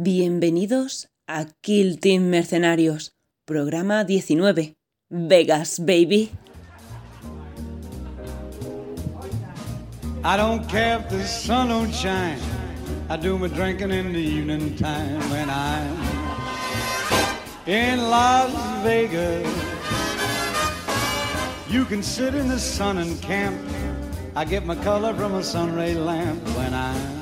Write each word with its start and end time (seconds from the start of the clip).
Bienvenidos 0.00 1.08
a 1.26 1.46
Kill 1.60 1.98
Team 1.98 2.30
Mercenarios, 2.30 3.16
programa 3.44 4.04
19. 4.04 4.76
Vegas, 5.10 5.80
baby. 5.80 6.30
I 10.22 10.36
don't 10.36 10.68
care 10.68 11.00
if 11.00 11.08
the 11.08 11.24
sun 11.24 11.70
don't 11.70 11.92
shine. 11.92 12.38
I 13.08 13.16
do 13.16 13.36
my 13.36 13.48
drinking 13.48 13.90
in 13.90 14.12
the 14.12 14.20
evening 14.20 14.76
time 14.76 15.18
when 15.30 15.50
I'm 15.50 15.96
in 17.66 17.98
Las 17.98 18.52
Vegas. 18.84 19.48
You 21.68 21.84
can 21.84 22.04
sit 22.04 22.36
in 22.36 22.46
the 22.46 22.60
sun 22.60 22.98
and 22.98 23.20
camp. 23.20 23.58
I 24.36 24.44
get 24.44 24.64
my 24.64 24.76
color 24.76 25.12
from 25.14 25.34
a 25.34 25.42
sunray 25.42 25.94
lamp 25.94 26.40
when 26.56 26.72
I'm 26.72 27.18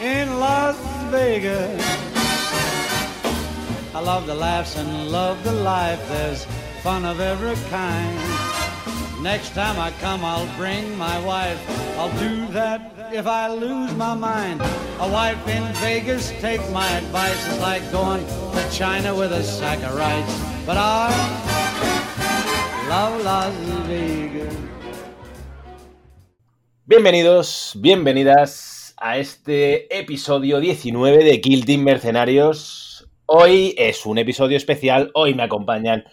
in 0.00 0.38
Las 0.38 0.93
Vegas. 1.14 1.80
I 3.94 4.00
love 4.00 4.26
the 4.26 4.34
laughs 4.34 4.76
and 4.76 5.12
love 5.12 5.38
the 5.44 5.52
life. 5.52 6.02
There's 6.08 6.44
fun 6.82 7.04
of 7.04 7.20
every 7.20 7.54
kind. 7.70 8.18
Next 9.22 9.54
time 9.54 9.78
I 9.78 9.92
come, 10.00 10.24
I'll 10.24 10.50
bring 10.56 10.98
my 10.98 11.16
wife. 11.24 11.60
I'll 11.96 12.10
do 12.18 12.48
that 12.58 12.80
if 13.12 13.28
I 13.28 13.46
lose 13.46 13.94
my 13.94 14.14
mind. 14.14 14.60
A 14.98 15.08
wife 15.08 15.38
in 15.46 15.62
Vegas, 15.74 16.32
take 16.40 16.60
my 16.72 16.88
advice. 16.98 17.40
It's 17.46 17.60
like 17.60 17.84
going 17.92 18.26
to 18.26 18.70
China 18.72 19.14
with 19.14 19.30
a 19.30 19.44
sack 19.44 19.78
of 19.84 19.94
rice. 19.94 20.34
But 20.66 20.78
I 20.78 21.14
love 22.88 23.22
Las 23.22 23.54
Vegas. 23.86 24.56
Bienvenidos, 26.86 27.72
bienvenidas 27.80 28.73
a 28.96 29.18
este 29.18 29.98
episodio 29.98 30.60
19 30.60 31.24
de 31.24 31.40
Kill 31.40 31.64
Team 31.64 31.82
Mercenarios. 31.82 33.08
Hoy 33.26 33.74
es 33.78 34.04
un 34.06 34.18
episodio 34.18 34.56
especial, 34.56 35.10
hoy 35.14 35.34
me 35.34 35.42
acompañan 35.42 36.04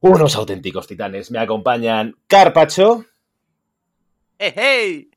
unos 0.00 0.36
auténticos 0.36 0.86
titanes. 0.86 1.30
Me 1.30 1.38
acompañan 1.38 2.16
Carpacho, 2.26 3.04
¡Hey, 4.38 4.52
hey! 4.56 5.10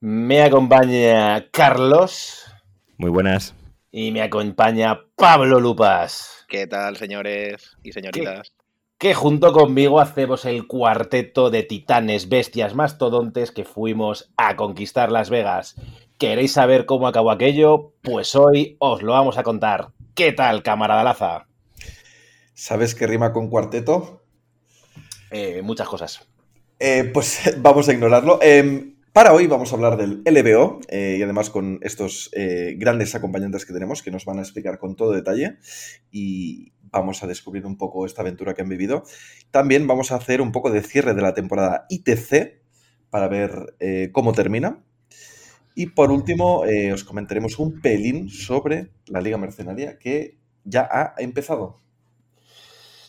me 0.00 0.42
acompaña 0.42 1.50
Carlos 1.50 2.44
Muy 2.96 3.10
buenas. 3.10 3.54
y 3.92 4.10
me 4.12 4.22
acompaña 4.22 5.00
Pablo 5.16 5.60
Lupas, 5.60 6.46
¿Qué 6.48 6.66
tal, 6.66 6.96
señores 6.96 7.76
y 7.82 7.92
señoritas? 7.92 8.52
que 8.98 9.14
junto 9.14 9.52
conmigo 9.52 9.98
hacemos 10.00 10.44
el 10.44 10.66
cuarteto 10.66 11.48
de 11.50 11.62
titanes, 11.62 12.28
bestias, 12.28 12.74
mastodontes 12.74 13.50
que 13.50 13.64
fuimos 13.64 14.30
a 14.36 14.56
conquistar 14.56 15.10
Las 15.10 15.30
Vegas. 15.30 15.74
¿Queréis 16.20 16.52
saber 16.52 16.84
cómo 16.84 17.08
acabó 17.08 17.30
aquello? 17.30 17.94
Pues 18.02 18.36
hoy 18.36 18.76
os 18.78 19.02
lo 19.02 19.12
vamos 19.12 19.38
a 19.38 19.42
contar. 19.42 19.92
¿Qué 20.14 20.32
tal, 20.32 20.62
camarada 20.62 21.02
Laza? 21.02 21.46
¿Sabes 22.52 22.94
qué 22.94 23.06
rima 23.06 23.32
con 23.32 23.48
cuarteto? 23.48 24.22
Eh, 25.30 25.62
muchas 25.62 25.88
cosas. 25.88 26.28
Eh, 26.78 27.10
pues 27.14 27.40
vamos 27.62 27.88
a 27.88 27.94
ignorarlo. 27.94 28.38
Eh, 28.42 28.96
para 29.14 29.32
hoy 29.32 29.46
vamos 29.46 29.72
a 29.72 29.76
hablar 29.76 29.96
del 29.96 30.22
LBO 30.26 30.80
eh, 30.90 31.16
y 31.18 31.22
además 31.22 31.48
con 31.48 31.78
estos 31.80 32.30
grandes 32.76 33.14
acompañantes 33.14 33.64
que 33.64 33.72
tenemos 33.72 34.02
que 34.02 34.10
nos 34.10 34.26
van 34.26 34.40
a 34.40 34.42
explicar 34.42 34.78
con 34.78 34.96
todo 34.96 35.12
detalle 35.12 35.56
y 36.10 36.74
vamos 36.82 37.22
a 37.22 37.28
descubrir 37.28 37.64
un 37.64 37.78
poco 37.78 38.04
esta 38.04 38.20
aventura 38.20 38.52
que 38.52 38.60
han 38.60 38.68
vivido. 38.68 39.04
También 39.50 39.86
vamos 39.86 40.12
a 40.12 40.16
hacer 40.16 40.42
un 40.42 40.52
poco 40.52 40.70
de 40.70 40.82
cierre 40.82 41.14
de 41.14 41.22
la 41.22 41.32
temporada 41.32 41.86
ITC 41.88 42.60
para 43.08 43.26
ver 43.28 43.74
cómo 44.12 44.34
termina. 44.34 44.84
Y 45.74 45.86
por 45.86 46.10
último, 46.10 46.64
eh, 46.64 46.92
os 46.92 47.04
comentaremos 47.04 47.58
un 47.58 47.80
pelín 47.80 48.28
sobre 48.28 48.90
la 49.06 49.20
Liga 49.20 49.38
Mercenaria 49.38 49.98
que 49.98 50.38
ya 50.64 50.88
ha 50.90 51.14
empezado. 51.18 51.76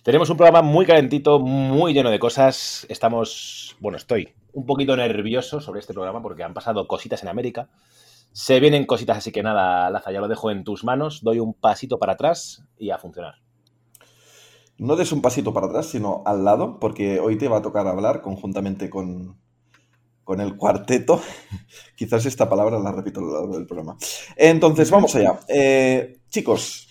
Tenemos 0.03 0.29
un 0.29 0.37
programa 0.37 0.61
muy 0.61 0.85
calentito, 0.85 1.39
muy 1.39 1.93
lleno 1.93 2.09
de 2.09 2.19
cosas. 2.19 2.85
Estamos, 2.89 3.75
bueno, 3.79 3.97
estoy 3.97 4.33
un 4.53 4.65
poquito 4.65 4.95
nervioso 4.95 5.61
sobre 5.61 5.79
este 5.79 5.93
programa 5.93 6.21
porque 6.21 6.43
han 6.43 6.53
pasado 6.53 6.87
cositas 6.87 7.21
en 7.21 7.29
América. 7.29 7.69
Se 8.31 8.59
vienen 8.59 8.85
cositas, 8.85 9.17
así 9.17 9.31
que 9.31 9.43
nada, 9.43 9.89
Laza, 9.89 10.11
ya 10.11 10.21
lo 10.21 10.27
dejo 10.27 10.49
en 10.49 10.63
tus 10.63 10.83
manos. 10.83 11.21
Doy 11.21 11.39
un 11.39 11.53
pasito 11.53 11.99
para 11.99 12.13
atrás 12.13 12.63
y 12.77 12.89
a 12.89 12.97
funcionar. 12.97 13.35
No 14.77 14.95
des 14.95 15.11
un 15.11 15.21
pasito 15.21 15.53
para 15.53 15.67
atrás, 15.67 15.87
sino 15.87 16.23
al 16.25 16.45
lado, 16.45 16.79
porque 16.79 17.19
hoy 17.19 17.37
te 17.37 17.47
va 17.47 17.57
a 17.57 17.61
tocar 17.61 17.85
hablar 17.85 18.21
conjuntamente 18.21 18.89
con, 18.89 19.37
con 20.31 20.39
el 20.39 20.55
cuarteto. 20.55 21.21
Quizás 21.95 22.25
esta 22.25 22.47
palabra 22.49 22.79
la 22.79 22.93
repito 22.93 23.19
a 23.19 23.23
lo 23.23 23.33
largo 23.33 23.57
del 23.57 23.67
programa. 23.67 23.97
Entonces, 24.37 24.89
vamos 24.89 25.13
allá. 25.15 25.39
Eh, 25.49 26.19
chicos, 26.29 26.87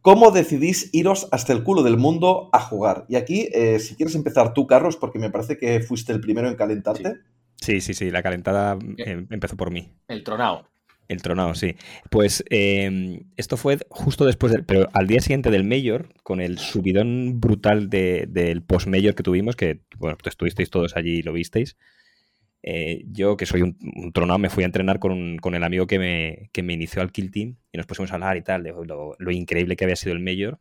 ¿cómo 0.00 0.30
decidís 0.30 0.88
iros 0.94 1.28
hasta 1.32 1.52
el 1.52 1.62
culo 1.62 1.82
del 1.82 1.98
mundo 1.98 2.48
a 2.54 2.60
jugar? 2.60 3.04
Y 3.10 3.16
aquí, 3.16 3.48
eh, 3.52 3.78
si 3.78 3.94
quieres 3.94 4.14
empezar 4.14 4.54
tú, 4.54 4.66
Carlos, 4.66 4.96
porque 4.96 5.18
me 5.18 5.28
parece 5.30 5.58
que 5.58 5.80
fuiste 5.80 6.12
el 6.14 6.20
primero 6.20 6.48
en 6.48 6.56
calentarte. 6.56 7.14
Sí, 7.60 7.82
sí, 7.82 7.92
sí, 7.92 8.10
la 8.10 8.22
calentada 8.22 8.78
eh, 8.96 9.26
empezó 9.30 9.56
por 9.56 9.70
mí. 9.70 9.90
El 10.08 10.24
tronao. 10.24 10.66
El 11.06 11.20
tronado, 11.20 11.54
sí. 11.54 11.76
Pues 12.10 12.42
eh, 12.48 13.20
esto 13.36 13.58
fue 13.58 13.76
justo 13.90 14.24
después 14.24 14.50
del. 14.50 14.64
Pero 14.64 14.88
al 14.94 15.06
día 15.06 15.20
siguiente 15.20 15.50
del 15.50 15.64
Mayor, 15.64 16.08
con 16.22 16.40
el 16.40 16.56
subidón 16.58 17.40
brutal 17.40 17.90
de- 17.90 18.24
del 18.26 18.62
post-Mayor 18.62 19.14
que 19.14 19.22
tuvimos, 19.22 19.54
que, 19.54 19.80
bueno, 19.98 20.16
pues 20.16 20.32
estuvisteis 20.32 20.70
todos 20.70 20.96
allí 20.96 21.18
y 21.18 21.22
lo 21.22 21.34
visteis. 21.34 21.76
Eh, 22.64 23.04
yo, 23.12 23.36
que 23.36 23.46
soy 23.46 23.62
un, 23.62 23.78
un 23.96 24.12
tronado, 24.12 24.38
me 24.40 24.50
fui 24.50 24.64
a 24.64 24.66
entrenar 24.66 24.98
con, 24.98 25.12
un- 25.12 25.38
con 25.38 25.54
el 25.54 25.64
amigo 25.64 25.86
que 25.86 25.98
me, 26.00 26.50
que 26.52 26.62
me 26.64 26.72
inició 26.74 27.02
al 27.02 27.12
Kill 27.12 27.30
Team 27.30 27.56
y 27.72 27.78
nos 27.78 27.86
pusimos 27.86 28.10
a 28.12 28.14
hablar 28.14 28.36
y 28.38 28.42
tal, 28.42 28.62
de 28.64 28.72
lo, 28.72 29.16
lo 29.18 29.30
increíble 29.32 29.76
que 29.76 29.84
había 29.84 29.96
sido 29.96 30.14
el 30.14 30.20
Mayor. 30.20 30.58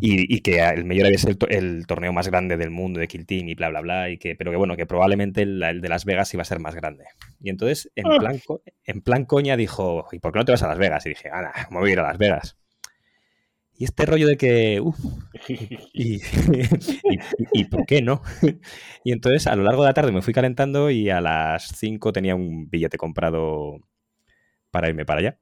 Y, 0.00 0.32
y 0.34 0.40
que 0.40 0.60
el 0.60 0.84
Mayor 0.84 1.06
había 1.06 1.18
sido 1.18 1.30
el, 1.32 1.38
to- 1.38 1.48
el 1.48 1.86
torneo 1.86 2.12
más 2.12 2.28
grande 2.28 2.56
del 2.56 2.70
mundo 2.70 3.00
de 3.00 3.08
Kill 3.08 3.26
Team 3.26 3.48
y 3.48 3.54
bla, 3.54 3.68
bla, 3.70 3.80
bla. 3.80 4.10
Y 4.10 4.18
que, 4.18 4.36
pero 4.36 4.50
que 4.50 4.56
bueno, 4.56 4.76
que 4.76 4.86
probablemente 4.86 5.42
el, 5.42 5.62
el 5.62 5.80
de 5.80 5.88
Las 5.88 6.04
Vegas 6.04 6.32
iba 6.34 6.42
a 6.42 6.44
ser 6.44 6.60
más 6.60 6.74
grande. 6.74 7.04
Y 7.40 7.50
entonces, 7.50 7.90
en 7.96 8.14
plan, 8.14 8.38
co- 8.44 8.62
en 8.84 9.00
plan 9.02 9.24
coña, 9.24 9.56
dijo, 9.56 10.06
¿y 10.12 10.18
por 10.20 10.32
qué 10.32 10.38
no 10.38 10.44
te 10.44 10.52
vas 10.52 10.62
a 10.62 10.68
Las 10.68 10.78
Vegas? 10.78 11.04
Y 11.06 11.10
dije, 11.10 11.30
Ana, 11.32 11.52
¿cómo 11.68 11.80
voy 11.80 11.90
a 11.90 11.92
ir 11.94 11.98
a 12.00 12.02
Las 12.04 12.18
Vegas? 12.18 12.56
Y 13.80 13.84
este 13.84 14.04
rollo 14.06 14.26
de 14.26 14.36
que, 14.36 14.82
y, 15.48 15.54
y, 15.94 16.14
y- 16.14 16.20
y 17.52 17.64
por 17.66 17.86
qué 17.86 18.02
no? 18.02 18.22
Y 19.04 19.12
entonces, 19.12 19.46
a 19.46 19.54
lo 19.56 19.62
largo 19.62 19.82
de 19.84 19.88
la 19.90 19.94
tarde 19.94 20.12
me 20.12 20.20
fui 20.22 20.34
calentando 20.34 20.90
y 20.90 21.08
a 21.10 21.20
las 21.20 21.68
5 21.78 22.12
tenía 22.12 22.34
un 22.34 22.68
billete 22.68 22.98
comprado 22.98 23.78
para 24.70 24.88
irme 24.88 25.06
para 25.06 25.20
allá. 25.20 25.38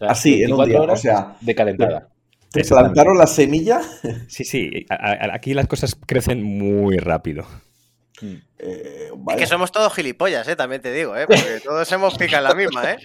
Así, 0.00 0.42
en 0.44 0.52
un 0.52 0.58
24 0.58 0.86
día. 0.86 0.92
O 0.92 0.96
sea, 0.96 1.36
de 1.40 1.54
calentada. 1.54 2.08
te 2.52 2.64
plantaron 2.64 3.18
la 3.18 3.26
semilla. 3.26 3.80
Sí, 4.28 4.44
sí, 4.44 4.86
a- 4.90 4.94
a- 5.12 5.34
aquí 5.34 5.54
las 5.54 5.66
cosas 5.66 5.96
crecen 6.06 6.42
muy 6.42 6.98
rápido. 6.98 7.46
Eh, 8.58 9.10
Es 9.30 9.36
que 9.36 9.46
somos 9.46 9.70
todos 9.70 9.94
gilipollas, 9.94 10.46
¿eh? 10.48 10.56
También 10.56 10.82
te 10.82 10.92
digo, 10.92 11.16
¿eh? 11.16 11.26
Porque 11.26 11.60
todos 11.64 11.90
hemos 11.92 12.16
picado 12.18 12.38
en 12.46 12.48
la 12.50 12.54
misma, 12.56 12.92
¿eh? 12.92 12.96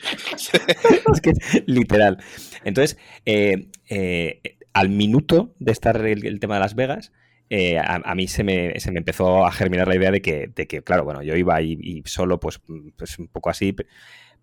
es 1.14 1.22
que 1.22 1.32
literal. 1.68 2.18
Entonces, 2.66 2.98
eh, 3.26 3.68
eh, 3.90 4.42
al 4.74 4.90
minuto 4.90 5.54
de 5.60 5.72
estar 5.72 5.98
el, 6.06 6.40
tema 6.40 6.56
de 6.56 6.60
Las 6.62 6.76
Vegas, 6.76 7.12
eh, 7.50 7.78
a, 7.78 7.96
a 8.04 8.16
mí 8.16 8.28
se 8.28 8.44
me, 8.44 8.80
se 8.80 8.92
me 8.92 9.00
empezó 9.00 9.46
a 9.46 9.52
germinar 9.52 9.88
la 9.88 9.96
idea 9.96 10.12
de 10.12 10.22
que, 10.22 10.48
de 10.48 10.68
que 10.68 10.82
claro, 10.84 11.04
bueno, 11.04 11.22
yo 11.24 11.36
iba 11.36 11.62
y, 11.62 12.02
solo, 12.06 12.40
pues, 12.40 12.60
pues 12.98 13.20
un 13.20 13.28
poco 13.28 13.50
así, 13.50 13.74
pe- 13.74 13.86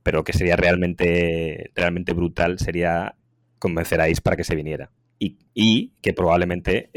pero 0.03 0.25
que 0.25 0.33
sería 0.33 0.57
realmente, 0.57 1.73
realmente 1.75 2.13
brutal, 2.15 2.59
sería 2.59 3.17
convencer 3.59 4.01
a 4.01 4.09
Is 4.09 4.21
para 4.21 4.37
que 4.37 4.45
se 4.45 4.57
viniera. 4.57 4.91
Y, 5.19 5.39
y 5.55 5.95
que 6.03 6.15
probablemente 6.15 6.91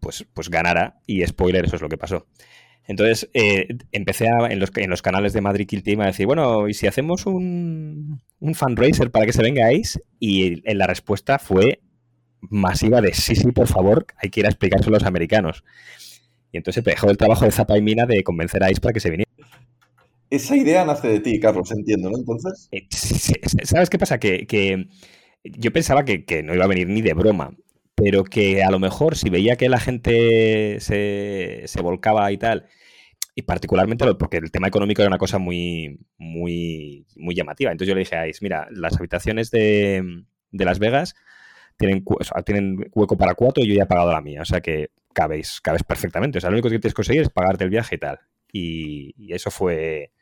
pues, 0.00 0.26
pues 0.32 0.50
ganara, 0.50 1.00
y 1.06 1.24
spoiler, 1.26 1.64
eso 1.64 1.76
es 1.76 1.82
lo 1.82 1.88
que 1.88 1.98
pasó. 1.98 2.26
Entonces 2.86 3.30
eh, 3.32 3.68
empecé 3.92 4.28
a- 4.28 4.48
en, 4.50 4.60
los, 4.60 4.70
en 4.76 4.90
los 4.90 5.02
canales 5.02 5.32
de 5.32 5.40
Madrid 5.40 5.66
Kill 5.66 5.82
Team 5.82 6.00
a 6.02 6.06
decir, 6.06 6.26
bueno, 6.26 6.68
¿y 6.68 6.74
si 6.74 6.86
hacemos 6.86 7.26
un, 7.26 8.20
un 8.40 8.54
fundraiser 8.54 9.10
para 9.10 9.26
que 9.26 9.32
se 9.32 9.42
vengáis? 9.42 10.00
Y 10.20 10.68
en 10.70 10.78
la 10.78 10.86
respuesta 10.86 11.38
fue 11.38 11.80
masiva 12.40 13.00
de 13.00 13.14
sí, 13.14 13.34
sí, 13.36 13.52
por 13.52 13.68
favor, 13.68 14.06
hay 14.18 14.30
que 14.30 14.40
ir 14.40 14.46
a 14.46 14.50
explicárselo 14.50 14.96
a 14.96 14.98
los 15.00 15.08
americanos. 15.08 15.64
Y 16.52 16.58
entonces 16.58 16.84
dejó 16.84 17.10
el 17.10 17.16
trabajo 17.16 17.44
de 17.44 17.50
Zapa 17.50 17.76
y 17.78 17.82
Mina 17.82 18.06
de 18.06 18.22
convencer 18.22 18.62
a 18.62 18.70
Ice 18.70 18.80
para 18.80 18.92
que 18.92 19.00
se 19.00 19.10
viniera. 19.10 19.30
Esa 20.30 20.56
idea 20.56 20.84
nace 20.84 21.08
de 21.08 21.20
ti, 21.20 21.38
Carlos, 21.40 21.70
entiendo, 21.72 22.10
¿no? 22.10 22.18
Entonces. 22.18 22.68
Eh, 22.72 22.86
¿Sabes 22.90 23.88
qué 23.88 23.98
pasa? 23.98 24.18
Que, 24.18 24.46
que 24.46 24.88
yo 25.44 25.72
pensaba 25.72 26.04
que, 26.04 26.24
que 26.24 26.42
no 26.42 26.54
iba 26.54 26.64
a 26.64 26.68
venir 26.68 26.88
ni 26.88 27.02
de 27.02 27.14
broma, 27.14 27.56
pero 28.04 28.22
que 28.22 28.62
a 28.62 28.70
lo 28.70 28.78
mejor 28.78 29.16
si 29.16 29.30
veía 29.30 29.56
que 29.56 29.70
la 29.70 29.80
gente 29.80 30.78
se, 30.80 31.62
se 31.64 31.80
volcaba 31.80 32.30
y 32.30 32.36
tal, 32.36 32.66
y 33.34 33.42
particularmente 33.42 34.14
porque 34.16 34.36
el 34.36 34.50
tema 34.50 34.68
económico 34.68 35.00
era 35.00 35.08
una 35.08 35.16
cosa 35.16 35.38
muy, 35.38 35.98
muy, 36.18 37.06
muy 37.16 37.34
llamativa. 37.34 37.72
Entonces 37.72 37.88
yo 37.88 37.94
le 37.94 38.00
dije 38.00 38.16
a 38.16 38.28
Ice, 38.28 38.40
mira, 38.42 38.68
las 38.70 38.98
habitaciones 38.98 39.50
de, 39.50 40.22
de 40.50 40.64
Las 40.66 40.78
Vegas 40.78 41.14
tienen, 41.78 42.04
tienen 42.44 42.90
hueco 42.92 43.16
para 43.16 43.34
cuatro 43.34 43.64
y 43.64 43.68
yo 43.68 43.74
ya 43.74 43.84
he 43.84 43.86
pagado 43.86 44.12
la 44.12 44.20
mía, 44.20 44.42
o 44.42 44.44
sea 44.44 44.60
que 44.60 44.90
cabéis, 45.14 45.62
cabes 45.62 45.82
perfectamente. 45.82 46.36
O 46.36 46.40
sea, 46.42 46.50
lo 46.50 46.56
único 46.56 46.68
que 46.68 46.78
tienes 46.78 46.92
que 46.92 46.96
conseguir 46.96 47.22
es 47.22 47.30
pagarte 47.30 47.64
el 47.64 47.70
viaje 47.70 47.94
y 47.94 47.98
tal. 47.98 48.20
Y, 48.52 49.14
y 49.16 49.32
eso 49.32 49.50
fue 49.50 50.12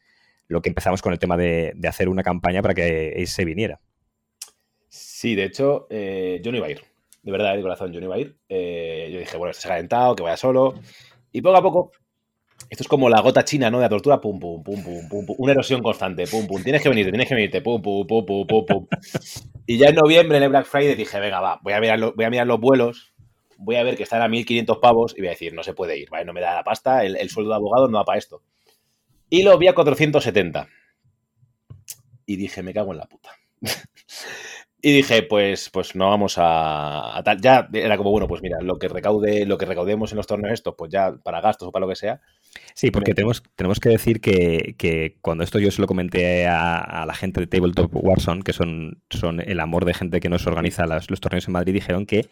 lo 0.46 0.62
que 0.62 0.68
empezamos 0.68 1.02
con 1.02 1.12
el 1.12 1.18
tema 1.18 1.36
de, 1.36 1.72
de 1.74 1.88
hacer 1.88 2.08
una 2.08 2.22
campaña 2.22 2.62
para 2.62 2.74
que 2.74 3.14
Ace 3.16 3.26
se 3.26 3.44
viniera. 3.44 3.80
Sí, 4.88 5.34
de 5.34 5.44
hecho, 5.44 5.88
eh, 5.90 6.40
yo 6.44 6.52
no 6.52 6.58
iba 6.58 6.68
a 6.68 6.70
ir. 6.70 6.91
De 7.22 7.30
verdad, 7.30 7.54
de 7.54 7.62
corazón, 7.62 7.92
yo 7.92 8.00
no 8.00 8.06
iba 8.06 8.16
a 8.16 8.18
ir. 8.18 8.36
Eh, 8.48 9.10
yo 9.12 9.18
dije, 9.18 9.36
bueno, 9.36 9.50
este 9.50 9.62
se 9.62 9.68
ha 9.68 9.72
calentado, 9.72 10.16
que 10.16 10.22
vaya 10.22 10.36
solo. 10.36 10.74
Y 11.30 11.40
poco 11.40 11.56
a 11.56 11.62
poco, 11.62 11.92
esto 12.68 12.82
es 12.82 12.88
como 12.88 13.08
la 13.08 13.20
gota 13.20 13.44
china, 13.44 13.70
¿no? 13.70 13.78
De 13.78 13.84
la 13.84 13.88
tortura, 13.88 14.20
pum, 14.20 14.38
pum, 14.38 14.62
pum, 14.62 14.82
pum, 14.82 15.08
pum, 15.08 15.26
pum. 15.26 15.36
Una 15.38 15.52
erosión 15.52 15.82
constante, 15.82 16.26
pum, 16.26 16.46
pum. 16.46 16.62
Tienes 16.62 16.82
que 16.82 16.88
venirte, 16.88 17.10
tienes 17.10 17.28
que 17.28 17.34
venirte, 17.34 17.60
pum, 17.60 17.80
pum, 17.80 18.06
pum, 18.06 18.24
pum, 18.26 18.46
pum, 18.46 18.66
pum. 18.66 18.86
Y 19.66 19.78
ya 19.78 19.88
en 19.88 19.94
noviembre, 19.94 20.38
en 20.38 20.44
el 20.44 20.48
Black 20.48 20.66
Friday, 20.66 20.94
dije, 20.94 21.20
venga, 21.20 21.40
va, 21.40 21.60
voy 21.62 21.72
a 21.72 21.80
mirar, 21.80 22.00
voy 22.14 22.24
a 22.24 22.30
mirar 22.30 22.46
los 22.46 22.60
vuelos, 22.60 23.14
voy 23.58 23.76
a 23.76 23.82
ver 23.84 23.96
que 23.96 24.02
están 24.02 24.22
a 24.22 24.28
1.500 24.28 24.80
pavos 24.80 25.14
y 25.16 25.20
voy 25.20 25.28
a 25.28 25.30
decir, 25.30 25.54
no 25.54 25.62
se 25.62 25.74
puede 25.74 25.98
ir, 25.98 26.10
¿vale? 26.10 26.24
No 26.24 26.32
me 26.32 26.40
da 26.40 26.54
la 26.54 26.64
pasta, 26.64 27.04
el, 27.04 27.16
el 27.16 27.30
sueldo 27.30 27.50
de 27.50 27.56
abogado 27.56 27.88
no 27.88 27.98
da 27.98 28.04
para 28.04 28.18
esto. 28.18 28.42
Y 29.30 29.42
lo 29.44 29.56
vi 29.58 29.68
a 29.68 29.74
470. 29.74 30.68
Y 32.26 32.36
dije, 32.36 32.62
me 32.62 32.74
cago 32.74 32.92
en 32.92 32.98
la 32.98 33.06
puta. 33.06 33.30
Y 34.84 34.92
dije, 34.92 35.22
pues, 35.22 35.70
pues 35.70 35.94
no 35.94 36.10
vamos 36.10 36.38
a, 36.38 37.16
a 37.16 37.22
tal. 37.22 37.40
Ya 37.40 37.68
era 37.72 37.96
como, 37.96 38.10
bueno, 38.10 38.26
pues 38.26 38.42
mira, 38.42 38.60
lo 38.60 38.78
que 38.80 38.88
recaude, 38.88 39.46
lo 39.46 39.56
que 39.56 39.64
recaudemos 39.64 40.10
en 40.10 40.16
los 40.16 40.26
torneos 40.26 40.54
estos, 40.54 40.74
pues 40.76 40.90
ya 40.90 41.14
para 41.22 41.40
gastos 41.40 41.68
o 41.68 41.72
para 41.72 41.86
lo 41.86 41.88
que 41.90 41.94
sea. 41.96 42.20
Sí, 42.74 42.90
porque 42.90 43.12
Me- 43.12 43.14
tenemos, 43.14 43.42
tenemos 43.54 43.78
que 43.80 43.90
decir 43.90 44.20
que, 44.20 44.74
que 44.78 45.18
cuando 45.20 45.44
esto 45.44 45.60
yo 45.60 45.70
se 45.70 45.80
lo 45.80 45.86
comenté 45.86 46.48
a, 46.48 46.78
a 46.78 47.06
la 47.06 47.14
gente 47.14 47.40
de 47.40 47.46
Tabletop 47.46 47.92
Warzone, 47.94 48.42
que 48.42 48.52
son, 48.52 49.02
son 49.10 49.40
el 49.40 49.60
amor 49.60 49.84
de 49.84 49.94
gente 49.94 50.18
que 50.20 50.28
nos 50.28 50.46
organiza 50.48 50.86
las- 50.86 51.08
los 51.10 51.20
torneos 51.20 51.46
en 51.46 51.52
Madrid, 51.52 51.74
dijeron 51.74 52.04
que 52.04 52.28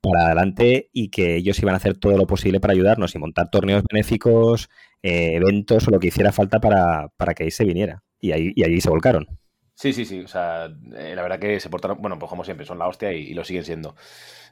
para 0.00 0.26
adelante 0.26 0.90
y 0.92 1.08
que 1.10 1.36
ellos 1.36 1.58
iban 1.60 1.74
a 1.74 1.78
hacer 1.78 1.96
todo 1.96 2.16
lo 2.16 2.26
posible 2.26 2.60
para 2.60 2.72
ayudarnos 2.72 3.14
y 3.14 3.18
montar 3.18 3.50
torneos 3.50 3.82
benéficos, 3.90 4.68
eh, 5.02 5.34
eventos 5.36 5.88
o 5.88 5.90
lo 5.90 5.98
que 6.00 6.08
hiciera 6.08 6.32
falta 6.32 6.60
para, 6.60 7.08
para 7.16 7.34
que 7.34 7.44
ahí 7.44 7.50
se 7.50 7.64
viniera. 7.64 8.02
Y 8.20 8.32
ahí, 8.32 8.52
y 8.54 8.64
ahí 8.64 8.80
se 8.80 8.90
volcaron. 8.90 9.26
Sí, 9.74 9.92
sí, 9.92 10.04
sí. 10.04 10.20
O 10.20 10.28
sea, 10.28 10.66
eh, 10.96 11.14
la 11.14 11.22
verdad 11.22 11.38
que 11.38 11.58
se 11.60 11.68
portaron, 11.68 12.00
bueno, 12.00 12.18
pues 12.18 12.30
como 12.30 12.44
siempre, 12.44 12.66
son 12.66 12.78
la 12.78 12.86
hostia 12.88 13.12
y, 13.12 13.34
lo 13.34 13.44
siguen 13.44 13.64
siendo. 13.64 13.96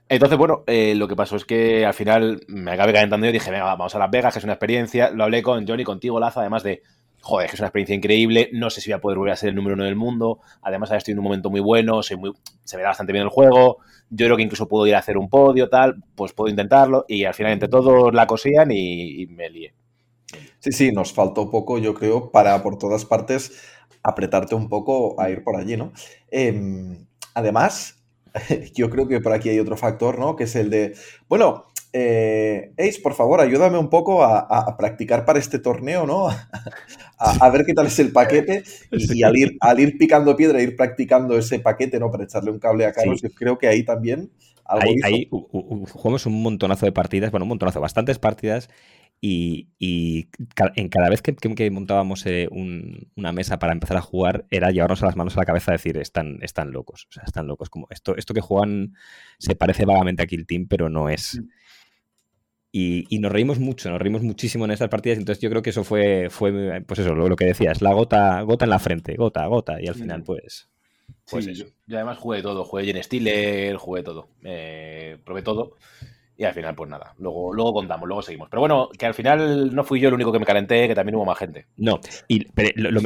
Entonces, 0.08 0.38
bueno, 0.38 0.64
eh, 0.66 0.94
lo 0.96 1.08
que 1.08 1.16
pasó 1.16 1.36
es 1.36 1.44
que 1.44 1.86
al 1.86 1.94
final 1.94 2.42
me 2.48 2.72
acabé 2.72 2.92
calentando 2.92 3.26
y 3.26 3.32
dije, 3.32 3.50
venga, 3.50 3.64
va, 3.64 3.76
vamos 3.76 3.94
a 3.94 3.98
Las 3.98 4.10
Vegas, 4.10 4.34
que 4.34 4.38
es 4.40 4.44
una 4.44 4.54
experiencia. 4.54 5.10
Lo 5.10 5.24
hablé 5.24 5.42
con 5.42 5.66
Johnny, 5.66 5.84
contigo, 5.84 6.20
Laza, 6.20 6.40
además 6.40 6.64
de, 6.64 6.82
joder, 7.20 7.48
que 7.48 7.54
es 7.54 7.60
una 7.60 7.68
experiencia 7.68 7.94
increíble. 7.96 8.50
No 8.52 8.68
sé 8.70 8.80
si 8.80 8.90
voy 8.90 8.98
a 8.98 9.00
poder 9.00 9.18
volver 9.18 9.32
a 9.32 9.36
ser 9.36 9.50
el 9.50 9.54
número 9.54 9.74
uno 9.74 9.84
del 9.84 9.96
mundo. 9.96 10.40
Además, 10.62 10.90
ahora 10.90 10.98
estoy 10.98 11.12
en 11.12 11.18
un 11.20 11.24
momento 11.24 11.50
muy 11.50 11.60
bueno, 11.60 12.02
soy 12.02 12.16
muy, 12.16 12.32
se 12.64 12.76
me 12.76 12.82
da 12.82 12.90
bastante 12.90 13.12
bien 13.12 13.24
el 13.24 13.30
juego. 13.30 13.78
Yo 14.10 14.26
creo 14.26 14.36
que 14.36 14.42
incluso 14.42 14.68
puedo 14.68 14.86
ir 14.86 14.94
a 14.96 14.98
hacer 14.98 15.16
un 15.16 15.30
podio, 15.30 15.68
tal, 15.68 16.02
pues 16.16 16.32
puedo 16.32 16.50
intentarlo. 16.50 17.04
Y 17.08 17.24
al 17.24 17.34
final, 17.34 17.52
entre 17.52 17.68
todos 17.68 18.12
la 18.12 18.26
cosían 18.26 18.70
y, 18.72 19.22
y 19.22 19.26
me 19.28 19.48
lié. 19.50 19.74
Sí, 20.60 20.72
sí, 20.72 20.92
nos 20.92 21.12
faltó 21.12 21.50
poco, 21.50 21.78
yo 21.78 21.94
creo, 21.94 22.30
para 22.30 22.62
por 22.62 22.78
todas 22.78 23.04
partes 23.04 23.52
apretarte 24.02 24.54
un 24.54 24.68
poco 24.68 25.20
a 25.20 25.30
ir 25.30 25.44
por 25.44 25.56
allí, 25.56 25.76
¿no? 25.76 25.92
Em, 26.30 27.06
además, 27.34 28.02
yo 28.74 28.90
creo 28.90 29.08
que 29.08 29.20
por 29.20 29.32
aquí 29.32 29.48
hay 29.48 29.58
otro 29.58 29.76
factor, 29.76 30.18
¿no? 30.18 30.36
Que 30.36 30.44
es 30.44 30.56
el 30.56 30.70
de, 30.70 30.94
bueno, 31.28 31.66
eh, 31.92 32.72
Ace, 32.78 33.00
por 33.02 33.14
favor, 33.14 33.40
ayúdame 33.40 33.78
un 33.78 33.90
poco 33.90 34.24
a, 34.24 34.76
practicar 34.78 35.24
para 35.24 35.38
este 35.38 35.58
torneo, 35.58 36.06
¿no? 36.06 36.28
A, 37.18 37.46
a 37.46 37.50
ver 37.50 37.64
qué 37.64 37.72
tal 37.74 37.86
es 37.86 37.98
el 38.00 38.10
paquete 38.12 38.64
y, 38.90 39.20
y 39.20 39.22
al, 39.22 39.36
ir, 39.36 39.56
al 39.60 39.78
ir 39.78 39.96
picando 39.96 40.34
piedra, 40.36 40.60
ir 40.60 40.74
practicando 40.76 41.38
ese 41.38 41.60
paquete, 41.60 42.00
¿no? 42.00 42.10
Para 42.10 42.24
echarle 42.24 42.50
un 42.50 42.58
cable 42.58 42.84
a 42.84 42.92
Carlos, 42.92 43.20
Sí. 43.20 43.28
yo 43.28 43.34
creo 43.34 43.58
que 43.58 43.68
ahí 43.68 43.84
también 43.84 44.30
algo 44.64 44.82
Ahí, 44.84 44.96
ahí, 45.04 45.28
u- 45.30 45.46
u- 45.52 45.82
u- 45.82 45.86
jugamos 45.86 46.26
un 46.26 46.42
montonazo 46.42 46.86
de 46.86 46.92
partidas, 46.92 47.30
bueno, 47.30 47.44
un 47.44 47.50
montonazo, 47.50 47.80
bastantes 47.80 48.18
partidas. 48.18 48.68
Y, 49.24 49.68
y 49.78 50.24
ca- 50.56 50.72
en 50.74 50.88
cada 50.88 51.08
vez 51.08 51.22
que, 51.22 51.36
montábamos 51.70 52.26
eh, 52.26 52.48
un- 52.50 53.08
una 53.14 53.30
mesa 53.30 53.60
para 53.60 53.72
empezar 53.72 53.96
a 53.96 54.00
jugar, 54.02 54.46
era 54.50 54.72
llevarnos 54.72 55.00
a 55.02 55.06
las 55.06 55.14
manos 55.14 55.36
a 55.36 55.40
la 55.40 55.46
cabeza 55.46 55.70
decir, 55.70 55.96
están, 55.98 56.40
están 56.42 56.72
locos, 56.72 57.06
o 57.08 57.12
sea, 57.12 57.22
están 57.24 57.46
locos. 57.46 57.70
Como 57.70 57.86
esto, 57.90 58.16
esto 58.16 58.34
que 58.34 58.40
juegan 58.40 58.94
se 59.38 59.54
parece 59.54 59.84
vagamente 59.84 60.24
a 60.24 60.26
Kill 60.26 60.44
Team, 60.44 60.66
pero 60.68 60.88
no 60.88 61.08
es. 61.08 61.40
Y, 62.74 63.04
y 63.14 63.18
nos 63.20 63.30
reímos 63.30 63.58
mucho, 63.58 63.90
nos 63.90 64.00
reímos 64.00 64.22
muchísimo 64.22 64.64
en 64.64 64.70
esas 64.70 64.88
partidas. 64.88 65.18
Entonces 65.18 65.40
yo 65.42 65.50
creo 65.50 65.62
que 65.62 65.70
eso 65.70 65.84
fue, 65.84 66.28
fue 66.30 66.82
pues 66.86 67.00
eso, 67.00 67.14
lo, 67.14 67.28
lo 67.28 67.36
que 67.36 67.44
decías, 67.44 67.82
la 67.82 67.92
gota, 67.92 68.40
gota 68.42 68.64
en 68.64 68.70
la 68.70 68.78
frente, 68.78 69.14
gota, 69.14 69.46
gota. 69.46 69.80
Y 69.80 69.86
al 69.88 69.94
final, 69.94 70.22
Mm. 70.22 70.24
pues, 70.24 70.68
pues 71.30 71.44
Sí, 71.44 71.50
eso. 71.52 71.64
yo, 71.66 71.70
yo 71.86 71.96
además 71.96 72.18
jugué 72.18 72.42
todo, 72.42 72.64
jugué 72.64 72.86
Jen 72.86 73.02
Stiller, 73.04 73.76
jugué 73.76 74.02
todo, 74.02 74.30
eh, 74.42 75.18
probé 75.24 75.42
todo 75.42 75.76
y 76.36 76.44
al 76.44 76.54
final 76.54 76.74
pues 76.74 76.90
nada, 76.90 77.14
luego, 77.18 77.52
luego 77.52 77.74
contamos, 77.74 78.06
luego 78.08 78.22
seguimos. 78.22 78.48
Pero 78.50 78.60
bueno, 78.60 78.88
que 78.96 79.06
al 79.06 79.14
final 79.14 79.74
no 79.74 79.84
fui 79.84 80.00
yo 80.00 80.08
el 80.08 80.14
único 80.14 80.32
que 80.32 80.38
me 80.38 80.46
calenté, 80.46 80.88
que 80.88 80.94
también 80.94 81.16
hubo 81.16 81.24
más 81.24 81.38
gente. 81.38 81.66
No, 81.76 82.00
y 82.28 82.44
pero 82.52 82.70
lo- 82.76 83.00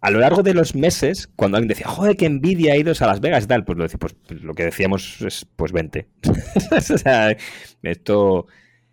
a 0.00 0.10
lo 0.10 0.20
largo 0.20 0.42
de 0.42 0.54
los 0.54 0.74
meses, 0.74 1.28
cuando 1.34 1.56
alguien 1.56 1.68
decía, 1.68 1.88
joder, 1.88 2.16
qué 2.16 2.26
envidia 2.26 2.74
ha 2.74 2.76
ido 2.76 2.92
a 2.98 3.06
Las 3.06 3.20
Vegas 3.20 3.44
y 3.44 3.46
tal, 3.48 3.64
pues 3.64 3.76
lo, 3.78 3.88
pues 3.98 4.14
lo 4.28 4.54
que 4.54 4.64
decíamos 4.64 5.20
es, 5.22 5.46
pues 5.56 5.72
vente. 5.72 6.06
o 6.70 6.80
sea, 6.80 7.36
esto 7.82 8.46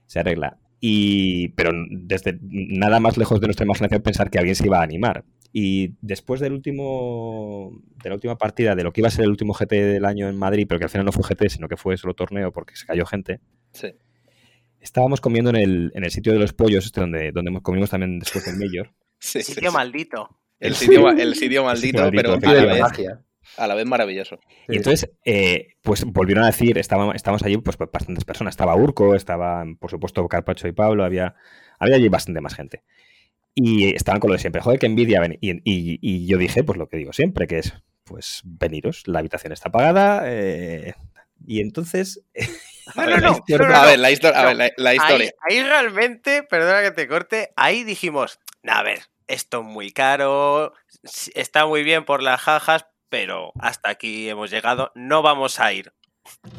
se 0.07 0.19
arregla. 0.19 0.57
Y, 0.79 1.49
pero 1.49 1.71
desde 1.89 2.39
nada 2.41 2.99
más 2.99 3.17
lejos 3.17 3.39
de 3.39 3.47
nuestra 3.47 3.65
imaginación 3.65 4.01
pensar 4.01 4.29
que 4.29 4.39
alguien 4.39 4.55
se 4.55 4.65
iba 4.65 4.79
a 4.79 4.83
animar. 4.83 5.23
Y 5.55 5.93
después 6.01 6.41
del 6.41 6.51
último, 6.51 7.71
de 8.03 8.09
la 8.09 8.15
última 8.15 8.37
partida, 8.37 8.75
de 8.75 8.83
lo 8.83 8.91
que 8.91 9.01
iba 9.01 9.07
a 9.07 9.11
ser 9.11 9.23
el 9.25 9.29
último 9.29 9.53
GT 9.53 9.71
del 9.71 10.05
año 10.05 10.27
en 10.27 10.35
Madrid, 10.35 10.65
pero 10.67 10.79
que 10.79 10.85
al 10.85 10.89
final 10.89 11.05
no 11.05 11.11
fue 11.11 11.23
GT, 11.23 11.47
sino 11.49 11.67
que 11.69 11.77
fue 11.77 11.95
solo 11.95 12.15
torneo 12.15 12.51
porque 12.51 12.75
se 12.75 12.87
cayó 12.87 13.05
gente, 13.05 13.39
Sí. 13.71 13.93
estábamos 14.79 15.21
comiendo 15.21 15.51
en 15.51 15.55
el, 15.57 15.91
en 15.93 16.03
el 16.03 16.09
sitio 16.11 16.33
de 16.33 16.39
los 16.39 16.53
pollos, 16.53 16.85
este 16.85 17.01
donde, 17.01 17.31
donde 17.31 17.61
comimos 17.61 17.91
también 17.91 18.17
después 18.19 18.43
del 18.45 18.57
Mayor. 18.57 18.91
Sí, 19.19 19.41
sí, 19.41 19.53
Sitio 19.53 19.69
sí. 19.69 19.77
maldito. 19.77 20.37
El 20.59 20.75
sitio, 20.75 21.09
el 21.17 21.35
sitio 21.35 21.63
maldito, 21.63 21.99
maldito, 22.01 22.39
pero 22.41 22.49
a 22.51 22.53
la, 22.65 22.73
vez, 22.73 23.07
a 23.57 23.67
la 23.67 23.75
vez 23.75 23.85
maravilloso. 23.85 24.37
Y 24.67 24.75
entonces, 24.77 25.11
eh, 25.23 25.67
pues 25.81 26.03
volvieron 26.03 26.43
a 26.43 26.47
decir, 26.47 26.77
estábamos, 26.77 27.15
estábamos 27.15 27.41
allí 27.43 27.55
pues 27.57 27.77
bastantes 27.77 28.25
personas. 28.25 28.53
Estaba 28.53 28.75
Urco, 28.75 29.15
estaba, 29.15 29.63
por 29.79 29.91
supuesto, 29.91 30.27
Carpacho 30.27 30.67
y 30.67 30.73
Pablo, 30.73 31.05
había, 31.05 31.35
había 31.79 31.95
allí 31.95 32.09
bastante 32.09 32.41
más 32.41 32.53
gente. 32.55 32.83
Y 33.55 33.95
estaban 33.95 34.19
con 34.19 34.29
lo 34.29 34.33
de 34.35 34.39
siempre, 34.39 34.61
joder, 34.61 34.79
qué 34.79 34.85
envidia. 34.87 35.19
ven- 35.21 35.37
Y, 35.41 35.51
y- 35.63 35.99
y 36.01 36.25
yo 36.27 36.37
dije, 36.37 36.63
pues 36.63 36.77
lo 36.77 36.87
que 36.87 36.97
digo 36.97 37.13
siempre, 37.13 37.47
que 37.47 37.59
es, 37.59 37.73
pues 38.03 38.41
veniros, 38.43 39.03
la 39.07 39.19
habitación 39.19 39.53
está 39.53 39.71
pagada. 39.71 40.23
eh, 40.25 40.93
y 41.45 41.61
entonces... 41.61 42.21
No, 42.95 43.03
A 43.03 43.05
no, 43.05 43.11
ver, 43.13 43.21
no, 43.23 43.29
la 43.29 43.37
histo- 43.37 43.57
no, 43.59 43.67
no, 43.69 43.75
a 43.77 43.85
ver, 43.85 43.99
la, 43.99 44.11
histo- 44.11 44.33
a 44.35 44.41
No, 44.41 44.47
ver, 44.49 44.55
la- 44.57 44.71
la 44.75 44.93
historia. 44.93 45.31
Ahí, 45.47 45.57
ahí 45.59 45.63
realmente, 45.63 46.43
perdona 46.43 46.81
que 46.81 46.91
te 46.91 47.07
corte, 47.07 47.53
ahí 47.55 47.85
dijimos, 47.85 48.41
"Nah, 48.61 48.79
a 48.79 48.83
ver, 48.83 49.03
esto 49.27 49.59
es 49.61 49.65
muy 49.65 49.91
caro, 49.93 50.73
está 51.33 51.65
muy 51.65 51.83
bien 51.83 52.03
por 52.03 52.21
las 52.21 52.41
jajas, 52.41 52.85
pero 53.07 53.53
hasta 53.57 53.89
aquí 53.89 54.27
hemos 54.27 54.51
llegado, 54.51 54.91
no 54.95 55.21
vamos 55.21 55.61
a 55.61 55.71
ir. 55.71 55.93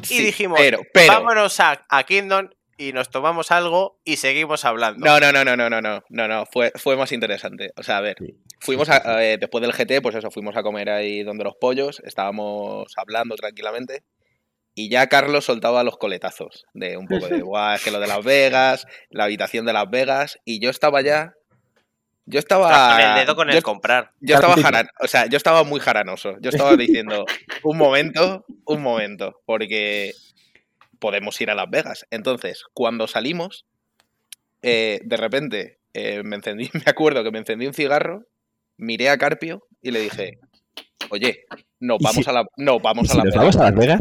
Y 0.01 0.05
Sí, 0.07 0.23
dijimos, 0.23 0.59
pero, 0.59 0.79
pero. 0.91 1.13
vámonos 1.13 1.59
a, 1.59 1.85
a 1.89 2.03
Kingdom 2.05 2.49
y 2.77 2.91
nos 2.93 3.09
tomamos 3.09 3.51
algo 3.51 3.99
y 4.03 4.17
seguimos 4.17 4.65
hablando. 4.65 5.05
No, 5.05 5.19
no, 5.19 5.31
no, 5.31 5.45
no, 5.45 5.55
no, 5.55 5.69
no, 5.69 5.81
no, 5.81 6.03
no, 6.09 6.27
no, 6.27 6.45
fue, 6.45 6.71
fue 6.75 6.95
más 6.97 7.11
interesante. 7.11 7.71
O 7.77 7.83
sea, 7.83 7.97
a 7.97 8.01
ver, 8.01 8.15
Sí. 8.19 8.35
fuimos 8.59 8.89
a, 8.89 8.97
a 8.97 9.15
ver, 9.17 9.39
después 9.39 9.61
del 9.61 9.71
GT, 9.73 10.01
pues 10.01 10.15
eso, 10.15 10.31
fuimos 10.31 10.55
a 10.57 10.63
comer 10.63 10.89
ahí 10.89 11.23
donde 11.23 11.43
los 11.43 11.55
pollos, 11.55 12.01
estábamos 12.05 12.91
hablando 12.97 13.35
tranquilamente 13.35 14.03
y 14.73 14.89
ya 14.89 15.07
Carlos 15.07 15.45
soltaba 15.45 15.83
los 15.85 15.97
coletazos 15.97 16.65
de 16.73 16.97
un 16.97 17.07
poco 17.07 17.27
de, 17.27 17.41
guau, 17.43 17.75
es 17.75 17.81
que 17.83 17.91
lo 17.91 17.99
de 17.99 18.07
Las 18.07 18.23
Vegas, 18.25 18.85
la 19.09 19.23
habitación 19.25 19.65
de 19.65 19.73
Las 19.73 19.89
Vegas 19.89 20.37
y 20.43 20.59
yo 20.59 20.69
estaba 20.69 21.01
ya, 21.01 21.33
yo 22.25 22.39
estaba... 22.39 22.95
Con 22.97 23.01
el 23.05 23.15
dedo 23.15 23.35
con 23.35 23.47
yo, 23.49 23.57
el 23.57 23.63
comprar. 23.63 24.11
yo 24.19 24.35
estaba 24.35 24.55
jaran- 24.57 24.89
o 24.99 25.07
sea, 25.07 25.27
yo 25.27 25.37
estaba 25.37 25.63
muy 25.63 25.79
jaranoso. 25.79 26.35
Yo 26.41 26.49
estaba 26.49 26.75
diciendo, 26.75 27.23
un 27.63 27.77
momento, 27.77 28.43
un 28.65 28.81
momento, 28.81 29.41
porque 29.45 30.11
podemos 31.05 31.39
ir 31.39 31.51
a 31.51 31.55
Las 31.55 31.69
Vegas. 31.69 32.07
Entonces, 32.09 32.63
cuando 32.73 33.05
salimos, 33.05 33.67
eh, 34.63 34.99
de 35.03 35.17
repente 35.17 35.77
eh, 35.93 36.23
me 36.23 36.35
encendí, 36.37 36.67
me 36.73 36.81
acuerdo 36.87 37.23
que 37.23 37.29
me 37.29 37.37
encendí 37.37 37.67
un 37.67 37.75
cigarro, 37.75 38.23
miré 38.77 39.09
a 39.11 39.17
Carpio 39.19 39.67
y 39.83 39.91
le 39.91 39.99
dije, 39.99 40.39
oye, 41.11 41.45
nos 41.79 41.97
¿Y 41.99 42.03
vamos 42.05 42.23
si- 42.23 42.29
a 42.31 42.33
la, 42.33 42.47
no, 42.57 42.77
¿Y 42.77 42.79
vamos 42.81 43.07
a 43.11 43.13
si 43.13 43.17
Las 43.17 43.25
Vegas. 43.25 43.37
vamos 43.37 43.55
a 43.57 43.63
Las 43.65 43.75
Vegas? 43.75 43.99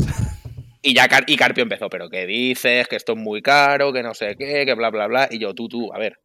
Y 0.80 0.94
ya 0.94 1.06
Car- 1.08 1.24
y 1.26 1.36
Carpio 1.36 1.62
empezó, 1.62 1.90
pero 1.90 2.08
¿qué 2.08 2.24
dices? 2.24 2.88
Que 2.88 2.96
esto 2.96 3.12
es 3.12 3.18
muy 3.18 3.42
caro, 3.42 3.92
que 3.92 4.02
no 4.02 4.14
sé 4.14 4.34
qué, 4.38 4.64
que 4.64 4.72
bla, 4.72 4.88
bla, 4.88 5.06
bla. 5.06 5.28
Y 5.30 5.38
yo, 5.40 5.52
tú, 5.52 5.68
tú, 5.68 5.92
a 5.92 5.98
ver, 5.98 6.20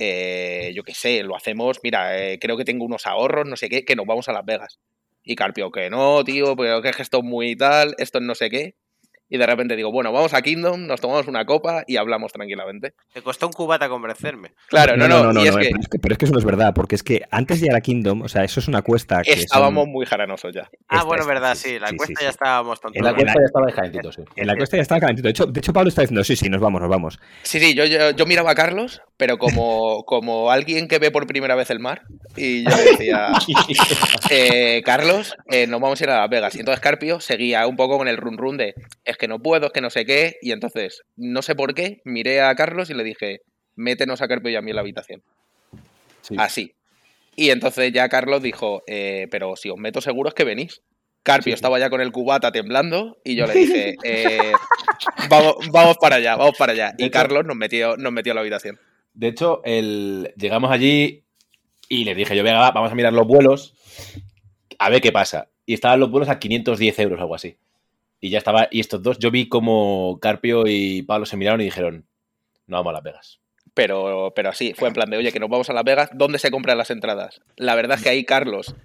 eh, 0.00 0.72
yo 0.74 0.82
qué 0.82 0.94
sé, 0.94 1.22
lo 1.22 1.36
hacemos, 1.36 1.78
mira, 1.84 2.18
eh, 2.18 2.40
creo 2.40 2.56
que 2.56 2.64
tengo 2.64 2.84
unos 2.84 3.06
ahorros, 3.06 3.46
no 3.46 3.54
sé 3.56 3.68
qué, 3.68 3.84
que 3.84 3.94
nos 3.94 4.06
vamos 4.06 4.28
a 4.28 4.32
Las 4.32 4.44
Vegas. 4.44 4.80
Y 5.22 5.36
Carpio, 5.36 5.70
que 5.70 5.90
no, 5.90 6.24
tío, 6.24 6.56
pero 6.56 6.82
que 6.82 6.88
esto 6.90 7.18
es 7.18 7.24
muy 7.24 7.54
tal, 7.54 7.94
esto 7.98 8.18
es 8.18 8.24
no 8.24 8.34
sé 8.34 8.50
qué. 8.50 8.74
Y 9.34 9.38
de 9.38 9.46
repente 9.46 9.76
digo, 9.76 9.90
bueno, 9.90 10.12
vamos 10.12 10.34
a 10.34 10.42
Kingdom, 10.42 10.86
nos 10.86 11.00
tomamos 11.00 11.26
una 11.26 11.46
copa 11.46 11.84
y 11.86 11.96
hablamos 11.96 12.32
tranquilamente. 12.32 12.92
Te 13.14 13.22
costó 13.22 13.46
un 13.46 13.54
cubata 13.54 13.88
convencerme. 13.88 14.52
Claro, 14.68 14.94
no, 14.96 15.08
no, 15.08 15.42
y 15.42 15.46
es 15.48 15.54
no, 15.54 15.58
que 15.60 15.68
pero 15.70 15.80
es 15.80 15.88
que- 15.88 15.98
pero 15.98 16.12
es 16.12 16.18
que 16.18 16.24
eso 16.26 16.32
no 16.34 16.38
es 16.38 16.44
verdad, 16.44 16.74
porque 16.74 16.94
es 16.96 17.02
que 17.02 17.22
antes 17.30 17.60
de 17.62 17.68
ir 17.68 17.74
a 17.74 17.80
Kingdom, 17.80 18.20
o 18.22 18.28
sea, 18.28 18.44
eso 18.44 18.60
es 18.60 18.68
una 18.68 18.82
cuesta 18.82 19.22
que 19.22 19.32
son- 19.32 19.40
estábamos 19.40 19.88
muy 19.88 20.04
jaranosos 20.04 20.52
ya. 20.54 20.68
Ah, 20.88 20.96
Esta- 20.96 21.04
bueno, 21.04 21.22
esta- 21.22 21.32
verdad, 21.34 21.54
sí, 21.54 21.70
sí. 21.70 21.78
La 21.78 21.88
sí, 21.88 21.96
cuesta 21.96 22.18
sí, 22.20 22.24
ya 22.24 22.30
sí. 22.30 22.34
estábamos 22.34 22.78
En 22.84 22.90
En 22.96 23.04
la 23.04 23.10
tontos. 23.10 23.22
cuesta 23.24 23.40
ya 23.40 23.46
estaba 23.46 23.66
calentito, 23.74 24.12
sí. 24.12 24.22
En 24.36 24.46
la 24.46 24.56
cuesta 24.56 24.76
ya 24.76 24.82
estaba 24.82 25.00
calentito. 25.00 25.26
De 25.26 25.30
hecho, 25.30 25.46
de 25.46 25.60
hecho, 25.60 25.72
Pablo 25.72 25.88
está 25.88 26.02
diciendo, 26.02 26.24
sí, 26.24 26.36
sí, 26.36 26.50
nos 26.50 26.60
vamos, 26.60 26.80
nos 26.82 26.90
vamos. 26.90 27.18
Sí, 27.42 27.58
sí, 27.58 27.74
yo, 27.74 27.86
yo, 27.86 28.10
yo 28.10 28.26
miraba 28.26 28.50
a 28.50 28.54
Carlos, 28.54 29.00
pero 29.16 29.38
como, 29.38 30.04
como 30.06 30.50
alguien 30.50 30.88
que 30.88 30.98
ve 30.98 31.10
por 31.10 31.26
primera 31.26 31.54
vez 31.54 31.70
el 31.70 31.80
mar, 31.80 32.02
y 32.36 32.64
yo 32.64 32.76
le 32.76 32.82
decía, 32.98 33.28
eh, 34.30 34.82
Carlos, 34.84 35.34
eh, 35.50 35.66
nos 35.66 35.80
vamos 35.80 36.00
a 36.00 36.04
ir 36.04 36.10
a 36.10 36.20
Las 36.20 36.30
Vegas. 36.30 36.54
Y 36.54 36.60
entonces 36.60 36.80
Carpio 36.80 37.20
seguía 37.20 37.66
un 37.66 37.76
poco 37.76 37.98
con 37.98 38.08
el 38.08 38.16
run 38.16 38.36
run 38.36 38.56
de, 38.56 38.74
es 39.04 39.16
que 39.22 39.28
no 39.28 39.38
puedo, 39.38 39.66
es 39.66 39.72
que 39.72 39.80
no 39.80 39.88
sé 39.88 40.04
qué, 40.04 40.34
y 40.42 40.50
entonces, 40.50 41.04
no 41.14 41.42
sé 41.42 41.54
por 41.54 41.74
qué, 41.74 42.00
miré 42.04 42.40
a 42.40 42.52
Carlos 42.56 42.90
y 42.90 42.94
le 42.94 43.04
dije, 43.04 43.42
métenos 43.76 44.20
a 44.20 44.26
Carpio 44.26 44.50
y 44.50 44.56
a 44.56 44.62
mí 44.62 44.70
en 44.70 44.74
la 44.74 44.80
habitación. 44.82 45.22
Sí. 46.22 46.34
Así. 46.36 46.74
Y 47.36 47.50
entonces 47.50 47.92
ya 47.92 48.08
Carlos 48.08 48.42
dijo, 48.42 48.82
eh, 48.88 49.28
pero 49.30 49.54
si 49.54 49.70
os 49.70 49.78
meto 49.78 50.00
seguro 50.00 50.28
es 50.28 50.34
que 50.34 50.42
venís. 50.42 50.82
Carpio 51.22 51.54
estaba 51.54 51.78
ya 51.78 51.88
con 51.88 52.00
el 52.00 52.10
cubata 52.10 52.50
temblando 52.50 53.16
y 53.22 53.36
yo 53.36 53.46
le 53.46 53.54
dije, 53.54 53.96
eh, 54.04 54.50
vamos, 55.30 55.54
vamos 55.70 55.98
para 55.98 56.16
allá, 56.16 56.34
vamos 56.34 56.56
para 56.58 56.72
allá. 56.72 56.92
Y 56.98 57.08
Carlos 57.10 57.44
nos 57.46 57.54
metió, 57.54 57.96
nos 57.96 58.12
metió 58.12 58.32
a 58.32 58.34
la 58.34 58.40
habitación. 58.40 58.80
De 59.14 59.28
hecho, 59.28 59.62
el... 59.64 60.34
llegamos 60.36 60.72
allí 60.72 61.22
y 61.88 62.02
les 62.02 62.16
dije 62.16 62.34
yo, 62.34 62.42
venga, 62.42 62.58
va, 62.58 62.72
vamos 62.72 62.90
a 62.90 62.96
mirar 62.96 63.12
los 63.12 63.28
vuelos, 63.28 63.76
a 64.80 64.90
ver 64.90 65.00
qué 65.00 65.12
pasa. 65.12 65.48
Y 65.64 65.74
estaban 65.74 66.00
los 66.00 66.10
vuelos 66.10 66.28
a 66.28 66.40
510 66.40 66.98
euros, 66.98 67.20
algo 67.20 67.36
así. 67.36 67.56
Y 68.24 68.30
ya 68.30 68.38
estaba, 68.38 68.68
y 68.70 68.78
estos 68.78 69.02
dos, 69.02 69.18
yo 69.18 69.32
vi 69.32 69.48
como 69.48 70.18
Carpio 70.22 70.62
y 70.68 71.02
Pablo 71.02 71.26
se 71.26 71.36
miraron 71.36 71.60
y 71.60 71.64
dijeron, 71.64 72.06
no 72.68 72.76
vamos 72.76 72.90
a 72.90 72.94
Las 72.94 73.02
Vegas. 73.02 73.40
Pero, 73.74 74.32
pero 74.36 74.50
así, 74.50 74.74
fue 74.74 74.86
en 74.88 74.94
plan 74.94 75.10
de, 75.10 75.16
oye, 75.16 75.32
que 75.32 75.40
nos 75.40 75.50
vamos 75.50 75.68
a 75.68 75.72
Las 75.72 75.82
Vegas, 75.82 76.10
¿dónde 76.14 76.38
se 76.38 76.52
compran 76.52 76.78
las 76.78 76.90
entradas? 76.90 77.40
La 77.56 77.74
verdad 77.74 77.98
es 77.98 78.04
que 78.04 78.10
ahí 78.10 78.24
Carlos 78.24 78.76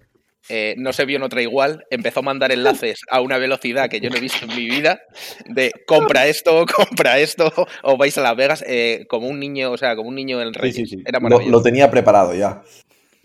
eh, 0.50 0.74
no 0.80 0.92
se 0.92 1.06
vio 1.06 1.18
en 1.18 1.24
otra 1.24 1.44
igual, 1.44 1.86
empezó 1.92 2.22
a 2.22 2.24
mandar 2.24 2.52
enlaces 2.52 3.02
a 3.12 3.22
una 3.22 3.38
velocidad 3.38 3.90
que 3.90 4.00
yo 4.00 4.10
no 4.10 4.16
he 4.16 4.22
visto 4.22 4.46
en 4.46 4.56
mi 4.56 4.66
vida, 4.66 5.02
de 5.46 5.72
compra 5.86 6.26
esto, 6.26 6.66
compra 6.76 7.20
esto, 7.20 7.54
o 7.84 7.96
vais 7.96 8.18
a 8.18 8.22
Las 8.22 8.36
Vegas, 8.36 8.64
eh, 8.66 9.06
como 9.08 9.28
un 9.28 9.40
niño, 9.40 9.72
o 9.72 9.78
sea, 9.78 9.96
como 9.96 10.10
un 10.10 10.16
niño 10.16 10.42
en 10.42 10.48
el 10.48 10.54
rey. 10.56 10.72
sí, 10.74 10.88
sí. 10.88 11.04
Era 11.06 11.20
Lo, 11.20 11.24
maravilloso. 11.24 11.52
lo 11.52 11.62
tenía 11.62 11.92
preparado 11.92 12.34
ya. 12.34 12.64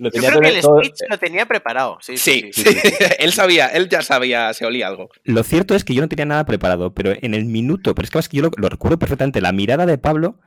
Lo 0.03 0.11
Yo 0.11 0.21
creo 0.29 0.41
que 0.41 0.49
el 0.49 0.61
todo- 0.61 0.79
speech 0.83 1.01
lo 1.09 1.19
tenía 1.19 1.47
preparado. 1.47 1.99
Sí, 2.01 2.17
Sí, 2.17 2.51
sí. 2.53 2.63
sí, 2.65 2.71
él 3.19 3.33
sabía, 3.33 3.67
él 3.69 3.89
ya 3.89 4.03
sabía, 4.03 4.53
se 4.55 4.67
olía 4.67 4.89
algo. 4.89 5.09
Lo 5.25 5.43
cierto 5.43 5.75
es 5.75 5.85
que 5.85 5.95
yo 5.95 6.03
no 6.03 6.09
tenía 6.09 6.25
nada 6.27 6.45
preparado, 6.45 6.93
pero 6.95 7.13
en 7.21 7.35
el 7.35 7.45
minuto, 7.45 7.95
pero 7.95 8.07
es 8.19 8.29
que, 8.29 8.37
yo 8.37 8.43
lo, 8.43 8.51
lo 8.57 8.69
recuerdo 8.69 8.99
perfectamente, 8.99 9.41
la 9.41 9.53
mirada 9.53 9.87
de 9.87 9.99
Pablo, 9.99 10.41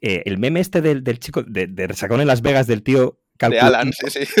eh, 0.00 0.22
el 0.26 0.38
meme 0.38 0.60
este 0.60 0.80
del, 0.80 1.04
del 1.04 1.18
chico, 1.18 1.42
de, 1.42 1.66
de 1.66 1.86
Resacón 1.86 2.20
en 2.20 2.26
Las 2.26 2.42
Vegas 2.42 2.66
del 2.66 2.82
tío 2.82 3.18
De 3.34 3.38
calcula- 3.38 3.66
Alan, 3.66 3.92
sí, 3.92 4.10
sí. 4.10 4.20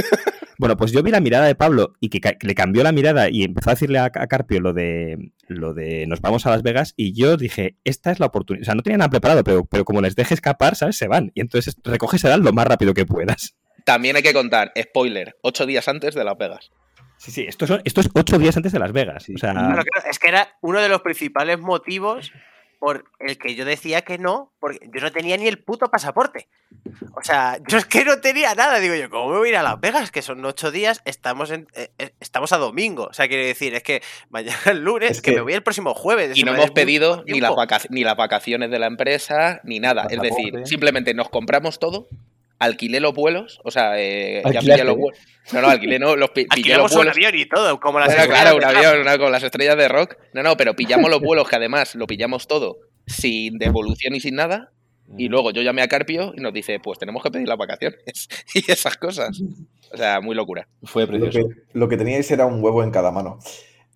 Bueno, 0.58 0.74
pues 0.78 0.90
yo 0.90 1.02
vi 1.02 1.10
la 1.10 1.20
mirada 1.20 1.44
de 1.44 1.54
Pablo 1.54 1.92
y 2.00 2.08
que, 2.08 2.18
le 2.40 2.54
cambió 2.54 2.82
la 2.82 2.90
mirada 2.90 3.28
y 3.28 3.42
empezó 3.42 3.68
a 3.68 3.74
decirle 3.74 3.98
a, 3.98 4.04
a 4.06 4.26
Carpio 4.26 4.58
lo 4.58 4.72
de 4.72 5.32
lo 5.48 5.74
de 5.74 6.06
nos 6.06 6.22
vamos 6.22 6.46
a 6.46 6.50
Las 6.50 6.62
Vegas 6.62 6.94
y 6.96 7.12
yo 7.12 7.36
dije, 7.36 7.76
esta 7.84 8.10
es 8.10 8.20
la 8.20 8.26
oportunidad. 8.26 8.62
O 8.62 8.64
sea, 8.64 8.74
no 8.74 8.80
tenía 8.82 8.96
nada 8.96 9.10
preparado, 9.10 9.44
pero, 9.44 9.66
pero 9.66 9.84
como 9.84 10.00
les 10.00 10.16
deje 10.16 10.32
escapar, 10.32 10.74
¿sabes? 10.74 10.96
Se 10.96 11.08
van. 11.08 11.30
Y 11.34 11.42
entonces 11.42 11.76
recoges 11.84 12.24
el 12.24 12.40
lo 12.40 12.54
más 12.54 12.66
rápido 12.66 12.94
que 12.94 13.04
puedas. 13.04 13.54
También 13.86 14.16
hay 14.16 14.22
que 14.24 14.32
contar, 14.32 14.72
spoiler, 14.76 15.36
ocho 15.42 15.64
días 15.64 15.86
antes 15.86 16.14
de 16.16 16.24
Las 16.24 16.36
Vegas. 16.36 16.72
Sí, 17.18 17.30
sí, 17.30 17.44
esto, 17.48 17.68
son, 17.68 17.80
esto 17.84 18.00
es 18.00 18.10
ocho 18.14 18.36
días 18.36 18.56
antes 18.56 18.72
de 18.72 18.80
Las 18.80 18.90
Vegas. 18.92 19.24
O 19.32 19.38
sea, 19.38 19.52
Claro, 19.52 19.84
claro, 19.84 20.10
es 20.10 20.18
que 20.18 20.26
era 20.28 20.56
uno 20.60 20.80
de 20.80 20.88
los 20.88 21.02
principales 21.02 21.60
motivos 21.60 22.32
por 22.80 23.04
el 23.20 23.38
que 23.38 23.54
yo 23.54 23.64
decía 23.64 24.02
que 24.02 24.18
no, 24.18 24.52
porque 24.58 24.80
yo 24.92 25.00
no 25.00 25.12
tenía 25.12 25.36
ni 25.36 25.46
el 25.46 25.62
puto 25.62 25.88
pasaporte. 25.88 26.48
O 27.14 27.22
sea, 27.22 27.58
yo 27.68 27.78
es 27.78 27.86
que 27.86 28.04
no 28.04 28.18
tenía 28.20 28.54
nada. 28.56 28.80
Digo 28.80 28.96
yo, 28.96 29.08
¿cómo 29.08 29.30
me 29.30 29.38
voy 29.38 29.48
a 29.48 29.50
ir 29.52 29.56
a 29.56 29.62
Las 29.62 29.80
Vegas? 29.80 30.10
Que 30.10 30.20
son 30.20 30.44
ocho 30.44 30.72
días, 30.72 31.00
estamos 31.04 31.52
en, 31.52 31.68
eh, 31.74 31.88
eh, 31.98 32.10
estamos 32.20 32.52
a 32.52 32.58
domingo. 32.58 33.04
O 33.04 33.12
sea, 33.14 33.28
quiere 33.28 33.46
decir, 33.46 33.72
es 33.74 33.82
que 33.84 34.02
mañana 34.30 34.58
es 34.66 34.74
lunes, 34.76 35.10
Es 35.12 35.22
que, 35.22 35.30
que- 35.30 35.36
me 35.36 35.42
voy 35.42 35.52
el 35.54 35.62
próximo 35.62 35.94
jueves. 35.94 36.36
Y 36.36 36.42
no 36.42 36.52
hemos 36.54 36.72
pedido 36.72 37.22
ni 37.26 37.40
las, 37.40 37.52
ni 37.88 38.02
vacaciones 38.04 38.68
de 38.70 38.78
la 38.80 38.88
empresa, 38.88 39.60
ni 39.62 39.78
nada. 39.80 40.08
Es 40.10 40.20
decir, 40.20 40.66
simplemente 40.66 41.14
nos 41.14 41.28
compramos 41.30 41.78
todo, 41.78 42.08
alquilé 42.58 43.00
los 43.00 43.12
vuelos, 43.14 43.60
o 43.64 43.70
sea, 43.70 43.92
eh, 44.00 44.42
ya 44.52 44.60
pillé 44.60 44.84
los 44.84 44.96
vuelos. 44.96 45.18
No, 45.52 45.60
no, 45.62 45.68
alquilé, 45.68 45.98
no, 45.98 46.16
los 46.16 46.30
pi- 46.30 46.46
pillé 46.46 46.76
los 46.76 46.86
Alquilamos 46.86 46.92
un 46.92 46.96
vuelos. 46.98 47.16
avión 47.16 47.34
y 47.36 47.46
todo, 47.48 47.78
como 47.80 47.98
las 48.00 48.08
Bueno, 48.08 48.22
estrellas 48.22 48.42
claro, 48.42 48.56
un 48.56 48.60
de 49.04 49.10
avión, 49.10 49.32
las 49.32 49.42
estrellas 49.42 49.76
de 49.76 49.88
rock. 49.88 50.16
No, 50.32 50.42
no, 50.42 50.56
pero 50.56 50.74
pillamos 50.74 51.10
los 51.10 51.20
vuelos 51.20 51.48
que 51.48 51.56
además 51.56 51.94
lo 51.94 52.06
pillamos 52.06 52.46
todo 52.46 52.78
sin 53.06 53.58
devolución 53.58 54.14
y 54.14 54.20
sin 54.20 54.34
nada. 54.36 54.72
Y 55.16 55.28
luego 55.28 55.52
yo 55.52 55.62
llamé 55.62 55.82
a 55.82 55.88
Carpio 55.88 56.32
y 56.36 56.40
nos 56.40 56.52
dice, 56.52 56.80
pues 56.80 56.98
tenemos 56.98 57.22
que 57.22 57.30
pedir 57.30 57.46
las 57.46 57.56
vacaciones 57.56 58.00
y 58.54 58.70
esas 58.72 58.96
cosas. 58.96 59.40
O 59.92 59.96
sea, 59.96 60.20
muy 60.20 60.34
locura. 60.34 60.66
Fue 60.82 61.02
Lo 61.06 61.08
precioso. 61.20 61.48
que, 61.48 61.54
lo 61.78 61.88
que 61.88 61.96
teníais 61.96 62.28
era 62.32 62.44
un 62.46 62.60
huevo 62.62 62.82
en 62.82 62.90
cada 62.90 63.12
mano. 63.12 63.38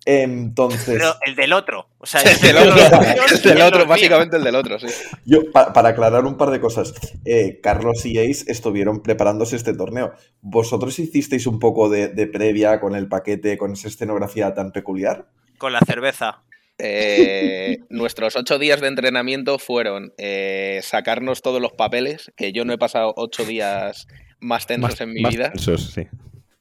Entonces, 0.05 0.95
Pero 0.97 1.13
el 1.25 1.35
del 1.35 1.53
otro. 1.53 1.87
O 1.99 2.05
sea, 2.05 2.21
El 2.25 2.39
del 2.41 2.57
el 2.57 2.69
otro, 2.69 3.01
el 3.01 3.41
del 3.43 3.61
otro, 3.61 3.85
básicamente 3.85 4.37
el 4.37 4.43
del 4.43 4.55
otro, 4.55 4.79
sí. 4.79 4.87
yo, 5.25 5.51
pa- 5.51 5.73
para 5.73 5.89
aclarar 5.89 6.25
un 6.25 6.37
par 6.37 6.49
de 6.49 6.59
cosas, 6.59 6.93
eh, 7.25 7.59
Carlos 7.61 8.05
y 8.05 8.17
Ace 8.17 8.51
estuvieron 8.51 9.03
preparándose 9.03 9.55
este 9.55 9.73
torneo. 9.73 10.13
¿Vosotros 10.41 10.97
hicisteis 10.97 11.45
un 11.45 11.59
poco 11.59 11.89
de, 11.89 12.07
de 12.07 12.25
previa 12.27 12.79
con 12.79 12.95
el 12.95 13.07
paquete, 13.07 13.57
con 13.57 13.73
esa 13.73 13.87
escenografía 13.89 14.53
tan 14.53 14.71
peculiar? 14.71 15.27
Con 15.59 15.73
la 15.73 15.79
cerveza. 15.85 16.41
Eh, 16.79 17.77
nuestros 17.89 18.35
ocho 18.35 18.57
días 18.57 18.81
de 18.81 18.87
entrenamiento 18.87 19.59
fueron 19.59 20.13
eh, 20.17 20.79
sacarnos 20.81 21.43
todos 21.43 21.61
los 21.61 21.73
papeles, 21.73 22.31
que 22.35 22.51
yo 22.51 22.65
no 22.65 22.73
he 22.73 22.77
pasado 22.79 23.13
ocho 23.17 23.45
días 23.45 24.07
más 24.39 24.65
tensos 24.65 24.89
más- 24.91 25.01
en 25.01 25.13
mi 25.13 25.21
más 25.21 25.31
vida, 25.35 25.51
tensos, 25.51 25.91
sí. 25.93 26.07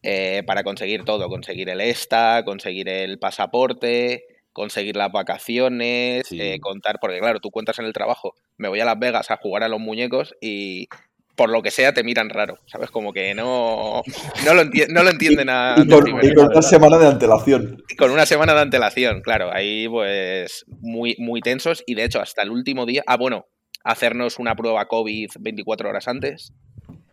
Eh, 0.03 0.43
para 0.47 0.63
conseguir 0.65 1.05
todo, 1.05 1.29
conseguir 1.29 1.69
el 1.69 1.81
ESTA, 1.81 2.45
conseguir 2.45 2.89
el 2.89 3.19
pasaporte, 3.19 4.25
conseguir 4.53 4.97
las 4.97 5.13
vacaciones, 5.13 6.27
Sí. 6.29 6.41
eh, 6.41 6.59
contar, 6.61 6.99
porque 7.01 7.19
claro, 7.21 7.41
tú 7.41 7.51
cuentas 7.51 7.79
en 7.79 7.85
el 7.85 7.93
trabajo, 7.93 8.35
me 8.57 8.69
voy 8.69 8.81
a 8.81 8.85
Las 8.85 8.99
Vegas 8.99 9.31
a 9.31 9.37
jugar 9.37 9.63
a 9.63 9.69
los 9.69 9.81
muñecos 9.81 10.35
y 10.41 10.89
por 11.37 11.49
lo 11.49 11.63
que 11.63 11.71
sea 11.71 11.95
te 11.95 12.05
miran 12.05 12.29
raro, 12.29 12.59
¿sabes? 12.67 12.91
Como 12.91 13.13
que 13.15 13.35
no, 13.35 14.03
no, 14.45 14.55
lo, 14.55 14.63
enti- 14.63 14.89
no 14.89 15.03
lo 15.03 15.11
entienden 15.11 15.49
a... 15.49 15.75
Y 15.79 15.89
con, 15.89 16.07
y 16.23 16.35
con 16.35 16.49
una 16.49 16.61
semana 16.63 16.99
de 16.99 17.07
antelación. 17.07 17.83
con 17.97 18.11
una 18.11 18.27
semana 18.27 18.53
de 18.55 18.61
antelación, 18.61 19.23
claro, 19.23 19.51
ahí 19.53 19.89
pues 19.89 20.65
muy, 20.81 21.15
muy 21.19 21.41
tensos 21.41 21.83
y 21.87 21.95
de 21.95 22.05
hecho 22.05 22.21
hasta 22.21 22.43
el 22.43 22.51
último 22.51 22.85
día, 22.85 23.03
ah 23.07 23.17
bueno, 23.17 23.47
hacernos 23.85 24.39
una 24.39 24.55
prueba 24.55 24.87
COVID 24.87 25.31
24 25.41 25.89
horas 25.89 26.09
antes. 26.09 26.53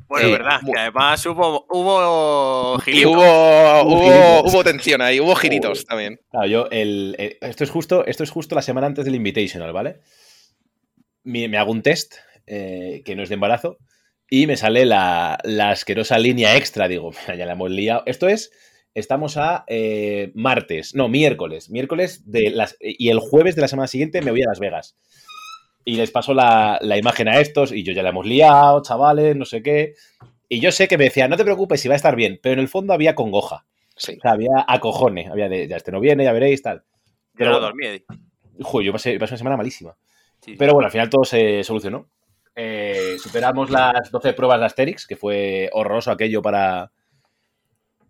Bueno, 0.08 0.28
Sí, 0.28 0.32
verdad. 0.34 0.60
Que 0.66 0.80
además 0.80 1.26
hubo, 1.26 1.66
hubo 1.70 2.78
Y 2.80 2.82
gilito. 2.82 3.12
hubo, 3.12 3.82
Hubo 3.84 4.44
hubo, 4.50 4.64
tensión 4.64 5.02
ahí, 5.02 5.20
hubo 5.20 5.36
giritos 5.36 5.86
también. 5.86 6.20
Claro, 6.32 6.48
yo, 6.48 6.68
el, 6.72 7.16
el- 7.20 7.38
esto, 7.42 7.64
es 7.64 7.70
justo, 7.70 8.06
esto 8.06 8.24
es 8.24 8.30
justo 8.32 8.56
la 8.56 8.62
semana 8.62 8.88
antes 8.88 9.06
del 9.06 9.16
Invitational, 9.16 9.74
¿vale? 9.74 10.00
Me, 11.24 11.48
me 11.50 11.58
hago 11.58 11.72
un 11.72 11.82
test, 11.82 12.16
eh, 12.46 13.02
que 13.06 13.16
no 13.16 13.24
es 13.24 13.30
de 13.30 13.36
embarazo, 13.36 13.78
y 14.30 14.48
me 14.48 14.56
sale 14.58 14.86
la, 14.86 15.38
la 15.44 15.72
asquerosa 15.72 16.18
línea 16.20 16.56
extra. 16.56 16.88
Digo, 16.88 17.12
"Mira, 17.28 17.36
ya 17.36 17.46
la 17.46 17.54
hemos 17.54 17.70
liado. 17.72 18.04
Esto 18.06 18.28
es, 18.30 18.52
estamos 18.94 19.36
a 19.38 19.66
eh, 19.68 20.32
martes, 20.36 20.96
no, 20.96 21.10
miércoles. 21.10 21.70
Miércoles 21.70 22.24
de 22.32 22.50
las, 22.52 22.78
y 22.80 23.10
el 23.10 23.20
jueves 23.20 23.56
de 23.56 23.62
la 23.62 23.68
semana 23.68 23.88
siguiente 23.88 24.22
me 24.22 24.32
voy 24.32 24.42
a 24.44 24.48
Las 24.48 24.60
Vegas. 24.60 24.96
Y 25.88 25.96
les 25.96 26.12
paso 26.12 26.34
la, 26.34 26.78
la 26.82 26.98
imagen 26.98 27.30
a 27.30 27.40
estos, 27.40 27.72
y 27.72 27.82
yo 27.82 27.94
ya 27.94 28.04
la 28.04 28.10
hemos 28.10 28.26
liado, 28.26 28.82
chavales, 28.82 29.38
no 29.38 29.46
sé 29.46 29.64
qué. 29.64 29.94
Y 30.50 30.60
yo 30.60 30.70
sé 30.74 30.90
que 30.90 30.98
me 30.98 31.06
decía, 31.06 31.30
no 31.30 31.38
te 31.38 31.46
preocupes, 31.46 31.80
si 31.80 31.88
va 31.88 31.94
a 31.94 31.96
estar 31.96 32.14
bien, 32.14 32.42
pero 32.44 32.56
en 32.56 32.60
el 32.60 32.68
fondo 32.68 32.92
había 32.92 33.16
congoja. 33.16 33.66
Sí. 33.96 34.18
O 34.18 34.22
sea, 34.22 34.32
había 34.32 34.66
acojone, 34.68 35.30
había 35.32 35.48
de, 35.48 35.66
ya 35.66 35.78
este 35.78 35.94
no 35.94 36.02
viene, 36.02 36.26
ya 36.26 36.34
veréis, 36.34 36.62
tal. 36.62 36.84
Yo 37.36 37.46
no 37.46 37.62
dormí. 37.62 37.86
Eddie. 37.86 38.04
Joder, 38.60 38.86
yo 38.86 38.92
pasé, 38.92 39.18
pasé 39.18 39.36
una 39.36 39.38
semana 39.38 39.56
malísima. 39.56 39.96
Sí. 40.42 40.56
Pero 40.60 40.74
bueno, 40.74 40.88
al 40.88 40.92
final 40.92 41.10
todo 41.10 41.24
se 41.24 41.64
solucionó. 41.64 42.10
Eh, 42.54 43.16
superamos 43.18 43.70
las 43.70 44.12
12 44.12 44.34
pruebas 44.34 44.60
de 44.60 44.66
Asterix, 44.66 45.08
que 45.08 45.16
fue 45.16 45.70
horroroso 45.72 46.12
aquello 46.12 46.42
para, 46.42 46.92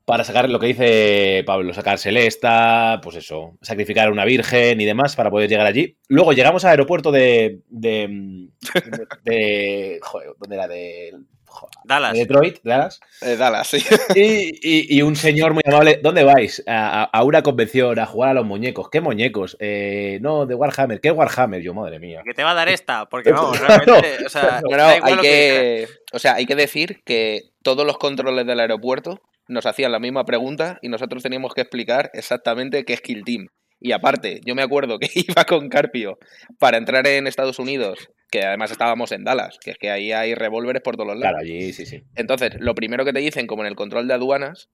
para 0.08 0.24
sacar 0.24 0.48
lo 0.50 0.58
que 0.58 0.68
dice 0.68 1.44
Pablo, 1.46 1.74
sacar 1.74 2.00
Celesta, 2.00 3.02
pues 3.04 3.18
eso, 3.18 3.58
sacrificar 3.62 4.08
a 4.08 4.12
una 4.12 4.24
virgen 4.24 4.80
y 4.80 4.86
demás 4.86 5.18
para 5.18 5.30
poder 5.30 5.50
llegar 5.50 5.68
allí. 5.68 5.98
Luego 6.08 6.32
llegamos 6.32 6.64
al 6.64 6.72
aeropuerto 6.72 7.12
de. 7.12 7.60
de, 7.68 8.48
de, 8.86 9.08
de- 9.26 10.00
joder, 10.02 10.30
¿dónde 10.40 10.56
era? 10.56 10.68
De, 10.70 11.12
joder, 11.46 11.76
Dallas. 11.84 12.14
de 12.14 12.20
Detroit, 12.20 12.60
Dallas. 12.64 13.02
Eh, 13.22 13.36
Dallas, 13.36 13.68
sí. 13.68 13.84
Y, 14.16 14.22
y- 14.62 14.98
y 14.98 15.02
un 15.02 15.18
señor 15.18 15.54
muy 15.54 15.64
amable, 15.66 16.00
¿dónde 16.02 16.24
vais? 16.24 16.64
A, 16.68 17.02
a- 17.02 17.04
a 17.04 17.24
una 17.26 17.44
convención, 17.44 18.00
a 18.00 18.06
jugar 18.06 18.30
a 18.30 18.34
los 18.36 18.46
muñecos. 18.46 18.90
¿Qué 18.90 19.02
muñecos? 19.02 19.58
Eh, 19.60 20.20
no, 20.22 20.46
de 20.46 20.56
Warhammer. 20.56 21.02
¿Qué 21.02 21.12
Warhammer? 21.12 21.62
Yo, 21.62 21.74
madre 21.74 22.00
mía. 22.00 22.22
Que 22.26 22.34
te 22.34 22.46
va 22.46 22.52
a 22.52 22.56
dar 22.56 22.70
esta, 22.70 23.08
porque 23.10 23.34
vamos, 23.34 23.60
realmente, 23.60 24.26
o 24.26 24.30
sea, 24.30 24.62
No, 24.64 24.84
hay 24.86 25.02
que 25.18 25.22
que, 25.22 25.88
o 26.14 26.20
sea, 26.20 26.36
hay 26.36 26.46
que 26.46 26.56
decir 26.56 27.02
que 27.04 27.42
todos 27.62 27.86
los 27.86 27.98
controles 27.98 28.48
del 28.48 28.62
aeropuerto 28.62 29.20
nos 29.48 29.66
hacían 29.66 29.92
la 29.92 30.00
misma 30.00 30.26
pregunta 30.26 30.80
y 30.82 30.90
nosotros 30.90 31.24
teníamos 31.24 31.54
que 31.54 31.62
explicar 31.62 32.10
exactamente 32.14 32.84
qué 32.86 32.94
es 32.94 33.02
Kill 33.02 33.24
Team. 33.24 33.48
Y 33.80 33.92
aparte, 33.92 34.42
yo 34.44 34.56
me 34.56 34.64
acuerdo 34.64 34.98
que 35.00 35.08
iba 35.28 35.44
con 35.46 35.70
Carpio 35.70 36.18
para 36.60 36.78
entrar 36.78 37.06
en 37.08 37.28
Estados 37.28 37.60
Unidos, 37.60 38.10
que 38.32 38.44
además 38.44 38.72
estábamos 38.72 39.12
en 39.12 39.24
Dallas, 39.24 39.58
que 39.64 39.72
es 39.72 39.78
que 39.78 39.90
ahí 39.90 40.12
hay 40.12 40.36
revólveres 40.36 40.82
por 40.82 40.96
todos 40.96 41.08
los 41.08 41.18
lados. 41.18 41.40
Claro, 41.40 41.44
allí 41.44 41.74
sí, 41.74 41.86
sí. 41.86 42.04
Entonces, 42.16 42.56
lo 42.60 42.76
primero 42.76 43.06
que 43.06 43.14
te 43.14 43.20
dicen, 43.20 43.48
como 43.48 43.64
en 43.64 43.68
el 43.68 43.76
control 43.76 44.08
de 44.08 44.16
aduanas, 44.16 44.70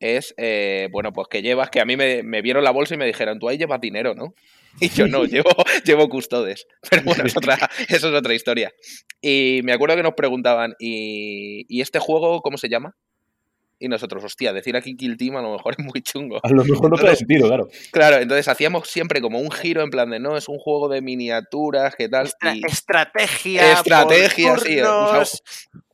es, 0.00 0.34
eh, 0.36 0.88
bueno, 0.92 1.12
pues 1.12 1.28
que 1.28 1.42
llevas, 1.42 1.70
que 1.70 1.80
a 1.80 1.84
mí 1.84 1.96
me, 1.96 2.22
me 2.22 2.42
vieron 2.42 2.64
la 2.64 2.70
bolsa 2.70 2.94
y 2.94 2.98
me 2.98 3.06
dijeron, 3.06 3.38
tú 3.38 3.48
ahí 3.48 3.58
llevas 3.58 3.80
dinero, 3.80 4.14
¿no? 4.14 4.34
Y 4.80 4.90
yo 4.90 5.08
no, 5.08 5.24
llevo, 5.24 5.50
llevo 5.84 6.08
custodes. 6.08 6.66
Pero 6.88 7.02
bueno, 7.02 7.24
es 7.24 7.36
otra, 7.36 7.58
eso 7.88 8.08
es 8.08 8.14
otra 8.14 8.34
historia. 8.34 8.72
Y 9.20 9.60
me 9.64 9.72
acuerdo 9.72 9.96
que 9.96 10.02
nos 10.02 10.14
preguntaban, 10.14 10.74
¿y, 10.78 11.64
¿y 11.68 11.80
este 11.80 11.98
juego 11.98 12.42
cómo 12.42 12.58
se 12.58 12.68
llama? 12.68 12.94
Y 13.80 13.86
nosotros, 13.88 14.24
hostia, 14.24 14.52
decir 14.52 14.76
aquí 14.76 14.96
Kill 14.96 15.16
Team 15.16 15.36
a 15.36 15.42
lo 15.42 15.52
mejor 15.52 15.74
es 15.78 15.84
muy 15.84 16.02
chungo. 16.02 16.40
A 16.42 16.48
lo 16.50 16.64
mejor 16.64 16.90
no 16.90 16.96
tiene 16.96 17.14
sentido, 17.16 17.46
claro. 17.48 17.68
Claro, 17.92 18.16
entonces 18.16 18.48
hacíamos 18.48 18.88
siempre 18.88 19.20
como 19.20 19.38
un 19.38 19.50
giro 19.50 19.82
en 19.82 19.90
plan 19.90 20.10
de, 20.10 20.18
no, 20.18 20.36
es 20.36 20.48
un 20.48 20.58
juego 20.58 20.88
de 20.88 21.00
miniaturas, 21.00 21.94
¿qué 21.96 22.08
tal? 22.08 22.26
Estra- 22.26 22.54
Y 22.56 22.62
estrategia. 22.66 23.72
Estrategia, 23.72 24.50
por 24.50 24.60
sí, 24.60 24.78
eh, 24.78 24.82
usamos- 24.82 25.42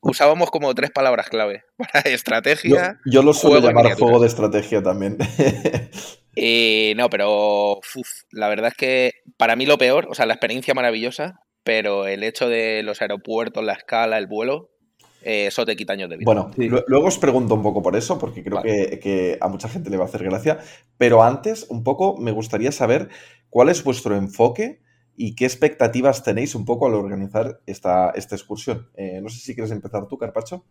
usábamos 0.01 0.51
como 0.51 0.75
tres 0.75 0.91
palabras 0.91 1.29
clave. 1.29 1.63
Para 1.77 2.05
Yo, 2.05 2.11
estrategia. 2.11 2.99
yo 3.05 3.23
lo 3.23 3.33
suelo 3.33 3.61
juego 3.61 3.69
llamar 3.79 3.99
juego 3.99 4.21
de 4.21 4.27
estrategia 4.29 4.83
también. 4.83 5.19
Y 6.37 6.95
no, 6.97 7.09
pero 7.11 7.77
uf, 7.77 8.09
la 8.33 8.49
verdad 8.49 8.69
es 8.69 8.75
que 8.77 9.13
para 9.37 9.55
mí 9.55 9.67
lo 9.67 9.79
peor, 9.79 10.09
o 10.11 10.15
sea, 10.15 10.27
la 10.27 10.35
experiencia 10.35 10.75
maravillosa, 10.75 11.41
pero 11.63 12.09
el 12.09 12.25
hecho 12.25 12.49
de 12.49 12.83
los 12.83 13.01
aeropuertos, 13.03 13.65
la 13.65 13.75
escala, 13.75 14.19
el 14.19 14.27
vuelo, 14.27 14.71
eh, 15.25 15.47
eso 15.47 15.65
te 15.65 15.75
quita 15.77 15.95
años 15.95 16.11
de 16.11 16.17
vida. 16.17 16.27
Bueno, 16.27 16.51
Sí. 16.55 16.69
luego 16.69 17.07
os 17.07 17.19
pregunto 17.19 17.55
un 17.55 17.63
poco 17.63 17.83
por 17.83 17.97
eso, 17.97 18.19
porque 18.19 18.45
creo 18.45 18.63
que, 18.63 18.99
que 19.01 19.39
a 19.41 19.49
mucha 19.49 19.69
gente 19.69 19.91
le 19.91 19.97
va 19.97 20.05
a 20.05 20.07
hacer 20.07 20.23
gracia. 20.25 20.59
Pero 20.99 21.23
antes, 21.23 21.67
un 21.71 21.83
poco, 21.83 22.17
me 22.19 22.31
gustaría 22.33 22.73
saber 22.73 23.09
cuál 23.51 23.69
es 23.69 23.83
vuestro 23.85 24.17
enfoque 24.17 24.81
y 25.17 25.35
qué 25.35 25.45
expectativas 25.45 26.23
tenéis 26.25 26.55
un 26.55 26.65
poco 26.65 26.87
al 26.87 26.95
organizar 26.95 27.61
esta, 27.67 28.11
esta 28.11 28.35
excursión. 28.35 28.91
Eh, 28.97 29.21
no 29.23 29.29
sé 29.29 29.39
si 29.39 29.55
quieres 29.55 29.71
empezar 29.71 30.07
tú, 30.09 30.19
Carpacho. 30.19 30.65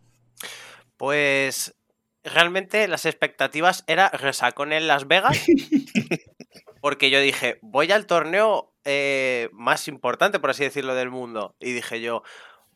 Pues 0.96 1.74
realmente 2.22 2.88
las 2.88 3.06
expectativas 3.06 3.84
era 3.86 4.08
resacón 4.10 4.72
en 4.72 4.86
Las 4.86 5.08
Vegas. 5.08 5.44
porque 6.80 7.10
yo 7.10 7.20
dije, 7.20 7.58
voy 7.62 7.90
al 7.92 8.06
torneo 8.06 8.74
eh, 8.84 9.48
más 9.52 9.88
importante, 9.88 10.38
por 10.38 10.50
así 10.50 10.64
decirlo, 10.64 10.94
del 10.94 11.10
mundo. 11.10 11.56
Y 11.58 11.72
dije 11.72 12.00
yo, 12.00 12.22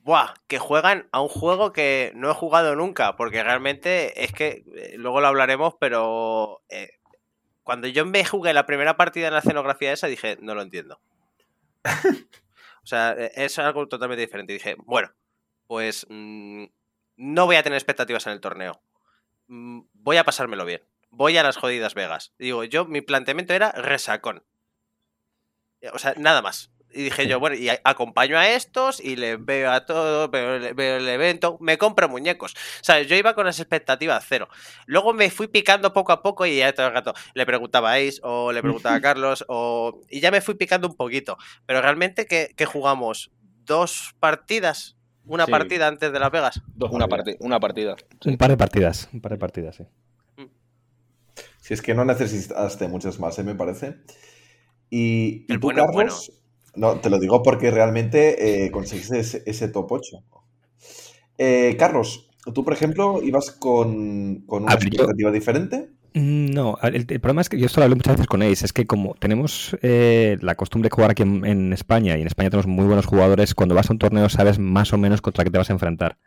¡buah! 0.08 0.32
Que 0.46 0.58
juegan 0.58 1.06
a 1.12 1.20
un 1.20 1.28
juego 1.28 1.74
que 1.74 2.12
no 2.14 2.30
he 2.30 2.34
jugado 2.34 2.74
nunca. 2.74 3.14
Porque 3.16 3.42
realmente 3.42 4.24
es 4.24 4.32
que, 4.32 4.64
eh, 4.74 4.94
luego 4.96 5.20
lo 5.20 5.26
hablaremos, 5.26 5.74
pero 5.78 6.62
eh, 6.70 6.98
cuando 7.62 7.88
yo 7.88 8.06
me 8.06 8.24
jugué 8.24 8.54
la 8.54 8.64
primera 8.64 8.96
partida 8.96 9.26
en 9.26 9.34
la 9.34 9.40
escenografía 9.40 9.92
esa, 9.92 10.06
dije, 10.06 10.38
no 10.40 10.54
lo 10.54 10.62
entiendo. 10.62 10.98
o 12.82 12.86
sea, 12.86 13.12
eh, 13.18 13.32
es 13.34 13.58
algo 13.58 13.86
totalmente 13.86 14.22
diferente. 14.22 14.54
Dije, 14.54 14.76
bueno, 14.78 15.12
pues 15.66 16.06
mm, 16.08 16.64
no 17.16 17.44
voy 17.44 17.56
a 17.56 17.62
tener 17.62 17.76
expectativas 17.76 18.26
en 18.26 18.32
el 18.32 18.40
torneo. 18.40 18.80
Mm, 19.48 19.82
Voy 19.92 20.16
a 20.16 20.24
pasármelo 20.24 20.64
bien. 20.64 20.82
Voy 21.10 21.36
a 21.36 21.42
las 21.42 21.58
jodidas 21.58 21.92
Vegas. 21.92 22.32
Digo, 22.38 22.64
yo, 22.64 22.86
mi 22.86 23.02
planteamiento 23.02 23.52
era 23.52 23.72
resacón. 23.72 24.42
O 25.92 25.98
sea, 25.98 26.14
nada 26.16 26.40
más. 26.40 26.70
Y 26.90 27.02
dije 27.04 27.26
yo, 27.28 27.38
bueno, 27.38 27.54
y 27.54 27.68
acompaño 27.84 28.38
a 28.38 28.48
estos 28.48 28.98
y 29.00 29.16
les 29.16 29.44
veo 29.44 29.70
a 29.70 29.84
todos, 29.84 30.30
veo, 30.30 30.54
el- 30.56 30.74
veo 30.74 30.96
el 30.96 31.08
evento, 31.08 31.58
me 31.60 31.76
compro 31.76 32.08
muñecos. 32.08 32.54
O 32.54 32.84
sea, 32.84 33.02
yo 33.02 33.14
iba 33.14 33.34
con 33.34 33.44
las 33.46 33.60
expectativas 33.60 34.24
cero. 34.26 34.48
Luego 34.86 35.12
me 35.12 35.30
fui 35.30 35.48
picando 35.48 35.92
poco 35.92 36.12
a 36.12 36.22
poco 36.22 36.46
y 36.46 36.56
ya 36.56 36.72
todo 36.74 36.86
el 36.88 36.94
rato 36.94 37.12
le 37.34 37.44
preguntaba 37.44 37.92
a 37.92 37.96
Ace 37.96 38.20
o 38.22 38.52
le 38.52 38.62
preguntaba 38.62 38.96
a 38.96 39.00
Carlos 39.02 39.44
o... 39.48 40.00
y 40.08 40.20
ya 40.20 40.30
me 40.30 40.40
fui 40.40 40.54
picando 40.54 40.88
un 40.88 40.96
poquito. 40.96 41.36
Pero 41.66 41.82
realmente 41.82 42.24
que, 42.26 42.54
jugamos 42.64 43.30
dos 43.66 44.14
partidas, 44.18 44.96
una 45.26 45.44
Sí. 45.44 45.50
partida 45.52 45.88
antes 45.88 46.10
de 46.10 46.18
Las 46.18 46.30
Vegas. 46.30 46.62
Dos 46.74 46.90
una, 46.90 47.06
partida. 47.06 47.36
Un 47.40 47.50
par 48.38 48.48
de 48.50 48.56
partidas, 48.56 49.08
un 49.12 49.20
par 49.20 49.32
de 49.32 49.38
partidas, 49.38 49.76
sí. 49.76 49.84
Si 51.60 51.74
es 51.74 51.82
que 51.82 51.92
no 51.94 52.04
necesitaste 52.06 52.88
muchas 52.88 53.20
más, 53.20 53.38
¿eh? 53.38 53.44
me 53.44 53.54
parece. 53.54 53.98
Y, 54.88 55.44
y 55.46 55.52
El 55.52 55.60
tú, 55.60 55.66
bueno, 55.66 55.84
Carlos, 55.84 56.32
no, 56.78 57.00
te 57.00 57.10
lo 57.10 57.18
digo 57.18 57.42
porque 57.42 57.70
realmente 57.70 58.66
eh, 58.66 58.70
conseguiste 58.70 59.20
ese, 59.20 59.42
ese 59.46 59.68
top 59.68 59.92
8. 59.92 60.18
Eh, 61.38 61.76
Carlos, 61.78 62.30
tú, 62.54 62.64
por 62.64 62.72
ejemplo, 62.72 63.22
ibas 63.22 63.50
con, 63.52 64.42
con 64.46 64.64
una 64.64 64.72
A 64.72 64.76
ver, 64.76 64.88
yo- 64.90 65.08
expectativa 65.08 65.30
diferente. 65.30 65.90
Mm, 66.14 66.50
No, 66.52 66.78
el, 66.82 66.94
el 67.08 67.20
problema 67.20 67.40
es 67.42 67.48
que 67.48 67.58
yo 67.58 67.66
esto 67.66 67.80
lo 67.80 67.84
hablé 67.84 67.96
muchas 67.96 68.14
veces 68.14 68.26
con 68.26 68.42
Ace, 68.42 68.64
es 68.64 68.72
que 68.72 68.86
como 68.86 69.14
tenemos 69.14 69.76
eh, 69.82 70.36
la 70.40 70.54
costumbre 70.54 70.88
de 70.88 70.94
jugar 70.94 71.10
aquí 71.10 71.22
en, 71.22 71.44
en 71.44 71.72
España 71.72 72.16
y 72.16 72.22
en 72.22 72.26
España 72.26 72.50
tenemos 72.50 72.66
muy 72.66 72.86
buenos 72.86 73.06
jugadores, 73.06 73.54
cuando 73.54 73.74
vas 73.74 73.90
a 73.90 73.92
un 73.92 73.98
torneo 73.98 74.28
sabes 74.28 74.58
más 74.58 74.92
o 74.92 74.98
menos 74.98 75.20
contra 75.20 75.44
qué 75.44 75.50
te 75.50 75.58
vas 75.58 75.70
a 75.70 75.74
enfrentar. 75.74 76.18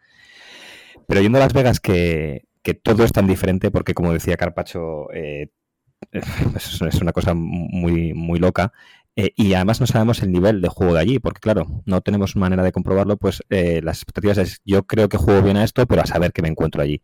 Pero 1.08 1.22
yendo 1.22 1.38
a 1.38 1.42
Las 1.42 1.54
Vegas 1.54 1.80
que, 1.80 2.46
que 2.64 2.74
todo 2.74 3.04
es 3.04 3.12
tan 3.12 3.28
diferente 3.28 3.72
porque 3.72 3.94
como 3.94 4.14
decía 4.14 4.38
Carpacho, 4.38 5.12
eh, 5.14 5.50
es, 6.12 6.82
es 6.82 7.02
una 7.02 7.14
cosa 7.14 7.34
muy, 7.36 8.14
muy 8.14 8.40
loca. 8.40 8.74
Eh, 9.16 9.32
y 9.36 9.54
además 9.54 9.82
no 9.82 9.88
sabemos 9.88 10.22
el 10.24 10.32
nivel 10.32 10.62
de 10.62 10.70
juego 10.70 10.94
de 10.94 11.02
allí, 11.02 11.20
porque 11.20 11.42
claro, 11.42 11.84
no 11.86 12.02
tenemos 12.02 12.36
manera 12.36 12.64
de 12.64 12.72
comprobarlo, 12.72 13.18
pues 13.18 13.44
eh, 13.50 13.82
las 13.84 13.98
expectativas 13.98 14.38
es, 14.38 14.62
yo 14.66 14.84
creo 14.84 15.10
que 15.10 15.18
juego 15.18 15.42
bien 15.42 15.58
a 15.58 15.64
esto, 15.64 15.86
pero 15.86 16.02
a 16.02 16.06
saber 16.06 16.32
qué 16.32 16.42
me 16.42 16.48
encuentro 16.48 16.82
allí. 16.82 17.02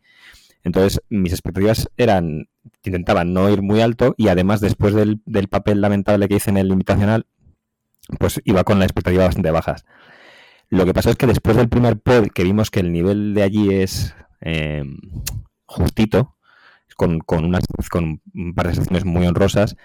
Entonces, 0.64 1.02
mis 1.10 1.34
expectativas 1.34 1.90
eran, 1.98 2.50
intentaban 2.84 3.34
no 3.34 3.50
ir 3.50 3.62
muy 3.62 3.82
alto 3.82 4.16
y 4.18 4.30
además 4.30 4.62
después 4.62 4.94
del, 4.94 5.22
del 5.26 5.48
papel 5.48 5.82
lamentable 5.82 6.28
que 6.28 6.36
hice 6.36 6.50
en 6.50 6.58
el 6.58 6.72
invitacional, 6.72 7.26
pues 8.20 8.42
iba 8.46 8.64
con 8.64 8.80
la 8.80 8.86
expectativa 8.86 9.26
bastante 9.26 9.52
bajas. 9.52 9.86
Lo 10.70 10.86
que 10.86 10.94
pasó 10.94 11.10
es 11.10 11.16
que 11.16 11.28
después 11.28 11.56
del 11.56 11.70
primer 11.70 12.00
pod, 12.00 12.28
que 12.34 12.44
vimos 12.44 12.72
que 12.72 12.82
el 12.82 12.92
nivel 12.92 13.34
de 13.34 13.44
allí 13.44 13.74
es 13.74 14.16
eh, 14.42 14.84
justito, 15.66 16.36
con, 16.96 17.20
con, 17.20 17.46
unas, 17.46 17.64
con 17.90 18.22
un 18.34 18.56
par 18.56 18.76
de 18.76 19.06
muy 19.06 19.28
honrosas, 19.28 19.78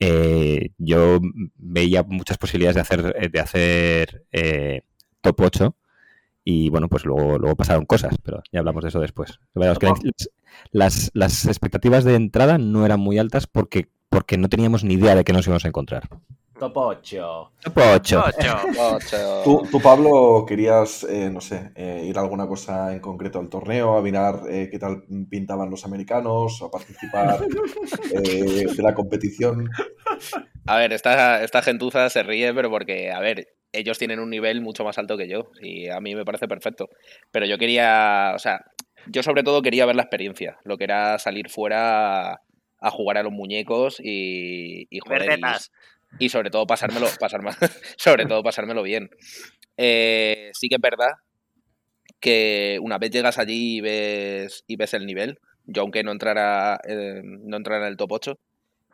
eh, 0.00 0.70
yo 0.78 1.20
veía 1.56 2.02
muchas 2.02 2.38
posibilidades 2.38 2.74
de 2.76 2.80
hacer, 2.80 3.30
de 3.30 3.40
hacer 3.40 4.24
eh, 4.32 4.82
top 5.20 5.40
8 5.42 5.76
y 6.42 6.70
bueno, 6.70 6.88
pues 6.88 7.04
luego, 7.04 7.38
luego 7.38 7.54
pasaron 7.54 7.84
cosas, 7.84 8.16
pero 8.22 8.42
ya 8.50 8.60
hablamos 8.60 8.82
de 8.82 8.88
eso 8.88 9.00
después. 9.00 9.38
Que 9.78 10.10
las, 10.72 11.10
las, 11.12 11.46
expectativas 11.46 12.04
de 12.04 12.14
entrada 12.14 12.58
no 12.58 12.86
eran 12.86 12.98
muy 12.98 13.18
altas 13.18 13.46
porque, 13.46 13.88
porque 14.08 14.38
no 14.38 14.48
teníamos 14.48 14.82
ni 14.82 14.94
idea 14.94 15.14
de 15.14 15.22
qué 15.22 15.32
nos 15.32 15.46
íbamos 15.46 15.64
a 15.66 15.68
encontrar. 15.68 16.08
Top 16.60 16.76
8. 16.76 17.52
Top 17.62 17.72
8. 17.74 19.42
¿Tú, 19.44 19.62
tú, 19.70 19.80
Pablo, 19.80 20.44
querías, 20.46 21.04
eh, 21.04 21.30
no 21.30 21.40
sé, 21.40 21.72
eh, 21.74 22.04
ir 22.04 22.18
a 22.18 22.20
alguna 22.20 22.46
cosa 22.46 22.92
en 22.92 23.00
concreto 23.00 23.38
al 23.38 23.48
torneo, 23.48 23.96
a 23.96 24.02
mirar 24.02 24.42
eh, 24.50 24.68
qué 24.70 24.78
tal 24.78 25.04
pintaban 25.30 25.70
los 25.70 25.86
americanos, 25.86 26.60
a 26.60 26.70
participar 26.70 27.40
eh, 28.12 28.66
de 28.76 28.82
la 28.82 28.92
competición? 28.92 29.70
A 30.66 30.76
ver, 30.76 30.92
esta, 30.92 31.42
esta 31.42 31.62
gentuza 31.62 32.10
se 32.10 32.22
ríe, 32.22 32.52
pero 32.52 32.68
porque, 32.68 33.10
a 33.10 33.20
ver, 33.20 33.48
ellos 33.72 33.98
tienen 33.98 34.20
un 34.20 34.28
nivel 34.28 34.60
mucho 34.60 34.84
más 34.84 34.98
alto 34.98 35.16
que 35.16 35.28
yo 35.28 35.50
y 35.62 35.88
a 35.88 35.98
mí 36.00 36.14
me 36.14 36.26
parece 36.26 36.46
perfecto. 36.46 36.90
Pero 37.30 37.46
yo 37.46 37.56
quería, 37.56 38.32
o 38.34 38.38
sea, 38.38 38.66
yo 39.06 39.22
sobre 39.22 39.44
todo 39.44 39.62
quería 39.62 39.86
ver 39.86 39.96
la 39.96 40.02
experiencia, 40.02 40.58
lo 40.64 40.76
que 40.76 40.84
era 40.84 41.18
salir 41.18 41.48
fuera 41.48 42.32
a, 42.32 42.42
a 42.80 42.90
jugar 42.90 43.16
a 43.16 43.22
los 43.22 43.32
muñecos 43.32 43.98
y, 43.98 44.86
y 44.90 44.98
joder, 44.98 45.40
y, 46.18 46.28
sobre 46.28 46.50
todo 46.50 46.66
pasármelo, 46.66 47.06
pasarme, 47.18 47.50
sobre 47.96 48.26
todo 48.26 48.42
pasármelo 48.42 48.82
bien. 48.82 49.10
Eh, 49.76 50.50
sí 50.52 50.68
que 50.68 50.76
es 50.76 50.80
verdad 50.80 51.12
que 52.20 52.78
una 52.82 52.98
vez 52.98 53.10
llegas 53.10 53.38
allí 53.38 53.78
y 53.78 53.80
ves, 53.80 54.64
y 54.66 54.76
ves 54.76 54.94
el 54.94 55.06
nivel, 55.06 55.38
yo 55.64 55.82
aunque 55.82 56.02
no 56.02 56.12
entrara, 56.12 56.80
eh, 56.86 57.22
no 57.24 57.56
entrara 57.56 57.86
en 57.86 57.92
el 57.92 57.96
top 57.96 58.12
8, 58.12 58.38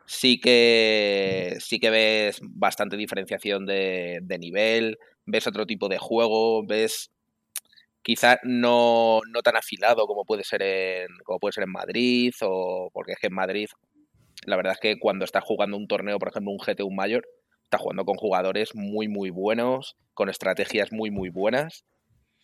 sí 0.05 0.39
que 0.39 1.57
sí 1.59 1.79
que 1.79 1.89
ves 1.89 2.39
bastante 2.41 2.97
diferenciación 2.97 3.65
de, 3.65 4.19
de, 4.21 4.39
nivel, 4.39 4.97
ves 5.25 5.47
otro 5.47 5.65
tipo 5.65 5.89
de 5.89 5.97
juego, 5.97 6.65
ves 6.65 7.11
quizá 8.01 8.39
no, 8.43 9.19
no 9.33 9.41
tan 9.41 9.57
afilado 9.57 10.07
como 10.07 10.23
puede 10.23 10.45
ser 10.45 10.61
en 10.61 11.07
como 11.25 11.39
puede 11.39 11.51
ser 11.51 11.65
en 11.65 11.71
Madrid 11.71 12.33
o 12.41 12.89
porque 12.93 13.11
es 13.13 13.19
que 13.19 13.27
en 13.27 13.33
Madrid 13.33 13.67
la 14.47 14.55
verdad 14.55 14.73
es 14.73 14.79
que 14.79 14.97
cuando 14.97 15.25
estás 15.25 15.43
jugando 15.43 15.77
un 15.77 15.87
torneo, 15.87 16.17
por 16.19 16.29
ejemplo, 16.29 16.51
un 16.51 16.57
GT1 16.57 16.95
Mayor, 16.95 17.27
estás 17.63 17.81
jugando 17.81 18.05
con 18.05 18.15
jugadores 18.15 18.73
muy 18.73 19.09
muy 19.09 19.29
buenos, 19.29 19.97
con 20.13 20.29
estrategias 20.29 20.93
muy 20.93 21.11
muy 21.11 21.29
buenas 21.29 21.83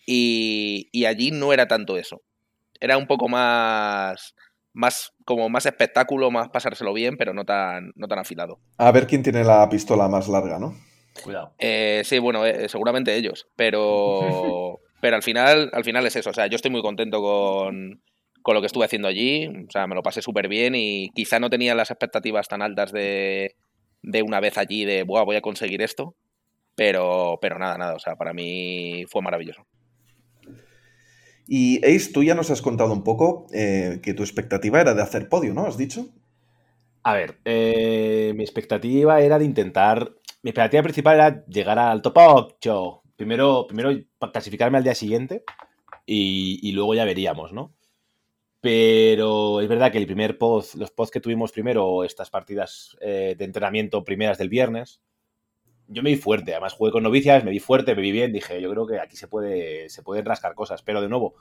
y, 0.05 0.89
y 0.91 1.05
allí 1.05 1.31
no 1.31 1.53
era 1.53 1.67
tanto 1.67 1.97
eso. 1.97 2.21
Era 2.81 2.97
un 2.97 3.07
poco 3.07 3.29
más 3.29 4.35
más 4.73 5.13
como 5.23 5.47
más 5.47 5.65
espectáculo, 5.65 6.29
más 6.29 6.49
pasárselo 6.49 6.93
bien, 6.93 7.15
pero 7.15 7.33
no 7.33 7.45
tan, 7.45 7.93
no 7.95 8.07
tan 8.07 8.19
afilado. 8.19 8.59
A 8.77 8.91
ver 8.91 9.07
quién 9.07 9.23
tiene 9.23 9.45
la 9.45 9.69
pistola 9.69 10.09
más 10.09 10.27
larga, 10.27 10.59
¿no? 10.59 10.75
Cuidado. 11.23 11.53
Eh, 11.57 12.01
sí, 12.03 12.19
bueno, 12.19 12.45
eh, 12.45 12.67
seguramente 12.67 13.15
ellos, 13.15 13.47
pero, 13.55 14.81
pero 15.01 15.15
al 15.15 15.23
final, 15.23 15.69
al 15.71 15.85
final 15.85 16.05
es 16.05 16.17
eso. 16.17 16.31
O 16.31 16.33
sea, 16.33 16.47
yo 16.47 16.57
estoy 16.57 16.71
muy 16.71 16.81
contento 16.81 17.21
con, 17.21 18.01
con 18.43 18.53
lo 18.53 18.61
que 18.61 18.67
estuve 18.67 18.85
haciendo 18.85 19.07
allí. 19.07 19.47
O 19.47 19.71
sea, 19.71 19.87
me 19.87 19.95
lo 19.95 20.03
pasé 20.03 20.21
súper 20.21 20.47
bien 20.47 20.75
y 20.75 21.09
quizá 21.15 21.39
no 21.39 21.49
tenía 21.49 21.73
las 21.73 21.89
expectativas 21.89 22.47
tan 22.47 22.61
altas 22.61 22.91
de, 22.91 23.55
de 24.03 24.21
una 24.21 24.39
vez 24.39 24.57
allí 24.57 24.85
de, 24.85 25.03
Buah, 25.03 25.23
voy 25.23 25.37
a 25.37 25.41
conseguir 25.41 25.81
esto. 25.81 26.15
Pero, 26.75 27.39
pero 27.41 27.57
nada, 27.57 27.77
nada, 27.77 27.95
o 27.95 27.99
sea, 27.99 28.15
para 28.15 28.33
mí 28.33 29.05
fue 29.09 29.21
maravilloso. 29.21 29.65
Y 31.47 31.77
Ace, 31.85 32.11
tú 32.11 32.23
ya 32.23 32.35
nos 32.35 32.49
has 32.51 32.61
contado 32.61 32.93
un 32.93 33.03
poco 33.03 33.47
eh, 33.53 33.99
que 34.01 34.13
tu 34.13 34.23
expectativa 34.23 34.81
era 34.81 34.93
de 34.93 35.01
hacer 35.01 35.29
podio, 35.29 35.53
¿no? 35.53 35.65
¿Has 35.65 35.77
dicho? 35.77 36.07
A 37.03 37.13
ver, 37.13 37.39
eh, 37.45 38.33
mi 38.35 38.43
expectativa 38.43 39.21
era 39.21 39.37
de 39.37 39.45
intentar. 39.45 40.13
Mi 40.41 40.49
expectativa 40.49 40.83
principal 40.83 41.15
era 41.15 41.45
llegar 41.45 41.77
al 41.77 42.01
top 42.01 42.17
8. 42.17 43.01
Primero, 43.15 43.67
primero 43.67 43.91
clasificarme 44.31 44.77
al 44.77 44.83
día 44.83 44.95
siguiente 44.95 45.43
y, 46.05 46.59
y 46.63 46.71
luego 46.71 46.95
ya 46.95 47.05
veríamos, 47.05 47.53
¿no? 47.53 47.71
Pero 48.63 49.59
es 49.59 49.67
verdad 49.67 49.91
que 49.91 49.97
el 49.97 50.05
primer 50.05 50.37
post, 50.37 50.75
los 50.75 50.89
pods 50.89 51.11
que 51.11 51.19
tuvimos 51.19 51.51
primero, 51.51 52.05
estas 52.05 52.29
partidas 52.29 52.95
eh, 53.01 53.35
de 53.37 53.43
entrenamiento 53.43 54.05
primeras 54.05 54.37
del 54.37 54.47
viernes, 54.47 55.01
yo 55.89 56.01
me 56.01 56.11
vi 56.11 56.15
fuerte. 56.15 56.53
Además, 56.53 56.71
jugué 56.71 56.93
con 56.93 57.03
novicias, 57.03 57.43
me 57.43 57.51
vi 57.51 57.59
fuerte, 57.59 57.93
me 57.93 58.01
vi 58.01 58.13
bien. 58.13 58.31
Dije, 58.31 58.61
yo 58.61 58.71
creo 58.71 58.87
que 58.87 59.01
aquí 59.01 59.17
se 59.17 59.27
puede, 59.27 59.89
se 59.89 60.01
pueden 60.01 60.23
rascar 60.23 60.55
cosas. 60.55 60.81
Pero 60.81 61.01
de 61.01 61.09
nuevo, 61.09 61.35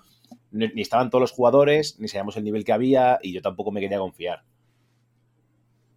ni 0.50 0.82
estaban 0.82 1.10
todos 1.10 1.20
los 1.20 1.30
jugadores, 1.30 2.00
ni 2.00 2.08
sabíamos 2.08 2.36
el 2.38 2.42
nivel 2.42 2.64
que 2.64 2.72
había, 2.72 3.20
y 3.22 3.32
yo 3.32 3.40
tampoco 3.40 3.70
me 3.70 3.80
quería 3.80 4.00
confiar. 4.00 4.42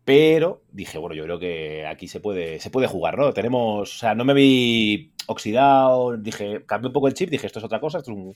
Pero 0.04 0.62
dije, 0.72 1.00
bueno, 1.00 1.16
yo 1.16 1.24
creo 1.24 1.40
que 1.40 1.88
aquí 1.88 2.08
se 2.08 2.20
puede, 2.20 2.60
se 2.60 2.70
puede 2.70 2.86
jugar, 2.86 3.18
¿no? 3.18 3.34
Tenemos, 3.34 3.96
o 3.96 3.98
sea, 3.98 4.14
no 4.14 4.26
me 4.26 4.36
vi 4.36 5.12
oxidado, 5.26 6.16
dije, 6.18 6.64
cambié 6.68 6.90
un 6.90 6.94
poco 6.94 7.08
el 7.08 7.16
chip, 7.16 7.32
dije, 7.32 7.48
esto 7.48 7.58
es 7.58 7.66
otra 7.66 7.80
cosa, 7.80 7.98
esto 7.98 8.12
es 8.12 8.36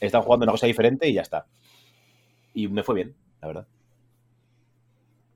están 0.00 0.20
jugando 0.20 0.44
una 0.44 0.52
cosa 0.52 0.66
diferente 0.66 1.08
y 1.08 1.14
ya 1.14 1.22
está. 1.22 1.46
Y 2.56 2.66
me 2.66 2.82
fue 2.82 2.96
bien, 2.96 3.14
la 3.40 3.46
verdad. 3.46 3.68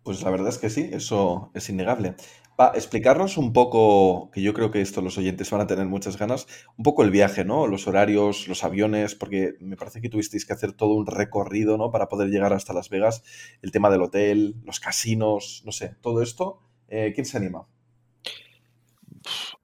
Pues 0.03 0.23
la 0.23 0.31
verdad 0.31 0.49
es 0.49 0.59
que 0.59 0.71
sí, 0.71 0.89
eso 0.93 1.51
es 1.55 1.69
innegable. 1.69 2.15
Va, 2.59 2.73
explicarnos 2.75 3.37
un 3.39 3.53
poco, 3.53 4.31
que 4.33 4.43
yo 4.43 4.55
creo 4.55 4.71
que 4.71 4.81
esto 4.81 5.03
los 5.03 5.19
oyentes 5.19 5.51
van 5.51 5.61
a 5.63 5.67
tener 5.67 5.87
muchas 5.87 6.19
ganas, 6.19 6.47
un 6.77 6.85
poco 6.85 7.03
el 7.03 7.11
viaje, 7.11 7.45
¿no? 7.45 7.67
Los 7.67 7.87
horarios, 7.87 8.49
los 8.49 8.65
aviones, 8.65 9.15
porque 9.15 9.55
me 9.61 9.77
parece 9.77 10.01
que 10.01 10.09
tuvisteis 10.09 10.47
que 10.47 10.53
hacer 10.55 10.73
todo 10.73 10.95
un 10.95 11.07
recorrido, 11.07 11.77
¿no? 11.79 11.91
Para 11.91 12.09
poder 12.09 12.29
llegar 12.31 12.53
hasta 12.53 12.73
Las 12.73 12.89
Vegas, 12.91 13.23
el 13.63 13.73
tema 13.73 13.91
del 13.91 14.03
hotel, 14.03 14.57
los 14.65 14.81
casinos, 14.81 15.63
no 15.67 15.73
sé, 15.73 15.97
todo 16.01 16.23
esto. 16.23 16.61
eh, 16.89 17.13
¿Quién 17.15 17.25
se 17.27 17.37
anima? 17.37 17.67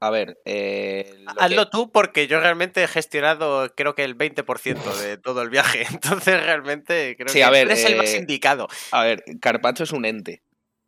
A 0.01 0.11
ver, 0.11 0.39
eh, 0.45 1.05
que- 1.17 1.25
Hazlo 1.39 1.69
tú 1.71 1.91
porque 1.91 2.27
yo 2.27 2.39
realmente 2.41 2.83
he 2.83 2.89
gestionado 2.89 3.73
creo 3.75 3.95
que 3.95 4.05
el 4.05 4.15
20% 4.17 4.95
de 5.01 5.17
todo 5.17 5.43
el 5.43 5.51
viaje. 5.51 5.85
Entonces 5.91 6.43
realmente 6.43 7.17
creo 7.17 7.29
Sí, 7.29 7.39
que 7.39 7.45
a 7.45 7.51
ver, 7.51 7.69
eres 7.69 7.85
el 7.85 7.97
más 7.97 8.13
eh, 8.15 8.19
indicado. 8.19 8.69
A 8.93 9.05
ver, 9.05 9.25
Carpacho 9.41 9.85
es 9.85 9.93
un 9.93 10.05
ente. 10.05 10.43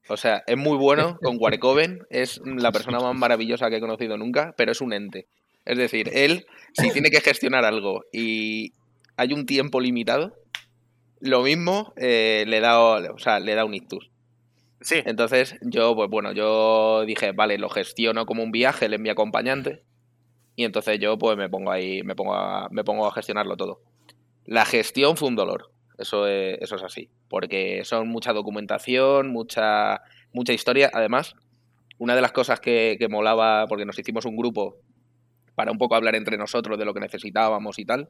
O 0.08 0.16
sea, 0.16 0.42
es 0.46 0.56
muy 0.56 0.76
bueno 0.78 1.18
con 1.22 1.36
Warcoven, 1.38 2.06
es 2.08 2.40
la 2.44 2.72
persona 2.72 2.98
más 2.98 3.14
maravillosa 3.14 3.68
que 3.68 3.76
he 3.76 3.80
conocido 3.80 4.16
nunca, 4.16 4.54
pero 4.56 4.72
es 4.72 4.80
un 4.80 4.92
ente. 4.94 5.26
Es 5.66 5.76
decir, 5.76 6.10
él, 6.14 6.46
si 6.72 6.90
tiene 6.92 7.10
que 7.10 7.20
gestionar 7.20 7.66
algo 7.66 8.04
y 8.10 8.72
hay 9.18 9.34
un 9.34 9.44
tiempo 9.44 9.80
limitado, 9.80 10.34
lo 11.20 11.42
mismo 11.42 11.92
eh, 11.96 12.44
le, 12.46 12.60
da, 12.60 12.80
o 12.80 13.18
sea, 13.18 13.38
le 13.38 13.54
da 13.54 13.66
un 13.66 13.74
ictus. 13.74 14.10
Entonces, 14.80 15.56
yo, 15.62 15.94
pues 15.96 16.08
bueno, 16.08 16.32
yo 16.32 17.04
dije, 17.04 17.32
vale, 17.32 17.58
lo 17.58 17.68
gestiono 17.68 18.26
como 18.26 18.42
un 18.42 18.52
viaje, 18.52 18.86
es 18.86 19.00
mi 19.00 19.08
acompañante. 19.08 19.82
Y 20.54 20.64
entonces 20.64 20.98
yo, 20.98 21.18
pues 21.18 21.36
me 21.36 21.48
pongo 21.48 21.70
ahí, 21.70 22.02
me 22.02 22.14
pongo 22.14 22.34
a, 22.34 22.68
me 22.70 22.84
pongo 22.84 23.06
a 23.06 23.12
gestionarlo 23.12 23.56
todo. 23.56 23.80
La 24.44 24.64
gestión 24.64 25.16
fue 25.16 25.28
un 25.28 25.36
dolor. 25.36 25.70
Eso 25.98 26.26
es, 26.26 26.58
eso 26.60 26.76
es 26.76 26.82
así. 26.82 27.10
Porque 27.28 27.82
son 27.84 28.08
mucha 28.08 28.32
documentación, 28.32 29.28
mucha, 29.28 30.02
mucha 30.32 30.52
historia. 30.52 30.90
Además, 30.92 31.34
una 31.98 32.14
de 32.14 32.22
las 32.22 32.32
cosas 32.32 32.60
que, 32.60 32.96
que 32.98 33.08
molaba, 33.08 33.66
porque 33.66 33.84
nos 33.84 33.98
hicimos 33.98 34.24
un 34.24 34.36
grupo 34.36 34.76
para 35.54 35.72
un 35.72 35.78
poco 35.78 35.96
hablar 35.96 36.14
entre 36.14 36.36
nosotros 36.36 36.78
de 36.78 36.84
lo 36.84 36.94
que 36.94 37.00
necesitábamos 37.00 37.78
y 37.78 37.84
tal. 37.84 38.08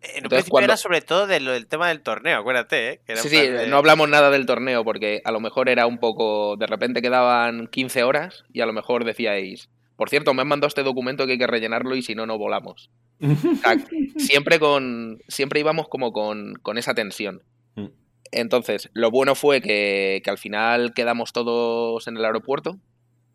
En 0.00 0.10
un 0.10 0.16
Entonces, 0.16 0.28
principio 0.28 0.50
cuando- 0.52 0.64
era 0.66 0.76
sobre 0.76 1.00
todo 1.00 1.26
de 1.26 1.40
lo- 1.40 1.52
del 1.52 1.66
tema 1.66 1.88
del 1.88 2.00
torneo, 2.02 2.38
acuérdate, 2.38 2.88
¿eh? 2.90 3.00
Que 3.04 3.12
era 3.12 3.22
Sí, 3.22 3.28
en 3.36 3.42
sí, 3.44 3.48
de- 3.50 3.66
no 3.66 3.76
hablamos 3.78 4.08
nada 4.08 4.30
del 4.30 4.46
torneo 4.46 4.84
porque 4.84 5.20
a 5.24 5.32
lo 5.32 5.40
mejor 5.40 5.68
era 5.68 5.86
un 5.86 5.98
poco. 5.98 6.56
De 6.56 6.66
repente 6.68 7.02
quedaban 7.02 7.66
15 7.66 8.02
horas 8.04 8.44
y 8.52 8.60
a 8.60 8.66
lo 8.66 8.72
mejor 8.72 9.04
decíais. 9.04 9.68
Por 9.96 10.08
cierto, 10.10 10.32
me 10.34 10.42
han 10.42 10.48
mandado 10.48 10.68
este 10.68 10.84
documento 10.84 11.26
que 11.26 11.32
hay 11.32 11.38
que 11.38 11.46
rellenarlo 11.48 11.96
y 11.96 12.02
si 12.02 12.14
no, 12.14 12.26
no 12.26 12.38
volamos. 12.38 12.90
O 13.20 13.56
sea, 13.56 13.76
siempre 14.16 14.60
con. 14.60 15.18
Siempre 15.26 15.58
íbamos 15.60 15.88
como 15.88 16.12
con, 16.12 16.54
con 16.62 16.78
esa 16.78 16.94
tensión. 16.94 17.42
Mm. 17.74 17.86
Entonces, 18.30 18.90
lo 18.92 19.10
bueno 19.10 19.34
fue 19.34 19.60
que, 19.60 20.20
que 20.22 20.30
al 20.30 20.38
final 20.38 20.92
quedamos 20.94 21.32
todos 21.32 22.06
en 22.06 22.16
el 22.16 22.24
aeropuerto. 22.24 22.78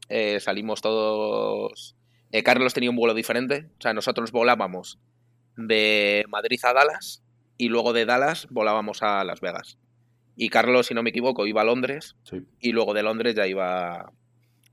eh, 0.10 0.40
salimos 0.40 0.82
todos. 0.82 1.96
eh, 2.32 2.44
Carlos 2.44 2.74
tenía 2.74 2.90
un 2.90 2.96
vuelo 2.96 3.14
diferente. 3.14 3.66
O 3.80 3.82
sea, 3.82 3.94
nosotros 3.94 4.32
volábamos 4.32 5.00
de 5.58 6.26
Madrid 6.30 6.60
a 6.64 6.74
Dallas 6.74 7.24
y 7.58 7.70
luego 7.70 7.94
de 7.94 8.06
Dallas 8.06 8.48
volábamos 8.50 9.04
a 9.04 9.24
Las 9.24 9.42
Vegas. 9.42 9.78
Y 10.36 10.50
Carlos, 10.50 10.88
si 10.88 10.94
no 10.94 11.04
me 11.04 11.12
equivoco, 11.12 11.46
iba 11.46 11.62
a 11.62 11.66
Londres 11.66 12.16
Sí. 12.24 12.38
y 12.60 12.72
luego 12.72 12.94
de 12.94 13.04
Londres 13.04 13.36
ya 13.36 13.46
iba, 13.48 14.12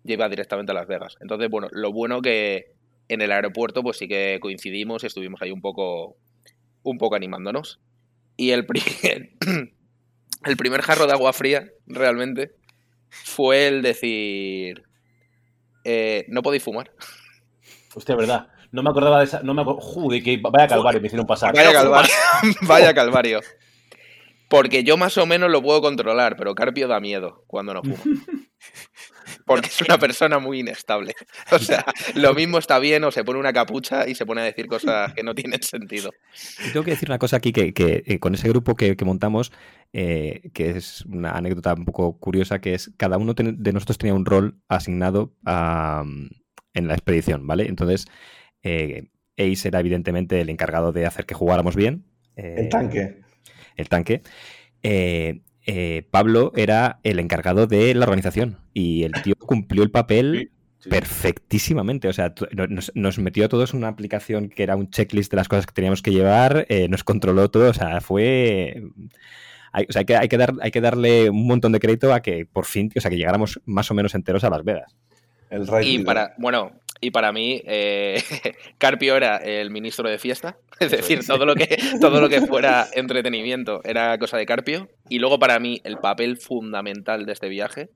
ya 0.04 0.14
iba 0.14 0.28
directamente 0.28 0.72
a 0.72 0.74
Las 0.74 0.86
Vegas. 0.86 1.16
Entonces, 1.20 1.50
bueno, 1.50 1.68
lo 1.72 1.92
bueno 1.92 2.22
que 2.22 2.72
en 3.08 3.20
el 3.20 3.32
aeropuerto 3.32 3.82
pues 3.82 3.98
sí 3.98 4.08
que 4.08 4.38
coincidimos 4.40 5.02
y 5.02 5.06
estuvimos 5.08 5.42
ahí 5.42 5.50
un 5.50 5.60
poco, 5.60 6.16
un 6.82 6.96
poco 6.98 7.16
animándonos. 7.16 7.80
Y 8.36 8.52
el 8.52 8.64
primer, 8.64 9.32
el 10.46 10.56
primer 10.56 10.80
jarro 10.80 11.06
de 11.06 11.12
agua 11.12 11.32
fría, 11.34 11.68
realmente, 11.86 12.52
fue 13.10 13.66
el 13.68 13.82
decir, 13.82 14.84
eh, 15.84 16.24
no 16.28 16.40
podéis 16.42 16.62
fumar. 16.62 16.90
Hostia, 17.94 18.14
verdad. 18.16 18.48
No 18.72 18.83
me 18.83 18.90
acordaba 18.90 19.18
de 19.18 19.24
esa. 19.24 19.42
No 19.42 19.54
me 19.54 19.62
acuerdo. 19.62 19.80
Joder, 19.80 20.22
que 20.22 20.38
vaya 20.42 20.68
calvario 20.68 21.00
me 21.00 21.06
hicieron 21.06 21.26
pasar. 21.26 21.54
Vaya 21.54 21.72
calvario. 21.72 22.12
Vaya 22.62 22.94
calvario. 22.94 23.40
Porque 24.48 24.83
yo 24.83 24.96
más 24.96 25.16
o 25.18 25.26
menos 25.26 25.50
lo 25.50 25.62
puedo 25.62 25.80
controlar, 25.80 26.37
pero 26.37 26.54
Carpio 26.56 26.88
da 26.88 26.98
miedo 27.00 27.44
cuando 27.46 27.72
no 27.74 27.83
fuma. 27.83 27.98
Porque 29.46 29.68
es 29.68 29.80
una 29.83 29.98
persona 29.98 30.38
muy 30.38 30.61
inestable. 30.61 31.14
O 31.52 31.59
sea, 31.59 31.85
lo 32.14 32.35
mismo 32.35 32.59
está 32.59 32.78
bien 32.78 33.04
o 33.04 33.11
se 33.11 33.22
pone 33.24 33.38
una 33.38 33.52
capucha 33.52 34.09
y 34.09 34.14
se 34.14 34.26
pone 34.26 34.40
a 34.40 34.44
decir 34.44 34.66
cosas 34.66 35.12
que 35.14 35.22
no 35.22 35.35
tienen 35.35 35.62
sentido. 35.62 36.11
Y 36.66 36.72
tengo 36.72 36.85
que 36.85 36.90
decir 36.92 37.09
una 37.09 37.18
cosa 37.18 37.37
aquí 37.37 37.52
que, 37.52 37.72
que, 37.72 38.02
eh, 38.06 38.18
con 38.18 38.35
ese 38.35 38.48
grupo 38.48 38.74
que, 38.76 38.96
que 38.96 39.04
montamos, 39.04 39.52
eh, 39.92 40.50
que 40.52 40.70
es 40.70 41.02
una 41.06 41.30
anécdota 41.33 41.74
un 41.74 41.85
poco 41.85 42.18
curiosa, 42.18 42.61
que 42.61 42.74
es 42.74 42.90
cada 42.96 43.18
uno 43.18 43.35
ten- 43.35 43.62
de 43.62 43.72
nosotros 43.72 43.98
tenía 43.98 44.14
un 44.14 44.24
rol 44.26 44.61
asignado 44.68 45.33
a, 45.44 46.02
en 46.74 46.88
la 46.88 46.94
expedición, 46.94 47.46
¿vale? 47.46 47.66
Entonces, 47.68 48.06
eh, 48.62 49.08
Ace 49.36 49.68
era 49.68 49.80
evidentemente 49.80 50.40
el 50.40 50.50
encargado 50.50 50.92
de 50.92 51.06
hacer 51.06 51.26
que 51.26 51.34
jugáramos 51.34 51.76
bien. 51.76 52.04
eh, 52.36 52.56
El 52.58 52.68
tanque. 52.68 53.20
el 53.76 53.88
tanque. 53.88 54.22
Eh, 54.82 55.40
eh, 55.66 56.06
Pablo 56.10 56.52
era 56.56 57.00
el 57.02 57.18
encargado 57.20 57.66
de 57.66 57.94
la 57.94 58.04
organización 58.06 58.58
y 58.74 59.04
el 59.04 59.12
tío 59.22 59.34
cumplió 59.36 59.82
el 59.82 59.90
papel 59.90 60.50
Sí. 60.82 60.88
perfectísimamente. 60.88 62.08
O 62.08 62.12
sea, 62.14 62.32
nos, 62.70 62.90
nos 62.94 63.18
metió 63.18 63.44
a 63.44 63.48
todos 63.48 63.74
en 63.74 63.78
una 63.80 63.88
aplicación 63.88 64.48
que 64.48 64.62
era 64.62 64.76
un 64.76 64.88
checklist 64.90 65.30
de 65.30 65.36
las 65.36 65.46
cosas 65.46 65.66
que 65.66 65.74
teníamos 65.74 66.00
que 66.00 66.10
llevar, 66.10 66.64
eh, 66.70 66.88
nos 66.88 67.04
controló 67.04 67.50
todo. 67.50 67.68
O 67.68 67.74
sea, 67.74 68.00
fue. 68.00 68.82
Hay, 69.72 69.84
o 69.88 69.92
sea, 69.92 70.00
hay 70.00 70.06
que, 70.06 70.16
hay, 70.16 70.28
que 70.28 70.38
dar, 70.38 70.54
hay 70.62 70.70
que 70.70 70.80
darle 70.80 71.28
un 71.28 71.46
montón 71.46 71.72
de 71.72 71.80
crédito 71.80 72.14
a 72.14 72.20
que 72.22 72.46
por 72.46 72.64
fin, 72.64 72.90
o 72.96 73.00
sea, 73.00 73.10
que 73.10 73.18
llegáramos 73.18 73.60
más 73.66 73.90
o 73.90 73.94
menos 73.94 74.14
enteros 74.14 74.42
a 74.42 74.48
Las 74.48 74.64
Vegas. 74.64 74.96
El 75.50 75.66
Raid 75.66 75.86
Y 76.00 76.02
para, 76.02 76.34
bueno, 76.38 76.72
y 77.00 77.10
para 77.12 77.32
mí, 77.32 77.62
eh, 77.66 78.22
Carpio 78.78 79.16
era 79.16 79.36
el 79.38 79.70
ministro 79.70 80.08
de 80.08 80.18
fiesta. 80.18 80.58
Es 80.80 80.86
Eso 80.92 80.96
decir, 80.96 81.18
es. 81.18 81.26
todo 81.26 81.44
lo, 81.44 81.54
que, 81.54 81.66
todo 82.00 82.20
lo 82.22 82.28
que 82.30 82.40
fuera 82.40 82.86
entretenimiento 82.94 83.80
era 83.84 84.16
cosa 84.18 84.36
de 84.38 84.46
Carpio. 84.46 84.88
Y 85.10 85.18
luego 85.18 85.38
para 85.38 85.58
mí, 85.58 85.80
el 85.84 85.98
papel 85.98 86.38
fundamental 86.38 87.26
de 87.26 87.32
este 87.32 87.48
viaje 87.50 87.90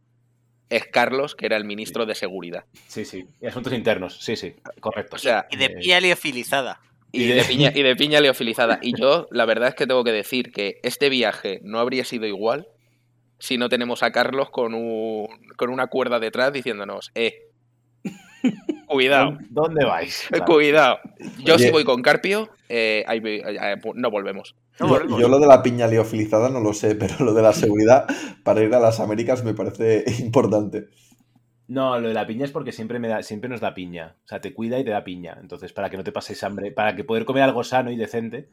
es 0.69 0.87
Carlos, 0.87 1.35
que 1.35 1.47
era 1.47 1.57
el 1.57 1.65
ministro 1.65 2.05
de 2.07 2.15
seguridad. 2.15 2.65
Sí, 2.89 3.05
sí. 3.05 3.27
Y 3.41 3.47
asuntos 3.47 3.73
internos. 3.73 4.19
Sí, 4.21 4.37
sí. 4.37 4.55
Correcto. 4.81 5.17
O 5.17 5.19
sea, 5.19 5.47
Y 5.51 5.57
de 5.57 5.67
Eh, 5.67 5.77
piel 5.81 6.03
liofilizada. 6.03 6.81
Y 7.13 7.27
de- 7.27 7.45
piña, 7.45 7.73
y 7.75 7.83
de 7.83 7.95
piña 7.97 8.21
leofilizada. 8.21 8.79
Y 8.83 8.99
yo, 9.01 9.29
la 9.31 9.45
verdad 9.47 9.69
es 9.69 9.75
que 9.75 9.87
tengo 9.87 10.05
que 10.05 10.13
decir 10.13 10.53
que 10.53 10.81
este 10.83 11.09
viaje 11.09 11.61
no 11.63 11.79
habría 11.79 12.05
sido 12.05 12.27
igual 12.27 12.67
si 13.39 13.57
no 13.57 13.69
tenemos 13.69 14.03
a 14.03 14.11
Carlos 14.13 14.51
con, 14.51 14.75
un, 14.75 15.29
con 15.57 15.71
una 15.71 15.87
cuerda 15.87 16.19
detrás 16.19 16.53
diciéndonos, 16.53 17.11
eh, 17.15 17.35
cuidado, 18.87 19.39
¿Dónde 19.51 19.85
vais? 19.85 20.27
Claro. 20.29 20.45
cuidado. 20.53 20.99
Yo 21.45 21.55
Oye. 21.55 21.67
si 21.67 21.71
voy 21.71 21.85
con 21.85 22.03
Carpio, 22.03 22.51
eh, 22.69 23.05
ahí 23.07 23.21
eh, 23.25 23.77
no 23.95 24.11
volvemos. 24.11 24.57
No 24.81 25.19
Yo, 25.19 25.29
lo 25.29 25.39
de 25.39 25.47
la 25.47 25.63
piña 25.63 25.87
liofilizada 25.87 26.49
no 26.49 26.61
lo 26.61 26.73
sé, 26.73 26.95
pero 26.97 27.25
lo 27.25 27.35
de 27.35 27.43
la 27.43 27.53
seguridad 27.53 28.07
para 28.43 28.63
ir 28.63 28.75
a 28.75 28.81
las 28.81 29.01
Américas 29.01 29.45
me 29.45 29.55
parece 29.55 30.05
importante. 30.21 30.89
No, 31.67 31.99
lo 31.99 32.09
de 32.09 32.15
la 32.15 32.27
piña 32.27 32.45
es 32.45 32.51
porque 32.51 32.73
siempre, 32.73 32.99
me 32.99 33.09
da, 33.09 33.23
siempre 33.23 33.49
nos 33.49 33.61
da 33.61 33.75
piña. 33.75 34.17
O 34.25 34.29
sea, 34.29 34.41
te 34.41 34.53
cuida 34.53 34.79
y 34.79 34.85
te 34.85 34.91
da 34.91 35.03
piña. 35.03 35.39
Entonces, 35.41 35.73
para 35.73 35.89
que 35.89 35.97
no 35.97 36.05
te 36.05 36.13
pases 36.13 36.43
hambre, 36.45 36.73
para 36.73 36.95
que 36.95 37.05
poder 37.05 37.25
comer 37.25 37.43
algo 37.43 37.65
sano 37.65 37.91
y 37.91 37.97
decente 37.97 38.51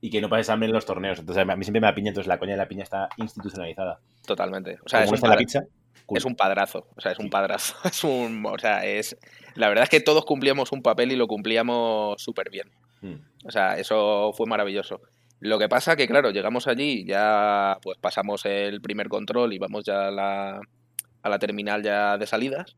y 0.00 0.10
que 0.10 0.20
no 0.20 0.28
pases 0.28 0.50
hambre 0.50 0.68
en 0.68 0.74
los 0.74 0.86
torneos. 0.86 1.18
Entonces, 1.18 1.42
a 1.42 1.56
mí 1.56 1.64
siempre 1.64 1.80
me 1.80 1.88
da 1.88 1.94
piña, 1.94 2.10
entonces 2.10 2.28
la 2.28 2.38
coña 2.38 2.52
de 2.52 2.58
la 2.58 2.68
piña 2.68 2.84
está 2.84 3.08
institucionalizada. 3.16 3.98
Totalmente. 4.24 4.78
O 4.84 4.88
sea, 4.88 5.04
Como 5.04 5.16
está 5.16 5.28
la 5.28 5.36
pizza. 5.36 5.64
Cool. 6.06 6.18
Es 6.18 6.24
un 6.24 6.36
padrazo, 6.36 6.86
o 6.96 7.00
sea, 7.00 7.12
es 7.12 7.18
un 7.18 7.30
padrazo. 7.30 7.74
Es 7.84 8.04
un, 8.04 8.44
o 8.46 8.58
sea, 8.58 8.84
es. 8.84 9.16
La 9.54 9.68
verdad 9.68 9.84
es 9.84 9.90
que 9.90 10.00
todos 10.00 10.24
cumplíamos 10.24 10.72
un 10.72 10.82
papel 10.82 11.12
y 11.12 11.16
lo 11.16 11.26
cumplíamos 11.26 12.22
súper 12.22 12.50
bien. 12.50 12.70
Mm. 13.00 13.46
O 13.46 13.50
sea, 13.50 13.78
eso 13.78 14.32
fue 14.34 14.46
maravilloso. 14.46 15.00
Lo 15.40 15.58
que 15.58 15.68
pasa 15.68 15.96
que, 15.96 16.08
claro, 16.08 16.30
llegamos 16.30 16.66
allí, 16.66 17.04
ya 17.04 17.78
pues 17.82 17.96
pasamos 17.98 18.44
el 18.44 18.80
primer 18.80 19.08
control 19.08 19.52
y 19.52 19.58
vamos 19.58 19.84
ya 19.84 20.08
a 20.08 20.10
la, 20.10 20.60
a 21.22 21.28
la 21.28 21.38
terminal 21.38 21.82
ya 21.82 22.18
de 22.18 22.26
salidas. 22.26 22.76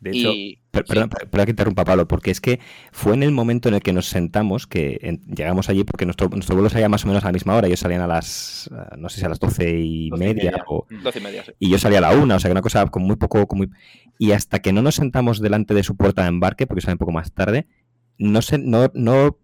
De 0.00 0.10
hecho, 0.10 0.32
y, 0.32 0.58
per- 0.70 0.84
perdón, 0.86 1.10
per- 1.10 1.28
perdón 1.28 1.44
que 1.44 1.50
interrumpa, 1.50 1.84
Pablo, 1.84 2.08
porque 2.08 2.30
es 2.30 2.40
que 2.40 2.58
fue 2.90 3.12
en 3.12 3.22
el 3.22 3.32
momento 3.32 3.68
en 3.68 3.74
el 3.74 3.82
que 3.82 3.92
nos 3.92 4.06
sentamos 4.06 4.66
que 4.66 4.98
en- 5.02 5.20
llegamos 5.26 5.68
allí, 5.68 5.84
porque 5.84 6.06
nuestro, 6.06 6.28
nuestro 6.30 6.54
vuelo 6.56 6.70
salía 6.70 6.88
más 6.88 7.04
o 7.04 7.08
menos 7.08 7.22
a 7.22 7.26
la 7.26 7.32
misma 7.32 7.54
hora. 7.54 7.66
Ellos 7.66 7.80
salían 7.80 8.00
a 8.00 8.06
las, 8.06 8.70
eh, 8.72 8.96
no 8.96 9.08
sé 9.10 9.20
si 9.20 9.26
a 9.26 9.28
las 9.28 9.38
doce 9.38 9.78
y 9.78 10.10
media, 10.12 10.64
o- 10.66 10.86
doce 11.02 11.18
y 11.18 11.22
media, 11.22 11.44
sí. 11.44 11.52
y 11.58 11.68
yo 11.70 11.78
salía 11.78 11.98
a 11.98 12.00
la 12.02 12.12
una, 12.12 12.36
o 12.36 12.40
sea 12.40 12.48
que 12.48 12.52
una 12.52 12.62
cosa 12.62 12.86
con 12.86 13.02
muy 13.02 13.16
poco. 13.16 13.46
Con 13.46 13.58
muy... 13.58 13.70
Y 14.18 14.32
hasta 14.32 14.60
que 14.60 14.72
no 14.72 14.80
nos 14.82 14.94
sentamos 14.94 15.40
delante 15.40 15.74
de 15.74 15.82
su 15.82 15.96
puerta 15.96 16.22
de 16.22 16.28
embarque, 16.28 16.66
porque 16.66 16.80
sale 16.80 16.94
un 16.94 16.98
poco 16.98 17.12
más 17.12 17.32
tarde, 17.32 17.66
no 18.18 18.40
sé, 18.42 18.56
no, 18.58 18.90
no 18.94 19.38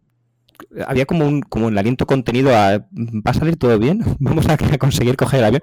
había 0.86 1.04
como 1.04 1.26
un, 1.26 1.42
como 1.42 1.68
el 1.68 1.76
aliento 1.76 2.06
contenido 2.06 2.54
a 2.56 2.78
¿va 2.78 3.30
a 3.30 3.34
salir 3.34 3.56
todo 3.56 3.78
bien? 3.78 4.00
Vamos 4.20 4.48
a, 4.48 4.54
a 4.54 4.78
conseguir 4.78 5.16
coger 5.16 5.40
el 5.40 5.44
avión. 5.46 5.62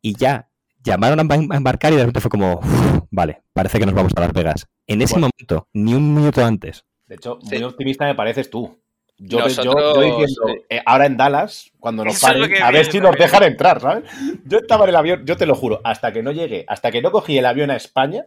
Y 0.00 0.14
ya 0.16 0.48
llamaron 0.84 1.18
a 1.18 1.34
em- 1.34 1.52
embarcar 1.52 1.92
y 1.92 1.96
de 1.96 2.02
repente 2.02 2.20
fue 2.20 2.30
como, 2.30 2.58
"Uf, 2.58 3.00
vale, 3.10 3.42
parece 3.52 3.78
que 3.78 3.86
nos 3.86 3.94
vamos 3.94 4.12
a 4.16 4.20
Las 4.20 4.32
Vegas. 4.32 4.66
En 4.86 5.02
ese 5.02 5.14
Bueno. 5.14 5.30
momento, 5.36 5.68
ni 5.72 5.94
un 5.94 6.14
minuto 6.14 6.44
antes. 6.44 6.84
De 7.06 7.16
hecho, 7.16 7.38
Sí. 7.42 7.54
muy 7.56 7.64
optimista 7.64 8.04
me 8.04 8.14
pareces 8.14 8.48
tú. 8.50 8.78
Yo, 9.16 9.38
yo- 9.38 9.44
Nosotros- 9.44 9.94
yo 9.94 10.00
diciendo, 10.02 10.64
eh, 10.68 10.82
ahora 10.84 11.06
en 11.06 11.16
Dallas, 11.16 11.70
cuando 11.78 12.04
nos 12.04 12.16
Eso 12.16 12.26
paren, 12.26 12.62
a 12.62 12.70
ver 12.72 12.86
yo 12.86 12.92
si 12.92 13.00
nos 13.00 13.16
dejan 13.16 13.44
entrar, 13.44 13.80
¿sabes? 13.80 14.10
Yo 14.44 14.58
estaba 14.58 14.84
en 14.84 14.90
el 14.90 14.96
avión, 14.96 15.24
yo 15.24 15.36
te 15.36 15.46
lo 15.46 15.54
juro, 15.54 15.80
hasta 15.84 16.12
que 16.12 16.22
no 16.22 16.32
llegué, 16.32 16.64
hasta 16.68 16.90
que 16.90 17.00
no 17.00 17.12
cogí 17.12 17.38
el 17.38 17.46
avión 17.46 17.70
a 17.70 17.76
España, 17.76 18.26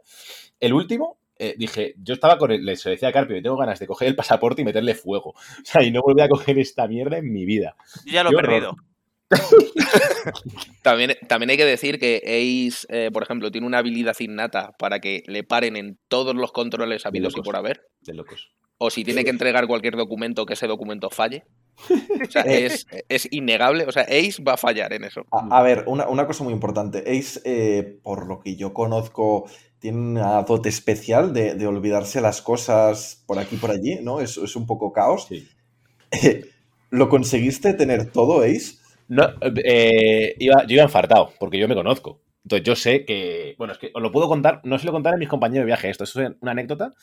el 0.62 0.72
último, 0.74 1.18
eh, 1.40 1.56
dije, 1.58 1.94
yo 1.98 2.14
estaba 2.14 2.38
con 2.38 2.52
el, 2.52 2.66
le 2.66 2.76
decía 2.76 3.10
a 3.10 3.12
Carpio, 3.12 3.36
yo 3.36 3.44
tengo 3.44 3.58
ganas 3.58 3.80
de 3.80 3.86
coger 3.86 4.08
el 4.08 4.16
pasaporte 4.16 4.62
y 4.62 4.66
meterle 4.66 4.96
fuego. 4.96 5.34
O 5.62 5.66
sea, 5.66 5.84
y 5.84 5.92
no 5.92 6.02
volví 6.02 6.22
a 6.22 6.30
coger 6.30 6.58
esta 6.58 6.88
mierda 6.88 7.18
en 7.18 7.32
mi 7.34 7.46
vida. 7.46 7.76
Yo 8.06 8.14
ya 8.14 8.24
lo 8.24 8.32
he 8.32 8.36
perdido. 8.42 8.76
También, 10.82 11.16
también 11.28 11.50
hay 11.50 11.58
que 11.58 11.66
decir 11.66 12.00
que 12.00 12.22
Ace, 12.24 12.88
eh, 12.90 13.12
por 13.12 13.24
ejemplo, 13.24 13.52
tiene 13.52 13.68
una 13.68 13.80
habilidad 13.80 14.16
innata 14.20 14.72
para 14.80 15.00
que 15.00 15.24
le 15.28 15.44
paren 15.44 15.76
en 15.76 16.00
todos 16.08 16.36
los 16.36 16.52
controles 16.52 17.06
habidos 17.06 17.36
y 17.38 17.42
por 17.42 17.58
haber. 17.58 17.82
De 18.02 18.14
locos. 18.14 18.52
O 18.78 18.90
si 18.90 19.04
tiene 19.04 19.24
que 19.24 19.32
entregar 19.32 19.68
cualquier 19.68 19.98
documento, 19.98 20.46
que 20.46 20.54
ese 20.54 20.68
documento 20.68 21.10
falle. 21.10 21.44
O 21.90 22.32
sea, 22.32 22.44
Eh. 22.46 22.68
es, 22.68 22.86
es 23.10 23.28
innegable. 23.32 23.86
O 23.86 23.92
sea, 23.92 24.04
Ace 24.04 24.42
va 24.48 24.54
a 24.54 24.58
fallar 24.58 24.94
en 24.94 25.04
eso. 25.04 25.26
A, 25.32 25.60
a 25.60 25.64
ver, 25.64 25.84
una, 25.88 26.08
una 26.08 26.26
cosa 26.28 26.44
muy 26.44 26.54
importante. 26.54 27.00
Ace, 27.00 27.42
eh, 27.44 28.00
por 28.04 28.28
lo 28.28 28.40
que 28.40 28.56
yo 28.56 28.74
conozco, 28.74 29.50
tiene 29.80 29.98
una 29.98 30.44
dote 30.44 30.70
especial 30.70 31.34
de, 31.34 31.56
de 31.56 31.68
olvidarse 31.68 32.22
las 32.22 32.42
cosas 32.42 33.24
por 33.26 33.40
aquí 33.40 33.56
y 33.56 33.60
por 33.60 33.72
allí, 33.72 34.00
¿no? 34.02 34.22
Es, 34.22 34.38
es 34.38 34.56
un 34.56 34.68
poco 34.68 34.94
caos. 34.94 35.26
Sí. 35.28 35.48
¿Lo 36.90 37.10
conseguiste 37.10 37.74
tener 37.74 38.12
todo, 38.12 38.42
Ace? 38.42 38.76
No, 39.08 39.30
eh, 39.64 40.36
iba, 40.40 40.66
yo 40.66 40.76
iba 40.76 40.84
enfartado, 40.84 41.32
porque 41.40 41.58
yo 41.58 41.68
me 41.68 41.76
conozco. 41.76 42.22
Entonces 42.44 42.66
yo 42.66 42.76
sé 42.76 43.06
que. 43.06 43.56
Bueno, 43.58 43.74
es 43.74 43.80
que 43.80 43.92
os 43.94 44.02
lo 44.02 44.12
puedo 44.12 44.28
contar, 44.28 44.62
no 44.64 44.80
se 44.80 44.86
lo 44.86 44.92
contar 44.92 45.14
a 45.14 45.18
mis 45.18 45.30
compañeros 45.30 45.64
de 45.64 45.68
viaje 45.68 45.90
esto, 45.90 46.04
eso 46.04 46.22
es 46.22 46.32
una 46.42 46.52
anécdota 46.52 46.94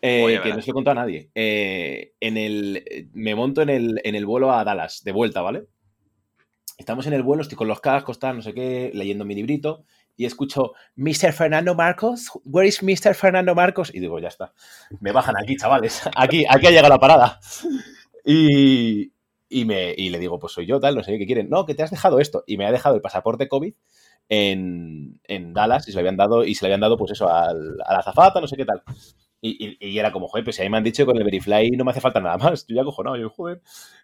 eh, 0.00 0.22
Oye, 0.22 0.42
que 0.42 0.50
no 0.50 0.60
se 0.60 0.68
lo 0.68 0.72
he 0.72 0.74
contado 0.74 0.98
a 0.98 1.02
nadie. 1.02 1.30
Eh, 1.34 2.12
en 2.20 2.36
el, 2.36 3.10
me 3.12 3.34
monto 3.34 3.62
en 3.62 3.70
el, 3.70 4.00
en 4.04 4.14
el 4.14 4.26
vuelo 4.26 4.52
a 4.52 4.64
Dallas, 4.64 5.02
de 5.02 5.12
vuelta, 5.12 5.42
¿vale? 5.42 5.64
Estamos 6.76 7.06
en 7.08 7.12
el 7.12 7.24
vuelo, 7.24 7.42
estoy 7.42 7.56
con 7.56 7.66
los 7.66 7.80
cascos, 7.80 8.20
tal, 8.20 8.36
no 8.36 8.42
sé 8.42 8.54
qué, 8.54 8.92
leyendo 8.94 9.24
mi 9.24 9.34
librito, 9.34 9.84
y 10.16 10.26
escucho, 10.26 10.74
Mr. 10.94 11.32
Fernando 11.32 11.74
Marcos, 11.74 12.30
where 12.44 12.68
is 12.68 12.82
Mr. 12.82 13.14
Fernando 13.14 13.54
Marcos? 13.54 13.92
Y 13.92 13.98
digo, 13.98 14.20
ya 14.20 14.28
está, 14.28 14.52
me 15.00 15.10
bajan 15.10 15.34
aquí, 15.36 15.56
chavales, 15.56 16.08
aquí, 16.14 16.44
aquí 16.48 16.66
ha 16.68 16.70
llegado 16.70 16.90
la 16.90 17.00
parada. 17.00 17.40
Y, 18.24 19.10
y, 19.48 19.64
me, 19.64 19.94
y 19.96 20.10
le 20.10 20.18
digo, 20.18 20.38
pues 20.38 20.52
soy 20.52 20.66
yo, 20.66 20.80
tal, 20.80 20.94
no 20.96 21.02
sé 21.04 21.18
qué 21.18 21.26
quieren. 21.26 21.48
No, 21.50 21.66
que 21.66 21.74
te 21.74 21.82
has 21.82 21.90
dejado 21.90 22.20
esto. 22.20 22.44
Y 22.46 22.56
me 22.56 22.66
ha 22.66 22.72
dejado 22.72 22.94
el 22.96 23.00
pasaporte 23.02 23.48
COVID 23.48 23.74
en, 24.28 25.20
en 25.24 25.54
Dallas 25.54 25.88
y 25.88 25.92
se 25.92 25.96
le 25.96 26.00
habían 26.00 26.16
dado, 26.16 26.44
y 26.44 26.54
se 26.54 26.64
le 26.64 26.68
habían 26.68 26.80
dado, 26.80 26.96
pues 26.98 27.12
eso, 27.12 27.28
al, 27.28 27.76
a 27.84 27.92
la 27.94 27.98
azafata, 28.00 28.40
no 28.40 28.46
sé 28.48 28.56
qué 28.56 28.64
tal. 28.64 28.82
Y, 29.40 29.76
y- 29.80 29.90
y 29.90 29.98
era 29.98 30.10
como, 30.12 30.26
joder, 30.28 30.44
pues 30.44 30.56
si 30.56 30.62
ahí 30.62 30.70
me 30.70 30.78
han 30.78 30.84
dicho 30.84 31.02
que 31.04 31.06
con 31.06 31.16
el 31.16 31.24
Verifly 31.24 31.70
no 31.72 31.84
me 31.84 31.92
hace 31.92 32.00
falta 32.00 32.20
nada 32.20 32.36
más. 32.38 32.66
Yo 32.68 32.74
ya 32.76 32.84
cojo, 32.84 33.04
no, 33.04 33.16
yo, 33.16 33.30
joder. 33.30 33.60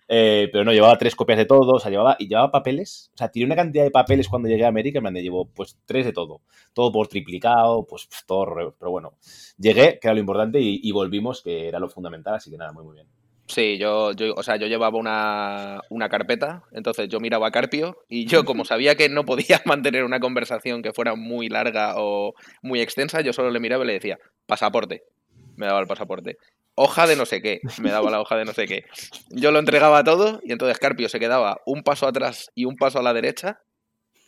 Eh, 0.08 0.48
pero 0.52 0.64
no, 0.64 0.72
llevaba 0.72 0.96
tres 0.98 1.16
copias 1.16 1.38
de 1.38 1.44
todo, 1.46 1.72
o 1.74 1.80
sea, 1.80 1.90
llevaba, 1.90 2.16
y 2.18 2.28
llevaba 2.28 2.50
papeles. 2.52 3.10
O 3.14 3.18
sea, 3.18 3.28
tiré 3.30 3.46
una 3.46 3.56
cantidad 3.56 3.84
de 3.84 3.90
papeles 3.90 4.28
cuando 4.28 4.48
llegué 4.48 4.64
a 4.64 4.68
América, 4.68 5.00
me 5.00 5.10
llevo 5.22 5.46
pues 5.46 5.78
tres 5.86 6.04
de 6.06 6.12
todo. 6.12 6.42
Todo 6.72 6.92
por 6.92 7.08
triplicado, 7.08 7.84
pues 7.86 8.08
todo, 8.26 8.74
pero 8.78 8.90
bueno. 8.90 9.14
Llegué, 9.58 9.98
que 10.00 10.06
era 10.08 10.14
lo 10.14 10.20
importante, 10.20 10.60
y, 10.60 10.80
y 10.82 10.92
volvimos, 10.92 11.42
que 11.42 11.68
era 11.68 11.78
lo 11.80 11.88
fundamental, 11.88 12.34
así 12.34 12.50
que 12.50 12.56
nada, 12.58 12.72
muy, 12.72 12.84
muy 12.84 12.94
bien. 12.94 13.08
Sí, 13.46 13.76
yo, 13.76 14.12
yo, 14.12 14.32
o 14.34 14.42
sea, 14.42 14.56
yo 14.56 14.66
llevaba 14.66 14.98
una, 14.98 15.80
una 15.90 16.08
carpeta, 16.08 16.62
entonces 16.72 17.08
yo 17.08 17.20
miraba 17.20 17.48
a 17.48 17.50
Carpio 17.50 17.98
y 18.08 18.26
yo, 18.26 18.44
como 18.44 18.64
sabía 18.64 18.94
que 18.94 19.08
no 19.08 19.24
podía 19.24 19.60
mantener 19.66 20.04
una 20.04 20.20
conversación 20.20 20.82
que 20.82 20.92
fuera 20.92 21.14
muy 21.14 21.48
larga 21.48 21.94
o 21.96 22.34
muy 22.62 22.80
extensa, 22.80 23.20
yo 23.20 23.32
solo 23.32 23.50
le 23.50 23.60
miraba 23.60 23.84
y 23.84 23.88
le 23.88 23.92
decía, 23.94 24.18
pasaporte. 24.46 25.02
Me 25.56 25.66
daba 25.66 25.80
el 25.80 25.86
pasaporte. 25.86 26.38
Hoja 26.74 27.06
de 27.06 27.14
no 27.14 27.26
sé 27.26 27.40
qué. 27.40 27.60
Me 27.80 27.92
daba 27.92 28.10
la 28.10 28.20
hoja 28.20 28.36
de 28.36 28.44
no 28.44 28.52
sé 28.52 28.66
qué. 28.66 28.84
Yo 29.30 29.52
lo 29.52 29.60
entregaba 29.60 30.02
todo 30.02 30.40
y 30.42 30.50
entonces 30.50 30.78
Carpio 30.78 31.08
se 31.08 31.20
quedaba 31.20 31.58
un 31.66 31.84
paso 31.84 32.08
atrás 32.08 32.50
y 32.56 32.64
un 32.64 32.74
paso 32.74 32.98
a 32.98 33.02
la 33.02 33.12
derecha, 33.12 33.60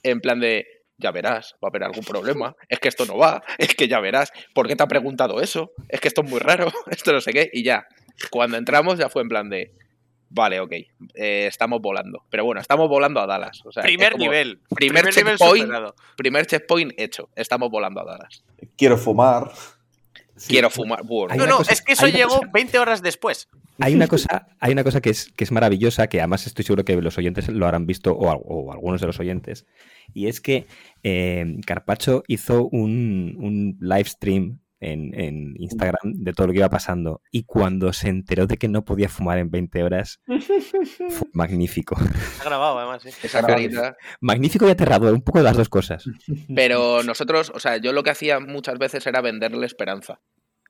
en 0.05 0.20
plan 0.20 0.38
de, 0.38 0.66
ya 0.98 1.11
verás, 1.11 1.55
va 1.55 1.66
a 1.66 1.70
haber 1.70 1.83
algún 1.83 2.05
problema. 2.05 2.55
Es 2.68 2.79
que 2.79 2.88
esto 2.88 3.07
no 3.07 3.18
va. 3.18 3.42
Es 3.59 3.74
que 3.74 3.88
ya 3.88 3.98
verás. 3.98 4.31
¿Por 4.55 4.68
qué 4.68 4.76
te 4.76 4.85
ha 4.85 4.87
preguntado 4.87 5.40
eso? 5.40 5.72
Es 5.88 6.00
que 6.00 6.09
esto 6.09 6.22
es 6.22 6.31
muy 6.31 6.38
raro. 6.38 6.70
Esto 6.90 7.12
no 7.12 7.20
sé 7.20 7.33
qué. 7.33 7.50
Y 7.52 7.64
ya, 7.64 7.87
cuando 8.31 8.57
entramos 8.57 8.98
ya 8.98 9.09
fue 9.09 9.22
en 9.22 9.29
plan 9.29 9.48
de, 9.50 9.72
vale, 10.31 10.61
ok, 10.61 10.72
eh, 11.14 11.46
estamos 11.46 11.81
volando. 11.81 12.24
Pero 12.31 12.44
bueno, 12.44 12.61
estamos 12.61 12.88
volando 12.88 13.20
a 13.20 13.26
Dallas. 13.26 13.61
O 13.64 13.72
sea, 13.72 13.83
es 13.83 13.87
Primer 13.87 14.12
como 14.12 14.24
nivel. 14.24 14.61
primer 14.74 15.05
nivel 15.05 15.37
checkpoint. 15.38 15.72
Primer 16.16 16.46
checkpoint 16.46 16.92
hecho. 16.96 17.29
Estamos 17.37 17.70
volando 17.70 18.00
a 18.00 18.05
Dallas. 18.05 18.44
Quiero 18.76 18.96
fumar. 18.96 19.50
Quiero 20.46 20.68
fumar. 20.68 21.02
Bueno, 21.05 21.35
No, 21.35 21.46
no, 21.46 21.57
cosa- 21.59 21.72
es 21.72 21.81
que 21.83 21.92
eso 21.94 22.07
llegó 22.09 22.37
cosa- 22.40 22.50
20 22.52 22.79
horas 22.79 23.00
después. 23.02 23.48
Hay 23.79 23.94
una 23.94 24.07
cosa, 24.07 24.48
hay 24.59 24.72
una 24.72 24.85
cosa 24.85 25.00
que 25.02 25.11
es, 25.11 25.31
que 25.37 25.44
es 25.44 25.52
maravillosa, 25.52 26.09
que 26.09 26.18
además 26.20 26.46
estoy 26.46 26.64
seguro 26.64 26.85
que 26.85 26.96
los 26.96 27.16
oyentes 27.18 27.48
lo 27.48 27.64
habrán 27.66 27.87
visto, 27.87 28.12
o 28.12 28.70
algunos 28.72 29.00
de 29.02 29.07
los 29.07 29.20
oyentes, 29.20 29.66
y 30.14 30.29
es 30.29 30.40
que 30.40 30.66
eh, 31.02 31.57
Carpacho 31.66 32.22
hizo 32.26 32.68
un, 32.68 33.35
un 33.38 33.76
live 33.81 34.05
stream 34.07 34.61
en, 34.87 35.18
en 35.18 35.55
Instagram 35.59 36.12
de 36.14 36.33
todo 36.33 36.46
lo 36.46 36.53
que 36.53 36.61
iba 36.61 36.70
pasando, 36.70 37.20
y 37.31 37.42
cuando 37.42 37.92
se 37.92 38.09
enteró 38.09 38.46
de 38.46 38.57
que 38.57 38.68
no 38.68 38.85
podía 38.85 39.09
fumar 39.09 39.38
en 39.38 39.51
20 39.51 39.83
horas, 39.83 40.20
fue 40.27 41.29
magnífico. 41.33 41.96
Ha 42.40 42.44
grabado, 42.44 42.79
además. 42.79 43.03
sí. 43.03 43.11
esa 43.22 43.42
carita. 43.44 43.96
Magnífico 44.20 44.66
y 44.68 44.70
aterrador, 44.70 45.12
un 45.12 45.22
poco 45.22 45.38
de 45.38 45.44
las 45.44 45.57
dos 45.57 45.68
cosas. 45.68 46.05
Pero 46.55 47.03
nosotros, 47.03 47.51
o 47.55 47.59
sea, 47.59 47.79
yo 47.79 47.92
lo 47.92 48.03
que 48.05 48.11
hacía 48.11 48.38
muchas 48.38 48.79
veces 48.79 49.07
era 49.07 49.20
venderle 49.20 49.66
esperanza, 49.66 50.20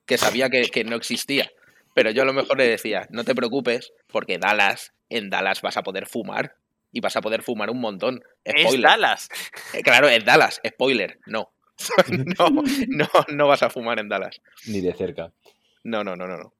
que 0.05 0.17
sabía 0.17 0.49
que, 0.49 0.63
que 0.63 0.83
no 0.83 0.95
existía. 0.95 1.51
Pero 1.93 2.11
yo 2.11 2.23
a 2.23 2.25
lo 2.25 2.33
mejor 2.33 2.57
le 2.57 2.67
decía, 2.67 3.07
no 3.11 3.23
te 3.23 3.35
preocupes, 3.35 3.93
porque 4.07 4.37
Dallas, 4.39 4.93
en 5.09 5.29
Dallas 5.29 5.61
vas 5.61 5.77
a 5.77 5.83
poder 5.83 6.07
fumar. 6.07 6.55
Y 6.89 7.01
vas 7.01 7.17
a 7.17 7.21
poder 7.21 7.43
fumar 7.43 7.69
un 7.69 7.81
montón. 7.81 8.23
Es 8.45 8.61
Spoiler. 8.61 8.89
Dallas. 8.89 9.29
Eh, 9.73 9.83
Claro, 9.83 10.07
es 10.07 10.23
Dallas, 10.23 10.61
spoiler, 10.65 11.19
no. 11.27 11.51
no, 12.39 12.49
no, 12.87 13.07
no 13.35 13.47
vas 13.47 13.63
a 13.63 13.69
fumar 13.69 13.99
en 13.99 14.09
Dallas. 14.09 14.41
Ni 14.67 14.81
de 14.81 14.93
cerca. 14.93 15.31
No, 15.83 16.03
no, 16.03 16.15
no, 16.15 16.27
no, 16.27 16.37
no. 16.37 16.53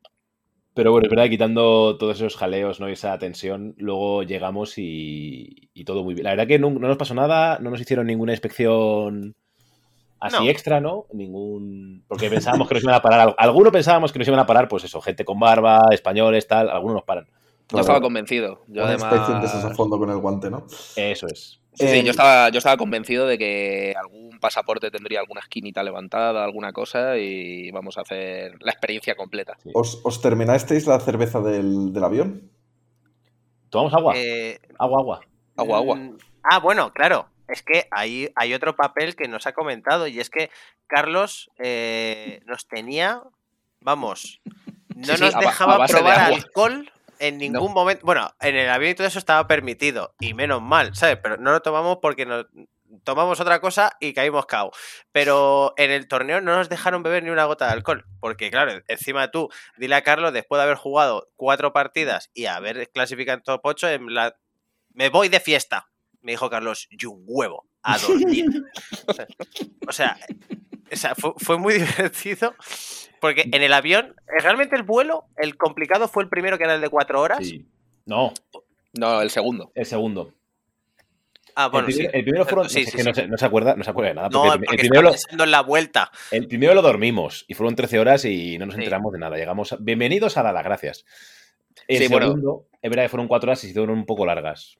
Pero 0.74 0.92
bueno, 0.92 1.08
es 1.08 1.10
verdad, 1.10 1.30
quitando 1.30 1.98
todos 1.98 2.18
esos 2.18 2.36
jaleos, 2.38 2.80
¿no? 2.80 2.88
Y 2.88 2.94
esa 2.94 3.18
tensión, 3.18 3.74
luego 3.78 4.22
llegamos 4.22 4.78
y, 4.78 5.70
y 5.74 5.86
todo 5.86 6.04
muy 6.04 6.14
bien. 6.14 6.26
La 6.26 6.30
verdad 6.32 6.46
que 6.48 6.60
no, 6.60 6.70
no 6.70 6.88
nos 6.88 6.98
pasó 6.98 7.16
nada, 7.16 7.58
no 7.60 7.72
nos 7.72 7.82
hicieron 7.82 8.06
ninguna 8.06 8.34
inspección 8.34 9.36
así 10.20 10.44
No. 10.44 10.50
extra, 10.50 10.80
¿no? 10.80 11.06
Ningún. 11.14 12.04
Porque 12.08 12.30
pensábamos 12.30 12.68
que 12.68 12.76
nos 12.76 12.84
iban 12.84 12.94
a 12.96 13.02
parar. 13.02 13.34
Algunos 13.40 13.74
pensábamos 13.74 14.12
que 14.12 14.20
nos 14.20 14.28
iban 14.28 14.40
a 14.40 14.46
parar, 14.46 14.68
pues 14.68 14.84
eso, 14.84 15.02
gente 15.02 15.26
con 15.26 15.40
barba, 15.40 15.82
españoles, 15.92 16.48
tal. 16.48 16.70
Algunos 16.70 16.96
nos 16.98 17.04
paran. 17.06 17.28
Yo 17.70 17.80
estaba 17.80 18.02
convencido. 18.02 18.64
Yo 18.68 18.84
Una 18.84 18.92
además... 18.94 19.12
inspección 19.14 19.42
de 19.42 19.48
esos 19.48 19.66
a 19.66 19.76
fondo 19.76 19.98
con 20.00 20.10
el 20.10 20.18
guante, 20.18 20.50
¿no? 20.50 20.66
Eso 20.96 21.28
es. 21.28 21.60
Sí, 21.74 21.88
sí, 21.88 21.98
Eh, 22.00 22.04
yo 22.04 22.12
estaba, 22.12 22.50
yo 22.50 22.58
estaba 22.58 22.78
convencido 22.78 23.28
de 23.28 23.38
que 23.38 23.94
algún 24.00 24.40
pasaporte 24.40 24.90
tendría 24.90 25.20
alguna 25.20 25.42
esquinita 25.42 25.84
levantada, 25.84 26.44
alguna 26.44 26.72
cosa, 26.74 27.18
y 27.18 27.70
vamos 27.72 27.98
a 27.98 28.02
hacer 28.02 28.56
la 28.62 28.72
experiencia 28.72 29.16
completa. 29.16 29.58
¿Os, 29.74 30.00
os 30.04 30.22
terminasteis 30.22 30.88
la 30.88 31.00
cerveza 31.00 31.40
del, 31.42 31.92
del 31.94 32.04
avión? 32.04 32.50
¿Tomamos 33.70 33.94
agua? 33.94 34.14
Eh, 34.16 34.60
Agua, 34.80 35.00
agua. 35.02 35.20
Agua, 35.58 35.78
agua. 35.78 35.96
mm, 35.96 36.18
Ah, 36.44 36.60
bueno, 36.60 36.92
claro. 36.94 37.28
Es 37.50 37.62
que 37.64 37.88
hay, 37.92 38.30
hay 38.36 38.54
otro 38.54 38.76
papel 38.76 39.16
que 39.16 39.28
nos 39.28 39.48
ha 39.48 39.54
comentado 39.54 40.08
y 40.08 40.20
es 40.20 40.30
que 40.30 40.50
Carlos 40.88 41.50
eh, 41.58 42.42
nos 42.46 42.68
tenía, 42.68 43.22
vamos, 43.82 44.42
no 44.96 45.16
Sí, 45.16 45.22
nos 45.22 45.38
dejaba 45.40 45.86
de 45.86 45.94
probar 45.94 46.20
alcohol 46.34 46.90
en 47.20 47.38
ningún 47.38 47.74
momento. 47.74 48.06
Bueno, 48.06 48.34
en 48.40 48.56
el 48.56 48.70
avión 48.70 48.92
y 48.92 48.96
todo 48.96 49.08
eso 49.08 49.20
estaba 49.20 49.48
permitido 49.48 50.16
y 50.20 50.34
menos 50.34 50.62
mal, 50.62 50.96
¿sabes? 50.96 51.18
Pero 51.22 51.38
no 51.38 51.52
lo 51.52 51.62
tomamos 51.62 52.00
porque 52.02 52.26
nos, 52.26 52.46
tomamos 53.04 53.40
otra 53.40 53.60
cosa 53.60 53.92
y 54.00 54.14
caímos 54.14 54.46
cao. 54.46 54.72
Pero 55.12 55.74
en 55.78 55.92
el 55.92 56.08
torneo 56.08 56.42
no 56.42 56.56
nos 56.56 56.70
dejaron 56.70 57.04
beber 57.04 57.24
ni 57.24 57.30
una 57.30 57.46
gota 57.46 57.68
de 57.68 57.74
alcohol. 57.74 58.06
Porque, 58.20 58.52
claro, 58.52 58.82
encima 58.88 59.32
tú, 59.32 59.50
dile 59.78 59.96
a 59.96 60.04
Carlos, 60.04 60.34
después 60.34 60.60
de 60.60 60.64
haber 60.64 60.78
jugado 60.78 61.30
cuatro 61.36 61.74
partidas 61.74 62.30
y 62.34 62.46
haber 62.46 62.90
clasificado 62.92 63.38
en 63.38 63.44
top 63.44 63.62
8, 63.64 63.90
en 63.90 64.14
la... 64.14 64.36
me 64.94 65.10
voy 65.10 65.30
de 65.30 65.40
fiesta. 65.40 65.90
Me 66.22 66.34
dijo 66.34 66.50
Carlos, 66.50 66.88
y 66.90 67.06
un 67.06 67.24
huevo, 67.26 67.66
a 67.84 67.98
dormir. 67.98 68.46
o 69.88 69.94
sea, 69.94 70.18
o 70.92 70.96
sea, 70.96 71.16
fue, 71.16 71.34
fue 71.38 71.58
muy 71.58 71.74
divertido. 71.80 72.56
Porque 73.20 73.50
en 73.52 73.62
el 73.64 73.74
avión, 73.74 74.16
eh, 74.28 74.42
realmente 74.42 74.76
el 74.76 74.84
vuelo, 74.84 75.26
el 75.38 75.58
complicado 75.58 76.08
fue 76.08 76.24
el 76.24 76.30
primero 76.30 76.58
que 76.58 76.64
era 76.66 76.76
el 76.76 76.82
de 76.82 76.90
cuatro 76.90 77.22
horas. 77.22 77.40
Sí. 77.48 77.66
No, 78.06 78.34
No, 78.94 79.22
el 79.22 79.30
segundo. 79.30 79.72
el 79.76 79.86
segundo. 79.86 80.34
Ah, 81.60 81.70
bueno, 81.70 81.88
el, 81.88 81.94
sí. 81.94 82.04
el 82.14 82.24
primero 82.24 82.46
fueron. 82.46 82.70
Sí, 82.70 82.82
es 82.82 82.92
sí, 82.92 82.98
que 82.98 83.02
sí. 83.04 83.08
No, 83.10 83.16
se, 83.16 83.28
no 83.28 83.38
se 83.38 83.46
acuerda, 83.46 83.76
no 83.76 83.84
se 83.84 83.90
acuerda 83.90 84.10
de 84.10 84.16
nada. 84.16 84.30
No, 84.30 84.44
Porque 84.44 84.54
el, 84.54 84.60
porque 84.66 84.76
el 84.76 84.80
primero 84.80 85.02
lo, 85.02 85.12
pensando 85.12 85.44
en 85.44 85.52
la 85.52 85.62
vuelta. 85.62 86.12
el 86.32 86.48
primero 86.48 86.74
lo 86.76 86.82
dormimos 86.84 87.46
y 87.48 87.56
fueron 87.56 87.76
13 87.76 87.98
horas 88.00 88.26
y 88.26 88.58
no 88.60 88.68
nos 88.68 88.76
Sí. 88.76 88.82
enteramos 88.82 89.12
de 89.12 89.20
nada. 89.20 89.38
Llegamos. 89.38 89.74
a- 89.74 89.78
bienvenidos 89.80 90.38
a 90.38 90.44
dar 90.44 90.54
las 90.54 90.64
gracias. 90.64 91.06
El 91.88 91.98
Sí, 92.04 92.08
bueno. 92.10 92.28
segundo, 92.28 92.68
es 92.82 92.90
verdad 92.90 93.04
que 93.06 93.10
fueron 93.10 93.28
4 93.28 93.50
horas 93.50 93.60
y 93.60 93.62
se 93.68 93.68
hicieron 93.72 93.90
un 93.90 94.06
poco 94.06 94.26
largas. 94.28 94.78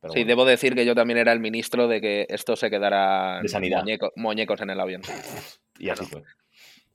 Pero 0.00 0.12
Sí, 0.12 0.20
bueno. 0.20 0.28
debo 0.28 0.44
decir 0.46 0.74
que 0.74 0.84
yo 0.84 0.94
también 0.96 1.18
era 1.18 1.32
el 1.32 1.38
ministro 1.40 1.86
de 1.86 2.00
que 2.00 2.26
esto 2.28 2.56
se 2.56 2.70
quedara 2.70 3.40
De 3.42 3.48
sanidad. 3.48 3.84
muñecos 4.16 4.60
en 4.60 4.70
el 4.70 4.80
avión. 4.80 5.02
Y 5.78 5.90
así 5.90 6.04
fue. 6.06 6.22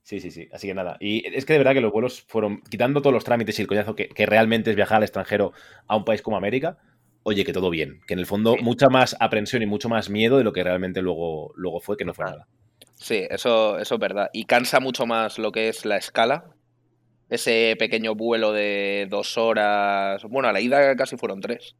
Sí, 0.02 0.20
sí, 0.20 0.30
sí. 0.30 0.48
Así 0.52 0.66
que 0.66 0.74
nada. 0.74 0.96
Y 1.00 1.24
es 1.34 1.44
que 1.44 1.52
de 1.52 1.58
verdad 1.60 1.74
que 1.74 1.80
los 1.80 1.92
vuelos 1.92 2.22
fueron, 2.26 2.60
quitando 2.62 3.00
todos 3.02 3.14
los 3.14 3.24
trámites 3.24 3.58
y 3.58 3.62
el 3.62 3.68
coñazo 3.68 3.94
que, 3.94 4.08
que 4.08 4.26
realmente 4.26 4.70
es 4.70 4.76
viajar 4.76 4.96
al 4.98 5.04
extranjero 5.04 5.52
a 5.86 5.96
un 5.96 6.04
país 6.04 6.22
como 6.22 6.36
América, 6.36 6.78
oye, 7.22 7.44
que 7.44 7.52
todo 7.52 7.70
bien. 7.70 8.00
Que 8.06 8.14
en 8.14 8.18
el 8.20 8.26
fondo 8.26 8.54
Sí. 8.56 8.62
mucha 8.64 8.88
más 8.88 9.16
aprensión 9.20 9.62
y 9.62 9.66
mucho 9.66 9.88
más 9.88 10.10
miedo 10.10 10.38
de 10.38 10.44
lo 10.44 10.52
que 10.52 10.64
realmente 10.64 11.02
luego, 11.02 11.52
luego 11.56 11.80
fue, 11.80 11.96
que 11.96 12.04
no 12.04 12.14
fue 12.14 12.24
nada. 12.24 12.48
Sí, 12.94 13.26
eso, 13.30 13.78
eso 13.78 13.94
es 13.94 14.00
verdad. 14.00 14.28
Y 14.32 14.44
cansa 14.44 14.80
mucho 14.80 15.06
más 15.06 15.38
lo 15.38 15.52
que 15.52 15.68
es 15.68 15.84
la 15.84 15.96
escala. 15.96 16.46
Ese 17.30 17.76
pequeño 17.78 18.14
vuelo 18.14 18.52
de 18.52 19.06
dos 19.08 19.38
horas. 19.38 20.22
Bueno, 20.24 20.48
a 20.48 20.52
la 20.52 20.60
ida 20.60 20.94
casi 20.96 21.16
fueron 21.16 21.40
tres. 21.40 21.76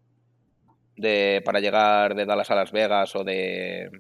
De, 0.96 1.42
para 1.44 1.60
llegar 1.60 2.14
de 2.14 2.24
Dallas 2.24 2.50
a 2.50 2.54
Las 2.54 2.70
Vegas 2.72 3.14
o 3.16 3.24
de. 3.24 3.90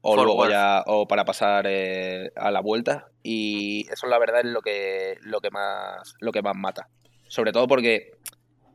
O 0.00 0.16
luego 0.16 0.48
ya. 0.48 0.84
O 0.86 1.08
para 1.08 1.24
pasar 1.24 1.66
eh, 1.68 2.30
a 2.36 2.50
la 2.50 2.60
vuelta. 2.60 3.08
Y 3.22 3.86
eso 3.90 4.06
la 4.06 4.18
verdad 4.18 4.40
es 4.40 4.46
lo 4.46 4.62
que, 4.62 5.18
lo 5.22 5.40
que 5.40 5.50
más. 5.50 6.14
lo 6.20 6.32
que 6.32 6.42
más 6.42 6.56
mata. 6.56 6.88
Sobre 7.28 7.52
todo 7.52 7.66
porque 7.66 8.12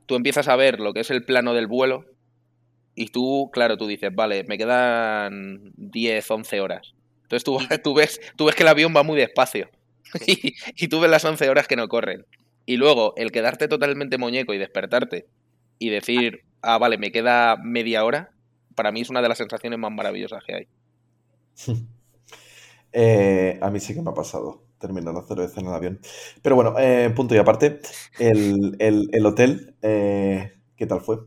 tú 0.05 0.15
empiezas 0.15 0.47
a 0.47 0.55
ver 0.55 0.79
lo 0.79 0.93
que 0.93 0.99
es 1.01 1.11
el 1.11 1.23
plano 1.25 1.53
del 1.53 1.67
vuelo. 1.67 2.05
Y 2.95 3.07
tú, 3.07 3.49
claro, 3.51 3.77
tú 3.77 3.87
dices, 3.87 4.13
vale, 4.13 4.43
me 4.43 4.57
quedan 4.57 5.71
10, 5.77 6.29
11 6.29 6.61
horas. 6.61 6.93
Entonces 7.23 7.43
tú, 7.43 7.57
tú, 7.83 7.93
ves, 7.95 8.21
tú 8.37 8.45
ves 8.45 8.55
que 8.55 8.63
el 8.63 8.69
avión 8.69 8.93
va 8.95 9.03
muy 9.03 9.17
despacio. 9.17 9.69
Y, 10.27 10.53
y 10.75 10.89
tú 10.89 10.99
ves 10.99 11.09
las 11.09 11.25
11 11.25 11.49
horas 11.49 11.67
que 11.67 11.75
no 11.75 11.87
corren. 11.87 12.25
Y 12.67 12.77
luego 12.77 13.13
el 13.17 13.31
quedarte 13.31 13.67
totalmente 13.67 14.19
muñeco 14.19 14.53
y 14.53 14.59
despertarte 14.59 15.25
y 15.79 15.89
decir, 15.89 16.43
ah, 16.61 16.77
vale, 16.77 16.97
me 16.97 17.11
queda 17.11 17.57
media 17.57 18.05
hora, 18.05 18.31
para 18.75 18.91
mí 18.91 19.01
es 19.01 19.09
una 19.09 19.21
de 19.21 19.29
las 19.29 19.37
sensaciones 19.37 19.79
más 19.79 19.91
maravillosas 19.91 20.43
que 20.43 20.55
hay. 20.55 20.67
Eh, 22.91 23.59
a 23.61 23.69
mí 23.69 23.79
sí 23.79 23.93
que 23.93 24.01
me 24.01 24.11
ha 24.11 24.13
pasado 24.13 24.63
terminar 24.79 25.13
la 25.13 25.23
cerveza 25.23 25.59
en 25.61 25.67
el 25.67 25.73
avión. 25.73 25.99
Pero 26.41 26.55
bueno, 26.55 26.75
eh, 26.77 27.09
punto 27.15 27.33
y 27.35 27.37
aparte, 27.37 27.79
el, 28.19 28.75
el- 28.79 29.09
el 29.13 29.25
hotel, 29.25 29.75
eh, 29.81 30.53
¿qué 30.75 30.85
tal 30.87 31.01
fue? 31.01 31.19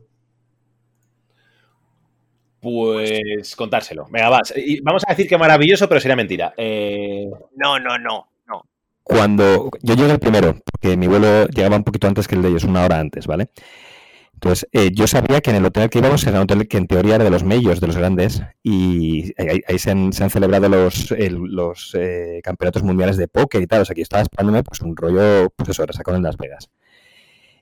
Pues 2.59 3.55
contárselo. 3.55 4.07
Venga, 4.09 4.29
vas. 4.29 4.53
Y 4.55 4.81
vamos 4.81 5.03
a 5.07 5.11
decir 5.11 5.27
que 5.27 5.37
maravilloso, 5.37 5.87
pero 5.87 6.01
sería 6.01 6.15
mentira. 6.15 6.53
Eh, 6.57 7.29
No, 7.55 7.79
no, 7.79 7.97
no, 7.99 8.27
no. 8.47 8.63
Cuando 9.03 9.69
yo 9.81 9.95
llegué 9.95 10.11
el 10.11 10.19
primero, 10.19 10.57
porque 10.65 10.97
mi 10.97 11.07
vuelo 11.07 11.47
llegaba 11.47 11.77
un 11.77 11.83
poquito 11.85 12.07
antes 12.07 12.27
que 12.27 12.35
el 12.35 12.41
de 12.41 12.49
ellos, 12.49 12.65
una 12.65 12.83
hora 12.83 12.99
antes, 12.99 13.25
¿vale? 13.25 13.49
Entonces, 14.37 14.69
eh, 14.71 14.91
yo 14.93 15.07
sabía 15.07 15.41
que 15.41 15.49
en 15.49 15.55
el 15.55 15.65
hotel 15.65 15.89
que 15.89 15.97
íbamos 15.97 16.23
era 16.27 16.37
un 16.37 16.43
hotel 16.43 16.67
que 16.67 16.77
en 16.77 16.85
teoría 16.85 17.15
era 17.15 17.23
de 17.23 17.31
los 17.31 17.43
medios, 17.43 17.79
de 17.79 17.87
los 17.87 17.97
grandes, 17.97 18.43
y 18.61 19.33
ahí, 19.41 19.61
ahí 19.67 19.79
se, 19.79 19.89
han, 19.89 20.13
celebrado 20.13 20.69
los, 20.69 21.95
eh, 21.95 22.39
campeonatos 22.43 22.83
mundiales 22.83 23.17
de 23.17 23.27
póker 23.27 23.63
y 23.63 23.65
tal. 23.65 23.81
O 23.81 23.85
sea, 23.85 23.95
que 23.95 24.01
yo 24.01 24.03
estaba 24.03 24.21
esperándome 24.21 24.61
pues 24.61 24.81
un 24.81 24.95
rollo, 24.95 25.49
pues 25.55 25.69
eso, 25.69 25.87
resacón 25.87 26.17
en 26.17 26.21
Las 26.21 26.37
Vegas. 26.37 26.69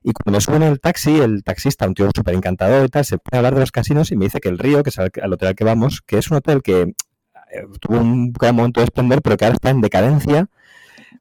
Y 0.04 0.12
cuando 0.12 0.36
me 0.36 0.42
subo 0.42 0.58
en 0.58 0.64
el 0.64 0.82
taxi, 0.82 1.18
el 1.18 1.44
taxista, 1.46 1.88
un 1.88 1.94
tío 1.94 2.10
súper 2.14 2.36
encantador 2.36 2.86
y 2.86 2.90
tal, 2.90 3.06
se 3.06 3.20
pone 3.20 3.38
a 3.38 3.40
hablar 3.40 3.54
de 3.54 3.62
los 3.62 3.72
casinos 3.72 4.12
y 4.12 4.18
me 4.18 4.26
dice 4.26 4.42
que 4.42 4.50
el 4.50 4.60
Río, 4.60 4.84
que 4.84 4.90
es 4.90 5.00
al 5.00 5.34
hotel 5.34 5.48
al 5.48 5.56
que 5.56 5.64
vamos, 5.64 6.02
que 6.02 6.18
es 6.18 6.30
un 6.30 6.38
hotel 6.38 6.62
que 6.62 6.82
eh, 6.82 7.64
tuvo 7.80 8.00
un 8.00 8.34
gran 8.34 8.54
momento 8.54 8.82
de 8.82 8.86
esplendor, 8.86 9.22
pero 9.22 9.38
que 9.38 9.46
ahora 9.46 9.56
está 9.56 9.70
en 9.70 9.80
decadencia 9.80 10.50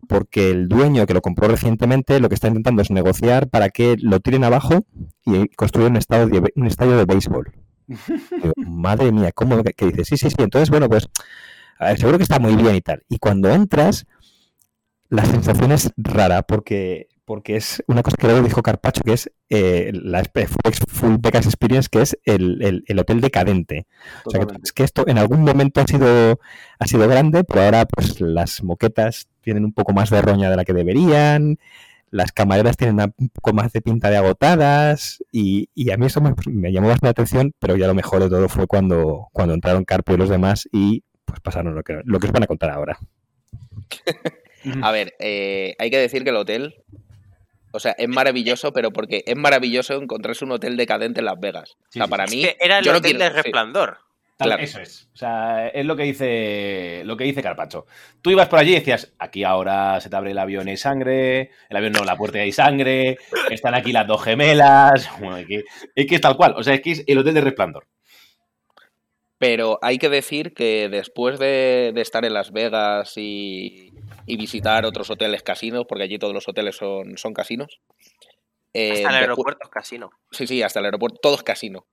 porque 0.08 0.50
el 0.50 0.68
dueño 0.68 1.06
que 1.06 1.14
lo 1.14 1.22
compró 1.22 1.48
recientemente 1.48 2.20
lo 2.20 2.28
que 2.28 2.34
está 2.34 2.48
intentando 2.48 2.82
es 2.82 2.90
negociar 2.90 3.48
para 3.48 3.68
que 3.70 3.96
lo 4.00 4.20
tiren 4.20 4.44
abajo 4.44 4.84
y 5.24 5.48
construir 5.50 5.90
un 5.90 5.96
estadio 5.96 6.28
de, 6.28 6.52
un 6.56 6.66
estadio 6.66 6.96
de 6.96 7.04
béisbol. 7.04 7.52
Digo, 7.88 8.52
Madre 8.56 9.12
mía, 9.12 9.32
¿cómo 9.32 9.62
que, 9.62 9.72
que 9.72 9.86
dices? 9.86 10.08
Sí, 10.08 10.16
sí, 10.16 10.30
sí. 10.30 10.36
Entonces, 10.38 10.70
bueno, 10.70 10.88
pues 10.88 11.08
a 11.78 11.86
ver, 11.86 11.98
seguro 11.98 12.18
que 12.18 12.22
está 12.24 12.38
muy 12.38 12.54
bien 12.56 12.74
y 12.76 12.80
tal. 12.80 13.02
Y 13.08 13.18
cuando 13.18 13.50
entras, 13.50 14.06
la 15.08 15.24
sensación 15.24 15.72
es 15.72 15.90
rara 15.96 16.42
porque, 16.42 17.08
porque 17.24 17.56
es 17.56 17.82
una 17.86 18.02
cosa 18.02 18.16
que 18.16 18.26
luego 18.26 18.42
dijo 18.46 18.62
Carpacho, 18.62 19.02
que 19.02 19.12
es 19.12 19.30
eh, 19.48 19.90
la 19.94 20.22
Full- 20.24 21.18
Vegas 21.20 21.46
Experience, 21.46 21.88
que 21.90 22.02
es 22.02 22.18
el, 22.24 22.62
el- 22.62 22.84
el 22.86 22.98
hotel 22.98 23.20
decadente. 23.20 23.86
O 24.24 24.30
sea, 24.30 24.40
que, 24.46 24.54
es 24.62 24.72
que 24.72 24.82
esto 24.84 25.04
en 25.06 25.18
algún 25.18 25.42
momento 25.42 25.80
ha 25.80 25.86
sido, 25.86 26.40
ha 26.78 26.86
sido 26.86 27.06
grande, 27.08 27.44
pero 27.44 27.62
ahora 27.62 27.86
pues 27.86 28.20
las 28.20 28.62
moquetas 28.62 29.28
tienen 29.44 29.64
un 29.64 29.72
poco 29.72 29.92
más 29.92 30.10
de 30.10 30.20
roña 30.22 30.50
de 30.50 30.56
la 30.56 30.64
que 30.64 30.72
deberían, 30.72 31.58
las 32.10 32.32
camareras 32.32 32.76
tienen 32.76 32.94
una- 32.94 33.12
un 33.16 33.28
poco 33.28 33.52
más 33.52 33.72
de 33.72 33.80
pinta 33.80 34.08
de 34.10 34.16
agotadas 34.16 35.22
y, 35.32 35.68
y 35.74 35.90
a 35.90 35.96
mí 35.96 36.06
eso 36.06 36.20
me, 36.20 36.32
me 36.46 36.72
llamó 36.72 36.88
bastante 36.88 37.06
la 37.06 37.10
atención, 37.10 37.52
pero 37.58 37.76
ya 37.76 37.86
lo 37.86 37.94
mejor 37.94 38.22
de 38.22 38.28
todo 38.30 38.48
fue 38.48 38.66
cuando, 38.66 39.28
cuando 39.32 39.54
entraron 39.54 39.84
Carpo 39.84 40.14
y 40.14 40.16
los 40.16 40.28
demás 40.28 40.68
y 40.72 41.02
pues 41.24 41.40
pasaron 41.40 41.74
lo 41.74 41.82
que, 41.82 42.00
lo 42.04 42.18
que 42.20 42.26
os 42.26 42.32
van 42.32 42.44
a 42.44 42.46
contar 42.46 42.70
ahora. 42.70 42.98
A 44.82 44.90
ver, 44.92 45.14
eh, 45.18 45.74
hay 45.78 45.90
que 45.90 45.98
decir 45.98 46.24
que 46.24 46.30
el 46.30 46.36
hotel, 46.36 46.76
o 47.72 47.80
sea, 47.80 47.92
es 47.98 48.08
maravilloso, 48.08 48.72
pero 48.72 48.92
porque 48.92 49.22
es 49.26 49.36
maravilloso 49.36 49.94
encontrarse 50.00 50.44
un 50.44 50.52
hotel 50.52 50.76
decadente 50.76 51.20
en 51.20 51.26
Las 51.26 51.38
Vegas. 51.38 51.76
Sí, 51.90 51.98
o 52.00 52.00
sea, 52.00 52.04
sí, 52.06 52.10
para 52.10 52.26
sí. 52.26 52.36
mí, 52.36 52.44
Es 52.44 52.54
que 52.54 52.64
era 52.64 52.78
el 52.78 52.84
no 52.86 52.92
hotel 52.92 53.16
quiero- 53.18 53.34
de 53.34 53.42
sí. 53.42 53.50
Tal- 54.36 54.48
Claro. 54.48 54.62
Eso 54.64 54.80
es. 54.80 55.08
O 55.14 55.16
sea, 55.16 55.68
es 55.68 55.86
lo 55.86 55.94
que 55.94 56.02
dice 56.02 57.02
lo 57.04 57.16
que 57.16 57.22
dice 57.24 57.42
Carpacho. 57.42 57.86
Tú 58.20 58.30
ibas 58.30 58.48
por 58.48 58.58
allí 58.58 58.72
y 58.72 58.74
decías, 58.80 59.14
aquí 59.18 59.44
ahora 59.44 60.00
se 60.00 60.10
te 60.10 60.16
abre 60.16 60.32
el 60.32 60.38
avión 60.38 60.66
y 60.66 60.72
hay 60.72 60.76
sangre, 60.76 61.50
el 61.68 61.76
avión 61.76 61.92
no, 61.92 62.04
la 62.04 62.16
puerta 62.16 62.38
y 62.38 62.42
hay 62.42 62.52
sangre, 62.52 63.16
están 63.50 63.74
aquí 63.76 63.92
las 63.92 64.06
dos 64.08 64.22
gemelas. 64.24 65.08
Bueno, 65.20 65.36
es, 65.36 65.46
que, 65.46 65.62
es 65.94 66.06
que 66.06 66.14
es 66.16 66.20
tal 66.20 66.36
cual. 66.36 66.54
O 66.56 66.62
sea, 66.64 66.74
es 66.74 66.80
que 66.80 66.90
es 66.92 67.04
el 67.06 67.18
hotel 67.18 67.34
de 67.34 67.40
resplandor. 67.42 67.86
Pero 69.38 69.78
hay 69.82 69.98
que 69.98 70.08
decir 70.08 70.54
que 70.54 70.88
después 70.88 71.38
de, 71.38 71.92
de 71.94 72.00
estar 72.00 72.24
en 72.24 72.32
Las 72.34 72.52
Vegas 72.52 73.14
y, 73.16 73.92
y 74.26 74.36
visitar 74.36 74.84
otros 74.86 75.10
hoteles 75.10 75.42
casinos, 75.42 75.84
porque 75.88 76.04
allí 76.04 76.18
todos 76.18 76.32
los 76.32 76.48
hoteles 76.48 76.76
son, 76.76 77.18
son 77.18 77.34
casinos. 77.34 77.80
eh, 78.72 78.90
Hasta 78.92 79.08
el 79.10 79.14
despu- 79.14 79.20
aeropuerto 79.20 79.60
es 79.64 79.70
casino. 79.70 80.10
Sí, 80.30 80.46
sí, 80.46 80.62
hasta 80.62 80.78
el 80.80 80.86
aeropuerto, 80.86 81.18
todo 81.20 81.34
es 81.34 81.42
casino. 81.42 81.86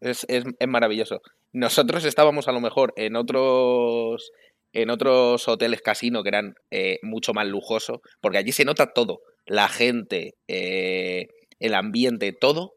Es, 0.00 0.24
es- 0.28 0.44
es 0.58 0.68
maravilloso. 0.68 1.20
Nosotros 1.52 2.04
estábamos 2.04 2.48
a 2.48 2.52
lo 2.52 2.60
mejor 2.60 2.92
en 2.96 3.16
otros 3.16 4.30
en 4.74 4.90
otros 4.90 5.48
hoteles 5.48 5.80
casino 5.80 6.22
que 6.22 6.28
eran 6.28 6.54
eh, 6.70 6.98
mucho 7.02 7.32
más 7.32 7.46
lujosos, 7.46 8.00
porque 8.20 8.36
allí 8.38 8.52
se 8.52 8.66
nota 8.66 8.92
todo. 8.92 9.20
La 9.46 9.66
gente, 9.68 10.34
eh, 10.46 11.28
el 11.58 11.74
ambiente, 11.74 12.32
todo 12.32 12.74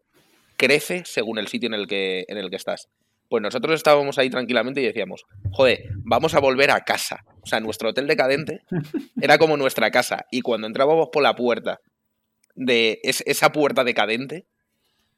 crece 0.56 1.04
según 1.06 1.38
el 1.38 1.50
sitio 1.50 1.68
en 1.68 1.74
el 1.74 1.88
que, 1.88 2.24
en 2.30 2.38
el 2.38 2.50
que 2.50 2.56
estás. 2.56 2.88
Pues 3.28 3.44
nosotros 3.44 3.76
estábamos 3.76 4.18
ahí 4.18 4.30
tranquilamente 4.30 4.82
y 4.82 4.86
decíamos, 4.86 5.24
joder, 5.52 5.90
vamos 5.98 6.34
a 6.34 6.40
volver 6.40 6.72
a 6.72 6.80
casa. 6.82 7.26
O 7.44 7.46
sea, 7.48 7.60
nuestro 7.60 7.90
hotel 7.90 8.08
decadente 8.08 8.62
era 9.22 9.38
como 9.38 9.58
nuestra 9.58 9.92
casa. 9.92 10.26
Y 10.32 10.42
cuando 10.42 10.68
entrábamos 10.68 11.10
por 11.12 11.24
la 11.24 11.36
puerta 11.36 11.80
de 12.56 13.00
es- 13.04 13.24
esa 13.26 13.52
puerta 13.52 13.84
decadente, 13.84 14.46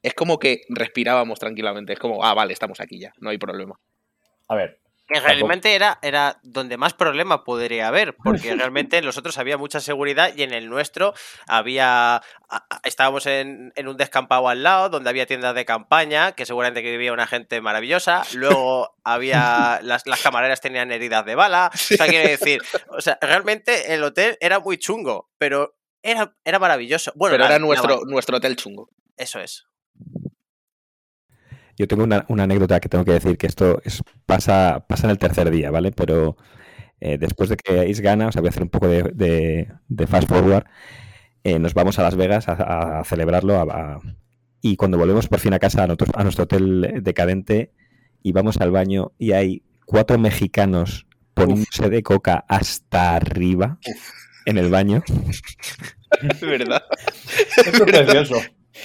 es 0.04 0.14
como 0.14 0.38
que 0.38 0.62
respirábamos 0.68 1.38
tranquilamente. 1.38 1.92
Es 1.94 1.98
como, 1.98 2.24
ah, 2.24 2.34
vale, 2.34 2.52
estamos 2.52 2.78
aquí 2.80 3.00
ya, 3.00 3.12
no 3.18 3.30
hay 3.30 3.38
problema. 3.38 3.80
A 4.48 4.54
ver, 4.54 4.78
Que 5.08 5.20
realmente 5.20 5.74
era, 5.74 5.98
era 6.02 6.38
donde 6.42 6.76
más 6.76 6.92
problema 6.94 7.42
podría 7.44 7.88
haber, 7.88 8.14
porque 8.16 8.54
realmente 8.56 8.98
en 8.98 9.04
los 9.06 9.16
otros 9.18 9.38
había 9.38 9.56
mucha 9.58 9.80
seguridad 9.80 10.32
y 10.36 10.42
en 10.42 10.52
el 10.52 10.68
nuestro 10.68 11.14
había. 11.46 12.22
Estábamos 12.84 13.26
en, 13.26 13.72
en 13.76 13.88
un 13.88 13.96
descampado 13.96 14.48
al 14.48 14.62
lado, 14.62 14.88
donde 14.90 15.10
había 15.10 15.26
tiendas 15.26 15.54
de 15.54 15.64
campaña, 15.64 16.32
que 16.32 16.46
seguramente 16.46 16.82
que 16.82 16.90
vivía 16.90 17.12
una 17.12 17.26
gente 17.26 17.60
maravillosa. 17.60 18.22
Luego 18.34 18.94
había. 19.04 19.80
Las, 19.82 20.06
las 20.06 20.22
camareras 20.22 20.60
tenían 20.60 20.92
heridas 20.92 21.24
de 21.24 21.34
bala. 21.34 21.70
O 21.72 21.76
sea, 21.76 22.06
quiero 22.06 22.28
decir, 22.28 22.60
o 22.88 23.00
sea, 23.00 23.18
realmente 23.20 23.94
el 23.94 24.02
hotel 24.04 24.36
era 24.40 24.60
muy 24.60 24.76
chungo, 24.78 25.30
pero 25.38 25.74
era, 26.02 26.34
era 26.44 26.58
maravilloso. 26.58 27.12
Bueno, 27.14 27.34
Pero 27.34 27.44
era 27.44 27.54
la- 27.54 27.58
nuestro, 27.66 28.00
nuestro 28.06 28.36
hotel 28.36 28.56
chungo. 28.56 28.88
Eso 29.16 29.40
es. 29.40 29.66
Yo 31.76 31.88
tengo 31.88 32.04
una, 32.04 32.24
una 32.28 32.44
anécdota 32.44 32.80
que 32.80 32.88
tengo 32.88 33.04
que 33.04 33.12
decir, 33.12 33.36
que 33.36 33.46
esto 33.46 33.80
es, 33.84 34.02
pasa, 34.26 34.84
pasa 34.88 35.06
en 35.06 35.10
el 35.10 35.18
tercer 35.18 35.50
día, 35.50 35.70
¿vale? 35.70 35.90
Pero 35.92 36.36
eh, 37.00 37.18
después 37.18 37.48
de 37.48 37.56
que 37.56 37.80
Ace 37.80 38.00
gana, 38.02 38.28
o 38.28 38.32
sea, 38.32 38.40
voy 38.40 38.48
a 38.48 38.50
hacer 38.50 38.62
un 38.62 38.68
poco 38.70 38.88
de, 38.88 39.02
de- 39.14 39.68
de 39.88 40.06
fast 40.06 40.28
forward, 40.28 40.64
eh, 41.42 41.58
nos 41.58 41.74
vamos 41.74 41.98
a 41.98 42.02
Las 42.02 42.16
Vegas 42.16 42.48
a, 42.48 43.00
a 43.00 43.04
celebrarlo 43.04 43.56
a- 43.58 43.62
a- 43.96 44.00
y 44.62 44.76
cuando 44.76 44.96
volvemos 44.98 45.28
por 45.28 45.40
fin 45.40 45.52
a 45.52 45.58
casa, 45.58 45.82
a 45.82 45.86
nuestro, 45.86 46.06
a 46.14 46.22
nuestro 46.22 46.44
hotel 46.44 47.00
decadente, 47.02 47.72
y 48.22 48.32
vamos 48.32 48.56
al 48.58 48.70
baño 48.70 49.12
y 49.18 49.32
hay 49.32 49.62
cuatro 49.84 50.18
mexicanos 50.18 51.06
poniéndose 51.34 51.90
de 51.90 52.02
coca 52.02 52.44
hasta 52.48 53.16
arriba 53.16 53.78
en 54.46 54.56
el 54.58 54.70
baño. 54.70 55.02
Es 56.30 56.40
verdad. 56.40 56.82
Esto 57.66 57.70
es 57.70 57.80
precioso. 57.82 58.36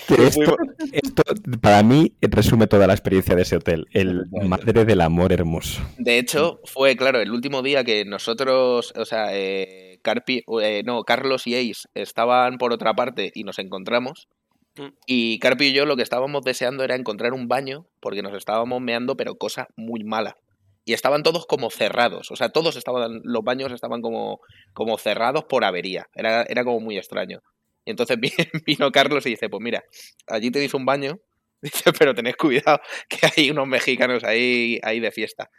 Que 0.08 0.28
esto, 0.28 0.56
esto, 0.92 1.24
para 1.62 1.82
mí 1.82 2.14
resume 2.22 2.68
toda 2.68 2.86
la 2.86 2.94
experiencia 2.94 3.36
de 3.36 3.42
ese 3.42 3.56
hotel. 3.56 3.88
El 3.92 4.26
madre 4.30 4.86
del 4.86 5.02
amor 5.02 5.34
hermoso. 5.34 5.82
De 5.98 6.20
hecho, 6.20 6.60
fue, 6.66 6.96
claro, 6.96 7.20
el 7.20 7.32
último 7.32 7.64
día 7.64 7.84
que 7.84 8.06
nosotros, 8.06 8.94
o 8.96 9.06
sea, 9.06 9.36
eh, 9.36 10.00
Carpi, 10.04 10.44
eh, 10.62 10.84
no, 10.86 11.04
Carlos 11.04 11.48
y 11.48 11.56
Ace 11.56 11.88
estaban 11.96 12.58
por 12.58 12.72
otra 12.72 12.94
parte 12.94 13.32
y 13.34 13.44
nos 13.44 13.58
encontramos. 13.58 14.28
Mm. 14.78 14.88
Y 15.08 15.40
Carpi 15.40 15.68
y 15.68 15.74
yo 15.74 15.86
lo 15.86 15.96
que 15.96 16.04
estábamos 16.04 16.44
deseando 16.44 16.84
era 16.84 16.96
encontrar 16.96 17.34
un 17.34 17.48
baño 17.48 17.88
porque 18.00 18.22
nos 18.22 18.36
estábamos 18.36 18.82
meando, 18.82 19.18
pero 19.18 19.36
cosa 19.36 19.68
muy 19.76 20.04
mala. 20.04 20.38
Y 20.86 20.94
estaban 20.94 21.24
todos 21.24 21.46
como 21.46 21.70
cerrados, 21.70 22.32
o 22.32 22.36
sea, 22.36 22.50
todos 22.50 22.76
estaban, 22.76 23.22
los 23.24 23.44
baños 23.44 23.72
estaban 23.72 24.02
como, 24.02 24.40
como 24.74 24.98
cerrados 24.98 25.44
por 25.46 25.64
avería. 25.64 26.08
Era, 26.16 26.44
era 26.44 26.64
como 26.64 26.80
muy 26.80 26.98
extraño. 26.98 27.42
Y 27.90 27.92
entonces 27.92 28.20
vi- 28.20 28.32
vino 28.68 28.92
Carlos 28.92 29.26
y 29.26 29.32
dice, 29.32 29.50
pues 29.50 29.64
mira, 29.64 29.84
allí 30.28 30.52
tenéis 30.52 30.76
un 30.76 30.86
baño, 30.86 31.20
dice, 31.62 31.92
pero 31.98 32.14
tened 32.14 32.36
cuidado 32.36 32.80
que 33.10 33.18
hay 33.36 33.50
unos 33.50 33.68
mexicanos 33.68 34.24
ahí, 34.24 34.80
ahí 34.84 35.00
de 35.00 35.12
fiesta. 35.12 35.50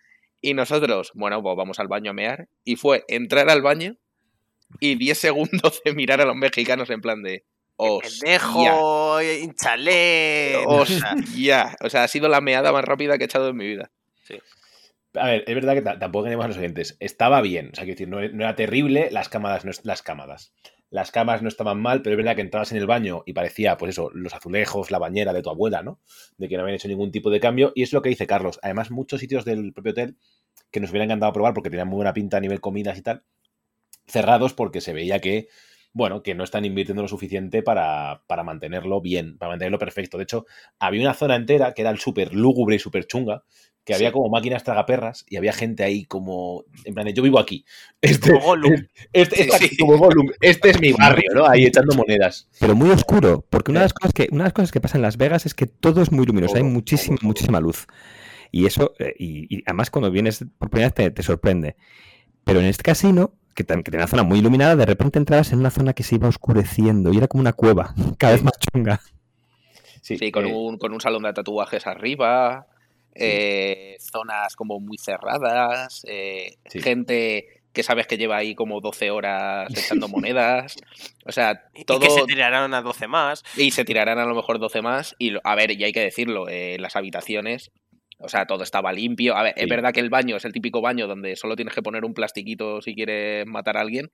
Y 0.41 0.55
nosotros, 0.55 1.11
bueno, 1.15 1.43
pues 1.43 1.57
vamos 1.57 1.81
al 1.81 1.89
baño 1.89 2.13
a 2.13 2.15
mear. 2.15 2.47
Y 2.63 2.77
fue 2.77 3.05
entrar 3.09 3.51
al 3.51 3.63
baño 3.63 3.97
y 4.79 4.95
10 4.95 5.19
segundos 5.19 5.83
de 5.85 5.93
mirar 5.93 6.21
a 6.21 6.25
los 6.25 6.37
mexicanos 6.37 6.89
en 6.91 7.01
plan 7.01 7.21
de. 7.25 7.45
"Hostia, 7.75 8.21
Pendejo, 8.21 9.21
hinchale. 9.23 10.55
hostia". 10.67 11.77
O 11.81 11.91
sea, 11.91 12.05
ha 12.05 12.09
sido 12.09 12.29
la 12.29 12.41
meada 12.41 12.71
más 12.71 12.85
rápida 12.85 13.19
que 13.19 13.25
he 13.25 13.27
echado 13.27 13.49
en 13.49 13.57
mi 13.57 13.67
vida. 13.67 13.91
A 15.15 15.27
ver, 15.27 15.45
es 15.49 15.55
verdad 15.57 15.75
que 15.75 15.83
ta- 15.83 15.99
tampoco 15.99 16.25
tenemos 16.27 16.45
a 16.45 16.49
los 16.49 16.57
oyentes. 16.59 16.97
Estaba 17.01 17.41
bien, 17.43 17.71
o 17.73 17.75
sea, 17.75 17.85
quiero 17.85 17.97
decir, 17.99 18.09
no, 18.09 18.21
no 18.21 18.45
era 18.45 18.55
terrible, 18.55 19.09
las 19.11 19.29
cámaras 19.29 19.65
no 19.65 19.73
es- 19.73 19.85
las 19.85 20.03
cámaras. 20.03 20.53
Las 20.91 21.13
camas 21.13 21.41
no 21.41 21.49
estaban 21.49 21.81
mal, 21.81 22.03
pero 22.03 22.15
es 22.15 22.17
verdad 22.19 22.35
que 22.35 22.43
entrabas 22.43 22.73
en 22.73 22.79
el 22.79 22.87
baño 22.87 23.23
y 23.25 23.33
parecía, 23.33 23.77
pues 23.77 23.91
eso, 23.91 24.11
los 24.13 24.35
azulejos, 24.35 24.91
la 24.91 24.99
bañera 24.99 25.33
de 25.33 25.43
tu 25.43 25.51
abuela, 25.51 25.83
¿no? 25.83 26.01
De 26.37 26.49
que 26.49 26.57
no 26.57 26.63
habían 26.63 26.75
hecho 26.75 26.89
ningún 26.89 27.13
tipo 27.13 27.31
de 27.31 27.41
cambio. 27.41 27.73
Y 27.75 27.83
es 27.85 27.93
lo 27.93 28.03
que 28.03 28.09
dice 28.09 28.27
Carlos. 28.27 28.59
Además, 28.63 28.91
muchos 28.91 29.21
sitios 29.21 29.45
del 29.45 29.73
propio 29.73 29.93
hotel 29.93 30.17
que 30.71 30.81
nos 30.81 30.91
hubiera 30.91 31.05
encantado 31.05 31.33
probar 31.33 31.55
porque 31.55 31.71
tenían 31.71 31.89
muy 31.89 31.97
buena 31.97 32.13
pinta 32.13 32.37
a 32.39 32.41
nivel 32.41 32.61
comidas 32.61 32.99
y 32.99 33.03
tal, 33.03 33.23
cerrados 34.07 34.55
porque 34.55 34.81
se 34.81 34.93
veía 34.93 35.21
que, 35.21 35.49
bueno, 35.93 36.23
que 36.23 36.35
no 36.35 36.45
están 36.45 36.65
invirtiendo 36.65 37.03
lo 37.03 37.09
suficiente 37.09 37.63
para, 37.63 38.23
para 38.27 38.45
mantenerlo 38.45 39.01
bien, 39.01 39.37
para 39.39 39.51
mantenerlo 39.51 39.79
perfecto. 39.79 40.17
De 40.19 40.25
hecho, 40.25 40.47
había 40.79 41.01
una 41.03 41.15
zona 41.15 41.37
entera 41.37 41.75
que 41.75 41.83
era 41.83 41.91
el 41.91 41.99
súper 41.99 42.33
lúgubre 42.35 42.77
y 42.77 42.79
súper 42.79 43.07
chunga, 43.07 43.43
que 43.83 43.95
había 43.95 44.13
como 44.13 44.29
máquinas 44.29 44.63
tragaperras 44.63 45.25
y 45.29 45.37
había 45.37 45.53
gente 45.53 45.83
ahí 45.83 46.05
como, 46.05 46.65
en 46.85 46.95
plan, 46.95 47.09
yo 47.09 47.23
vivo 47.23 47.39
aquí. 47.41 47.65
Este, 48.03 48.31
Como 48.31 48.45
Gollum. 48.45 48.75
este, 49.13 49.37
Sí, 49.37 49.43
esta- 49.43 49.59
sí. 49.59 49.77
como 49.79 49.97
Gollum, 49.99 50.29
este 50.41 50.71
es 50.71 50.81
mi 50.81 50.93
barrio, 50.99 51.31
¿no? 51.35 51.47
Ahí 51.47 51.65
echando 51.65 51.97
monedas. 51.97 52.49
Pero 52.61 52.77
muy 52.77 52.91
oscuro, 52.91 53.45
porque 53.51 53.71
una 53.73 53.81
de 53.81 53.85
las 53.87 53.95
cosas 53.95 54.13
que, 54.13 54.29
una 54.31 54.45
de 54.45 54.49
las 54.49 54.53
cosas 54.53 54.71
que 54.71 54.81
pasa 54.81 54.97
en 54.99 55.03
Las 55.03 55.17
Vegas 55.17 55.45
es 55.47 55.55
que 55.55 55.67
todo 55.67 56.03
es 56.03 56.13
muy 56.13 56.25
luminoso, 56.27 56.57
hay 56.57 56.63
muchísima, 56.63 57.17
todo, 57.17 57.27
muchísima 57.27 57.59
luz. 57.61 57.87
Y 58.53 58.67
eso, 58.67 58.93
eh, 58.99 59.15
y, 59.19 59.57
y 59.57 59.63
además 59.67 59.91
cuando 59.91 60.11
vienes 60.11 60.45
por 60.59 60.71
primera 60.71 60.89
vez 60.89 60.95
te, 60.95 61.11
te 61.11 61.23
sorprende. 61.23 61.77
Pero 62.45 62.61
en 62.61 62.67
este 62.67 62.83
casino, 62.83 63.35
que, 63.55 63.65
que 63.65 63.83
tenía 63.83 63.99
una 64.01 64.07
zona 64.07 64.23
muy 64.23 64.39
iluminada, 64.39 64.77
de 64.77 64.87
repente 64.87 65.19
entrabas 65.19 65.53
en 65.53 65.59
una 65.61 65.71
zona 65.71 65.93
que 65.93 66.03
se 66.03 66.15
iba 66.17 66.29
oscureciendo 66.29 67.13
y 67.13 67.17
era 67.19 67.29
como 67.29 67.41
una 67.41 67.53
cueva, 67.53 67.95
cada 68.19 68.33
vez 68.35 68.43
más 68.43 68.55
chunga. 68.59 69.01
Sí, 70.03 70.17
Sí, 70.19 70.31
con, 70.33 70.47
eh, 70.47 70.53
un, 70.55 70.79
con 70.79 70.93
un 70.93 71.01
salón 71.01 71.23
de 71.25 71.33
tatuajes 71.33 71.87
arriba, 71.87 72.67
eh, 73.15 73.97
zonas 74.01 74.57
como 74.57 74.81
muy 74.81 74.97
cerradas, 74.99 76.03
eh, 76.09 76.57
Sí. 76.67 76.81
gente 76.81 77.47
que 77.73 77.83
sabes 77.85 78.07
que 78.09 78.17
lleva 78.19 78.37
ahí 78.37 78.55
como 78.57 78.81
12 78.81 79.11
horas 79.13 79.71
echando 79.77 80.09
monedas. 80.09 80.77
O 81.27 81.31
sea, 81.33 81.65
Y 81.75 81.85
todo. 81.85 82.01
que 82.01 82.11
se 82.11 82.23
tiraron 82.25 82.75
a 82.75 82.83
12 82.83 83.07
más. 83.07 83.45
Y 83.57 83.71
se 83.71 83.85
tirarán 83.85 84.19
a 84.19 84.25
lo 84.25 84.35
mejor 84.35 84.59
12 84.59 84.83
más. 84.83 85.15
Y 85.21 85.35
a 85.45 85.55
ver, 85.55 85.71
y 85.71 85.85
hay 85.85 85.93
que 85.93 86.01
decirlo, 86.01 86.49
eh, 86.49 86.79
las 86.81 86.97
habitaciones, 86.97 87.71
o 88.21 88.29
sea, 88.29 88.47
todo 88.47 88.63
estaba 88.63 88.93
limpio. 88.93 89.37
A 89.37 89.43
ver, 89.43 89.55
es 89.57 89.69
verdad 89.69 89.93
que 89.93 90.01
el 90.01 90.11
baño 90.11 90.37
es 90.37 90.45
el 90.45 90.53
típico 90.53 90.81
baño 90.81 91.07
donde 91.07 91.37
solo 91.37 91.57
tienes 91.57 91.75
que 91.75 91.83
poner 91.83 92.05
un 92.05 92.15
plastiquito 92.15 92.81
si 92.83 92.95
quieres 92.95 93.47
matar 93.47 93.77
a 93.77 93.81
alguien. 93.81 94.11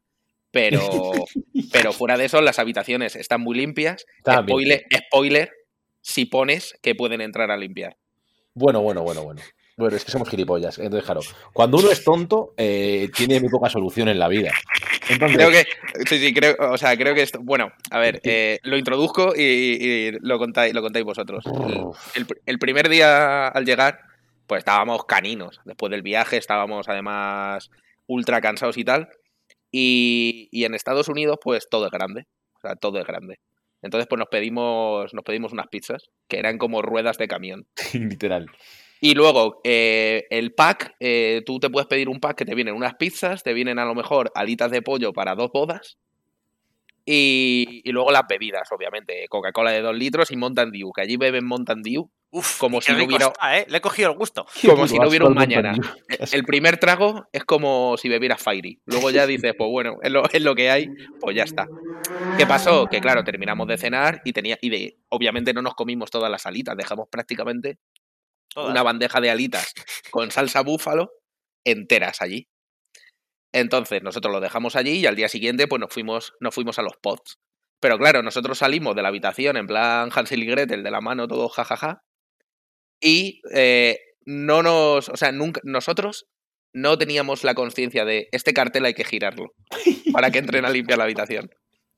Pero, 0.51 0.81
pero 1.73 1.93
fuera 1.93 2.17
de 2.17 2.27
eso, 2.27 2.41
las 2.41 2.59
habitaciones 2.59 3.17
están 3.17 3.41
muy 3.41 3.57
limpias. 3.57 4.07
Spoiler, 4.25 4.85
spoiler, 5.09 5.51
si 6.01 6.25
pones 6.25 6.79
que 6.83 6.95
pueden 6.95 7.21
entrar 7.21 7.51
a 7.51 7.57
limpiar. 7.57 7.97
Bueno, 8.55 8.81
bueno, 8.81 9.03
bueno, 9.03 9.23
bueno. 9.23 9.43
Bueno, 9.77 9.97
es 9.97 10.05
que 10.05 10.11
somos 10.11 10.31
gilipollas. 10.31 10.79
Entonces, 10.79 11.05
claro, 11.05 11.21
cuando 11.53 11.77
uno 11.77 11.91
es 11.91 12.03
tonto, 12.03 12.55
eh, 12.57 13.11
tiene 13.15 13.41
muy 13.41 13.51
poca 13.51 13.69
solución 13.69 14.09
en 14.09 14.19
la 14.19 14.29
vida. 14.29 14.53
Entonces, 15.11 15.37
Creo 15.37 15.51
que, 15.51 15.65
sí, 16.07 16.19
sí, 16.19 16.33
creo, 16.33 16.57
o 16.59 16.79
sea, 16.79 16.97
creo 16.97 17.15
que 17.15 17.23
esto, 17.23 17.41
bueno, 17.43 17.71
a 17.91 17.99
ver, 17.99 18.21
eh, 18.25 18.59
lo 18.63 18.79
introduzco 18.79 19.35
y, 19.37 19.43
y 19.43 20.13
lo 20.21 20.39
contáis, 20.39 20.73
lo 20.73 20.81
contáis 20.81 21.05
vosotros. 21.05 21.45
El, 22.15 22.27
el 22.47 22.59
primer 22.59 22.89
día 22.89 23.49
al 23.49 23.67
llegar, 23.67 24.01
pues 24.47 24.61
estábamos 24.61 25.05
caninos. 25.05 25.61
Después 25.67 25.91
del 25.91 26.03
viaje 26.03 26.39
estábamos 26.39 26.89
además 26.89 27.71
ultra 28.07 28.41
cansados 28.41 28.79
y 28.79 28.85
tal. 28.85 29.11
Y, 29.71 30.49
y 30.53 30.65
en 30.65 30.75
Estados 30.75 31.09
Unidos, 31.09 31.39
pues 31.43 31.69
todo 31.69 31.85
es 31.85 31.93
grande. 31.93 32.27
O 32.55 32.61
sea, 32.61 32.77
todo 32.77 32.99
es 32.99 33.07
grande. 33.07 33.41
Entonces, 33.83 34.07
pues 34.09 34.19
nos 34.19 34.29
pedimos, 34.29 35.13
nos 35.13 35.23
pedimos 35.23 35.53
unas 35.53 35.69
pizzas, 35.69 36.09
que 36.29 36.39
eran 36.39 36.57
como 36.57 36.81
ruedas 36.81 37.19
de 37.19 37.29
camión. 37.29 37.67
literal. 37.93 38.47
Y 39.01 39.15
luego, 39.15 39.61
eh, 39.65 40.25
el 40.31 40.55
pack, 40.55 40.95
eh, 41.01 41.43
tú 41.45 41.59
te 41.61 41.69
puedes 41.71 41.87
pedir 41.87 42.09
un 42.09 42.19
pack 42.21 42.37
que 42.39 42.45
te 42.45 42.55
vienen 42.55 42.75
unas 42.75 42.95
pizzas, 42.95 43.43
te 43.43 43.53
vienen 43.53 43.79
a 43.79 43.85
lo 43.85 43.95
mejor 43.95 44.33
alitas 44.35 44.71
de 44.71 44.83
pollo 44.83 45.13
para 45.13 45.35
dos 45.35 45.51
bodas. 45.53 45.99
Y, 47.05 47.83
y 47.85 47.93
luego 47.93 48.11
las 48.11 48.27
bebidas, 48.29 48.71
obviamente. 48.73 49.27
Coca-Cola 49.29 49.71
de 49.71 49.81
dos 49.81 49.95
litros 49.97 50.31
y 50.33 50.37
Mountain 50.37 50.73
Dew, 50.73 50.93
que 50.93 51.03
allí 51.03 51.17
beben 51.17 51.45
Mountain 51.47 51.83
Dew 51.83 52.11
Uf, 52.33 52.59
Como 52.59 52.81
si 52.83 52.93
no 52.93 53.05
hubiera- 53.05 53.27
está, 53.29 53.57
¿eh? 53.59 53.67
Le 53.69 53.79
he 53.79 53.81
cogido 53.81 54.11
el 54.11 54.19
gusto. 54.19 54.45
como 54.67 54.89
si 54.89 54.99
no 54.99 55.09
hubiera 55.09 55.27
un 55.27 55.35
mañana. 55.35 55.75
El 56.33 56.43
primer 56.45 56.77
trago 56.77 57.29
es 57.33 57.45
como 57.45 57.97
si 57.97 58.09
bebieras 58.09 58.43
Fairy. 58.43 58.81
Luego 58.85 59.11
ya 59.13 59.27
dices, 59.27 59.55
pues 59.57 59.71
bueno, 59.71 59.99
es 60.03 60.11
lo, 60.11 60.29
es 60.31 60.43
lo 60.43 60.55
que 60.57 60.69
hay, 60.69 60.89
pues 61.21 61.37
ya 61.37 61.45
está. 61.45 61.67
¿Qué 62.37 62.45
pasó? 62.45 62.89
Que 62.91 63.01
claro, 63.01 63.23
terminamos 63.23 63.69
de 63.69 63.79
cenar 63.79 64.21
y 64.25 64.33
tenía. 64.33 64.59
Y 64.61 64.69
de, 64.71 64.97
obviamente 65.09 65.55
no 65.55 65.63
nos 65.63 65.75
comimos 65.75 66.11
todas 66.11 66.31
las 66.31 66.45
alitas, 66.47 66.77
dejamos 66.77 67.07
prácticamente 67.09 67.79
Todas. 68.57 68.71
una 68.71 68.83
bandeja 68.83 69.21
de 69.21 69.29
alitas 69.29 69.75
con 70.11 70.31
salsa 70.31 70.63
búfalo 70.63 71.11
enteras 71.63 72.23
allí. 72.23 72.49
Entonces, 73.53 74.03
nosotros 74.03 74.33
lo 74.33 74.41
dejamos 74.41 74.77
allí 74.77 74.93
y 74.93 75.07
al 75.07 75.15
día 75.15 75.29
siguiente, 75.29 75.69
pues 75.69 75.79
nos 75.79 75.93
fuimos, 75.93 76.33
nos 76.41 76.55
fuimos 76.55 76.79
a 76.79 76.83
los 76.83 76.97
pots. 76.97 77.39
Pero 77.81 77.99
claro, 77.99 78.23
nosotros 78.23 78.59
salimos 78.59 78.97
de 78.97 79.03
la 79.03 79.09
habitación 79.09 79.59
en 79.59 79.67
plan 79.67 80.11
Hansel 80.15 80.43
y 80.43 80.47
Gretel, 80.47 80.83
de 80.83 80.91
la 80.91 81.03
mano, 81.03 81.29
todo 81.29 81.49
jajaja. 81.51 82.03
Y 82.99 83.43
eh, 83.53 83.99
no 84.25 84.63
nos. 84.63 85.11
O 85.11 85.17
sea, 85.17 85.33
nunca. 85.33 85.61
Nosotros 85.65 86.27
no 86.73 86.97
teníamos 86.97 87.45
la 87.45 87.55
conciencia 87.55 88.05
de 88.05 88.29
este 88.33 88.55
cartel 88.55 88.87
hay 88.87 88.95
que 88.95 89.05
girarlo 89.05 89.53
para 90.13 90.31
que 90.31 90.39
entren 90.39 90.65
a 90.65 90.71
limpiar 90.71 90.99
la 90.99 91.05
habitación. 91.05 91.51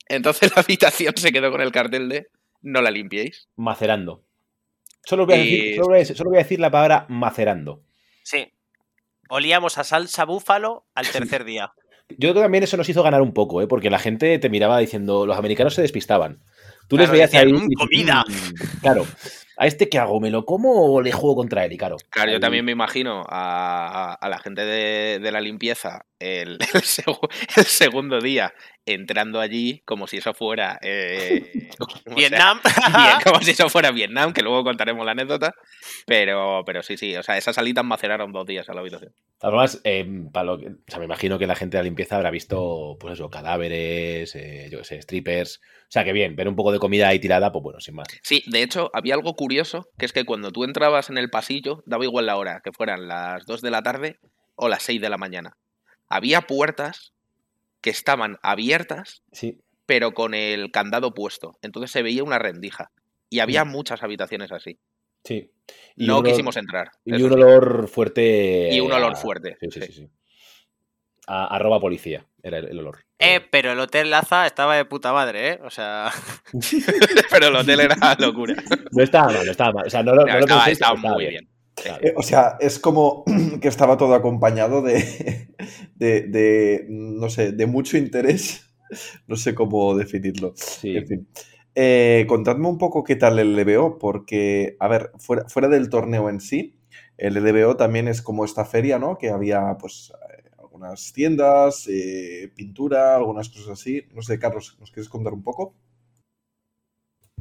Entonces 0.09 0.51
la 0.57 0.63
habitación 0.63 1.15
se 1.17 1.33
quedó 1.33 1.51
con 1.51 1.61
el 1.61 1.73
cartel 1.73 2.09
de 2.09 2.27
no 2.63 2.83
la 2.83 2.91
limpiéis. 2.91 3.49
Macerando. 3.57 4.25
Solo 5.09 5.25
voy, 5.25 5.35
a 5.37 5.39
decir, 5.39 5.65
Y- 5.65 5.75
solo, 5.77 5.87
voy 5.87 5.97
a 5.97 5.99
decir, 6.01 6.17
solo 6.17 6.31
voy 6.31 6.39
a 6.39 6.43
decir 6.43 6.61
la 6.61 6.71
palabra 6.71 7.07
macerando. 7.09 7.81
Sí. 8.23 8.53
Olíamos 9.31 9.79
a 9.79 9.85
salsa 9.85 10.25
búfalo 10.25 10.87
al 10.95 11.07
tercer 11.09 11.45
día. 11.45 11.73
Yo 12.11 12.17
creo 12.19 12.35
que 12.35 12.41
también 12.41 12.65
eso 12.65 12.77
nos 12.77 12.89
hizo 12.89 13.03
ganar 13.03 13.23
un 13.23 13.33
poco, 13.33 13.63
¿eh? 13.63 13.67
porque 13.67 13.89
la 13.91 13.99
gente 13.99 14.39
te 14.39 14.49
miraba 14.51 14.79
diciendo, 14.79 15.25
los 15.27 15.37
americanos 15.39 15.75
se 15.75 15.83
despistaban. 15.83 16.43
Tú 16.89 16.97
les 16.99 17.11
veías 17.11 17.31
decían, 17.31 17.47
ahí. 17.49 17.53
"Mm, 17.55 17.67
y- 17.71 17.75
comida". 17.75 18.25
"Mm, 18.29 18.81
Claro. 18.81 19.07
¿A 19.57 19.67
este 19.67 19.89
qué 19.89 19.99
hago? 19.99 20.21
¿Me 20.21 20.31
lo 20.31 20.45
como 20.45 20.93
o 20.95 21.01
le 21.03 21.11
juego 21.13 21.37
contra 21.37 21.65
él? 21.65 21.73
Y 21.73 21.79
claro. 21.79 21.97
Claro, 22.11 22.31
yo 22.33 22.39
también 22.41 22.65
me 22.65 22.73
imagino 22.73 23.25
a, 23.29 24.13
a- 24.13 24.15
a 24.15 24.29
la 24.29 24.39
gente 24.39 24.65
de, 24.65 25.19
de 25.21 25.33
la 25.33 25.41
limpieza 25.41 26.05
el, 26.21 26.53
el 26.75 26.83
segu- 26.83 27.29
el 27.57 27.65
segundo 27.65 28.21
día 28.21 28.53
entrando 28.87 29.39
allí 29.41 29.83
como 29.85 30.07
si 30.07 30.17
eso 30.17 30.33
fuera 30.33 30.79
eh, 30.83 31.69
como 31.79 31.91
sea, 31.97 32.15
Vietnam. 32.15 32.61
bien, 32.97 33.17
como 33.25 33.41
si 33.43 33.51
eso 33.51 33.69
fuera 33.69 33.91
Vietnam, 33.91 34.33
que 34.33 34.43
luego 34.43 34.65
contaremos 34.65 35.05
la 35.05 35.13
anécdota. 35.13 35.55
Pero, 36.07 36.63
pero 36.65 36.83
sí, 36.83 36.97
sí, 36.97 37.15
o 37.17 37.23
sea, 37.23 37.37
esas 37.37 37.55
salitas 37.57 37.85
maceraron 37.85 38.33
dos 38.33 38.47
días 38.47 38.69
a 38.69 38.75
la 38.75 38.81
habitación. 38.81 39.13
Además, 39.41 39.81
eh, 39.85 40.07
para 40.33 40.45
lo 40.45 40.59
que- 40.59 40.69
o 40.69 40.77
sea, 40.87 40.99
me 40.99 41.05
imagino 41.05 41.39
que 41.39 41.47
la 41.47 41.55
gente 41.55 41.77
de 41.77 41.83
la 41.83 41.89
limpieza 41.89 42.17
habrá 42.17 42.31
visto, 42.31 42.97
pues 42.99 43.15
eso, 43.15 43.29
cadáveres, 43.31 44.35
eh, 44.35 44.69
yo 44.71 44.79
qué 44.79 44.85
sé, 44.85 45.03
strippers. 45.03 45.61
O 45.83 45.91
sea, 45.91 46.05
que 46.05 46.13
bien, 46.13 46.35
ver 46.37 46.49
un 46.49 46.57
poco 46.57 46.73
de 46.73 46.79
comida 46.79 47.09
ahí 47.09 47.19
tirada, 47.19 47.53
pues 47.53 47.63
bueno, 47.63 47.81
sin 47.81 47.95
más. 47.95 48.09
Sí, 48.23 48.43
de 48.47 48.63
hecho, 48.63 48.91
había 48.95 49.15
algo 49.15 49.35
curioso, 49.35 49.89
que 49.99 50.07
es 50.07 50.13
que 50.13 50.25
cuando 50.25 50.51
tú 50.51 50.65
entrabas 50.65 51.11
en 51.11 51.19
el 51.19 51.31
pasillo, 51.31 51.83
daba 51.87 52.05
igual 52.05 52.27
la 52.27 52.37
hora, 52.37 52.61
que 52.65 52.73
fueran 52.73 53.07
las 53.09 53.45
2 53.47 53.61
de 53.63 53.71
la 53.71 53.83
tarde 53.83 54.19
o 54.57 54.69
las 54.69 54.83
6 54.83 55.01
de 55.01 55.09
la 55.11 55.19
mañana. 55.19 55.57
Había 56.09 56.43
puertas 56.43 57.13
que 57.81 57.91
estaban 57.91 58.39
abiertas, 58.43 59.23
Sí. 59.33 59.61
pero 59.87 60.13
con 60.15 60.35
el 60.35 60.71
candado 60.71 61.15
puesto. 61.15 61.59
Entonces 61.63 61.91
se 61.91 62.03
veía 62.03 62.25
una 62.25 62.39
rendija. 62.39 62.91
Y 63.31 63.41
había 63.41 63.65
muchas 63.65 64.03
habitaciones 64.03 64.53
así. 64.53 64.79
Sí. 65.25 65.51
no 65.97 66.19
un 66.19 66.25
olor- 66.25 66.31
quisimos 66.31 66.57
entrar. 66.57 66.91
Y 67.05 67.13
un 67.13 67.19
sí. 67.19 67.25
olor 67.35 67.89
fuerte. 67.89 68.69
Y 68.73 68.81
un 68.81 68.91
olor 68.93 69.17
fuerte, 69.17 69.57
Sí, 69.61 69.67
sí, 69.71 69.81
sí. 69.81 69.87
sí. 69.87 69.93
sí. 69.93 70.09
A, 71.27 71.55
arroba 71.57 71.79
policía 71.79 72.25
era 72.43 72.57
el, 72.59 72.69
el 72.69 72.79
olor. 72.79 73.05
Eh, 73.19 73.41
pero 73.51 73.73
el 73.73 73.81
Hotel 73.81 74.09
Laza 74.11 74.47
estaba 74.47 74.77
de 74.77 74.87
puta 74.87 75.13
madre, 75.13 75.49
¿eh? 75.51 75.61
O 75.63 75.69
sea, 75.71 76.11
pero 77.31 77.49
el 77.49 77.57
hotel 77.57 77.81
era 77.81 77.97
locura. 78.19 78.55
No 78.93 79.03
estaba 79.03 79.27
mal, 79.33 79.45
no 79.45 79.51
estaba 79.51 79.73
mal. 79.73 79.87
O 79.87 79.91
sea, 79.91 80.03
no, 80.03 80.15
lo- 80.15 80.23
No, 80.25 80.29
no 80.29 80.33
lo 80.35 80.41
estaba, 80.41 80.61
penséis, 80.65 80.73
estaba 80.79 80.93
pero 80.95 81.01
estaba 81.03 81.15
muy 81.15 81.27
bien. 81.27 81.49
Claro. 81.83 82.07
Eh, 82.07 82.13
O 82.17 82.23
sea, 82.23 82.57
es 82.61 82.79
como 82.79 83.25
que 83.61 83.69
estaba 83.69 83.97
todo 83.97 84.15
acompañado 84.15 84.83
de, 84.83 85.49
de, 85.97 86.23
de, 86.23 86.87
no 86.89 87.29
sé, 87.31 87.53
de 87.53 87.67
mucho 87.67 87.97
interés. 87.97 88.65
No 89.27 89.37
sé 89.37 89.55
cómo 89.55 89.95
definirlo. 89.95 90.55
Sí. 90.57 90.97
En 90.97 91.07
fin. 91.07 91.29
Eh, 91.75 92.25
contadme 92.27 92.69
un 92.69 92.79
poco 92.79 93.05
qué 93.05 93.17
tal 93.17 93.39
el 93.39 93.55
LBO, 93.55 93.99
porque, 93.99 94.77
a 94.81 94.89
ver, 94.89 95.13
fuera, 95.19 95.47
fuera 95.51 95.69
del 95.69 95.91
torneo 95.91 96.31
en 96.31 96.41
sí, 96.41 96.79
el 97.19 97.35
LBO 97.37 97.77
también 97.77 98.09
es 98.09 98.23
como 98.23 98.47
esta 98.47 98.65
feria, 98.65 98.99
¿no? 98.99 99.19
Que 99.19 99.29
había, 99.29 99.77
pues, 99.79 100.11
eh, 100.39 100.49
algunas 100.59 101.13
tiendas, 101.13 101.87
eh, 101.89 102.51
pintura, 102.57 103.15
algunas 103.17 103.51
cosas 103.51 103.69
así. 103.69 104.05
No 104.15 104.23
sé, 104.23 104.39
Carlos, 104.39 104.79
¿nos 104.81 104.91
quieres 104.91 105.11
contar 105.11 105.35
un 105.35 105.43
poco? 105.43 105.75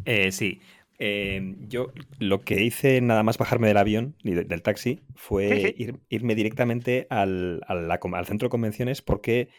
Eh, 0.06 0.32
sí. 0.32 0.62
Eh, 1.00 1.56
yo 1.68 1.92
lo 2.18 2.42
que 2.42 2.64
hice 2.64 3.02
nada 3.02 3.22
más 3.22 3.38
bajarme 3.38 3.68
del 3.68 3.78
avión 3.78 4.16
y 4.24 4.32
de- 4.32 4.46
del 4.46 4.64
taxi 4.64 5.02
fue 5.16 5.76
ir- 5.78 6.00
irme 6.10 6.34
directamente 6.34 7.06
al, 7.12 7.62
al 7.68 8.26
centro 8.26 8.48
de 8.48 8.50
convenciones 8.50 9.02
porque 9.04 9.50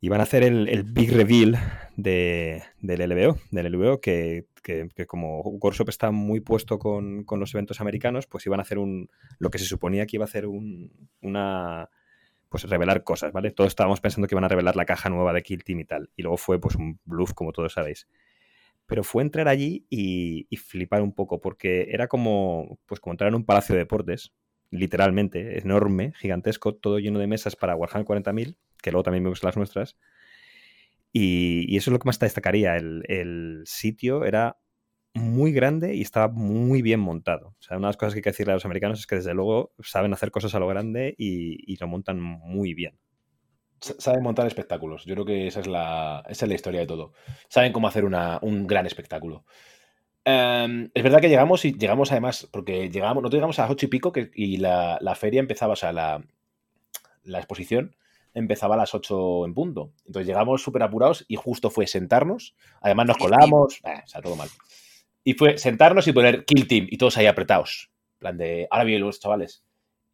iban 0.00 0.20
a 0.20 0.24
hacer 0.24 0.42
el, 0.44 0.68
el 0.68 0.84
big 0.84 1.10
reveal 1.12 1.58
de, 1.96 2.62
del 2.80 3.00
LBO, 3.00 3.38
del 3.50 3.66
LBO 3.72 4.00
que, 4.00 4.46
que- 4.62 4.88
que 4.94 5.06
como 5.06 5.40
Workshop 5.40 5.88
está 5.88 6.10
muy 6.12 6.40
puesto 6.40 6.78
con, 6.78 7.24
con 7.24 7.40
los 7.40 7.54
eventos 7.54 7.80
americanos, 7.80 8.26
pues 8.26 8.46
iban 8.46 8.60
a 8.60 8.62
hacer 8.62 8.78
un 8.78 9.08
lo 9.38 9.50
que 9.50 9.58
se 9.58 9.64
suponía 9.64 10.06
que 10.06 10.16
iba 10.16 10.24
a 10.24 10.28
hacer 10.28 10.46
un, 10.46 10.92
una 11.22 11.90
pues 12.48 12.62
revelar 12.70 13.02
cosas, 13.02 13.32
¿vale? 13.32 13.50
Todos 13.50 13.68
estábamos 13.68 14.00
pensando 14.00 14.28
que 14.28 14.34
iban 14.34 14.44
a 14.44 14.48
revelar 14.48 14.76
la 14.76 14.84
caja 14.84 15.08
nueva 15.08 15.32
de 15.32 15.42
Kill 15.42 15.64
Team 15.64 15.80
y 15.80 15.84
tal, 15.84 16.10
y 16.14 16.22
luego 16.22 16.36
fue 16.36 16.60
pues 16.60 16.76
un 16.76 17.00
bluff, 17.04 17.32
como 17.32 17.50
todos 17.52 17.72
sabéis 17.72 18.06
pero 18.86 19.04
fue 19.04 19.22
entrar 19.22 19.48
allí 19.48 19.86
y, 19.90 20.46
flipar 20.56 21.02
un 21.02 21.12
poco, 21.12 21.40
porque 21.40 21.88
era 21.90 22.08
como, 22.08 22.78
pues 22.86 23.00
como 23.00 23.14
entrar 23.14 23.28
en 23.28 23.34
un 23.34 23.44
palacio 23.44 23.74
de 23.74 23.80
deportes, 23.80 24.32
literalmente, 24.70 25.58
enorme, 25.58 26.12
gigantesco, 26.16 26.74
todo 26.74 26.98
lleno 26.98 27.18
de 27.18 27.26
mesas 27.26 27.56
para 27.56 27.76
Warhammer 27.76 28.06
40.000, 28.06 28.56
que 28.82 28.90
luego 28.92 29.02
también 29.04 29.24
vemos 29.24 29.42
las 29.42 29.56
nuestras. 29.56 29.96
Y, 31.12 31.76
eso 31.76 31.90
es 31.90 31.92
lo 31.92 31.98
que 31.98 32.06
más 32.06 32.18
te 32.18 32.26
destacaría. 32.26 32.76
El, 32.76 33.02
el 33.08 33.62
sitio 33.66 34.24
era 34.24 34.58
muy 35.14 35.52
grande 35.52 35.94
y 35.94 36.02
estaba 36.02 36.28
muy 36.28 36.82
bien 36.82 37.00
montado. 37.00 37.48
O 37.58 37.62
sea, 37.62 37.76
una 37.78 37.88
de 37.88 37.90
las 37.90 37.96
cosas 37.96 38.14
que 38.14 38.18
hay 38.18 38.22
que 38.22 38.30
decirle 38.30 38.52
a 38.52 38.56
los 38.56 38.66
americanos 38.66 39.00
es 39.00 39.06
que 39.06 39.16
desde 39.16 39.34
luego 39.34 39.72
saben 39.80 40.12
hacer 40.12 40.30
cosas 40.30 40.54
a 40.54 40.60
lo 40.60 40.68
grande 40.68 41.14
y 41.18 41.76
lo 41.78 41.88
montan 41.88 42.20
muy 42.20 42.74
bien. 42.74 42.98
Saben 43.80 44.22
montar 44.22 44.46
espectáculos. 44.46 45.04
Yo 45.04 45.14
creo 45.14 45.24
que 45.26 45.46
esa 45.46 45.60
es 45.60 45.66
la, 45.66 46.22
esa 46.28 46.44
es 46.44 46.48
la 46.48 46.54
historia 46.54 46.80
de 46.80 46.86
todo. 46.86 47.12
Saben 47.48 47.72
cómo 47.72 47.88
hacer 47.88 48.04
una- 48.04 48.38
un 48.42 48.66
gran 48.66 48.86
espectáculo. 48.86 49.44
Em, 50.24 50.90
es 50.92 51.02
verdad 51.02 51.20
que 51.20 51.28
llegamos 51.28 51.64
y 51.64 51.72
llegamos 51.72 52.10
además, 52.10 52.48
porque 52.50 52.90
llegamos, 52.90 53.22
nosotros 53.22 53.38
llegamos 53.38 53.58
a 53.58 53.62
las 53.62 53.70
ocho 53.70 53.86
y 53.86 53.88
pico 53.88 54.12
que, 54.12 54.30
y 54.34 54.56
la, 54.56 54.98
la 55.00 55.14
feria 55.14 55.40
empezaba, 55.40 55.74
o 55.74 55.76
sea, 55.76 55.92
la, 55.92 56.24
la 57.22 57.38
exposición 57.38 57.94
empezaba 58.34 58.74
a 58.74 58.78
las 58.78 58.94
8 58.94 59.46
en 59.46 59.54
punto. 59.54 59.92
Entonces 60.04 60.26
llegamos 60.26 60.62
súper 60.62 60.82
apurados 60.82 61.24
y 61.28 61.36
justo 61.36 61.70
fue 61.70 61.86
sentarnos. 61.86 62.54
Además 62.82 63.06
nos 63.06 63.16
colamos, 63.18 63.80
eh, 63.84 64.02
o 64.04 64.06
sea, 64.08 64.20
todo 64.20 64.36
mal. 64.36 64.48
Y 65.24 65.32
fue 65.34 65.56
sentarnos 65.58 66.06
y 66.06 66.12
poner 66.12 66.44
Kill 66.44 66.68
Team 66.68 66.86
y 66.90 66.98
todos 66.98 67.16
ahí 67.16 67.26
apretados. 67.26 67.90
En 68.14 68.18
plan 68.18 68.36
de, 68.36 68.68
ahora 68.70 68.84
vienen 68.84 69.06
los 69.06 69.20
chavales. 69.20 69.64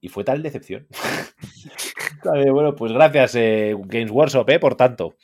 Y 0.01 0.09
fue 0.09 0.23
tal 0.25 0.43
decepción. 0.43 0.87
Vale, 2.25 2.51
bueno, 2.51 2.75
pues 2.75 2.93
gracias, 2.93 3.35
eh, 3.35 3.75
Games 3.87 4.11
Workshop, 4.11 4.49
eh, 4.51 4.59
por 4.59 4.75
tanto. 4.77 5.15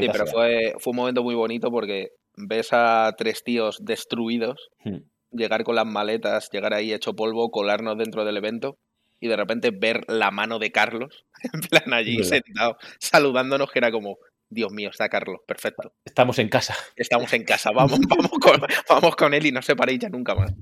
Sí, 0.00 0.08
pero 0.12 0.26
fue, 0.26 0.74
fue 0.78 0.90
un 0.90 0.96
momento 0.96 1.22
muy 1.22 1.34
bonito 1.34 1.70
porque 1.70 2.10
ves 2.36 2.68
a 2.72 3.14
tres 3.16 3.42
tíos 3.42 3.78
destruidos 3.84 4.68
Hmm. 4.84 4.98
llegar 5.32 5.64
con 5.64 5.74
las 5.74 5.86
maletas, 5.86 6.50
llegar 6.52 6.74
ahí 6.74 6.92
hecho 6.92 7.14
polvo, 7.14 7.50
colarnos 7.50 7.96
dentro 7.98 8.24
del 8.24 8.36
evento 8.36 8.78
y 9.20 9.28
de 9.28 9.36
repente 9.36 9.70
ver 9.70 10.04
la 10.08 10.30
mano 10.30 10.58
de 10.58 10.70
Carlos, 10.70 11.24
en 11.52 11.60
plan 11.60 11.92
allí 11.92 12.16
verdad. 12.16 12.28
sentado, 12.28 12.76
saludándonos, 13.00 13.70
que 13.70 13.78
era 13.78 13.90
como, 13.90 14.18
Dios 14.50 14.72
mío, 14.72 14.90
está 14.90 15.08
Carlos, 15.08 15.40
perfecto. 15.46 15.92
Estamos 16.04 16.38
en 16.38 16.48
casa. 16.48 16.74
Estamos 16.96 17.32
en 17.32 17.44
casa, 17.44 17.70
vamos, 17.72 17.98
vamos 18.08 18.30
con, 18.40 18.60
vamos 18.88 19.16
con 19.16 19.34
él 19.34 19.46
y 19.46 19.52
no 19.52 19.62
separéis 19.62 20.00
ya 20.00 20.08
nunca 20.08 20.34
más. 20.34 20.52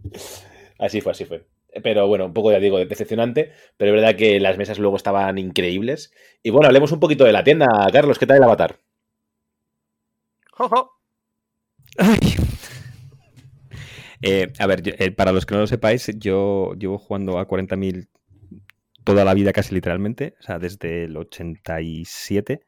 Así 0.79 1.01
fue, 1.01 1.13
así 1.13 1.25
fue. 1.25 1.45
Pero 1.83 2.07
bueno, 2.07 2.27
un 2.27 2.33
poco, 2.33 2.53
ya 2.53 2.59
digo, 2.61 2.79
decepcionante, 2.79 3.53
pero 3.77 3.91
es 3.91 4.01
verdad 4.03 4.17
que 4.17 4.41
las 4.41 4.57
mesas 4.59 4.79
luego 4.79 4.97
estaban 4.97 5.39
increíbles. 5.39 6.13
Y 6.43 6.51
bueno, 6.51 6.67
hablemos 6.69 6.93
un 6.93 7.01
poquito 7.01 7.25
de 7.25 7.33
la 7.33 7.45
tienda. 7.45 7.67
Carlos, 7.93 8.19
¿qué 8.19 8.27
tal 8.27 8.39
el 8.39 8.43
avatar? 8.45 8.77
Jojo. 10.53 10.93
Eh, 14.23 14.53
a 14.59 14.67
ver, 14.67 14.83
yo- 14.83 14.93
eh, 14.99 15.11
para 15.11 15.33
los 15.33 15.45
que 15.47 15.55
no 15.55 15.61
lo 15.61 15.67
sepáis, 15.67 16.11
yo 16.19 16.73
llevo 16.79 16.99
jugando 16.99 17.39
a 17.39 17.47
40.000 17.47 18.09
toda 19.05 19.25
la 19.25 19.35
vida 19.35 19.53
casi 19.53 19.75
literalmente, 19.75 20.35
o 20.41 20.43
sea, 20.43 20.59
desde 20.59 21.05
el 21.05 21.17
87 21.17 22.61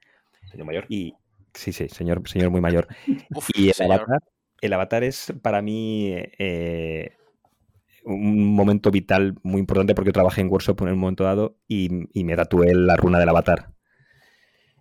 Señor 0.50 0.66
mayor. 0.66 0.86
y 0.88 1.14
sí, 1.54 1.72
sí, 1.72 1.88
señor, 1.88 2.22
señor 2.28 2.50
muy 2.50 2.60
mayor. 2.60 2.86
Uf, 3.34 3.48
Y 3.54 3.68
el 3.68 3.74
señor. 3.74 4.00
avatar, 4.00 4.22
el 4.60 4.72
avatar 4.72 5.04
es 5.04 5.32
para 5.42 5.62
mí 5.62 6.12
eh, 6.38 7.16
un 8.04 8.54
momento 8.54 8.90
vital 8.90 9.38
muy 9.42 9.60
importante 9.60 9.94
porque 9.94 10.12
trabajé 10.12 10.40
en 10.40 10.48
Workshop 10.48 10.82
en 10.82 10.88
un 10.88 10.98
momento 10.98 11.24
dado 11.24 11.58
y, 11.66 12.08
y 12.18 12.24
me 12.24 12.36
tatué 12.36 12.74
la 12.74 12.96
runa 12.96 13.18
del 13.18 13.28
avatar 13.28 13.72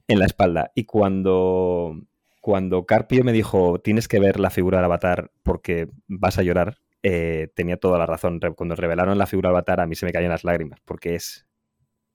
en 0.07 0.19
la 0.19 0.25
espalda. 0.25 0.71
Y 0.75 0.85
cuando, 0.85 2.01
cuando 2.41 2.85
Carpio 2.85 3.23
me 3.23 3.33
dijo, 3.33 3.79
tienes 3.79 4.07
que 4.07 4.19
ver 4.19 4.39
la 4.39 4.49
figura 4.49 4.77
del 4.77 4.85
avatar 4.85 5.31
porque 5.43 5.89
vas 6.07 6.37
a 6.37 6.43
llorar, 6.43 6.77
eh, 7.03 7.49
tenía 7.55 7.77
toda 7.77 7.99
la 7.99 8.05
razón. 8.05 8.39
Cuando 8.55 8.75
revelaron 8.75 9.17
la 9.17 9.27
figura 9.27 9.49
del 9.49 9.57
avatar 9.57 9.81
a 9.81 9.87
mí 9.87 9.95
se 9.95 10.05
me 10.05 10.13
caían 10.13 10.31
las 10.31 10.43
lágrimas 10.43 10.79
porque 10.85 11.15
es 11.15 11.45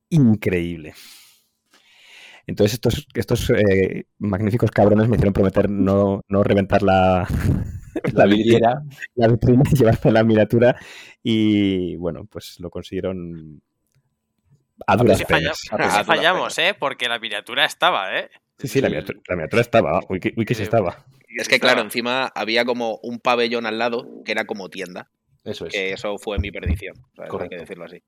increíble. 0.09 0.95
Entonces 2.47 2.75
estos, 2.75 3.07
estos 3.15 3.51
eh, 3.51 4.07
magníficos 4.19 4.71
cabrones 4.71 5.09
me 5.09 5.17
hicieron 5.17 5.33
prometer 5.33 5.71
no, 5.71 6.23
no 6.29 6.43
reventar 6.43 6.83
la, 6.83 7.29
La 8.15 8.27
vidriera. 8.27 8.83
la 9.15 9.29
vitrina 9.29 9.63
y 9.71 9.75
llevarse 9.77 10.11
la 10.11 10.25
miniatura 10.25 10.77
y 11.23 11.97
bueno, 11.97 12.25
pues 12.25 12.59
lo 12.61 12.71
consiguieron 12.71 13.63
a 14.87 14.97
duras 14.97 15.19
si, 15.19 15.25
penas. 15.25 15.59
falla- 15.71 15.91
si 15.99 16.05
fallamos, 16.05 16.59
¿eh? 16.59 16.75
Porque 16.79 17.09
la 17.09 17.19
miniatura 17.19 17.65
estaba, 17.65 18.19
¿eh? 18.19 18.31
Sí, 18.59 18.69
sí, 18.69 18.81
la 18.81 18.89
miniatura, 18.89 19.21
la 19.29 19.37
miniatura 19.37 19.63
estaba. 19.63 20.01
Uy, 20.09 20.21
que, 20.21 20.33
uy, 20.37 20.45
que 20.45 20.55
sí 20.55 20.59
Sí. 20.59 20.65
estaba. 20.65 21.05
Es 21.39 21.49
que 21.49 21.59
claro, 21.61 21.81
encima 21.81 22.31
había 22.35 22.65
como 22.67 22.99
un 23.03 23.19
pabellón 23.19 23.65
al 23.67 23.79
lado 23.79 24.07
que 24.25 24.33
era 24.33 24.45
como 24.45 24.69
tienda, 24.69 25.09
Eso 25.45 25.67
es. 25.67 25.73
que 25.73 25.93
eso 25.93 26.19
fue 26.19 26.39
mi 26.39 26.51
perdición, 26.51 26.95
¿sabes? 27.17 27.33
hay 27.41 27.49
que 27.49 27.57
decirlo 27.57 27.87
así. 27.87 28.03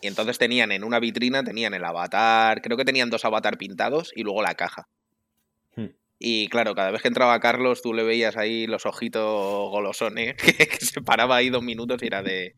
Y 0.00 0.06
entonces 0.06 0.38
tenían 0.38 0.72
en 0.72 0.82
una 0.82 0.98
vitrina, 0.98 1.44
tenían 1.44 1.74
el 1.74 1.84
avatar, 1.84 2.62
creo 2.62 2.78
que 2.78 2.86
tenían 2.86 3.10
dos 3.10 3.22
avatar 3.26 3.58
pintados 3.58 4.12
y 4.16 4.22
luego 4.22 4.40
la 4.42 4.54
caja. 4.54 4.88
Hmm. 5.76 5.88
Y 6.22 6.48
claro, 6.48 6.74
cada 6.74 6.90
vez 6.90 7.00
que 7.02 7.08
entraba 7.08 7.40
Carlos, 7.40 7.80
tú 7.80 7.94
le 7.94 8.02
veías 8.02 8.36
ahí 8.36 8.66
los 8.66 8.84
ojitos 8.84 9.70
golosones, 9.70 10.34
que, 10.36 10.52
que 10.68 10.84
se 10.84 11.00
paraba 11.00 11.36
ahí 11.36 11.48
dos 11.50 11.62
minutos 11.62 12.02
y 12.02 12.06
era 12.06 12.22
de. 12.22 12.54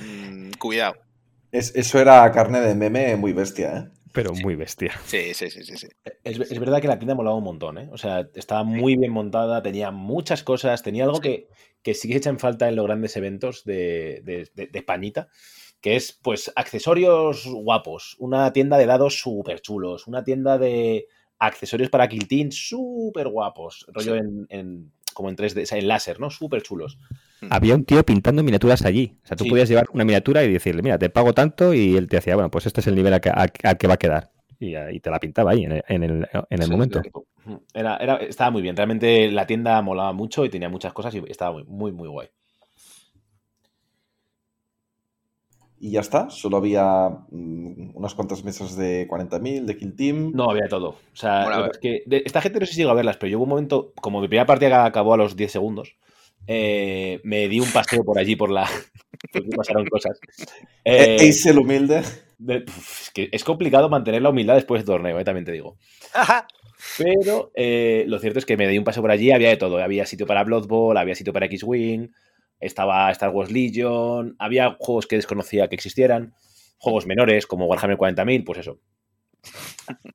mm, 0.00 0.52
cuidado. 0.58 0.94
Es- 1.52 1.74
eso 1.76 1.98
era 2.00 2.30
carne 2.32 2.60
de 2.60 2.74
meme 2.74 3.16
muy 3.16 3.32
bestia, 3.34 3.76
¿eh? 3.76 3.88
Pero 4.14 4.32
muy 4.34 4.56
bestia. 4.56 4.92
Sí, 5.06 5.32
sí, 5.34 5.50
sí, 5.50 5.62
sí. 5.64 5.76
sí. 5.76 5.88
Es, 6.24 6.38
es 6.38 6.58
verdad 6.58 6.80
que 6.82 6.88
la 6.88 6.98
tienda 6.98 7.14
molaba 7.14 7.36
un 7.36 7.44
montón, 7.44 7.78
¿eh? 7.78 7.88
O 7.92 7.98
sea, 7.98 8.28
estaba 8.34 8.62
muy 8.62 8.96
bien 8.96 9.10
montada, 9.12 9.62
tenía 9.62 9.90
muchas 9.90 10.42
cosas, 10.42 10.82
tenía 10.82 11.04
algo 11.04 11.20
que, 11.20 11.48
que 11.82 11.94
sí 11.94 12.08
que 12.08 12.16
echa 12.16 12.28
en 12.30 12.38
falta 12.38 12.68
en 12.68 12.76
los 12.76 12.86
grandes 12.86 13.16
eventos 13.16 13.64
de, 13.64 14.20
de, 14.24 14.50
de- 14.54 14.66
de 14.66 14.78
Españita, 14.78 15.28
que 15.80 15.96
es, 15.96 16.12
pues, 16.12 16.52
accesorios 16.56 17.46
guapos, 17.46 18.16
una 18.18 18.52
tienda 18.52 18.76
de 18.78 18.86
dados 18.86 19.18
súper 19.18 19.60
chulos, 19.60 20.06
una 20.06 20.24
tienda 20.24 20.58
de 20.58 21.06
accesorios 21.46 21.90
para 21.90 22.08
Quiltín 22.08 22.52
súper 22.52 23.28
guapos, 23.28 23.86
rollo 23.92 24.14
Sí. 24.14 24.20
en, 24.20 24.46
en- 24.48 24.92
como 25.14 25.28
en 25.28 25.36
3D, 25.36 25.64
o 25.64 25.66
sea, 25.66 25.76
en 25.78 25.88
láser, 25.88 26.18
¿no? 26.20 26.30
Súper 26.30 26.62
chulos. 26.62 26.98
Había 27.50 27.74
un 27.74 27.84
tío 27.84 28.02
pintando 28.02 28.42
miniaturas 28.42 28.82
allí. 28.86 29.18
O 29.22 29.26
sea, 29.26 29.36
tú 29.36 29.44
Sí. 29.44 29.50
podías 29.50 29.68
llevar 29.68 29.84
una 29.92 30.04
miniatura 30.04 30.42
y 30.42 30.50
decirle, 30.52 30.80
mira, 30.80 30.98
te 30.98 31.10
pago 31.10 31.34
tanto 31.34 31.74
y 31.74 31.96
él 31.96 32.08
te 32.08 32.16
decía, 32.16 32.34
bueno, 32.34 32.50
pues 32.50 32.64
este 32.66 32.80
es 32.80 32.86
el 32.86 32.94
nivel 32.94 33.12
a 33.12 33.20
que, 33.20 33.30
va 33.30 33.94
a 33.94 33.96
quedar. 33.98 34.30
Y, 34.58 34.74
ahí 34.74 35.00
te 35.00 35.10
la 35.10 35.18
pintaba 35.20 35.50
ahí 35.50 35.64
en 35.64 35.72
el, 35.72 35.84
en 35.88 36.02
el, 36.04 36.28
en 36.32 36.62
el 36.62 36.62
Sí, 36.62 36.70
momento. 36.70 37.02
Era, 37.74 37.96
era, 37.96 38.16
estaba 38.18 38.50
muy 38.52 38.62
bien, 38.62 38.76
realmente 38.76 39.30
la 39.30 39.46
tienda 39.46 39.82
molaba 39.82 40.12
mucho 40.12 40.44
y 40.44 40.48
tenía 40.48 40.68
muchas 40.68 40.92
cosas 40.94 41.14
y 41.14 41.22
estaba 41.28 41.52
muy, 41.52 41.64
muy, 41.64 41.92
muy 41.92 42.08
guay. 42.08 42.28
Y 45.82 45.90
ya 45.90 46.00
está. 46.00 46.30
Solo 46.30 46.56
había 46.58 47.08
mm, 47.30 47.90
unas 47.96 48.14
cuantas 48.14 48.44
mesas 48.44 48.76
de 48.76 49.06
40.000, 49.08 49.66
de 49.66 49.76
Kill 49.76 49.96
Team. 49.96 50.30
No, 50.32 50.48
había 50.50 50.68
todo. 50.68 50.90
O 50.90 50.96
sea, 51.16 51.44
Bueno, 51.44 51.66
es 51.72 51.78
que 51.78 52.02
de- 52.06 52.22
esta 52.24 52.40
gente 52.40 52.60
no 52.60 52.66
sé 52.66 52.72
si 52.72 52.78
llegó 52.78 52.92
a 52.92 52.94
verlas, 52.94 53.16
pero 53.16 53.30
yo 53.32 53.38
hubo 53.38 53.44
un 53.44 53.50
momento, 53.50 53.92
como 54.00 54.20
mi 54.20 54.28
primera 54.28 54.46
partida 54.46 54.84
acabó 54.84 55.12
a 55.14 55.16
los 55.16 55.34
10 55.34 55.50
segundos, 55.50 55.96
eh, 56.46 57.20
me 57.24 57.48
di 57.48 57.58
un 57.58 57.70
paseo 57.72 58.04
por 58.04 58.16
allí, 58.18 58.36
por 58.36 58.50
la... 58.50 58.64
porque 59.32 59.48
pasaron 59.56 59.84
cosas. 59.86 60.18
Eh, 60.84 61.16
Eh, 61.20 61.28
Ace 61.28 61.50
el 61.50 61.58
humilde. 61.58 62.02
de- 62.38 62.60
pf, 62.60 63.02
es 63.04 63.10
que 63.10 63.28
es 63.32 63.42
complicado 63.42 63.88
mantener 63.88 64.22
la 64.22 64.30
humildad 64.30 64.54
después 64.54 64.80
del 64.80 64.86
torneo, 64.86 65.18
eh, 65.18 65.24
también 65.24 65.44
te 65.44 65.52
digo. 65.52 65.76
Pero 66.98 67.50
eh, 67.54 68.04
lo 68.06 68.18
cierto 68.18 68.38
es 68.38 68.46
que 68.46 68.56
me 68.56 68.68
di 68.68 68.78
un 68.78 68.84
paseo 68.84 69.02
por 69.02 69.10
allí, 69.10 69.30
había 69.32 69.48
de 69.48 69.56
todo. 69.56 69.78
Había 69.82 70.06
sitio 70.06 70.26
para 70.26 70.44
Blood 70.44 70.66
Bowl, 70.66 70.96
había 70.96 71.14
sitio 71.14 71.32
para 71.32 71.46
X-Wing, 71.46 72.08
estaba 72.62 73.10
Star 73.10 73.30
Wars 73.30 73.50
Legion, 73.50 74.36
había 74.38 74.76
juegos 74.78 75.06
que 75.06 75.16
desconocía 75.16 75.68
que 75.68 75.74
existieran, 75.74 76.34
juegos 76.78 77.06
menores 77.06 77.46
como 77.46 77.66
Warhammer 77.66 77.98
40.000, 77.98 78.44
pues 78.44 78.58
eso. 78.60 78.80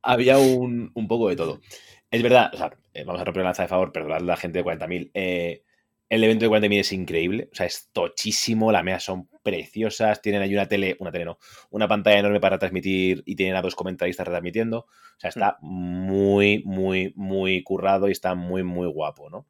había 0.01 0.37
un, 0.37 0.91
un 0.93 1.07
poco 1.07 1.29
de 1.29 1.35
todo. 1.35 1.61
Es 2.09 2.23
verdad, 2.23 2.51
o 2.53 2.57
sea, 2.57 2.71
eh, 2.93 3.03
vamos 3.03 3.21
a 3.21 3.25
romper 3.25 3.41
la 3.43 3.49
lanza 3.49 3.63
de 3.63 3.69
favor, 3.69 3.91
perdonad 3.91 4.17
a 4.17 4.21
la 4.21 4.37
gente 4.37 4.59
de 4.59 4.65
40.000. 4.65 5.11
eh, 5.13 5.63
el 6.09 6.23
evento 6.23 6.45
de 6.45 6.51
40.000 6.51 6.79
es 6.79 6.93
increíble, 6.93 7.49
o 7.51 7.55
sea, 7.55 7.65
es 7.65 7.89
tochísimo, 7.91 8.71
las 8.71 8.83
mesas 8.83 9.03
son 9.03 9.27
preciosas, 9.43 10.21
tienen 10.21 10.41
ahí 10.41 10.53
una 10.53 10.67
tele, 10.67 10.95
una 10.99 11.11
tele 11.11 11.25
no, 11.25 11.37
una 11.69 11.87
pantalla 11.87 12.19
enorme 12.19 12.39
para 12.39 12.57
transmitir 12.59 13.23
y 13.25 13.35
tienen 13.35 13.55
a 13.57 13.61
dos 13.61 13.75
comentaristas 13.75 14.25
retransmitiendo. 14.25 14.79
O 14.79 15.19
sea, 15.19 15.29
está 15.29 15.57
muy, 15.61 16.63
muy, 16.65 17.11
muy 17.17 17.61
currado 17.63 18.07
y 18.07 18.13
está 18.13 18.35
muy, 18.35 18.63
muy 18.63 18.87
guapo, 18.87 19.29
¿no? 19.29 19.47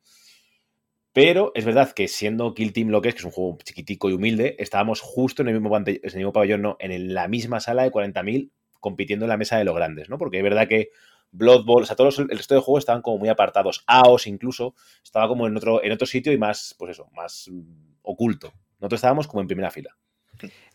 Pero 1.20 1.51
es 1.55 1.65
verdad 1.65 1.91
que 1.93 2.07
siendo 2.07 2.53
Kill 2.53 2.74
Team 2.74 2.89
lo 2.89 3.01
que 3.01 3.09
es, 3.09 3.15
que 3.15 3.20
es 3.20 3.26
un 3.26 3.32
juego 3.32 3.57
chiquitico 3.63 4.09
y 4.09 4.13
humilde, 4.13 4.55
estábamos 4.59 5.01
justo 5.01 5.41
en 5.41 5.47
el 5.47 5.59
mismo, 5.59 5.76
en 5.76 5.84
el 5.88 6.15
mismo 6.15 6.32
pabellón, 6.32 6.61
no, 6.61 6.78
en 6.80 7.13
la 7.13 7.28
misma 7.28 7.59
sala 7.59 7.84
de 7.84 7.91
40.000 7.91 8.51
compitiendo 8.80 9.26
en 9.26 9.30
la 9.30 9.38
mesa 9.38 9.57
de 9.57 9.63
los 9.65 9.76
grandes, 9.76 10.09
¿no? 10.09 10.20
Porque 10.20 10.38
es 10.38 10.43
verdad 10.43 10.68
que 10.68 10.89
Blood 11.32 11.65
Bowl, 11.65 11.82
o 11.82 11.86
sea, 11.86 11.95
todos 11.95 12.20
los- 12.20 12.30
el 12.30 12.38
resto 12.38 12.53
de 12.53 12.61
juegos 12.61 12.84
estaban 12.84 13.01
como 13.01 13.18
muy 13.18 13.30
apartados. 13.30 13.84
AOS 13.88 14.28
incluso 14.30 14.76
estaba 15.03 15.28
como 15.28 15.47
en 15.47 15.57
otro, 15.57 15.84
en 15.84 15.91
otro 15.91 16.05
sitio 16.05 16.32
y 16.32 16.38
más, 16.38 16.76
pues 16.78 16.91
eso, 16.91 17.09
más 17.15 17.49
mm, 17.51 17.95
oculto. 18.03 18.53
Nosotros 18.80 18.99
estábamos 18.99 19.28
como 19.28 19.41
en 19.41 19.47
primera 19.47 19.72
fila. 19.72 19.97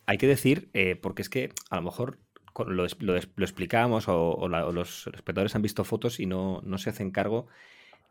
Hay 0.07 0.18
que 0.18 0.26
decir, 0.26 0.70
eh, 0.74 0.97
porque 0.97 1.22
es 1.22 1.28
que 1.28 1.51
a 1.70 1.76
lo 1.76 1.82
mejor 1.82 2.18
lo, 2.59 2.86
lo 2.99 3.14
lo 3.36 3.45
explicábamos 3.45 4.09
o, 4.09 4.32
o 4.34 4.49
la- 4.49 4.66
o 4.66 4.72
los 4.72 5.07
espectadores 5.14 5.55
han 5.55 5.62
visto 5.62 5.84
fotos 5.84 6.18
y 6.20 6.26
no, 6.26 6.61
no 6.64 6.78
se 6.78 6.90
hacen 6.90 7.12
cargo 7.12 7.47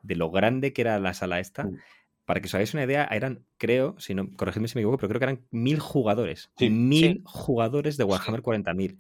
de 0.04 0.16
lo 0.16 0.32
grande 0.32 0.74
que 0.74 0.82
era 0.82 1.00
la 1.00 1.14
sala 1.14 1.40
esta. 1.40 1.66
Mm. 1.66 1.78
Para 2.26 2.40
que 2.40 2.46
os 2.48 2.54
hagáis 2.56 2.74
una 2.74 2.84
idea, 2.84 3.08
eran, 3.12 3.46
creo, 3.58 3.96
si 4.00 4.14
no, 4.14 4.30
corregidme 4.36 4.68
si 4.68 4.76
me 4.76 4.82
equivoco, 4.82 4.98
pero 4.98 5.10
creo 5.10 5.20
que 5.20 5.26
eran 5.26 5.46
mil 5.52 5.80
jugadores. 5.80 6.52
Sí. 6.58 6.70
mil 6.70 7.14
Sí. 7.18 7.22
jugadores 7.26 7.98
de 7.98 8.04
Warhammer 8.04 8.42
40.000. 8.42 9.00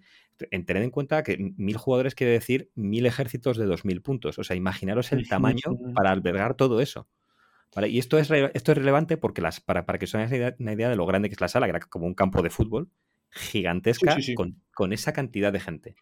En- 0.49 0.65
Tened 0.65 0.81
en 0.83 0.89
cuenta 0.89 1.21
que 1.23 1.37
mil 1.57 1.77
jugadores 1.77 2.15
quiere 2.15 2.33
decir 2.33 2.71
mil 2.73 3.05
ejércitos 3.05 3.57
de 3.57 3.65
2.000 3.67 4.01
puntos. 4.01 4.39
O 4.39 4.43
sea, 4.43 4.55
imaginaros 4.55 5.11
el 5.11 5.27
tamaño 5.29 5.61
para 5.93 6.09
albergar 6.11 6.55
todo 6.55 6.81
eso. 6.81 7.07
¿Vale? 7.75 7.87
Y 7.89 7.99
esto 7.99 8.17
es, 8.17 8.29
esto 8.31 8.71
es 8.73 8.77
relevante 8.77 9.15
porque 9.17 9.41
las, 9.41 9.61
para, 9.61 9.85
para 9.85 9.97
que 9.99 10.05
os 10.05 10.15
hagáis 10.15 10.29
una 10.31 10.37
idea, 10.37 10.55
una 10.59 10.73
idea 10.73 10.89
de 10.89 10.95
lo 10.97 11.05
grande 11.05 11.29
que 11.29 11.35
es 11.35 11.41
la 11.41 11.47
sala, 11.47 11.67
que 11.67 11.69
era 11.69 11.79
como 11.79 12.05
un 12.07 12.15
campo 12.15 12.41
de 12.41 12.49
fútbol, 12.49 12.89
gigantesca, 13.29 14.15
Sí, 14.15 14.21
sí, 14.21 14.27
sí. 14.31 14.35
Con, 14.35 14.61
con 14.73 14.91
esa 14.93 15.13
cantidad 15.13 15.53
de 15.53 15.59
gente. 15.61 15.95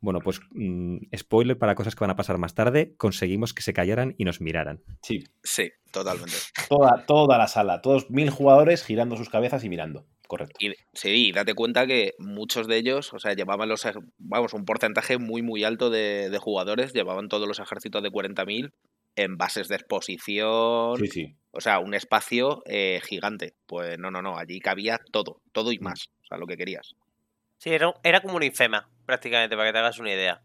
Bueno, 0.00 0.20
pues 0.20 0.40
mm, 0.50 0.98
spoiler 1.16 1.56
para 1.56 1.74
cosas 1.74 1.94
que 1.94 2.00
van 2.00 2.10
a 2.10 2.16
pasar 2.16 2.36
más 2.36 2.54
tarde, 2.54 2.94
conseguimos 2.98 3.54
que 3.54 3.62
se 3.62 3.72
callaran 3.72 4.14
y 4.18 4.24
nos 4.24 4.40
miraran. 4.42 4.82
Sí, 5.00 5.24
Sí, 5.42 5.70
totalmente. 5.94 6.36
toda, 6.68 7.06
toda 7.06 7.38
la 7.38 7.46
sala, 7.48 7.80
todos 7.80 8.10
mil 8.10 8.28
jugadores 8.28 8.84
girando 8.84 9.16
sus 9.16 9.30
cabezas 9.30 9.64
y 9.64 9.68
mirando. 9.70 10.04
Correcto. 10.26 10.56
Y, 10.58 10.72
sí, 10.94 11.28
y 11.28 11.32
date 11.32 11.54
cuenta 11.54 11.86
que 11.86 12.12
muchos 12.18 12.66
de 12.66 12.76
ellos, 12.78 13.12
o 13.14 13.18
sea, 13.18 13.34
llevaban 13.34 13.68
los, 13.68 13.86
vamos, 14.18 14.52
un 14.54 14.64
porcentaje 14.64 15.18
muy, 15.18 15.42
muy 15.42 15.64
alto 15.64 15.90
de, 15.90 16.28
de 16.30 16.38
jugadores, 16.38 16.92
llevaban 16.92 17.28
todos 17.28 17.46
los 17.48 17.58
ejércitos 17.60 18.02
de 18.02 18.10
40.000 18.10 18.72
en 19.16 19.36
bases 19.36 19.68
de 19.68 19.76
exposición, 19.76 20.96
Sí, 20.98 21.06
sí. 21.06 21.36
o 21.52 21.60
sea, 21.60 21.78
un 21.78 21.94
espacio 21.94 22.62
eh, 22.66 23.00
gigante. 23.04 23.54
Pues 23.66 23.98
no, 23.98 24.10
no, 24.10 24.22
no, 24.22 24.36
allí 24.38 24.58
cabía 24.60 24.98
todo, 25.12 25.40
todo 25.52 25.72
y 25.72 25.78
Mm. 25.78 25.84
más, 25.84 26.08
o 26.22 26.26
sea, 26.26 26.38
lo 26.38 26.46
que 26.46 26.56
querías. 26.56 26.94
Sí, 27.58 27.70
era, 27.70 27.94
era 28.02 28.20
como 28.20 28.34
un 28.36 28.42
infema, 28.42 28.88
prácticamente, 29.06 29.56
para 29.56 29.68
que 29.68 29.72
te 29.74 29.78
hagas 29.78 29.98
una 29.98 30.12
idea. 30.12 30.42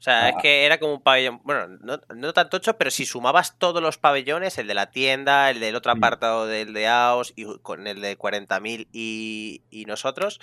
O 0.00 0.02
sea, 0.02 0.30
es 0.30 0.34
Ah. 0.34 0.38
que 0.40 0.64
era 0.64 0.80
como 0.80 0.94
un 0.94 1.02
pabellón, 1.02 1.40
bueno, 1.44 1.68
no, 1.82 2.00
no 2.16 2.32
tan 2.32 2.48
tocho, 2.48 2.78
pero 2.78 2.90
si 2.90 3.04
sumabas 3.04 3.58
todos 3.58 3.82
los 3.82 3.98
pabellones, 3.98 4.56
el 4.56 4.66
de 4.66 4.72
la 4.74 4.90
tienda, 4.90 5.50
el 5.50 5.60
del 5.60 5.76
otro 5.76 5.94
Mm. 5.94 5.98
apartado 5.98 6.46
del 6.46 6.72
de 6.72 6.86
AOS 6.88 7.34
y 7.36 7.44
con 7.60 7.86
el 7.86 8.00
de 8.00 8.16
40.000 8.16 8.88
y, 8.92 9.62
y 9.70 9.84
nosotros, 9.84 10.40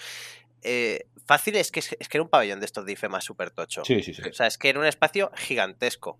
eh, 0.62 1.08
fácil 1.26 1.56
es 1.56 1.72
que, 1.72 1.80
es 1.80 2.08
que 2.08 2.18
era 2.18 2.22
un 2.24 2.30
pabellón 2.30 2.60
de 2.60 2.68
estos 2.68 2.86
de 2.86 2.92
IFEMA 2.92 3.20
súper 3.20 3.50
tocho. 3.50 3.84
Sí, 3.84 4.04
sí, 4.04 4.14
sí. 4.14 4.22
O 4.30 4.34
sea, 4.34 4.46
es 4.46 4.60
que 4.60 4.70
era 4.70 4.80
un 4.80 4.86
espacio 4.86 5.32
gigantesco. 5.36 6.20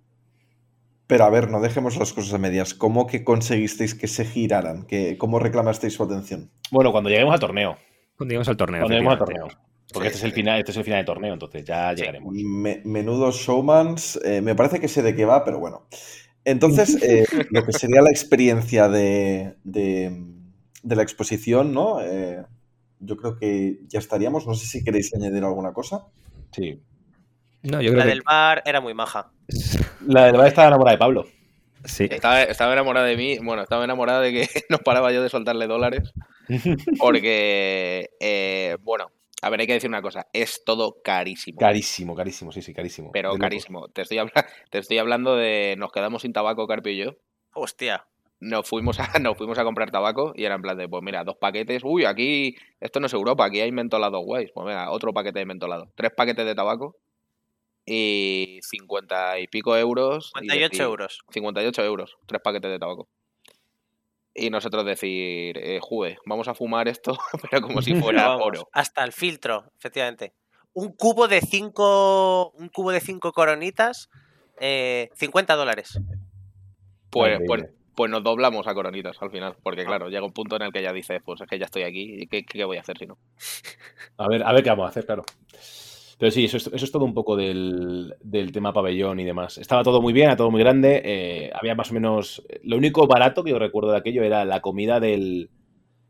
Pero 1.06 1.24
a 1.24 1.30
ver, 1.30 1.50
no 1.52 1.62
dejemos 1.62 1.96
las 1.98 2.12
cosas 2.14 2.34
a 2.34 2.38
medias. 2.40 2.74
¿Cómo 2.74 3.06
que 3.08 3.24
conseguisteis 3.24 3.94
que 3.96 4.08
se 4.08 4.26
giraran? 4.26 4.86
¿Que, 4.88 5.18
¿Cómo 5.18 5.40
reclamasteis 5.40 5.94
su 5.94 6.04
atención? 6.04 6.52
Bueno, 6.72 6.92
cuando 6.92 7.10
lleguemos 7.12 7.34
al 7.36 7.40
torneo. 7.40 7.78
Cuando 8.18 8.32
lleguemos 8.32 8.50
al 8.50 8.58
torneo. 8.58 8.82
Cuando 8.82 8.94
lleguemos 8.96 9.14
al 9.14 9.20
torneo. 9.20 9.48
Porque 9.94 10.10
Sí, 10.10 10.16
este 10.16 10.18
es 10.18 10.24
el 10.26 10.32
final, 10.34 10.60
este 10.60 10.72
es 10.72 10.78
el 10.78 10.84
final 10.84 11.00
de 11.02 11.06
torneo, 11.06 11.34
entonces 11.34 11.64
ya 11.66 11.94
llegaremos. 11.94 12.34
Me- 12.34 12.82
menudo 12.84 13.32
showmans. 13.32 14.20
eh, 14.26 14.42
me 14.42 14.54
parece 14.56 14.80
que 14.80 14.88
sé 14.88 15.02
de 15.02 15.16
qué 15.16 15.26
va, 15.26 15.44
pero 15.46 15.60
bueno. 15.60 15.88
Entonces, 16.44 17.02
eh, 17.02 17.26
lo 17.52 17.66
que 17.66 17.72
sería 17.74 18.02
la 18.02 18.10
experiencia 18.10 18.90
de, 18.90 19.56
de- 19.64 20.24
de 20.84 20.96
la 20.96 21.04
exposición, 21.04 21.74
¿no? 21.74 22.02
Eh, 22.02 22.44
yo 23.00 23.16
creo 23.18 23.38
que 23.38 23.80
ya 23.88 24.00
estaríamos. 24.00 24.46
No 24.48 24.54
sé 24.56 24.66
si 24.66 24.84
queréis 24.84 25.14
añadir 25.16 25.44
alguna 25.44 25.72
cosa. 25.74 26.06
Sí. 26.52 26.82
No, 27.64 27.82
yo 27.82 27.90
creo 27.92 27.98
La 28.00 28.04
que 28.04 28.10
del 28.10 28.22
bar 28.22 28.64
era 28.66 28.82
muy 28.82 28.94
maja. 28.94 29.32
La 30.06 30.26
del 30.26 30.38
bar 30.38 30.48
estaba 30.48 30.68
enamorada 30.68 30.96
de 30.96 31.00
Pablo. 31.00 31.28
sí. 31.86 32.08
Estaba, 32.10 32.44
estaba 32.44 32.74
enamorada 32.74 33.06
de 33.08 33.18
mí, 33.18 33.40
bueno, 33.40 33.62
estaba 33.64 33.84
enamorada 33.84 34.22
de 34.22 34.32
que 34.32 34.48
no 34.70 34.78
paraba 34.80 35.12
yo 35.12 35.22
de 35.24 35.30
soltarle 35.30 35.68
dólares, 35.68 36.14
porque, 37.00 38.10
eh, 38.20 38.78
bueno, 38.84 39.12
a 39.42 39.50
ver, 39.50 39.60
hay 39.62 39.68
que 39.68 39.74
decir 39.74 39.90
una 39.90 40.02
cosa, 40.02 40.28
es 40.34 40.64
todo 40.66 41.02
carísimo. 41.04 41.60
Carísimo, 41.60 42.16
carísimo, 42.16 42.52
sí, 42.52 42.62
sí, 42.62 42.74
carísimo. 42.74 43.12
Pero 43.14 43.30
De 43.30 43.34
locos. 43.36 43.42
carísimo. 43.46 43.88
Te 43.90 44.02
estoy, 44.02 44.18
habla- 44.18 44.48
te 44.72 44.80
estoy 44.80 44.98
hablando 44.98 45.36
de. 45.36 45.76
Nos 45.78 45.92
quedamos 45.92 46.22
sin 46.24 46.34
tabaco, 46.34 46.66
Carpio 46.68 46.92
y 46.94 46.98
yo. 46.98 47.12
Hostia. 47.54 48.08
Nos 48.40 48.68
fuimos, 48.70 49.00
a, 49.00 49.08
nos 49.20 49.36
fuimos 49.38 49.58
a 49.58 49.64
comprar 49.64 49.90
tabaco 49.90 50.32
y 50.36 50.46
era 50.46 50.56
en 50.56 50.62
plan 50.62 50.78
de, 50.78 50.88
pues 50.88 51.02
mira, 51.04 51.24
dos 51.24 51.38
paquetes. 51.38 51.82
Uy, 51.84 52.06
aquí. 52.06 52.56
Esto 52.80 53.00
no 53.00 53.08
es 53.08 53.14
Europa, 53.14 53.46
aquí 53.46 53.60
hay 53.62 53.72
mentolados 53.72 54.24
guays. 54.24 54.52
Pues 54.54 54.66
venga, 54.68 54.92
otro 54.92 55.12
paquete 55.14 55.40
de 55.40 55.46
mentolado. 55.46 55.92
Tres 55.96 56.12
paquetes 56.16 56.46
de 56.46 56.54
tabaco 56.56 56.96
y 57.86 58.60
50 58.64 59.40
y 59.40 59.48
pico 59.48 59.76
euros. 59.78 60.32
y 60.36 60.40
58 60.42 60.70
decir- 60.72 60.82
euros. 60.84 61.20
58 61.32 61.84
euros, 61.86 62.18
tres 62.26 62.42
paquetes 62.42 62.70
de 62.72 62.80
tabaco. 62.80 63.08
Y 64.40 64.50
nosotros 64.52 64.86
decir, 64.86 65.58
eh, 65.58 65.80
jue, 65.82 66.18
vamos 66.26 66.48
a 66.48 66.54
fumar 66.54 66.88
esto, 66.88 67.18
pero 67.50 67.62
como 67.62 67.82
si 67.82 67.94
fuera 68.02 68.28
vamos, 68.30 68.46
oro. 68.46 68.70
Hasta 68.72 69.04
el 69.04 69.12
filtro, 69.12 69.72
efectivamente. 69.78 70.34
Un 70.74 70.92
cubo 70.94 71.28
de 71.28 71.42
cinco. 71.42 72.52
Un 72.52 72.70
cubo 72.70 72.92
de 72.92 73.00
cinco 73.02 73.32
coronitas. 73.34 74.10
eh, 74.60 75.10
50 75.16 75.56
dólares. 75.56 76.00
Pues, 77.10 77.40
pues, 77.48 77.66
pues 77.96 78.12
nos 78.12 78.24
doblamos 78.24 78.68
a 78.68 78.74
coronitas 78.76 79.16
al 79.22 79.32
final, 79.32 79.56
porque 79.64 79.82
Ah. 79.82 79.86
claro, 79.86 80.10
llega 80.10 80.24
un 80.26 80.34
punto 80.34 80.56
en 80.56 80.62
el 80.64 80.72
que 80.72 80.84
ya 80.84 80.94
dices, 80.94 81.20
pues 81.26 81.42
es 81.42 81.48
que 81.48 81.58
ya 81.58 81.66
estoy 81.66 81.84
aquí, 81.84 82.18
¿y 82.22 82.28
¿qué, 82.28 82.44
qué 82.46 82.64
voy 82.64 82.78
a 82.78 82.82
hacer 82.82 82.98
si 83.00 83.08
no? 83.08 83.18
A 84.18 84.28
ver, 84.28 84.44
a 84.44 84.52
ver 84.54 84.64
qué 84.64 84.70
vamos 84.70 84.86
a 84.86 84.90
hacer, 84.90 85.06
claro. 85.06 85.24
Pero 86.20 86.32
sí, 86.32 86.46
eso 86.46 86.58
es, 86.58 86.68
eso 86.68 86.86
es 86.86 86.92
todo 86.92 87.06
un 87.06 87.14
poco 87.14 87.36
del, 87.36 88.16
del 88.22 88.52
tema 88.52 88.74
pabellón 88.74 89.20
y 89.20 89.24
demás. 89.26 89.58
Estaba 89.60 89.84
todo 89.84 90.02
muy 90.02 90.14
bien, 90.14 90.28
era 90.28 90.36
todo 90.36 90.50
muy 90.50 90.60
grande. 90.62 91.02
eh, 91.06 91.52
había 91.54 91.76
más 91.76 91.92
o 91.92 91.94
menos. 91.94 92.44
Lo 92.64 92.78
único 92.78 93.06
barato 93.06 93.44
que 93.44 93.52
yo 93.52 93.60
recuerdo 93.60 93.92
de 93.92 93.98
aquello 93.98 94.24
era 94.24 94.44
la 94.44 94.60
comida 94.62 95.00
del, 95.00 95.50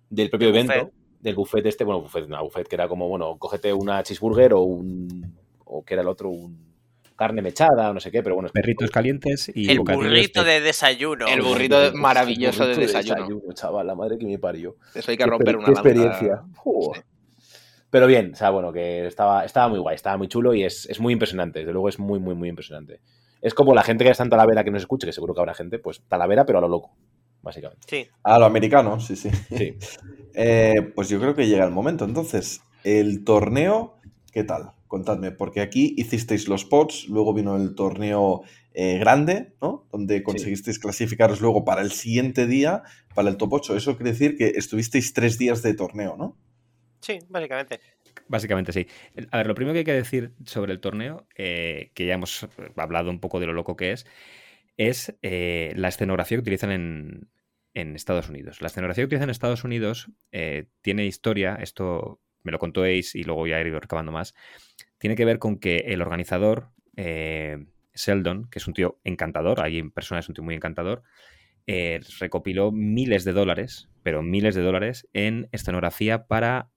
del 0.09 0.29
propio 0.29 0.47
evento. 0.49 0.73
buffet. 0.73 0.93
Del 1.19 1.35
buffet 1.35 1.65
este. 1.65 1.83
Bueno, 1.83 1.99
buffet, 2.01 2.27
no, 2.27 2.41
buffet 2.43 2.67
que 2.67 2.75
era 2.75 2.87
como, 2.87 3.09
bueno, 3.09 3.35
cógete 3.37 3.73
una 3.73 4.01
cheeseburger 4.03 4.53
o 4.53 4.61
un. 4.61 5.35
O 5.65 5.83
que 5.83 5.95
era 5.95 6.03
el 6.03 6.07
otro, 6.07 6.29
un 6.29 6.65
carne 7.17 7.41
mechada 7.41 7.89
o 7.89 7.93
no 7.93 7.99
sé 7.99 8.09
qué, 8.09 8.23
pero 8.23 8.35
bueno. 8.35 8.49
Perritos 8.53 8.89
calientes 8.91 9.51
y 9.53 9.69
El 9.69 9.79
burrito 9.81 10.43
de- 10.45 10.51
de 10.53 10.61
desayuno. 10.61 11.25
El 11.27 11.41
burrito 11.41 11.81
de- 11.81 11.91
maravilloso 11.91 12.65
de 12.65 12.75
burrito 12.75 12.93
desayuno. 12.93 13.41
chaval, 13.53 13.85
la 13.87 13.95
madre 13.95 14.17
que 14.17 14.25
me 14.25 14.39
parió. 14.39 14.77
Eso 14.95 15.11
hay 15.11 15.17
que 15.17 15.25
romper 15.25 15.57
una 15.57 15.65
qué 15.65 15.71
experiencia. 15.71 16.43
Uf. 16.63 16.95
Sí. 16.95 17.01
Pero 17.89 18.07
bien, 18.07 18.31
o 18.33 18.35
sea, 18.35 18.49
bueno, 18.49 18.73
que 18.73 19.07
estaba, 19.07 19.45
estaba 19.45 19.69
muy 19.69 19.79
guay, 19.79 19.95
estaba 19.95 20.17
muy 20.17 20.27
chulo 20.27 20.53
y 20.53 20.63
es, 20.63 20.85
es 20.89 20.99
muy 20.99 21.13
impresionante. 21.13 21.59
Desde 21.59 21.71
luego 21.71 21.89
es 21.89 21.99
muy, 21.99 22.19
muy, 22.19 22.35
muy 22.35 22.49
impresionante. 22.49 22.99
Es 23.41 23.53
como 23.53 23.73
la 23.73 23.83
gente 23.83 24.03
que 24.03 24.09
está 24.09 24.23
en 24.23 24.29
Talavera 24.29 24.63
que 24.63 24.71
no 24.71 24.77
se 24.77 24.83
escuche, 24.83 25.07
que 25.07 25.13
seguro 25.13 25.33
que 25.33 25.39
habrá 25.39 25.53
gente, 25.53 25.79
pues 25.79 26.01
Talavera, 26.07 26.45
pero 26.45 26.57
a 26.57 26.61
lo 26.61 26.67
loco, 26.67 26.91
básicamente. 27.41 27.85
Sí. 27.87 28.07
A 28.23 28.39
lo 28.39 28.45
americano, 28.45 28.99
sí, 28.99 29.15
sí. 29.15 29.29
Sí. 29.55 29.77
Eh, 30.39 30.91
pues 30.93 31.09
yo 31.09 31.19
creo 31.19 31.33
que 31.33 31.47
llega 31.47 31.65
el 31.65 31.71
momento. 31.71 32.05
Entonces, 32.05 32.61
el 32.83 33.23
torneo, 33.23 33.95
¿qué 34.31 34.43
tal? 34.43 34.73
Contadme, 34.85 35.31
porque 35.31 35.61
aquí 35.61 35.95
hicisteis 35.97 36.47
los 36.47 36.63
pots, 36.63 37.07
luego 37.09 37.33
vino 37.33 37.55
el 37.55 37.73
torneo 37.73 38.43
eh, 38.75 38.99
grande, 38.99 39.55
¿no? 39.63 39.87
Donde 39.91 40.21
conseguisteis 40.21 40.77
clasificaros 40.77 41.41
luego 41.41 41.65
para 41.65 41.81
el 41.81 41.91
siguiente 41.91 42.45
día, 42.45 42.83
para 43.15 43.29
el 43.29 43.37
top 43.37 43.53
8. 43.53 43.77
Eso 43.77 43.97
quiere 43.97 44.11
decir 44.11 44.37
que 44.37 44.49
estuvisteis 44.49 45.13
tres 45.13 45.39
días 45.39 45.63
de 45.63 45.73
torneo, 45.73 46.15
¿no? 46.15 46.37
Sí, 47.07 47.19
básicamente. 47.29 47.79
Básicamente 48.27 48.73
sí. 48.73 48.85
A 49.31 49.37
ver, 49.37 49.47
lo 49.47 49.55
primero 49.55 49.73
que 49.73 49.79
hay 49.79 49.85
que 49.85 49.93
decir 49.93 50.33
sobre 50.43 50.73
el 50.73 50.81
torneo, 50.81 51.25
eh, 51.35 51.91
que 51.93 52.05
ya 52.05 52.15
hemos 52.15 52.45
hablado 52.75 53.09
un 53.09 53.21
poco 53.21 53.39
de 53.39 53.45
lo 53.45 53.53
loco 53.53 53.77
que 53.77 53.93
es, 53.93 54.05
es 54.75 55.17
eh, 55.21 55.71
la 55.77 55.87
escenografía 55.87 56.35
que 56.35 56.41
utilizan 56.41 56.69
en, 56.69 57.29
en, 57.73 57.95
Estados 57.95 58.27
Unidos. 58.27 58.61
La 58.61 58.67
escenografía 58.67 59.03
que 59.03 59.05
utilizan 59.05 59.29
en 59.29 59.31
Estados 59.31 59.63
Unidos 59.63 60.11
eh, 60.33 60.65
tiene 60.81 61.05
historia, 61.05 61.55
esto 61.61 62.19
me 62.43 62.51
lo 62.51 62.59
contó 62.59 62.83
Ace 62.83 63.17
y 63.17 63.23
luego 63.23 63.47
ya 63.47 63.61
he 63.61 63.65
ido 63.65 63.79
recabando 63.79 64.11
más, 64.11 64.35
tiene 64.97 65.15
que 65.15 65.23
ver 65.23 65.39
con 65.39 65.59
que 65.59 65.77
el 65.87 66.01
organizador, 66.01 66.71
Sheldon, 66.97 68.49
que 68.49 68.59
es 68.59 68.67
un 68.67 68.73
tío 68.73 68.99
encantador, 69.05 69.61
ahí 69.61 69.79
en 69.79 69.91
persona 69.91 70.19
es 70.19 70.27
un 70.27 70.35
tío 70.35 70.43
muy 70.43 70.55
encantador, 70.55 71.03
recopiló 72.19 72.73
miles 72.73 73.23
de 73.23 73.31
dólares, 73.31 73.87
pero 74.03 74.23
miles 74.23 74.55
de 74.55 74.61
dólares, 74.61 75.07
en 75.13 75.47
escenografía 75.51 76.27
para 76.27 76.69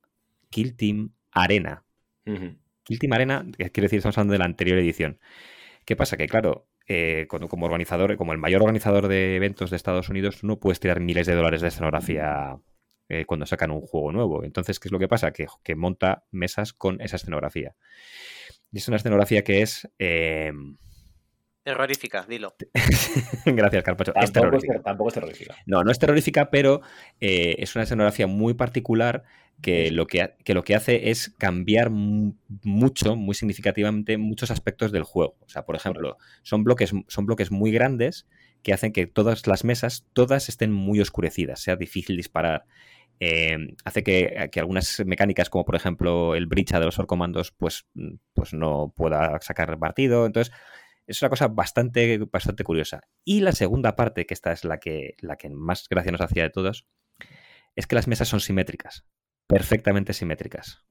Kill 0.50 0.76
Team 0.76 1.14
Arena. 1.32 1.84
Kill 2.24 2.98
Team 2.98 3.12
Arena, 3.12 3.46
quiero 3.56 3.84
decir, 3.86 3.98
estamos 3.98 4.18
hablando 4.18 4.32
de 4.32 4.38
la 4.38 4.44
anterior 4.44 4.78
edición. 4.78 5.18
¿Qué 5.84 5.96
pasa? 5.96 6.16
Que 6.16 6.28
claro, 6.28 6.68
eh, 6.86 7.26
como, 7.28 7.66
organizador, 7.66 8.16
como 8.16 8.32
el 8.32 8.38
mayor 8.38 8.62
organizador 8.62 9.08
de 9.08 9.36
eventos 9.36 9.70
de 9.70 9.76
Estados 9.76 10.08
Unidos, 10.08 10.44
no 10.44 10.58
puedes 10.58 10.80
tirar 10.80 11.00
miles 11.00 11.26
de 11.26 11.34
dólares 11.34 11.62
de 11.62 11.68
escenografía 11.68 12.58
eh, 13.08 13.24
cuando 13.26 13.46
sacan 13.46 13.70
un 13.70 13.80
juego 13.80 14.12
nuevo. 14.12 14.44
Entonces, 14.44 14.80
¿qué 14.80 14.88
es 14.88 14.92
lo 14.92 14.98
que 14.98 15.08
pasa? 15.08 15.32
Que, 15.32 15.76
monta 15.76 16.24
mesas 16.30 16.72
con 16.72 17.00
esa 17.00 17.16
escenografía. 17.16 17.74
Y 18.72 18.78
es 18.78 18.88
una 18.88 18.96
escenografía 18.96 19.44
que 19.44 19.62
es... 19.62 19.88
Eh, 19.98 20.52
Terrorífica, 21.62 22.24
dilo. 22.28 22.54
Gracias, 23.44 23.82
Carpacho. 23.84 24.12
Tampoco 24.12 24.24
es 24.24 24.32
terrorífica. 24.32 24.82
tampoco 24.82 25.08
es 25.08 25.14
terrorífica. 25.14 25.56
No, 25.66 25.84
no 25.84 25.90
es 25.90 25.98
terrorífica, 25.98 26.50
pero 26.50 26.80
es 27.20 27.74
una 27.74 27.84
escenografía 27.84 28.26
muy 28.26 28.54
particular 28.54 29.24
que 29.60 29.90
lo 29.90 30.06
que, 30.06 30.34
lo 30.46 30.64
que 30.64 30.74
hace 30.74 31.10
es 31.10 31.34
cambiar 31.38 31.90
mucho, 31.90 33.16
muy 33.16 33.34
significativamente, 33.34 34.16
muchos 34.18 34.50
aspectos 34.50 34.92
del 34.92 35.02
juego. 35.02 35.36
O 35.40 35.48
sea, 35.48 35.64
por 35.64 35.76
ejemplo, 35.76 36.16
son 36.42 36.64
bloques, 36.64 36.92
son 37.08 37.26
bloques 37.26 37.50
muy 37.50 37.70
grandes 37.70 38.26
que 38.62 38.72
hacen 38.72 38.92
que 38.92 39.06
todas 39.06 39.46
las 39.46 39.64
mesas, 39.64 40.06
todas 40.12 40.48
estén 40.48 40.72
muy 40.72 41.00
oscurecidas, 41.00 41.60
sea 41.60 41.76
difícil 41.76 42.16
disparar. 42.16 42.64
Eh, 43.22 43.74
hace 43.84 44.02
que, 44.02 44.50
algunas 44.56 45.02
mecánicas, 45.04 45.50
como 45.50 45.66
por 45.66 45.76
ejemplo 45.76 46.34
el 46.34 46.46
brecha 46.46 46.80
de 46.80 46.86
los 46.86 46.98
orcomandos, 46.98 47.52
pues, 47.52 47.86
pues 48.34 48.54
no 48.54 48.92
pueda 48.96 49.38
sacar 49.40 49.78
partido. 49.78 50.26
Entonces, 50.26 50.54
es 51.06 51.20
una 51.22 51.28
cosa 51.30 51.48
bastante, 51.48 52.18
bastante 52.30 52.64
curiosa. 52.64 53.02
Y 53.24 53.40
la 53.40 53.52
segunda 53.52 53.96
parte, 53.96 54.26
que 54.26 54.34
esta 54.34 54.52
es 54.52 54.64
la 54.64 54.78
que, 54.78 55.14
la 55.20 55.36
que 55.36 55.50
más 55.50 55.88
gracia 55.88 56.12
nos 56.12 56.20
hacía 56.20 56.44
de 56.44 56.50
todos, 56.50 56.86
es 57.76 57.86
que 57.86 57.94
las 57.94 58.08
mesas 58.08 58.28
son 58.28 58.40
simétricas 58.40 59.04
perfectamente 59.50 60.12
simétricas. 60.12 60.84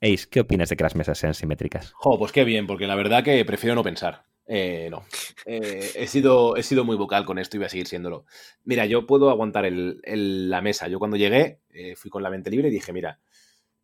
Ace, 0.00 0.26
¿qué 0.30 0.40
opinas 0.40 0.70
de 0.70 0.76
que 0.76 0.82
las 0.82 0.96
mesas 0.96 1.18
sean 1.18 1.34
simétricas? 1.34 1.92
Jo, 1.92 2.18
pues 2.18 2.32
qué 2.32 2.44
bien, 2.44 2.66
porque 2.66 2.86
la 2.86 2.94
verdad 2.94 3.22
que 3.22 3.44
prefiero 3.44 3.74
no 3.74 3.82
pensar. 3.82 4.24
Eh, 4.46 4.88
no. 4.90 5.04
Eh, 5.44 5.90
he, 5.94 6.06
sido, 6.06 6.56
he 6.56 6.62
sido 6.62 6.84
muy 6.84 6.96
vocal 6.96 7.26
con 7.26 7.38
esto 7.38 7.56
y 7.56 7.58
voy 7.58 7.66
a 7.66 7.68
seguir 7.68 7.86
siéndolo. 7.86 8.24
Mira, 8.64 8.86
yo 8.86 9.06
puedo 9.06 9.28
aguantar 9.28 9.70
la 9.70 10.62
mesa. 10.62 10.88
Yo 10.88 10.98
cuando 10.98 11.18
llegué 11.18 11.60
eh, 11.68 11.96
fui 11.96 12.10
con 12.10 12.22
la 12.22 12.30
mente 12.30 12.48
libre 12.48 12.68
y 12.68 12.70
dije, 12.70 12.94
mira, 12.94 13.20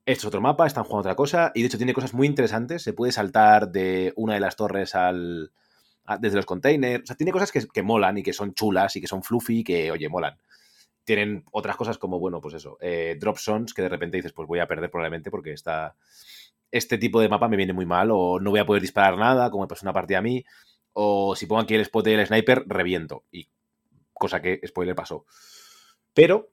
esto 0.06 0.22
es 0.22 0.24
otro 0.28 0.40
mapa, 0.40 0.66
están 0.66 0.84
jugando 0.84 1.00
otra 1.00 1.16
cosa 1.16 1.52
y 1.54 1.60
de 1.60 1.66
hecho 1.66 1.76
tiene 1.76 1.92
cosas 1.92 2.14
muy 2.14 2.26
interesantes. 2.26 2.82
Se 2.82 2.94
puede 2.94 3.12
saltar 3.12 3.72
de 3.72 4.14
una 4.16 4.34
de 4.34 4.40
las 4.40 4.56
torres 4.56 4.94
al, 4.94 5.52
desde 6.20 6.36
los 6.36 6.46
containers. 6.46 7.04
O 7.04 7.06
sea, 7.06 7.16
tiene 7.16 7.32
cosas 7.32 7.50
que, 7.50 7.66
que 7.66 7.82
molan 7.82 8.18
y 8.18 8.22
que 8.22 8.32
son 8.32 8.54
chulas 8.54 8.96
y 8.96 9.00
que 9.00 9.06
son 9.06 9.22
fluffy 9.22 9.60
y 9.60 9.64
que, 9.64 9.90
oye, 9.90 10.08
molan 10.08 10.38
tienen 11.04 11.44
otras 11.52 11.76
cosas 11.76 11.98
como, 11.98 12.18
bueno, 12.18 12.40
pues 12.40 12.54
eso, 12.54 12.78
eh, 12.80 13.16
drop 13.20 13.36
zones 13.36 13.74
que 13.74 13.82
de 13.82 13.90
repente 13.90 14.16
dices, 14.16 14.32
pues 14.32 14.48
voy 14.48 14.58
a 14.60 14.66
perder 14.66 14.90
probablemente 14.90 15.30
porque 15.30 15.52
está, 15.52 15.94
este 16.70 16.98
tipo 16.98 17.20
de 17.20 17.28
mapa 17.28 17.46
me 17.46 17.56
viene 17.56 17.72
muy 17.72 17.86
mal 17.86 18.10
o 18.10 18.40
no 18.40 18.50
voy 18.50 18.60
a 18.60 18.66
poder 18.66 18.82
disparar 18.82 19.16
nada, 19.16 19.50
como 19.50 19.64
me 19.64 19.68
pasó 19.68 19.84
una 19.84 19.92
partida 19.92 20.18
a 20.18 20.22
mí, 20.22 20.44
o 20.92 21.36
si 21.36 21.46
pongo 21.46 21.60
aquí 21.60 21.74
el 21.74 21.82
spot 21.82 22.04
del 22.04 22.26
sniper, 22.26 22.64
reviento. 22.66 23.24
Y 23.30 23.48
cosa 24.12 24.40
que, 24.40 24.60
spoiler, 24.66 24.94
pasó. 24.94 25.26
Pero 26.14 26.50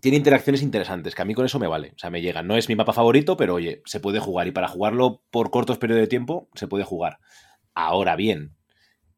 tiene 0.00 0.16
interacciones 0.16 0.62
interesantes, 0.62 1.14
que 1.14 1.22
a 1.22 1.24
mí 1.24 1.34
con 1.34 1.44
eso 1.44 1.58
me 1.58 1.66
vale. 1.66 1.92
O 1.96 1.98
sea, 1.98 2.10
me 2.10 2.22
llega. 2.22 2.42
No 2.42 2.56
es 2.56 2.68
mi 2.68 2.76
mapa 2.76 2.92
favorito, 2.92 3.36
pero 3.36 3.54
oye, 3.54 3.82
se 3.84 4.00
puede 4.00 4.20
jugar. 4.20 4.46
Y 4.46 4.52
para 4.52 4.68
jugarlo 4.68 5.22
por 5.30 5.50
cortos 5.50 5.78
periodos 5.78 6.02
de 6.02 6.08
tiempo, 6.08 6.48
se 6.54 6.68
puede 6.68 6.84
jugar. 6.84 7.18
Ahora 7.74 8.16
bien, 8.16 8.56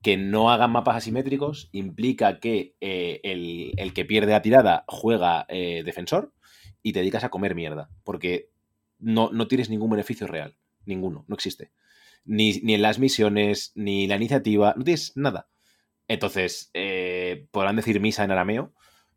que 0.03 0.17
no 0.17 0.51
hagan 0.51 0.73
mapas 0.73 0.97
asimétricos 0.97 1.69
implica 1.73 2.41
que 2.41 2.75
eh, 2.81 3.21
el, 3.23 3.95
que 3.95 4.05
pierde 4.05 4.33
la 4.33 4.43
tirada 4.43 4.85
juega 4.89 5.47
eh, 5.49 5.83
defensor 5.85 6.33
y 6.83 6.93
te 6.93 6.99
dedicas 6.99 7.25
a 7.25 7.31
comer 7.31 7.55
mierda, 7.55 7.89
porque 8.03 8.51
no, 8.99 9.31
no, 9.33 9.47
tienes 9.47 9.71
ningún 9.71 9.91
beneficio 9.91 10.27
real, 10.27 10.57
ninguno, 10.85 11.25
no 11.29 11.35
existe. 11.35 11.71
Ni, 12.25 12.51
en 12.51 12.83
las 12.83 12.99
misiones, 12.99 13.73
ni 13.75 14.07
la 14.07 14.17
iniciativa, 14.17 14.75
no 14.77 14.85
tienes 14.85 15.17
nada. 15.17 15.49
Entonces, 16.09 16.71
eh, 16.75 17.47
podrán 17.53 17.77
decir 17.77 18.01
misa 18.01 18.25
en 18.25 18.33
arameo, 18.33 18.75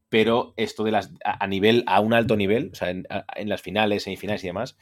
pero 0.09 0.53
esto 0.57 0.83
de 0.83 0.91
las 0.91 1.11
a, 1.23 1.47
nivel, 1.47 1.83
a 1.87 1.99
un 1.99 2.13
alto 2.13 2.35
nivel, 2.35 2.69
o 2.73 2.75
sea, 2.75 2.89
en, 2.89 3.05
en 3.35 3.49
las 3.49 3.61
finales, 3.61 4.03
semifinales 4.03 4.43
y 4.43 4.47
demás, 4.47 4.77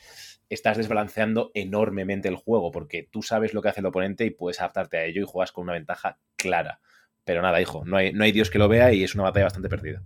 estás 0.49 0.77
desbalanceando 0.77 1.51
enormemente 1.53 2.27
el 2.27 2.35
juego 2.35 2.71
porque 2.71 3.07
tú 3.09 3.23
sabes 3.23 3.53
lo 3.53 3.61
que 3.61 3.69
hace 3.69 3.79
el 3.79 3.85
oponente 3.85 4.25
y 4.25 4.29
puedes 4.29 4.59
adaptarte 4.59 4.97
a 4.97 5.05
ello 5.05 5.21
y 5.21 5.25
juegas 5.25 5.51
con 5.51 5.63
una 5.63 5.73
ventaja 5.73 6.19
clara. 6.35 6.79
Pero 7.25 7.41
nada, 7.41 7.61
hijo, 7.61 7.83
no 7.85 7.97
hay, 7.97 8.11
no 8.11 8.23
hay 8.23 8.31
Dios 8.31 8.49
que 8.49 8.59
lo 8.59 8.67
vea 8.67 8.91
y 8.91 9.03
es 9.03 9.15
una 9.15 9.23
batalla 9.23 9.45
bastante 9.45 9.69
perdida. 9.69 10.03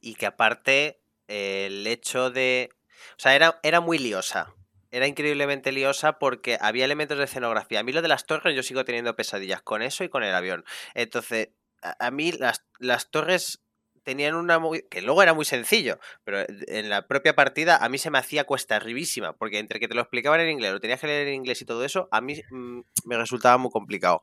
Y 0.00 0.14
que 0.14 0.26
aparte, 0.26 1.00
el 1.28 1.86
hecho 1.86 2.30
de. 2.30 2.70
O 3.12 3.18
sea, 3.18 3.34
era, 3.34 3.58
era 3.62 3.80
muy 3.80 3.98
liosa. 3.98 4.54
Era 4.90 5.08
increíblemente 5.08 5.72
liosa 5.72 6.18
porque 6.18 6.56
había 6.60 6.84
elementos 6.84 7.18
de 7.18 7.24
escenografía. 7.24 7.80
A 7.80 7.82
mí 7.82 7.92
lo 7.92 8.02
de 8.02 8.08
las 8.08 8.26
torres, 8.26 8.54
yo 8.54 8.62
sigo 8.62 8.84
teniendo 8.84 9.16
pesadillas 9.16 9.62
con 9.62 9.82
eso 9.82 10.04
y 10.04 10.08
con 10.08 10.22
el 10.22 10.34
avión. 10.34 10.64
Entonces, 10.94 11.48
a, 11.82 12.10
mí 12.12 12.30
las, 12.30 12.64
las 12.78 13.10
torres 13.10 13.63
tenían 14.04 14.34
una 14.34 14.60
que 14.90 15.02
luego 15.02 15.22
era 15.22 15.34
muy 15.34 15.44
sencillo, 15.44 15.98
pero 16.22 16.44
en 16.48 16.88
la 16.88 17.06
propia 17.06 17.34
partida 17.34 17.76
a 17.78 17.88
mí 17.88 17.98
se 17.98 18.10
me 18.10 18.18
hacía 18.18 18.44
cuesta 18.44 18.76
arribísima, 18.76 19.32
porque 19.32 19.58
entre 19.58 19.80
que 19.80 19.88
te 19.88 19.94
lo 19.94 20.02
explicaban 20.02 20.40
en 20.40 20.50
inglés, 20.50 20.72
lo 20.72 20.80
tenías 20.80 21.00
que 21.00 21.06
leer 21.06 21.28
en 21.28 21.34
inglés 21.34 21.60
y 21.62 21.64
todo 21.64 21.84
eso, 21.84 22.08
a 22.12 22.20
mí 22.20 22.40
mm, 22.50 22.80
me 23.06 23.16
resultaba 23.16 23.58
muy 23.58 23.70
complicado. 23.70 24.22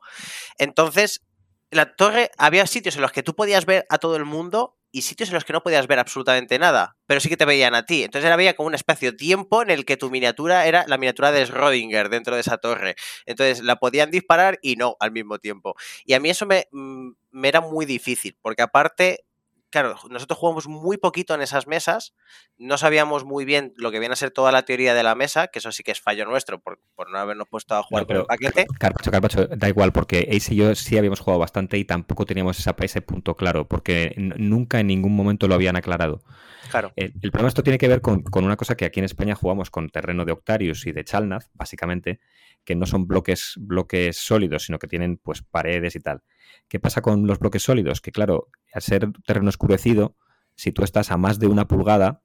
Entonces, 0.58 1.22
la 1.70 1.96
torre 1.96 2.30
había 2.38 2.66
sitios 2.66 2.96
en 2.96 3.02
los 3.02 3.12
que 3.12 3.22
tú 3.22 3.34
podías 3.34 3.66
ver 3.66 3.86
a 3.88 3.98
todo 3.98 4.16
el 4.16 4.24
mundo 4.24 4.76
y 4.92 5.02
sitios 5.02 5.30
en 5.30 5.34
los 5.34 5.44
que 5.44 5.54
no 5.54 5.62
podías 5.62 5.86
ver 5.86 5.98
absolutamente 5.98 6.58
nada, 6.58 6.96
pero 7.06 7.18
sí 7.18 7.30
que 7.30 7.38
te 7.38 7.46
veían 7.46 7.74
a 7.74 7.86
ti. 7.86 8.04
Entonces 8.04 8.30
había 8.30 8.54
como 8.54 8.66
un 8.66 8.74
espacio-tiempo 8.74 9.62
en 9.62 9.70
el 9.70 9.86
que 9.86 9.96
tu 9.96 10.10
miniatura 10.10 10.66
era 10.66 10.84
la 10.86 10.98
miniatura 10.98 11.32
de 11.32 11.46
Schrödinger 11.46 12.10
dentro 12.10 12.34
de 12.34 12.42
esa 12.42 12.58
torre. 12.58 12.94
Entonces 13.24 13.62
la 13.64 13.76
podían 13.76 14.10
disparar 14.10 14.58
y 14.60 14.76
no 14.76 14.96
al 15.00 15.12
mismo 15.12 15.38
tiempo. 15.38 15.74
Y 16.04 16.12
a 16.12 16.20
mí 16.20 16.28
eso 16.28 16.44
me, 16.44 16.68
mm, 16.72 17.12
me 17.30 17.48
era 17.48 17.62
muy 17.62 17.86
difícil, 17.86 18.36
porque 18.42 18.60
aparte 18.60 19.24
claro, 19.72 19.96
nosotros 20.10 20.38
jugamos 20.38 20.68
muy 20.68 20.98
poquito 20.98 21.34
en 21.34 21.40
esas 21.40 21.66
mesas, 21.66 22.14
no 22.58 22.76
sabíamos 22.76 23.24
muy 23.24 23.44
bien 23.44 23.72
lo 23.76 23.90
que 23.90 23.98
viene 23.98 24.12
a 24.12 24.16
ser 24.16 24.30
toda 24.30 24.52
la 24.52 24.62
teoría 24.62 24.94
de 24.94 25.02
la 25.02 25.14
mesa, 25.14 25.48
que 25.48 25.58
eso 25.58 25.72
sí 25.72 25.82
que 25.82 25.90
es 25.90 26.00
fallo 26.00 26.26
nuestro 26.26 26.60
por, 26.60 26.78
no 27.10 27.18
habernos 27.18 27.48
puesto 27.48 27.74
a 27.74 27.82
jugar 27.82 28.06
con 28.06 28.16
el 28.18 28.26
paquete. 28.26 28.66
Carpacho, 28.78 29.10
Carpacho, 29.10 29.46
da 29.48 29.68
igual, 29.68 29.92
porque 29.92 30.28
Ace 30.30 30.54
y 30.54 30.58
yo 30.58 30.74
sí 30.74 30.98
habíamos 30.98 31.20
jugado 31.20 31.40
bastante 31.40 31.78
y 31.78 31.84
tampoco 31.84 32.26
teníamos 32.26 32.58
ese 32.60 33.02
punto 33.02 33.34
claro, 33.34 33.66
porque 33.66 34.14
nunca 34.16 34.78
en 34.78 34.88
ningún 34.88 35.16
momento 35.16 35.48
lo 35.48 35.54
habían 35.54 35.76
aclarado. 35.76 36.22
Claro. 36.72 36.90
El, 36.96 37.12
problema 37.20 37.48
esto 37.48 37.62
tiene 37.62 37.76
que 37.76 37.86
ver 37.86 38.00
con, 38.00 38.24
una 38.32 38.56
cosa 38.56 38.78
que 38.78 38.86
aquí 38.86 38.98
en 38.98 39.04
España 39.04 39.34
jugamos 39.34 39.68
con 39.68 39.90
terreno 39.90 40.24
de 40.24 40.32
Octarius 40.32 40.86
y 40.86 40.92
de 40.92 41.04
Chalnaz, 41.04 41.50
básicamente, 41.52 42.18
que 42.64 42.74
no 42.74 42.86
son 42.86 43.06
bloques, 43.06 43.58
sólidos, 44.12 44.64
sino 44.64 44.78
que 44.78 44.86
tienen 44.86 45.18
pues 45.18 45.42
paredes 45.42 45.96
y 45.96 46.00
tal. 46.00 46.22
¿Qué 46.68 46.80
pasa 46.80 47.02
con 47.02 47.26
los 47.26 47.38
bloques 47.38 47.62
sólidos? 47.62 48.00
Que 48.00 48.10
claro, 48.10 48.48
al 48.72 48.80
ser 48.80 49.12
terreno 49.26 49.50
oscurecido, 49.50 50.16
si 50.54 50.72
tú 50.72 50.82
estás 50.82 51.10
a 51.10 51.18
más 51.18 51.38
de 51.38 51.46
una 51.46 51.68
pulgada, 51.68 52.22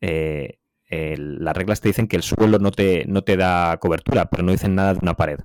eh, 0.00 0.60
las 0.88 1.54
reglas 1.54 1.82
te 1.82 1.88
dicen 1.88 2.08
que 2.08 2.16
el 2.16 2.22
suelo 2.22 2.58
no 2.58 2.70
te, 2.70 3.04
no 3.06 3.22
te 3.22 3.36
da 3.36 3.76
cobertura, 3.76 4.30
pero 4.30 4.42
no 4.42 4.52
dicen 4.52 4.74
nada 4.74 4.94
de 4.94 5.00
una 5.02 5.14
pared. 5.14 5.40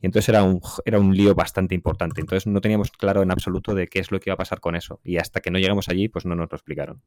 Y 0.00 0.06
entonces 0.06 0.28
era 0.30 0.42
un, 0.42 0.60
era 0.84 0.98
un 0.98 1.16
lío 1.16 1.36
bastante 1.36 1.76
importante. 1.76 2.20
Entonces 2.20 2.48
no 2.48 2.60
teníamos 2.60 2.90
claro 2.90 3.22
en 3.22 3.30
absoluto 3.30 3.72
de 3.72 3.86
qué 3.86 4.00
es 4.00 4.10
lo 4.10 4.18
que 4.18 4.30
iba 4.30 4.34
a 4.34 4.38
pasar 4.38 4.58
con 4.58 4.74
eso. 4.74 5.00
Y 5.04 5.18
hasta 5.18 5.40
que 5.40 5.52
no 5.52 5.60
llegamos 5.60 5.88
allí, 5.88 6.08
pues 6.08 6.26
no 6.26 6.34
nos 6.34 6.50
lo 6.50 6.56
explicaron. 6.56 7.02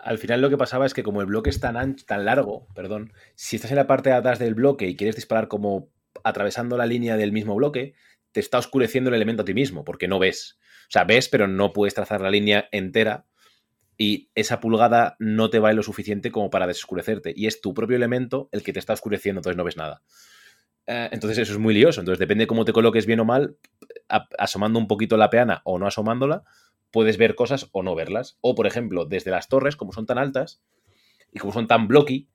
Al 0.00 0.18
final 0.18 0.40
lo 0.40 0.50
que 0.50 0.56
pasaba 0.56 0.86
es 0.86 0.94
que 0.94 1.02
como 1.02 1.20
el 1.20 1.26
bloque 1.26 1.50
es 1.50 1.60
tan 1.60 1.76
ancho, 1.76 2.04
tan 2.06 2.24
largo, 2.24 2.66
perdón, 2.74 3.12
si 3.34 3.56
estás 3.56 3.70
en 3.70 3.76
la 3.76 3.86
parte 3.86 4.10
de 4.10 4.16
atrás 4.16 4.38
del 4.38 4.54
bloque 4.54 4.86
y 4.88 4.96
quieres 4.96 5.16
disparar 5.16 5.48
como 5.48 5.90
atravesando 6.24 6.76
la 6.76 6.86
línea 6.86 7.16
del 7.16 7.32
mismo 7.32 7.54
bloque, 7.54 7.94
te 8.32 8.40
está 8.40 8.58
oscureciendo 8.58 9.08
el 9.08 9.14
elemento 9.14 9.42
a 9.42 9.44
ti 9.44 9.54
mismo, 9.54 9.84
porque 9.84 10.08
no 10.08 10.18
ves. 10.18 10.58
O 10.88 10.90
sea, 10.90 11.04
ves, 11.04 11.28
pero 11.28 11.48
no 11.48 11.72
puedes 11.72 11.94
trazar 11.94 12.20
la 12.20 12.30
línea 12.30 12.68
entera 12.72 13.26
y 13.98 14.30
esa 14.34 14.60
pulgada 14.60 15.16
no 15.18 15.50
te 15.50 15.58
va 15.58 15.72
lo 15.72 15.82
suficiente 15.82 16.30
como 16.30 16.50
para 16.50 16.66
desoscurecerte. 16.66 17.32
Y 17.34 17.46
es 17.46 17.60
tu 17.60 17.74
propio 17.74 17.96
elemento 17.96 18.48
el 18.52 18.62
que 18.62 18.72
te 18.72 18.78
está 18.78 18.92
oscureciendo, 18.92 19.40
entonces 19.40 19.56
no 19.56 19.64
ves 19.64 19.76
nada. 19.76 20.02
Eh, 20.86 21.08
entonces 21.12 21.38
eso 21.38 21.52
es 21.52 21.58
muy 21.58 21.74
lioso. 21.74 22.00
Entonces 22.00 22.18
depende 22.18 22.46
cómo 22.46 22.64
te 22.64 22.72
coloques 22.72 23.06
bien 23.06 23.20
o 23.20 23.24
mal, 23.24 23.56
asomando 24.38 24.78
un 24.78 24.86
poquito 24.86 25.16
la 25.16 25.30
peana 25.30 25.62
o 25.64 25.78
no 25.78 25.86
asomándola, 25.86 26.44
puedes 26.90 27.18
ver 27.18 27.34
cosas 27.34 27.68
o 27.72 27.82
no 27.82 27.94
verlas. 27.94 28.38
O, 28.40 28.54
por 28.54 28.66
ejemplo, 28.66 29.04
desde 29.04 29.30
las 29.30 29.48
torres, 29.48 29.76
como 29.76 29.92
son 29.92 30.06
tan 30.06 30.18
altas, 30.18 30.62
y 31.32 31.38
como 31.38 31.52
son 31.52 31.66
tan 31.66 31.88
blocky, 31.88 32.28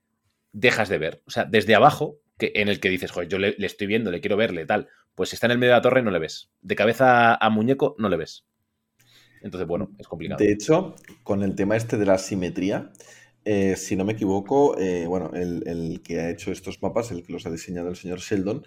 dejas 0.52 0.89
de 0.89 0.97
ver. 0.97 1.22
O 1.26 1.32
sea, 1.32 1.45
desde 1.45 1.76
abajo, 1.76 2.20
que, 2.38 2.52
en 2.56 2.68
el 2.68 2.80
que 2.80 2.89
dices, 2.89 3.12
joder, 3.12 3.30
yo 3.30 3.38
le, 3.38 3.56
estoy 3.60 3.88
viendo, 3.88 4.12
le 4.12 4.22
quiero 4.22 4.38
verle, 4.38 4.66
tal, 4.66 4.89
pues 5.16 5.30
si 5.30 5.36
está 5.36 5.47
en 5.47 5.54
el 5.54 5.58
medio 5.58 5.74
de 5.74 5.78
la 5.78 5.82
torre 5.82 6.02
no 6.02 6.12
le 6.12 6.20
ves. 6.20 6.52
De 6.62 6.76
cabeza 6.76 7.36
a 7.36 7.49
muñeco 7.49 7.95
no 7.97 8.10
le 8.10 8.18
ves. 8.18 8.45
Entonces, 9.41 9.68
bueno, 9.68 9.91
es 9.97 10.08
complicado. 10.08 10.38
De 10.38 10.52
hecho, 10.52 10.95
con 11.24 11.41
el 11.43 11.56
tema 11.56 11.76
este 11.76 11.97
de 11.97 12.06
la 12.06 12.18
simetría, 12.18 12.91
eh, 13.43 13.76
si 13.76 13.95
no 13.95 14.06
me 14.06 14.14
equivoco, 14.14 14.78
eh, 14.78 15.08
bueno, 15.08 15.32
el, 15.34 15.64
el 15.68 16.02
que 16.04 16.20
ha 16.20 16.30
hecho 16.30 16.52
estos 16.52 16.82
mapas, 16.82 17.12
el 17.12 17.24
que 17.24 17.34
los 17.34 17.45
ha 17.47 17.52
diseñado 17.52 17.89
el 17.89 17.95
señor 17.95 18.20
Sheldon, 18.20 18.64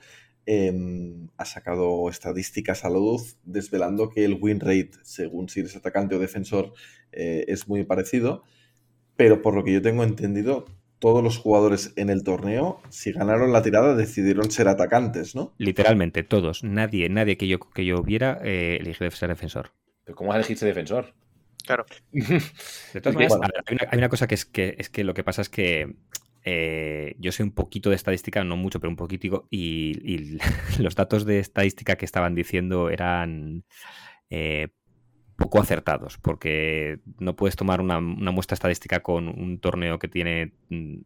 em, 0.46 1.28
ha 1.36 1.44
sacado 1.44 2.08
estadísticas 2.08 2.84
a 2.84 2.90
la 2.90 2.98
luz 2.98 3.36
desvelando 3.44 4.10
que 4.10 4.24
el 4.24 4.38
win 4.40 4.60
rate, 4.60 4.92
según 5.02 5.48
si 5.48 5.60
eres 5.60 5.76
atacante 5.76 6.14
o 6.14 6.18
defensor, 6.18 6.72
eh, 7.12 7.44
es 7.48 7.68
muy 7.68 7.84
parecido. 7.84 8.42
Pero 9.16 9.42
por 9.42 9.54
lo 9.54 9.64
que 9.64 9.72
yo 9.72 9.82
tengo 9.82 10.02
entendido, 10.02 10.66
todos 10.98 11.22
los 11.22 11.38
jugadores 11.38 11.92
en 11.96 12.10
el 12.10 12.24
torneo, 12.24 12.80
si 12.88 13.12
ganaron 13.12 13.52
la 13.52 13.62
tirada, 13.62 13.94
decidieron 13.94 14.50
ser 14.50 14.68
atacantes, 14.68 15.34
¿no? 15.34 15.54
Literalmente, 15.58 16.22
todos. 16.22 16.64
Nadie, 16.64 17.08
nadie 17.08 17.36
que 17.36 17.46
yo, 17.46 17.60
que 17.60 17.84
yo 17.84 18.02
viera 18.02 18.38
eh, 18.42 18.78
eligió 18.80 19.10
ser 19.10 19.28
defensor. 19.28 19.70
¿Pero 20.04 20.16
cómo 20.16 20.34
elegirse 20.34 20.66
defensor? 20.66 21.14
Claro. 21.64 21.86
De 22.12 23.00
todas 23.00 23.14
maneras, 23.38 23.64
hay, 23.66 23.74
una, 23.74 23.88
hay 23.90 23.98
una 23.98 24.08
cosa 24.08 24.26
que 24.26 24.34
es 24.34 24.44
que 24.44 24.76
es 24.78 24.90
que 24.90 25.04
lo 25.04 25.14
que 25.14 25.24
pasa 25.24 25.42
es 25.42 25.48
que 25.48 25.94
eh, 26.44 27.16
yo 27.18 27.32
sé 27.32 27.42
un 27.42 27.52
poquito 27.52 27.90
de 27.90 27.96
estadística, 27.96 28.44
no 28.44 28.56
mucho, 28.56 28.80
pero 28.80 28.90
un 28.90 28.96
poquitico, 28.96 29.46
y, 29.50 29.98
y 30.14 30.38
los 30.82 30.94
datos 30.94 31.24
de 31.24 31.38
estadística 31.40 31.96
que 31.96 32.04
estaban 32.04 32.34
diciendo 32.34 32.90
eran 32.90 33.64
eh, 34.30 34.68
poco 35.36 35.60
acertados, 35.60 36.18
porque 36.18 37.00
no 37.18 37.36
puedes 37.36 37.56
tomar 37.56 37.80
una, 37.80 37.98
una 37.98 38.30
muestra 38.32 38.54
estadística 38.54 39.00
con 39.02 39.28
un 39.28 39.58
torneo 39.60 39.98
que 39.98 40.08
tiene, 40.08 40.52
mm, 40.70 40.96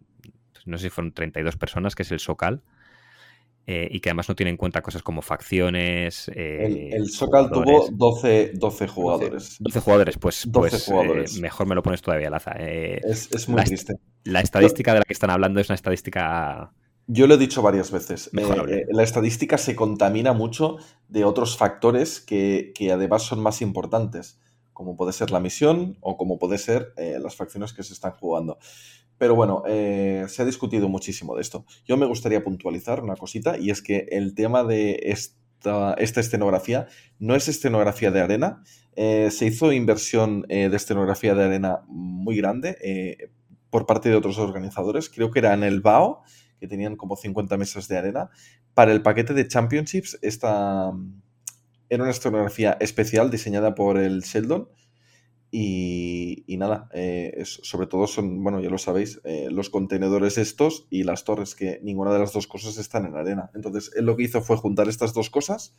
no 0.66 0.78
sé 0.78 0.84
si 0.84 0.91
fueron 0.91 1.12
32 1.12 1.57
personas, 1.57 1.95
que 1.95 2.03
es 2.03 2.12
el 2.12 2.20
Socal, 2.20 2.62
eh, 3.66 3.86
y 3.91 4.01
que 4.01 4.09
además 4.09 4.28
no 4.30 4.34
tiene 4.34 4.51
en 4.51 4.57
cuenta 4.57 4.80
cosas 4.80 5.03
como 5.03 5.20
facciones. 5.20 6.30
eh, 6.34 6.89
El, 6.91 6.95
el 6.95 7.09
Socal 7.11 7.51
tuvo 7.51 7.64
jugadores. 7.64 7.99
12, 7.99 8.53
12 8.55 8.86
jugadores. 8.89 9.57
12 9.61 9.80
jugadores, 9.80 10.18
pues, 10.18 10.43
12 10.51 10.91
pues, 10.93 11.36
eh, 11.36 11.41
mejor 11.43 11.66
me 11.66 11.74
lo 11.74 11.82
pones 11.82 12.01
todavía. 12.01 12.30
Eh, 12.59 13.01
Es, 13.05 13.30
es 13.30 13.47
muy 13.49 13.59
la- 13.59 13.64
triste. 13.64 13.95
La 14.29 14.41
estadística 14.41 14.93
de 14.93 15.01
la 15.01 15.05
que 15.05 15.12
están 15.12 15.31
hablando 15.31 15.61
es 15.61 15.68
una 15.68 15.74
estadística. 15.74 16.72
Yo 17.07 17.26
lo 17.26 17.35
he 17.35 17.39
dicho 17.39 17.62
varias 17.62 17.91
veces. 17.91 18.31
Eh, 18.37 18.43
eh, 18.68 18.87
la 18.91 19.03
estadística 19.03 19.57
se 19.57 19.74
contamina 19.74 20.35
mucho 20.35 20.76
de 21.09 21.24
otros 21.24 21.57
factores 21.57 22.20
que, 22.20 22.72
que 22.74 22.93
además 22.93 23.22
son 23.22 23.41
más 23.41 23.62
importantes, 23.62 24.39
como 24.74 24.97
puede 24.97 25.12
ser 25.12 25.31
la 25.31 25.41
misión 25.41 25.97
o 26.01 26.18
como 26.18 26.39
puede 26.39 26.59
ser 26.59 26.93
eh, 26.97 27.18
las 27.20 27.37
facciones 27.37 27.72
que 27.72 27.83
se 27.83 27.95
están 27.95 28.12
jugando. 28.12 28.59
Pero 29.16 29.35
bueno, 29.35 29.62
eh, 29.66 30.26
se 30.29 30.43
ha 30.43 30.45
discutido 30.45 30.89
muchísimo 30.89 31.35
de 31.35 31.41
esto. 31.41 31.64
Yo 31.87 31.97
me 31.97 32.07
gustaría 32.07 32.45
puntualizar 32.45 33.03
una 33.03 33.16
cosita 33.16 33.59
y 33.59 33.70
es 33.70 33.83
que 33.83 34.07
el 34.11 34.35
tema 34.35 34.62
de 34.62 35.01
esta, 35.05 35.95
esta 35.95 36.20
escenografía 36.20 36.87
no 37.18 37.35
es 37.35 37.49
escenografía 37.49 38.11
de 38.11 38.20
arena. 38.20 38.62
Se 38.95 39.47
hizo 39.47 39.72
inversión 39.72 40.43
de 40.43 40.74
escenografía 40.74 41.33
de 41.37 41.45
arena 41.45 41.83
muy 41.87 42.37
grande 42.37 42.76
por 43.71 43.87
parte 43.87 44.09
de 44.09 44.16
otros 44.16 44.39
organizadores. 44.39 45.09
Creo 45.09 45.31
que 45.31 45.39
era 45.41 45.55
en 45.55 45.62
el 45.62 45.81
BAO, 45.81 46.23
que 46.59 46.69
tenían 46.69 46.97
como 46.97 47.16
50 47.16 47.57
mesas 47.57 47.89
de 47.89 47.99
arena. 47.99 48.31
Para 48.75 48.93
el 48.93 49.03
paquete 49.03 49.35
de 49.35 49.49
Championships, 49.49 50.19
esta 50.23 50.93
mm, 50.93 51.23
era 51.89 52.03
una 52.03 52.12
escenografía 52.12 52.77
especial 52.81 53.31
diseñada 53.31 53.75
por 53.75 53.99
el 53.99 54.21
Sheldon. 54.21 54.69
Y, 55.51 56.45
y 56.47 56.59
nada, 56.59 56.91
eh, 56.93 57.43
sobre 57.45 57.87
todo 57.87 58.07
son, 58.07 58.43
bueno, 58.43 58.61
ya 58.61 58.69
lo 58.69 58.77
sabéis, 58.77 59.19
eh, 59.25 59.49
los 59.51 59.71
contenedores 59.71 60.37
estos 60.37 60.87
y 60.91 61.05
las 61.05 61.25
torres, 61.25 61.55
que 61.55 61.81
ninguna 61.83 62.12
de 62.12 62.19
las 62.19 62.35
dos 62.35 62.47
cosas 62.47 62.77
están 62.77 63.07
en 63.07 63.16
arena. 63.16 63.51
Entonces, 63.55 63.91
él 63.97 64.05
lo 64.05 64.14
que 64.14 64.25
hizo 64.25 64.43
fue 64.43 64.59
juntar 64.59 64.89
estas 64.89 65.14
dos 65.14 65.31
cosas, 65.31 65.75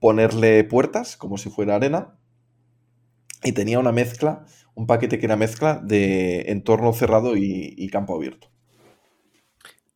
ponerle 0.00 0.64
puertas 0.64 1.16
como 1.16 1.38
si 1.38 1.50
fuera 1.50 1.76
arena, 1.76 2.18
y 3.42 3.52
tenía 3.52 3.78
una 3.78 3.92
mezcla, 3.92 4.44
un 4.74 4.86
paquete 4.86 5.18
que 5.18 5.26
era 5.26 5.36
mezcla 5.36 5.80
de 5.82 6.50
entorno 6.52 6.92
cerrado 6.92 7.36
y, 7.36 7.74
y 7.76 7.88
campo 7.88 8.14
abierto. 8.16 8.48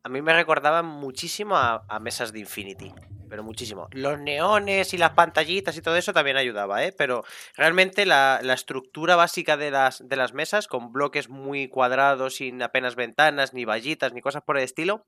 A 0.03 0.09
mí 0.09 0.21
me 0.21 0.33
recordaba 0.33 0.83
muchísimo 0.83 1.57
a, 1.57 1.85
a 1.89 1.99
mesas 1.99 2.31
de 2.31 2.39
Infinity, 2.39 2.93
pero 3.29 3.43
muchísimo. 3.43 3.89
Los 3.91 4.17
neones 4.19 4.93
y 4.93 4.97
las 4.97 5.11
pantallitas 5.11 5.75
y 5.75 5.81
todo 5.81 5.97
eso 5.97 6.13
también 6.13 6.37
ayudaba, 6.37 6.85
¿eh? 6.85 6.93
Pero 6.97 7.25
realmente 7.57 8.05
la, 8.05 8.39
la 8.41 8.53
estructura 8.53 9.17
básica 9.17 9.57
de 9.57 9.69
las, 9.69 10.07
de 10.07 10.15
las 10.15 10.33
mesas, 10.33 10.67
con 10.67 10.93
bloques 10.93 11.27
muy 11.27 11.67
cuadrados, 11.67 12.35
sin 12.35 12.61
apenas 12.61 12.95
ventanas, 12.95 13.53
ni 13.53 13.65
vallitas, 13.65 14.13
ni 14.13 14.21
cosas 14.21 14.43
por 14.43 14.57
el 14.57 14.63
estilo, 14.63 15.05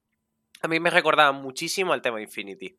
a 0.61 0.67
mí 0.67 0.81
me 0.81 0.89
recordaba 0.89 1.31
muchísimo 1.31 1.93
al 1.93 2.01
tema 2.01 2.21
Infinity. 2.21 2.77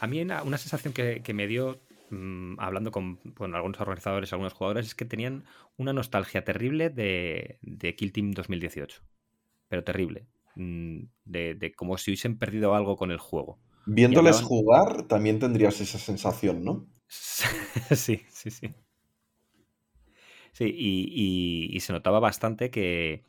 A 0.00 0.06
mí 0.06 0.20
una, 0.20 0.42
una 0.42 0.58
sensación 0.58 0.92
que, 0.92 1.22
que 1.22 1.32
me 1.32 1.46
dio 1.46 1.80
mm, 2.10 2.58
hablando 2.60 2.90
con 2.90 3.20
algunos 3.54 3.80
organizadores, 3.80 4.32
algunos 4.32 4.52
jugadores, 4.54 4.86
es 4.86 4.94
que 4.94 5.04
tenían 5.04 5.44
una 5.76 5.92
nostalgia 5.92 6.44
terrible 6.44 6.90
de, 6.90 7.58
de 7.62 7.94
Kill 7.96 8.12
Team 8.12 8.32
2018. 8.32 9.02
Pero 9.68 9.84
terrible. 9.84 10.26
Mm, 10.56 11.04
De, 11.24 11.54
de 11.54 11.72
como 11.74 11.98
si 11.98 12.10
hubiesen 12.10 12.38
perdido 12.38 12.74
algo 12.74 12.96
con 12.96 13.10
el 13.10 13.18
juego. 13.18 13.58
Viéndoles 13.86 14.36
hablaban- 14.36 14.48
jugar, 14.48 15.08
también 15.08 15.38
tendrías 15.38 15.80
esa 15.80 15.98
sensación, 15.98 16.62
¿no? 16.64 16.86
sí, 17.94 18.22
sí, 18.30 18.50
sí. 18.50 18.74
Sí, 20.52 20.64
y, 20.74 21.68
y- 21.72 21.76
y 21.76 21.80
se 21.80 21.92
notaba 21.92 22.20
bastante 22.20 22.70
que. 22.70 23.22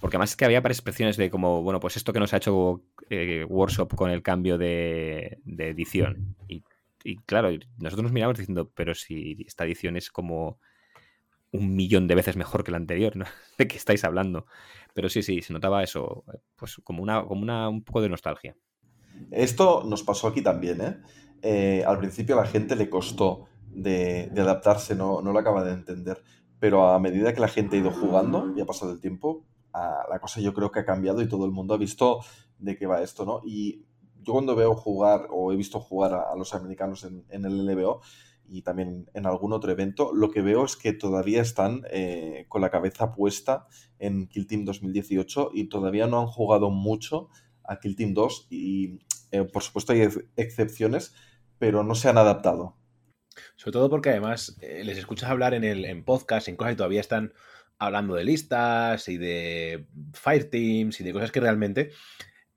Porque 0.00 0.16
además 0.16 0.30
es 0.32 0.36
que 0.36 0.44
había 0.46 0.60
varias 0.60 0.78
expresiones 0.78 1.16
de 1.16 1.30
como, 1.30 1.62
bueno, 1.62 1.80
pues 1.80 1.96
esto 1.96 2.12
que 2.12 2.20
nos 2.20 2.34
ha 2.34 2.38
hecho 2.38 2.82
eh, 3.10 3.44
Workshop 3.48 3.94
con 3.96 4.10
el 4.10 4.22
cambio 4.22 4.58
de, 4.58 5.40
de 5.44 5.68
edición. 5.70 6.20
Y, 6.48 6.64
y 7.04 7.16
claro, 7.16 7.50
nosotros 7.78 8.04
nos 8.04 8.12
miramos 8.12 8.38
diciendo, 8.38 8.70
pero 8.74 8.94
si 8.94 9.36
esta 9.46 9.64
edición 9.64 9.96
es 9.96 10.10
como 10.10 10.58
un 11.52 11.74
millón 11.74 12.06
de 12.06 12.14
veces 12.14 12.36
mejor 12.36 12.64
que 12.64 12.70
la 12.70 12.76
anterior, 12.76 13.16
¿no? 13.16 13.24
¿De 13.58 13.68
qué 13.68 13.76
estáis 13.76 14.04
hablando? 14.04 14.46
Pero 14.94 15.08
sí, 15.08 15.22
sí, 15.22 15.42
se 15.42 15.52
notaba 15.52 15.82
eso, 15.82 16.24
pues 16.56 16.80
como 16.84 17.02
una, 17.02 17.24
como 17.24 17.42
una 17.42 17.68
un 17.68 17.82
poco 17.82 18.00
de 18.00 18.08
nostalgia. 18.08 18.56
Esto 19.30 19.84
nos 19.84 20.02
pasó 20.02 20.28
aquí 20.28 20.42
también, 20.42 20.80
¿eh? 20.80 20.96
Eh, 21.42 21.84
al 21.86 21.98
principio 21.98 22.38
a 22.38 22.42
la 22.42 22.48
gente 22.48 22.76
le 22.76 22.90
costó 22.90 23.46
de, 23.70 24.28
de 24.32 24.40
adaptarse, 24.40 24.94
no, 24.94 25.22
no 25.22 25.32
lo 25.32 25.38
acaba 25.38 25.64
de 25.64 25.72
entender. 25.72 26.22
Pero 26.58 26.88
a 26.88 26.98
medida 26.98 27.32
que 27.32 27.40
la 27.40 27.48
gente 27.48 27.76
ha 27.76 27.80
ido 27.80 27.90
jugando 27.90 28.52
y 28.56 28.60
ha 28.60 28.66
pasado 28.66 28.92
el 28.92 29.00
tiempo, 29.00 29.46
ah, 29.72 30.04
la 30.10 30.18
cosa 30.18 30.40
yo 30.40 30.52
creo 30.52 30.72
que 30.72 30.80
ha 30.80 30.84
cambiado 30.84 31.22
y 31.22 31.28
todo 31.28 31.44
el 31.44 31.52
mundo 31.52 31.74
ha 31.74 31.78
visto 31.78 32.20
de 32.58 32.76
qué 32.76 32.86
va 32.86 33.02
esto, 33.02 33.24
¿no? 33.24 33.40
Y 33.46 33.84
yo 34.22 34.32
cuando 34.32 34.54
veo 34.56 34.74
jugar 34.74 35.28
o 35.30 35.52
he 35.52 35.56
visto 35.56 35.80
jugar 35.80 36.14
a, 36.14 36.34
los 36.36 36.54
americanos 36.54 37.04
en, 37.04 37.44
el 37.44 37.66
LBO 37.66 38.00
y 38.46 38.62
también 38.62 39.10
en 39.14 39.26
algún 39.26 39.52
otro 39.52 39.70
evento, 39.70 40.12
lo 40.14 40.30
que 40.30 40.40
veo 40.40 40.64
es 40.64 40.76
que 40.76 40.92
todavía 40.92 41.42
están 41.42 41.82
eh, 41.90 42.46
con 42.48 42.62
la 42.62 42.70
cabeza 42.70 43.12
puesta 43.12 43.66
en 43.98 44.26
Kill 44.26 44.46
Team 44.46 44.64
2018 44.64 45.50
y 45.52 45.68
todavía 45.68 46.06
no 46.06 46.20
han 46.20 46.26
jugado 46.26 46.70
mucho 46.70 47.28
a 47.64 47.78
Kill 47.78 47.96
Team 47.96 48.14
2 48.14 48.46
y 48.50 49.00
eh, 49.30 49.44
por 49.44 49.62
supuesto 49.62 49.92
hay 49.92 50.02
ex- 50.02 50.24
excepciones, 50.36 51.14
pero 51.58 51.84
no 51.84 51.94
se 51.94 52.08
han 52.08 52.18
adaptado. 52.18 52.76
Sobre 53.56 53.72
todo 53.72 53.90
porque 53.90 54.10
además 54.10 54.56
eh, 54.62 54.82
les 54.84 54.98
escuchas 54.98 55.30
hablar 55.30 55.54
en 55.54 55.64
el 55.64 56.02
podcast, 56.04 56.48
en 56.48 56.56
cosas 56.56 56.72
y 56.72 56.76
todavía 56.76 57.00
están 57.00 57.32
hablando 57.78 58.14
de 58.14 58.24
listas 58.24 59.08
y 59.08 59.16
de 59.18 59.86
fire 60.12 60.50
teams 60.50 61.00
y 61.00 61.04
de 61.04 61.12
cosas 61.12 61.30
que 61.30 61.40
realmente 61.40 61.90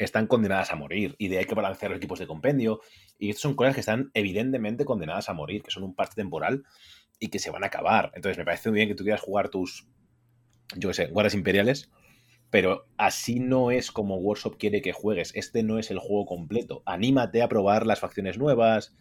están 0.04 0.28
condenadas 0.28 0.72
a 0.72 0.76
morir 0.76 1.16
y 1.18 1.28
de 1.28 1.38
hay 1.38 1.45
que 1.45 1.56
balancear 1.56 1.91
los 1.91 1.97
equipos 1.97 2.20
de 2.20 2.28
compendio. 2.28 2.82
Y 3.18 3.30
estas 3.30 3.41
son 3.41 3.56
cosas 3.56 3.74
que 3.74 3.82
están 3.82 4.12
evidentemente 4.14 4.86
condenadas 4.86 5.30
a 5.30 5.34
morir, 5.34 5.64
que 5.64 5.72
son 5.72 5.84
un 5.84 5.95
parte 5.95 6.16
temporal 6.16 6.64
y 7.20 7.30
que 7.30 7.39
se 7.39 7.52
van 7.52 7.64
a 7.64 7.68
acabar. 7.68 8.12
Entonces 8.16 8.38
me 8.38 8.45
parece 8.45 8.70
muy 8.70 8.78
bien 8.78 8.89
que 8.89 8.95
tú 8.95 9.04
quieras 9.04 9.22
jugar 9.22 9.49
tus, 9.49 9.88
yo 10.76 10.89
qué 10.89 10.93
sé, 10.93 11.06
guardias 11.08 11.36
imperiales, 11.36 11.91
pero 12.49 12.88
así 12.97 13.39
no 13.39 13.72
es 13.72 13.91
como 13.91 14.18
Workshop 14.18 14.58
quiere 14.58 14.82
que 14.82 14.91
juegues. 14.91 15.32
Este 15.36 15.64
no 15.64 15.80
es 15.80 15.91
el 15.91 15.99
juego 15.99 16.26
completo. 16.26 16.84
Anímate 16.86 17.41
a 17.41 17.47
probar 17.47 17.86
las 17.86 17.99
facciones 17.99 18.38
nuevas, 18.38 18.95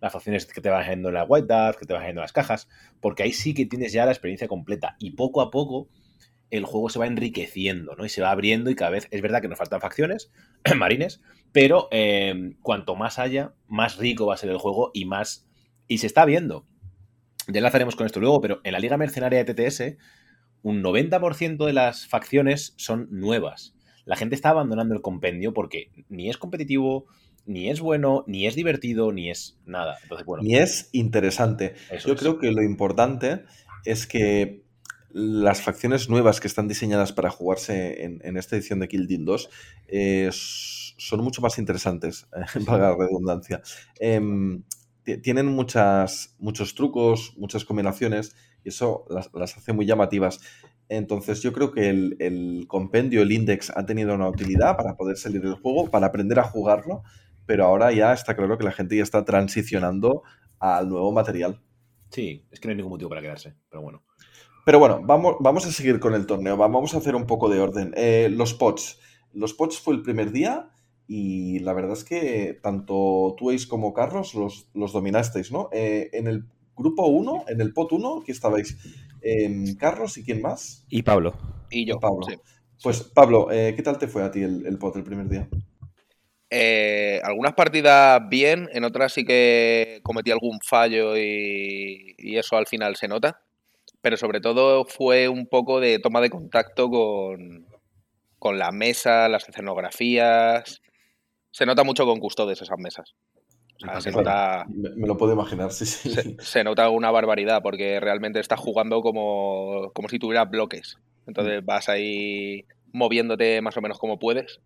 las 0.00 0.12
facciones 0.12 0.46
que 0.46 0.60
te 0.60 0.70
van 0.70 0.88
yendo 0.88 1.08
en 1.08 1.14
la 1.14 1.24
White 1.24 1.46
Dart, 1.46 1.78
que 1.78 1.86
te 1.86 1.92
van 1.92 2.04
yendo 2.04 2.20
en 2.20 2.24
las 2.24 2.32
cajas, 2.32 2.68
porque 3.00 3.22
ahí 3.22 3.32
sí 3.32 3.52
que 3.52 3.66
tienes 3.66 3.92
ya 3.92 4.06
la 4.06 4.12
experiencia 4.12 4.48
completa. 4.48 4.96
Y 4.98 5.10
poco 5.10 5.42
a 5.42 5.50
poco 5.50 5.88
el 6.50 6.64
juego 6.64 6.88
se 6.88 6.98
va 6.98 7.06
enriqueciendo, 7.06 7.94
¿no? 7.96 8.04
Y 8.04 8.08
se 8.08 8.22
va 8.22 8.30
abriendo 8.30 8.70
y 8.70 8.74
cada 8.74 8.90
vez 8.90 9.08
es 9.10 9.22
verdad 9.22 9.42
que 9.42 9.48
nos 9.48 9.58
faltan 9.58 9.80
facciones, 9.80 10.30
marines, 10.76 11.20
pero 11.52 11.88
eh, 11.90 12.54
cuanto 12.62 12.94
más 12.96 13.18
haya, 13.18 13.54
más 13.66 13.96
rico 13.96 14.26
va 14.26 14.34
a 14.34 14.38
ser 14.38 14.50
el 14.50 14.58
juego 14.58 14.90
y 14.94 15.04
más... 15.04 15.48
Y 15.88 15.98
se 15.98 16.06
está 16.06 16.24
viendo. 16.24 16.66
Ya 17.48 17.58
enlazaremos 17.58 17.94
con 17.94 18.06
esto 18.06 18.20
luego, 18.20 18.40
pero 18.40 18.60
en 18.64 18.72
la 18.72 18.80
Liga 18.80 18.96
Mercenaria 18.96 19.44
de 19.44 19.54
TTS, 19.54 19.96
un 20.62 20.82
90% 20.82 21.64
de 21.64 21.72
las 21.72 22.06
facciones 22.08 22.74
son 22.76 23.06
nuevas. 23.10 23.74
La 24.04 24.16
gente 24.16 24.34
está 24.34 24.50
abandonando 24.50 24.94
el 24.94 25.00
compendio 25.00 25.52
porque 25.52 25.90
ni 26.08 26.28
es 26.28 26.38
competitivo, 26.38 27.06
ni 27.44 27.70
es 27.70 27.80
bueno, 27.80 28.24
ni 28.26 28.46
es 28.46 28.56
divertido, 28.56 29.12
ni 29.12 29.30
es 29.30 29.58
nada. 29.64 29.96
Entonces, 30.02 30.26
bueno, 30.26 30.42
Ni 30.42 30.56
es 30.56 30.88
interesante. 30.92 31.74
Yo 32.04 32.14
es. 32.14 32.20
creo 32.20 32.38
que 32.38 32.50
lo 32.50 32.62
importante 32.62 33.44
es 33.84 34.06
que 34.08 34.65
las 35.10 35.62
facciones 35.62 36.08
nuevas 36.08 36.40
que 36.40 36.48
están 36.48 36.68
diseñadas 36.68 37.12
para 37.12 37.30
jugarse 37.30 38.04
en, 38.04 38.20
en 38.24 38.36
esta 38.36 38.56
edición 38.56 38.80
de 38.80 38.88
Kill 38.88 39.08
Team 39.08 39.24
2 39.24 39.48
eh, 39.88 40.28
son 40.32 41.20
mucho 41.22 41.42
más 41.42 41.58
interesantes, 41.58 42.26
eh, 42.36 42.60
valga 42.66 42.90
la 42.90 42.96
redundancia. 42.96 43.62
Em, 44.00 44.62
ti- 45.02 45.18
tienen 45.18 45.46
muchas, 45.46 46.34
muchos 46.38 46.74
trucos, 46.74 47.34
muchas 47.36 47.64
combinaciones 47.64 48.34
y 48.64 48.70
eso 48.70 49.04
las, 49.10 49.30
las 49.34 49.56
hace 49.56 49.72
muy 49.72 49.86
llamativas. 49.86 50.40
Entonces 50.88 51.42
yo 51.42 51.52
creo 51.52 51.72
que 51.72 51.88
el, 51.90 52.16
el 52.20 52.64
compendio, 52.68 53.22
el 53.22 53.32
index, 53.32 53.70
ha 53.76 53.84
tenido 53.86 54.14
una 54.14 54.28
utilidad 54.28 54.76
para 54.76 54.96
poder 54.96 55.16
salir 55.16 55.42
del 55.42 55.54
juego, 55.54 55.90
para 55.90 56.06
aprender 56.06 56.38
a 56.38 56.44
jugarlo, 56.44 57.02
pero 57.44 57.64
ahora 57.64 57.92
ya 57.92 58.12
está 58.12 58.36
claro 58.36 58.56
que 58.58 58.64
la 58.64 58.72
gente 58.72 58.96
ya 58.96 59.02
está 59.02 59.24
transicionando 59.24 60.22
al 60.58 60.88
nuevo 60.88 61.10
material. 61.12 61.60
Sí, 62.10 62.46
es 62.50 62.60
que 62.60 62.68
no 62.68 62.70
hay 62.70 62.76
ningún 62.76 62.92
motivo 62.92 63.08
para 63.10 63.20
quedarse, 63.20 63.54
pero 63.68 63.82
bueno. 63.82 64.04
Pero 64.66 64.80
bueno, 64.80 65.00
vamos, 65.04 65.36
vamos 65.40 65.64
a 65.66 65.70
seguir 65.72 66.00
con 66.00 66.14
el 66.14 66.26
torneo. 66.26 66.56
va- 66.58 66.66
Vamos 66.68 66.94
a 66.94 66.98
hacer 66.98 67.14
un 67.14 67.26
poco 67.26 67.48
de 67.48 67.60
orden. 67.60 67.92
Eh, 67.96 68.28
los 68.30 68.52
pots. 68.54 68.98
Los 69.32 69.54
pots 69.54 69.78
fue 69.78 69.94
el 69.94 70.02
primer 70.02 70.32
día 70.32 70.70
y 71.06 71.60
la 71.60 71.72
verdad 71.72 71.92
es 71.92 72.04
que 72.04 72.58
tanto 72.62 73.36
tú, 73.38 73.50
Ace, 73.52 73.68
como 73.68 73.94
Carlos 73.94 74.34
los, 74.34 74.68
los 74.74 74.92
dominasteis, 74.92 75.52
¿no? 75.52 75.68
Eh, 75.72 76.10
en 76.12 76.26
el 76.26 76.44
grupo 76.76 77.06
1, 77.06 77.44
en 77.48 77.60
el 77.60 77.72
pot 77.72 77.92
1, 77.92 78.22
¿qué 78.26 78.32
estabais? 78.32 78.76
Em, 79.22 79.76
Carlos 79.76 80.18
y 80.18 80.24
quién 80.24 80.42
más? 80.42 80.84
Y 80.90 81.02
Pablo. 81.02 81.34
Y 81.70 81.86
yo. 81.86 82.00
Pablo. 82.00 82.26
sí. 82.28 82.36
Pues 82.82 83.02
Pablo, 83.04 83.50
eh, 83.52 83.72
¿qué 83.76 83.82
tal 83.82 83.98
te 83.98 84.08
fue 84.08 84.22
a 84.24 84.30
ti 84.30 84.42
el, 84.42 84.66
el 84.66 84.78
pot 84.78 84.96
el 84.96 85.04
primer 85.04 85.28
día? 85.28 85.48
Eh, 86.50 87.20
algunas 87.24 87.54
partidas 87.54 88.20
bien, 88.28 88.68
en 88.72 88.84
otras 88.84 89.12
sí 89.12 89.24
que 89.24 90.00
cometí 90.04 90.30
algún 90.30 90.58
fallo 90.60 91.16
y, 91.16 92.14
y 92.18 92.36
eso 92.38 92.56
al 92.56 92.66
final 92.66 92.94
se 92.96 93.08
nota. 93.08 93.42
Pero 94.06 94.16
sobre 94.16 94.40
todo 94.40 94.84
fue 94.84 95.28
un 95.28 95.48
poco 95.48 95.80
de 95.80 95.98
toma 95.98 96.20
de 96.20 96.30
contacto 96.30 96.88
con, 96.88 97.66
con 98.38 98.56
la 98.56 98.70
mesa, 98.70 99.28
las 99.28 99.48
escenografías. 99.48 100.80
Se 101.50 101.66
nota 101.66 101.82
mucho 101.82 102.06
con 102.06 102.20
custodes 102.20 102.62
esas 102.62 102.78
mesas. 102.78 103.16
O 103.74 103.80
sea, 103.80 104.00
se 104.00 104.12
nota, 104.12 104.64
Me, 104.68 104.90
me 104.90 105.08
lo 105.08 105.16
puedo 105.16 105.32
imaginar, 105.32 105.72
sí, 105.72 105.86
sí. 105.86 106.12
se, 106.12 106.36
se 106.38 106.62
nota 106.62 106.88
una 106.88 107.10
barbaridad 107.10 107.62
porque 107.64 107.98
realmente 107.98 108.38
estás 108.38 108.60
jugando 108.60 109.00
como, 109.00 109.90
como 109.92 110.08
si 110.08 110.20
tuvieras 110.20 110.48
bloques. 110.48 110.98
Entonces 111.26 111.64
vas 111.64 111.88
ahí 111.88 112.64
moviéndote 112.92 113.60
más 113.60 113.76
o 113.76 113.80
menos 113.80 113.98
como 113.98 114.20
puedes. 114.20 114.60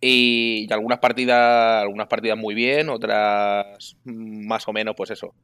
Y, 0.00 0.66
y 0.66 0.72
algunas 0.72 1.00
partidas, 1.00 1.82
algunas 1.82 2.06
partidas 2.06 2.38
muy 2.38 2.54
bien, 2.54 2.88
otras 2.88 3.98
mm, 4.04 4.46
más 4.46 4.66
o 4.66 4.72
menos, 4.72 4.94
pues 4.96 5.10
eso. 5.10 5.34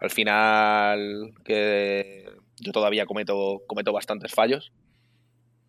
Al 0.00 0.10
final, 0.10 1.32
que 1.44 2.29
yo 2.60 2.72
todavía 2.72 3.06
cometo, 3.06 3.62
cometo 3.66 3.92
bastantes 3.92 4.32
fallos. 4.32 4.72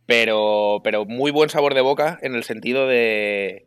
Pero, 0.05 0.81
pero 0.83 1.05
muy 1.05 1.31
buen 1.31 1.49
sabor 1.49 1.73
de 1.73 1.81
boca 1.81 2.19
en 2.21 2.35
el 2.35 2.43
sentido 2.43 2.87
de. 2.87 3.65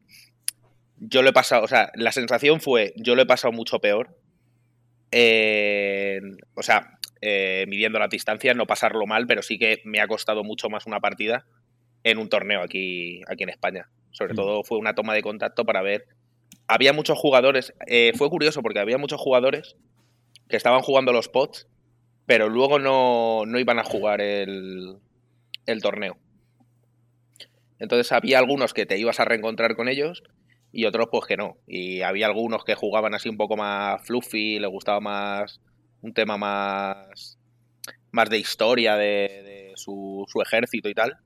Yo 0.99 1.23
lo 1.23 1.31
he 1.31 1.33
pasado, 1.33 1.65
o 1.65 1.69
sea, 1.69 1.91
la 1.95 2.13
sensación 2.13 2.61
fue, 2.61 2.93
yo 2.97 3.15
lo 3.15 3.23
he 3.23 3.27
pasado 3.27 3.53
mucho 3.53 3.79
peor. 3.81 4.17
en- 5.17 6.39
o 6.55 6.63
sea, 6.63 6.99
eh, 7.21 7.67
midiendo 7.69 8.01
la 8.01 8.09
distancia, 8.09 8.53
no 8.53 8.67
pasarlo 8.67 9.07
mal, 9.07 9.27
pero 9.29 9.43
sí 9.43 9.59
que 9.59 9.81
me 9.85 10.01
ha 10.01 10.09
costado 10.09 10.43
mucho 10.43 10.69
más 10.69 10.87
una 10.87 10.99
partida 10.99 11.47
en 12.03 12.19
un 12.19 12.29
torneo 12.29 12.61
aquí, 12.63 13.23
aquí 13.29 13.45
en 13.45 13.51
España. 13.51 13.89
Sobre 14.11 14.33
Mm. 14.33 14.37
todo 14.37 14.65
fue 14.65 14.79
una 14.79 14.95
toma 14.97 15.15
de 15.15 15.23
contacto 15.23 15.65
para 15.65 15.83
ver. 15.83 16.07
Había 16.67 16.93
muchos 16.93 17.17
jugadores, 17.17 17.73
eh, 17.87 18.13
fue 18.17 18.29
curioso 18.29 18.61
porque 18.63 18.81
había 18.81 18.99
muchos 18.99 19.21
jugadores 19.21 19.77
que 20.49 20.57
estaban 20.57 20.81
jugando 20.83 21.13
los 21.13 21.29
pots, 21.29 21.69
pero 22.27 22.49
luego 22.49 22.79
no, 22.79 23.45
no 23.47 23.59
iban 23.59 23.79
a 23.79 23.85
jugar 23.85 24.21
el, 24.21 24.99
el 25.67 25.83
torneo. 25.83 26.17
Entonces 27.79 28.13
había 28.13 28.39
algunos 28.39 28.73
que 28.73 28.87
te 28.87 28.99
ibas 28.99 29.21
a 29.21 29.25
reencontrar 29.25 29.77
con 29.77 29.89
ellos 29.89 30.23
y 30.73 30.87
otros 30.87 31.09
pues 31.11 31.27
que 31.27 31.37
no. 31.37 31.59
Y 31.67 32.03
había 32.03 32.27
algunos 32.27 32.65
que 32.65 32.75
jugaban 32.75 33.15
así 33.15 33.29
un 33.29 33.37
poco 33.37 33.57
más 33.57 34.05
fluffy, 34.07 34.59
les 34.59 34.71
gustaba 34.71 35.01
más 35.01 35.61
un 36.05 36.13
tema 36.13 36.37
más, 36.37 37.39
más 38.13 38.29
de 38.29 38.39
historia 38.39 38.97
de, 38.97 39.07
de 39.07 39.73
su, 39.75 40.25
su 40.29 40.41
ejército 40.43 40.89
y 40.89 40.95
tal. 40.95 41.17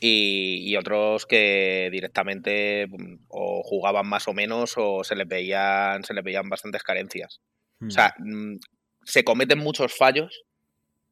Y, 0.00 0.64
y 0.66 0.76
otros 0.76 1.26
que 1.26 1.88
directamente 1.92 2.88
o 3.28 3.62
jugaban 3.62 4.06
más 4.08 4.26
o 4.26 4.32
menos 4.32 4.74
o 4.76 5.04
se 5.04 5.14
les 5.14 5.28
veían, 5.28 6.02
se 6.04 6.14
les 6.14 6.24
veían 6.24 6.48
bastantes 6.48 6.82
carencias. 6.82 7.40
O 7.86 7.90
sea, 7.90 8.14
mm, 8.18 8.56
se 9.08 9.24
cometen 9.24 9.58
muchos 9.58 9.94
fallos 9.96 10.44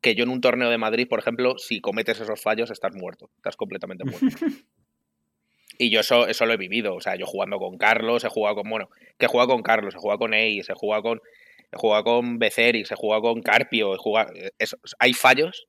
que 0.03 0.15
yo 0.15 0.25
en 0.25 0.29
un 0.31 0.41
torneo 0.41 0.69
de 0.71 0.79
Madrid, 0.79 1.09
por 1.09 1.19
ejemplo, 1.19 1.57
si 1.59 1.81
cometes 1.81 2.21
esos 2.21 2.41
fallos, 2.41 2.71
estás 2.71 2.95
muerto. 2.95 3.31
Estás 3.37 3.57
completamente 3.57 4.05
muerto. 4.05 4.27
y 5.79 5.91
yo 5.91 6.01
eso, 6.01 6.27
eso 6.27 6.47
lo 6.47 6.53
he 6.53 6.57
vivido. 6.59 6.95
O 6.95 7.01
sea, 7.01 7.17
yo 7.17 7.27
jugando 7.27 7.59
con 7.59 7.79
Carlos, 7.79 8.25
he 8.25 8.29
jugado 8.29 8.57
con, 8.57 8.69
bueno, 8.71 8.89
que 9.19 9.27
he 9.27 9.29
jugado 9.29 9.49
con 9.51 9.63
Carlos, 9.63 9.95
he 9.95 9.99
jugado 9.99 10.19
con 10.19 10.35
Ace, 10.35 10.65
he 10.69 10.75
jugado 10.75 11.03
con, 11.03 11.21
he 11.73 11.77
jugado 11.77 12.05
con 12.05 12.39
Becerrix, 12.39 12.91
he 12.93 12.95
jugado 12.97 13.23
con 13.23 13.43
Carpio, 13.43 13.95
he 13.95 13.99
jugado, 13.99 14.33
eso- 14.59 14.79
hay 14.99 15.13
fallos 15.15 15.67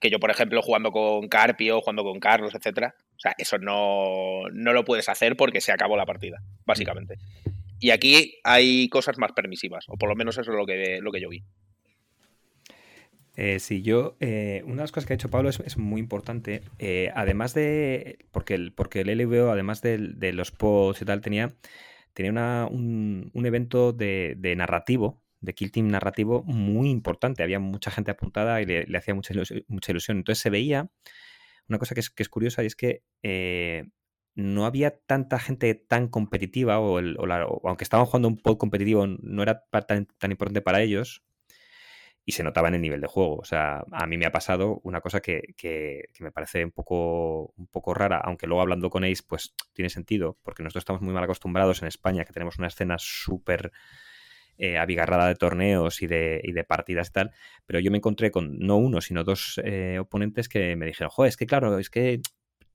que 0.00 0.10
yo, 0.10 0.18
por 0.18 0.30
ejemplo, 0.30 0.60
jugando 0.60 0.90
con 0.90 1.28
Carpio, 1.28 1.80
jugando 1.80 2.02
con 2.02 2.20
Carlos, 2.20 2.54
etcétera, 2.54 2.94
o 3.16 3.18
sea, 3.20 3.34
eso 3.38 3.56
no, 3.58 4.42
no 4.52 4.72
lo 4.74 4.84
puedes 4.84 5.08
hacer 5.08 5.36
porque 5.36 5.60
se 5.62 5.72
acabó 5.72 5.96
la 5.96 6.04
partida, 6.04 6.42
básicamente. 6.66 7.16
Y 7.84 7.90
aquí 7.90 8.38
hay 8.44 8.88
cosas 8.88 9.18
más 9.18 9.32
permisivas, 9.32 9.84
o 9.88 9.98
por 9.98 10.08
lo 10.08 10.16
menos 10.16 10.38
eso 10.38 10.50
es 10.50 10.56
lo 10.56 10.64
que, 10.64 11.00
lo 11.02 11.12
que 11.12 11.20
yo 11.20 11.28
vi. 11.28 11.44
Eh, 13.36 13.60
sí, 13.60 13.82
yo, 13.82 14.16
eh, 14.20 14.62
una 14.64 14.76
de 14.76 14.80
las 14.84 14.90
cosas 14.90 15.06
que 15.06 15.12
ha 15.12 15.16
hecho 15.16 15.28
Pablo 15.28 15.50
es, 15.50 15.60
es 15.60 15.76
muy 15.76 16.00
importante. 16.00 16.62
eh, 16.78 17.12
además 17.14 17.52
de, 17.52 18.24
porque 18.30 18.54
el, 18.54 18.72
porque 18.72 19.02
el 19.02 19.10
LVO, 19.10 19.50
además 19.50 19.82
del- 19.82 20.18
de, 20.18 20.32
los 20.32 20.50
pods 20.50 21.02
y 21.02 21.04
tal, 21.04 21.20
tenía, 21.20 21.52
tenía 22.14 22.32
una- 22.32 22.68
un, 22.70 23.30
evento 23.44 23.92
de, 23.92 24.34
de 24.38 24.56
narrativo, 24.56 25.22
de 25.42 25.52
Kill 25.52 25.70
Team 25.70 25.88
narrativo 25.88 26.42
muy 26.44 26.88
importante. 26.88 27.42
Había 27.42 27.58
mucha 27.58 27.90
gente 27.90 28.10
apuntada 28.12 28.62
y 28.62 28.64
le, 28.64 28.96
hacía 28.96 29.14
mucha 29.14 29.34
ilusión, 29.34 29.62
mucha 29.68 29.92
ilusión. 29.92 30.16
Entonces 30.16 30.40
se 30.40 30.48
veía 30.48 30.88
una 31.68 31.78
cosa 31.78 31.92
que 31.94 32.00
es, 32.00 32.08
que 32.08 32.22
es 32.22 32.30
curiosa 32.30 32.62
y 32.62 32.66
es 32.66 32.76
que 32.76 33.02
no 34.34 34.66
había 34.66 34.98
tanta 34.98 35.38
gente 35.38 35.74
tan 35.74 36.08
competitiva, 36.08 36.80
o, 36.80 36.98
el- 36.98 37.16
o 37.18 37.26
la- 37.26 37.46
o 37.46 37.66
aunque 37.68 37.84
estaban 37.84 38.06
jugando 38.06 38.28
un 38.28 38.36
pod 38.38 38.56
competitivo, 38.58 39.06
no 39.06 39.42
era 39.42 39.64
tan, 39.86 40.06
tan 40.18 40.30
importante 40.32 40.62
para 40.62 40.82
ellos 40.82 41.22
y 42.26 42.32
se 42.32 42.42
notaba 42.42 42.68
en 42.68 42.74
el 42.76 42.80
nivel 42.80 43.00
de 43.00 43.06
juego. 43.06 43.36
O 43.36 43.44
sea, 43.44 43.84
a 43.92 44.06
mí 44.06 44.16
me 44.16 44.26
ha 44.26 44.32
pasado 44.32 44.80
una 44.84 45.00
cosa 45.00 45.20
que, 45.20 45.54
que- 45.56 46.04
que 46.12 46.24
me 46.24 46.32
parece 46.32 46.64
un 46.64 46.70
poco, 46.72 47.52
un 47.56 47.66
poco 47.66 47.92
rara, 47.94 48.18
aunque 48.24 48.46
luego 48.46 48.62
hablando 48.62 48.88
con 48.90 49.04
Ace, 49.04 49.22
pues 49.26 49.54
tiene 49.74 49.90
sentido, 49.90 50.38
porque 50.42 50.62
nosotros 50.62 50.82
estamos 50.82 51.02
muy 51.02 51.12
mal 51.12 51.24
acostumbrados 51.24 51.82
en 51.82 51.88
España, 51.88 52.24
que 52.24 52.32
tenemos 52.32 52.58
una 52.58 52.68
escena 52.68 52.96
súper 52.98 53.72
eh, 54.58 54.78
abigarrada 54.78 55.28
de 55.28 55.36
torneos 55.36 56.02
y 56.02 56.06
de, 56.08 56.40
y 56.44 56.52
de 56.52 56.64
partidas 56.64 57.08
y 57.10 57.12
tal, 57.12 57.32
pero 57.66 57.80
yo 57.80 57.90
me 57.90 57.98
encontré 57.98 58.30
con 58.30 58.58
no 58.58 58.76
uno, 58.78 59.00
sino 59.00 59.24
dos 59.24 59.60
eh, 59.64 59.98
oponentes 60.00 60.48
que 60.48 60.76
me 60.76 60.86
dijeron, 60.86 61.10
joder, 61.10 61.30
es 61.30 61.36
que 61.36 61.46
claro, 61.46 61.78
es 61.78 61.90
que 61.90 62.20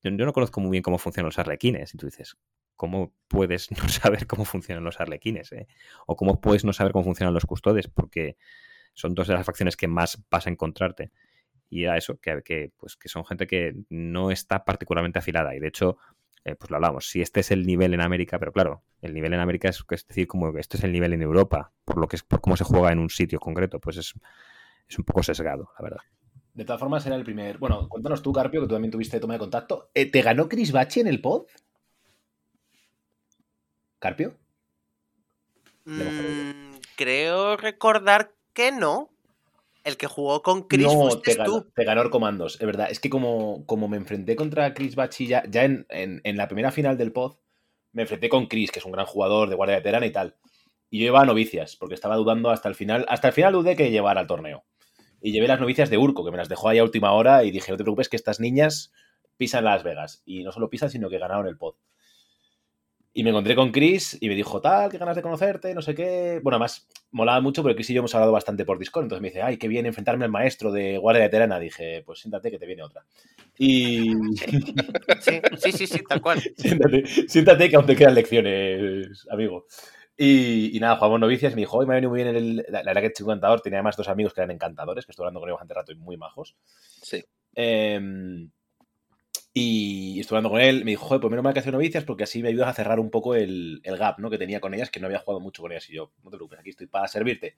yo, 0.03 0.11
no 0.11 0.33
conozco 0.33 0.61
muy 0.61 0.71
bien 0.71 0.83
cómo 0.83 0.97
funcionan 0.97 1.27
los 1.27 1.39
arlequines. 1.39 1.93
Y 1.93 1.97
tú 1.97 2.05
dices, 2.05 2.37
¿cómo 2.75 3.13
puedes 3.27 3.71
no 3.83 3.87
saber 3.89 4.27
cómo 4.27 4.45
funcionan 4.45 4.83
los 4.83 4.99
arlequines? 4.99 5.51
eh? 5.51 5.67
O 6.07 6.15
cómo 6.15 6.41
puedes 6.41 6.65
no 6.65 6.73
saber 6.73 6.91
cómo 6.93 7.03
funcionan 7.03 7.33
los 7.33 7.45
custodes, 7.45 7.87
porque 7.87 8.37
son 8.93 9.15
dos 9.15 9.27
de 9.27 9.33
las 9.33 9.45
facciones 9.45 9.77
que 9.77 9.87
más 9.87 10.21
vas 10.29 10.47
a 10.47 10.49
encontrarte. 10.49 11.11
Y 11.69 11.83
era 11.83 11.97
eso, 11.97 12.19
que, 12.19 12.41
que, 12.43 12.71
pues, 12.77 12.95
que 12.95 13.09
son 13.09 13.25
gente 13.25 13.45
que 13.45 13.75
no 13.89 14.31
está 14.31 14.65
particularmente 14.65 15.19
afilada. 15.19 15.55
Y 15.55 15.59
de 15.59 15.67
hecho, 15.67 15.97
eh, 16.45 16.55
pues 16.55 16.71
lo 16.71 16.77
hablamos, 16.77 17.09
si 17.09 17.21
este 17.21 17.41
es 17.41 17.51
el 17.51 17.65
nivel 17.65 17.93
en 17.93 18.01
América, 18.01 18.39
pero 18.39 18.51
claro, 18.53 18.83
el 19.01 19.13
nivel 19.13 19.33
en 19.33 19.39
América 19.41 19.69
es, 19.69 19.83
es 19.89 20.07
decir, 20.07 20.25
como 20.25 20.53
que 20.53 20.59
este 20.59 20.77
es 20.77 20.83
el 20.83 20.91
nivel 20.91 21.13
en 21.13 21.21
Europa, 21.21 21.73
por 21.83 21.97
lo 21.97 22.07
que 22.07 22.15
es, 22.15 22.23
por 22.23 22.41
cómo 22.41 22.55
se 22.55 22.63
juega 22.63 22.91
en 22.91 22.99
un 22.99 23.09
sitio 23.09 23.39
concreto, 23.39 23.79
pues 23.79 23.97
es, 23.97 24.13
es 24.87 24.97
un 24.97 25.03
poco 25.05 25.21
sesgado, 25.21 25.71
la 25.77 25.83
verdad. 25.83 26.01
De 26.53 26.65
todas 26.65 26.79
formas, 26.79 27.05
era 27.05 27.15
el 27.15 27.23
primer. 27.23 27.57
Bueno, 27.57 27.87
cuéntanos 27.87 28.21
tú, 28.21 28.33
Carpio, 28.33 28.61
que 28.61 28.67
tú 28.67 28.73
también 28.73 28.91
tuviste 28.91 29.19
toma 29.19 29.33
de 29.33 29.39
contacto. 29.39 29.89
Eh, 29.93 30.05
¿Te 30.11 30.21
ganó 30.21 30.49
Chris 30.49 30.71
Bachi 30.71 30.99
en 30.99 31.07
el 31.07 31.21
pod? 31.21 31.45
¿Carpio? 33.99 34.35
Mm, 35.85 36.77
creo 36.95 37.57
recordar 37.57 38.33
que 38.53 38.71
no. 38.71 39.09
El 39.83 39.95
que 39.97 40.07
jugó 40.07 40.41
con 40.43 40.63
Chris 40.67 40.85
no, 40.85 40.99
fuiste 41.09 41.31
te 41.31 41.37
ganó, 41.37 41.63
tú. 41.63 41.71
te 41.73 41.83
ganó 41.85 42.01
el 42.01 42.09
Comandos, 42.09 42.55
es 42.59 42.65
verdad. 42.65 42.91
Es 42.91 42.99
que 42.99 43.09
como, 43.09 43.65
como 43.65 43.87
me 43.87 43.97
enfrenté 43.97 44.35
contra 44.35 44.73
Chris 44.73 44.95
Bachi 44.95 45.25
ya, 45.27 45.43
ya 45.49 45.63
en, 45.63 45.85
en- 45.89 46.21
en 46.23 46.37
la 46.37 46.47
primera 46.47 46.71
final 46.71 46.97
del 46.97 47.11
pod, 47.13 47.37
me 47.93 48.03
enfrenté 48.03 48.29
con 48.29 48.47
Chris, 48.47 48.69
que 48.71 48.79
es 48.79 48.85
un 48.85 48.91
gran 48.91 49.05
jugador 49.05 49.49
de 49.49 49.55
guardia 49.55 49.77
veterana 49.77 50.05
y 50.05 50.11
tal. 50.11 50.35
Y 50.89 50.99
yo 50.99 51.05
llevaba 51.05 51.25
novicias, 51.25 51.75
porque 51.75 51.95
estaba 51.95 52.17
dudando 52.17 52.49
hasta 52.49 52.67
el 52.67 52.75
final. 52.75 53.05
Hasta 53.09 53.29
el 53.29 53.33
final 53.33 53.53
dudé 53.53 53.75
que 53.75 53.89
llevara 53.89 54.19
al 54.19 54.27
torneo. 54.27 54.63
Y 55.21 55.31
llevé 55.31 55.47
las 55.47 55.59
novicias 55.59 55.89
de 55.89 55.97
Urco, 55.97 56.23
que 56.23 56.31
me 56.31 56.37
las 56.37 56.49
dejó 56.49 56.69
ahí 56.69 56.77
a 56.77 56.83
última 56.83 57.11
hora 57.13 57.43
y 57.43 57.51
dije, 57.51 57.71
no 57.71 57.77
te 57.77 57.83
preocupes 57.83 58.09
que 58.09 58.15
estas 58.15 58.39
niñas 58.39 58.91
pisan 59.37 59.63
Las 59.65 59.83
Vegas. 59.83 60.21
Y 60.25 60.43
no 60.43 60.51
solo 60.51 60.69
pisan, 60.69 60.89
sino 60.89 61.09
que 61.09 61.17
ganaron 61.17 61.47
el 61.47 61.57
pod. 61.57 61.75
Y 63.11 63.23
me 63.23 63.31
encontré 63.31 63.55
con 63.55 63.71
Chris 63.71 64.17
y 64.21 64.29
me 64.29 64.35
dijo, 64.35 64.61
tal, 64.61 64.91
qué 64.91 64.97
ganas 64.97 65.15
de 65.15 65.23
conocerte, 65.23 65.73
no 65.73 65.81
sé 65.81 65.95
qué. 65.95 66.39
Bueno, 66.43 66.55
además, 66.55 66.87
molaba 67.11 67.41
mucho 67.41 67.63
porque 67.63 67.75
Chris 67.75 67.89
y 67.89 67.93
yo 67.93 67.99
hemos 67.99 68.13
hablado 68.13 68.31
bastante 68.31 68.65
por 68.65 68.77
Discord. 68.77 69.03
Entonces 69.03 69.21
me 69.21 69.29
dice, 69.29 69.41
ay, 69.41 69.57
qué 69.57 69.67
bien 69.67 69.87
enfrentarme 69.87 70.25
al 70.25 70.31
maestro 70.31 70.71
de 70.71 70.97
Guardia 70.99 71.23
de 71.23 71.29
Terana. 71.29 71.59
Dije, 71.59 72.03
pues 72.05 72.19
siéntate 72.19 72.51
que 72.51 72.59
te 72.59 72.67
viene 72.67 72.83
otra. 72.83 73.05
Y. 73.57 74.13
Sí, 75.21 75.41
sí, 75.57 75.71
sí, 75.71 75.87
sí, 75.87 75.99
tal 76.07 76.21
cual. 76.21 76.39
siéntate, 76.57 77.05
siéntate 77.27 77.69
que 77.69 77.75
aún 77.75 77.85
te 77.85 77.95
quedan 77.95 78.15
lecciones, 78.15 79.27
amigo. 79.29 79.65
Y, 80.21 80.75
y 80.75 80.79
nada, 80.81 80.97
jugamos 80.97 81.21
novicias. 81.21 81.55
Me 81.55 81.61
dijo, 81.61 81.77
hoy 81.77 81.85
me 81.85 81.93
ha 81.93 81.95
venido 81.95 82.09
muy 82.09 82.21
bien 82.21 82.35
el. 82.35 82.65
La, 82.67 82.83
la 82.83 82.93
verdad 82.93 83.01
que 83.03 83.07
es 83.07 83.21
encantador. 83.21 83.61
Tenía 83.61 83.79
además 83.79 83.95
dos 83.95 84.09
amigos 84.09 84.33
que 84.33 84.41
eran 84.41 84.51
encantadores, 84.51 85.05
que 85.05 85.13
estuve 85.13 85.23
hablando 85.23 85.39
con 85.39 85.47
ellos 85.47 85.55
bastante 85.55 85.73
rato 85.75 85.91
y 85.93 85.95
muy 85.95 86.17
majos. 86.17 86.57
Sí. 87.01 87.23
Em, 87.55 88.51
y 89.53 90.19
estuve 90.19 90.39
hablando 90.39 90.49
con 90.49 90.59
él, 90.59 90.83
me 90.83 90.91
dijo, 90.91 91.05
joder, 91.05 91.21
pues 91.21 91.31
menos 91.31 91.43
mal 91.45 91.53
que 91.53 91.61
hacer 91.61 91.71
novicias 91.71 92.03
porque 92.03 92.25
así 92.25 92.43
me 92.43 92.49
ayudas 92.49 92.67
a 92.67 92.73
cerrar 92.73 92.99
un 92.99 93.09
poco 93.09 93.33
el, 93.33 93.79
el 93.83 93.97
gap 93.97 94.19
¿no? 94.19 94.29
que 94.29 94.37
tenía 94.37 94.59
con 94.59 94.73
ellas, 94.73 94.89
que 94.89 94.99
no 94.99 95.07
había 95.07 95.19
jugado 95.19 95.39
mucho 95.39 95.61
con 95.61 95.71
ellas. 95.71 95.89
Y 95.89 95.93
yo, 95.93 96.11
no 96.21 96.29
te 96.29 96.35
preocupes, 96.35 96.59
aquí 96.59 96.71
estoy 96.71 96.87
para 96.87 97.07
servirte. 97.07 97.55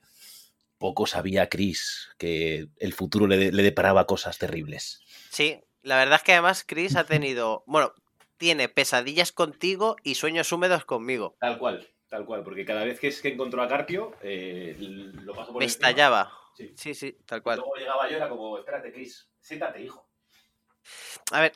Poco 0.78 1.08
sabía 1.08 1.48
Chris 1.48 2.10
que 2.16 2.68
el 2.78 2.92
futuro 2.92 3.26
le, 3.26 3.50
le 3.50 3.62
deparaba 3.64 4.06
cosas 4.06 4.38
terribles. 4.38 5.02
Sí, 5.30 5.60
la 5.82 5.96
verdad 5.96 6.16
es 6.16 6.22
que 6.22 6.32
además 6.32 6.62
Chris 6.64 6.94
ha 6.94 7.04
tenido, 7.04 7.64
bueno, 7.66 7.92
tiene 8.36 8.68
pesadillas 8.68 9.32
contigo 9.32 9.96
y 10.04 10.14
sueños 10.14 10.52
húmedos 10.52 10.84
conmigo. 10.84 11.36
Tal 11.40 11.58
cual, 11.58 11.88
tal 12.12 12.26
cual, 12.26 12.44
porque 12.44 12.66
cada 12.66 12.84
vez 12.84 13.00
que 13.00 13.08
es 13.08 13.22
que 13.22 13.28
encontró 13.28 13.62
a 13.62 13.68
Carpio, 13.68 14.12
eh, 14.22 14.76
lo 14.78 15.32
paso 15.32 15.50
por 15.50 15.60
Me 15.60 15.64
encima. 15.64 15.88
estallaba. 15.88 16.30
Sí. 16.54 16.74
Sí, 16.76 16.94
sí, 16.94 17.16
tal 17.24 17.42
cual. 17.42 17.56
Luego 17.56 17.74
llegaba 17.76 18.06
yo, 18.10 18.18
era 18.18 18.28
como, 18.28 18.58
espérate, 18.58 18.92
Chris, 18.92 19.30
siéntate, 19.40 19.80
hijo. 19.82 20.06
A 21.30 21.40
ver, 21.40 21.52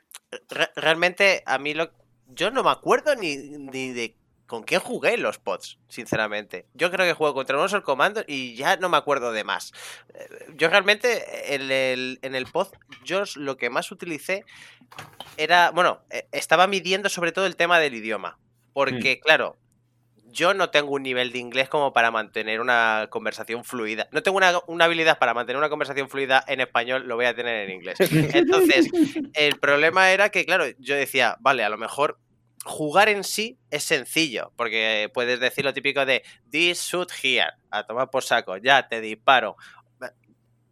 re- 0.49 0.71
realmente 0.77 1.43
a 1.45 1.59
mí 1.59 1.75
lo... 1.75 1.91
Yo 2.29 2.51
no 2.51 2.65
me 2.65 2.71
acuerdo 2.71 3.15
ni, 3.17 3.37
ni 3.37 3.93
de 3.93 4.17
con 4.47 4.63
quién 4.63 4.81
jugué 4.81 5.13
en 5.15 5.23
los 5.23 5.39
pods, 5.39 5.79
sinceramente. 5.89 6.67
Yo 6.73 6.91
creo 6.91 7.05
que 7.05 7.13
juego 7.13 7.35
contra 7.35 7.59
unos 7.59 7.75
Comando 7.83 8.25
y 8.27 8.55
ya 8.57 8.77
no 8.79 8.89
me 8.89 8.97
acuerdo 8.97 9.33
de 9.33 9.45
más. 9.45 9.73
Eh, 10.15 10.47
Yo 10.55 10.71
realmente 10.71 11.55
en 11.55 11.71
el, 11.71 12.19
en 12.23 12.35
el 12.35 12.47
pod, 12.47 12.69
yo 13.05 13.25
lo 13.35 13.59
que 13.59 13.69
más 13.69 13.93
utilicé 13.93 14.45
era, 15.37 15.71
bueno, 15.73 16.01
eh, 16.09 16.27
estaba 16.33 16.67
midiendo 16.67 17.11
sobre 17.11 17.33
todo 17.33 17.45
el 17.45 17.57
tema 17.57 17.79
del 17.79 17.95
idioma. 17.95 18.39
Porque, 18.73 19.21
claro, 19.21 19.57
yo 20.37 20.53
no 20.53 20.69
tengo 20.69 20.93
un 20.93 21.03
nivel 21.03 21.33
de 21.33 21.39
inglés 21.39 21.69
como 21.69 21.93
para 21.95 22.11
mantener 22.11 22.61
una 22.61 23.09
conversación 23.11 23.65
fluida. 23.65 24.07
No 24.13 24.23
tengo 24.23 24.37
una, 24.37 24.53
una 24.67 24.85
habilidad 24.85 25.19
para 25.19 25.33
mantener 25.33 25.59
una 25.59 25.71
conversación 25.71 26.11
fluida 26.11 26.45
en 26.47 26.61
español, 26.61 27.09
lo 27.09 27.17
voy 27.17 27.25
a 27.25 27.35
tener 27.35 27.69
en 27.69 27.75
inglés. 27.75 27.97
Entonces, 28.01 28.89
el 29.35 29.59
problema 29.59 30.11
era 30.11 30.29
que, 30.29 30.45
claro, 30.45 30.67
yo 30.79 30.95
decía, 30.95 31.37
vale, 31.41 31.65
a 31.65 31.71
lo 31.71 31.79
mejor 31.79 32.21
jugar 32.65 33.09
en 33.09 33.25
sí 33.25 33.59
es 33.71 33.85
sencillo, 33.85 34.53
porque 34.57 35.11
puedes 35.15 35.41
decir 35.41 35.65
lo 35.65 35.73
típico 35.73 36.05
de 36.05 36.23
this 36.51 36.83
shoot 36.83 37.11
here, 37.23 37.53
a 37.71 37.85
tomar 37.85 38.11
por 38.11 38.23
saco, 38.23 38.59
ya 38.59 38.89
te 38.89 39.01
disparo. 39.01 39.57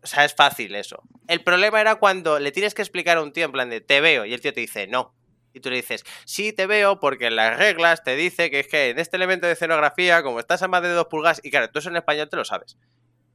O 0.03 0.07
sea, 0.07 0.27
es 0.27 0.35
fácil 0.35 0.75
eso. 0.75 1.03
El 1.27 1.43
problema 1.43 1.81
era 1.81 1.95
cuando 1.95 2.39
le 2.39 2.53
tienes 2.53 2.75
que 2.75 2.83
explicar 2.83 3.17
a 3.17 3.23
un 3.23 3.33
tío 3.33 3.47
en 3.47 3.53
plan 3.53 3.71
de 3.71 3.81
te 3.81 4.03
veo 4.03 4.27
y 4.27 4.35
el 4.35 4.41
tío 4.43 4.53
te 4.53 4.61
dice 4.61 4.87
no. 4.87 5.15
Y 5.55 5.61
tú 5.61 5.71
le 5.71 5.77
dices, 5.77 6.05
sí, 6.27 6.53
te 6.53 6.67
veo 6.67 7.01
porque 7.01 7.29
en 7.29 7.37
las 7.37 7.57
reglas 7.57 8.03
te 8.03 8.17
dice 8.17 8.51
que 8.51 8.61
es 8.61 8.67
que 8.67 8.91
en 8.91 8.99
este 8.99 9.17
elemento 9.17 9.47
de 9.47 9.53
escenografía, 9.53 10.23
como 10.23 10.41
estás 10.41 10.63
a 10.63 10.69
más 10.69 10.83
de 10.83 10.91
2 10.91 11.07
pulgadas, 11.07 11.41
y 11.43 11.51
claro, 11.51 11.71
tú 11.71 11.79
eso 11.79 11.89
en 11.89 11.97
español 11.97 12.29
te 12.29 12.37
lo 12.37 12.45
sabes. 12.45 12.77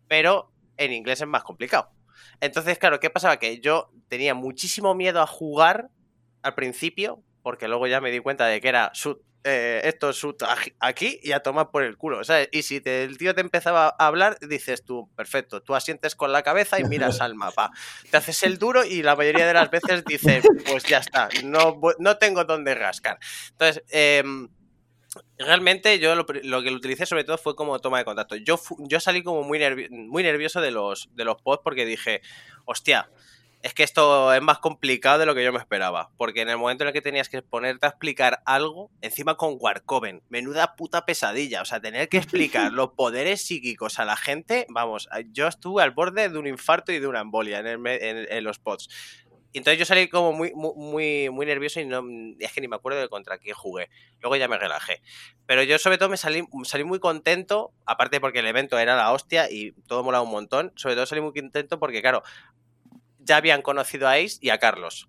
Pero 0.08 0.52
en 0.78 0.92
inglés 0.92 1.22
es 1.22 1.28
más 1.28 1.44
complicado. 1.44 1.90
Entonces, 2.42 2.78
claro, 2.78 3.00
¿qué 3.00 3.10
pasaba? 3.10 3.38
Que 3.38 3.60
yo 3.60 3.90
tenía 4.10 4.34
muchísimo 4.34 4.94
miedo 4.96 5.22
a 5.22 5.28
jugar 5.28 5.90
al 6.42 6.56
principio, 6.56 7.24
porque 7.42 7.68
luego 7.68 7.88
ya 7.88 8.02
me 8.02 8.12
di 8.12 8.20
cuenta 8.20 8.46
de 8.46 8.60
que 8.60 8.68
era 8.68 8.92
eh, 9.44 9.82
esto 9.86 10.10
es 10.10 10.26
aquí 10.80 11.20
y 11.24 11.32
a 11.32 11.40
tomar 11.40 11.72
por 11.72 11.84
el 11.84 11.98
culo. 11.98 12.22
Y 12.52 12.64
si 12.64 12.82
el 12.84 13.18
tío 13.18 13.34
te 13.34 13.42
empezaba 13.42 13.96
a 13.98 14.08
hablar, 14.08 14.38
dices 14.42 14.84
tú, 14.84 15.10
perfecto, 15.16 15.62
tú 15.62 15.76
asientes 15.76 16.16
con 16.16 16.32
la 16.32 16.44
cabeza 16.44 16.80
y 16.80 16.84
miras 16.84 17.22
al 17.22 17.36
mapa. 17.36 17.72
Te 18.12 18.18
haces 18.18 18.44
el 18.44 18.58
duro 18.58 18.84
y 18.84 19.02
la 19.02 19.16
mayoría 19.16 19.48
de 19.48 19.54
las 19.54 19.72
veces 19.72 20.04
dices, 20.06 20.46
pues 20.70 20.84
ya 20.84 20.98
está, 20.98 21.30
no, 21.46 21.80
no 22.00 22.18
tengo 22.18 22.44
dónde 22.44 22.76
rascar. 22.76 23.18
Entonces, 23.52 23.84
em, 23.90 24.50
realmente 25.38 26.00
yo 26.00 26.16
lo, 26.16 26.26
que 26.26 26.42
lo 26.44 26.60
utilicé 26.60 27.06
sobre 27.06 27.24
todo 27.24 27.38
fue 27.38 27.56
como 27.56 27.80
toma 27.80 28.00
de 28.00 28.06
contacto. 28.06 28.36
Yo, 28.36 28.60
yo 28.80 29.00
salí 29.00 29.24
como 29.24 29.44
muy, 29.44 29.60
muy 29.90 30.24
nervioso 30.24 30.60
de 30.62 30.72
los, 30.72 31.10
de 31.14 31.24
los 31.24 31.42
pods 31.42 31.62
porque 31.64 31.86
dije, 31.86 32.22
hostia, 32.66 33.10
es 33.62 33.74
que 33.74 33.84
esto 33.84 34.34
es 34.34 34.42
más 34.42 34.60
complicado 34.60 35.20
de 35.20 35.26
lo 35.26 35.36
que 35.36 35.44
yo 35.44 35.52
me 35.52 35.60
esperaba. 35.60 36.12
Porque 36.18 36.42
en 36.42 36.50
el 36.50 36.58
momento 36.58 36.84
en 36.84 36.88
el 36.90 36.94
que 36.94 37.02
tenías 37.02 37.28
que 37.28 37.42
ponerte 37.42 37.86
a 37.86 37.90
explicar 37.90 38.42
algo, 38.46 38.90
encima 39.02 39.36
con 39.36 39.58
Warcoven, 39.60 40.22
menuda 40.30 40.76
puta 40.78 41.06
pesadilla. 41.06 41.62
O 41.62 41.66
sea, 41.66 41.82
tener 41.82 42.08
que 42.08 42.18
explicar 42.20 42.72
los 42.72 42.92
poderes 42.92 43.42
psíquicos 43.46 44.00
a 44.00 44.06
la 44.06 44.16
gente, 44.16 44.66
vamos, 44.70 45.10
yo 45.32 45.48
estuve 45.48 45.84
al 45.84 45.92
borde 45.92 46.30
de 46.30 46.38
un 46.40 46.48
infarto 46.48 46.92
y 46.94 47.00
de 47.00 47.08
una 47.08 47.20
embolia 47.22 47.60
en, 47.60 47.68
el 47.68 47.86
en- 47.88 48.28
en 48.32 48.44
los 48.44 48.60
pods. 48.60 48.88
Y 49.52 49.58
entonces 49.58 49.80
yo 49.80 49.86
salí 49.86 50.08
como 50.10 50.32
muy, 50.32 50.54
muy, 50.54 50.74
muy, 50.76 51.30
muy 51.32 51.46
nervioso 51.48 51.80
y 51.80 51.86
no, 51.86 52.04
es 52.40 52.54
que 52.54 52.62
ni 52.62 52.68
me 52.68 52.76
acuerdo 52.76 53.00
de 53.00 53.10
contra 53.10 53.40
quién 53.40 53.56
jugué. 53.56 53.90
Luego 54.22 54.36
ya 54.36 54.48
me 54.48 54.60
relajé. 54.60 55.02
Pero 55.48 55.64
yo 55.64 55.80
sobre 55.80 55.98
todo 55.98 56.08
me 56.08 56.18
salí, 56.18 56.44
salí 56.66 56.84
muy 56.84 57.00
contento, 57.00 57.74
aparte 57.88 58.22
porque 58.22 58.40
el 58.40 58.46
evento 58.46 58.78
era 58.78 58.96
la 58.96 59.12
hostia 59.12 59.50
y 59.50 59.72
todo 59.88 60.04
molaba 60.04 60.24
un 60.24 60.30
montón. 60.30 60.72
Sobre 60.76 60.94
todo 60.94 61.08
salí 61.08 61.22
muy 61.22 61.34
contento 61.34 61.80
porque, 61.80 62.00
claro, 62.04 62.22
ya 63.30 63.38
habían 63.38 63.62
conocido 63.62 64.08
a 64.08 64.14
Ace 64.14 64.40
y 64.42 64.50
a 64.50 64.58
Carlos. 64.58 65.08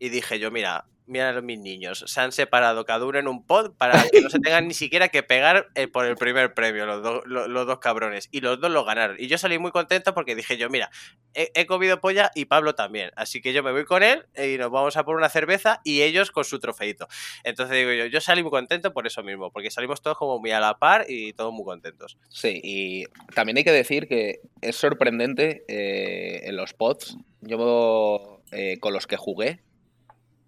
Y 0.00 0.08
dije 0.08 0.40
yo, 0.40 0.50
mira, 0.50 0.86
mira 1.06 1.30
a 1.30 1.40
mis 1.40 1.58
niños, 1.58 2.04
se 2.06 2.20
han 2.20 2.32
separado 2.32 2.84
cada 2.84 3.04
uno 3.04 3.18
en 3.18 3.28
un 3.28 3.44
pod 3.46 3.72
para 3.76 4.02
que 4.10 4.20
no 4.20 4.30
se 4.30 4.38
tengan 4.40 4.68
ni 4.68 4.74
siquiera 4.74 5.08
que 5.08 5.22
pegar 5.22 5.68
eh, 5.74 5.88
por 5.88 6.06
el 6.06 6.16
primer 6.16 6.54
premio, 6.54 6.86
los, 6.86 7.02
dos- 7.02 7.22
lo- 7.26 7.48
los 7.48 7.66
dos 7.66 7.78
cabrones. 7.80 8.28
Y 8.30 8.40
los 8.40 8.60
dos 8.60 8.70
lo 8.70 8.84
ganaron. 8.84 9.16
Y 9.18 9.26
yo 9.28 9.38
salí 9.38 9.58
muy 9.58 9.70
contento 9.72 10.14
porque 10.14 10.34
dije 10.34 10.56
yo, 10.56 10.68
mira, 10.70 10.90
he, 11.34 11.50
he 11.54 11.66
comido 11.66 12.00
polla 12.00 12.30
y 12.34 12.44
Pablo 12.46 12.74
también. 12.74 13.10
Así 13.16 13.40
que 13.40 13.52
yo 13.52 13.62
me 13.62 13.72
voy 13.72 13.84
con 13.84 14.02
él 14.02 14.26
y 14.36 14.58
nos 14.58 14.70
vamos 14.70 14.96
a 14.96 15.04
por 15.04 15.16
una 15.16 15.28
cerveza 15.28 15.80
y 15.84 16.02
ellos 16.02 16.30
con 16.30 16.44
su 16.44 16.58
trofeito. 16.60 17.08
Entonces 17.44 17.76
digo 17.76 17.92
yo, 17.92 18.06
yo 18.06 18.20
salí 18.20 18.42
muy 18.42 18.50
contento 18.50 18.92
por 18.92 19.06
eso 19.06 19.22
mismo, 19.22 19.50
porque 19.50 19.70
salimos 19.70 20.02
todos 20.02 20.16
como 20.18 20.38
muy 20.38 20.50
a 20.52 20.60
la 20.60 20.78
par 20.78 21.06
y 21.08 21.32
todos 21.32 21.52
muy 21.52 21.64
contentos. 21.64 22.16
Sí, 22.28 22.60
y 22.62 23.04
también 23.34 23.56
hay 23.58 23.64
que 23.64 23.72
decir 23.72 24.08
que 24.08 24.40
es 24.60 24.76
sorprendente 24.76 25.64
eh, 25.68 26.42
en 26.48 26.56
los 26.56 26.72
pods. 26.74 27.16
Yo, 27.40 28.40
eh, 28.52 28.78
con 28.80 28.92
los 28.92 29.06
que 29.06 29.16
jugué, 29.16 29.60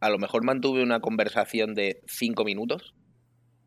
a 0.04 0.10
lo 0.10 0.18
mejor 0.18 0.44
mantuve 0.44 0.82
una 0.82 1.00
conversación 1.00 1.74
de 1.74 2.02
cinco 2.06 2.44
minutos. 2.44 2.94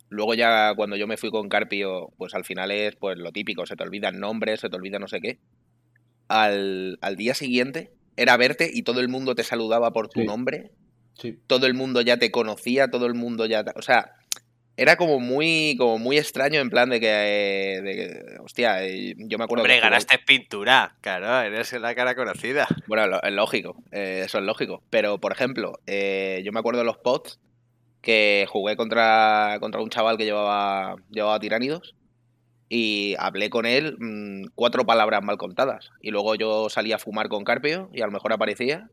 Luego 0.10 0.36
ya 0.36 0.74
cuando 0.76 0.96
yo 0.96 1.08
me 1.08 1.18
fui 1.18 1.32
con 1.32 1.50
Carpio, 1.50 2.10
pues 2.18 2.36
al 2.36 2.46
final 2.46 2.70
es 2.72 2.96
pues 2.96 3.18
lo 3.18 3.32
típico, 3.32 3.66
se 3.66 3.76
te 3.76 3.84
olvidan 3.84 4.20
nombres, 4.20 4.60
se 4.60 4.70
te 4.70 4.76
olvida 4.76 5.00
no 5.00 5.08
sé 5.08 5.20
qué. 5.20 5.40
Al, 6.28 7.00
al 7.02 7.16
día 7.16 7.34
siguiente 7.34 7.92
era 8.18 8.38
verte 8.38 8.70
y 8.72 8.84
todo 8.84 9.00
el 9.00 9.10
mundo 9.10 9.34
te 9.34 9.44
saludaba 9.44 9.92
por 9.94 10.10
tu 10.10 10.22
Sí. 10.22 10.26
nombre, 10.28 10.72
Sí. 11.14 11.40
todo 11.48 11.66
el 11.66 11.74
mundo 11.74 12.02
ya 12.02 12.18
te 12.18 12.30
conocía, 12.30 12.90
todo 12.90 13.08
el 13.08 13.16
mundo 13.16 13.48
ya... 13.48 13.66
O 13.76 13.82
sea, 13.82 14.12
era 14.78 14.96
como 14.96 15.20
muy, 15.20 15.76
como 15.78 15.98
muy 15.98 16.18
extraño 16.20 16.60
en 16.62 16.70
plan 16.70 16.90
de 16.90 17.00
que, 17.00 17.10
eh, 17.10 17.82
de 17.82 17.96
que, 17.96 18.38
hostia, 18.42 18.84
eh, 18.86 19.16
yo 19.18 19.38
me 19.40 19.44
acuerdo 19.44 19.64
Hombre, 19.64 19.76
que 19.76 19.82
ganaste 19.82 20.20
pintura, 20.20 20.96
claro, 21.02 21.42
eres 21.42 21.74
la 21.74 21.96
cara 21.96 22.16
conocida. 22.16 22.68
Bueno, 22.86 23.08
lo- 23.08 23.22
es 23.24 23.34
lógico, 23.34 23.76
eh, 23.92 24.22
eso 24.26 24.38
es 24.38 24.44
lógico. 24.44 24.84
Pero, 24.92 25.18
por 25.20 25.32
ejemplo, 25.32 25.80
yo 25.88 26.52
me 26.52 26.60
acuerdo 26.60 26.80
de 26.80 26.86
los 26.86 26.98
pods 27.00 27.40
que 28.02 28.46
jugué 28.48 28.76
contra, 28.78 29.58
contra 29.60 29.82
un 29.82 29.90
chaval 29.90 30.18
que 30.18 30.26
llevaba, 30.26 30.96
llevaba 31.10 31.40
tiránidos 31.40 31.96
y 32.70 33.16
hablé 33.18 33.50
con 33.50 33.66
él 33.66 33.96
mm, 34.00 34.50
cuatro 34.54 34.86
palabras 34.86 35.24
mal 35.24 35.38
contadas. 35.38 35.90
Y 36.02 36.12
luego 36.12 36.36
yo 36.36 36.70
salía 36.70 36.98
a 36.98 37.00
fumar 37.00 37.30
con 37.30 37.44
Carpio 37.44 37.90
y 37.94 38.02
a 38.02 38.06
lo 38.06 38.12
mejor 38.12 38.32
aparecía. 38.32 38.90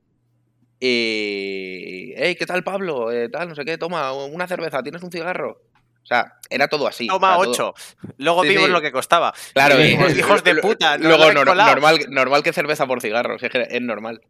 Y. 0.81 2.12
¡Hey, 2.16 2.36
qué 2.39 2.47
tal, 2.47 2.65
Pablo! 2.65 3.09
Tal, 3.31 3.48
no 3.48 3.55
sé 3.55 3.65
qué, 3.65 3.78
toma, 3.78 4.12
una 4.12 4.47
cerveza, 4.47 4.82
¿tienes 4.82 5.02
un 5.02 5.11
cigarro? 5.11 5.61
O 6.05 6.06
sea, 6.06 6.35
era 6.51 6.68
todo 6.68 6.86
así. 6.86 7.06
Toma 7.09 7.39
o 7.39 7.44
sea, 7.44 7.52
todo- 7.52 7.72
ocho. 7.72 7.74
Luego 8.18 8.43
Sí, 8.43 8.51
vimos 8.51 8.66
sí. 8.66 8.70
lo 8.72 8.81
que 8.82 8.93
costaba. 8.93 9.32
Claro, 9.55 9.78
Y 9.78 9.82
y- 9.82 9.85
dijimos, 9.85 10.16
hijos 10.16 10.44
de 10.44 10.55
puta. 10.56 10.98
no 10.98 11.09
Luego, 11.09 11.32
normal, 11.32 11.98
normal 12.10 12.43
que 12.43 12.52
cerveza 12.52 12.86
por 12.86 13.01
cigarros, 13.01 13.43
es, 13.43 13.51
que 13.51 13.66
es 13.70 13.81
normal. 13.82 14.20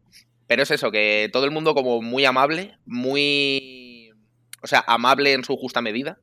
Pero 0.47 0.63
es 0.63 0.71
eso, 0.71 0.91
que 0.91 1.29
todo 1.33 1.45
el 1.45 1.51
mundo 1.51 1.75
como 1.75 2.01
muy 2.01 2.25
amable, 2.25 2.77
muy... 2.87 4.11
O 4.63 4.67
sea, 4.67 4.83
amable 4.87 5.33
en 5.33 5.45
su 5.45 5.57
justa 5.57 5.81
medida. 5.83 6.19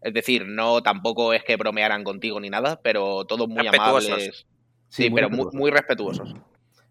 Es 0.00 0.12
decir, 0.14 0.46
no 0.46 0.82
tampoco 0.82 1.32
es 1.32 1.44
que 1.44 1.56
bromearan 1.56 2.04
contigo 2.04 2.38
ni 2.40 2.50
nada, 2.50 2.80
pero 2.82 3.24
todos 3.24 3.48
muy 3.48 3.62
Respetuosos. 3.62 4.06
amables. 4.10 4.46
Sí, 4.88 5.10
pero 5.10 5.28
muy, 5.28 5.38
respetuosos. 5.38 5.54
muy 5.54 5.70
respetuosos. 5.70 6.34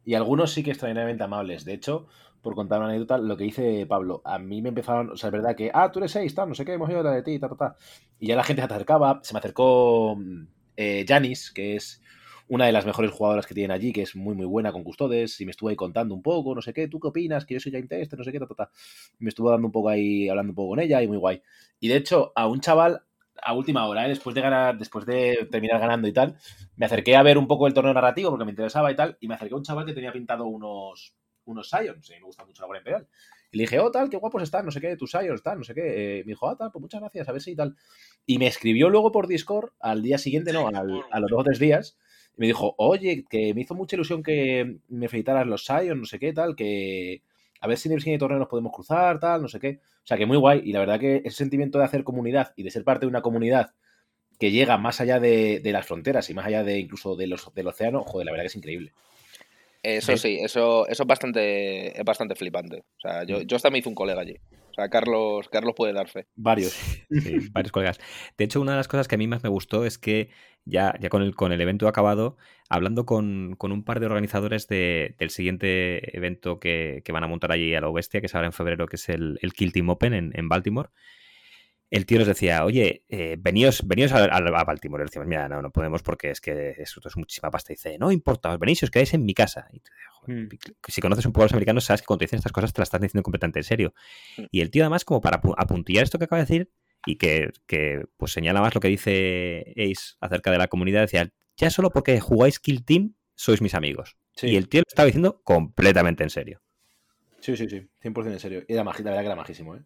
Y 0.06 0.16
algunos 0.16 0.52
sí 0.52 0.64
que 0.64 0.72
extraordinariamente 0.72 1.24
amables. 1.24 1.64
De 1.64 1.74
hecho, 1.74 2.08
por 2.44 2.56
contar 2.56 2.80
una 2.80 2.90
anécdota, 2.90 3.18
lo 3.18 3.38
que 3.38 3.46
dice 3.46 3.86
Pablo, 3.88 4.22
a 4.26 4.38
mí 4.38 4.62
me 4.62 4.70
empezaron, 4.70 5.10
o 5.12 5.18
sea, 5.18 5.30
es 5.30 5.32
verdad 5.32 5.56
que, 5.56 5.72
ah, 5.74 5.92
tú 5.92 6.00
eres 6.00 6.12
seis, 6.12 6.36
tal, 6.36 6.50
no 6.50 6.56
sé 6.56 6.66
qué, 6.66 6.74
hemos 6.74 6.90
ido 6.90 7.02
de 7.02 7.24
ti, 7.24 7.40
ta, 7.40 7.48
ta, 7.48 7.56
ta. 7.56 7.78
Y 8.20 8.28
ya 8.28 8.36
la 8.36 8.44
gente 8.44 8.62
se 8.62 8.66
acercaba, 8.66 9.22
se 9.24 9.34
me 9.34 9.40
acercó 9.40 10.16
mm, 10.18 10.48
eh, 10.76 11.06
Janis, 11.08 11.52
que 11.52 11.78
es 11.78 12.02
una 12.50 12.66
de 12.66 12.74
las 12.74 12.86
mejores 12.86 13.12
jugadoras 13.12 13.48
que 13.48 13.54
tienen 13.54 13.72
allí, 13.72 13.94
que 13.94 14.02
es 14.02 14.16
muy, 14.16 14.36
muy 14.36 14.46
buena 14.46 14.74
con 14.74 14.84
custodes, 14.84 15.40
y 15.40 15.46
me 15.46 15.52
estuvo 15.52 15.70
ahí 15.70 15.78
contando 15.78 16.14
un 16.14 16.22
poco, 16.22 16.54
no 16.54 16.62
sé 16.62 16.74
qué, 16.74 16.90
¿tú 16.90 17.00
qué 17.00 17.08
opinas? 17.08 17.46
Que 17.46 17.54
yo 17.54 17.62
soy 17.62 17.72
game 17.72 17.88
tester, 17.88 18.20
no 18.20 18.26
sé 18.26 18.32
qué, 18.34 18.40
ta, 18.40 18.46
ta, 18.48 18.56
ta. 18.56 18.72
Me 19.20 19.30
estuvo 19.30 19.50
dando 19.50 19.68
un 19.68 19.72
poco 19.72 19.90
ahí, 19.90 20.28
hablando 20.28 20.52
un 20.52 20.56
poco 20.56 20.70
con 20.72 20.80
ella, 20.82 21.02
y 21.02 21.08
muy 21.08 21.18
guay. 21.18 21.42
Y 21.80 21.88
de 21.88 21.96
hecho, 21.96 22.34
a 22.36 22.48
un 22.48 22.60
chaval, 22.60 23.04
a 23.42 23.54
última 23.54 23.88
hora, 23.88 24.06
¿eh? 24.06 24.10
después 24.10 24.36
de 24.36 24.42
ganar, 24.42 24.78
después 24.78 25.06
de 25.06 25.48
terminar 25.50 25.80
ganando 25.80 26.10
y 26.10 26.14
tal, 26.14 26.36
me 26.76 26.86
acerqué 26.86 27.16
a 27.16 27.24
ver 27.24 27.38
un 27.38 27.48
poco 27.48 27.68
el 27.68 27.74
torneo 27.74 27.94
narrativo 27.94 28.32
porque 28.32 28.46
me 28.46 28.52
interesaba 28.52 28.92
y 28.92 28.96
tal, 28.96 29.18
y 29.22 29.28
me 29.30 29.36
acerqué 29.36 29.54
a 29.54 29.58
un 29.58 29.64
chaval 29.64 29.86
que 29.86 29.94
tenía 29.94 30.12
pintado 30.12 30.46
unos, 30.46 31.16
unos 31.46 31.68
Scions, 31.70 32.10
y 32.10 32.14
me 32.14 32.22
gusta 32.24 32.46
mucho 32.46 32.62
la 32.62 32.68
Guardia 32.68 32.80
Imperial. 32.82 33.08
Y 33.52 33.58
le 33.58 33.64
dije, 33.64 33.80
oh, 33.80 33.92
tal, 33.92 34.10
qué 34.10 34.18
guapos 34.18 34.42
están, 34.44 34.66
no 34.66 34.72
sé 34.72 34.82
qué, 34.82 34.96
tus 34.98 35.12
Scions, 35.12 35.44
tal, 35.44 35.60
no 35.60 35.64
sé 35.64 35.74
qué. 35.74 36.20
Eh, 36.20 36.24
me 36.26 36.32
dijo, 36.32 36.48
ah, 36.50 36.56
tal, 36.58 36.72
pues 36.72 36.82
muchas 36.82 37.02
gracias, 37.02 37.28
a 37.28 37.32
ver 37.32 37.42
si 37.42 37.56
tal. 37.56 37.76
Y 38.26 38.38
me 38.40 38.48
escribió 38.48 38.90
luego 38.90 39.12
por 39.12 39.28
Discord 39.28 39.72
al 39.80 40.02
día 40.02 40.18
siguiente, 40.18 40.54
no, 40.54 40.68
al- 40.68 41.02
a 41.12 41.20
los 41.20 41.30
dos 41.30 41.42
o 41.42 41.44
tres 41.44 41.60
días, 41.60 41.98
y 42.36 42.42
me 42.42 42.48
dijo, 42.48 42.74
oye, 42.78 43.26
que 43.30 43.54
me 43.54 43.62
hizo 43.62 43.76
mucha 43.76 43.96
ilusión 43.96 44.24
que 44.24 44.78
me 44.88 45.08
felicitaras 45.10 45.46
los 45.46 45.64
Scions, 45.66 46.00
no 46.00 46.06
sé 46.06 46.18
qué, 46.20 46.34
tal, 46.34 46.56
que 46.56 47.22
a 47.62 47.68
ver 47.68 47.78
si 47.78 47.88
en 47.90 47.94
el 47.96 48.02
siguiente 48.02 48.20
torneo 48.20 48.40
nos 48.40 48.50
podemos 48.50 48.74
cruzar, 48.74 49.20
tal, 49.20 49.42
no 49.42 49.48
sé 49.48 49.60
qué. 49.60 49.80
O 50.04 50.06
sea, 50.06 50.18
que 50.18 50.26
muy 50.26 50.36
guay. 50.36 50.62
Y 50.66 50.74
la 50.74 50.80
verdad 50.80 51.00
que 51.00 51.22
ese 51.24 51.38
sentimiento 51.38 51.78
de 51.80 51.86
hacer 51.86 52.04
comunidad 52.04 52.54
y 52.58 52.64
de 52.64 52.72
ser 52.72 52.84
parte 52.84 53.06
de 53.06 53.10
una 53.10 53.22
comunidad 53.22 53.74
que 54.38 54.52
llega 54.52 54.78
más 54.78 55.00
allá 55.00 55.22
de, 55.22 55.62
de 55.62 55.72
las 55.72 55.86
fronteras 55.86 56.30
y 56.30 56.34
más 56.34 56.46
allá 56.46 56.64
de 56.66 56.80
incluso 56.80 57.16
de 57.16 57.28
los, 57.28 57.54
del 57.54 57.68
océano, 57.68 58.04
joder, 58.04 58.26
la 58.26 58.32
verdad 58.34 58.44
que 58.44 58.48
es 58.48 58.56
increíble. 58.58 58.92
Eso 59.84 60.16
sí, 60.16 60.38
eso, 60.42 60.88
eso 60.88 61.04
es 61.04 61.08
bastante, 61.08 61.98
es 62.00 62.06
bastante 62.06 62.36
flipante. 62.36 62.80
O 62.98 63.00
sea, 63.02 63.24
yo, 63.26 63.42
yo 63.42 63.58
hasta 63.58 63.70
me 63.70 63.80
hice 63.80 63.90
un 63.90 63.96
colega 63.96 64.22
allí. 64.22 64.38
O 64.72 64.74
sea, 64.74 64.90
Carlos, 64.90 65.50
Carlos 65.50 65.74
puede 65.76 65.94
dar 65.94 66.08
fe. 66.08 66.26
Varios. 66.36 66.74
Sí, 67.12 67.36
varios 67.52 67.72
colegas. 67.72 68.00
De 68.38 68.46
hecho, 68.46 68.60
una 68.62 68.72
de 68.72 68.78
las 68.78 68.88
cosas 68.88 69.08
que 69.08 69.16
a 69.16 69.18
mí 69.18 69.28
más 69.28 69.44
me 69.44 69.50
gustó 69.50 69.86
es 69.86 69.98
que 70.00 70.30
ya, 70.66 70.96
ya 71.00 71.10
con, 71.10 71.22
el, 71.22 71.36
con 71.36 71.52
el 71.52 71.62
evento 71.62 71.88
acabado, 71.88 72.38
hablando 72.70 73.06
con, 73.06 73.56
con 73.58 73.72
un 73.72 73.84
par 73.84 74.00
de 74.00 74.06
organizadores 74.08 74.68
de- 74.68 75.16
del 75.20 75.30
siguiente 75.30 76.18
evento 76.18 76.60
que, 76.60 77.02
que 77.06 77.12
van 77.12 77.24
a 77.24 77.28
montar 77.28 77.52
allí 77.52 77.76
a 77.76 77.82
la 77.82 77.92
bestia, 77.92 78.20
que 78.22 78.28
es 78.28 78.36
ahora 78.36 78.48
en 78.48 78.54
febrero, 78.54 78.88
que 78.88 78.96
es 78.96 79.10
el, 79.10 79.38
el 79.42 79.54
Kill 79.54 79.74
Team 79.74 79.90
Open 79.90 80.14
en, 80.14 80.32
en 80.34 80.50
Baltimore, 80.50 80.90
el 81.96 82.06
tío 82.06 82.18
nos 82.20 82.28
decía, 82.28 82.66
oye, 82.66 83.04
eh, 83.10 83.36
veníos, 83.40 83.86
veníos 83.88 84.12
a, 84.14 84.26
a- 84.26 84.38
a 84.38 84.64
Baltimore. 84.64 85.04
Y 85.04 85.06
decíamos, 85.06 85.28
mira, 85.28 85.48
no, 85.48 85.62
no 85.62 85.72
podemos 85.72 86.02
porque 86.04 86.32
es 86.32 86.42
que 86.42 86.76
esto 86.78 87.08
es 87.08 87.16
muchísima 87.18 87.52
pasta. 87.52 87.72
Y 87.72 87.76
dice, 87.76 87.98
no 88.00 88.12
importa, 88.12 88.52
os 88.52 88.60
venís 88.60 88.82
y 88.82 88.86
os 88.86 88.92
quedáis 88.92 89.14
en 89.14 89.26
mi 89.26 89.34
casa. 89.34 89.68
Y 89.72 89.80
tú, 89.80 89.90
joder, 90.12 90.44
Mm. 90.46 90.50
Si 90.88 91.02
conoces 91.02 91.26
un 91.26 91.34
poco 91.34 91.44
a 91.44 91.46
los 91.46 91.52
americanos, 91.54 91.84
sabes 91.84 92.02
que 92.02 92.06
cuando 92.06 92.20
te 92.20 92.26
dicen 92.26 92.38
estas 92.38 92.52
cosas 92.54 92.72
te 92.72 92.80
las 92.82 92.88
están 92.88 93.02
diciendo 93.02 93.24
completamente 93.24 93.60
en 93.60 93.64
serio. 93.64 93.94
Mm. 94.38 94.44
Y 94.52 94.62
el 94.62 94.72
tío, 94.72 94.84
además, 94.84 95.04
como 95.06 95.20
para 95.22 95.42
apu- 95.42 95.54
apuntillar 95.58 96.04
esto 96.06 96.18
que 96.18 96.26
acaba 96.26 96.40
de 96.42 96.46
decir, 96.48 96.72
y 97.06 97.18
que, 97.18 97.52
que, 97.68 98.06
pues 98.18 98.32
señala 98.32 98.62
más 98.62 98.74
lo 98.74 98.80
que 98.80 98.88
dice 98.88 99.74
Ace 99.76 100.16
acerca 100.22 100.50
de 100.52 100.58
la 100.58 100.68
comunidad, 100.70 101.02
decía, 101.02 101.30
ya 101.58 101.70
solo 101.70 101.90
porque 101.92 102.20
jugáis 102.22 102.60
Kill 102.60 102.86
Team 102.86 103.16
sois 103.36 103.62
mis 103.62 103.74
amigos. 103.76 104.16
Sí. 104.36 104.48
Y 104.48 104.56
el 104.56 104.70
tío 104.70 104.80
lo 104.80 104.86
estaba 104.88 105.06
diciendo 105.06 105.42
completamente 105.44 106.24
en 106.24 106.30
serio. 106.30 106.62
Sí, 107.42 107.58
sí, 107.58 107.68
sí, 107.70 107.86
100% 108.02 108.32
en 108.32 108.40
serio. 108.40 108.64
Y 108.68 108.74
era 108.74 108.84
magi- 108.86 109.04
la 109.04 109.10
verdad 109.12 109.20
que 109.24 109.26
era 109.28 109.36
majísimo, 109.36 109.76
¿eh? 109.76 109.82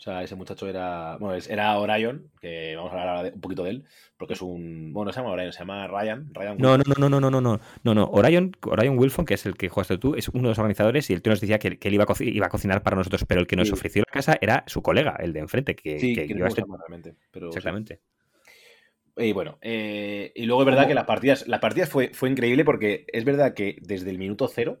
O 0.00 0.02
sea, 0.02 0.22
ese 0.22 0.34
muchacho 0.34 0.66
era. 0.66 1.18
Bueno, 1.18 1.38
era 1.46 1.78
Orion, 1.78 2.30
que 2.40 2.74
vamos 2.74 2.90
a 2.90 2.94
hablar 2.94 3.16
ahora 3.18 3.30
un 3.34 3.40
poquito 3.42 3.64
de 3.64 3.70
él, 3.70 3.84
porque 4.16 4.32
es 4.32 4.40
un. 4.40 4.94
Bueno, 4.94 5.10
no 5.10 5.12
se 5.12 5.20
llama 5.20 5.32
Orion, 5.32 5.52
se 5.52 5.58
llama 5.58 5.86
Ryan. 5.88 6.30
Ryan 6.32 6.56
No, 6.56 6.78
no, 6.78 6.84
no, 6.96 7.08
no, 7.10 7.20
no, 7.20 7.30
no, 7.30 7.40
no, 7.42 7.60
no, 7.84 7.94
no. 7.94 8.04
Orion, 8.06 8.56
Orion 8.62 8.98
Wilson, 8.98 9.26
que 9.26 9.34
es 9.34 9.44
el 9.44 9.58
que 9.58 9.68
jugaste 9.68 9.98
tú, 9.98 10.14
es 10.14 10.30
uno 10.30 10.44
de 10.44 10.48
los 10.48 10.58
organizadores 10.58 11.10
y 11.10 11.12
el 11.12 11.20
tío 11.20 11.32
nos 11.32 11.40
decía 11.42 11.58
que, 11.58 11.78
que 11.78 11.88
él 11.88 11.94
iba 11.94 12.04
a, 12.04 12.14
iba 12.24 12.46
a 12.46 12.48
cocinar 12.48 12.82
para 12.82 12.96
nosotros, 12.96 13.26
pero 13.28 13.42
el 13.42 13.46
que 13.46 13.56
nos 13.56 13.68
Sí. 13.68 13.74
ofreció 13.74 14.00
la 14.00 14.10
casa 14.10 14.38
era 14.40 14.64
su 14.66 14.80
colega, 14.80 15.16
el 15.20 15.34
de 15.34 15.40
enfrente, 15.40 15.76
que, 15.76 16.00
Sí, 16.00 16.14
que 16.14 16.26
que 16.26 16.32
iba 16.32 16.46
a 16.46 16.48
no 16.48 16.54
ser- 16.54 16.64
realmente. 16.66 17.14
Pero, 17.30 17.52
sí. 17.52 17.58
Exactamente. 17.58 18.00
Y 19.18 19.32
bueno, 19.32 19.58
eh, 19.60 20.32
y 20.34 20.46
luego 20.46 20.62
es 20.62 20.66
verdad 20.66 20.86
que 20.86 20.94
las 20.94 21.04
partidas, 21.04 21.46
las 21.46 21.60
partidas 21.60 21.90
fue, 21.90 22.08
fue 22.14 22.30
increíble 22.30 22.64
porque 22.64 23.04
es 23.12 23.24
verdad 23.26 23.52
que 23.52 23.76
desde 23.82 24.08
el 24.08 24.16
minuto 24.18 24.48
cero 24.48 24.80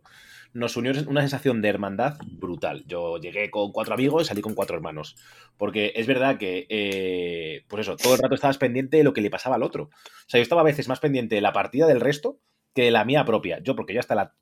nos 0.52 0.76
unió 0.76 0.92
una 1.06 1.20
sensación 1.20 1.62
de 1.62 1.68
hermandad 1.68 2.18
brutal. 2.24 2.84
Yo 2.86 3.18
llegué 3.18 3.50
con 3.50 3.72
cuatro 3.72 3.94
amigos 3.94 4.22
y 4.22 4.26
salí 4.26 4.40
con 4.40 4.54
cuatro 4.54 4.76
hermanos. 4.76 5.16
Porque 5.56 5.92
es 5.96 6.06
verdad 6.06 6.38
que, 6.38 6.66
eh, 6.68 7.64
pues 7.68 7.82
eso, 7.82 7.96
todo 7.96 8.14
el 8.14 8.20
rato 8.20 8.34
estabas 8.34 8.58
pendiente 8.58 8.96
de 8.96 9.04
lo 9.04 9.12
que 9.12 9.20
le 9.20 9.30
pasaba 9.30 9.56
al 9.56 9.62
otro. 9.62 9.84
O 9.84 10.28
sea, 10.28 10.38
yo 10.38 10.42
estaba 10.42 10.62
a 10.62 10.64
veces 10.64 10.88
más 10.88 11.00
pendiente 11.00 11.34
de 11.34 11.40
la 11.40 11.52
partida 11.52 11.86
del 11.86 12.00
resto 12.00 12.40
que 12.74 12.82
de 12.82 12.90
la 12.90 13.04
mía 13.04 13.24
propia. 13.24 13.60
Yo, 13.62 13.76
porque 13.76 13.94
yo 13.94 14.00
hasta 14.00 14.14
la 14.14 14.34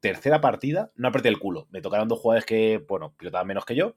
tercera 0.00 0.40
partida 0.40 0.92
no 0.96 1.08
apreté 1.08 1.28
el 1.28 1.38
culo. 1.38 1.68
Me 1.70 1.82
tocaron 1.82 2.08
dos 2.08 2.18
jugadores 2.18 2.44
que, 2.44 2.84
bueno, 2.88 3.14
pilotaban 3.16 3.46
menos 3.46 3.64
que 3.64 3.74
yo. 3.74 3.96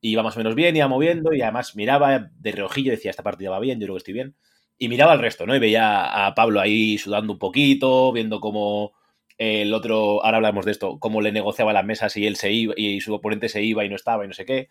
Iba 0.00 0.22
más 0.22 0.36
o 0.36 0.40
menos 0.40 0.54
bien, 0.54 0.76
iba 0.76 0.88
moviendo 0.88 1.32
y 1.32 1.42
además 1.42 1.74
miraba 1.74 2.30
de 2.32 2.52
reojillo 2.52 2.92
y 2.92 2.96
decía, 2.96 3.10
esta 3.10 3.22
partida 3.22 3.50
va 3.50 3.60
bien, 3.60 3.80
yo 3.80 3.86
creo 3.86 3.94
que 3.94 3.98
estoy 3.98 4.14
bien 4.14 4.36
y 4.78 4.88
miraba 4.88 5.12
al 5.12 5.20
resto, 5.20 5.46
¿no? 5.46 5.56
Y 5.56 5.58
veía 5.58 6.26
a 6.26 6.34
Pablo 6.34 6.60
ahí 6.60 6.98
sudando 6.98 7.32
un 7.32 7.38
poquito, 7.38 8.12
viendo 8.12 8.40
cómo 8.40 8.92
el 9.38 9.74
otro, 9.74 10.24
ahora 10.24 10.38
hablamos 10.38 10.64
de 10.64 10.72
esto, 10.72 10.98
cómo 10.98 11.20
le 11.20 11.30
negociaba 11.30 11.72
las 11.72 11.84
mesas 11.84 12.16
y 12.16 12.26
él 12.26 12.36
se 12.36 12.52
iba, 12.52 12.72
y 12.76 13.00
su 13.00 13.14
oponente 13.14 13.48
se 13.48 13.62
iba 13.62 13.84
y 13.84 13.88
no 13.88 13.96
estaba 13.96 14.24
y 14.24 14.28
no 14.28 14.34
sé 14.34 14.46
qué. 14.46 14.68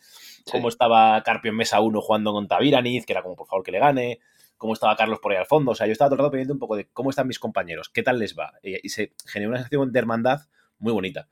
Cómo 0.52 0.70
estaba 0.70 1.22
Carpio 1.24 1.52
en 1.52 1.58
mesa 1.58 1.80
1 1.82 2.02
jugando 2.02 2.34
contra 2.34 2.60
Viraniz, 2.60 3.06
que 3.06 3.14
era 3.14 3.22
como, 3.22 3.36
por 3.36 3.48
favor, 3.48 3.64
que 3.64 3.72
le 3.72 3.80
gane. 3.80 4.20
Cómo 4.58 4.74
estaba 4.74 4.96
Carlos 4.96 5.20
por 5.20 5.32
ahí 5.32 5.38
al 5.38 5.46
fondo. 5.46 5.72
O 5.72 5.76
sea, 5.76 5.86
yo 5.86 5.92
estaba 5.92 6.10
todo 6.10 6.16
el 6.16 6.20
rato 6.20 6.32
pendiente 6.32 6.54
un 6.54 6.60
poco 6.60 6.78
de 6.78 6.88
cómo 6.94 7.10
están 7.10 7.28
mis 7.28 7.40
compañeros, 7.40 7.90
qué 7.90 8.04
tal 8.04 8.20
les 8.20 8.36
va. 8.38 8.54
Y, 8.64 8.90
se 8.90 9.12
generó 9.28 9.50
una 9.50 9.60
sensación 9.60 9.92
de 9.92 10.00
hermandad 10.00 10.42
muy 10.80 10.94
bonita. 10.94 11.28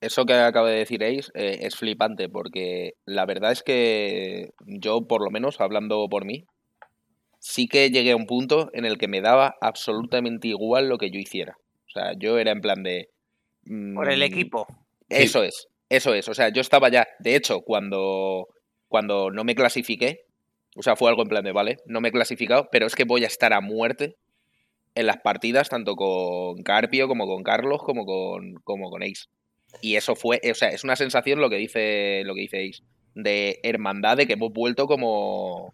Eso 0.00 0.24
que 0.26 0.34
acaba 0.34 0.68
de 0.68 0.78
decir 0.78 1.04
Ace 1.04 1.30
eh, 1.34 1.58
es 1.62 1.76
flipante 1.76 2.28
porque 2.28 2.94
la 3.04 3.26
verdad 3.26 3.52
es 3.52 3.62
que 3.62 4.52
yo, 4.60 5.06
por 5.06 5.22
lo 5.22 5.30
menos, 5.30 5.60
hablando 5.60 6.08
por 6.08 6.24
mí, 6.24 6.46
sí 7.38 7.68
que 7.68 7.90
llegué 7.90 8.12
a 8.12 8.16
un 8.16 8.26
punto 8.26 8.70
en 8.72 8.84
el 8.84 8.98
que 8.98 9.08
me 9.08 9.20
daba 9.20 9.56
absolutamente 9.60 10.48
igual 10.48 10.88
lo 10.88 10.98
que 10.98 11.10
yo 11.10 11.18
hiciera. 11.18 11.58
O 11.90 11.92
sea, 11.92 12.12
yo 12.16 12.38
era 12.38 12.52
en 12.52 12.60
plan 12.60 12.82
de... 12.82 13.10
Por 13.94 14.10
el 14.10 14.20
mm, 14.20 14.22
equipo. 14.22 14.66
Eso 15.08 15.42
es, 15.42 15.68
eso 15.88 16.14
es. 16.14 16.28
O 16.28 16.34
sea, 16.34 16.50
yo 16.50 16.60
estaba 16.60 16.88
ya, 16.88 17.06
de 17.18 17.34
hecho, 17.34 17.62
cuando, 17.62 18.48
cuando 18.88 19.30
no 19.30 19.44
me 19.44 19.54
clasifiqué, 19.54 20.24
o 20.76 20.82
sea, 20.82 20.96
fue 20.96 21.10
algo 21.10 21.22
en 21.22 21.28
plan 21.28 21.44
de, 21.44 21.52
vale, 21.52 21.78
no 21.86 22.00
me 22.00 22.08
he 22.08 22.12
clasificado, 22.12 22.68
pero 22.70 22.86
es 22.86 22.94
que 22.94 23.04
voy 23.04 23.24
a 23.24 23.26
estar 23.26 23.52
a 23.52 23.60
muerte 23.60 24.16
en 24.94 25.06
las 25.06 25.18
partidas, 25.18 25.68
tanto 25.68 25.96
con 25.96 26.62
Carpio 26.62 27.08
como 27.08 27.26
con 27.26 27.42
Carlos, 27.42 27.82
como 27.82 28.06
con, 28.06 28.54
como 28.64 28.90
con 28.90 29.02
Ace. 29.02 29.26
Y 29.80 29.96
eso 29.96 30.14
fue, 30.14 30.40
o 30.50 30.54
sea, 30.54 30.68
es 30.70 30.84
una 30.84 30.96
sensación 30.96 31.40
lo 31.40 31.50
que 31.50 31.56
dice, 31.56 32.22
lo 32.24 32.34
que 32.34 32.42
dice 32.42 32.68
Ace, 32.68 32.82
de 33.14 33.58
hermandad, 33.62 34.16
de 34.16 34.26
que 34.26 34.34
hemos 34.34 34.52
vuelto 34.52 34.86
como, 34.86 35.72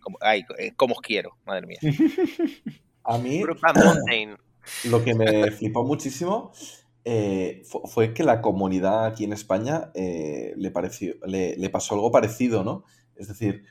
como 0.00 0.18
ay, 0.20 0.44
eh, 0.58 0.72
como 0.76 0.94
os 0.94 1.00
quiero, 1.00 1.36
madre 1.46 1.66
mía. 1.66 1.78
A 3.04 3.18
mí, 3.18 3.42
Brooklyn 3.42 3.72
Mountain. 3.74 4.36
Lo 4.82 5.02
que 5.02 5.14
me 5.14 5.50
flipó 5.52 5.84
muchísimo 5.84 6.52
eh, 7.04 7.62
fu- 7.64 7.82
fue 7.86 8.14
que 8.14 8.24
la 8.24 8.40
comunidad 8.40 9.06
aquí 9.06 9.24
en 9.24 9.32
España 9.32 9.90
eh, 9.94 10.54
le, 10.56 10.70
pareció, 10.70 11.14
le, 11.26 11.70
pasó 11.70 11.94
algo 11.94 12.12
parecido, 12.12 12.62
¿no? 12.64 12.84
Es 13.16 13.28
decir, 13.28 13.64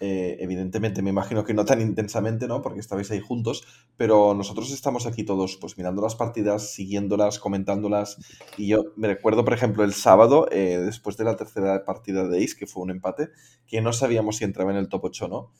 eh, 0.00 0.36
evidentemente 0.40 1.02
me 1.02 1.10
imagino 1.10 1.44
que 1.44 1.54
no 1.54 1.64
tan 1.64 1.80
intensamente, 1.80 2.46
¿no? 2.48 2.62
Porque 2.62 2.80
estabais 2.80 3.10
ahí 3.10 3.20
juntos, 3.20 3.64
pero 3.96 4.32
nosotros 4.34 4.70
estamos 4.72 5.06
aquí 5.06 5.24
todos 5.24 5.56
pues 5.56 5.76
mirando 5.76 6.00
las 6.02 6.14
partidas, 6.14 6.70
siguiéndolas, 6.72 7.38
comentándolas. 7.38 8.16
Y 8.56 8.68
yo 8.68 8.84
me 8.96 9.08
recuerdo, 9.08 9.44
por 9.44 9.54
ejemplo, 9.54 9.84
el 9.84 9.92
sábado, 9.92 10.46
después 10.50 11.16
de 11.16 11.24
la 11.24 11.36
tercera 11.36 11.84
partida 11.84 12.26
de 12.28 12.42
Ace, 12.44 12.56
que 12.56 12.66
fue 12.66 12.82
un 12.84 12.90
empate, 12.90 13.30
que 13.66 13.80
no 13.80 13.92
sabíamos 13.92 14.36
si 14.36 14.44
entraba 14.44 14.70
en 14.70 14.78
el 14.78 14.88
top 14.88 15.04
8 15.06 15.24
o 15.26 15.28
no, 15.28 15.52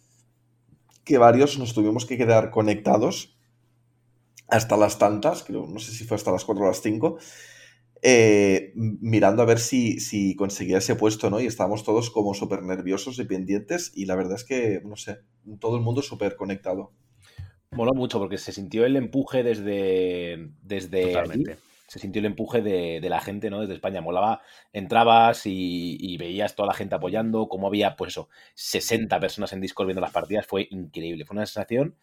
que 1.04 1.18
varios 1.18 1.58
nos 1.58 1.74
tuvimos 1.74 2.06
que 2.06 2.18
quedar 2.18 2.50
conectados 2.50 3.37
hasta 4.48 4.76
las 4.76 4.98
tantas, 4.98 5.44
creo, 5.44 5.66
no 5.66 5.78
sé 5.78 5.92
si 5.92 6.04
fue 6.04 6.16
hasta 6.16 6.32
las 6.32 6.44
4 6.44 6.64
o 6.64 6.68
las 6.68 6.80
5, 6.80 7.18
eh, 8.00 8.72
mirando 8.74 9.42
a 9.42 9.46
ver 9.46 9.58
si, 9.58 10.00
si 10.00 10.36
conseguía 10.36 10.78
ese 10.78 10.94
puesto, 10.94 11.30
¿no? 11.30 11.40
Y 11.40 11.46
estábamos 11.46 11.84
todos 11.84 12.10
como 12.10 12.32
súper 12.34 12.62
nerviosos 12.62 13.18
y 13.18 13.24
pendientes 13.24 13.92
y 13.94 14.06
la 14.06 14.14
verdad 14.14 14.36
es 14.36 14.44
que, 14.44 14.80
no 14.84 14.96
sé, 14.96 15.18
todo 15.60 15.76
el 15.76 15.82
mundo 15.82 16.02
súper 16.02 16.36
conectado. 16.36 16.92
Moló 17.72 17.92
mucho 17.94 18.18
porque 18.18 18.38
se 18.38 18.52
sintió 18.52 18.86
el 18.86 18.96
empuje 18.96 19.42
desde, 19.42 20.50
desde 20.62 21.18
allí. 21.18 21.44
Se 21.86 21.98
sintió 21.98 22.20
el 22.20 22.26
empuje 22.26 22.60
de, 22.60 23.00
de 23.00 23.08
la 23.08 23.20
gente, 23.20 23.48
¿no? 23.48 23.60
Desde 23.60 23.74
España. 23.74 24.02
Molaba, 24.02 24.42
entrabas 24.74 25.46
y, 25.46 25.96
y 25.98 26.18
veías 26.18 26.54
toda 26.54 26.66
la 26.66 26.74
gente 26.74 26.94
apoyando, 26.94 27.48
como 27.48 27.66
había, 27.66 27.96
pues 27.96 28.12
eso, 28.12 28.28
60 28.54 29.18
personas 29.20 29.52
en 29.54 29.62
Discord 29.62 29.86
viendo 29.86 30.02
las 30.02 30.12
partidas. 30.12 30.46
Fue 30.46 30.68
increíble. 30.70 31.24
Fue 31.24 31.34
una 31.34 31.46
sensación, 31.46 31.96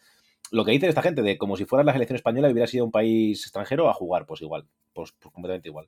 lo 0.51 0.65
que 0.65 0.71
dice 0.71 0.87
esta 0.87 1.01
gente, 1.01 1.21
de 1.21 1.37
como 1.37 1.57
si 1.57 1.65
fuera 1.65 1.83
la 1.83 1.93
selección 1.93 2.15
española 2.15 2.49
y 2.49 2.51
hubiera 2.51 2.67
sido 2.67 2.85
un 2.85 2.91
país 2.91 3.41
extranjero 3.43 3.89
a 3.89 3.93
jugar, 3.93 4.25
pues 4.25 4.41
igual. 4.41 4.67
Pues, 4.93 5.11
pues 5.19 5.33
completamente 5.33 5.69
igual. 5.69 5.87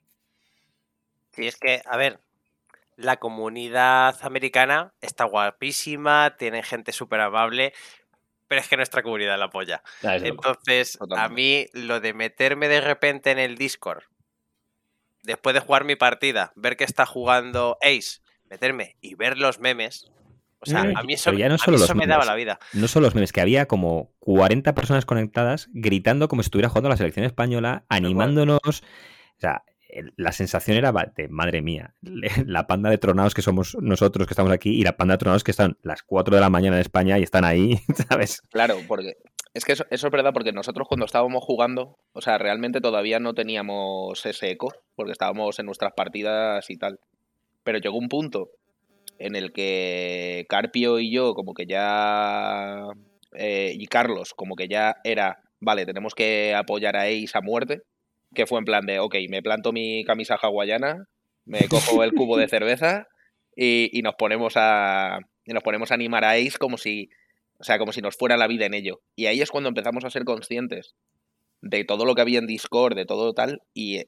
Sí, 1.32 1.48
es 1.48 1.58
que, 1.58 1.82
a 1.86 1.98
ver, 1.98 2.20
la 2.96 3.18
comunidad 3.18 4.18
americana 4.22 4.94
está 5.02 5.26
guapísima, 5.26 6.36
tiene 6.38 6.64
gente 6.64 6.92
súper 6.92 7.22
amable, 7.22 7.74
pero 8.48 8.62
es 8.62 8.68
que 8.68 8.78
nuestra 8.78 9.04
comunidad 9.04 9.38
la 9.38 9.46
apoya. 9.46 9.84
Ah. 10.04 10.18
Entonces, 10.18 10.98
a 11.16 11.30
mí 11.30 11.68
lo 11.74 12.00
de 12.00 12.14
meterme 12.14 12.68
de 12.68 12.82
repente 12.82 13.32
en 13.32 13.40
el 13.40 13.56
Discord, 13.56 14.04
después 15.24 15.54
de 15.54 15.60
jugar 15.60 15.84
mi 15.84 15.96
partida, 15.96 16.54
ver 16.56 16.76
que 16.76 16.86
está 16.86 17.06
jugando 17.06 17.78
Ace, 17.82 18.22
meterme 18.50 18.96
y 19.02 19.16
ver 19.16 19.38
los 19.38 19.60
memes, 19.60 20.12
o 20.60 20.66
sea, 20.66 20.82
Pero- 20.84 20.98
a 20.98 21.04
mí 21.04 21.14
eso, 21.14 21.32
ya 21.34 21.48
no 21.50 21.56
a 21.56 21.58
mí 21.72 21.78
solo 21.78 21.96
me 21.96 22.08
daba 22.08 22.20
memes. 22.24 22.28
la 22.28 22.36
vida. 22.36 22.60
No 22.74 22.88
solo 22.88 23.06
los 23.08 23.16
memes, 23.16 23.32
que 23.32 23.42
había 23.42 23.68
como 23.68 24.14
40 24.20 24.74
personas 24.76 25.06
conectadas 25.06 25.70
gritando 25.72 26.28
como 26.28 26.42
si 26.42 26.48
estuviera 26.48 26.70
jugando 26.70 26.90
la 26.90 26.98
selección 26.98 27.26
española, 27.26 27.86
animándonos. 27.90 28.60
O 28.66 29.40
sea, 29.40 29.64
la 30.16 30.32
sensación 30.32 30.78
era 30.78 30.92
de, 31.16 31.28
madre 31.30 31.62
mía, 31.62 31.96
la 32.02 32.68
panda 32.68 32.90
de 32.90 32.98
tronados 32.98 33.34
que 33.34 33.42
somos 33.42 33.78
nosotros 33.80 34.28
que 34.28 34.34
estamos 34.34 34.52
aquí 34.52 34.72
y 34.72 34.84
la 34.84 34.98
panda 34.98 35.14
de 35.14 35.18
tronados 35.20 35.44
que 35.44 35.52
están 35.52 35.78
las 35.82 36.04
4 36.04 36.36
de 36.36 36.42
la 36.42 36.50
mañana 36.50 36.76
en 36.78 36.82
España 36.82 37.18
y 37.20 37.24
están 37.24 37.46
ahí, 37.46 37.80
¿sabes? 38.10 38.42
Claro, 38.52 38.78
porque 38.88 39.16
es 39.54 39.64
que 39.66 39.72
eso, 39.74 39.86
eso 39.90 40.08
es 40.08 40.12
verdad, 40.12 40.34
porque 40.34 40.52
nosotros 40.52 40.88
cuando 40.88 41.06
estábamos 41.06 41.44
jugando, 41.44 41.98
o 42.14 42.22
sea, 42.22 42.38
realmente 42.38 42.82
todavía 42.82 43.20
no 43.20 43.34
teníamos 43.34 44.26
ese 44.26 44.52
eco, 44.52 44.74
porque 44.96 45.14
estábamos 45.14 45.58
en 45.60 45.66
nuestras 45.66 45.94
partidas 45.94 46.70
y 46.70 46.78
tal. 46.78 47.00
Pero 47.64 47.80
llegó 47.80 47.98
un 47.98 48.10
punto 48.10 48.50
en 49.20 49.36
el 49.36 49.52
que 49.52 50.46
Carpio 50.50 51.00
y 51.00 51.12
yo, 51.12 51.34
como 51.34 51.54
que 51.54 51.66
ya. 51.66 52.84
eh, 53.34 53.74
y 53.78 53.88
Carlos, 53.88 54.34
como 54.34 54.56
que 54.56 54.68
ya 54.68 54.98
era, 55.04 55.40
vale, 55.60 55.86
tenemos 55.86 56.16
que 56.16 56.54
apoyar 56.56 56.96
a 56.96 57.04
Ace 57.04 57.32
a 57.34 57.42
muerte. 57.42 57.82
Que 58.34 58.46
fue 58.46 58.60
en 58.60 58.66
plan 58.66 58.86
de, 58.86 59.00
ok, 59.00 59.16
me 59.30 59.42
planto 59.42 59.72
mi 59.72 60.04
camisa 60.04 60.36
hawaiana, 60.42 61.06
me 61.46 61.68
cojo 61.70 62.04
el 62.04 62.14
cubo 62.14 62.38
de 62.38 62.48
cerveza 62.50 63.08
y, 63.56 63.90
y 63.98 64.02
nos 64.02 64.16
ponemos 64.16 64.54
a. 64.56 65.20
Y 65.46 65.54
nos 65.54 65.64
ponemos 65.64 65.92
a 65.92 65.96
animar 65.96 66.26
a 66.26 66.32
Ace 66.32 66.58
como 66.60 66.78
si 66.78 67.10
o 67.60 67.64
sea, 67.64 67.80
como 67.80 67.92
si 67.92 68.02
nos 68.02 68.16
fuera 68.16 68.38
la 68.38 68.48
vida 68.48 68.66
en 68.66 68.74
ello. 68.74 69.02
Y 69.16 69.26
ahí 69.26 69.42
es 69.42 69.52
cuando 69.52 69.70
empezamos 69.70 70.06
a 70.06 70.10
ser 70.10 70.24
conscientes 70.26 70.96
de 71.62 71.84
todo 71.84 72.06
lo 72.06 72.14
que 72.16 72.22
había 72.22 72.40
en 72.40 72.48
Discord, 72.48 72.96
de 72.96 73.06
todo 73.06 73.34
tal, 73.34 73.62
y 73.74 74.04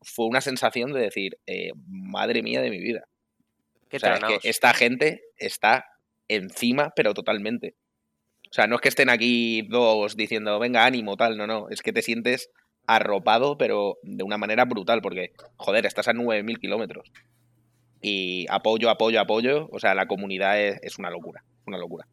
fue 0.00 0.26
una 0.26 0.40
sensación 0.40 0.92
de 0.92 1.00
decir, 1.00 1.38
eh, 1.46 1.72
madre 1.86 2.42
mía 2.42 2.62
de 2.62 2.70
mi 2.70 2.78
vida. 2.78 3.04
Qué 3.88 3.98
O 3.98 4.00
sea, 4.00 4.16
es 4.16 4.24
que 4.24 4.48
esta 4.48 4.74
gente 4.74 5.22
está 5.36 5.86
encima, 6.28 6.92
pero 6.94 7.14
totalmente. 7.14 7.76
O 8.50 8.54
sea, 8.54 8.66
no 8.66 8.76
es 8.76 8.80
que 8.80 8.88
estén 8.88 9.10
aquí 9.10 9.62
dos 9.62 10.16
diciendo, 10.16 10.58
venga, 10.58 10.84
ánimo, 10.84 11.16
tal, 11.16 11.36
no, 11.36 11.46
no. 11.46 11.68
Es 11.70 11.82
que 11.82 11.92
te 11.92 12.02
sientes 12.02 12.50
arropado, 12.86 13.58
pero 13.58 13.98
de 14.02 14.22
una 14.22 14.38
manera 14.38 14.64
brutal, 14.64 15.00
porque, 15.02 15.32
joder, 15.56 15.86
estás 15.86 16.08
a 16.08 16.12
9.000 16.12 16.58
kilómetros. 16.58 17.10
Y 18.00 18.46
apoyo, 18.50 18.90
apoyo, 18.90 19.20
apoyo. 19.20 19.68
O 19.72 19.78
sea, 19.80 19.94
la 19.94 20.06
comunidad 20.06 20.60
es, 20.60 20.78
es 20.82 20.98
una 20.98 21.10
locura, 21.10 21.42
una 21.66 21.78
locura. 21.78 22.06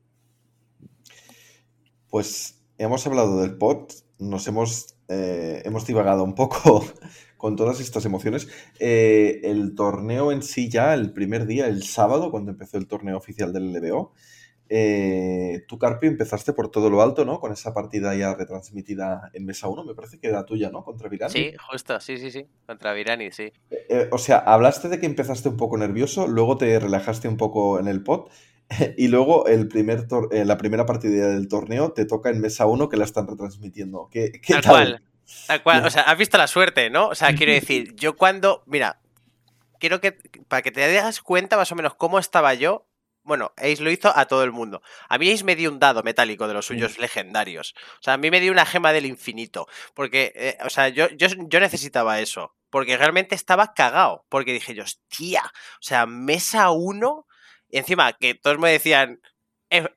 Pues 2.10 2.62
hemos 2.78 3.06
hablado 3.06 3.42
del 3.42 3.58
pod, 3.58 3.92
nos 4.18 4.48
hemos, 4.48 4.96
eh, 5.10 5.62
hemos 5.66 5.86
divagado 5.86 6.24
un 6.24 6.36
poco 6.36 6.86
con 7.42 7.56
todas 7.56 7.80
estas 7.82 8.06
emociones. 8.06 8.48
Eh, 8.80 9.42
el 9.44 9.76
torneo 9.76 10.32
en 10.32 10.42
sí 10.44 10.70
ya, 10.70 10.94
el 10.94 11.12
primer 11.12 11.46
día, 11.48 11.68
el 11.68 11.84
sábado, 11.84 12.32
cuando 12.32 12.52
empezó 12.52 12.78
el 12.78 12.88
torneo 12.88 13.18
oficial 13.18 13.52
del 13.52 13.72
LBO, 13.76 14.14
eh, 14.70 15.64
tú, 15.68 15.78
Carpio, 15.78 16.10
empezaste 16.10 16.54
por 16.54 16.70
todo 16.72 16.90
lo 16.90 17.02
alto, 17.02 17.26
¿no? 17.26 17.40
Con 17.42 17.52
esa 17.52 17.74
partida 17.74 18.16
ya 18.16 18.34
retransmitida 18.36 19.30
en 19.34 19.46
Mesa 19.46 19.68
1, 19.68 19.84
me 19.84 19.96
parece 19.96 20.20
que 20.20 20.28
era 20.28 20.46
tuya, 20.46 20.70
¿no? 20.72 20.84
Contra 20.86 21.10
Virani. 21.10 21.34
Sí, 21.34 21.52
justo, 21.70 22.00
sí, 22.00 22.18
sí, 22.18 22.32
sí. 22.32 22.46
Contra 22.66 22.94
Virani, 22.94 23.32
sí. 23.32 23.52
Eh, 23.70 24.08
o 24.12 24.18
sea, 24.18 24.38
hablaste 24.38 24.88
de 24.90 25.00
que 25.00 25.06
empezaste 25.08 25.50
un 25.50 25.58
poco 25.58 25.78
nervioso, 25.78 26.28
luego 26.28 26.58
te 26.58 26.80
relajaste 26.80 27.28
un 27.28 27.38
poco 27.38 27.80
en 27.80 27.88
el 27.88 28.04
pod 28.04 28.30
y 28.98 29.08
luego 29.10 29.48
el 29.48 29.68
primer 29.68 30.08
tor- 30.08 30.30
eh, 30.32 30.46
la 30.46 30.58
primera 30.58 30.86
partida 30.86 31.28
del 31.30 31.48
torneo 31.50 31.92
te 31.92 32.06
toca 32.06 32.30
en 32.30 32.40
mesa 32.42 32.66
1 32.66 32.88
que 32.90 32.98
la 32.98 33.04
están 33.06 33.28
retransmitiendo. 33.28 34.08
¿Qué, 34.12 34.32
qué 34.42 34.54
Tal 34.54 34.62
tal? 34.62 34.72
cual. 34.72 35.04
Tal 35.48 35.64
cual. 35.64 35.82
Ya. 35.82 35.88
O 35.88 35.90
sea, 35.90 36.02
has 36.04 36.18
visto 36.18 36.38
la 36.38 36.48
suerte, 36.48 36.90
¿no? 36.90 37.08
O 37.08 37.16
sea, 37.16 37.34
quiero 37.36 37.52
decir, 37.52 37.96
yo 37.96 38.16
cuando. 38.16 38.64
Mira, 38.66 39.00
quiero 39.80 40.02
que. 40.02 40.14
Para 40.48 40.62
que 40.62 40.72
te 40.72 40.92
das 40.94 41.22
cuenta 41.22 41.58
más 41.58 41.72
o 41.72 41.76
menos 41.76 41.96
cómo 41.96 42.20
estaba 42.20 42.54
yo. 42.54 42.88
Bueno, 43.24 43.54
Ace 43.58 43.84
lo 43.84 43.92
hizo 43.92 44.12
a 44.18 44.26
todo 44.26 44.44
el 44.44 44.52
mundo. 44.52 44.82
A 45.08 45.20
mí 45.20 45.32
Ace 45.32 45.44
me 45.44 45.56
dio 45.56 45.70
un 45.70 45.78
dado 45.80 46.02
metálico 46.02 46.48
de 46.48 46.56
los 46.56 46.66
suyos 46.66 46.98
legendarios. 46.98 47.76
O 48.00 48.02
sea, 48.04 48.14
a 48.16 48.18
mí 48.18 48.32
me 48.32 48.40
dio 48.40 48.52
una 48.52 48.66
gema 48.66 48.94
del 48.94 49.06
infinito. 49.06 49.68
Porque, 49.94 50.32
eh, 50.36 50.58
o 50.66 50.70
sea, 50.72 50.90
yo, 50.90 51.08
yo, 51.10 51.28
yo 51.28 51.60
necesitaba 51.60 52.20
eso. 52.20 52.56
Porque 52.72 52.98
realmente 52.98 53.36
estaba 53.36 53.74
cagado. 53.76 54.26
Porque 54.28 54.54
dije 54.54 54.74
yo, 54.74 54.84
hostia. 54.84 55.44
O 55.46 55.82
sea, 55.84 56.08
mesa 56.08 56.72
1. 56.72 57.28
Y 57.70 57.78
encima, 57.78 58.12
que 58.14 58.34
todos 58.34 58.58
me 58.58 58.72
decían, 58.72 59.22
"Eh, 59.70 59.88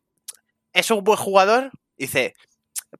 ¿es 0.75 0.91
un 0.91 1.03
buen 1.03 1.19
jugador? 1.19 1.71
Dice, 1.97 2.35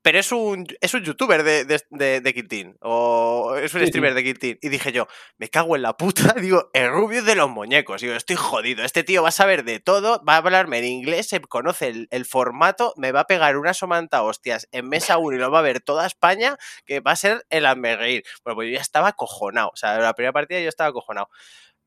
pero 0.03 0.19
es 0.19 0.33
un, 0.33 0.67
es 0.81 0.95
un 0.95 1.03
youtuber 1.05 1.43
de, 1.43 1.65
de, 1.65 1.81
de, 1.91 2.21
de 2.21 2.35
Quintín. 2.35 2.77
O 2.81 3.55
es 3.57 3.73
un 3.75 3.81
Sí, 3.81 3.87
sí. 3.87 3.91
streamer 3.91 4.15
de 4.15 4.25
Quintín. 4.25 4.59
Y 4.61 4.69
dije 4.69 4.93
yo, 4.93 5.07
me 5.39 5.49
cago 5.49 5.77
en 5.77 5.83
la 5.83 5.97
puta. 5.97 6.35
Digo, 6.41 6.71
el 6.73 6.91
rubio 6.91 7.23
de 7.23 7.35
los 7.35 7.49
muñecos. 7.51 8.01
Digo, 8.01 8.15
estoy 8.15 8.37
jodido. 8.37 8.85
Este 8.85 9.05
tío 9.05 9.23
va 9.23 9.29
a 9.29 9.33
saber 9.33 9.65
de 9.65 9.81
todo. 9.81 10.23
Va 10.25 10.35
a 10.35 10.37
hablarme 10.39 10.79
en 10.79 10.85
inglés. 10.87 11.29
Se 11.29 11.41
conoce 11.41 11.89
el, 11.89 12.09
el 12.11 12.25
formato. 12.25 12.93
Me 12.97 13.13
va 13.13 13.21
a 13.21 13.27
pegar 13.27 13.57
una 13.57 13.75
somanta 13.75 14.23
hostias 14.23 14.69
en 14.73 14.89
mesa 14.89 15.19
1 15.19 15.37
y 15.37 15.41
lo 15.41 15.51
va 15.51 15.61
a 15.61 15.63
ver 15.63 15.81
toda 15.81 16.07
España. 16.07 16.57
Que 16.87 17.01
va 17.01 17.13
a 17.13 17.17
ser 17.17 17.45
el 17.51 17.65
reír. 17.97 18.25
Bueno, 18.45 18.57
pues 18.57 18.69
yo 18.69 18.75
ya 18.77 18.81
estaba 18.83 19.09
acojonado. 19.09 19.71
O 19.73 19.77
sea, 19.77 19.97
en 19.97 20.03
la 20.03 20.15
primera 20.15 20.33
partida 20.33 20.61
yo 20.61 20.69
estaba 20.69 20.91
acojonado. 20.91 21.29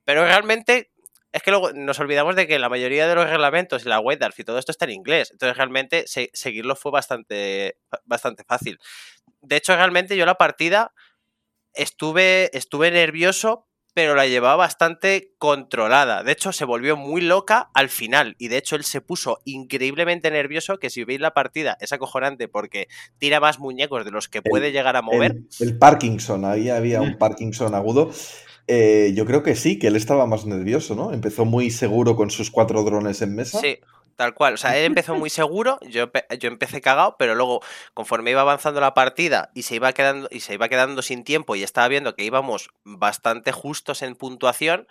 Pero 0.06 0.24
realmente. 0.26 0.92
Es 1.34 1.44
que 1.44 1.52
luego 1.52 1.72
nos 1.74 2.00
olvidamos 2.00 2.36
de 2.36 2.48
que 2.48 2.58
la 2.58 2.70
mayoría 2.70 3.08
de 3.08 3.16
los 3.16 3.30
reglamentos 3.30 3.86
y 3.86 3.90
la 3.90 3.98
Dwarf 3.98 4.40
y 4.40 4.44
todo 4.44 4.58
esto 4.58 4.72
está 4.72 4.86
en 4.86 4.92
inglés. 4.92 5.30
Entonces 5.32 5.58
realmente 5.58 6.06
se- 6.08 6.32
seguirlo 6.34 6.76
fue 6.76 6.92
bastante, 6.92 7.78
bastante 8.06 8.44
fácil. 8.44 8.80
De 9.42 9.58
hecho, 9.58 9.76
realmente 9.76 10.16
yo 10.18 10.26
la 10.26 10.36
partida 10.36 10.94
estuve, 11.74 12.50
estuve 12.58 12.92
nervioso, 12.92 13.68
pero 13.94 14.14
la 14.14 14.28
llevaba 14.28 14.56
bastante 14.58 15.34
controlada. 15.40 16.24
De 16.24 16.32
hecho, 16.32 16.52
se 16.52 16.66
volvió 16.66 16.96
muy 16.96 17.20
loca 17.22 17.70
al 17.74 17.90
final. 17.90 18.36
Y 18.38 18.48
de 18.48 18.58
hecho, 18.58 18.76
él 18.76 18.84
se 18.84 19.02
puso 19.02 19.40
increíblemente 19.44 20.30
nervioso, 20.30 20.78
que 20.78 20.90
si 20.92 21.04
veis 21.04 21.20
la 21.20 21.34
partida 21.34 21.78
es 21.82 21.94
acojonante 21.94 22.48
porque 22.48 22.88
tira 23.18 23.40
más 23.40 23.60
muñecos 23.60 24.06
de 24.06 24.12
los 24.12 24.28
que 24.30 24.42
puede 24.44 24.72
llegar 24.72 24.96
a 24.96 25.02
mover. 25.02 25.32
El, 25.60 25.68
el 25.72 25.78
Parkinson, 25.80 26.46
ahí 26.46 26.70
había 26.70 27.02
un 27.02 27.18
Parkinson 27.18 27.74
agudo. 27.74 28.12
Eh, 28.68 29.14
yo 29.16 29.26
creo 29.26 29.44
que 29.44 29.56
sí, 29.56 29.80
que 29.80 29.88
él 29.88 29.96
estaba 29.96 30.26
más 30.26 30.46
nervioso, 30.46 30.94
¿no? 30.94 31.14
Empezó 31.14 31.46
muy 31.46 31.72
seguro 31.72 32.16
con 32.16 32.30
sus 32.30 32.52
cuatro 32.52 32.84
drones 32.84 33.22
en 33.22 33.34
mesa. 33.34 33.60
Sí, 33.60 33.80
tal 34.18 34.34
cual. 34.34 34.56
O 34.56 34.58
sea, 34.58 34.78
él 34.78 34.84
empezó 34.84 35.16
muy 35.16 35.30
seguro, 35.30 35.80
yo, 35.90 36.12
yo 36.38 36.50
empecé 36.50 36.82
cagado, 36.82 37.16
pero 37.18 37.34
luego, 37.34 37.62
conforme 37.94 38.32
iba 38.32 38.42
avanzando 38.42 38.82
la 38.82 38.94
partida 38.94 39.52
y 39.54 39.64
se 39.64 39.76
iba 39.76 39.94
quedando, 39.94 40.28
y 40.32 40.42
se 40.42 40.54
iba 40.54 40.68
quedando 40.68 41.02
sin 41.02 41.24
tiempo 41.24 41.56
y 41.56 41.64
estaba 41.64 41.88
viendo 41.88 42.16
que 42.16 42.26
íbamos 42.26 42.70
bastante 42.84 43.54
justos 43.54 44.02
en 44.02 44.16
puntuación, 44.16 44.88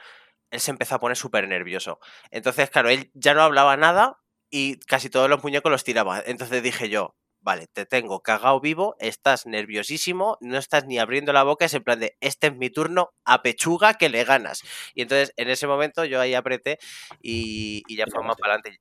él 0.51 0.61
se 0.61 0.71
empezó 0.71 0.95
a 0.95 1.01
poner 1.01 1.19
súper 1.19 1.47
nervioso. 1.47 2.01
Entonces, 2.31 2.71
claro, 2.71 2.89
él 2.89 3.11
ya 3.13 3.35
no 3.35 3.43
hablaba 3.43 3.77
nada 3.77 4.21
y 4.49 4.77
casi 4.79 5.11
todos 5.11 5.29
los 5.29 5.43
muñecos 5.43 5.71
los 5.71 5.85
tiraba. 5.85 6.23
Entonces 6.25 6.63
dije 6.63 6.89
yo, 6.89 7.15
vale, 7.47 7.69
te 7.73 7.87
tengo 7.87 8.21
cagado 8.23 8.61
vivo, 8.61 8.97
estás 8.99 9.47
nerviosísimo, 9.47 10.37
no 10.41 10.59
estás 10.59 10.85
ni 10.85 10.99
abriendo 10.99 11.33
la 11.33 11.45
boca, 11.45 11.65
es 11.65 11.75
en 11.75 11.85
plan 11.85 12.01
de, 12.01 12.17
este 12.21 12.49
es 12.49 12.57
mi 12.57 12.71
turno, 12.71 13.11
a 13.25 13.41
pechuga 13.41 13.95
que 13.95 14.09
le 14.09 14.25
ganas. 14.25 14.63
Y 14.97 15.03
entonces, 15.03 15.33
en 15.37 15.49
ese 15.49 15.69
momento, 15.69 16.05
yo 16.05 16.21
ahí 16.21 16.35
apreté 16.35 16.79
y, 17.23 17.85
y 17.87 17.97
ya 17.97 18.07
fue 18.11 18.25
más 18.25 18.37
para 18.37 18.55
adelante. 18.55 18.81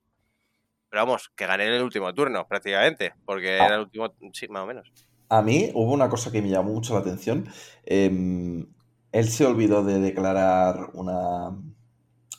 Pero 0.89 1.05
vamos, 1.05 1.29
que 1.35 1.45
gané 1.45 1.67
en 1.67 1.73
el 1.73 1.83
último 1.83 2.11
turno, 2.15 2.47
prácticamente, 2.47 3.13
porque 3.23 3.59
Ah. 3.59 3.65
era 3.67 3.75
el 3.75 3.81
último, 3.81 4.11
sí, 4.33 4.47
más 4.47 4.63
o 4.63 4.65
menos. 4.65 4.91
A 5.29 5.43
mí 5.43 5.69
hubo 5.75 5.93
una 5.93 6.09
cosa 6.09 6.31
que 6.31 6.41
me 6.41 6.49
llamó 6.49 6.73
mucho 6.73 6.95
la 6.95 7.01
atención. 7.01 7.47
Em, 7.85 8.65
él 9.11 9.29
se 9.29 9.45
olvidó 9.45 9.83
de 9.83 9.99
declarar 9.99 10.89
una, 10.93 11.51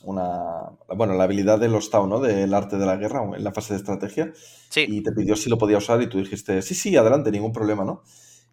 una, 0.03 0.71
bueno, 0.95 1.13
la 1.13 1.23
habilidad 1.23 1.59
de 1.59 1.67
los 1.67 1.89
Tau, 1.89 2.07
¿no? 2.07 2.19
Del 2.19 2.53
arte 2.53 2.77
de 2.77 2.85
la 2.85 2.95
guerra 2.97 3.23
en 3.35 3.43
la 3.43 3.51
fase 3.51 3.73
de 3.73 3.79
estrategia. 3.79 4.31
Sí, 4.69 4.85
Y 4.87 5.01
te 5.01 5.11
pidió 5.11 5.35
si 5.35 5.49
lo 5.49 5.57
podía 5.57 5.77
usar 5.77 6.01
y 6.01 6.07
tú 6.09 6.17
dijiste, 6.19 6.61
sí, 6.61 6.75
sí, 6.75 6.95
adelante, 6.95 7.31
ningún 7.31 7.51
problema, 7.53 7.83
¿no? 7.83 8.03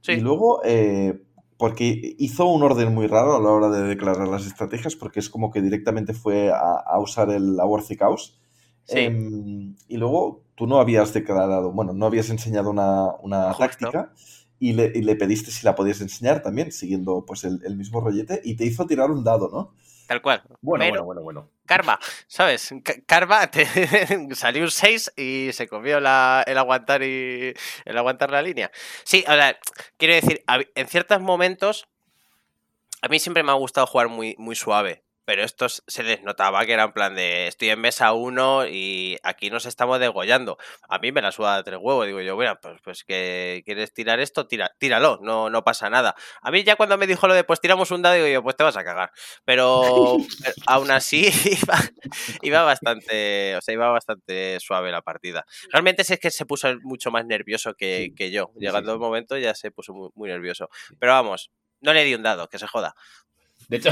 sí. 0.01 0.13
Y 0.13 0.21
luego, 0.21 0.61
eh, 0.65 1.23
porque 1.57 2.15
hizo 2.19 2.47
un 2.47 2.63
orden 2.63 2.93
muy 2.95 3.07
raro 3.07 3.37
a 3.37 3.41
la 3.41 3.51
hora 3.51 3.69
de 3.71 3.83
declarar 3.83 4.29
las 4.29 4.47
estrategias, 4.47 4.97
porque 4.97 5.21
es 5.21 5.31
como 5.31 5.51
que 5.51 5.63
directamente 5.63 6.13
fue 6.15 6.51
a, 6.51 6.83
a 6.85 6.99
usar 7.01 7.31
el 7.31 7.57
la 7.57 7.65
Worthy 7.67 7.97
Chaos. 7.97 8.41
Sí. 8.85 8.99
Em, 8.99 9.77
y 9.89 9.97
luego 9.97 10.43
tú 10.55 10.67
no 10.67 10.79
habías 10.81 11.13
declarado, 11.13 11.73
bueno, 11.73 11.93
no 11.93 12.07
habías 12.07 12.29
enseñado 12.31 12.71
una, 12.71 13.15
una 13.23 13.55
táctica 13.55 14.13
y 14.59 14.73
le, 14.73 14.93
y 14.95 15.03
le 15.03 15.17
pediste 15.17 15.51
si 15.51 15.65
la 15.65 15.75
podías 15.75 16.01
enseñar 16.01 16.43
también, 16.43 16.71
siguiendo 16.73 17.25
pues 17.27 17.45
el, 17.45 17.61
el 17.65 17.77
mismo 17.77 18.01
rollete, 18.01 18.41
y 18.45 18.57
te 18.57 18.65
hizo 18.67 18.87
tirar 18.87 19.11
un 19.11 19.25
dado, 19.25 19.49
¿no? 19.51 19.75
Tal 20.07 20.21
cual. 20.23 20.43
Bueno, 20.61 20.85
Pero- 20.85 21.05
bueno, 21.05 21.05
bueno, 21.05 21.23
bueno. 21.23 21.51
Karma, 21.67 21.99
¿sabes? 22.27 22.75
Karma, 23.07 23.47
te- 23.51 24.35
salió 24.35 24.65
un 24.65 24.71
6 24.71 25.13
y 25.17 25.51
se 25.53 25.67
comió 25.67 25.99
la- 26.01 26.45
el, 26.47 26.59
aguantar 26.59 27.03
y, 27.03 27.55
el 27.87 27.99
aguantar 27.99 28.31
la 28.31 28.43
línea. 28.43 28.71
Sí, 29.05 29.25
o 29.27 29.33
sea, 29.33 29.59
quiero 29.97 30.15
decir, 30.15 30.45
en 30.75 30.89
ciertos 30.89 31.21
momentos, 31.23 31.87
a 33.01 33.09
mí 33.09 33.19
siempre 33.19 33.43
me 33.43 33.51
ha 33.51 33.55
gustado 33.55 33.87
jugar 33.87 34.09
muy, 34.09 34.35
muy 34.39 34.55
suave. 34.57 35.04
Pero 35.25 35.43
estos 35.43 35.83
se 35.87 36.03
les 36.03 36.23
notaba 36.23 36.65
que 36.67 36.73
era 36.73 36.85
en 36.85 36.93
plan 36.93 37.15
de 37.15 37.47
estoy 37.47 37.71
en 37.71 37.81
mesa 37.81 38.13
1 38.13 38.67
y 38.67 39.17
aquí 39.23 39.51
nos 39.51 39.67
estamos 39.67 39.99
degollando. 39.99 40.59
A 40.89 40.99
mí 40.99 41.13
me 41.13 41.23
la 41.23 41.33
suda 41.33 41.57
de 41.57 41.63
tres 41.63 41.79
huevos. 41.81 42.07
Digo 42.07 42.21
yo, 42.21 42.35
bueno, 42.35 42.59
pues, 42.61 42.81
pues 42.83 43.05
que 43.05 43.63
quieres 43.65 43.95
tirar 43.95 44.21
esto, 44.21 44.47
tira, 44.47 44.71
tíralo, 44.79 45.19
no, 45.23 45.49
no 45.51 45.65
pasa 45.65 45.89
nada. 45.89 46.15
A 46.43 46.51
mí 46.51 46.63
ya 46.63 46.77
cuando 46.77 46.99
me 46.99 47.07
dijo 47.07 47.27
lo 47.27 47.35
de 47.35 47.45
pues 47.45 47.61
tiramos 47.61 47.91
un 47.91 48.03
dado, 48.03 48.17
digo 48.17 48.29
yo, 48.29 48.43
pues 48.43 48.57
te 48.57 48.65
vas 48.65 48.77
a 48.77 48.85
cagar. 48.85 49.11
Pero 49.45 50.17
aún 50.67 50.91
así 50.91 51.27
iba, 51.63 51.79
iba 52.43 52.63
bastante, 52.63 53.57
o 53.57 53.61
sea, 53.63 53.73
iba 53.75 53.89
bastante 53.89 54.59
suave 54.61 54.91
la 54.91 55.03
partida. 55.03 55.45
Realmente 55.71 56.05
sí 56.05 56.15
es 56.15 56.21
que 56.21 56.31
se 56.31 56.47
puso 56.47 56.69
mucho 56.83 57.11
más 57.11 57.25
nervioso 57.25 57.75
que, 57.75 57.95
Sí, 57.95 58.15
que 58.15 58.31
yo. 58.31 58.51
Llegando 58.57 58.91
sí. 58.91 58.95
el 58.95 59.01
momento 59.01 59.39
ya 59.39 59.55
se 59.55 59.71
puso 59.71 59.95
muy, 59.95 60.11
muy 60.15 60.29
nervioso. 60.29 60.69
Pero 60.99 61.13
vamos, 61.13 61.51
no 61.81 61.93
le 61.93 62.05
di 62.05 62.15
un 62.15 62.23
dado, 62.23 62.49
que 62.49 62.59
se 62.59 62.67
joda. 62.67 62.95
De 63.69 63.77
hecho, 63.79 63.91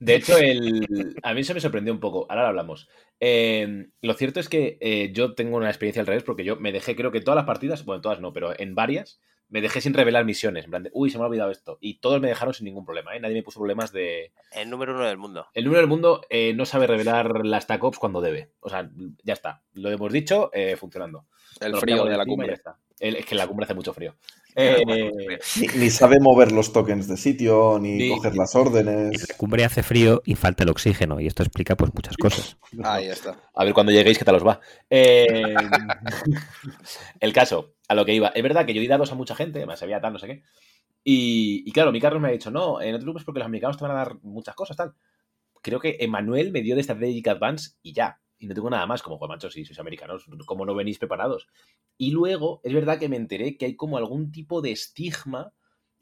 de 0.00 0.14
hecho 0.16 0.36
el, 0.38 1.14
a 1.22 1.34
mí 1.34 1.44
se 1.44 1.54
me 1.54 1.60
sorprendió 1.60 1.92
un 1.92 2.00
poco. 2.00 2.26
Ahora 2.28 2.42
lo 2.42 2.48
hablamos. 2.48 2.88
Eh, 3.20 3.86
lo 4.02 4.14
cierto 4.14 4.40
es 4.40 4.48
que 4.48 4.76
eh, 4.80 5.10
yo 5.12 5.34
tengo 5.34 5.56
una 5.56 5.68
experiencia 5.68 6.00
al 6.00 6.06
revés 6.06 6.24
porque 6.24 6.44
yo 6.44 6.56
me 6.56 6.72
dejé, 6.72 6.94
creo 6.96 7.10
que 7.12 7.20
todas 7.20 7.36
las 7.36 7.46
partidas, 7.46 7.84
bueno, 7.84 8.00
todas 8.02 8.20
no, 8.20 8.32
pero 8.32 8.58
en 8.58 8.74
varias, 8.74 9.20
me 9.48 9.60
dejé 9.60 9.80
sin 9.80 9.94
revelar 9.94 10.24
misiones. 10.24 10.64
En 10.64 10.70
plan 10.70 10.82
de, 10.82 10.90
uy, 10.94 11.10
se 11.10 11.18
me 11.18 11.24
ha 11.24 11.26
olvidado 11.28 11.50
esto. 11.50 11.78
Y 11.80 12.00
todos 12.00 12.20
me 12.20 12.28
dejaron 12.28 12.54
sin 12.54 12.64
ningún 12.64 12.84
problema, 12.84 13.14
¿eh? 13.14 13.20
Nadie 13.20 13.34
me 13.36 13.42
puso 13.42 13.60
problemas 13.60 13.92
de. 13.92 14.32
El 14.52 14.68
número 14.70 14.94
uno 14.94 15.04
del 15.06 15.16
mundo. 15.16 15.46
El 15.54 15.64
número 15.64 15.80
del 15.80 15.88
mundo 15.88 16.22
eh, 16.28 16.52
no 16.54 16.66
sabe 16.66 16.86
revelar 16.86 17.46
las 17.46 17.66
TACOPs 17.66 17.98
cuando 17.98 18.20
debe. 18.20 18.50
O 18.60 18.68
sea, 18.68 18.90
ya 19.22 19.32
está. 19.32 19.62
Lo 19.74 19.90
hemos 19.90 20.12
dicho, 20.12 20.50
eh, 20.52 20.76
funcionando. 20.76 21.26
El 21.60 21.72
Nos 21.72 21.80
frío 21.80 22.04
de 22.04 22.16
la 22.16 22.26
cumbre. 22.26 22.60
El- 22.98 23.16
es 23.16 23.26
que 23.26 23.34
en 23.34 23.38
la 23.38 23.46
cumbre 23.46 23.64
hace 23.64 23.74
mucho 23.74 23.92
frío. 23.92 24.16
Eh, 24.56 24.82
Ni, 25.60 25.66
ni 25.78 25.90
sabe 25.90 26.20
mover 26.20 26.52
los 26.52 26.72
tokens 26.72 27.08
de 27.08 27.16
sitio, 27.16 27.78
ni 27.80 27.94
Ni- 27.94 28.08
coger 28.10 28.36
las 28.36 28.54
En 28.54 28.60
órdenes. 28.60 29.28
la 29.28 29.36
cumbre 29.36 29.64
hace 29.64 29.82
frío 29.82 30.22
y 30.24 30.34
falta 30.36 30.62
el 30.64 30.70
oxígeno, 30.70 31.20
y 31.20 31.26
esto 31.26 31.42
explica 31.42 31.76
pues 31.76 31.92
muchas 31.94 32.16
cosas. 32.16 32.56
Ahí 32.84 33.06
está. 33.08 33.36
A 33.54 33.64
ver 33.64 33.74
cuando 33.74 33.92
lleguéis 33.92 34.18
qué 34.18 34.24
tal 34.24 34.36
os 34.36 34.46
va. 34.46 34.60
Eh, 34.90 35.54
el 37.20 37.32
caso, 37.32 37.74
a 37.88 37.94
lo 37.94 38.04
que 38.04 38.14
iba. 38.14 38.28
Es 38.28 38.42
verdad 38.42 38.64
que 38.66 38.74
yo 38.74 38.80
di 38.80 38.86
dados 38.86 39.12
a 39.12 39.14
mucha 39.14 39.34
gente, 39.34 39.66
me 39.66 39.76
sabía 39.76 40.00
tal, 40.00 40.12
no 40.12 40.18
sé 40.18 40.26
qué. 40.26 40.42
Y, 41.02 41.62
y 41.66 41.72
claro, 41.72 41.92
mi 41.92 42.00
Carlos 42.00 42.22
me 42.22 42.28
ha 42.28 42.32
dicho, 42.32 42.50
no, 42.50 42.74
no 42.74 42.80
te 42.80 42.98
preocupes 42.98 43.24
porque 43.24 43.40
los 43.40 43.46
americanos 43.46 43.76
te 43.76 43.84
van 43.84 43.92
a 43.92 43.98
dar 43.98 44.16
muchas 44.22 44.54
cosas, 44.54 44.76
tal. 44.76 44.94
Creo 45.60 45.80
que 45.80 45.96
Emanuel 46.00 46.52
me 46.52 46.62
dio 46.62 46.76
de 46.76 46.82
Strategic 46.82 47.28
Advance 47.28 47.72
y 47.82 47.92
ya. 47.92 48.20
Y 48.44 48.46
no 48.46 48.54
tengo 48.54 48.68
nada 48.68 48.84
más, 48.84 49.02
como, 49.02 49.18
pues 49.18 49.26
macho, 49.30 49.48
si 49.48 49.64
sois 49.64 49.78
americanos, 49.78 50.26
¿cómo 50.44 50.66
no 50.66 50.74
venís 50.74 50.98
preparados? 50.98 51.48
Y 51.96 52.10
luego, 52.10 52.60
es 52.62 52.74
verdad 52.74 52.98
que 52.98 53.08
me 53.08 53.16
enteré 53.16 53.56
que 53.56 53.64
hay 53.64 53.74
como 53.74 53.96
algún 53.96 54.32
tipo 54.32 54.60
de 54.60 54.70
estigma 54.70 55.54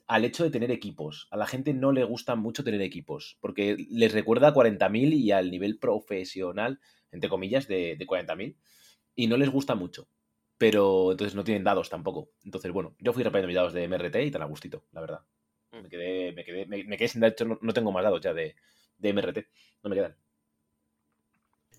al 0.09 0.25
hecho 0.25 0.43
de 0.43 0.51
tener 0.51 0.73
equipos. 0.73 1.29
A 1.31 1.37
la 1.37 1.47
gente 1.47 1.73
no 1.73 1.93
le 1.93 2.03
gusta 2.03 2.35
mucho 2.35 2.65
tener 2.65 2.83
equipos, 2.83 3.39
porque 3.41 3.77
les 3.91 4.13
recuerda 4.13 4.49
a 4.49 4.55
40.000 4.55 5.13
y 5.13 5.31
al 5.31 5.53
nivel 5.53 5.79
profesional, 5.79 6.81
entre 7.13 7.31
comillas, 7.31 7.69
de, 7.69 7.95
de 7.95 8.07
40.000, 8.09 8.57
y 9.15 9.29
no 9.29 9.37
les 9.37 9.49
gusta 9.49 9.77
mucho. 9.77 10.09
Pero 10.59 11.13
entonces 11.13 11.37
no 11.37 11.45
tienen 11.45 11.63
dados 11.63 11.91
tampoco. 11.91 12.31
Entonces, 12.45 12.73
bueno, 12.73 12.97
yo 12.99 13.13
fui 13.13 13.23
repitiendo 13.23 13.47
mis 13.47 13.57
dados 13.57 13.73
de 13.73 13.85
MRT 13.85 14.17
y 14.17 14.33
tan 14.33 14.43
a 14.43 14.47
gustito, 14.47 14.85
la 14.91 15.01
verdad. 15.01 15.21
Me 15.71 15.89
quedé, 15.89 16.33
me 16.33 16.45
quedé, 16.45 16.67
me, 16.67 16.83
me 16.83 16.97
quedé 16.97 17.07
sin 17.07 17.21
de 17.21 17.29
hecho, 17.29 17.45
no, 17.45 17.61
no 17.63 17.73
tengo 17.73 17.93
más 17.93 18.03
dados 18.03 18.21
ya 18.21 18.35
de, 18.35 18.57
de 18.99 19.09
MRT. 19.11 19.47
No 19.85 19.91
me 19.91 19.95
quedan. 19.95 20.17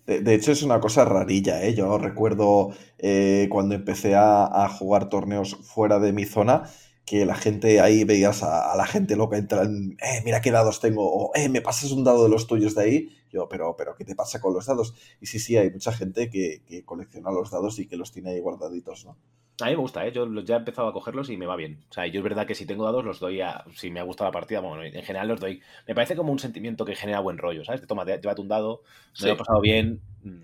De, 0.06 0.34
hecho, 0.34 0.52
es 0.52 0.62
una 0.62 0.80
cosa 0.80 1.06
rarilla, 1.06 1.64
¿eh? 1.64 1.74
Yo 1.74 1.96
recuerdo 1.96 2.72
eh, 2.98 3.48
cuando 3.50 3.74
empecé 3.74 4.14
a, 4.14 4.68
jugar 4.68 5.08
torneos 5.08 5.56
fuera 5.62 5.98
de 5.98 6.12
mi 6.12 6.26
zona, 6.26 6.64
que 7.06 7.24
la 7.24 7.34
gente 7.34 7.80
ahí 7.80 8.04
veías 8.04 8.42
a, 8.42 8.76
la 8.76 8.86
gente 8.86 9.16
loca 9.16 9.38
entrar 9.38 9.64
en, 9.64 9.96
eh, 10.02 10.20
mira 10.24 10.42
qué 10.42 10.50
dados 10.50 10.80
tengo, 10.80 11.04
o 11.10 11.30
eh, 11.34 11.48
me 11.48 11.62
pasas 11.62 11.90
un 11.92 12.04
dado 12.04 12.24
de 12.24 12.28
los 12.28 12.46
tuyos 12.46 12.74
de 12.74 12.82
ahí. 12.82 13.08
Yo, 13.30 13.48
pero, 13.48 13.76
pero, 13.76 13.96
¿qué 13.96 14.04
te 14.04 14.14
pasa 14.14 14.40
con 14.40 14.52
los 14.52 14.66
dados? 14.66 14.94
Y 15.20 15.26
sí, 15.26 15.38
sí, 15.38 15.56
hay 15.56 15.70
mucha 15.70 15.92
gente 15.92 16.28
que, 16.28 16.62
que 16.66 16.84
colecciona 16.84 17.30
los 17.32 17.50
dados 17.50 17.78
y 17.78 17.86
que 17.86 17.96
los 17.96 18.12
tiene 18.12 18.30
ahí 18.30 18.40
guardaditos, 18.40 19.06
¿no? 19.06 19.16
A 19.60 19.66
mí 19.66 19.70
me 19.70 19.76
gusta, 19.76 20.04
¿eh? 20.04 20.10
Yo 20.12 20.26
ya 20.42 20.56
he 20.56 20.58
empezado 20.58 20.88
a 20.88 20.92
cogerlos 20.92 21.30
y 21.30 21.36
me 21.36 21.46
va 21.46 21.54
bien. 21.54 21.84
O 21.88 21.92
sea, 21.92 22.06
yo 22.08 22.18
es 22.20 22.24
verdad 22.24 22.44
que 22.46 22.56
si 22.56 22.66
tengo 22.66 22.84
dados 22.84 23.04
los 23.04 23.20
doy 23.20 23.40
a... 23.40 23.64
Si 23.76 23.88
me 23.90 24.00
ha 24.00 24.02
gustado 24.02 24.28
la 24.28 24.32
partida, 24.32 24.58
bueno, 24.60 24.82
en 24.82 25.02
general 25.04 25.28
los 25.28 25.38
doy... 25.38 25.60
Me 25.86 25.94
parece 25.94 26.16
como 26.16 26.32
un 26.32 26.40
sentimiento 26.40 26.84
que 26.84 26.96
genera 26.96 27.20
buen 27.20 27.38
rollo, 27.38 27.64
¿sabes? 27.64 27.80
Te 27.80 27.86
toma, 27.86 28.04
te- 28.04 28.18
llévate 28.20 28.40
un 28.40 28.48
dado, 28.48 28.82
me 28.84 28.90
Sí. 29.12 29.26
lo 29.26 29.32
he 29.32 29.36
pasado 29.36 29.60
bien... 29.60 30.00
mm, 30.24 30.38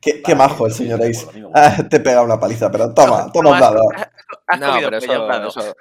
Qué, 0.00 0.20
qué 0.22 0.34
majo 0.34 0.66
el 0.66 0.72
señor 0.72 1.00
Ace. 1.02 1.26
Ah, 1.54 1.76
te 1.90 2.00
pega 2.00 2.22
una 2.22 2.38
paliza, 2.38 2.70
pero 2.70 2.92
toma, 2.92 3.30
toma 3.32 3.50
un 3.50 3.54
has- 3.56 3.60
dado. 3.60 3.80
No, 4.60 4.74
pero 4.80 4.96
eso, 4.98 5.26
dado. 5.26 5.48
eso, 5.48 5.74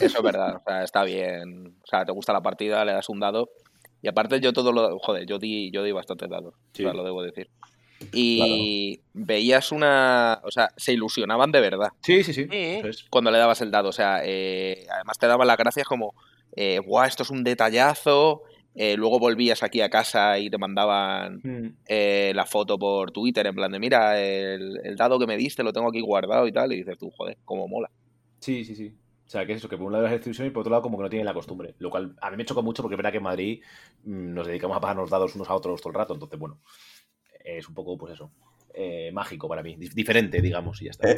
eso 0.00 0.18
es 0.18 0.22
verdad. 0.22 0.56
O 0.56 0.62
sea, 0.66 0.82
está 0.82 1.04
bien. 1.04 1.74
O 1.82 1.86
sea, 1.86 2.04
te 2.04 2.12
gusta 2.12 2.32
la 2.32 2.42
partida, 2.42 2.84
le 2.84 2.92
das 2.92 3.08
un 3.08 3.20
dado. 3.20 3.50
Y 4.02 4.08
aparte 4.08 4.40
yo 4.40 4.52
todo 4.52 4.72
lo... 4.72 4.98
Joder, 4.98 5.24
yo 5.26 5.38
di, 5.38 5.70
yo 5.70 5.82
di 5.82 5.92
bastantes 5.92 6.28
dados. 6.28 6.54
Sí. 6.72 6.84
O 6.84 6.88
sea, 6.88 6.94
lo 6.96 7.04
debo 7.04 7.22
decir. 7.22 7.48
Y 8.12 9.00
veías 9.12 9.72
una... 9.72 10.40
O 10.44 10.50
sea, 10.50 10.70
se 10.76 10.92
ilusionaban 10.92 11.50
de 11.52 11.60
verdad 11.60 11.88
Sí, 12.02 12.22
sí, 12.22 12.32
sí. 12.32 12.46
Es. 12.50 13.04
cuando 13.10 13.30
le 13.30 13.38
dabas 13.38 13.60
el 13.60 13.70
dado. 13.70 13.88
O 13.88 13.92
sea, 13.92 14.20
eh, 14.24 14.86
además 14.92 15.18
te 15.18 15.26
daban 15.26 15.46
las 15.46 15.56
gracias 15.56 15.86
como... 15.86 16.14
Eh, 16.56 16.80
Buah, 16.80 17.06
esto 17.06 17.22
es 17.24 17.30
un 17.30 17.42
detallazo. 17.44 18.42
Eh, 18.76 18.96
luego 18.96 19.18
volvías 19.20 19.62
aquí 19.62 19.80
a 19.80 19.88
casa 19.88 20.38
y 20.38 20.50
te 20.50 20.58
mandaban 20.58 21.40
Mm. 21.44 21.76
eh, 21.88 22.32
la 22.34 22.44
foto 22.46 22.78
por 22.78 23.10
Twitter 23.12 23.46
en 23.46 23.54
plan 23.54 23.70
de, 23.70 23.78
mira, 23.78 24.20
el, 24.20 24.80
el 24.82 24.96
dado 24.96 25.18
que 25.18 25.26
me 25.28 25.36
diste 25.36 25.62
lo 25.62 25.72
tengo 25.72 25.88
aquí 25.88 26.00
guardado 26.00 26.46
y 26.46 26.52
tal. 26.52 26.72
Y 26.72 26.76
dices 26.78 26.98
tú, 26.98 27.10
joder, 27.16 27.38
cómo 27.44 27.66
mola. 27.68 27.90
Sí, 28.40 28.64
sí, 28.64 28.74
sí. 28.76 28.94
O 29.26 29.30
sea, 29.30 29.46
que 29.46 29.52
es 29.52 29.58
eso, 29.58 29.68
que 29.68 29.76
por 29.78 29.86
un 29.86 29.92
lado 29.94 30.06
es 30.06 30.12
exclusión 30.12 30.46
y 30.46 30.50
por 30.50 30.60
otro 30.60 30.70
lado 30.72 30.82
como 30.82 30.98
que 30.98 31.04
no 31.04 31.08
tienen 31.10 31.24
la 31.26 31.32
costumbre. 31.34 31.74
Lo 31.78 31.88
cual 31.90 32.14
a 32.20 32.30
mí 32.30 32.36
me 32.36 32.44
chocó 32.44 32.62
mucho 32.62 32.82
porque 32.82 32.94
es 32.94 32.98
verdad 32.98 33.10
que 33.10 33.16
en 33.18 33.22
Madrid 33.24 33.62
mm, 34.04 34.34
nos 34.34 34.46
dedicamos 34.46 34.76
a 34.76 34.80
pagarnos 34.80 35.08
dados 35.10 35.34
unos 35.34 35.48
a 35.48 35.54
otros 35.54 35.80
todo 35.80 35.90
el 35.92 35.94
rato. 35.98 36.12
Entonces, 36.14 36.38
bueno, 36.38 36.58
es 37.44 37.68
un 37.68 37.74
poco, 37.74 37.96
pues 37.98 38.14
eso, 38.14 38.30
eh, 38.74 39.10
mágico 39.12 39.48
para 39.48 39.62
mí. 39.62 39.76
Dif- 39.76 39.92
Diferente, 39.94 40.40
digamos, 40.40 40.80
y 40.82 40.86
ya 40.86 40.90
está. 40.92 41.10
Eh, 41.10 41.16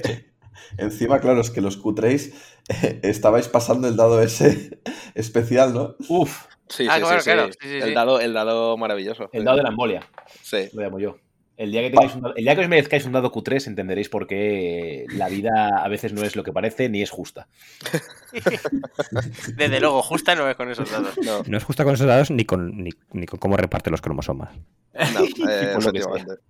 encima, 0.78 1.20
claro, 1.20 1.40
es 1.40 1.50
que 1.50 1.60
los 1.60 1.76
cutréis 1.76 2.34
eh, 2.68 3.00
estabais 3.04 3.48
pasando 3.48 3.88
el 3.88 3.96
dado 3.96 4.20
ese 4.20 4.80
especial, 5.14 5.72
¿no? 5.72 5.94
Uf, 6.08 6.46
Sí, 6.68 6.84
Ah, 6.90 6.96
sí, 6.96 7.00
claro, 7.02 7.20
sí, 7.20 7.24
claro, 7.30 7.46
sí. 7.52 7.58
sí, 7.60 7.68
sí, 7.68 7.76
el. 7.76 7.94
Dado, 7.94 8.18
el 8.20 8.32
dado 8.34 8.76
maravilloso. 8.76 9.30
el 9.32 9.44
dado 9.44 9.58
de 9.58 9.62
la 9.62 9.68
embolia, 9.68 10.00
Sí. 10.42 10.68
lo 10.72 10.82
llamo 10.82 10.98
yo. 10.98 11.16
El 11.56 11.72
día, 11.72 11.80
que 11.80 11.90
tengáis 11.90 12.14
un 12.14 12.26
el 12.36 12.44
día 12.44 12.54
que 12.54 12.60
os 12.60 12.68
merezcáis 12.68 13.06
un 13.06 13.12
dado 13.12 13.32
Q3 13.32 13.66
entenderéis 13.68 14.10
por 14.10 14.26
qué 14.26 15.06
la 15.08 15.28
vida 15.28 15.82
a 15.82 15.88
veces 15.88 16.12
no 16.12 16.22
es 16.22 16.36
lo 16.36 16.44
que 16.44 16.52
parece 16.52 16.90
ni 16.90 17.00
es 17.00 17.10
justa. 17.10 17.48
Desde 19.56 19.80
luego, 19.80 20.02
justa 20.02 20.34
no 20.34 20.48
es 20.50 20.56
con 20.56 20.70
esos 20.70 20.90
dados. 20.90 21.16
No, 21.24 21.42
No 21.46 21.56
es 21.56 21.64
justa 21.64 21.84
con 21.84 21.94
esos 21.94 22.06
dados 22.06 22.30
ni 22.30 22.44
con, 22.44 22.82
ni, 22.82 22.90
ni 23.12 23.26
con 23.26 23.38
cómo 23.38 23.56
reparte 23.56 23.90
los 23.90 24.02
cromosomas. 24.02 24.54
no, 24.94 25.24
eh, 25.50 25.70
Por 25.74 25.84
lo 25.84 25.92
que 25.92 26.02
sea. 26.02 26.12
efectivamente. 26.14 26.42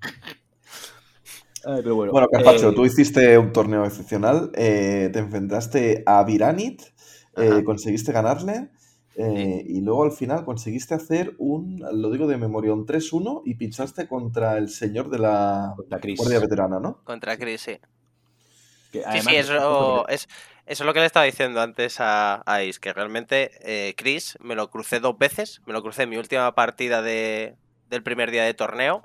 Ay, 1.64 1.80
pero 1.82 1.94
bueno, 1.96 2.12
Bueno, 2.12 2.28
Carpacho, 2.28 2.70
eh, 2.70 2.74
tú 2.74 2.84
hiciste 2.84 3.38
un 3.38 3.52
torneo 3.52 3.84
excepcional, 3.84 4.50
eh, 4.54 5.10
te 5.12 5.18
enfrentaste 5.18 6.02
a 6.06 6.22
Viranit, 6.22 6.82
eh, 7.36 7.64
conseguiste 7.64 8.12
ganarle 8.12 8.70
eh, 9.18 9.64
y 9.66 9.80
luego 9.80 10.05
al 10.05 10.12
final 10.12 10.44
conseguiste 10.44 10.94
hacer 10.94 11.34
un, 11.38 11.82
lo 11.93 12.10
digo 12.10 12.26
de 12.26 12.36
memoria, 12.36 12.72
un 12.72 12.86
3-1 12.86 13.43
y 13.44 13.55
pinchaste 13.55 14.06
contra 14.09 14.59
el 14.59 14.68
señor 14.68 15.09
de 15.10 15.18
la. 15.18 15.74
Guardia 16.16 16.38
Veterana, 16.40 16.78
¿no? 16.80 16.98
Contra 17.05 17.36
Chris, 17.36 17.60
sí. 17.62 17.78
que 18.93 18.98
Sí, 18.98 19.05
además- 19.06 19.24
sí, 19.24 19.36
eso 19.36 20.09
es, 20.09 20.28
eso 20.66 20.82
es 20.82 20.86
lo 20.86 20.93
que 20.94 21.01
le 21.01 21.06
estaba 21.06 21.24
diciendo 21.26 21.60
antes 21.60 22.01
a, 22.01 22.36
a 22.47 22.56
Ace, 22.56 22.78
que 22.80 22.93
realmente 22.93 23.51
eh, 23.62 23.94
Chris 23.97 24.36
me 24.40 24.55
lo 24.55 24.70
crucé 24.70 25.01
dos 25.01 25.16
veces, 25.18 25.62
me 25.66 25.72
lo 25.72 25.82
crucé 25.82 26.02
en 26.05 26.10
mi 26.10 26.16
última 26.16 26.55
partida 26.55 27.02
de, 27.02 27.56
del 27.88 28.02
primer 28.02 28.30
día 28.30 28.44
de 28.44 28.55
torneo 28.55 29.02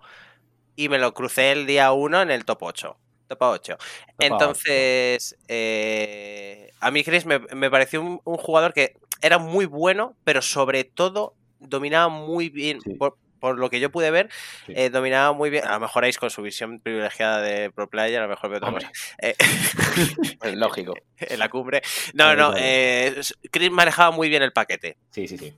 y 0.76 0.90
me 0.90 0.98
lo 1.00 1.14
crucé 1.14 1.52
el 1.52 1.66
día 1.68 1.92
1 1.92 2.22
en 2.22 2.32
el 2.32 2.46
top 2.46 2.64
8. 2.64 2.98
Top 3.36 3.42
8. 3.42 3.78
Entonces, 4.20 5.36
eh, 5.48 6.72
a 6.80 6.92
mí 6.92 7.04
Chris 7.04 7.26
me, 7.26 7.40
me 7.40 7.70
pareció 7.70 8.02
un, 8.02 8.22
un 8.24 8.38
jugador 8.38 8.74
que 8.74 8.96
era 9.22 9.38
muy 9.38 9.66
bueno, 9.66 10.16
pero 10.24 10.42
sobre 10.42 10.84
todo 10.84 11.36
dominaba 11.60 12.10
muy 12.10 12.50
bien, 12.50 12.82
Sí. 12.82 12.96
por, 12.96 13.18
por 13.40 13.58
lo 13.58 13.70
que 13.70 13.80
yo 13.80 13.92
pude 13.92 14.12
ver, 14.12 14.30
Sí. 14.66 14.74
eh, 14.76 14.90
dominaba 14.90 15.34
muy 15.34 15.50
bien. 15.50 15.66
A 15.68 15.74
lo 15.74 15.80
mejor 15.82 16.06
Ace 16.06 16.20
con 16.20 16.30
su 16.30 16.42
visión 16.42 16.80
privilegiada 16.80 17.42
de 17.42 17.72
pro 17.72 17.90
player, 17.90 18.20
a 18.20 18.24
lo 18.24 18.30
mejor 18.30 18.50
ve 18.50 18.58
otra 18.58 18.72
cosa. 18.72 18.92
Eh, 19.22 19.36
Es 20.44 20.56
lógico. 20.56 20.94
en 21.18 21.40
la 21.40 21.50
cumbre. 21.50 21.82
No, 22.14 22.36
no, 22.36 22.54
eh, 22.58 23.20
Chris 23.52 23.72
manejaba 23.72 24.12
muy 24.12 24.30
bien 24.30 24.44
el 24.44 24.52
paquete. 24.54 24.98
Sí, 25.12 25.28
sí, 25.28 25.38
sí. 25.38 25.54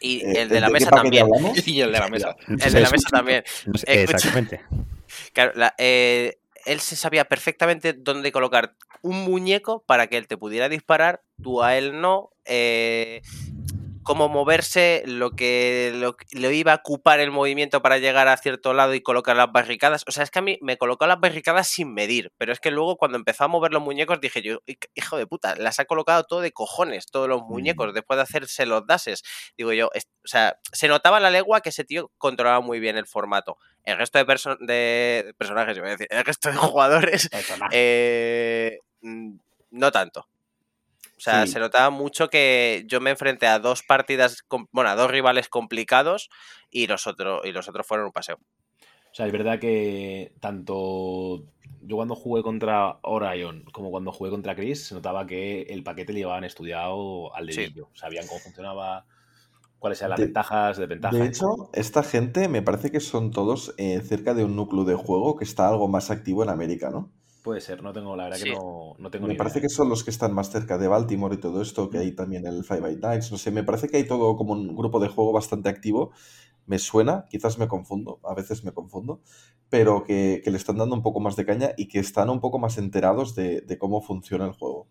Y 0.00 0.36
el 0.36 0.48
de 0.48 0.60
la 0.60 0.70
mesa 0.70 0.90
también. 0.90 1.24
hablamos? 1.24 1.56
Y 1.66 1.80
el 1.80 1.92
de 1.92 1.98
la 2.00 2.08
mesa. 2.08 2.34
El 2.48 2.58
de 2.72 2.80
la 2.80 2.90
mesa 2.90 3.08
también. 3.10 3.44
Exactamente. 3.86 4.60
Claro, 5.32 5.52
la- 5.54 5.74
eh, 5.78 6.38
él 6.68 6.80
se 6.80 6.96
sabía 6.96 7.24
perfectamente 7.24 7.92
dónde 7.92 8.30
colocar 8.32 8.74
un 9.02 9.24
muñeco 9.24 9.82
para 9.86 10.06
que 10.06 10.16
él 10.16 10.26
te 10.26 10.36
pudiera 10.36 10.68
disparar, 10.68 11.22
tú 11.42 11.62
a 11.62 11.76
él 11.76 12.00
no. 12.00 12.30
eh, 12.44 13.22
cómo 14.08 14.30
moverse, 14.30 15.02
lo 15.04 15.32
que 15.32 15.92
lo, 16.32 16.50
iba 16.50 16.72
a 16.72 16.76
ocupar 16.76 17.20
el 17.20 17.30
movimiento 17.30 17.82
para 17.82 17.98
llegar 17.98 18.26
a 18.26 18.38
cierto 18.38 18.72
lado 18.72 18.94
y 18.94 19.02
colocar 19.02 19.36
las 19.36 19.52
barricadas. 19.52 20.02
O 20.08 20.12
sea, 20.12 20.24
es 20.24 20.30
que 20.30 20.38
a 20.38 20.42
mí 20.42 20.56
me 20.62 20.78
colocó 20.78 21.06
las 21.06 21.20
barricadas 21.20 21.68
sin 21.68 21.92
medir, 21.92 22.32
pero 22.38 22.50
es 22.54 22.58
que 22.58 22.70
luego 22.70 22.96
cuando 22.96 23.18
empezó 23.18 23.44
a 23.44 23.48
mover 23.48 23.70
los 23.70 23.82
muñecos 23.82 24.18
dije 24.18 24.40
yo, 24.40 24.60
"Hi- 24.64 24.78
hijo 24.94 25.18
de 25.18 25.26
puta, 25.26 25.56
las 25.56 25.78
ha 25.78 25.84
colocado 25.84 26.24
todo 26.24 26.40
de 26.40 26.52
cojones, 26.52 27.04
todos 27.10 27.28
los 27.28 27.42
muñecos, 27.42 27.92
después 27.92 28.16
de 28.16 28.22
hacerse 28.22 28.64
los 28.64 28.86
dases. 28.86 29.22
Digo 29.58 29.74
yo, 29.74 29.90
es- 29.92 30.08
o 30.24 30.28
sea, 30.28 30.58
se 30.72 30.88
notaba 30.88 31.18
a 31.18 31.20
la 31.20 31.28
legua 31.30 31.60
que 31.60 31.68
ese 31.68 31.84
tío 31.84 32.10
controlaba 32.16 32.60
muy 32.62 32.80
bien 32.80 32.96
el 32.96 33.06
formato. 33.06 33.58
El 33.84 33.98
resto 33.98 34.16
de, 34.18 34.24
perso- 34.26 34.56
de 34.58 35.34
personajes, 35.36 35.76
iba 35.76 35.86
a 35.86 35.90
decir, 35.90 36.06
el 36.10 36.24
resto 36.24 36.48
de 36.50 36.56
jugadores, 36.74 37.28
eh, 37.72 38.78
mm, 39.02 39.34
no 39.72 39.92
tanto. 39.92 40.26
O 41.18 41.20
sea, 41.20 41.44
Sí. 41.46 41.52
se 41.52 41.58
notaba 41.58 41.90
mucho 41.90 42.30
que 42.30 42.84
yo 42.86 43.00
me 43.00 43.10
enfrenté 43.10 43.46
a 43.46 43.58
dos 43.58 43.82
partidas, 43.82 44.44
bueno, 44.72 44.88
a 44.90 44.94
dos 44.94 45.10
rivales 45.10 45.48
complicados 45.48 46.30
y 46.70 46.86
los 46.86 47.06
otros, 47.06 47.42
y 47.44 47.50
los 47.52 47.68
otros 47.68 47.86
fueron 47.86 48.06
un 48.06 48.12
paseo. 48.12 48.36
O 48.36 49.14
sea, 49.14 49.26
es 49.26 49.32
verdad 49.32 49.58
que 49.58 50.32
tanto 50.40 51.42
yo 51.82 51.96
cuando 51.96 52.14
jugué 52.14 52.42
contra 52.42 52.98
Orion 53.02 53.64
como 53.72 53.90
cuando 53.90 54.12
jugué 54.12 54.30
contra 54.30 54.54
Chris, 54.54 54.86
se 54.86 54.94
notaba 54.94 55.26
que 55.26 55.62
el 55.62 55.82
paquete 55.82 56.12
le 56.12 56.20
llevaban 56.20 56.44
estudiado 56.44 57.34
al 57.34 57.50
Sí. 57.50 57.62
dedillo. 57.62 57.88
Sabían 57.94 58.26
cómo 58.26 58.40
funcionaba. 58.40 59.04
cuáles 59.80 59.98
sean 59.98 60.10
las 60.10 60.18
De- 60.18 60.24
ventajas, 60.24 60.76
desventajas. 60.76 61.20
De 61.20 61.24
hecho, 61.26 61.70
esta 61.72 62.02
gente 62.02 62.48
me 62.48 62.62
parece 62.62 62.90
que 62.90 62.98
son 62.98 63.30
todos 63.30 63.74
eh, 63.78 64.00
cerca 64.00 64.34
de 64.34 64.42
un 64.42 64.56
núcleo 64.56 64.82
de 64.82 64.96
juego 64.96 65.36
que 65.36 65.44
está 65.44 65.68
algo 65.68 65.86
más 65.86 66.10
activo 66.10 66.42
en 66.42 66.48
América, 66.48 66.90
¿no? 66.90 67.12
Puede 67.48 67.62
ser, 67.62 67.82
no 67.82 67.94
tengo, 67.94 68.14
la 68.14 68.24
verdad 68.24 68.40
que 68.40 68.44
no, 68.44 68.94
no 68.98 69.10
tengo 69.10 69.26
Me 69.26 69.32
ni 69.32 69.34
parece 69.38 69.58
idea. 69.60 69.62
que 69.62 69.70
son 69.70 69.88
los 69.88 70.04
que 70.04 70.10
están 70.10 70.34
más 70.34 70.50
cerca 70.50 70.76
de 70.76 70.86
Baltimore 70.86 71.34
y 71.34 71.38
todo 71.38 71.62
esto, 71.62 71.88
que 71.88 71.96
hay 71.96 72.12
también 72.12 72.44
el 72.46 72.62
Five 72.62 72.96
Nights, 72.96 73.32
no 73.32 73.38
sé, 73.38 73.50
me 73.50 73.64
parece 73.64 73.88
que 73.88 73.96
hay 73.96 74.06
todo 74.06 74.36
como 74.36 74.52
un 74.52 74.76
grupo 74.76 75.00
de 75.00 75.08
juego 75.08 75.32
bastante 75.32 75.70
activo. 75.70 76.10
Me 76.66 76.78
suena, 76.78 77.24
quizás 77.30 77.56
me 77.58 77.66
confundo, 77.66 78.20
a 78.22 78.34
veces 78.34 78.64
me 78.64 78.72
confundo, 78.72 79.22
pero 79.70 80.04
que, 80.04 80.42
que 80.44 80.50
le 80.50 80.58
están 80.58 80.76
dando 80.76 80.94
un 80.94 81.00
poco 81.02 81.20
más 81.20 81.36
de 81.36 81.46
caña 81.46 81.70
y 81.78 81.88
que 81.88 82.00
están 82.00 82.28
un 82.28 82.40
poco 82.40 82.58
más 82.58 82.76
enterados 82.76 83.34
de, 83.34 83.62
de 83.62 83.78
cómo 83.78 84.02
funciona 84.02 84.44
el 84.44 84.52
juego. 84.52 84.86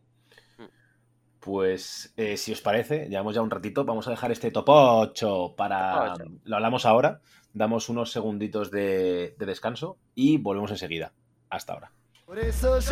Pues 1.39 2.11
eh, 2.17 2.37
si 2.37 2.53
os 2.53 2.61
parece, 2.61 3.07
llevamos 3.07 3.35
ya 3.35 3.43
un 3.43 3.51
ratito, 3.51 3.85
vamos 3.85 4.07
a 4.07 4.09
dejar 4.09 4.31
este 4.31 4.49
top 4.49 4.65
8 4.67 5.53
para... 5.55 6.15
Top. 6.15 6.27
Lo 6.43 6.55
hablamos 6.55 6.87
ahora, 6.87 7.21
damos 7.53 7.87
unos 7.87 8.11
segunditos 8.11 8.71
de, 8.71 9.35
de 9.37 9.45
descanso 9.45 9.99
y 10.15 10.39
volvemos 10.39 10.71
enseguida. 10.71 11.13
Hasta 11.51 11.73
ahora. 11.73 11.91
Por 12.27 12.37
eso 12.39 12.77
yo 12.81 12.89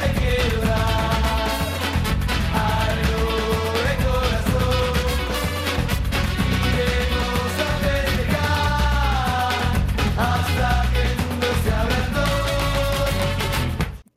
te 0.00 0.08
quiero 0.18 0.60
dar 0.62 1.12
algo 2.54 3.20
de 3.84 3.94
corazón 4.02 4.96
y 6.40 6.50
iremos 6.72 7.52
a 7.60 7.68
festejar 7.84 9.52
hasta 10.16 10.68
que 10.90 11.00
el 11.02 11.16
mundo 11.28 11.48
se 11.62 11.70
ablandó. 11.70 12.28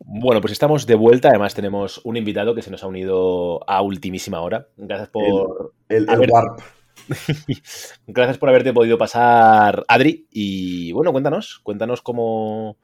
Bueno, 0.06 0.40
pues 0.40 0.54
estamos 0.54 0.86
de 0.88 0.96
vuelta. 0.96 1.28
Además, 1.28 1.54
tenemos 1.54 2.00
un 2.06 2.16
invitado 2.16 2.56
que 2.56 2.62
se 2.62 2.72
nos 2.72 2.86
ha 2.86 2.88
unido 2.88 3.60
a 3.70 3.82
ultimísima 3.82 4.40
hora. 4.40 4.70
Gracias 4.78 5.10
por. 5.10 5.74
El, 5.90 6.10
el 6.10 6.18
ver. 6.18 6.30
Warp. 6.32 6.62
Gracias 8.08 8.38
por 8.38 8.48
haberte 8.48 8.72
podido 8.72 8.98
pasar, 8.98 9.84
Adri. 9.90 10.28
Y 10.32 10.94
bueno, 10.94 11.12
cuéntanos, 11.12 11.60
cuéntanos 11.62 12.02
cómo. 12.02 12.78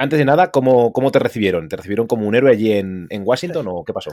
Antes 0.00 0.18
de 0.18 0.24
nada, 0.24 0.50
¿cómo, 0.50 0.94
cómo 0.94 1.12
te 1.12 1.18
recibieron? 1.18 1.68
¿Te 1.68 1.76
recibieron 1.76 2.06
como 2.06 2.26
un 2.26 2.34
héroe 2.34 2.50
allí 2.50 2.72
en, 2.72 3.06
en 3.10 3.22
Washington 3.22 3.66
o 3.68 3.84
qué 3.84 3.92
pasó? 3.92 4.10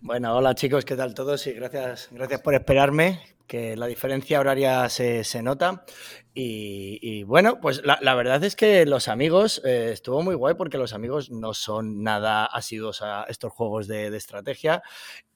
Bueno, 0.00 0.34
hola 0.34 0.54
chicos, 0.54 0.86
¿qué 0.86 0.96
tal 0.96 1.12
todos? 1.12 1.46
Y 1.46 1.52
gracias, 1.52 2.08
gracias 2.12 2.40
por 2.40 2.54
esperarme, 2.54 3.20
que 3.46 3.76
la 3.76 3.86
diferencia 3.88 4.40
horaria 4.40 4.88
se, 4.88 5.22
se 5.24 5.42
nota. 5.42 5.84
Y, 6.32 6.98
y 7.02 7.24
bueno, 7.24 7.60
pues 7.60 7.84
la, 7.84 7.98
la 8.00 8.14
verdad 8.14 8.42
es 8.42 8.56
que 8.56 8.86
los 8.86 9.08
amigos, 9.08 9.60
eh, 9.66 9.90
estuvo 9.92 10.22
muy 10.22 10.34
guay 10.34 10.54
porque 10.54 10.78
los 10.78 10.94
amigos 10.94 11.30
no 11.30 11.52
son 11.52 12.02
nada 12.02 12.46
asiduos 12.46 13.02
a 13.02 13.24
estos 13.24 13.52
juegos 13.52 13.88
de, 13.88 14.10
de 14.10 14.16
estrategia. 14.16 14.82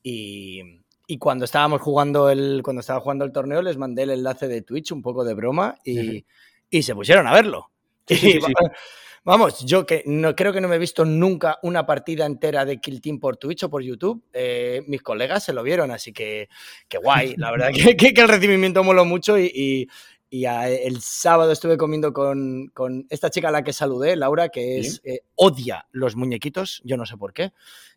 Y, 0.02 0.62
y 1.06 1.18
cuando 1.18 1.44
estábamos 1.44 1.82
jugando 1.82 2.30
el, 2.30 2.62
cuando 2.64 2.80
estaba 2.80 3.00
jugando 3.00 3.26
el 3.26 3.32
torneo, 3.32 3.60
les 3.60 3.76
mandé 3.76 4.04
el 4.04 4.10
enlace 4.12 4.48
de 4.48 4.62
Twitch, 4.62 4.92
un 4.92 5.02
poco 5.02 5.22
de 5.22 5.34
broma, 5.34 5.76
y, 5.84 6.24
y 6.70 6.82
se 6.82 6.94
pusieron 6.94 7.26
a 7.26 7.34
verlo. 7.34 7.70
Sí, 8.06 8.16
sí, 8.16 8.40
sí, 8.40 8.40
Vamos, 9.26 9.64
yo 9.66 9.84
que 9.84 10.04
no 10.06 10.36
creo 10.36 10.52
que 10.52 10.60
no 10.60 10.68
me 10.68 10.76
he 10.76 10.78
visto 10.78 11.04
nunca 11.04 11.58
una 11.62 11.84
partida 11.84 12.24
entera 12.24 12.64
de 12.64 12.78
Kill 12.78 13.00
Team 13.00 13.18
por 13.18 13.36
Twitch 13.36 13.64
o 13.64 13.68
por 13.68 13.82
YouTube. 13.82 14.22
eh, 14.32 14.82
mis 14.86 15.02
colegas 15.02 15.42
se 15.44 15.52
lo 15.52 15.64
vieron, 15.64 15.90
así 15.90 16.12
que, 16.12 16.48
que 16.88 16.98
guay. 16.98 17.34
La 17.36 17.50
verdad 17.50 17.70
que, 17.74 17.96
que- 17.96 18.14
que 18.14 18.20
el 18.20 18.28
recibimiento 18.28 18.84
moló 18.84 19.04
mucho 19.04 19.36
y, 19.36 19.50
y- 19.52 19.88
y 20.28 20.44
a- 20.46 20.68
el 20.68 21.00
sábado 21.00 21.52
estuve 21.52 21.76
comiendo 21.76 22.12
con, 22.12 22.68
con 22.74 23.06
esta 23.10 23.30
chica 23.30 23.48
a 23.48 23.52
la 23.52 23.62
que 23.64 23.72
saludé, 23.72 24.16
Laura, 24.16 24.48
que 24.48 24.78
es, 24.78 25.00
eh, 25.04 25.20
odia 25.36 25.86
los 25.92 26.16
muñequitos. 26.16 26.80
Yo 26.84 26.96
no 26.96 27.06
sé 27.06 27.16
por 27.16 27.32
qué. 27.32 27.52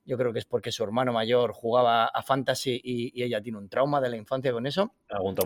Yo 0.05 0.17
creo 0.17 0.33
que 0.33 0.39
es 0.39 0.45
porque 0.45 0.71
su 0.71 0.83
hermano 0.83 1.13
mayor 1.13 1.51
jugaba 1.53 2.05
a 2.05 2.23
Fantasy 2.23 2.79
y, 2.83 3.11
y 3.19 3.23
ella 3.23 3.41
tiene 3.41 3.59
un 3.59 3.69
trauma 3.69 4.01
de 4.01 4.09
la 4.09 4.17
infancia 4.17 4.51
con 4.51 4.65
eso. 4.65 4.95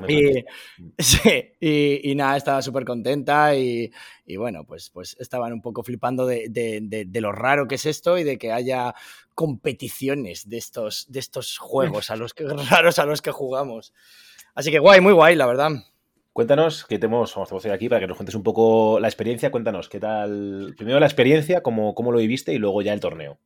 Y, 0.10 0.46
sí, 1.00 1.20
y, 1.60 2.12
y 2.12 2.16
nada, 2.16 2.38
estaba 2.38 2.62
súper 2.62 2.86
contenta 2.86 3.56
y, 3.56 3.92
y 4.26 4.36
bueno, 4.38 4.64
pues, 4.66 4.90
pues 4.90 5.18
estaban 5.20 5.52
un 5.52 5.62
poco 5.62 5.84
flipando 5.84 6.26
de, 6.26 6.48
de- 6.50 6.80
de- 6.82 7.06
de 7.06 7.22
lo 7.22 7.32
raro 7.34 7.68
que 7.68 7.76
es 7.76 7.86
esto 7.86 8.18
y 8.18 8.24
de 8.24 8.38
que 8.38 8.52
haya 8.54 8.94
competiciones 9.58 10.48
de 10.50 10.58
estos, 10.58 11.06
de 11.12 11.20
estos 11.20 11.58
juegos 11.58 12.10
a 12.10 12.16
los 12.16 12.34
que, 12.34 12.46
raros 12.70 13.00
a 13.00 13.06
los 13.06 13.22
que 13.22 13.32
jugamos. 13.32 13.94
Así 14.56 14.72
que 14.72 14.80
guay, 14.80 15.02
muy 15.02 15.14
guay, 15.14 15.36
la 15.36 15.46
verdad. 15.46 15.72
Cuéntanos, 16.34 16.86
que 16.86 16.98
te 16.98 17.06
hemos, 17.06 17.36
vamos, 17.36 17.50
te 17.50 17.54
hemos 17.54 17.66
aquí 17.68 17.88
para 17.88 18.02
que 18.02 18.08
nos 18.08 18.18
cuentes 18.18 18.34
un 18.34 18.42
poco 18.42 19.00
la 19.00 19.08
experiencia. 19.08 19.52
Cuéntanos, 19.52 19.88
¿qué 19.88 20.00
tal? 20.00 20.74
Primero 20.76 21.00
la 21.00 21.06
experiencia, 21.06 21.62
cómo, 21.62 21.94
cómo 21.94 22.12
lo 22.12 22.18
viviste 22.18 22.52
y 22.52 22.58
luego 22.58 22.82
ya 22.82 22.92
el 22.92 23.00
torneo. 23.00 23.38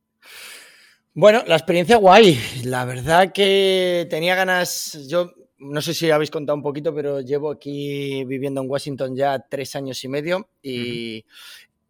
Bueno, 1.12 1.44
la 1.46 1.56
experiencia 1.56 1.96
guay. 1.96 2.40
La 2.64 2.86
verdad 2.86 3.30
que 3.30 4.06
tenía 4.08 4.34
ganas. 4.34 5.06
Yo 5.06 5.32
no 5.58 5.82
sé 5.82 5.92
si 5.92 6.10
habéis 6.10 6.30
contado 6.30 6.56
un 6.56 6.62
poquito, 6.62 6.94
pero 6.94 7.20
llevo 7.20 7.50
aquí 7.50 8.24
viviendo 8.24 8.62
en 8.62 8.70
Washington 8.70 9.14
ya 9.14 9.38
tres 9.38 9.76
años 9.76 10.02
y 10.04 10.08
medio 10.08 10.48
y 10.62 11.26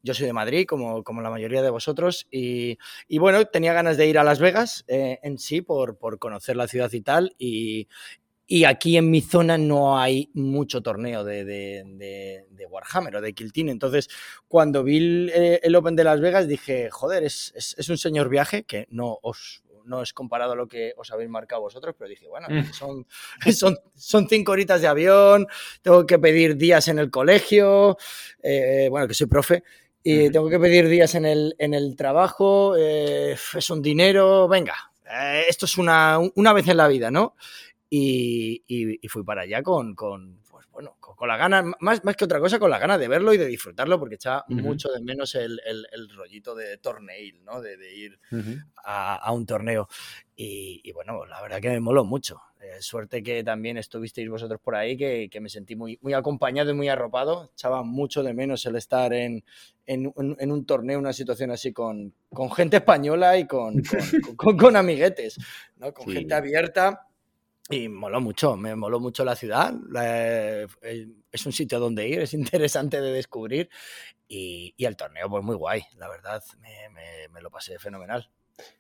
yo 0.03 0.15
soy 0.15 0.27
de 0.27 0.33
Madrid, 0.33 0.67
como, 0.67 1.05
como 1.05 1.23
la 1.23 1.31
mayoría 1.31 1.63
de 1.63 1.71
vosotros. 1.71 2.27
Y, 2.29 2.77
y 3.07 3.19
bueno, 3.19 3.45
tenía 3.45 3.73
ganas 3.73 3.97
de 3.99 4.09
ir 4.09 4.19
a 4.19 4.25
Las 4.25 4.41
Vegas 4.41 4.85
eh, 4.89 5.21
en 5.23 5.39
sí 5.39 5.61
por, 5.61 5.97
por 5.97 6.19
conocer 6.19 6.57
la 6.57 6.67
ciudad 6.67 6.91
y 6.93 7.03
tal. 7.03 7.37
Y, 7.39 7.87
y 8.51 8.65
aquí 8.65 8.97
en 8.97 9.11
mi 9.11 9.21
zona 9.21 9.59
no 9.59 10.01
hay 10.01 10.31
mucho 10.33 10.81
torneo 10.81 11.23
de, 11.23 11.45
de- 11.45 11.83
de- 11.87 12.47
de 12.51 12.67
Warhammer 12.67 13.17
o 13.17 13.21
de 13.21 13.35
Kill 13.35 13.53
Team. 13.53 13.69
Entonces, 13.69 14.09
cuando 14.49 14.83
vi 14.83 14.97
el, 14.97 15.33
eh, 15.35 15.61
el 15.63 15.77
Open 15.77 15.95
de 15.95 16.05
Las 16.05 16.21
Vegas, 16.21 16.49
dije, 16.49 16.89
joder, 16.91 17.25
es, 17.25 17.53
es- 17.55 17.75
es 17.79 17.89
un 17.91 17.99
señor 17.99 18.31
viaje 18.31 18.65
que 18.65 18.87
no 18.91 19.19
os 19.23 19.63
no 19.85 20.03
es 20.03 20.13
comparado 20.13 20.53
a 20.53 20.55
lo 20.55 20.69
que 20.69 20.93
os 20.99 21.11
habéis 21.13 21.31
marcado 21.31 21.63
vosotros, 21.63 21.95
pero 21.99 22.11
dije, 22.11 22.29
bueno, 22.29 22.47
Mm. 22.51 22.73
son, 22.75 23.07
son, 23.57 23.79
son 23.95 24.29
cinco 24.29 24.53
horitas 24.53 24.83
de 24.83 24.87
avión, 24.87 25.47
tengo 25.81 26.05
que 26.05 26.19
pedir 26.19 26.57
días 26.59 26.89
en 26.89 26.99
el 26.99 27.11
colegio, 27.11 27.97
eh, 28.43 28.89
bueno, 28.91 29.09
que 29.09 29.15
soy 29.15 29.29
profe, 29.29 29.63
y 30.03 30.29
tengo 30.31 30.51
que 30.51 30.59
pedir 30.59 30.89
días 30.89 31.15
en 31.15 31.25
el, 31.25 31.55
en 31.59 31.73
el 31.73 31.97
trabajo, 31.97 32.77
eh, 32.77 33.35
es 33.57 33.71
un 33.71 33.81
dinero, 33.81 34.47
venga, 34.47 34.75
eh, 35.11 35.45
esto 35.49 35.65
es 35.65 35.79
una, 35.79 36.19
una 36.35 36.53
vez 36.53 36.69
en 36.69 36.77
la 36.77 36.87
vida, 36.89 37.11
¿no? 37.11 37.35
Y, 37.91 38.63
y- 38.67 38.99
y 39.05 39.09
fui 39.09 39.25
para 39.25 39.43
allá 39.43 39.63
con, 39.63 39.95
con, 39.95 40.41
pues 40.51 40.67
bueno, 40.71 40.97
con, 41.01 41.17
con 41.17 41.27
la 41.29 41.37
gana, 41.39 41.65
más, 41.81 42.05
más 42.05 42.17
que 42.17 42.25
otra 42.27 42.39
cosa, 42.39 42.59
con 42.59 42.71
la 42.71 42.79
gana 42.79 42.99
de 42.99 43.09
verlo 43.09 43.33
y 43.33 43.39
de 43.39 43.47
disfrutarlo, 43.47 43.99
porque 43.99 44.17
echaba 44.17 44.45
Ujú. 44.49 44.61
mucho 44.61 44.91
de 44.91 45.01
menos 45.01 45.35
el, 45.35 45.61
el- 45.65 45.87
el 45.93 46.11
rollito 46.11 46.55
de 46.55 46.77
torneil, 46.79 47.43
¿no? 47.45 47.61
De, 47.63 47.77
de 47.79 47.95
ir 47.97 48.21
a, 48.85 49.17
a 49.17 49.33
un 49.33 49.47
torneo. 49.47 49.89
Y, 50.37 50.81
y 50.85 50.93
bueno, 50.93 51.25
la 51.27 51.41
verdad 51.41 51.61
que 51.61 51.71
me 51.71 51.81
moló 51.81 52.05
mucho. 52.05 52.41
Eh, 52.61 52.83
suerte 52.83 53.23
que 53.23 53.43
también 53.45 53.77
estuvisteis 53.79 54.29
vosotros 54.29 54.61
por 54.61 54.75
ahí, 54.75 54.97
que, 54.97 55.29
que 55.31 55.41
me 55.41 55.49
sentí 55.49 55.75
muy, 55.77 55.99
muy 56.03 56.13
acompañado 56.13 56.71
y 56.71 56.75
muy 56.75 56.89
arropado. 56.89 57.51
Echaba 57.55 57.83
mucho 57.85 58.23
de 58.23 58.35
menos 58.35 58.67
el 58.67 58.77
estar 58.77 59.13
en, 59.15 59.43
en, 59.87 60.13
un- 60.15 60.37
en 60.39 60.53
un 60.53 60.67
torneo, 60.67 60.99
una 60.99 61.13
situación 61.13 61.51
así 61.53 61.73
con, 61.73 62.13
con 62.29 62.51
gente 62.53 62.77
española 62.79 63.39
y 63.39 63.47
con, 63.47 63.83
con, 63.83 64.01
con- 64.37 64.57
con 64.59 64.77
amiguetes, 64.77 65.39
¿no? 65.77 65.95
con 65.95 66.05
Sí. 66.07 66.13
gente 66.13 66.35
abierta. 66.35 67.08
Y 67.71 67.89
moló 67.89 68.21
mucho, 68.21 68.57
me 68.57 68.75
moló 68.75 68.99
mucho 68.99 69.25
la 69.25 69.37
ciudad. 69.37 69.75
la- 69.91 70.63
eh, 70.63 70.67
es 71.31 71.45
un 71.47 71.53
sitio 71.53 71.79
donde 71.79 72.09
ir, 72.09 72.21
es 72.21 72.33
interesante 72.35 73.01
de 73.01 73.13
descubrir. 73.13 73.69
Y, 74.27 74.75
y 74.77 74.85
el 74.85 74.97
torneo, 74.97 75.29
pues 75.29 75.45
muy 75.45 75.57
guay, 75.57 75.83
la 75.97 76.09
verdad, 76.09 76.43
me, 76.61 76.89
me- 76.91 77.29
me 77.31 77.41
lo 77.41 77.51
pasé 77.51 77.79
fenomenal. 77.79 78.31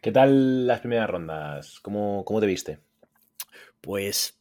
¿Qué 0.01 0.11
tal 0.11 0.67
las 0.67 0.81
primeras 0.81 1.09
rondas? 1.09 1.81
¿Cómo, 1.81 2.25
cómo 2.25 2.41
te 2.41 2.47
viste? 2.47 2.81
Pues 3.81 4.39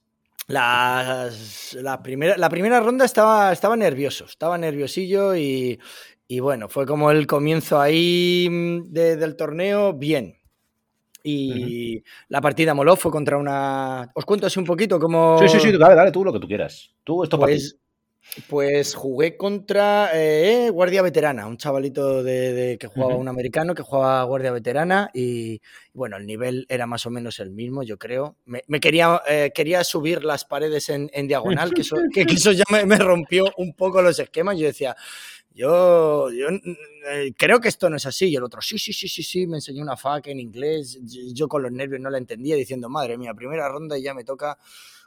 las- 0.47 1.73
la, 1.73 2.01
primera, 2.01 2.37
la 2.37 2.49
primera 2.49 2.79
ronda 2.79 3.05
estaba, 3.05 3.51
estaba 3.51 3.75
nervioso, 3.75 4.25
estaba 4.25 4.57
nerviosillo 4.57 5.35
y, 5.35 5.79
y 6.27 6.39
bueno, 6.39 6.69
fue 6.69 6.85
como 6.85 7.11
el 7.11 7.27
comienzo 7.27 7.79
ahí 7.79 8.47
mm, 8.49 8.91
de- 8.91 9.17
del 9.17 9.35
torneo, 9.35 9.93
bien. 9.93 10.36
Y 11.29 12.03
la 12.29 12.39
partida 12.39 12.73
moló, 12.73 12.95
fue 12.95 13.11
contra 13.11 13.37
una... 13.37 14.09
Os 14.15 14.23
cuento 14.25 14.47
así 14.47 14.59
un 14.59 14.65
poquito 14.65 14.97
cómo... 14.99 15.37
Sí, 15.39 15.49
sí, 15.49 15.59
sí, 15.59 15.77
dale, 15.77 15.95
dale 15.95 16.11
tú 16.11 16.23
lo 16.23 16.31
que 16.31 16.39
tú 16.39 16.47
quieras. 16.47 16.95
Tú, 17.03 17.23
esto 17.23 17.37
para 17.37 17.51
ti. 17.51 17.57
Pues, 17.59 17.77
pues 18.47 18.95
jugué 18.95 19.35
contra 19.37 20.09
eh, 20.13 20.69
Guardia 20.69 21.01
Veterana, 21.01 21.47
un 21.47 21.57
chavalito 21.57 22.23
de, 22.23 22.53
de- 22.53 22.77
que 22.77 22.87
jugaba 22.87 23.13
Ujú. 23.13 23.21
un 23.21 23.27
americano 23.29 23.73
que 23.73 23.83
jugaba 23.83 24.23
Guardia 24.23 24.51
Veterana 24.51 25.09
y 25.13 25.61
bueno, 25.93 26.17
el 26.17 26.25
nivel 26.25 26.65
era 26.69 26.85
más 26.87 27.05
o 27.05 27.09
menos 27.09 27.39
el 27.39 27.51
mismo, 27.51 27.83
yo 27.83 27.97
creo. 27.97 28.35
Me, 28.45 28.63
me 28.67 28.79
quería, 28.79 29.21
eh, 29.27 29.51
quería 29.55 29.83
subir 29.83 30.23
las 30.23 30.45
paredes 30.45 30.89
en, 30.89 31.09
en 31.13 31.27
diagonal, 31.27 31.73
que 31.73 31.81
eso, 31.81 31.97
que, 32.13 32.25
que 32.25 32.35
eso 32.35 32.51
ya 32.51 32.65
me, 32.71 32.85
me 32.85 32.97
rompió 32.97 33.45
un 33.57 33.73
poco 33.73 34.01
los 34.01 34.19
esquemas. 34.19 34.57
Yo 34.57 34.67
decía, 34.67 34.95
yo, 35.57 36.29
yo 36.31 36.49
eh, 36.49 37.33
creo 37.35 37.59
que 37.59 37.67
esto 37.67 37.89
no 37.89 37.97
es 37.97 38.05
así. 38.05 38.27
Y 38.27 38.35
el 38.35 38.43
otro, 38.43 38.61
sí, 38.61 38.77
sí, 38.77 38.93
sí, 38.93 39.07
sí, 39.07 39.23
sí, 39.23 39.47
me 39.47 39.57
enseñó 39.57 39.81
una 39.81 39.97
fac 39.97 40.27
en 40.27 40.39
inglés. 40.39 40.99
Yo, 41.33 41.47
con 41.47 41.63
los 41.63 41.71
nervios 41.71 41.99
no 41.99 42.11
la 42.11 42.19
entendía, 42.19 42.55
diciendo, 42.55 42.89
madre 42.89 43.17
mía, 43.17 43.33
primera 43.33 43.67
ronda 43.67 43.97
y 43.97 44.03
ya 44.03 44.13
me 44.13 44.23
toca 44.23 44.59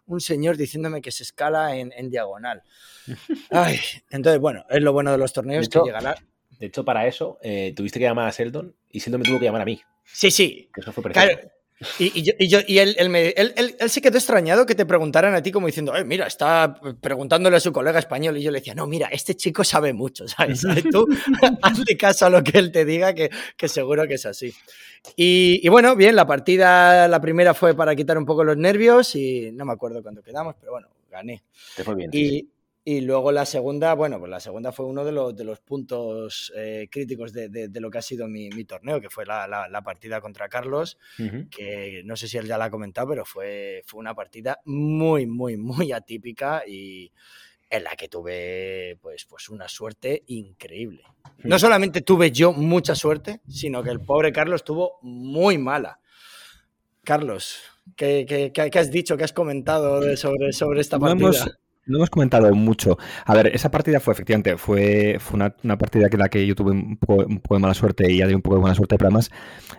un 0.06 0.20
señor 0.20 0.56
diciéndome 0.56 1.00
que 1.00 1.12
se 1.12 1.22
escala 1.22 1.76
en, 1.76 1.92
en 1.96 2.10
diagonal. 2.10 2.64
Ay, 3.50 3.78
entonces, 4.10 4.40
bueno, 4.40 4.64
es 4.68 4.82
lo 4.82 4.92
bueno 4.92 5.12
de 5.12 5.18
los 5.18 5.32
torneos 5.32 5.60
De 5.62 5.66
hecho, 5.66 5.84
que 5.84 5.90
llegan 5.90 6.06
a... 6.08 6.16
De 6.58 6.66
hecho, 6.66 6.84
para 6.84 7.06
eso 7.06 7.38
eh, 7.42 7.72
tuviste 7.76 8.00
que 8.00 8.06
llamar 8.06 8.26
a 8.26 8.32
Sheldon 8.32 8.74
y 8.90 8.98
Sheldon 8.98 9.20
me 9.20 9.28
tuvo 9.28 9.38
que 9.38 9.44
llamar 9.44 9.62
a 9.62 9.66
mí. 9.66 9.80
Sí, 10.04 10.32
sí. 10.32 10.68
Que 10.74 10.80
eso 10.80 10.92
fue 10.92 11.04
precioso. 11.04 11.28
Claro, 11.28 11.50
Y, 11.98 12.18
y 12.18 12.22
yo, 12.22 12.32
y, 12.38 12.48
yo- 12.48 12.58
y 12.66 12.78
él, 12.78 12.94
él 12.98 13.08
me- 13.08 13.28
él- 13.30 13.54
él- 13.56 13.74
él 13.78 13.90
se 13.90 14.02
quedó 14.02 14.18
extrañado 14.18 14.66
que 14.66 14.74
te 14.74 14.84
preguntaran 14.84 15.34
a 15.34 15.42
ti 15.42 15.50
como 15.50 15.66
diciendo, 15.66 15.96
"Eh, 15.96 16.04
mira, 16.04 16.26
está 16.26 16.78
preguntándole 17.00 17.56
a 17.56 17.60
su 17.60 17.72
colega 17.72 17.98
español. 17.98 18.36
Y 18.36 18.42
yo 18.42 18.50
le 18.50 18.58
decía, 18.58 18.74
no, 18.74 18.86
mira, 18.86 19.08
este 19.08 19.34
chico 19.34 19.64
sabe 19.64 19.92
mucho, 19.94 20.28
¿sabes? 20.28 20.60
¿Sabes? 20.82 20.84
Tú 20.90 21.06
hazle 21.62 21.96
caso 21.96 22.26
a 22.26 22.30
lo 22.30 22.42
que 22.44 22.58
él 22.58 22.70
te 22.70 22.84
diga, 22.84 23.14
que, 23.14 23.30
que 23.56 23.68
seguro 23.68 24.06
que 24.06 24.14
es 24.14 24.26
así. 24.26 24.52
Y, 25.16 25.60
y 25.62 25.68
bueno, 25.70 25.96
bien, 25.96 26.16
la 26.16 26.26
partida, 26.26 27.08
la 27.08 27.20
primera 27.20 27.54
fue 27.54 27.74
para 27.74 27.96
quitar 27.96 28.18
un 28.18 28.26
poco 28.26 28.44
los 28.44 28.56
nervios 28.58 29.14
y 29.16 29.50
no 29.52 29.64
me 29.64 29.72
acuerdo 29.72 30.02
cuándo 30.02 30.22
quedamos, 30.22 30.56
pero 30.60 30.72
bueno, 30.72 30.88
gané. 31.10 31.42
Te 31.76 31.82
fue 31.84 31.94
bien. 31.94 32.10
sí, 32.12 32.28
sí. 32.28 32.50
Y, 32.82 33.02
luego 33.02 33.30
la 33.30 33.44
segunda, 33.44 33.92
bueno, 33.94 34.18
pues 34.18 34.30
la 34.30 34.40
segunda 34.40 34.72
fue 34.72 34.86
uno 34.86 35.04
de 35.04 35.12
los, 35.12 35.36
de 35.36 35.44
los 35.44 35.60
puntos 35.60 36.50
eh, 36.56 36.88
críticos 36.90 37.32
de, 37.32 37.48
de- 37.48 37.68
de 37.68 37.80
lo 37.80 37.90
que 37.90 37.98
ha 37.98 38.02
sido 38.02 38.26
mi, 38.26 38.48
mi 38.50 38.64
torneo, 38.64 39.00
que 39.00 39.10
fue 39.10 39.26
la, 39.26 39.46
la- 39.46 39.68
la 39.68 39.82
partida 39.82 40.20
contra 40.20 40.48
Carlos, 40.48 40.96
que 41.50 42.02
no 42.04 42.16
sé 42.16 42.26
si 42.26 42.38
él 42.38 42.46
ya 42.46 42.56
la 42.56 42.64
ha 42.66 42.70
comentado, 42.70 43.08
pero 43.08 43.24
fue, 43.26 43.82
fue 43.86 44.00
una 44.00 44.14
partida 44.14 44.60
muy, 44.64 45.26
muy, 45.26 45.56
muy 45.58 45.92
atípica 45.92 46.62
y 46.66 47.12
en 47.68 47.84
la 47.84 47.94
que 47.96 48.08
tuve 48.08 48.98
pues, 49.00 49.26
pues 49.26 49.48
una 49.50 49.68
suerte 49.68 50.24
increíble. 50.28 51.02
No 51.44 51.58
solamente 51.58 52.00
tuve 52.00 52.32
yo 52.32 52.52
mucha 52.52 52.94
suerte, 52.94 53.40
sino 53.46 53.82
que 53.82 53.90
el 53.90 54.00
pobre 54.00 54.32
Carlos 54.32 54.64
tuvo 54.64 54.98
muy 55.02 55.58
mala. 55.58 56.00
Carlos, 57.04 57.60
¿qué, 57.96 58.24
qué- 58.28 58.52
qué- 58.52 58.78
has 58.78 58.90
dicho, 58.90 59.16
qué 59.16 59.24
has 59.24 59.32
comentado 59.32 60.16
sobre, 60.16 60.52
sobre 60.52 60.80
esta 60.80 60.98
No 60.98 61.06
partida? 61.06 61.26
hemos, 61.28 61.50
no 61.90 61.98
hemos 61.98 62.10
comentado 62.10 62.52
mucho. 62.54 62.96
A 63.26 63.34
ver, 63.34 63.48
esa 63.48 63.70
partida 63.70 64.00
fue 64.00 64.14
efectivamente, 64.14 64.56
fue, 64.56 65.18
fue 65.20 65.36
una, 65.36 65.54
una 65.64 65.76
partida 65.78 66.08
que 66.08 66.16
la 66.16 66.28
que 66.28 66.46
yo 66.46 66.54
tuve 66.54 66.72
un 66.72 66.96
poco, 66.96 67.24
un 67.26 67.40
poco 67.40 67.54
de 67.56 67.60
mala 67.60 67.74
suerte 67.74 68.10
y 68.10 68.18
ya 68.18 68.26
de 68.26 68.34
un 68.34 68.42
poco 68.42 68.56
de 68.56 68.60
buena 68.62 68.74
suerte, 68.74 68.96
pero 68.96 69.08
además 69.08 69.30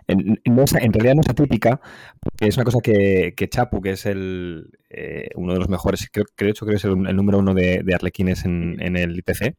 en, 0.07 0.39
no 0.45 0.63
es- 0.63 0.73
en 0.75 0.93
realidad 0.93 1.15
no 1.15 1.21
es 1.21 1.29
atípica, 1.29 1.81
porque 2.19 2.47
es 2.47 2.57
una 2.57 2.65
cosa 2.65 2.79
que, 2.83 3.33
que 3.35 3.49
Chapu, 3.49 3.81
que 3.81 3.91
es 3.91 4.05
el 4.05 4.69
eh, 4.89 5.29
uno 5.35 5.53
de 5.53 5.59
los 5.59 5.69
mejores, 5.69 6.07
creo, 6.11 6.25
que 6.35 6.45
de 6.45 6.51
hecho 6.51 6.65
creo 6.65 6.73
que 6.75 6.77
es 6.77 6.85
el, 6.85 7.07
el 7.07 7.15
número 7.15 7.39
uno 7.39 7.53
de, 7.53 7.81
de 7.83 7.95
arlequines 7.95 8.45
en, 8.45 8.77
en 8.81 8.97
el 8.97 9.17
IPC, 9.17 9.55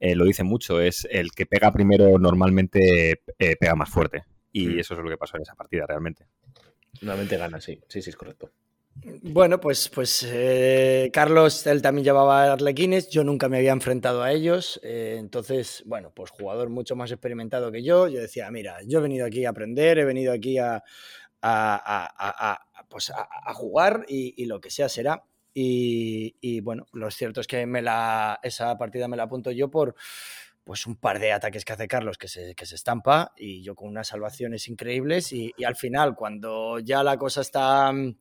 eh, 0.00 0.14
lo 0.14 0.24
dice 0.24 0.44
mucho, 0.44 0.80
es 0.80 1.06
el 1.10 1.32
que 1.32 1.46
pega 1.46 1.72
primero 1.72 2.18
normalmente 2.18 3.22
eh, 3.38 3.56
pega 3.58 3.74
más 3.74 3.90
fuerte. 3.90 4.24
Y 4.52 4.66
Mm. 4.68 4.78
eso 4.80 4.94
es 4.94 5.00
lo 5.00 5.10
que 5.10 5.16
pasó 5.18 5.36
en 5.36 5.42
esa 5.42 5.54
partida 5.54 5.84
realmente. 5.86 6.24
Normalmente 7.02 7.36
gana, 7.36 7.60
sí. 7.60 7.78
Sí, 7.88 8.02
sí, 8.02 8.10
es 8.10 8.16
correcto. 8.16 8.50
Bueno, 9.22 9.60
pues, 9.60 9.88
pues 9.88 10.26
eh, 10.28 11.10
Carlos, 11.12 11.66
él 11.66 11.80
también 11.82 12.04
llevaba 12.04 12.52
arlequines, 12.52 13.08
yo 13.08 13.22
nunca 13.22 13.48
me 13.48 13.58
había 13.58 13.72
enfrentado 13.72 14.22
a 14.22 14.32
ellos, 14.32 14.80
eh, 14.82 15.16
entonces, 15.18 15.82
bueno, 15.86 16.10
pues 16.14 16.30
jugador 16.30 16.68
mucho 16.68 16.96
más 16.96 17.10
experimentado 17.12 17.70
que 17.70 17.82
yo, 17.84 18.08
yo 18.08 18.20
decía, 18.20 18.50
mira, 18.50 18.78
yo 18.86 18.98
he 18.98 19.02
venido 19.02 19.24
aquí 19.24 19.44
a 19.44 19.50
aprender, 19.50 19.98
he 19.98 20.04
venido 20.04 20.32
aquí 20.32 20.58
a, 20.58 20.82
a- 21.42 22.58
pues 22.88 23.12
jugar 23.54 24.04
y, 24.08 24.46
lo 24.46 24.60
que 24.60 24.70
sea 24.70 24.88
será. 24.88 25.22
Y, 25.54 26.60
bueno, 26.60 26.86
lo 26.92 27.10
cierto 27.10 27.40
es 27.40 27.46
que 27.46 27.66
me 27.66 27.82
la, 27.82 28.38
esa 28.42 28.76
partida 28.78 29.08
me 29.08 29.16
la 29.16 29.24
apunto 29.24 29.50
yo 29.50 29.70
por 29.70 29.94
pues 30.64 30.86
un 30.86 30.96
par 30.96 31.18
de 31.18 31.32
ataques 31.32 31.64
que 31.64 31.72
hace 31.72 31.88
Carlos 31.88 32.18
que 32.18 32.28
se, 32.28 32.54
que 32.54 32.66
se 32.66 32.74
estampa 32.74 33.32
y 33.36 33.62
yo 33.62 33.74
con 33.74 33.88
unas 33.88 34.08
salvaciones 34.08 34.68
increíbles 34.68 35.32
y, 35.32 35.52
y 35.56 35.64
al 35.64 35.76
final 35.76 36.14
cuando 36.14 36.78
ya 36.78 37.02
la 37.02 37.16
cosa 37.16 37.40
está 37.40 37.90
mm, 37.92 38.14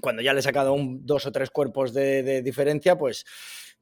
cuando 0.00 0.22
ya 0.22 0.32
le 0.32 0.40
he 0.40 0.42
sacado 0.42 0.72
un, 0.72 1.04
dos 1.04 1.26
o 1.26 1.32
tres 1.32 1.50
cuerpos 1.50 1.92
de, 1.92 2.22
de 2.22 2.42
diferencia, 2.42 2.96
pues, 2.96 3.24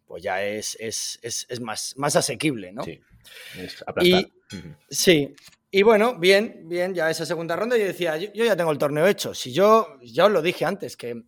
pues 0.06 0.22
ya 0.22 0.42
es, 0.44 0.76
es, 0.80 1.18
es, 1.22 1.46
es 1.48 1.60
más, 1.60 1.94
más 1.96 2.16
asequible, 2.16 2.72
¿no? 2.72 2.84
Sí. 2.84 3.00
Es 3.58 3.82
aplastar. 3.86 4.26
Ujú. 4.52 4.74
Sí. 4.88 5.34
Y 5.70 5.82
bueno, 5.82 6.18
bien, 6.18 6.62
bien, 6.64 6.94
ya 6.94 7.10
esa 7.10 7.26
segunda 7.26 7.56
ronda 7.56 7.76
yo 7.76 7.84
decía, 7.84 8.16
yo, 8.16 8.32
yo 8.32 8.44
ya 8.44 8.56
tengo 8.56 8.70
el 8.70 8.78
torneo 8.78 9.06
hecho. 9.06 9.34
Si 9.34 9.52
yo, 9.52 9.98
ya 10.00 10.26
os 10.26 10.32
lo 10.32 10.40
dije 10.40 10.64
antes, 10.64 10.96
que 10.96 11.22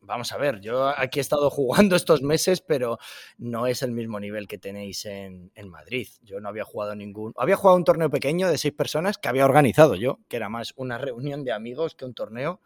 vamos 0.00 0.30
a 0.32 0.36
ver, 0.36 0.60
yo 0.60 0.88
aquí 0.88 1.18
he 1.18 1.22
estado 1.22 1.50
jugando 1.50 1.96
estos 1.96 2.22
meses, 2.22 2.60
pero 2.60 2.98
no 3.38 3.66
es 3.66 3.82
el 3.82 3.92
mismo 3.92 4.20
nivel 4.20 4.46
que 4.46 4.58
tenéis 4.58 5.04
en, 5.06 5.50
en 5.54 5.68
Madrid. 5.68 6.08
Yo 6.22 6.40
no 6.40 6.48
había 6.48 6.64
jugado 6.64 6.94
ningún, 6.94 7.32
había 7.36 7.56
jugado 7.56 7.76
un 7.76 7.84
torneo 7.84 8.10
pequeño 8.10 8.48
de 8.48 8.58
seis 8.58 8.74
personas 8.74 9.18
que 9.18 9.28
había 9.28 9.44
organizado 9.44 9.94
yo, 9.94 10.18
que 10.28 10.36
era 10.36 10.48
más 10.48 10.74
una 10.76 10.98
reunión 10.98 11.44
de 11.44 11.52
amigos 11.52 11.94
que 11.94 12.04
un 12.04 12.14
torneo. 12.14 12.60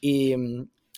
Y, 0.00 0.34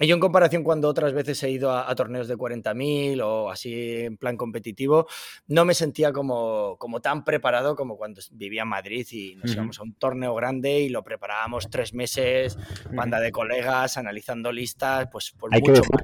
y 0.01 0.07
yo 0.07 0.15
en 0.15 0.21
comparación 0.21 0.65
cuando 0.65 0.89
otras 0.89 1.13
veces 1.13 1.43
he 1.43 1.51
ido 1.51 1.71
a, 1.71 1.91
a 1.91 1.95
torneos 1.95 2.27
de 2.27 2.37
40.000 2.37 3.21
o 3.23 3.51
así 3.51 3.73
en 4.05 4.17
plan 4.17 4.37
competitivo, 4.37 5.07
no 5.49 5.65
me 5.65 5.75
sentía 5.75 6.13
como, 6.13 6.77
como 6.79 7.01
tan 7.01 7.25
preparado 7.25 7.77
como 7.77 7.97
cuando 7.97 8.21
vivía 8.33 8.63
en 8.63 8.69
Madrid 8.69 9.07
y 9.13 9.37
nos 9.37 9.53
íbamos 9.53 9.79
a 9.79 9.83
un 9.83 9.95
torneo 9.95 10.35
grande 10.35 10.81
y 10.81 10.89
lo 10.89 11.03
preparábamos 11.05 11.69
tres 11.71 11.93
meses, 11.95 12.59
banda 12.93 13.21
de 13.21 13.33
colegas, 13.33 13.97
analizando 13.99 14.51
listas, 14.51 15.09
pues, 15.13 15.35
pues 15.39 15.53
Hay 15.53 15.61
que 15.63 15.71
mucho 15.71 15.83
decir, 15.83 15.95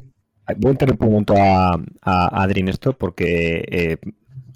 más. 0.47 0.57
voy 0.59 0.69
a 0.69 0.73
interrumpir 0.73 1.07
un 1.07 1.13
momento 1.13 1.35
a, 1.37 1.75
a, 1.75 1.79
a 2.03 2.43
Adri 2.43 2.61
en 2.61 2.69
esto 2.69 2.93
porque 2.93 3.65
eh, 3.71 3.97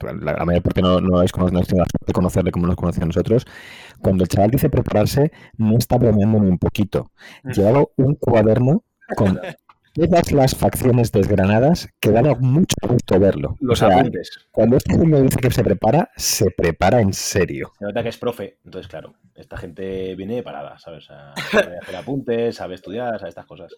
la, 0.02 0.34
la 0.34 0.44
mayor 0.44 0.62
parte 0.62 0.82
no, 0.82 1.00
no 1.00 1.16
habéis 1.16 1.32
conocido, 1.32 1.78
no 1.78 1.84
de 2.06 2.12
conocerle 2.12 2.50
como 2.52 2.66
nos 2.66 2.76
conoce 2.76 3.02
a 3.02 3.06
nosotros. 3.06 3.46
Cuando 4.00 4.24
el 4.24 4.28
chaval 4.28 4.50
dice 4.50 4.68
prepararse, 4.68 5.32
no 5.56 5.78
está 5.78 5.96
bromeando 5.96 6.40
ni 6.40 6.48
un 6.50 6.58
poquito. 6.58 7.12
Llevaba 7.44 7.84
un 7.96 8.14
cuaderno 8.16 8.84
con 9.16 9.38
todas 9.94 10.32
las 10.32 10.54
facciones 10.54 11.12
desgranadas 11.12 11.88
que 12.00 12.10
daba 12.10 12.34
mucho 12.36 12.74
gusto 12.88 13.20
verlo. 13.20 13.56
Los 13.60 13.82
O 13.82 13.86
sea, 13.86 13.98
apuntes. 13.98 14.30
cuando 14.50 14.76
este 14.78 14.94
señor 14.94 15.22
dice 15.22 15.36
que 15.38 15.50
se 15.50 15.62
prepara, 15.62 16.10
se 16.16 16.50
prepara 16.50 17.00
en 17.02 17.12
serio. 17.12 17.72
Se 17.78 17.84
nota 17.84 18.02
que 18.02 18.08
es 18.08 18.16
profe, 18.16 18.56
entonces 18.64 18.88
claro, 18.88 19.14
esta 19.34 19.58
gente 19.58 20.14
viene 20.14 20.36
de 20.36 20.42
parada, 20.42 20.78
¿sabes? 20.78 21.04
Sea, 21.04 21.34
sabe 21.50 21.78
hacer 21.78 21.96
apuntes, 21.96 22.56
sabe 22.56 22.74
estudiar, 22.76 23.18
sabe 23.18 23.28
estas 23.28 23.44
cosas. 23.46 23.72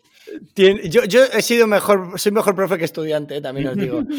Tien- 0.55 0.89
Yo, 0.89 1.05
yo 1.05 1.25
he 1.25 1.43
sido 1.43 1.67
mejor, 1.67 2.19
soy 2.19 2.31
mejor 2.31 2.55
profe 2.55 2.79
que 2.79 2.85
estudiante, 2.85 3.41
también 3.41 3.69
os 3.69 3.77
digo. 3.77 4.03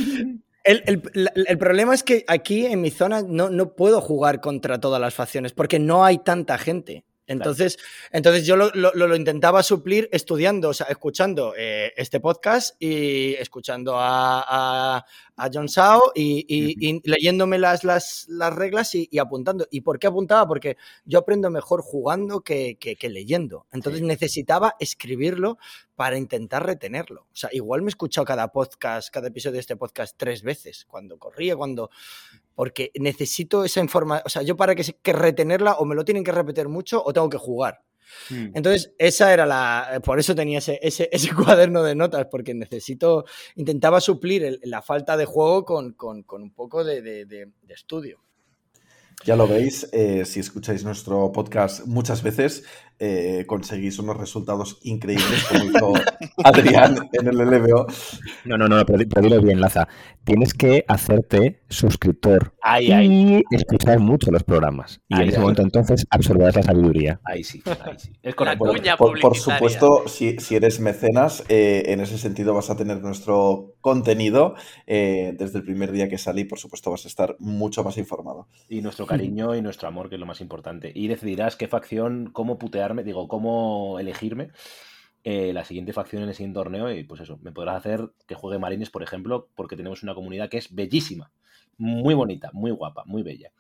El, 0.68 0.82
el- 0.88 1.32
el 1.46 1.58
problema 1.60 1.94
es 1.94 2.02
que 2.02 2.26
aquí 2.28 2.66
en 2.66 2.82
mi 2.82 2.90
zona 2.90 3.22
no, 3.22 3.52
no 3.52 3.74
puedo 3.76 4.02
jugar 4.02 4.42
contra 4.42 4.80
todas 4.80 5.00
las 5.00 5.14
facciones 5.14 5.54
porque 5.54 5.78
no 5.78 6.04
hay 6.04 6.18
tanta 6.18 6.58
gente. 6.58 7.06
Entonces, 7.28 7.78
entonces 8.12 8.46
yo 8.46 8.56
lo, 8.56 8.70
lo- 8.74 8.94
lo- 8.94 9.16
intentaba 9.16 9.64
suplir 9.64 10.08
estudiando, 10.12 10.70
o 10.70 10.74
sea, 10.74 10.88
escuchando 10.88 11.54
eh, 11.58 11.92
este 11.98 12.20
podcast 12.20 12.76
y 12.82 13.34
escuchando 13.36 13.98
a, 13.98 14.44
a, 14.98 15.06
a 15.38 15.50
John 15.54 15.68
Sao 15.70 16.12
y, 16.16 16.46
y- 16.48 16.76
y 16.90 17.02
leyéndome 17.04 17.60
las, 17.60 17.84
las, 17.84 18.26
las 18.30 18.54
reglas 18.56 18.96
y, 18.96 19.08
y 19.12 19.20
apuntando. 19.20 19.68
¿Y 19.70 19.82
por 19.82 20.00
qué 20.00 20.08
apuntaba? 20.08 20.48
Porque 20.48 20.78
yo 21.06 21.20
aprendo 21.20 21.50
mejor 21.50 21.82
jugando 21.82 22.42
que, 22.42 22.78
que- 22.80 22.96
que 22.96 23.10
leyendo. 23.10 23.66
Entonces 23.72 24.02
Sí. 24.02 24.08
necesitaba 24.08 24.76
escribirlo 24.80 25.58
para 25.96 26.18
intentar 26.18 26.66
retenerlo. 26.66 27.22
O 27.24 27.36
sea, 27.36 27.50
igual 27.54 27.82
me 27.82 27.88
he 27.88 27.90
escuchado 27.90 28.26
cada 28.26 28.48
podcast, 28.52 29.10
cada 29.14 29.28
episodio 29.28 29.54
de 29.54 29.60
este 29.60 29.76
podcast 29.76 30.16
tres 30.18 30.42
veces, 30.44 30.86
cuando 30.88 31.18
corría, 31.18 31.56
cuando... 31.56 31.90
Porque 32.56 32.92
necesito 32.96 33.66
esa 33.66 33.82
información, 33.82 34.24
o 34.26 34.30
sea, 34.30 34.42
yo 34.42 34.56
para 34.56 34.76
que, 34.76 34.84
que 35.02 35.14
retenerla 35.14 35.74
o 35.74 35.84
me 35.86 35.94
lo 35.96 36.06
tienen 36.06 36.24
que 36.24 36.32
repetir 36.32 36.70
mucho 36.70 37.04
o 37.06 37.12
tengo 37.12 37.30
que 37.30 37.38
jugar. 37.38 37.82
Entonces, 38.30 38.94
esa 38.98 39.34
era 39.34 39.46
la. 39.46 39.90
eh, 39.96 40.00
Por 40.00 40.20
eso 40.20 40.34
tenía 40.36 40.60
ese, 40.60 40.80
ese, 40.82 41.10
ese 41.12 41.34
cuaderno 41.34 41.84
de 41.84 41.96
notas, 41.96 42.28
porque 42.32 42.54
necesito. 42.54 43.26
Intentaba 43.56 44.02
suplir 44.02 44.44
el- 44.44 44.60
la 44.64 44.82
falta 44.82 45.18
de 45.18 45.26
juego 45.26 45.66
con, 45.66 45.94
con- 45.94 46.24
con 46.24 46.42
un 46.42 46.54
poco 46.54 46.84
de, 46.84 47.02
de- 47.02 47.26
de- 47.26 47.52
de 47.62 47.74
estudio. 47.74 48.20
Ya 49.24 49.36
lo 49.36 49.48
veis, 49.48 49.88
eh, 49.94 50.24
si 50.26 50.40
escucháis 50.42 50.84
nuestro 50.84 51.32
podcast 51.32 51.86
muchas 51.88 52.22
veces, 52.22 52.64
eh, 53.00 53.44
conseguís 53.48 54.00
unos 54.00 54.18
resultados 54.18 54.80
increíbles, 54.84 55.46
como 55.50 55.66
hizo 55.66 55.94
Adrián 56.44 57.10
en 57.14 57.28
el 57.28 57.38
LBO. 57.38 57.88
No, 58.46 58.58
no, 58.58 58.68
no, 58.68 58.86
pero, 58.86 59.00
di- 59.00 59.06
pero 59.06 59.22
dilo 59.22 59.42
bien, 59.42 59.60
Laza. 59.60 59.88
Tienes 60.24 60.54
que 60.54 60.84
hacerte 60.88 61.62
suscriptor 61.70 62.54
y 62.82 63.44
escuchar 63.52 64.00
mucho 64.00 64.32
los 64.32 64.44
programas. 64.44 65.02
Y 65.08 65.16
en 65.22 65.30
ese 65.30 65.40
momento 65.40 65.62
entonces 65.62 66.08
absorberás 66.10 66.56
la 66.56 66.64
sabiduría. 66.64 67.20
Ahí 67.24 67.44
sí, 67.44 67.62
ahí 67.84 67.94
sí. 67.98 68.12
Es 68.24 68.34
correcto. 68.34 68.66
Por, 68.98 69.38
supuesto, 69.38 70.08
si, 70.08 70.38
si 70.40 70.56
eres 70.56 70.80
mecenas, 70.80 71.44
eh, 71.48 71.84
en 71.88 72.00
ese 72.00 72.18
sentido 72.18 72.56
vas 72.56 72.70
a 72.72 72.76
tener 72.76 73.02
nuestro 73.02 73.76
contenido 73.82 74.56
eh, 74.88 75.36
desde 75.38 75.60
el 75.60 75.64
primer 75.64 75.92
día 75.92 76.10
que 76.10 76.18
salí, 76.18 76.44
por 76.44 76.58
supuesto 76.58 76.90
vas 76.90 77.06
a 77.06 77.08
estar 77.08 77.36
mucho 77.40 77.84
más 77.84 77.98
informado. 78.00 78.48
Y 78.68 78.82
nuestro 78.82 79.06
cariño 79.06 79.56
y 79.56 79.62
nuestro 79.62 79.88
amor, 79.88 80.10
que 80.10 80.16
es 80.16 80.20
lo 80.20 80.26
más 80.26 80.42
importante. 80.42 80.92
Y 80.96 81.08
decidirás 81.08 81.56
qué 81.56 81.68
facción, 81.68 82.32
cómo 82.34 82.58
putearme, 82.86 83.04
digo, 83.04 83.28
cómo 83.28 84.00
elegirme 84.00 84.50
eh, 85.24 85.54
la 85.54 85.64
siguiente 85.66 85.94
facción 85.94 86.24
en 86.24 86.30
el 86.30 86.36
siguiente 86.36 86.60
torneo. 86.60 86.92
Y 86.92 87.04
pues 87.04 87.22
eso, 87.22 87.40
me 87.42 87.52
podrás 87.52 87.78
hacer 87.78 88.10
que 88.28 88.36
juegue 88.36 88.60
Marines, 88.60 88.90
por 88.90 89.04
ejemplo, 89.04 89.48
porque 89.56 89.76
tenemos 89.76 90.04
una 90.04 90.14
comunidad 90.14 90.50
que 90.50 90.58
es 90.58 90.74
bellísima. 90.74 91.32
Muy 91.78 92.14
bonita, 92.14 92.52
muy 92.54 92.72
guapa, 92.72 93.04
muy 93.06 93.22
bella. 93.22 93.52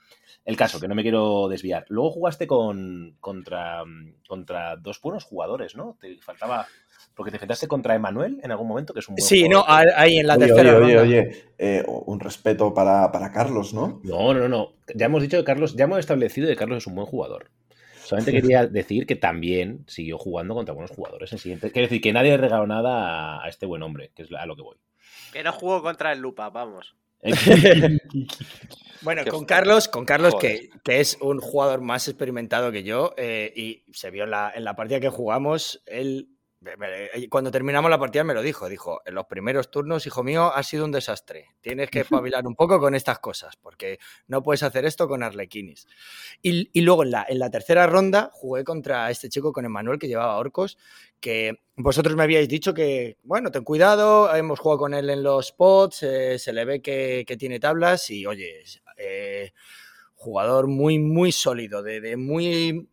El 0.45 0.56
caso, 0.56 0.80
que 0.80 0.88
no 0.88 0.95
me 0.95 1.02
quiero 1.02 1.49
desviar. 1.49 1.85
Luego 1.89 2.11
jugaste 2.11 2.47
con 2.47 3.18
contra, 3.19 3.84
contra 4.27 4.77
dos 4.77 5.02
buenos 5.02 5.23
jugadores, 5.26 5.76
¿no? 5.76 5.97
Te 5.99 6.18
faltaba. 6.22 6.65
Porque 7.14 7.31
te 7.31 7.38
enfrentaste 7.38 7.68
contra 7.68 7.95
Emanuel 7.95 8.39
en 8.43 8.52
algún 8.52 8.68
momento, 8.68 8.93
que 8.93 8.99
es 8.99 9.07
un 9.10 9.15
buen 9.15 9.26
Sí, 9.26 9.47
no, 9.49 9.64
ahí 9.68 10.18
en 10.18 10.27
la 10.27 10.35
Oye, 10.35 10.47
tercera 10.47 10.76
oye, 10.77 10.80
oye, 10.80 10.95
ronda. 10.97 11.02
oye, 11.03 11.43
eh, 11.57 11.84
un 11.88 12.19
respeto 12.19 12.73
para, 12.73 13.11
para 13.11 13.31
Carlos, 13.31 13.73
¿no? 13.73 14.02
No, 14.03 14.34
no, 14.34 14.47
no. 14.49 14.73
Ya 14.93 15.06
hemos 15.07 15.22
dicho 15.22 15.38
que 15.38 15.43
Carlos, 15.45 15.76
ya 15.76 15.85
hemos 15.85 15.99
establecido 15.99 16.47
que 16.47 16.56
Carlos 16.57 16.80
es 16.80 16.88
un 16.88 16.95
buen 16.95 17.07
jugador. 17.07 17.52
Solamente 18.06 18.32
quería 18.32 18.68
decir 18.68 19.06
que 19.06 19.15
también 19.15 19.84
siguió 19.88 20.18
jugando 20.18 20.53
contra 20.53 20.73
buenos 20.73 20.91
jugadores 20.91 21.32
en 21.34 21.40
siguiente. 21.40 21.72
Quiero 21.72 21.88
decir 21.88 22.02
que 22.02 22.14
nadie 22.14 22.32
le 22.32 22.38
regaló 22.38 22.68
nada 22.68 23.40
a, 23.40 23.45
a 23.45 23.49
este 23.49 23.65
buen 23.65 23.82
hombre, 23.84 24.11
que 24.15 24.23
es 24.23 24.32
a 24.32 24.45
lo 24.45 24.56
que 24.56 24.61
voy. 24.61 24.77
Que 25.34 25.44
no 25.44 25.52
jugó 25.52 25.82
contra 25.82 26.11
el 26.11 26.19
Lupa, 26.19 26.49
vamos. 26.49 26.95
Bueno, 29.02 29.23
con. 29.30 29.45
Carlos, 29.45 29.88
con 29.88 30.06
Carlos 30.06 30.36
que, 30.36 30.69
que 30.84 30.99
es 30.99 31.18
un 31.22 31.40
jugador 31.40 31.82
más 31.82 32.07
experimentado 32.07 32.72
que 32.72 32.84
yo, 32.84 33.14
eh, 33.18 33.53
y 33.56 33.84
se 33.94 34.10
vio 34.10 34.23
en 34.23 34.32
la, 34.32 34.52
en 34.56 34.64
la 34.64 34.76
partida 34.76 34.99
que 34.99 35.10
jugamos, 35.10 35.84
él, 35.86 36.30
cuando 37.29 37.51
terminamos 37.51 37.89
la 37.89 37.99
partida 37.99 38.23
me 38.23 38.33
lo 38.33 38.41
dijo, 38.41 38.67
dijo, 38.69 39.01
en 39.05 39.15
los 39.15 39.25
primeros 39.25 39.69
turnos, 39.71 40.05
hijo 40.07 40.23
mío, 40.23 40.51
ha 40.53 40.63
sido 40.63 40.85
un 40.85 40.91
desastre, 40.91 41.49
tienes 41.61 41.89
que 41.89 41.99
espabilar 42.31 42.45
un 42.47 42.55
poco 42.55 42.79
con 42.79 42.95
estas 42.95 43.19
cosas, 43.19 43.55
porque 43.55 43.99
no 44.27 44.43
puedes 44.43 44.63
hacer 44.63 44.85
esto 44.85 45.07
con 45.07 45.23
Arlequinis. 45.23 45.87
Y, 46.41 46.69
y 46.73 46.81
luego 46.81 47.03
en 47.03 47.11
la, 47.11 47.25
en 47.27 47.39
la 47.39 47.49
tercera 47.49 47.87
ronda 47.87 48.29
jugué 48.33 48.63
contra 48.63 49.09
este 49.11 49.29
chico, 49.29 49.53
con 49.53 49.65
Emanuel, 49.65 49.99
que 49.99 50.07
llevaba 50.07 50.37
orcos, 50.37 50.77
que 51.19 51.59
vosotros 51.75 52.15
me 52.15 52.23
habíais 52.23 52.47
dicho 52.47 52.73
que, 52.73 53.17
bueno, 53.23 53.51
ten 53.51 53.63
cuidado, 53.63 54.33
hemos 54.35 54.59
jugado 54.59 54.79
con 54.79 54.93
él 54.93 55.09
en 55.09 55.23
los 55.23 55.47
spots, 55.47 56.03
eh, 56.03 56.39
se 56.39 56.53
le 56.53 56.65
ve 56.65 56.81
que, 56.81 57.25
que 57.27 57.37
tiene 57.37 57.59
tablas 57.59 58.09
y, 58.09 58.25
oye, 58.25 58.63
eh, 58.97 59.51
jugador 60.13 60.67
muy, 60.67 60.99
muy 60.99 61.31
sólido, 61.31 61.83
de, 61.83 62.01
de 62.01 62.17
muy, 62.17 62.87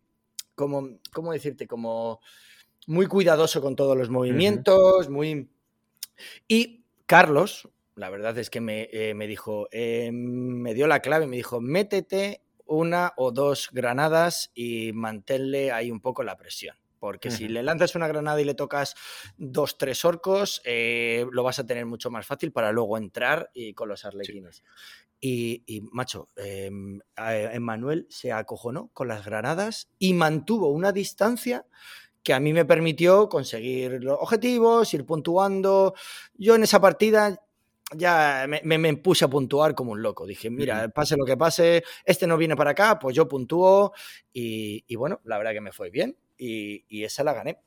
como, 0.55 0.99
¿cómo 1.11 1.33
decirte? 1.33 1.67
Como 1.67 2.21
muy 2.87 3.07
cuidadoso 3.07 3.61
con 3.61 3.75
todos 3.75 3.97
los 3.97 4.09
movimientos, 4.09 5.09
muy... 5.09 5.49
Y 6.47 6.85
Carlos, 7.05 7.69
la 7.95 8.09
verdad 8.09 8.37
es 8.37 8.49
que 8.49 8.61
me, 8.61 8.89
eh, 8.91 9.13
me 9.13 9.27
dijo, 9.27 9.67
eh, 9.71 10.11
me 10.11 10.73
dio 10.73 10.87
la 10.87 11.01
clave, 11.01 11.27
me 11.27 11.37
dijo, 11.37 11.61
métete 11.61 12.41
una 12.65 13.13
o 13.17 13.31
dos 13.31 13.69
granadas 13.71 14.51
y 14.53 14.93
manténle 14.93 15.71
ahí 15.71 15.91
un 15.91 16.01
poco 16.01 16.23
la 16.23 16.37
presión. 16.37 16.75
Porque 16.99 17.31
si 17.31 17.49
le 17.49 17.63
lanzas 17.63 17.95
una 17.95 18.07
granada 18.07 18.39
y 18.39 18.45
le 18.45 18.53
tocas 18.53 18.95
dos, 19.35 19.77
tres 19.77 20.05
orcos, 20.05 20.61
eh, 20.63 21.25
lo 21.33 21.43
vas 21.43 21.59
a 21.59 21.65
tener 21.65 21.85
mucho 21.85 22.09
más 22.09 22.25
fácil 22.25 22.53
para 22.53 22.71
luego 22.71 22.97
entrar 22.97 23.51
y 23.53 23.73
con 23.73 23.89
los 23.89 24.05
arlequines. 24.05 24.63
Y, 25.19 25.63
y, 25.65 25.81
macho, 25.91 26.29
eh, 26.37 26.71
Emmanuel 27.17 28.07
se 28.09 28.31
acojonó 28.31 28.89
con 28.93 29.09
las 29.09 29.25
granadas 29.25 29.89
y 29.99 30.13
mantuvo 30.13 30.69
una 30.69 30.93
distancia 30.93 31.65
que 32.23 32.33
a 32.33 32.39
mí 32.39 32.53
me 32.53 32.65
permitió 32.65 33.27
conseguir 33.29 34.03
los 34.03 34.17
objetivos, 34.19 34.93
ir 34.93 35.05
puntuando. 35.05 35.93
Yo 36.35 36.55
en 36.55 36.63
esa 36.63 36.79
partida 36.79 37.39
ya 37.95 38.45
me, 38.47 38.61
me- 38.63 38.77
me 38.77 38.95
puse 38.97 39.25
a 39.25 39.27
puntuar 39.27 39.75
como 39.75 39.91
un 39.91 40.01
loco. 40.01 40.25
Dije, 40.25 40.49
mira, 40.49 40.87
pase 40.89 41.15
lo 41.17 41.25
que 41.25 41.37
pase, 41.37 41.83
este 42.05 42.25
no 42.25 42.37
viene 42.37 42.55
para 42.55 42.71
acá, 42.71 42.97
pues 42.97 43.15
yo 43.15 43.27
puntúo. 43.27 43.91
Y, 44.31 44.83
y 44.87 44.95
bueno, 44.95 45.19
la 45.25 45.37
verdad 45.37 45.51
que 45.51 45.61
me 45.61 45.71
fue 45.71 45.89
bien 45.89 46.17
y, 46.37 46.85
y 46.87 47.03
esa 47.03 47.23
la 47.23 47.33
gané. 47.33 47.59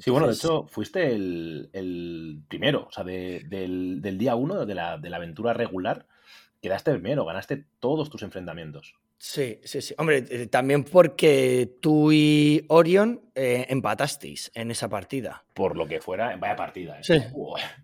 Sí, 0.00 0.10
bueno, 0.10 0.26
de 0.26 0.32
hecho, 0.34 0.66
fuiste 0.66 1.12
el, 1.12 1.70
el 1.72 2.42
primero, 2.48 2.86
o 2.88 2.92
sea, 2.92 3.04
de- 3.04 3.44
del, 3.48 4.00
del 4.02 4.18
día 4.18 4.34
uno 4.34 4.66
de 4.66 4.74
la, 4.74 4.98
de 4.98 5.08
la 5.10 5.16
aventura 5.18 5.52
regular, 5.52 6.06
quedaste 6.60 6.90
primero, 6.92 7.24
ganaste 7.24 7.64
todos 7.78 8.10
tus 8.10 8.22
enfrentamientos. 8.22 8.94
Sí, 9.20 9.58
sí, 9.64 9.82
sí. 9.82 9.94
Hombre, 9.98 10.24
eh, 10.30 10.46
también 10.46 10.84
porque 10.84 11.76
tú 11.80 12.12
y 12.12 12.64
Orion 12.68 13.20
eh, 13.34 13.66
empatasteis 13.68 14.52
en 14.54 14.70
esa 14.70 14.88
partida. 14.88 15.44
Por 15.54 15.76
lo 15.76 15.88
que 15.88 16.00
fuera, 16.00 16.36
vaya 16.36 16.54
partida. 16.54 17.00
¿eh? 17.00 17.02
Sí. 17.02 17.18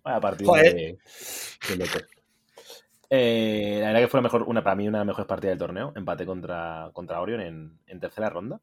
Vaya 0.05 0.21
partida 0.21 0.47
Joder. 0.47 0.75
de, 0.75 0.99
de 1.69 1.77
locos. 1.77 2.05
Eh, 3.11 3.79
la 3.81 3.89
verdad 3.89 4.01
que 4.01 4.09
fue 4.09 4.19
la 4.19 4.23
mejor, 4.23 4.43
una, 4.45 4.63
para 4.63 4.77
mí 4.77 4.87
una 4.87 4.99
de 4.99 5.01
las 5.01 5.09
mejores 5.09 5.27
partidas 5.27 5.53
del 5.53 5.59
torneo. 5.59 5.93
Empaté 5.97 6.25
contra, 6.25 6.91
contra 6.93 7.21
Orion 7.21 7.41
en, 7.41 7.79
en 7.89 8.01
tercera 8.01 8.31
ronda. 8.31 8.61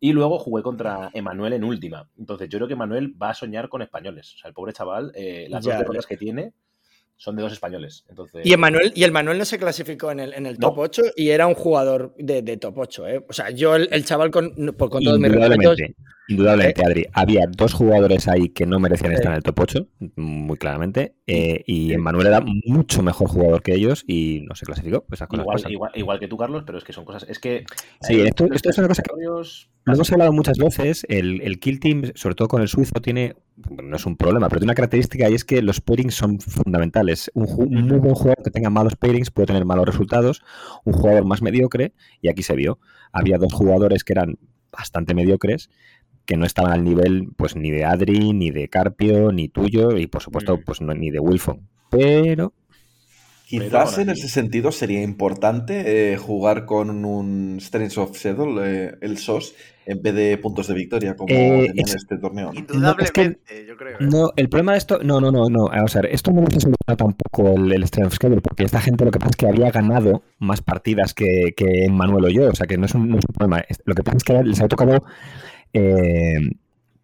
Y 0.00 0.12
luego 0.12 0.38
jugué 0.38 0.62
contra 0.62 1.10
Emanuel 1.12 1.52
en 1.52 1.64
última. 1.64 2.08
Entonces 2.18 2.48
yo 2.48 2.58
creo 2.58 2.66
que 2.68 2.74
Emanuel 2.74 3.14
va 3.20 3.30
a 3.30 3.34
soñar 3.34 3.68
con 3.68 3.82
españoles. 3.82 4.34
O 4.34 4.38
sea, 4.38 4.48
el 4.48 4.54
pobre 4.54 4.72
chaval, 4.72 5.12
las 5.14 5.64
Ya, 5.64 5.72
dos 5.72 5.78
derrotas 5.80 6.06
que 6.06 6.16
tiene 6.16 6.52
son 7.16 7.34
de 7.36 7.42
dos 7.42 7.52
españoles. 7.52 8.04
Entonces, 8.08 8.44
Y 8.44 8.52
Emmanuel, 8.52 8.92
y 8.94 9.04
el 9.04 9.12
Manuel 9.12 9.38
no 9.38 9.44
se 9.44 9.58
clasificó 9.58 10.10
en 10.10 10.20
el, 10.20 10.34
en 10.34 10.46
el 10.46 10.54
No. 10.58 10.68
top 10.68 10.78
8 10.80 11.02
y 11.16 11.30
era 11.30 11.46
un 11.46 11.54
jugador 11.54 12.14
de, 12.18 12.42
de 12.42 12.56
top 12.58 12.76
8. 12.78 13.08
¿eh? 13.08 13.24
O 13.28 13.32
sea, 13.32 13.50
yo, 13.50 13.74
el, 13.74 13.88
el 13.90 14.04
chaval, 14.04 14.30
con, 14.30 14.50
por- 14.76 14.90
con 14.90 15.02
todos 15.02 15.18
mis 15.18 15.30
respetos, 15.32 15.56
Indudablemente, 15.78 15.94
indudablemente, 16.28 16.84
Adri. 16.84 17.06
Había 17.14 17.46
dos 17.48 17.72
jugadores 17.72 18.28
ahí 18.28 18.50
que 18.50 18.66
no 18.66 18.78
merecían 18.80 19.12
estar 19.12 19.30
en 19.32 19.36
el 19.36 19.42
top 19.42 19.60
8, 19.60 19.88
muy 20.16 20.58
claramente, 20.58 21.14
eh, 21.26 21.62
y 21.66 21.92
Emmanuel 21.94 22.26
era 22.26 22.42
mucho 22.42 23.02
mejor 23.02 23.28
jugador 23.28 23.62
que 23.62 23.74
ellos 23.74 24.04
y 24.06 24.42
no 24.46 24.54
se 24.54 24.66
clasificó. 24.66 25.04
Pues 25.04 25.18
esas 25.18 25.28
cosas 25.28 25.42
igual, 25.44 25.56
pasan. 25.56 25.72
igual, 25.72 25.92
igual 25.94 26.18
que 26.20 26.28
tú, 26.28 26.36
Carlos, 26.36 26.64
pero 26.66 26.76
es 26.78 26.84
que 26.84 26.92
son 26.92 27.04
cosas. 27.04 27.24
Es 27.28 27.38
que. 27.38 27.64
Sí, 28.02 28.14
hay- 28.20 28.26
esto- 28.28 28.46
esto 28.52 28.70
es 28.70 28.78
una 28.78 28.88
cosa 28.88 29.02
que- 29.02 29.10
Lo 29.86 29.94
hemos 29.94 30.10
hablado 30.10 30.32
muchas 30.32 30.58
veces, 30.58 31.06
el, 31.08 31.40
el 31.42 31.60
kill 31.60 31.78
team, 31.78 32.02
sobre 32.16 32.34
todo 32.34 32.48
con 32.48 32.60
el 32.60 32.66
suizo, 32.66 33.00
tiene, 33.00 33.36
bueno, 33.54 33.88
no 33.90 33.96
es 33.96 34.04
un 34.04 34.16
problema, 34.16 34.48
pero 34.48 34.58
tiene 34.58 34.70
una 34.70 34.74
característica 34.74 35.30
y 35.30 35.34
es 35.34 35.44
que 35.44 35.62
los 35.62 35.80
pairings 35.80 36.14
son 36.14 36.40
fundamentales. 36.40 37.30
Un, 37.34 37.46
un 37.56 37.86
muy 37.86 37.98
buen 37.98 38.14
jugador 38.16 38.42
que 38.42 38.50
tenga 38.50 38.68
malos 38.68 38.96
pairings 38.96 39.30
puede 39.30 39.46
tener 39.46 39.64
malos 39.64 39.86
resultados, 39.86 40.42
un 40.84 40.92
jugador 40.92 41.24
más 41.24 41.40
mediocre, 41.40 41.92
y 42.20 42.28
aquí 42.28 42.42
se 42.42 42.56
vio, 42.56 42.80
había 43.12 43.38
dos 43.38 43.52
jugadores 43.52 44.02
que 44.02 44.12
eran 44.14 44.38
bastante 44.72 45.14
mediocres, 45.14 45.70
que 46.24 46.36
no 46.36 46.46
estaban 46.46 46.72
al 46.72 46.82
nivel 46.82 47.28
pues 47.36 47.54
ni 47.54 47.70
de 47.70 47.84
Adri, 47.84 48.32
ni 48.32 48.50
de 48.50 48.68
Carpio, 48.68 49.30
ni 49.30 49.48
tuyo, 49.48 49.96
y 49.96 50.08
por 50.08 50.20
supuesto 50.20 50.58
pues 50.66 50.80
no- 50.80 50.94
ni 50.94 51.12
de 51.12 51.20
Wilfon. 51.20 51.60
Pero 51.90 52.52
Quizás 53.48 53.96
en 53.98 54.10
ese 54.10 54.28
sentido 54.28 54.72
sería 54.72 55.02
importante 55.02 56.12
eh, 56.12 56.16
jugar 56.16 56.64
con 56.66 57.04
un 57.04 57.58
Strengths 57.60 57.96
of 57.96 58.16
Shadow, 58.18 58.58
eh, 58.60 58.96
el 59.00 59.18
SOS, 59.18 59.54
en 59.86 60.02
vez 60.02 60.14
de 60.16 60.36
puntos 60.38 60.66
de 60.66 60.74
victoria, 60.74 61.14
como 61.14 61.32
Eh, 61.32 61.66
tenían 61.68 61.78
es- 61.86 61.92
en 61.92 61.96
este 61.98 62.18
torneo. 62.18 62.52
¿no? 62.52 62.58
Indudablemente, 62.58 63.64
yo 63.68 63.76
creo. 63.76 63.98
¿eh? 64.00 64.06
No, 64.10 64.32
el 64.34 64.48
problema 64.48 64.72
de 64.72 64.78
esto, 64.78 64.98
no, 65.04 65.20
no, 65.20 65.30
no, 65.30 65.48
no, 65.48 65.68
vamos 65.68 65.94
a 65.94 66.00
ver, 66.00 66.12
esto 66.12 66.32
no 66.32 66.40
soluciona 66.40 66.74
tampoco 66.96 67.54
el, 67.54 67.72
el 67.72 67.86
Strength 67.86 68.08
of 68.08 68.14
Schedule, 68.14 68.40
porque 68.40 68.64
esta 68.64 68.80
gente 68.80 69.04
lo 69.04 69.12
que 69.12 69.20
pasa 69.20 69.30
es 69.30 69.36
que 69.36 69.46
había 69.46 69.70
ganado 69.70 70.22
más 70.40 70.60
partidas 70.60 71.14
que, 71.14 71.54
que 71.56 71.88
Manuel 71.88 72.24
o 72.24 72.28
yo, 72.28 72.48
o 72.50 72.54
sea 72.54 72.66
que 72.66 72.76
no 72.76 72.86
es 72.86 72.94
un, 72.96 73.08
no 73.10 73.18
es 73.18 73.24
un 73.28 73.32
problema. 73.34 73.60
Es- 73.68 73.80
Lo 73.84 73.94
que 73.94 74.02
pasa 74.02 74.16
es 74.16 74.24
que 74.24 74.42
les 74.42 74.60
ha 74.60 74.66
tocado 74.66 75.04
eh, 75.72 76.38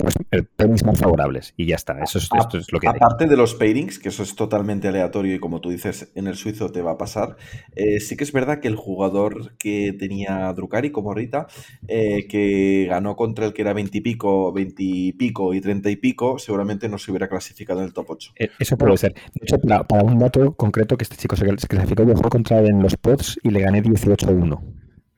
pues, 0.02 0.44
pairings 0.56 0.84
más 0.84 0.98
favorables 0.98 1.54
y 1.56 1.66
ya 1.66 1.76
está, 1.76 2.02
eso 2.02 2.18
es, 2.18 2.28
esto 2.36 2.58
es 2.58 2.72
lo 2.72 2.80
que 2.80 2.88
hay. 2.88 2.96
Aparte 2.96 3.26
de 3.26 3.36
los 3.36 3.54
pairings, 3.54 3.98
que 3.98 4.08
eso 4.08 4.22
es 4.22 4.34
totalmente 4.34 4.88
aleatorio 4.88 5.34
y 5.36 5.38
como 5.38 5.60
tú 5.60 5.70
dices, 5.70 6.10
en 6.14 6.26
el 6.26 6.36
suizo 6.36 6.70
te 6.70 6.82
va 6.82 6.92
a 6.92 6.98
pasar, 6.98 7.36
eh, 7.76 8.00
sí 8.00 8.16
que 8.16 8.24
es 8.24 8.32
verdad 8.32 8.60
que 8.60 8.68
el 8.68 8.76
jugador 8.76 9.56
que 9.58 9.94
tenía 9.98 10.52
Drukari, 10.52 10.90
como 10.90 11.14
Rita, 11.14 11.46
eh, 11.86 12.26
que 12.28 12.86
ganó 12.88 13.14
contra 13.14 13.46
el 13.46 13.52
que 13.52 13.62
era 13.62 13.72
20 13.72 13.98
y 13.98 14.00
pico, 14.00 14.52
20 14.52 14.82
y 14.82 15.12
pico 15.12 15.54
y 15.54 15.60
30 15.60 15.90
y 15.90 15.96
pico, 15.96 16.38
seguramente 16.38 16.88
no 16.88 16.98
se 16.98 17.10
hubiera 17.10 17.28
clasificado 17.28 17.80
en 17.80 17.86
el 17.86 17.92
top 17.92 18.10
8. 18.10 18.32
Eh, 18.38 18.50
Eso 18.58 18.76
puede 18.76 18.96
ser. 18.96 19.14
De 19.14 19.42
hecho, 19.42 19.58
para, 19.60 19.84
para 19.84 20.02
un 20.02 20.18
dato 20.18 20.54
concreto 20.54 20.96
que 20.96 21.04
este 21.04 21.16
chico 21.16 21.36
se, 21.36 21.46
se 21.58 21.68
clasificó, 21.68 22.04
yo 22.04 22.14
jugué 22.14 22.28
contra 22.28 22.58
él 22.58 22.66
en 22.66 22.82
los 22.82 22.96
pods 22.96 23.38
y 23.42 23.50
le 23.50 23.60
gané 23.60 23.82
18-1. 23.82 24.60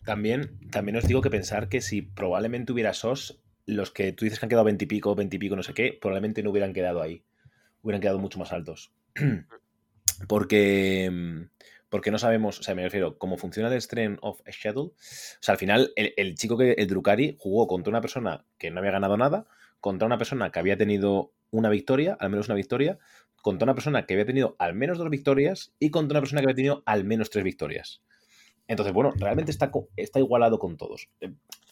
También, 0.04 0.58
también 0.70 0.96
os 0.96 1.06
digo 1.06 1.22
que 1.22 1.30
pensar 1.30 1.68
que 1.68 1.80
si 1.80 2.02
probablemente 2.02 2.72
hubiera 2.72 2.92
SOS, 2.92 3.40
los 3.66 3.90
que 3.90 4.12
tú 4.12 4.24
dices 4.24 4.38
que 4.38 4.46
han 4.46 4.50
quedado 4.50 4.64
20 4.64 4.84
y 4.84 4.88
pico, 4.88 5.14
20 5.14 5.36
y 5.36 5.38
pico, 5.38 5.56
no 5.56 5.62
sé 5.62 5.74
qué, 5.74 5.96
probablemente 6.00 6.42
no 6.42 6.50
hubieran 6.50 6.72
quedado 6.72 7.02
ahí. 7.02 7.22
Hubieran 7.82 8.00
quedado 8.00 8.18
mucho 8.18 8.38
más 8.38 8.52
altos. 8.52 8.92
porque, 10.28 11.10
mm, 11.10 11.42
porque 11.88 12.10
no 12.10 12.18
sabemos, 12.18 12.60
o 12.60 12.62
sea, 12.62 12.74
me 12.74 12.82
refiero, 12.82 13.18
cómo 13.18 13.36
funciona 13.36 13.72
el 13.72 13.80
Strength 13.80 14.18
of 14.22 14.40
a 14.46 14.50
Shadow. 14.50 14.86
O 14.86 14.94
sea, 14.98 15.52
al 15.52 15.58
final, 15.58 15.92
el, 15.96 16.12
el 16.16 16.34
chico 16.34 16.56
que, 16.56 16.72
el 16.72 16.88
Drukari, 16.88 17.36
jugó 17.38 17.66
contra 17.66 17.90
una 17.90 18.00
persona 18.00 18.44
que 18.58 18.70
no 18.70 18.80
había 18.80 18.92
ganado 18.92 19.16
nada, 19.16 19.46
contra 19.80 20.06
una 20.06 20.18
persona 20.18 20.50
que 20.50 20.58
había 20.58 20.76
tenido 20.76 21.32
una 21.50 21.68
victoria, 21.68 22.16
al 22.18 22.30
menos 22.30 22.48
una 22.48 22.56
victoria, 22.56 22.98
contra 23.44 23.64
una 23.64 23.74
persona 23.74 24.06
que 24.06 24.14
había 24.14 24.24
tenido 24.24 24.56
al 24.58 24.74
menos 24.74 24.96
dos 24.96 25.10
victorias 25.10 25.74
y 25.78 25.90
contra 25.90 26.16
una 26.16 26.22
persona 26.22 26.40
que 26.40 26.46
había 26.46 26.56
tenido 26.56 26.82
al 26.86 27.04
menos 27.04 27.28
tres 27.28 27.44
victorias. 27.44 28.02
Entonces, 28.66 28.94
bueno, 28.94 29.12
realmente 29.16 29.50
está, 29.50 29.70
está 29.96 30.18
igualado 30.18 30.58
con 30.58 30.78
todos. 30.78 31.10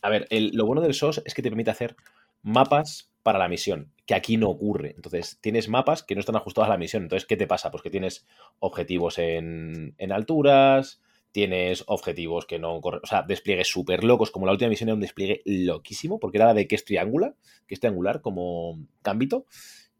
A 0.03 0.09
ver, 0.11 0.27
el- 0.31 0.51
lo 0.55 0.66
bueno 0.66 0.81
del 0.83 0.91
SOS 0.93 1.23
es 1.24 1.35
que 1.35 1.43
te 1.43 1.49
permite 1.51 1.70
hacer 1.70 1.97
mapas 2.43 3.11
para 3.23 3.39
la 3.39 3.49
misión, 3.49 3.93
que 4.07 4.15
aquí 4.15 4.37
no 4.37 4.51
ocurre. 4.51 4.93
Entonces, 4.97 5.39
tienes 5.41 5.69
mapas 5.69 6.03
que 6.03 6.15
no 6.15 6.20
están 6.20 6.37
ajustados 6.37 6.69
a 6.69 6.73
la 6.73 6.79
misión. 6.79 7.05
Entonces, 7.05 7.27
¿qué 7.27 7.37
te 7.37 7.47
pasa? 7.47 7.70
Pues 7.70 7.83
que 7.83 7.91
tienes 7.91 8.27
objetivos 8.59 9.19
en, 9.19 9.95
en 9.99 10.12
alturas, 10.12 11.01
tienes 11.31 11.85
objetivos 11.87 12.47
que 12.47 12.59
no 12.59 12.79
o 12.79 13.07
sea, 13.07 13.23
despliegues 13.23 13.69
súper 13.69 14.03
locos, 14.05 14.31
como 14.33 14.45
la 14.47 14.53
última 14.53 14.69
misión 14.70 14.89
era 14.89 14.95
un 14.95 15.01
despliegue 15.01 15.41
loquísimo, 15.47 16.19
porque 16.19 16.39
era 16.39 16.47
la 16.47 16.55
de 16.55 16.66
que 16.66 16.74
es 16.74 16.85
triangular, 16.85 17.37
que 17.66 17.74
es 17.74 17.81
triangular 17.81 18.20
como 18.20 18.79
gambito, 19.05 19.47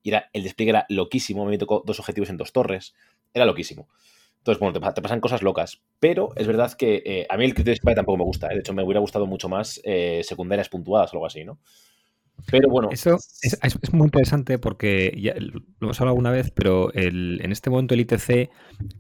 y 0.03 0.11
era, 0.11 0.31
el 0.33 0.43
despliegue 0.43 0.71
era 0.71 0.87
loquísimo, 0.89 1.45
me 1.47 1.59
tocó 1.59 1.83
dos 1.87 2.01
objetivos 2.01 2.31
en 2.31 2.37
dos 2.39 2.53
torres, 2.53 2.95
era 3.35 3.47
loquísimo. 3.47 3.89
Entonces, 4.43 4.59
bueno, 4.59 4.73
te, 4.73 4.81
pa- 4.81 4.93
te 4.93 5.01
pasan 5.03 5.21
cosas 5.21 5.43
locas. 5.43 5.81
Pero 6.01 6.31
es 6.37 6.47
verdad 6.49 6.73
que 6.73 7.03
eh, 7.07 7.27
a 7.31 7.37
mí 7.37 7.45
el 7.45 7.55
Criterion 7.55 7.77
Spy 7.77 7.95
tampoco 7.95 8.19
me 8.19 8.25
gusta. 8.25 8.49
¿eh? 8.49 8.55
De 8.55 8.61
hecho, 8.61 8.75
me 8.75 8.83
hubiera 8.83 9.01
gustado 9.01 9.27
mucho 9.27 9.49
más 9.49 9.81
eh, 9.85 10.23
secundarias 10.25 10.69
puntuadas 10.69 11.13
o 11.13 11.17
algo 11.17 11.27
así, 11.27 11.45
¿no? 11.45 11.59
Pero 12.51 12.69
bueno. 12.69 12.89
Eso 12.91 13.15
es, 13.15 13.59
es- 13.63 13.79
es 13.81 13.93
muy 13.93 14.07
interesante 14.07 14.59
porque 14.59 15.17
ya 15.21 15.35
lo 15.39 15.61
hemos 15.81 16.01
hablado 16.01 16.15
alguna 16.15 16.31
vez, 16.33 16.51
pero 16.51 16.93
el- 16.93 17.41
en 17.43 17.53
este 17.53 17.71
momento 17.71 17.95
el 17.95 18.01
ITC 18.01 18.51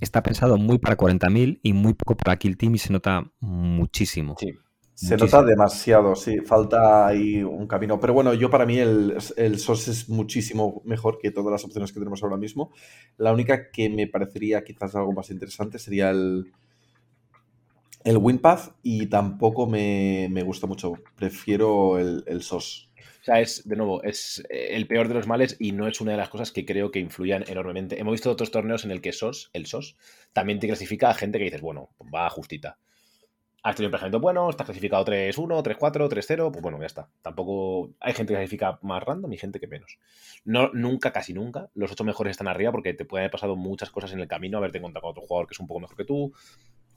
está 0.00 0.22
pensado 0.22 0.58
muy 0.58 0.78
para 0.78 0.96
40.000 0.96 1.58
y 1.62 1.72
muy 1.72 1.94
poco 1.94 2.16
para 2.16 2.36
Kill 2.36 2.56
Team 2.56 2.76
y 2.76 2.78
se 2.78 2.92
nota 2.92 3.30
muchísimo. 3.40 4.36
Sí. 4.38 4.52
Se 4.94 5.16
Muchísimo. 5.16 5.42
nota 5.42 5.42
demasiado, 5.42 6.14
sí, 6.14 6.40
falta 6.40 7.06
ahí 7.06 7.42
un 7.42 7.66
camino. 7.66 7.98
Pero 7.98 8.12
bueno, 8.12 8.34
yo 8.34 8.50
para 8.50 8.66
mí 8.66 8.78
el, 8.78 9.16
el 9.36 9.58
SOS 9.58 9.88
es 9.88 10.08
muchísimo 10.08 10.82
mejor 10.84 11.18
que 11.18 11.30
todas 11.30 11.50
las 11.50 11.64
opciones 11.64 11.92
que 11.92 11.98
tenemos 11.98 12.22
ahora 12.22 12.36
mismo. 12.36 12.72
La 13.16 13.32
única 13.32 13.70
que 13.70 13.88
me 13.88 14.06
parecería 14.06 14.62
quizás 14.64 14.94
algo 14.94 15.12
más 15.12 15.30
interesante 15.30 15.78
sería 15.78 16.10
el, 16.10 16.52
el 18.04 18.16
WinPath 18.18 18.76
y 18.82 19.06
tampoco 19.06 19.66
me, 19.66 20.28
me 20.30 20.42
gusta 20.42 20.66
mucho. 20.66 20.92
Prefiero 21.16 21.98
el, 21.98 22.22
el 22.26 22.42
SOS. 22.42 22.90
O 23.22 23.24
sea, 23.24 23.40
es, 23.40 23.66
de 23.68 23.76
nuevo, 23.76 24.02
es 24.02 24.42
eh, 24.50 24.70
el 24.72 24.86
peor 24.88 25.06
de 25.08 25.14
los 25.14 25.28
males 25.28 25.56
y 25.60 25.72
no 25.72 25.86
es 25.86 26.00
una 26.00 26.12
de 26.12 26.18
las 26.18 26.28
cosas 26.28 26.50
que 26.50 26.66
creo 26.66 26.90
que 26.90 26.98
influyan 26.98 27.44
enormemente. 27.46 28.00
Hemos 28.00 28.12
visto 28.12 28.30
otros 28.30 28.50
torneos 28.50 28.84
en 28.84 28.90
el 28.90 29.00
que 29.00 29.12
SOS, 29.12 29.50
el 29.52 29.66
SOS, 29.66 29.96
también 30.32 30.58
te 30.58 30.66
clasifica 30.66 31.08
a 31.08 31.14
gente 31.14 31.38
que 31.38 31.44
dices, 31.44 31.60
bueno, 31.60 31.90
va 32.12 32.28
justita. 32.30 32.78
Has 33.64 33.76
tenido 33.76 33.86
un 33.86 33.90
emplazamiento 33.90 34.18
bueno, 34.20 34.50
estás 34.50 34.64
clasificado 34.64 35.04
3-1, 35.04 35.62
3-4, 35.62 36.08
3-0, 36.08 36.50
pues 36.50 36.62
bueno, 36.62 36.80
ya 36.80 36.86
está. 36.86 37.08
Tampoco 37.22 37.90
hay 38.00 38.12
gente 38.12 38.32
que 38.32 38.38
clasifica 38.38 38.78
más 38.82 39.02
random 39.04 39.32
y 39.32 39.38
gente 39.38 39.60
que 39.60 39.68
menos. 39.68 39.98
No, 40.44 40.70
nunca, 40.72 41.12
casi 41.12 41.32
nunca, 41.32 41.70
los 41.74 41.92
ocho 41.92 42.02
mejores 42.02 42.32
están 42.32 42.48
arriba 42.48 42.72
porque 42.72 42.92
te 42.94 43.04
pueden 43.04 43.22
haber 43.24 43.30
pasado 43.30 43.54
muchas 43.54 43.90
cosas 43.90 44.12
en 44.12 44.20
el 44.20 44.26
camino, 44.26 44.58
haberte 44.58 44.78
encontrado 44.78 45.02
con 45.02 45.10
otro 45.12 45.22
jugador 45.22 45.46
que 45.46 45.52
es 45.54 45.60
un 45.60 45.68
poco 45.68 45.78
mejor 45.78 45.96
que 45.96 46.04
tú, 46.04 46.32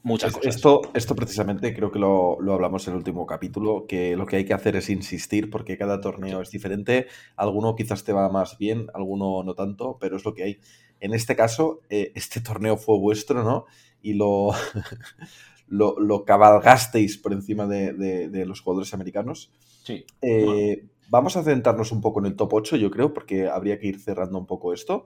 muchas 0.04 0.32
Es- 0.32 0.38
cosas. 0.38 0.56
Esto, 0.56 0.82
esto 0.96 1.16
precisamente 1.16 1.76
creo 1.76 1.92
que 1.92 2.00
lo, 2.00 2.42
lo 2.42 2.54
hablamos 2.56 2.88
en 2.88 2.94
el 2.94 2.98
último 2.98 3.28
capítulo, 3.28 3.86
que 3.88 4.16
lo 4.16 4.26
que 4.26 4.38
hay 4.38 4.46
que 4.46 4.54
hacer 4.56 4.76
es 4.76 4.90
insistir 4.90 5.52
porque 5.52 5.78
cada 5.78 6.02
torneo 6.02 6.42
es 6.42 6.50
diferente. 6.52 7.08
Alguno 7.36 7.76
quizás 7.76 8.04
te 8.04 8.14
va 8.14 8.30
más 8.30 8.58
bien, 8.58 8.88
alguno 8.96 9.44
no 9.44 9.54
tanto, 9.54 9.98
pero 10.00 10.18
es 10.18 10.26
lo 10.26 10.34
que 10.34 10.44
hay. 10.44 10.60
En 11.00 11.14
este 11.14 11.36
caso, 11.36 11.82
eh, 11.90 12.12
este 12.16 12.42
torneo 12.42 12.78
fue 12.78 12.98
vuestro, 12.98 13.44
¿no? 13.44 13.66
Y 14.02 14.14
lo, 14.14 14.50
lo, 15.68 16.00
lo 16.00 16.26
cabalgasteis 16.26 17.18
por 17.18 17.34
encima 17.34 17.68
de, 17.68 17.94
de- 17.94 18.30
de 18.30 18.46
los 18.46 18.62
jugadores 18.62 18.94
americanos. 18.94 19.52
Sí. 19.84 20.06
Eh, 20.22 20.86
Vamos 21.08 21.38
a 21.38 21.44
centrarnos 21.44 21.92
un 21.92 22.02
poco 22.02 22.20
en 22.20 22.26
el 22.26 22.36
top 22.36 22.54
8, 22.56 22.76
yo 22.78 22.90
creo, 22.90 23.14
porque 23.14 23.48
habría 23.48 23.78
que 23.80 23.86
ir 23.88 24.00
cerrando 24.00 24.40
un 24.40 24.48
poco 24.48 24.74
esto. 24.74 25.06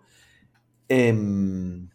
Em, 0.88 1.90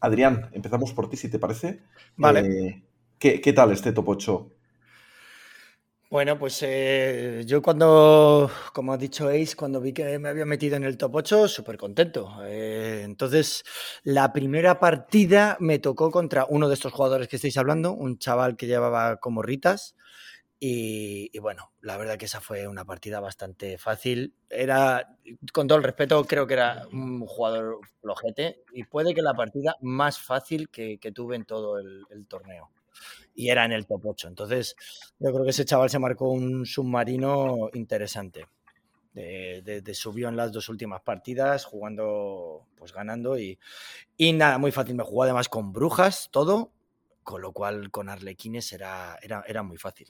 Adrián, 0.00 0.50
empezamos 0.52 0.92
por 0.92 1.08
ti, 1.08 1.16
si 1.16 1.30
te 1.30 1.38
parece. 1.38 1.80
Vale. 2.16 2.40
Eh, 2.40 2.82
¿qué, 3.18 3.40
qué 3.40 3.52
tal 3.52 3.72
este 3.72 3.92
top 3.92 4.08
8? 4.10 4.52
Bueno, 6.08 6.38
pues 6.38 6.62
eh, 6.62 7.42
yo 7.46 7.60
cuando, 7.60 8.48
como 8.72 8.92
ha 8.92 8.96
dicho 8.96 9.28
Ace, 9.28 9.56
cuando 9.56 9.80
vi 9.80 9.92
que 9.92 10.20
me 10.20 10.28
había 10.28 10.44
metido 10.46 10.76
en 10.76 10.84
el 10.84 10.96
top 10.96 11.16
8, 11.16 11.48
súper 11.48 11.76
contento. 11.76 12.32
Eh, 12.44 13.02
entonces, 13.04 13.64
la 14.04 14.32
primera 14.32 14.78
partida 14.78 15.56
me 15.58 15.80
tocó 15.80 16.12
contra 16.12 16.46
uno 16.48 16.68
de 16.68 16.74
estos 16.74 16.92
jugadores 16.92 17.26
que 17.26 17.36
estáis 17.36 17.56
hablando, 17.56 17.92
un 17.92 18.18
chaval 18.18 18.56
que 18.56 18.68
llevaba 18.68 19.16
como 19.16 19.42
ritas. 19.42 19.96
Y, 20.60 21.38
bueno, 21.40 21.72
la 21.82 21.96
verdad 21.98 22.18
que 22.18 22.26
esa 22.26 22.40
fue 22.40 22.68
una 22.68 22.84
partida 22.84 23.20
bastante 23.20 23.78
fácil. 23.78 24.34
Era, 24.50 25.18
con 25.52 25.68
todo 25.68 25.78
el 25.78 25.84
respeto, 25.84 26.24
creo 26.24 26.46
que 26.46 26.54
era 26.54 26.86
un 26.92 27.26
jugador 27.26 27.80
flojete 28.00 28.62
y 28.72 28.84
puede 28.84 29.14
que 29.14 29.22
la 29.22 29.34
partida 29.34 29.76
más 29.82 30.20
fácil 30.20 30.68
que, 30.70 30.98
tuve 31.14 31.36
en 31.36 31.44
todo 31.46 31.78
el 31.78 32.26
torneo. 32.28 32.70
Y 33.36 33.50
era 33.50 33.64
en 33.66 33.72
el 33.72 33.86
top 33.86 34.06
8. 34.06 34.28
Entonces, 34.28 34.76
yo 35.20 35.32
creo 35.32 35.44
que 35.44 35.50
ese 35.50 35.64
chaval 35.66 35.90
se 35.90 35.98
marcó 36.00 36.30
un 36.30 36.66
submarino 36.66 37.70
interesante. 37.74 38.46
De, 39.14 39.62
de- 39.64 39.82
de 39.82 39.94
subió 39.94 40.28
en 40.28 40.36
las 40.36 40.52
dos 40.52 40.68
últimas 40.68 41.02
partidas, 41.02 41.64
jugando, 41.64 42.66
pues 42.76 42.92
ganando. 42.92 43.38
Y, 43.38 43.58
y 44.16 44.32
nada, 44.34 44.58
muy 44.58 44.72
fácil. 44.72 44.96
Me 44.96 45.04
jugó 45.04 45.24
además 45.24 45.48
con 45.48 45.72
brujas, 45.72 46.28
todo. 46.32 46.72
Con 47.24 47.42
lo 47.42 47.52
cual, 47.52 47.90
con 47.90 48.08
arlequines 48.10 48.72
era, 48.72 49.18
era, 49.22 49.44
era 49.48 49.62
muy 49.62 49.78
fácil. 49.78 50.08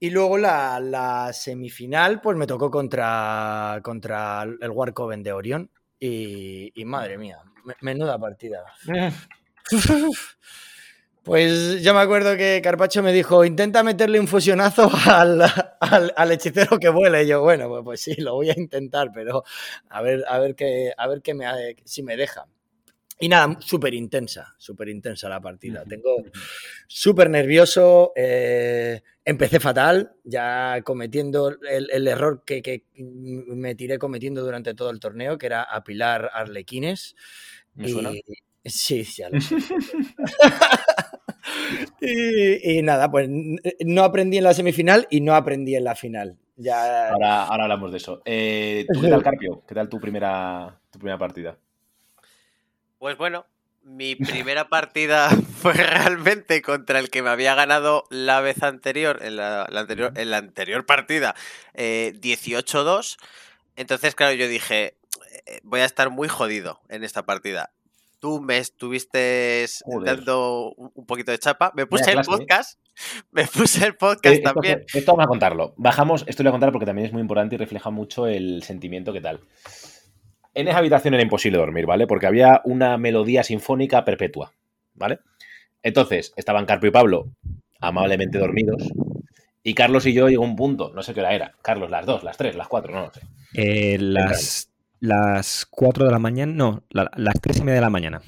Y 0.00 0.10
luego 0.10 0.38
la, 0.38 0.80
la 0.80 1.32
semifinal, 1.32 2.20
pues 2.20 2.36
me 2.36 2.46
tocó 2.46 2.70
contra, 2.70 3.80
contra 3.82 4.42
el 4.44 4.70
Warcoven 4.70 5.22
de 5.22 5.32
Orión. 5.32 5.70
Y, 6.00 6.72
y 6.80 6.84
madre 6.84 7.18
mía, 7.18 7.38
me- 7.64 7.74
menuda 7.82 8.18
partida. 8.18 8.64
Pues 11.28 11.82
yo 11.82 11.92
me 11.92 12.00
acuerdo 12.00 12.38
que 12.38 12.60
Carpacho 12.62 13.02
me 13.02 13.12
dijo, 13.12 13.44
intenta 13.44 13.82
meterle 13.82 14.18
un 14.18 14.26
fusionazo 14.26 14.90
al, 15.10 15.42
al- 15.78 16.14
al 16.16 16.32
hechicero 16.32 16.78
que 16.78 16.88
vuela. 16.88 17.22
Y 17.22 17.26
yo, 17.28 17.42
bueno, 17.42 17.68
pues, 17.68 17.82
pues 17.84 18.00
sí, 18.00 18.14
lo 18.16 18.32
voy 18.34 18.48
a 18.48 18.54
intentar, 18.58 19.10
pero 19.12 19.44
a 19.90 20.00
ver, 20.00 20.24
a 20.26 20.38
ver, 20.38 20.54
qué, 20.54 20.92
a 20.96 21.06
ver 21.06 21.20
qué 21.20 21.34
me, 21.34 21.44
si 21.84 22.02
me 22.02 22.16
deja. 22.16 22.46
Y 23.20 23.28
nada, 23.28 23.56
súper 23.60 23.94
intensa, 23.94 24.54
súper 24.58 24.88
intensa 24.90 25.28
la 25.28 25.40
partida. 25.40 25.84
Tengo 25.86 26.16
súper 26.88 27.30
nervioso, 27.30 28.12
eh, 28.16 29.02
empecé 29.24 29.60
fatal, 29.60 30.12
ya 30.24 30.80
cometiendo 30.84 31.50
el, 31.70 31.90
el 31.92 32.08
error 32.08 32.44
que, 32.46 32.62
que 32.62 32.84
me 32.96 33.74
tiré 33.74 33.98
cometiendo 33.98 34.42
durante 34.44 34.74
todo 34.74 34.90
el 34.90 35.00
torneo, 35.00 35.38
que 35.38 35.46
era 35.46 35.62
apilar 35.64 36.30
arlequines. 36.34 37.16
¿Me 37.74 37.88
suena? 37.88 38.10
Y- 38.12 38.22
sí, 38.70 39.04
ya 39.04 39.30
lo 39.30 39.40
sé. 39.40 39.56
Y, 42.00 42.78
y 42.78 42.82
nada, 42.82 43.10
pues 43.10 43.28
no 43.28 44.04
aprendí 44.04 44.38
en 44.38 44.44
la 44.44 44.54
semifinal 44.54 45.06
y 45.10 45.20
no 45.20 45.34
aprendí 45.34 45.74
en 45.74 45.84
la 45.84 45.94
final. 45.94 46.38
Ya, 46.56 47.10
Ahora, 47.10 47.44
ahora 47.44 47.62
hablamos 47.64 47.92
de 47.92 47.98
eso. 47.98 48.20
Eh, 48.24 48.84
¿Tú 48.92 49.00
qué 49.02 49.08
tal, 49.08 49.22
Carpio? 49.22 49.62
¿Qué 49.66 49.74
tal 49.74 49.88
tu 49.88 50.00
primera, 50.00 50.80
tu 50.90 50.98
primera 50.98 51.16
partida? 51.16 51.56
Pues 52.98 53.16
bueno, 53.16 53.46
mi 53.84 54.16
primera 54.16 54.68
partida 54.68 55.30
fue 55.62 55.72
realmente 55.72 56.60
contra 56.60 56.98
el 56.98 57.10
que 57.10 57.22
me 57.22 57.30
había 57.30 57.54
ganado 57.54 58.04
la 58.10 58.40
vez 58.40 58.64
anterior, 58.64 59.20
en 59.22 59.36
la, 59.36 59.68
la 59.70 59.80
anterior, 59.80 60.12
en 60.16 60.30
la 60.32 60.38
anterior 60.38 60.84
partida, 60.84 61.36
eh, 61.74 62.12
18-2. 62.20 63.18
Entonces, 63.76 64.16
claro, 64.16 64.34
yo 64.34 64.48
dije, 64.48 64.96
eh, 65.46 65.60
voy 65.62 65.80
a 65.80 65.84
estar 65.84 66.10
muy 66.10 66.26
jodido 66.26 66.80
en 66.88 67.04
esta 67.04 67.24
partida. 67.24 67.70
Tú 68.18 68.40
me 68.40 68.58
estuviste 68.58 69.66
Joder. 69.84 70.16
dando 70.16 70.72
un 70.72 71.06
poquito 71.06 71.30
de 71.30 71.38
chapa. 71.38 71.72
Me 71.76 71.86
puse 71.86 72.10
el 72.10 72.18
¿eh? 72.18 72.22
podcast. 72.24 72.80
Me 73.30 73.46
puse 73.46 73.86
el 73.86 73.94
podcast 73.94 74.42
también. 74.42 74.84
esto 74.92 75.12
vamos 75.12 75.26
a 75.26 75.28
contarlo. 75.28 75.74
Bajamos, 75.76 76.24
esto 76.26 76.42
lo 76.42 76.50
voy 76.50 76.52
a 76.52 76.58
contar 76.58 76.72
porque 76.72 76.86
también 76.86 77.06
es 77.06 77.12
muy 77.12 77.22
importante 77.22 77.54
y 77.54 77.58
refleja 77.58 77.90
mucho 77.90 78.26
el 78.26 78.64
sentimiento 78.64 79.12
que 79.12 79.20
tal. 79.20 79.40
En 80.54 80.66
esa 80.66 80.78
habitación 80.78 81.14
era 81.14 81.22
imposible 81.22 81.58
dormir, 81.58 81.86
¿vale? 81.86 82.08
Porque 82.08 82.26
había 82.26 82.60
una 82.64 82.98
melodía 82.98 83.44
sinfónica 83.44 84.04
perpetua, 84.04 84.52
¿vale? 84.94 85.20
Entonces, 85.84 86.32
estaban 86.36 86.66
Carpio 86.66 86.88
y 86.88 86.92
Pablo 86.92 87.28
amablemente 87.80 88.38
dormidos. 88.38 88.90
Y 89.62 89.74
Carlos 89.74 90.06
y 90.06 90.12
yo 90.12 90.28
llegó 90.28 90.42
un 90.42 90.56
punto, 90.56 90.90
no 90.94 91.02
sé 91.02 91.14
qué 91.14 91.20
hora 91.20 91.34
era. 91.34 91.54
Carlos, 91.62 91.90
las 91.90 92.06
dos, 92.06 92.24
las 92.24 92.36
tres, 92.36 92.56
las 92.56 92.68
cuatro, 92.68 92.92
no 92.92 93.02
lo 93.02 93.12
sé. 93.12 93.20
Eh, 93.54 93.98
las, 94.00 94.67
las 95.00 95.66
4 95.70 96.04
de 96.04 96.10
la 96.12 96.18
mañana, 96.18 96.52
no, 96.52 96.84
la- 96.90 97.10
las 97.16 97.40
3 97.40 97.58
y 97.58 97.62
media 97.62 97.76
de 97.76 97.80
la 97.82 97.90
mañana. 97.90 98.22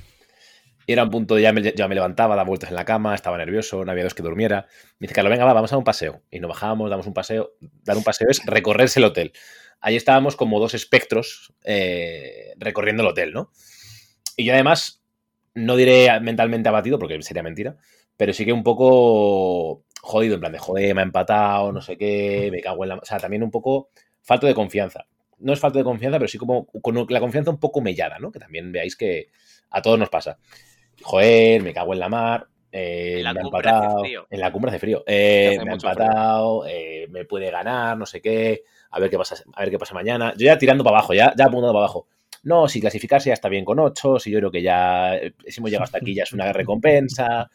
Era 0.86 1.04
un 1.04 1.10
punto, 1.10 1.38
ya 1.38 1.52
me, 1.52 1.62
ya 1.62 1.86
me 1.86 1.94
levantaba, 1.94 2.34
daba 2.34 2.48
vueltas 2.48 2.70
en 2.70 2.76
la 2.76 2.84
cama, 2.84 3.14
estaba 3.14 3.38
nervioso, 3.38 3.84
no 3.84 3.92
había 3.92 4.02
dos 4.04 4.14
que 4.14 4.22
durmiera. 4.22 4.66
Me 4.98 5.04
dice, 5.06 5.14
Carlos, 5.14 5.30
venga, 5.30 5.44
va, 5.44 5.52
vamos 5.52 5.70
a 5.70 5.76
dar 5.76 5.78
un 5.78 5.84
paseo. 5.84 6.22
Y 6.30 6.40
nos 6.40 6.48
bajamos, 6.48 6.90
damos 6.90 7.06
un 7.06 7.14
paseo. 7.14 7.52
Dar 7.84 7.96
un 7.96 8.02
paseo 8.02 8.28
es 8.28 8.44
recorrerse 8.44 8.98
el 8.98 9.04
hotel. 9.04 9.32
Ahí 9.80 9.94
estábamos 9.94 10.34
como 10.36 10.58
dos 10.58 10.74
espectros 10.74 11.54
eh, 11.64 12.54
recorriendo 12.58 13.02
el 13.02 13.08
hotel, 13.08 13.32
¿no? 13.32 13.52
Y 14.36 14.44
yo 14.44 14.52
además, 14.54 15.02
no 15.54 15.76
diré 15.76 16.18
mentalmente 16.20 16.68
abatido, 16.68 16.98
porque 16.98 17.22
sería 17.22 17.42
mentira, 17.42 17.76
pero 18.16 18.32
sí 18.32 18.44
que 18.44 18.52
un 18.52 18.62
poco 18.64 19.84
jodido, 20.02 20.34
en 20.34 20.40
plan 20.40 20.52
de, 20.52 20.58
joder, 20.58 20.94
me 20.94 21.02
ha 21.02 21.04
empatado, 21.04 21.72
no 21.72 21.82
sé 21.82 21.96
qué, 21.96 22.48
me 22.50 22.60
cago 22.60 22.84
en 22.84 22.88
la... 22.90 22.94
O 22.96 23.04
sea, 23.04 23.18
también 23.18 23.42
un 23.42 23.50
poco 23.50 23.90
falto 24.22 24.46
de 24.46 24.54
confianza. 24.54 25.06
No 25.40 25.52
es 25.52 25.60
falta 25.60 25.78
de 25.78 25.84
confianza, 25.84 26.18
pero 26.18 26.28
sí 26.28 26.38
como 26.38 26.66
con 26.66 27.06
la 27.08 27.20
confianza 27.20 27.50
un 27.50 27.58
poco 27.60 27.80
mellada, 27.80 28.18
¿no? 28.18 28.30
Que 28.30 28.38
también 28.38 28.72
veáis 28.72 28.96
que 28.96 29.28
a 29.70 29.82
todos 29.82 29.98
nos 29.98 30.08
pasa. 30.10 30.38
Joder, 31.02 31.62
me 31.62 31.72
cago 31.72 31.92
en 31.94 32.00
la 32.00 32.08
mar. 32.08 32.46
eh, 32.72 33.16
En 33.18 33.24
la 33.24 33.32
me 33.34 33.40
ha 33.40 33.42
empatado. 33.42 34.02
En 34.30 34.40
la 34.40 34.52
cumbre 34.52 34.70
hace 34.70 34.78
frío. 34.78 35.02
eh, 35.06 35.54
Hace 35.56 35.64
me 35.64 35.70
ha 35.70 35.74
empatado. 35.74 36.66
eh, 36.66 37.06
me 37.10 37.24
puede 37.24 37.50
ganar, 37.50 37.96
no 37.96 38.06
sé 38.06 38.20
qué. 38.20 38.62
A 38.90 38.98
ver 39.00 39.08
qué 39.10 39.16
pasa, 39.18 39.36
a 39.54 39.60
ver 39.60 39.70
qué 39.70 39.78
pasa 39.78 39.94
mañana. 39.94 40.32
Yo 40.36 40.46
ya 40.46 40.58
tirando 40.58 40.84
para 40.84 40.98
abajo, 40.98 41.14
ya, 41.14 41.32
ya 41.36 41.44
apuntando 41.46 41.72
para 41.72 41.84
abajo. 41.84 42.06
No, 42.42 42.68
si 42.68 42.80
clasificarse 42.80 43.28
ya 43.28 43.34
está 43.34 43.48
bien 43.48 43.64
con 43.64 43.78
8, 43.78 44.18
si 44.18 44.30
yo 44.30 44.38
creo 44.38 44.50
que 44.50 44.62
ya, 44.62 45.14
eh, 45.16 45.34
si 45.46 45.60
hemos 45.60 45.70
llegado 45.70 45.84
hasta 45.84 45.98
aquí 45.98 46.14
ya 46.14 46.22
es 46.24 46.32
una 46.32 46.52
recompensa, 46.52 47.50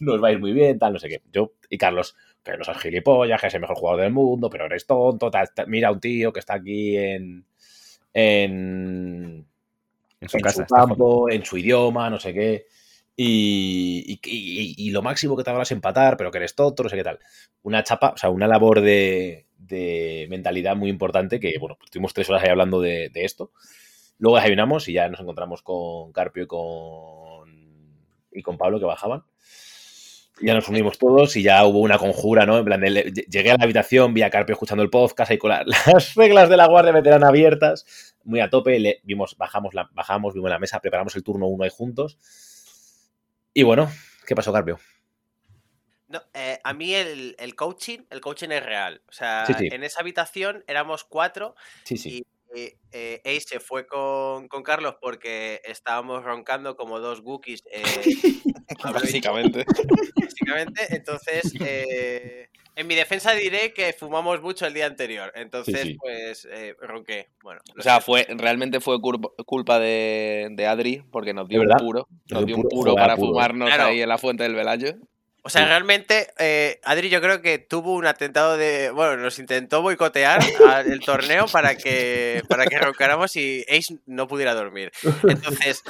nos 0.00 0.22
va 0.22 0.28
a 0.28 0.32
ir 0.32 0.40
muy 0.40 0.52
bien, 0.52 0.78
tal, 0.78 0.92
no 0.94 0.98
sé 0.98 1.08
qué. 1.08 1.20
Yo 1.32 1.52
y 1.68 1.76
Carlos, 1.78 2.16
que 2.44 2.56
no 2.56 2.64
seas 2.64 2.78
gilipollas, 2.78 3.40
que 3.40 3.46
es 3.48 3.54
el 3.54 3.60
mejor 3.60 3.76
jugador 3.76 4.02
del 4.02 4.12
mundo, 4.12 4.50
pero 4.50 4.66
eres 4.66 4.86
tonto, 4.86 5.30
mira 5.66 5.88
a 5.88 5.92
un 5.92 6.00
tío 6.00 6.32
que 6.32 6.40
está 6.40 6.54
aquí 6.54 6.96
en, 6.96 7.44
en, 8.14 9.46
En 10.20 10.28
su 10.28 10.36
en 10.38 10.42
casa. 10.42 10.56
su 10.56 10.62
está 10.62 10.76
campo, 10.76 11.30
en 11.30 11.44
su 11.44 11.58
idioma, 11.58 12.10
no 12.10 12.18
sé 12.20 12.34
qué. 12.34 12.66
Y, 13.16 14.04
y- 14.08 14.20
y- 14.24 14.74
y 14.88 14.90
lo 14.90 15.02
máximo 15.02 15.36
que 15.36 15.44
te 15.44 15.50
habrás 15.50 15.72
empatar, 15.72 16.16
pero 16.16 16.30
que 16.30 16.38
eres 16.38 16.54
tonto, 16.54 16.82
no 16.82 16.88
sé 16.88 16.96
qué 16.96 17.04
tal. 17.04 17.18
Una 17.62 17.82
chapa, 17.84 18.10
o 18.14 18.16
sea, 18.16 18.30
una 18.30 18.46
labor 18.48 18.80
de, 18.80 19.46
de 19.58 20.26
mentalidad 20.30 20.76
muy 20.76 20.88
importante 20.90 21.38
que, 21.40 21.58
bueno, 21.58 21.76
pues 21.76 21.88
estuvimos 21.88 22.14
tres 22.14 22.30
horas 22.30 22.42
ahí 22.44 22.50
hablando 22.50 22.80
de, 22.80 23.10
de 23.10 23.24
esto. 23.24 23.52
Luego 24.18 24.36
desayunamos 24.36 24.88
y 24.88 24.94
ya 24.94 25.08
nos 25.08 25.20
encontramos 25.20 25.62
con 25.62 26.12
Carpio 26.12 26.44
y 26.44 26.46
con, 26.46 27.50
y 28.32 28.42
con 28.42 28.58
Pablo 28.58 28.78
que 28.78 28.86
bajaban. 28.86 29.24
Ya 30.42 30.54
nos 30.54 30.68
unimos 30.68 30.98
todos 30.98 31.36
y 31.36 31.42
ya 31.42 31.64
hubo 31.66 31.80
una 31.80 31.98
conjura, 31.98 32.46
¿no? 32.46 32.58
En 32.58 32.64
plan, 32.64 32.80
de, 32.80 33.12
llegué 33.28 33.50
a 33.50 33.56
la 33.58 33.64
habitación, 33.64 34.14
vi 34.14 34.22
a 34.22 34.30
Carpio 34.30 34.54
escuchando 34.54 34.82
el 34.82 34.88
podcast 34.90 35.30
ahí 35.30 35.38
con 35.38 35.50
la- 35.50 35.64
las 35.94 36.14
reglas 36.14 36.48
de 36.48 36.56
la 36.56 36.66
Guardia 36.66 36.92
Veterana 36.92 37.28
abiertas, 37.28 38.14
muy 38.24 38.40
a 38.40 38.48
tope, 38.48 38.78
le, 38.78 39.00
vimos, 39.04 39.36
bajamos, 39.36 39.74
la, 39.74 39.88
bajamos, 39.92 40.32
vimos 40.34 40.48
la 40.50 40.58
mesa, 40.58 40.80
preparamos 40.80 41.14
el 41.16 41.22
turno 41.22 41.46
uno 41.46 41.64
ahí 41.64 41.70
juntos. 41.70 42.18
Y 43.52 43.62
bueno, 43.64 43.90
¿qué 44.26 44.34
pasó, 44.34 44.52
Carpio? 44.52 44.78
No, 46.08 46.22
eh, 46.34 46.58
a 46.64 46.72
mí 46.72 46.92
el, 46.94 47.36
el 47.38 47.54
coaching, 47.54 47.98
el 48.10 48.20
coaching 48.20 48.48
es 48.50 48.64
real. 48.64 49.02
O 49.08 49.12
sea, 49.12 49.44
Sí, 49.46 49.54
sí. 49.58 49.68
en 49.70 49.84
esa 49.84 50.00
habitación 50.00 50.64
éramos 50.66 51.04
cuatro 51.04 51.54
Sí, 51.84 51.96
sí. 51.96 52.24
Y 52.54 52.72
eh, 52.92 53.20
Ace 53.24 53.40
se 53.48 53.60
fue 53.60 53.86
con, 53.86 54.48
con 54.48 54.62
Carlos 54.62 54.96
porque 55.00 55.60
estábamos 55.64 56.24
roncando 56.24 56.76
como 56.76 56.98
dos 57.00 57.20
Wookiees. 57.20 57.62
eh, 57.70 57.82
Básicamente. 58.94 59.64
básicamente. 60.16 60.86
Entonces, 60.94 61.52
eh, 61.60 62.48
en 62.76 62.86
mi 62.86 62.94
defensa 62.94 63.32
diré 63.34 63.72
que 63.74 63.92
fumamos 63.92 64.40
mucho 64.40 64.66
el 64.66 64.74
día 64.74 64.86
anterior. 64.86 65.32
Entonces, 65.34 65.80
sí. 65.82 65.96
pues, 66.00 66.48
eh, 66.50 66.74
ronqué. 66.80 67.28
Bueno, 67.42 67.60
O 67.78 67.82
sea, 67.82 68.00
fue, 68.00 68.26
realmente 68.30 68.80
fue 68.80 68.98
culpa, 69.00 69.78
de, 69.80 70.48
de 70.52 70.66
Adri, 70.66 71.02
porque 71.10 71.34
nos 71.34 71.48
dio 71.48 71.60
¿De 71.60 71.66
un 71.66 71.76
puro. 71.78 72.08
Nos 72.30 72.46
dio 72.46 72.56
un 72.56 72.62
puro, 72.62 72.94
para 72.94 73.16
puro. 73.16 73.28
fumarnos 73.28 73.68
Claro. 73.68 73.84
ahí 73.90 74.00
en 74.00 74.08
la 74.08 74.18
fuente 74.18 74.44
del 74.44 74.54
Velayo. 74.54 74.94
O 75.42 75.48
sea, 75.48 75.62
Sí. 75.62 75.68
realmente, 75.68 76.28
eh, 76.38 76.80
Adri 76.84 77.08
yo 77.08 77.20
creo 77.22 77.40
que 77.40 77.58
tuvo 77.58 77.94
un 77.94 78.06
atentado 78.06 78.56
de... 78.58 78.90
Bueno, 78.90 79.16
nos 79.16 79.38
intentó 79.38 79.80
boicotear 79.80 80.40
al- 80.68 80.92
el 80.92 81.00
torneo 81.00 81.46
para 81.46 81.76
que, 81.76 82.42
para 82.48 82.66
que 82.66 82.78
roncáramos 82.78 83.34
y 83.36 83.64
Ace 83.68 83.96
no 84.06 84.28
pudiera 84.28 84.54
dormir. 84.54 84.92
Entonces... 85.26 85.82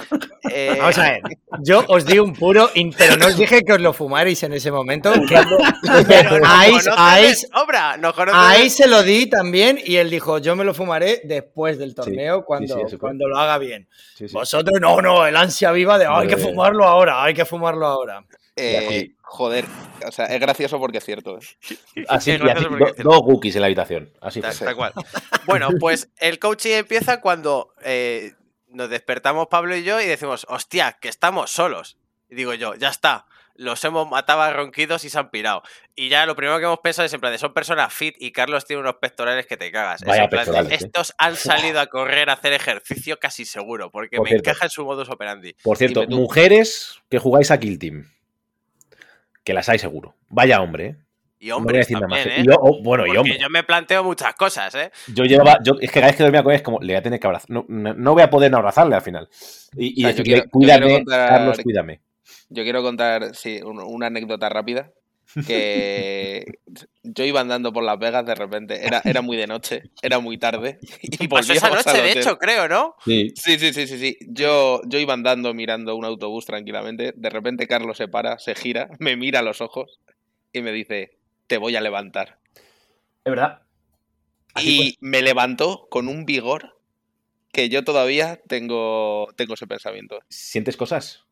eh, 0.51 0.77
Vamos 0.79 0.99
a 0.99 1.03
ver, 1.03 1.23
yo 1.65 1.85
os 1.89 2.07
di 2.07 2.19
un 2.21 2.33
puro, 2.35 2.71
in- 2.75 2.93
pero 2.97 3.17
no 3.17 3.27
os 3.27 3.37
dije 3.37 3.63
que 3.63 3.73
os 3.73 3.81
lo 3.81 3.93
fumarais 3.93 4.41
en 4.45 4.53
ese 4.53 4.71
momento. 4.71 5.13
que 5.13 5.37
pero 6.07 6.39
nos 6.39 6.49
a 6.49 6.63
Ace- 6.63 7.49
a 7.53 7.95
a 8.55 8.69
se 8.69 8.87
lo 8.87 9.03
di 9.03 9.27
también 9.29 9.79
y 9.85 9.97
él 9.97 10.11
dijo, 10.11 10.39
yo 10.39 10.55
me 10.57 10.65
lo 10.65 10.75
fumaré 10.75 11.23
después 11.25 11.79
del 11.79 11.95
torneo 11.95 12.39
sí, 12.39 12.45
cuando, 12.47 12.75
sí, 12.77 12.83
fue. 12.91 12.99
cuando 12.99 13.29
lo 13.29 13.37
haga 13.39 13.59
bien. 13.59 13.89
Sí, 14.17 14.29
sí. 14.29 14.35
Vosotros, 14.35 14.81
no, 14.81 15.01
no, 15.03 15.27
el 15.27 15.37
ansia 15.37 15.73
viva 15.73 15.99
de, 15.99 16.07
"Ah, 16.07 16.21
hay 16.21 16.29
que 16.29 16.37
fumarlo 16.37 16.85
ahora, 16.85 17.23
hay 17.25 17.35
que 17.35 17.45
fumarlo 17.45 17.87
ahora. 17.87 18.25
Eh, 18.57 18.87
sí. 18.89 19.17
Joder, 19.33 19.65
o 20.07 20.11
sea, 20.11 20.27
es 20.27 20.41
gracioso 20.41 20.79
porque 20.81 20.99
es 20.99 21.05
cierto. 21.05 21.39
¿eh? 21.39 22.05
Así, 22.09 22.33
y 22.33 22.39
porque 22.39 23.03
do- 23.03 23.11
dos 23.11 23.23
cookies 23.23 23.55
en 23.55 23.61
la 23.61 23.67
habitación. 23.69 24.13
Así 24.21 24.41
Tal, 24.41 24.53
fue. 24.53 24.67
tal 24.67 24.77
cual. 24.77 24.93
Bueno, 25.47 25.69
pues 25.79 26.09
el 26.19 26.39
coaching 26.39 26.73
empieza 26.73 27.21
cuando 27.21 27.73
eh, 27.85 28.33
nos 28.69 28.91
despertamos 28.91 29.47
Pablo 29.49 29.77
y 29.77 29.85
yo 29.85 30.01
y 30.01 30.07
decimos, 30.07 30.47
hostia, 30.49 30.99
que 31.01 31.09
estamos 31.09 31.51
solos. 31.51 31.97
Y 32.29 32.35
digo 32.35 32.55
yo, 32.55 32.75
ya 32.75 32.89
está. 32.89 33.27
Los 33.55 33.85
hemos 33.85 34.09
matado 34.11 34.41
a 34.43 34.53
ronquidos 34.53 35.05
y 35.05 35.11
se 35.11 35.19
han 35.19 35.31
pirado. 35.31 35.63
Y 35.95 36.09
ya 36.09 36.25
lo 36.27 36.35
primero 36.35 36.59
que 36.59 36.65
hemos 36.65 36.79
pensado 36.81 37.07
es 37.07 37.13
en 37.13 37.21
plan 37.21 37.33
de 37.33 37.39
son 37.39 37.53
personas 37.53 37.93
fit 37.93 38.15
y 38.19 38.33
Carlos 38.33 38.65
tiene 38.65 38.81
unos 38.83 38.97
pectorales 38.97 39.47
que 39.47 39.57
te 39.57 39.71
cagas. 39.71 40.01
Es 40.03 40.09
Vaya 40.09 40.25
en 40.25 40.31
plan 40.31 40.51
de, 40.51 40.75
¿eh? 40.75 40.79
estos 40.81 41.15
han 41.19 41.37
salido 41.37 41.79
a 41.81 41.87
correr, 41.87 42.31
a 42.31 42.35
hacer 42.35 42.53
ejercicio 42.55 43.19
casi 43.21 43.45
seguro, 43.45 43.91
porque 43.91 44.17
Por 44.17 44.25
me 44.25 44.31
cierto. 44.31 44.51
encaja 44.51 44.65
en 44.67 44.71
su 44.71 44.85
modus 44.85 45.09
operandi. 45.11 45.55
Por 45.63 45.77
cierto, 45.77 46.07
mujeres 46.09 47.01
que 47.11 47.19
jugáis 47.19 47.51
a 47.51 47.59
Kill 47.61 47.79
Team. 47.79 48.11
Que 49.45 49.53
las 49.55 49.69
hay 49.69 49.79
seguro. 49.79 50.15
Vaya 50.29 50.61
hombre, 50.61 50.87
¿eh? 50.87 50.97
Y 51.43 51.51
hombres 51.53 51.91
Y 51.91 51.95
¿eh? 51.95 52.43
yo- 52.45 52.57
oh, 52.61 52.83
bueno, 52.83 53.07
y 53.07 53.17
hombre. 53.17 53.39
yo 53.41 53.49
me 53.49 53.63
planteo 53.63 54.05
muchas 54.05 54.35
cosas, 54.35 54.75
¿eh? 54.75 54.91
Yo 55.15 55.25
llevaba, 55.25 55.57
yo, 55.65 55.73
es 55.81 55.91
que 55.91 56.01
cada 56.01 56.09
vez 56.09 56.17
que 56.17 56.23
dormía 56.23 56.43
con 56.43 56.53
él 56.53 56.57
es 56.57 56.63
como, 56.63 56.81
le 56.81 56.93
voy 56.93 56.99
a 56.99 57.03
tener 57.03 57.19
que 57.19 57.27
abrazar. 57.27 57.49
No, 57.51 57.65
no, 57.67 57.95
no 57.95 58.13
voy 58.13 58.23
a 58.23 58.29
poder 58.29 58.51
no 58.51 58.59
abrazarle 58.59 58.95
al 58.95 59.01
final. 59.01 59.27
Y, 59.75 60.03
y 60.03 60.05
O 60.05 60.09
sea, 60.09 60.17
yo 60.17 60.17
decirle, 60.19 60.25
quiero- 60.33 60.45
yo 60.45 60.51
cuídame, 60.51 60.93
contar- 60.99 61.29
Carlos, 61.31 61.59
cuídame. 61.63 62.01
Yo 62.51 62.63
quiero 62.63 62.83
contar 62.83 63.35
sí, 63.35 63.61
un- 63.65 63.79
una 63.81 64.09
anécdota 64.09 64.51
rápida. 64.51 64.91
Que 65.47 66.45
yo 67.03 67.25
iba 67.25 67.41
andando 67.41 67.73
por 67.73 67.85
Las 67.85 67.99
Vegas 67.99 68.27
de 68.27 68.35
repente, 68.35 68.85
era, 68.85 69.01
era 69.05 69.23
muy 69.23 69.37
de 69.37 69.47
noche, 69.47 69.85
era 70.03 70.19
muy 70.19 70.39
tarde. 70.39 70.79
Y, 71.03 71.25
Y 71.25 71.29
pasó 71.29 71.53
esa 71.53 71.71
noche, 71.71 71.93
de 71.93 72.11
hotel. 72.11 72.19
hecho, 72.19 72.39
creo, 72.39 72.69
¿no? 72.69 72.97
Sí. 73.05 73.33
Sí, 73.37 73.59
sí, 73.59 73.73
sí, 73.73 73.87
sí, 73.87 73.99
sí. 73.99 74.19
Yo, 74.29 74.81
yo 74.87 74.99
iba 74.99 75.15
andando 75.15 75.55
mirando 75.55 75.95
un 75.97 76.05
autobús 76.05 76.47
tranquilamente. 76.47 77.13
De 77.17 77.31
repente 77.31 77.67
Carlos 77.67 77.97
se 77.97 78.09
para, 78.09 78.39
se 78.39 78.55
gira, 78.55 78.89
me 78.99 79.17
mira 79.17 79.41
a 79.41 79.43
los 79.43 79.61
ojos 79.61 80.01
y 80.53 80.63
me 80.63 80.73
dice, 80.73 81.19
te 81.47 81.59
voy 81.59 81.77
a 81.77 81.81
levantar. 81.81 82.39
Es 83.25 83.31
verdad. 83.31 83.63
Así 84.55 84.81
y 84.83 84.97
me 85.01 85.23
levantó 85.23 85.87
con 85.91 86.09
un 86.09 86.25
vigor 86.25 86.77
que 87.53 87.69
yo 87.69 87.85
todavía 87.85 88.41
tengo, 88.49 89.29
tengo 89.37 89.55
ese 89.55 89.67
pensamiento. 89.67 90.21
¿Sientes 90.29 90.77
cosas? 90.77 91.25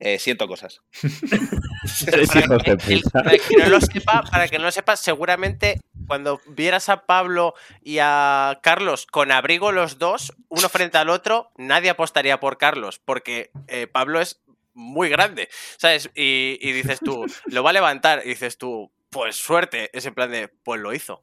Eh, 0.00 0.18
siento 0.18 0.48
cosas. 0.48 0.80
Para 3.12 3.38
que 3.38 3.56
no 3.58 3.68
lo 3.68 3.80
sepa, 3.80 4.22
para 4.30 4.48
que 4.48 4.58
no 4.58 4.64
lo 4.64 4.72
sepa, 4.72 4.96
seguramente 4.96 5.80
cuando 6.06 6.40
vieras 6.46 6.88
a 6.88 7.06
Pablo 7.06 7.54
y 7.82 7.98
a 8.00 8.58
Carlos 8.62 9.06
con 9.06 9.30
abrigo 9.32 9.72
los 9.72 9.98
dos, 9.98 10.32
uno 10.48 10.68
frente 10.68 10.98
al 10.98 11.08
otro, 11.10 11.50
nadie 11.56 11.90
apostaría 11.90 12.40
por 12.40 12.58
Carlos, 12.58 13.00
porque 13.04 13.50
eh, 13.68 13.86
Pablo 13.86 14.20
es 14.20 14.40
muy 14.74 15.08
grande, 15.08 15.48
¿sabes? 15.78 16.10
Y, 16.14 16.58
y 16.60 16.72
dices 16.72 16.98
tú, 17.00 17.24
lo 17.46 17.62
va 17.62 17.70
a 17.70 17.74
levantar, 17.74 18.22
y 18.24 18.30
dices 18.30 18.58
tú, 18.58 18.90
pues 19.10 19.36
suerte, 19.36 19.90
es 19.96 20.04
en 20.06 20.14
plan 20.14 20.30
de, 20.30 20.48
pues 20.48 20.80
lo 20.80 20.92
hizo. 20.92 21.22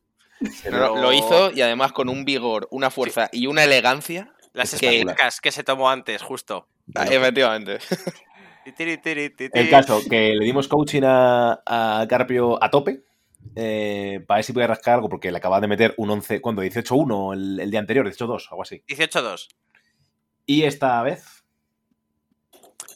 Pero 0.63 0.95
Lo 0.95 1.13
hizo 1.13 1.51
y 1.51 1.61
además 1.61 1.91
con 1.91 2.09
un 2.09 2.25
vigor, 2.25 2.67
una 2.71 2.89
fuerza 2.89 3.29
y 3.31 3.45
una 3.47 3.63
elegancia. 3.63 4.33
Las 4.53 4.71
que- 4.79 5.05
que 5.41 5.51
se 5.51 5.63
tomó 5.63 5.89
antes, 5.89 6.21
justo. 6.21 6.67
Ah, 6.95 7.05
Efectivamente. 7.05 7.77
El 9.53 9.69
caso, 9.69 10.01
que 10.09 10.33
le 10.35 10.45
dimos 10.45 10.67
coaching 10.67 11.01
a, 11.03 11.61
a 11.65 12.05
Carpio 12.07 12.61
a 12.63 12.69
tope. 12.69 13.03
eh, 13.55 14.23
para 14.27 14.37
ver 14.37 14.45
si 14.45 14.53
podía 14.53 14.67
rascar 14.67 14.95
algo, 14.95 15.09
porque 15.09 15.31
le 15.31 15.37
acababa 15.37 15.59
de 15.61 15.67
meter 15.67 15.93
un 15.97 16.09
11, 16.11 16.41
¿cuándo? 16.41 16.63
18-1 16.63 17.33
el, 17.33 17.59
el 17.59 17.71
día 17.71 17.79
anterior, 17.79 18.07
18-2, 18.07 18.47
algo 18.51 18.61
así. 18.61 18.83
18-2. 18.87 19.47
Y 20.45 20.63
esta 20.63 21.01
vez, 21.01 21.40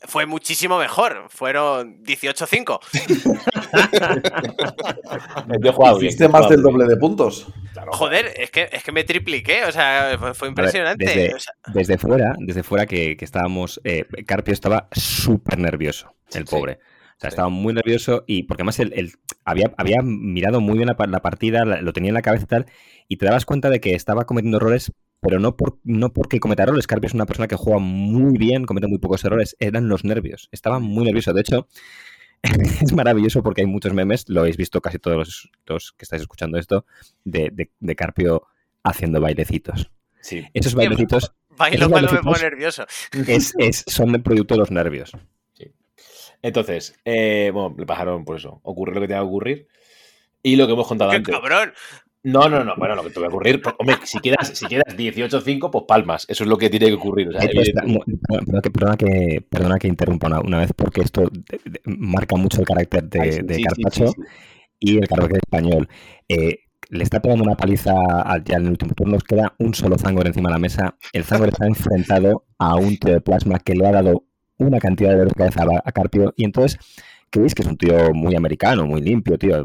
Fue 0.08 0.26
muchísimo 0.26 0.78
mejor. 0.80 1.26
Fueron 1.30 2.04
18-5. 2.04 2.80
yo 5.62 5.70
he 5.70 5.74
jugado 5.74 5.98
bien. 6.00 6.08
Hiciste 6.10 6.28
más 6.30 6.50
del 6.50 6.62
doble 6.62 6.86
de 6.86 6.98
puntos. 6.98 7.48
Claro, 7.74 7.92
Joder, 7.94 8.32
es 8.38 8.52
que, 8.52 8.70
es 8.72 8.84
que 8.84 8.92
me 8.92 9.04
tripliqué, 9.04 9.66
o 9.66 9.72
sea, 9.72 10.16
fue, 10.20 10.34
fue 10.34 10.48
impresionante. 10.48 11.06
desde- 11.06 11.34
o 11.36 11.40
sea, 11.40 11.54
Desde 11.74 11.98
fuera, 11.98 12.34
desde 12.40 12.64
fuera 12.64 12.86
que, 12.86 13.18
que 13.18 13.26
estábamos, 13.26 13.82
eh, 13.84 14.06
Carpio 14.26 14.54
estaba 14.54 14.88
súper 14.92 15.58
nervioso, 15.60 16.14
el 16.34 16.48
Sí. 16.48 16.56
pobre. 16.56 16.80
O 17.18 17.20
sea, 17.20 17.30
estaba 17.30 17.50
muy 17.50 17.74
nervioso 17.74 18.24
y 18.28 18.44
porque 18.44 18.62
además 18.64 18.80
él, 18.80 18.92
él 18.96 19.14
había, 19.46 19.74
había 19.78 20.02
mirado 20.04 20.60
muy 20.60 20.76
bien 20.78 20.88
la, 20.88 20.98
pa- 20.98 21.08
la 21.08 21.22
partida, 21.22 21.64
la- 21.64 21.82
lo 21.82 21.94
tenía 21.94 22.10
en 22.10 22.16
la 22.16 22.22
cabeza 22.22 22.44
y 22.44 22.48
tal, 22.48 22.66
y 23.08 23.18
te 23.18 23.26
dabas 23.26 23.46
cuenta 23.46 23.70
de 23.70 23.80
que 23.80 23.94
estaba 23.96 24.26
cometiendo 24.26 24.58
errores, 24.58 24.92
pero 25.22 25.40
no, 25.40 25.56
por, 25.58 25.80
no 25.84 26.14
porque 26.14 26.40
cometa 26.40 26.64
errores. 26.64 26.88
Carpio 26.88 27.08
es 27.08 27.14
una 27.14 27.26
persona 27.26 27.48
que 27.48 27.56
juega 27.56 27.80
muy 27.80 28.38
bien, 28.38 28.66
comete 28.66 28.88
muy 28.88 29.00
pocos 29.00 29.24
errores, 29.26 29.56
eran 29.60 29.88
los 29.88 30.04
nervios. 30.04 30.50
Estaba 30.52 30.80
muy 30.80 31.06
nervioso. 31.06 31.34
De 31.34 31.42
hecho, 31.42 31.68
es 32.44 32.94
maravilloso 32.94 33.42
porque 33.44 33.62
hay 33.62 33.68
muchos 33.68 33.94
memes, 33.94 34.26
lo 34.28 34.42
habéis 34.42 34.58
visto 34.58 34.82
casi 34.82 35.00
todos 35.00 35.18
los, 35.18 35.50
los 35.66 35.92
que 35.94 36.04
estáis 36.06 36.22
escuchando 36.22 36.58
esto, 36.60 36.86
de, 37.24 37.50
de- 37.52 37.72
de 37.80 37.96
Carpio 37.96 38.44
haciendo 38.84 39.20
bailecitos. 39.20 39.90
Sí. 40.22 40.44
Esos 40.54 40.76
bailecitos 40.76 41.34
bailo 41.58 41.90
cuando 41.90 42.12
me 42.12 42.20
pongo 42.20 42.38
nervioso. 42.38 42.86
es, 43.28 43.54
es- 43.58 43.84
son 43.88 44.14
el 44.16 44.22
producto 44.22 44.54
de 44.56 44.60
los 44.60 44.72
nervios. 44.72 45.12
Entonces, 46.42 46.96
eh, 47.06 47.50
bueno, 47.52 47.76
le 47.78 47.86
pasaron 47.88 48.24
por 48.24 48.38
eso. 48.38 48.60
Ocurrió 48.64 48.94
lo 48.96 49.02
que 49.02 49.08
tenía 49.08 49.22
que 49.22 49.28
ocurrir. 49.28 49.68
Y 50.44 50.58
lo 50.58 50.68
que 50.68 50.74
hemos 50.74 50.88
contado 50.88 51.10
¡Qué 51.10 51.18
antes. 51.18 51.34
cabrón! 51.34 51.74
No, 52.26 52.50
no, 52.50 52.64
no. 52.64 52.74
Bueno, 52.76 52.96
lo 52.96 53.04
que 53.04 53.12
te 53.12 53.20
va 53.20 53.28
a 53.28 53.30
ocurrir. 53.30 53.62
pues, 53.62 53.76
hombre, 53.78 53.96
si 54.04 54.20
quedas, 54.20 54.50
si 54.58 54.66
quedas 54.66 54.96
18-5, 54.98 55.70
pues 55.72 55.84
palmas. 55.88 56.26
Eso 56.28 56.44
es 56.44 56.50
lo 56.50 56.58
que 56.58 56.70
tiene 56.70 56.88
que 56.88 56.94
ocurrir. 56.94 57.30
O 57.30 57.32
sea, 57.34 57.42
Esto 57.42 57.62
está- 57.62 57.82
evidentemente. 57.84 58.22
no, 58.30 58.40
perdona, 58.40 58.62
que, 58.62 58.72
perdona, 58.72 58.98
que, 58.98 59.46
perdona 59.50 59.78
que 59.80 59.88
interrumpa 59.88 60.28
una, 60.28 60.40
una 60.42 60.58
vez 60.60 60.72
porque 60.76 61.02
esto 61.02 61.30
de- 61.32 61.60
de- 61.64 61.82
marca 61.86 62.36
mucho 62.36 62.60
el 62.62 62.66
carácter 62.68 63.04
de, 63.10 63.22
Ay, 63.22 63.32
sí, 63.32 63.42
de 63.44 63.54
sí, 63.56 63.62
sí, 63.62 63.64
Carpacho 63.66 64.08
sí, 64.08 64.22
y 64.80 64.98
el 64.98 65.08
carácter 65.08 65.38
español. 65.38 65.88
Eh, 66.28 66.60
le 66.90 67.04
está 67.04 67.20
pegando 67.22 67.44
una 67.44 67.56
paliza 67.56 67.94
al- 68.24 68.44
ya 68.44 68.58
en 68.58 68.64
el 68.66 68.70
último 68.72 68.94
turno. 68.94 69.18
Queda 69.20 69.54
un 69.60 69.74
solo 69.74 69.98
Zangor 69.98 70.28
encima 70.28 70.50
de 70.50 70.54
la 70.54 70.60
mesa. 70.60 70.96
El 71.14 71.24
Zangor 71.24 71.50
está 71.50 71.68
enfrentado 71.68 72.46
a 72.58 72.76
un 72.76 72.98
tío 72.98 73.14
de 73.14 73.22
plasma 73.22 73.60
que 73.60 73.76
le 73.76 73.86
ha 73.88 73.92
dado 73.92 74.24
una 74.58 74.80
cantidad 74.80 75.16
de 75.18 75.30
cabeza 75.32 75.64
a, 75.64 75.82
a 75.88 75.92
Carpio. 75.92 76.34
Y 76.38 76.46
entonces, 76.46 76.78
creéis 77.30 77.54
que 77.54 77.62
es 77.64 77.68
un 77.68 77.78
tío 77.78 78.14
muy 78.14 78.36
americano, 78.36 78.86
muy 78.86 79.02
limpio, 79.02 79.38
tío. 79.38 79.64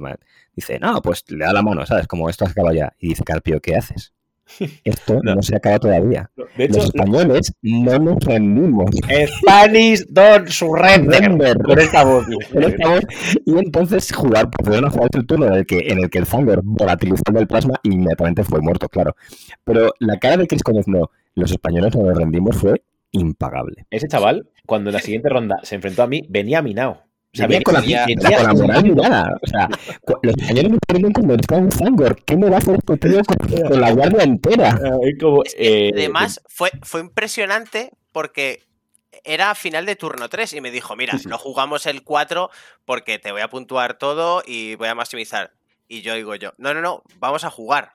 Dice, 0.55 0.79
no, 0.79 1.01
pues 1.03 1.25
le 1.29 1.45
da 1.45 1.53
la 1.53 1.63
mano, 1.63 1.85
¿sabes? 1.87 2.07
Como 2.07 2.29
esto 2.29 2.45
acaba 2.45 2.73
ya. 2.75 2.93
Y 2.99 3.09
dice 3.09 3.25
Carpio, 3.25 3.61
¿qué 3.61 3.77
haces? 3.77 4.13
Esto 4.85 5.21
No. 5.23 5.37
no, 5.37 5.43
se 5.43 5.57
acaba 5.57 5.79
todavía. 5.79 6.31
De 6.57 6.65
hecho, 6.65 6.77
Los 6.77 6.87
españoles 6.87 7.53
no 7.63 7.99
nos 7.99 8.19
rendimos. 8.25 8.91
Spanish 9.39 10.05
don't 10.09 10.49
surrender. 10.49 11.57
Con 11.59 11.79
esta 11.79 12.05
voz. 12.05 12.27
Con 12.53 12.63
esta 12.65 12.89
voz. 12.89 13.05
Y 13.47 13.59
entonces 13.59 14.13
jugar, 14.13 14.51
procedieron 14.51 14.89
a 14.89 14.91
jugar 14.91 15.09
el 15.15 15.27
turno 15.27 15.47
en 15.47 15.53
el 15.55 15.67
que, 15.67 15.79
en 15.87 15.99
el, 15.99 16.11
que 16.11 16.19
el 16.19 16.27
Zangor 16.27 16.63
volatilizó 16.65 17.23
el 17.37 17.47
plasma 17.47 17.75
y 17.83 17.95
inmediatamente 17.95 18.43
fue 18.43 18.61
muerto, 18.61 18.89
claro. 18.89 19.15
Pero 19.65 19.95
la 20.01 20.19
cara 20.19 20.37
de 20.37 20.47
Chris 20.47 20.63
cuando 20.63 20.83
no, 20.87 21.11
los 21.35 21.51
españoles 21.53 21.95
no 21.95 22.03
nos 22.03 22.19
rendimos 22.19 22.57
fue 22.57 22.83
impagable. 23.13 23.87
Ese 23.91 24.09
chaval, 24.09 24.49
cuando 24.67 24.91
en 24.91 24.95
la 24.95 25.01
siguiente 25.01 25.29
ronda 25.29 25.59
se 25.63 25.77
enfrentó 25.77 26.03
a 26.03 26.07
mí, 26.07 26.27
venía 26.29 26.63
minado. 26.63 27.05
O 27.33 27.37
sea, 27.37 27.47
Venía 27.47 27.63
con 27.63 27.75
la, 27.75 27.81
con 27.81 28.47
la 28.47 28.55
moral 28.55 28.83
mirada. 28.83 29.39
O 29.41 29.47
sea, 29.47 29.69
los 30.23 30.37
españoles 30.37 30.73
me 30.73 30.79
preguntan 30.87 31.25
cuando 31.25 31.41
estaba 31.41 31.61
en 31.61 31.71
Fangor, 31.71 32.23
¿qué 32.25 32.37
me 32.37 32.51
va 32.51 32.57
a 32.57 32.59
hacer 32.59 32.77
este 32.77 32.97
tío 32.97 33.23
con, 33.25 33.69
con 33.69 33.81
la 33.81 33.93
guardia 33.93 34.23
entera? 34.25 34.81
es 35.03 35.19
como, 35.21 35.45
Es 35.45 35.55
que, 35.55 35.87
eh, 35.87 35.91
además, 35.95 36.41
fue, 36.49 36.71
fue 36.83 37.01
impresionante 37.01 37.93
porque 38.11 38.65
era 39.23 39.55
final 39.55 39.87
de 39.87 39.97
turno 39.97 40.29
3 40.29 40.55
y 40.55 40.61
me 40.61 40.71
dijo, 40.73 40.97
mira, 40.97 41.15
no 41.27 41.39
jugamos 41.39 41.87
el 41.87 42.03
4 42.03 42.51
porque 42.85 43.19
te 43.19 43.31
voy 43.31 43.43
a 43.43 43.49
puntuar 43.49 43.99
todo 43.99 44.43
y 44.45 44.75
voy 44.75 44.89
a 44.89 44.95
maximizar. 44.95 45.53
Y 45.87 46.03
yo 46.03 46.15
digo 46.15 46.35
yo, 46.35 46.53
no, 46.59 46.75
no, 46.75 46.81
no, 46.81 47.03
vamos 47.19 47.45
a 47.45 47.51
jugar. 47.51 47.95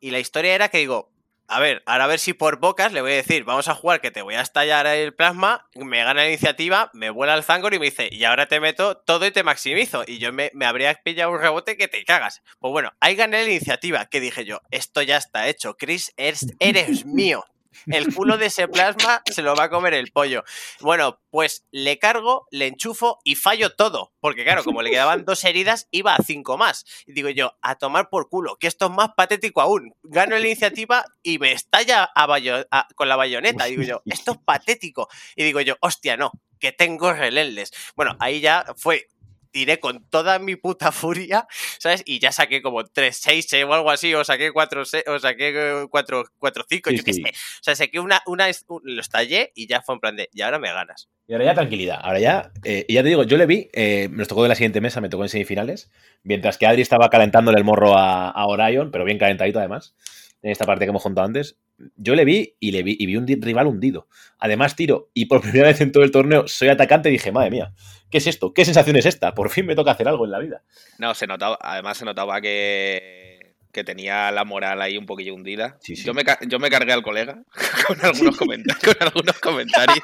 Y 0.00 0.10
la 0.10 0.20
historia 0.20 0.54
era 0.54 0.68
que 0.68 0.78
digo, 0.78 1.10
a 1.48 1.60
ver, 1.60 1.82
ahora 1.86 2.04
a 2.04 2.06
ver 2.08 2.18
si 2.18 2.34
por 2.34 2.60
bocas 2.60 2.92
le 2.92 3.00
voy 3.00 3.12
a 3.12 3.16
decir, 3.16 3.44
vamos 3.44 3.68
a 3.68 3.74
jugar 3.74 4.00
que 4.00 4.10
te 4.10 4.20
voy 4.22 4.34
a 4.34 4.42
estallar 4.42 4.86
el 4.86 5.14
plasma, 5.14 5.66
me 5.74 6.04
gana 6.04 6.22
la 6.22 6.28
iniciativa, 6.28 6.90
me 6.92 7.08
vuela 7.08 7.34
el 7.34 7.42
Zangor 7.42 7.72
y 7.72 7.78
me 7.78 7.86
dice, 7.86 8.08
y 8.12 8.24
ahora 8.24 8.46
te 8.46 8.60
meto 8.60 8.98
todo 8.98 9.26
y 9.26 9.30
te 9.30 9.42
maximizo. 9.42 10.04
Y 10.06 10.18
yo 10.18 10.32
me, 10.32 10.50
me 10.54 10.66
habría 10.66 10.94
pillado 10.94 11.32
un 11.32 11.40
rebote 11.40 11.78
que 11.78 11.88
te 11.88 12.04
cagas. 12.04 12.42
Pues 12.58 12.70
bueno, 12.70 12.92
ahí 13.00 13.14
gané 13.14 13.42
la 13.42 13.50
iniciativa, 13.50 14.06
que 14.06 14.20
dije 14.20 14.44
yo, 14.44 14.60
esto 14.70 15.00
ya 15.00 15.16
está 15.16 15.48
hecho, 15.48 15.76
Chris, 15.76 16.12
eres, 16.16 16.46
eres 16.60 17.06
mío. 17.06 17.44
El 17.86 18.14
culo 18.14 18.38
de 18.38 18.46
ese 18.46 18.66
plasma 18.68 19.22
se 19.30 19.42
lo 19.42 19.54
va 19.54 19.64
a 19.64 19.70
comer 19.70 19.94
el 19.94 20.10
pollo. 20.10 20.42
Bueno, 20.80 21.20
pues 21.30 21.64
le 21.70 21.98
cargo, 21.98 22.46
le 22.50 22.66
enchufo 22.66 23.18
y 23.24 23.34
fallo 23.34 23.74
todo. 23.74 24.12
Porque 24.20 24.44
claro, 24.44 24.64
como 24.64 24.82
le 24.82 24.90
quedaban 24.90 25.24
dos 25.24 25.44
heridas, 25.44 25.86
iba 25.90 26.14
a 26.14 26.22
cinco 26.22 26.56
más. 26.58 26.84
Y 27.06 27.12
digo 27.12 27.28
yo, 27.28 27.56
a 27.62 27.76
tomar 27.76 28.08
por 28.10 28.28
culo, 28.28 28.56
que 28.56 28.66
esto 28.66 28.86
es 28.86 28.92
más 28.92 29.10
patético 29.16 29.60
aún. 29.60 29.94
Gano 30.02 30.36
la 30.38 30.46
iniciativa 30.46 31.04
y 31.22 31.38
me 31.38 31.52
estalla 31.52 32.04
a 32.04 32.26
bayo- 32.26 32.66
con 32.94 33.08
la 33.08 33.16
bayoneta. 33.16 33.64
Digo 33.66 33.82
yo, 33.82 34.02
esto 34.06 34.32
es 34.32 34.38
patético. 34.38 35.08
Y 35.36 35.44
digo 35.44 35.60
yo, 35.60 35.76
hostia, 35.80 36.16
no, 36.16 36.32
que 36.58 36.72
tengo 36.72 37.12
relenles. 37.12 37.72
Bueno, 37.94 38.16
ahí 38.20 38.40
ya 38.40 38.64
fue. 38.76 39.08
Tiré 39.50 39.80
con 39.80 40.04
toda 40.10 40.38
mi 40.38 40.56
puta 40.56 40.92
furia, 40.92 41.46
¿sabes? 41.78 42.02
Y 42.06 42.18
ya 42.18 42.32
saqué 42.32 42.60
como 42.62 42.84
3, 42.84 43.16
6 43.16 43.52
o 43.66 43.72
algo 43.74 43.90
así, 43.90 44.14
o 44.14 44.24
saqué 44.24 44.52
4, 44.52 44.82
o 44.82 45.18
saqué 45.18 45.86
4, 45.90 46.24
4 46.38 46.64
5, 46.68 46.90
Sí, 46.90 46.96
yo 46.96 47.04
qué 47.04 47.12
sí. 47.12 47.22
sé. 47.22 47.30
O 47.30 47.62
sea, 47.62 47.74
saqué 47.76 48.00
una, 48.00 48.20
una, 48.26 48.46
un- 48.68 48.80
lo 48.84 49.00
estallé 49.00 49.52
y 49.54 49.66
ya 49.66 49.82
fue 49.82 49.94
en 49.94 50.00
plan 50.00 50.16
de, 50.16 50.28
y 50.32 50.42
ahora 50.42 50.58
me 50.58 50.72
ganas. 50.72 51.08
Y 51.26 51.32
ahora 51.34 51.44
ya 51.44 51.54
tranquilidad. 51.54 51.98
Ahora 52.02 52.20
ya, 52.20 52.52
eh, 52.64 52.86
y 52.88 52.94
ya 52.94 53.02
te 53.02 53.08
digo, 53.10 53.22
yo 53.24 53.36
le 53.36 53.44
vi, 53.46 53.68
eh, 53.74 54.08
nos 54.10 54.28
tocó 54.28 54.42
de 54.42 54.48
la 54.48 54.54
siguiente 54.54 54.80
mesa, 54.80 55.00
me 55.02 55.08
tocó 55.10 55.24
en 55.24 55.28
semifinales, 55.28 55.90
mientras 56.22 56.56
que 56.56 56.66
Adri 56.66 56.80
estaba 56.82 57.10
calentándole 57.10 57.58
el 57.58 57.64
morro 57.64 57.96
a, 57.98 58.30
a 58.30 58.46
Orion, 58.46 58.90
pero 58.90 59.04
bien 59.04 59.18
calentadito 59.18 59.58
además, 59.58 59.94
en 60.42 60.50
esta 60.52 60.64
parte 60.64 60.84
que 60.86 60.90
hemos 60.90 61.02
contado 61.02 61.26
antes. 61.26 61.56
Yo 61.96 62.14
le 62.14 62.24
vi 62.24 62.54
y 62.58 62.72
le 62.72 62.82
vi 62.82 62.96
y 62.98 63.06
vi 63.06 63.16
un 63.16 63.26
rival 63.26 63.66
hundido. 63.68 64.08
Además, 64.38 64.74
tiro, 64.76 65.10
y 65.14 65.26
por 65.26 65.40
primera 65.42 65.68
vez 65.68 65.80
en 65.80 65.92
todo 65.92 66.02
el 66.02 66.10
torneo 66.10 66.48
soy 66.48 66.68
atacante 66.68 67.08
y 67.08 67.12
dije, 67.12 67.30
madre 67.32 67.50
mía, 67.50 67.72
¿qué 68.10 68.18
es 68.18 68.26
esto? 68.26 68.52
¿Qué 68.52 68.64
sensación 68.64 68.96
es 68.96 69.06
esta? 69.06 69.34
Por 69.34 69.50
fin 69.50 69.64
me 69.66 69.74
toca 69.76 69.92
hacer 69.92 70.08
algo 70.08 70.24
en 70.24 70.32
la 70.32 70.38
vida. 70.40 70.62
No, 70.98 71.14
se 71.14 71.26
notaba, 71.26 71.56
además 71.60 71.96
se 71.98 72.04
notaba 72.04 72.40
que, 72.40 73.54
que 73.70 73.84
tenía 73.84 74.30
la 74.32 74.44
moral 74.44 74.82
ahí 74.82 74.98
un 74.98 75.06
poquillo 75.06 75.34
hundida. 75.34 75.78
Sí, 75.80 75.94
sí. 75.94 76.04
Yo, 76.04 76.14
me, 76.14 76.24
yo 76.48 76.58
me 76.58 76.68
cargué 76.70 76.92
al 76.92 77.02
colega 77.02 77.44
con 77.86 78.04
algunos, 78.04 78.36
comentarios, 78.38 78.82
con 78.96 79.06
algunos 79.08 79.38
comentarios. 79.38 79.98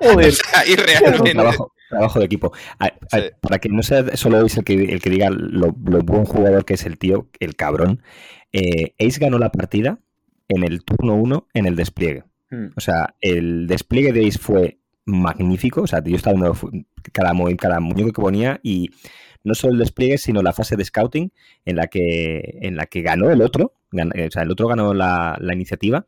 Joder. 0.00 0.28
O 0.28 0.32
sea, 0.32 0.66
y 0.66 0.74
realmente. 0.76 1.32
Trabajo, 1.34 1.72
trabajo 1.88 2.18
de 2.18 2.24
equipo. 2.24 2.52
A- 2.80 2.86
a- 2.86 2.92
Sí. 3.20 3.30
Para 3.40 3.58
que 3.60 3.68
no 3.68 3.82
sea 3.84 4.16
solo 4.16 4.40
el 4.40 4.64
que, 4.64 4.72
el 4.74 5.00
que 5.00 5.10
diga 5.10 5.30
lo, 5.30 5.74
lo 5.84 5.98
buen 6.00 6.24
jugador 6.24 6.64
que 6.64 6.74
es 6.74 6.84
el 6.84 6.98
tío, 6.98 7.28
el 7.40 7.54
cabrón, 7.54 8.02
eh, 8.52 8.94
Ace 8.98 9.20
ganó 9.20 9.38
la 9.38 9.52
partida 9.52 9.98
en 10.54 10.64
el 10.64 10.84
turno 10.84 11.14
1 11.16 11.48
en 11.54 11.66
el 11.66 11.76
despliegue. 11.76 12.24
Hmm. 12.50 12.66
O 12.76 12.80
sea, 12.80 13.14
el 13.20 13.66
despliegue 13.66 14.12
de 14.12 14.26
Ace 14.26 14.38
fue 14.38 14.78
magnífico. 15.04 15.82
O 15.82 15.86
sea, 15.86 16.02
yo 16.04 16.16
estaba 16.16 16.34
viendo 16.34 16.54
cada, 17.12 17.32
cada 17.56 17.80
muñeco 17.80 18.12
que 18.12 18.22
ponía 18.22 18.60
y 18.62 18.90
no 19.44 19.54
solo 19.54 19.72
el 19.72 19.78
despliegue, 19.80 20.18
sino 20.18 20.42
la 20.42 20.52
fase 20.52 20.76
de 20.76 20.84
scouting 20.84 21.32
en 21.64 21.76
la 21.76 21.86
que, 21.88 22.58
en 22.62 22.76
la 22.76 22.86
que 22.86 23.02
ganó 23.02 23.30
el 23.30 23.42
otro. 23.42 23.74
eh, 23.92 24.26
o 24.28 24.30
sea, 24.30 24.42
el 24.42 24.50
otro 24.50 24.68
ganó 24.68 24.94
la, 24.94 25.36
la 25.40 25.52
iniciativa 25.54 26.06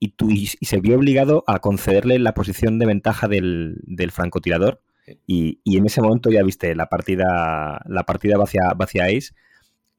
y, 0.00 0.08
tu- 0.10 0.30
y, 0.30 0.48
y 0.58 0.66
se 0.66 0.80
vio 0.80 0.96
obligado 0.96 1.44
a 1.46 1.60
concederle 1.60 2.18
la 2.18 2.34
posición 2.34 2.78
de 2.78 2.86
ventaja 2.86 3.28
del, 3.28 3.76
del 3.84 4.10
francotirador. 4.10 4.80
Y, 5.26 5.60
y 5.64 5.76
en 5.78 5.86
ese 5.86 6.00
momento 6.00 6.30
ya 6.30 6.42
viste 6.42 6.74
la 6.74 6.86
partida, 6.86 7.82
la 7.86 8.04
partida 8.04 8.36
va 8.36 8.44
hacia, 8.44 8.72
va 8.72 8.84
hacia 8.84 9.04
Ace. 9.06 9.32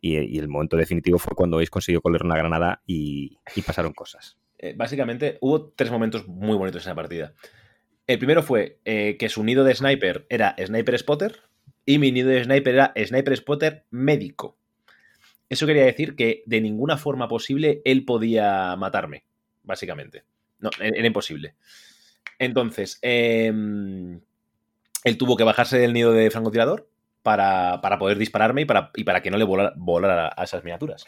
Y, 0.06 0.38
el 0.38 0.50
momento 0.50 0.76
definitivo 0.76 1.18
fue 1.18 1.34
cuando 1.34 1.60
Ace 1.60 1.70
consiguió 1.70 2.02
coler 2.02 2.24
una 2.26 2.36
granada 2.36 2.82
y, 2.86 3.38
y 3.56 3.62
pasaron 3.62 3.94
cosas. 3.94 4.38
eh, 4.58 4.74
básicamente 4.76 5.38
hubo 5.40 5.70
tres 5.70 5.92
momentos 5.92 6.28
muy 6.28 6.58
bonitos 6.58 6.82
en 6.84 6.90
esa 6.90 6.96
partida. 6.96 7.34
El 8.06 8.18
primero 8.18 8.44
fue 8.44 8.80
eh, 8.84 9.16
que 9.18 9.30
su 9.30 9.46
nido 9.46 9.64
de 9.64 9.74
sniper 9.74 10.26
era 10.30 10.58
sniper 10.62 11.00
spotter 11.00 11.40
y 11.86 12.00
mi 12.00 12.12
nido 12.12 12.30
de 12.30 12.44
sniper 12.44 12.74
era 12.74 12.94
sniper 13.06 13.38
spotter 13.38 13.86
médico. 13.92 14.58
Eso 15.48 15.66
quería 15.66 15.86
decir 15.86 16.18
que 16.18 16.44
de 16.48 16.60
ninguna 16.60 16.98
forma 16.98 17.30
posible 17.30 17.82
él 17.86 18.04
podía 18.04 18.76
matarme, 18.76 19.24
básicamente. 19.64 20.26
No, 20.60 20.70
e-, 20.82 20.92
era 20.98 21.08
imposible. 21.08 21.56
Entonces, 22.40 23.00
em, 23.02 24.20
él 25.06 25.18
tuvo 25.18 25.38
que 25.38 25.46
bajarse 25.46 25.78
del 25.78 25.94
nido 25.94 26.12
de 26.12 26.30
francotirador 26.30 26.90
para, 27.24 27.80
para 27.82 27.98
poder 27.98 28.18
dispararme 28.18 28.62
y 28.62 28.66
para, 28.66 28.92
y 28.96 29.04
para 29.04 29.22
que 29.22 29.32
no 29.32 29.38
le 29.38 29.46
volara, 29.46 29.74
volara 29.76 30.32
a 30.36 30.44
esas 30.44 30.64
miniaturas. 30.64 31.06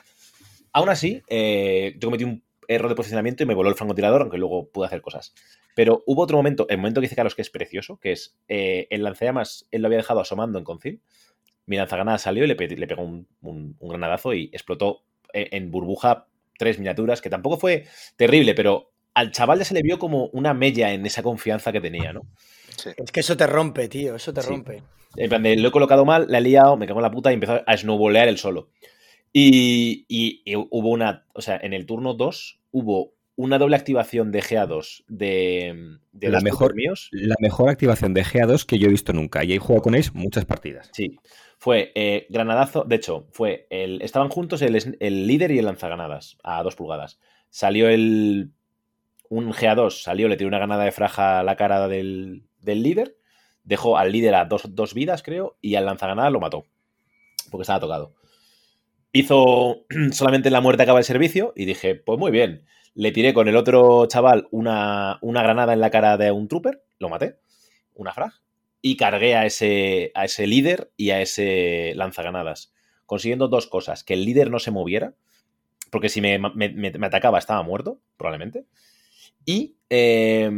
Aún 0.74 0.90
así, 0.90 1.22
eh, 1.28 1.94
yo 2.00 2.08
cometí 2.08 2.24
un 2.24 2.44
error 2.68 2.90
de 2.90 2.96
posicionamiento 2.96 3.44
y 3.44 3.46
me 3.46 3.54
voló 3.54 3.70
el 3.70 3.76
francotirador, 3.76 4.22
aunque 4.22 4.38
luego 4.38 4.70
pude 4.70 4.88
hacer 4.88 5.02
cosas. 5.02 5.34
Pero 5.76 6.04
hubo 6.08 6.24
otro 6.24 6.38
momento, 6.38 6.66
el 6.70 6.78
momento 6.78 7.00
que 7.02 7.06
dice 7.06 7.16
Carlos 7.16 7.36
que 7.36 7.42
es 7.44 7.50
precioso, 7.50 7.98
que 7.98 8.14
es 8.14 8.36
eh, 8.48 8.88
el 8.90 9.04
lanzallamas, 9.04 9.68
él 9.72 9.82
lo 9.82 9.88
había 9.88 9.98
dejado 10.00 10.22
asomando 10.22 10.58
en 10.58 10.64
Concil. 10.66 11.02
Mi 11.68 11.78
lanzagranadas 11.78 12.22
salió 12.24 12.44
y 12.44 12.48
le, 12.48 12.56
pe- 12.56 12.68
le 12.68 12.88
pegó 12.88 13.04
un, 13.04 13.28
un- 13.42 13.76
un 13.80 13.90
granadazo 13.90 14.34
y 14.34 14.46
explotó 14.54 15.04
eh, 15.34 15.50
en 15.52 15.70
burbuja 15.72 16.28
tres 16.58 16.78
miniaturas, 16.80 17.22
que 17.22 17.30
tampoco 17.30 17.58
fue 17.58 17.86
terrible, 18.16 18.54
pero 18.56 18.92
al 19.14 19.32
chaval 19.32 19.60
ya 19.60 19.66
se 19.66 19.74
le 19.74 19.82
vio 19.82 20.00
como 20.00 20.28
una 20.28 20.54
mella 20.54 20.92
en 20.94 21.06
esa 21.06 21.24
confianza 21.24 21.72
que 21.72 21.82
tenía, 21.82 22.14
¿no? 22.14 22.22
Es 22.98 23.12
que 23.12 23.20
eso 23.22 23.36
te 23.38 23.48
rompe, 23.48 23.88
tío, 23.88 24.16
eso 24.16 24.34
te 24.34 24.42
Sí. 24.42 24.48
rompe. 24.50 24.84
En 25.18 25.30
plan 25.30 25.44
de, 25.44 25.56
lo 25.58 25.68
he 25.70 25.72
colocado 25.72 26.06
mal, 26.06 26.26
la 26.30 26.38
he 26.38 26.42
liado, 26.42 26.78
me 26.78 26.88
cago 26.88 27.00
en 27.00 27.04
la 27.04 27.12
puta 27.12 27.32
y 27.32 27.36
empezó 27.36 27.62
a 27.66 27.78
snowbolear 27.78 28.28
el 28.28 28.38
solo. 28.38 28.70
Y, 29.34 30.06
y- 30.08 30.42
y 30.46 30.56
hubo 30.56 30.90
una, 30.90 31.26
o 31.34 31.42
sea, 31.42 31.58
en 31.62 31.74
el 31.74 31.86
turno 31.86 32.14
2 32.14 32.60
hubo 32.72 33.14
una 33.38 33.58
doble 33.58 33.76
activación 33.76 34.32
de 34.32 34.42
GA2 34.42 35.04
de, 35.10 35.98
de 36.14 36.28
La 36.30 36.36
los 36.36 36.44
mejor- 36.44 36.74
míos. 36.76 37.10
La 37.12 37.36
mejor 37.42 37.70
activación 37.70 38.14
de 38.14 38.24
GA2 38.24 38.66
que 38.66 38.80
yo 38.80 38.88
he 38.88 38.92
visto 38.92 39.12
nunca. 39.12 39.44
Y 39.44 39.54
he 39.54 39.58
jugado 39.58 39.82
con 39.84 39.96
Ace 39.96 40.12
muchas 40.14 40.46
partidas. 40.46 40.90
Sí, 40.94 41.18
fue 41.58 41.92
eh, 41.96 42.28
granadazo, 42.30 42.86
de 42.86 42.96
hecho, 42.96 43.28
fue 43.32 43.68
el, 43.70 44.02
estaban 44.02 44.30
juntos 44.30 44.62
el, 44.62 44.96
el 45.00 45.28
líder 45.28 45.52
y 45.52 45.60
el 45.60 45.66
lanzagranadas 45.66 46.38
a 46.44 46.64
dos 46.64 46.76
pulgadas. 46.76 47.20
Salió 47.50 47.90
el, 47.90 48.52
un 49.30 49.52
GA2, 49.52 50.02
salió, 50.02 50.30
le 50.30 50.38
tiró 50.38 50.48
una 50.48 50.58
granada 50.60 50.86
de 50.86 50.92
fraja 50.94 51.40
a 51.40 51.44
la 51.44 51.58
cara 51.58 51.90
del, 51.90 52.44
del 52.62 52.84
líder, 52.84 53.18
dejó 53.66 53.98
al 53.98 54.12
líder 54.14 54.36
a 54.36 54.46
dos, 54.46 54.76
dos 54.76 54.94
vidas, 54.94 55.24
creo, 55.24 55.58
y 55.62 55.76
al 55.76 55.86
lanzagranadas 55.86 56.32
lo 56.32 56.40
mató, 56.40 56.66
porque 57.52 57.64
estaba 57.64 57.80
tocado. 57.82 58.14
Hizo 59.14 59.86
solamente 60.12 60.50
la 60.50 60.62
muerte 60.62 60.84
acaba 60.84 61.00
el 61.00 61.06
servicio 61.06 61.54
y 61.56 61.66
dije, 61.66 61.96
pues 61.96 62.20
muy 62.20 62.32
bien. 62.32 62.66
Le 62.94 63.12
tiré 63.12 63.34
con 63.34 63.48
el 63.48 63.58
otro 63.58 64.06
chaval 64.08 64.48
una, 64.52 65.20
una 65.22 65.44
granada 65.44 65.74
en 65.74 65.82
la 65.82 65.90
cara 65.90 66.18
de 66.18 66.32
un 66.32 66.48
trooper, 66.48 66.84
lo 66.98 67.10
maté, 67.10 67.38
una 67.94 68.14
frag, 68.14 68.32
y 68.82 68.96
cargué 68.98 69.36
a 69.36 69.46
ese, 69.46 70.12
a 70.16 70.26
ese 70.26 70.48
líder 70.48 70.92
y 70.96 71.10
a 71.10 71.22
ese 71.22 71.94
lanzagranadas, 71.96 72.74
consiguiendo 73.06 73.50
dos 73.50 73.68
cosas, 73.68 74.04
que 74.06 74.14
el 74.14 74.24
líder 74.24 74.50
no 74.50 74.60
se 74.60 74.72
moviera, 74.72 75.14
porque 75.92 76.10
si 76.10 76.22
me- 76.22 76.40
me 76.40 77.08
atacaba 77.08 77.40
estaba 77.40 77.64
muerto, 77.64 78.00
probablemente, 78.18 78.66
y 79.46 79.74
eh, 79.90 80.52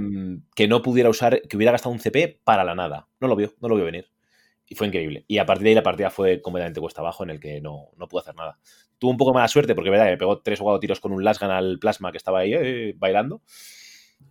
que 0.56 0.68
no 0.68 0.82
pudiera 0.82 1.10
usar, 1.10 1.42
que 1.44 1.58
hubiera 1.58 1.72
gastado 1.72 1.94
un 1.94 2.00
CP 2.00 2.40
para 2.44 2.64
la 2.64 2.76
nada. 2.76 3.08
No 3.20 3.28
lo 3.28 3.36
vio, 3.36 3.54
no 3.62 3.70
lo 3.70 3.76
vio 3.76 3.86
venir. 3.86 4.08
Y 4.68 4.76
fue 4.76 4.88
increíble. 4.88 5.24
Y 5.28 5.38
a 5.38 5.46
partir 5.46 5.64
de 5.64 5.70
ahí 5.70 5.76
la 5.76 5.84
partida 5.84 6.10
fue 6.10 6.42
completamente 6.42 6.82
cuesta 6.82 7.02
abajo 7.02 7.24
en 7.24 7.30
el 7.32 7.40
que 7.40 7.62
no, 7.62 7.90
no 7.98 8.08
pude 8.08 8.22
hacer 8.22 8.36
nada. 8.36 8.60
Tuve 9.00 9.12
un 9.12 9.18
poco 9.18 9.34
mala 9.34 9.48
suerte 9.48 9.76
porque, 9.76 9.90
verdad, 9.90 10.08
me 10.08 10.18
pegó 10.18 10.40
tres 10.42 10.60
o 10.60 10.64
cuatro 10.64 10.80
tiros 10.80 11.00
con 11.00 11.12
un 11.14 11.24
Lasgan 11.24 11.52
al 11.52 11.80
plasma 11.80 12.12
que 12.12 12.18
estaba 12.18 12.40
ahí 12.40 12.54
eh, 12.54 12.94
bailando 12.98 13.42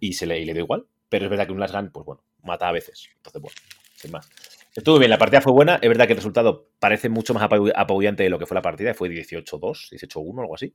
y 0.00 0.14
se 0.14 0.26
le, 0.26 0.40
y 0.40 0.44
le 0.44 0.52
dio 0.54 0.62
igual. 0.64 0.86
Pero 1.08 1.24
es 1.24 1.30
verdad 1.30 1.46
que 1.46 1.52
un 1.52 1.60
Lasgan, 1.60 1.90
pues 1.92 2.04
bueno, 2.04 2.22
mata 2.42 2.68
a 2.68 2.72
veces. 2.72 3.08
Entonces, 3.16 3.40
bueno, 3.40 3.56
sin 3.94 4.10
más. 4.12 4.28
Estuvo 4.74 4.98
bien, 4.98 5.10
la 5.10 5.18
partida 5.18 5.40
fue 5.40 5.52
buena. 5.52 5.76
Es 5.76 5.88
verdad 5.88 6.06
que 6.06 6.12
el 6.12 6.18
resultado 6.18 6.68
parece 6.78 7.08
mucho 7.08 7.32
más 7.32 7.42
apabu- 7.44 7.72
apabullante 7.74 8.24
de 8.24 8.30
lo 8.30 8.38
que 8.38 8.46
fue 8.46 8.56
la 8.56 8.62
partida. 8.62 8.92
Fue 8.92 9.08
18-2, 9.08 9.88
18-1, 9.90 10.42
algo 10.42 10.54
así. 10.54 10.74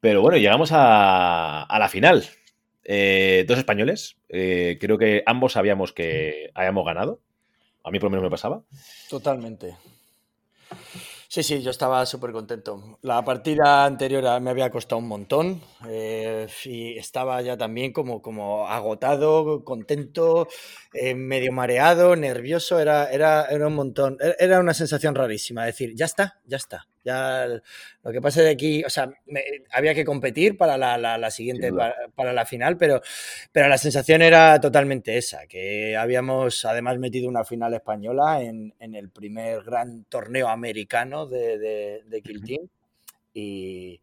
Pero 0.00 0.20
bueno, 0.20 0.36
llegamos 0.38 0.70
a, 0.72 1.62
a 1.62 1.78
la 1.78 1.88
final. 1.88 2.24
Eh, 2.88 3.44
dos 3.48 3.58
españoles. 3.58 4.16
Eh, 4.28 4.78
creo 4.80 4.96
que 4.98 5.22
ambos 5.26 5.52
sabíamos 5.54 5.92
que 5.92 6.50
habíamos 6.54 6.84
ganado. 6.86 7.20
A 7.84 7.90
mí 7.90 7.98
por 7.98 8.06
lo 8.06 8.10
menos 8.10 8.24
me 8.24 8.30
pasaba. 8.30 8.62
Totalmente. 9.10 9.76
Sí, 11.28 11.42
sí, 11.42 11.60
yo 11.62 11.70
estaba 11.70 12.06
súper 12.06 12.30
contento. 12.32 12.98
La 13.02 13.22
partida 13.24 13.84
anterior 13.84 14.40
me 14.40 14.50
había 14.50 14.70
costado 14.70 15.00
un 15.00 15.08
montón 15.08 15.60
eh, 15.88 16.46
y 16.64 16.96
estaba 16.96 17.42
ya 17.42 17.56
también 17.56 17.92
como, 17.92 18.22
como 18.22 18.66
agotado, 18.68 19.64
contento, 19.64 20.46
eh, 20.94 21.14
medio 21.14 21.52
mareado, 21.52 22.14
nervioso, 22.16 22.78
era, 22.78 23.10
era, 23.10 23.44
era 23.46 23.66
un 23.66 23.74
montón, 23.74 24.16
era- 24.20 24.36
era 24.38 24.60
una 24.60 24.72
sensación 24.74 25.14
rarísima, 25.14 25.64
decir, 25.66 25.92
ya 25.96 26.04
está, 26.06 26.40
ya 26.46 26.56
está. 26.56 26.86
Ya 27.06 27.46
lo 28.02 28.12
que 28.12 28.20
pasa 28.20 28.42
de 28.42 28.50
aquí, 28.50 28.82
o 28.84 28.90
sea, 28.90 29.10
me- 29.26 29.44
había 29.72 29.94
que 29.94 30.04
competir 30.04 30.56
para 30.56 30.76
la, 30.76 30.98
la- 30.98 31.18
la 31.18 31.30
siguiente, 31.30 31.72
para, 31.72 31.94
para 32.14 32.32
la 32.32 32.44
final, 32.46 32.76
pero, 32.76 33.00
pero 33.52 33.68
la 33.68 33.78
sensación 33.78 34.22
era 34.22 34.60
totalmente 34.60 35.16
esa, 35.16 35.46
que 35.46 35.96
habíamos 35.96 36.64
además 36.64 36.98
metido 36.98 37.28
una 37.28 37.44
final 37.44 37.74
española 37.74 38.42
en, 38.42 38.74
en 38.80 38.94
el 38.94 39.10
primer 39.10 39.62
gran 39.62 40.04
torneo 40.04 40.48
americano 40.48 41.26
de, 41.26 41.58
de, 41.58 42.02
de 42.06 42.22
Kill 42.22 42.42
Team 42.44 42.68
y, 43.34 44.00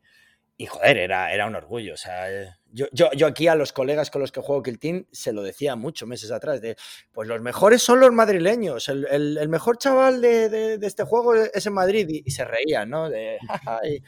y, 0.58 0.66
joder, 0.68 0.98
era, 0.98 1.34
era 1.34 1.48
un 1.48 1.56
orgullo. 1.56 1.96
O 1.96 1.98
sea, 1.98 2.32
eh, 2.32 2.50
yo, 2.74 2.88
yo, 2.92 3.10
yo 3.16 3.28
aquí 3.28 3.48
a 3.48 3.56
los 3.56 3.72
colegas 3.72 4.10
con 4.12 4.22
los 4.22 4.32
que 4.32 4.42
juego 4.42 4.62
Kill 4.64 4.80
Team 4.80 5.06
se 5.12 5.32
lo 5.32 5.44
decía 5.44 5.76
muchos 5.78 6.08
meses 6.10 6.32
atrás, 6.32 6.60
de, 6.62 6.76
pues 7.14 7.28
los 7.30 7.40
mejores 7.42 7.82
son 7.82 8.00
los 8.02 8.12
madrileños, 8.12 8.90
el, 8.90 9.08
el- 9.10 9.38
el 9.38 9.48
mejor 9.48 9.78
chaval 9.78 10.22
de, 10.22 10.50
de- 10.50 10.78
de 10.78 10.88
este 10.88 11.04
juego 11.04 11.34
es 11.36 11.66
en 11.66 11.74
Madrid 11.74 12.08
y, 12.10 12.24
y 12.26 12.32
se 12.32 12.44
reían, 12.44 12.90
¿no? 12.90 13.10
De, 13.10 13.38
ay, 13.66 14.04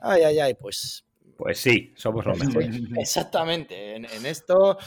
ay, 0.00 0.22
ay, 0.22 0.38
ay, 0.40 0.54
pues 0.54 1.04
Pues 1.36 1.58
sí, 1.60 1.92
somos 1.96 2.24
los 2.26 2.38
mejores. 2.38 2.74
Exactamente, 2.98 3.94
en, 3.96 4.06
en 4.06 4.26
esto 4.26 4.78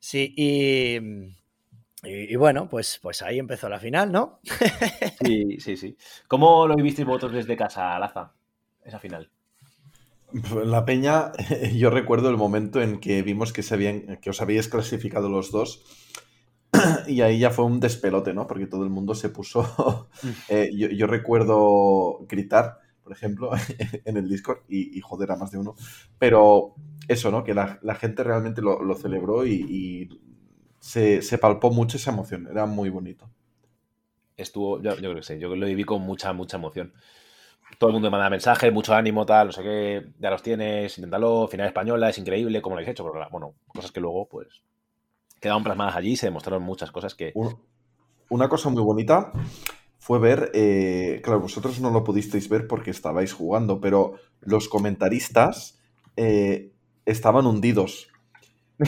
sí, 0.00 0.32
y, 0.36 0.96
y- 0.96 2.32
y 2.32 2.36
bueno, 2.36 2.66
pues, 2.68 2.98
pues 3.02 3.20
ahí 3.22 3.38
empezó 3.38 3.68
la 3.68 3.78
final, 3.78 4.10
¿no? 4.10 4.40
Sí, 5.22 5.58
sí, 5.60 5.76
sí. 5.76 5.94
¿Cómo 6.28 6.66
lo 6.66 6.74
vivisteis 6.74 7.06
vosotros 7.06 7.34
desde 7.34 7.54
casa, 7.54 7.98
Laza? 7.98 8.32
Esa 8.82 8.98
final. 8.98 9.28
La 10.64 10.84
peña, 10.84 11.32
yo 11.74 11.90
recuerdo 11.90 12.30
el 12.30 12.36
momento 12.36 12.80
en 12.80 13.00
que 13.00 13.22
vimos 13.22 13.52
que, 13.52 13.62
se 13.62 13.74
habían, 13.74 14.18
que 14.18 14.30
os 14.30 14.40
habíais 14.40 14.68
clasificado 14.68 15.28
los 15.28 15.50
dos. 15.50 15.82
Y 17.08 17.20
ahí 17.22 17.38
ya 17.40 17.50
fue 17.50 17.64
un 17.64 17.80
despelote, 17.80 18.32
¿no? 18.34 18.46
Porque 18.46 18.66
todo 18.66 18.84
el 18.84 18.90
mundo 18.90 19.14
se 19.14 19.30
puso. 19.30 20.08
eh, 20.48 20.70
yo, 20.74 20.88
yo 20.88 21.06
recuerdo 21.06 22.20
gritar, 22.28 22.78
por 23.02 23.12
ejemplo, 23.12 23.50
en 24.04 24.16
el 24.16 24.28
Discord 24.28 24.60
y, 24.68 24.96
y 24.96 25.00
joder 25.00 25.32
a 25.32 25.36
más 25.36 25.50
de 25.50 25.58
uno. 25.58 25.74
Pero 26.18 26.74
eso, 27.08 27.30
¿no? 27.30 27.42
Que 27.44 27.54
la, 27.54 27.78
la 27.82 27.94
gente 27.94 28.22
realmente 28.22 28.62
lo, 28.62 28.82
lo 28.82 28.94
celebró 28.94 29.44
y, 29.46 29.52
y 29.68 30.20
se, 30.78 31.22
se 31.22 31.38
palpó 31.38 31.70
mucho 31.72 31.96
esa 31.96 32.12
emoción. 32.12 32.46
Era 32.50 32.66
muy 32.66 32.90
bonito. 32.90 33.30
Estuvo, 34.36 34.80
yo, 34.82 34.94
yo 34.94 35.00
creo 35.00 35.16
que 35.16 35.22
sí, 35.22 35.38
yo 35.38 35.54
lo 35.54 35.66
viví 35.66 35.84
con 35.84 36.00
mucha, 36.02 36.32
mucha 36.32 36.56
emoción. 36.56 36.94
Todo 37.78 37.90
el 37.90 37.94
mundo 37.94 38.08
me 38.08 38.16
manda 38.16 38.28
mensajes, 38.30 38.72
mucho 38.72 38.94
ánimo, 38.94 39.24
tal, 39.24 39.46
no 39.48 39.52
sé 39.52 39.62
qué, 39.62 40.06
ya 40.18 40.30
los 40.30 40.42
tienes, 40.42 40.96
inténtalo, 40.98 41.48
final 41.48 41.66
española, 41.66 42.10
es 42.10 42.18
increíble, 42.18 42.60
como 42.60 42.74
lo 42.76 42.80
habéis 42.80 42.90
hecho, 42.92 43.04
pero 43.10 43.26
bueno, 43.30 43.54
cosas 43.68 43.90
que 43.90 44.00
luego, 44.00 44.28
pues, 44.28 44.48
quedaron 45.40 45.64
plasmadas 45.64 45.96
allí 45.96 46.12
y 46.12 46.16
se 46.16 46.26
demostraron 46.26 46.62
muchas 46.62 46.90
cosas 46.92 47.14
que... 47.14 47.32
Un- 47.34 47.56
Una 48.28 48.48
cosa 48.48 48.68
muy 48.70 48.82
bonita 48.82 49.32
fue 49.98 50.18
ver, 50.18 50.50
eh, 50.54 51.20
claro, 51.24 51.40
vosotros 51.40 51.80
no 51.80 51.90
lo 51.90 52.04
pudisteis 52.04 52.48
ver 52.48 52.66
porque 52.66 52.90
estabais 52.90 53.32
jugando, 53.32 53.80
pero 53.80 54.14
los 54.40 54.68
comentaristas 54.68 55.78
eh, 56.16 56.72
estaban 57.06 57.46
hundidos. 57.46 58.08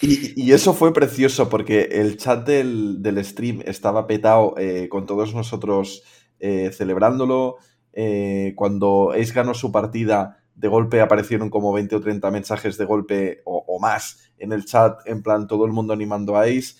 Y, 0.00 0.06
y- 0.06 0.32
y 0.36 0.52
eso 0.52 0.74
fue 0.74 0.92
precioso 0.92 1.48
porque 1.48 1.82
el 1.92 2.16
chat 2.16 2.46
del, 2.46 3.02
del 3.02 3.24
stream 3.24 3.62
estaba 3.64 4.06
petado 4.06 4.54
eh, 4.58 4.88
con 4.88 5.06
todos 5.06 5.34
nosotros 5.34 6.02
eh, 6.40 6.70
celebrándolo. 6.72 7.56
Eh, 7.92 8.52
cuando 8.56 9.10
Ace 9.12 9.32
ganó 9.32 9.54
su 9.54 9.72
partida, 9.72 10.38
de 10.54 10.68
golpe 10.68 11.00
aparecieron 11.00 11.50
como 11.50 11.72
20 11.72 11.96
o 11.96 12.00
30 12.00 12.30
mensajes 12.30 12.76
de 12.76 12.84
golpe 12.84 13.42
o, 13.44 13.78
más 13.80 14.32
en 14.38 14.52
el 14.52 14.64
chat, 14.64 15.00
en 15.06 15.22
plan 15.22 15.46
todo 15.46 15.64
el 15.66 15.72
mundo 15.72 15.92
animando 15.92 16.36
a 16.36 16.42
Ace. 16.42 16.74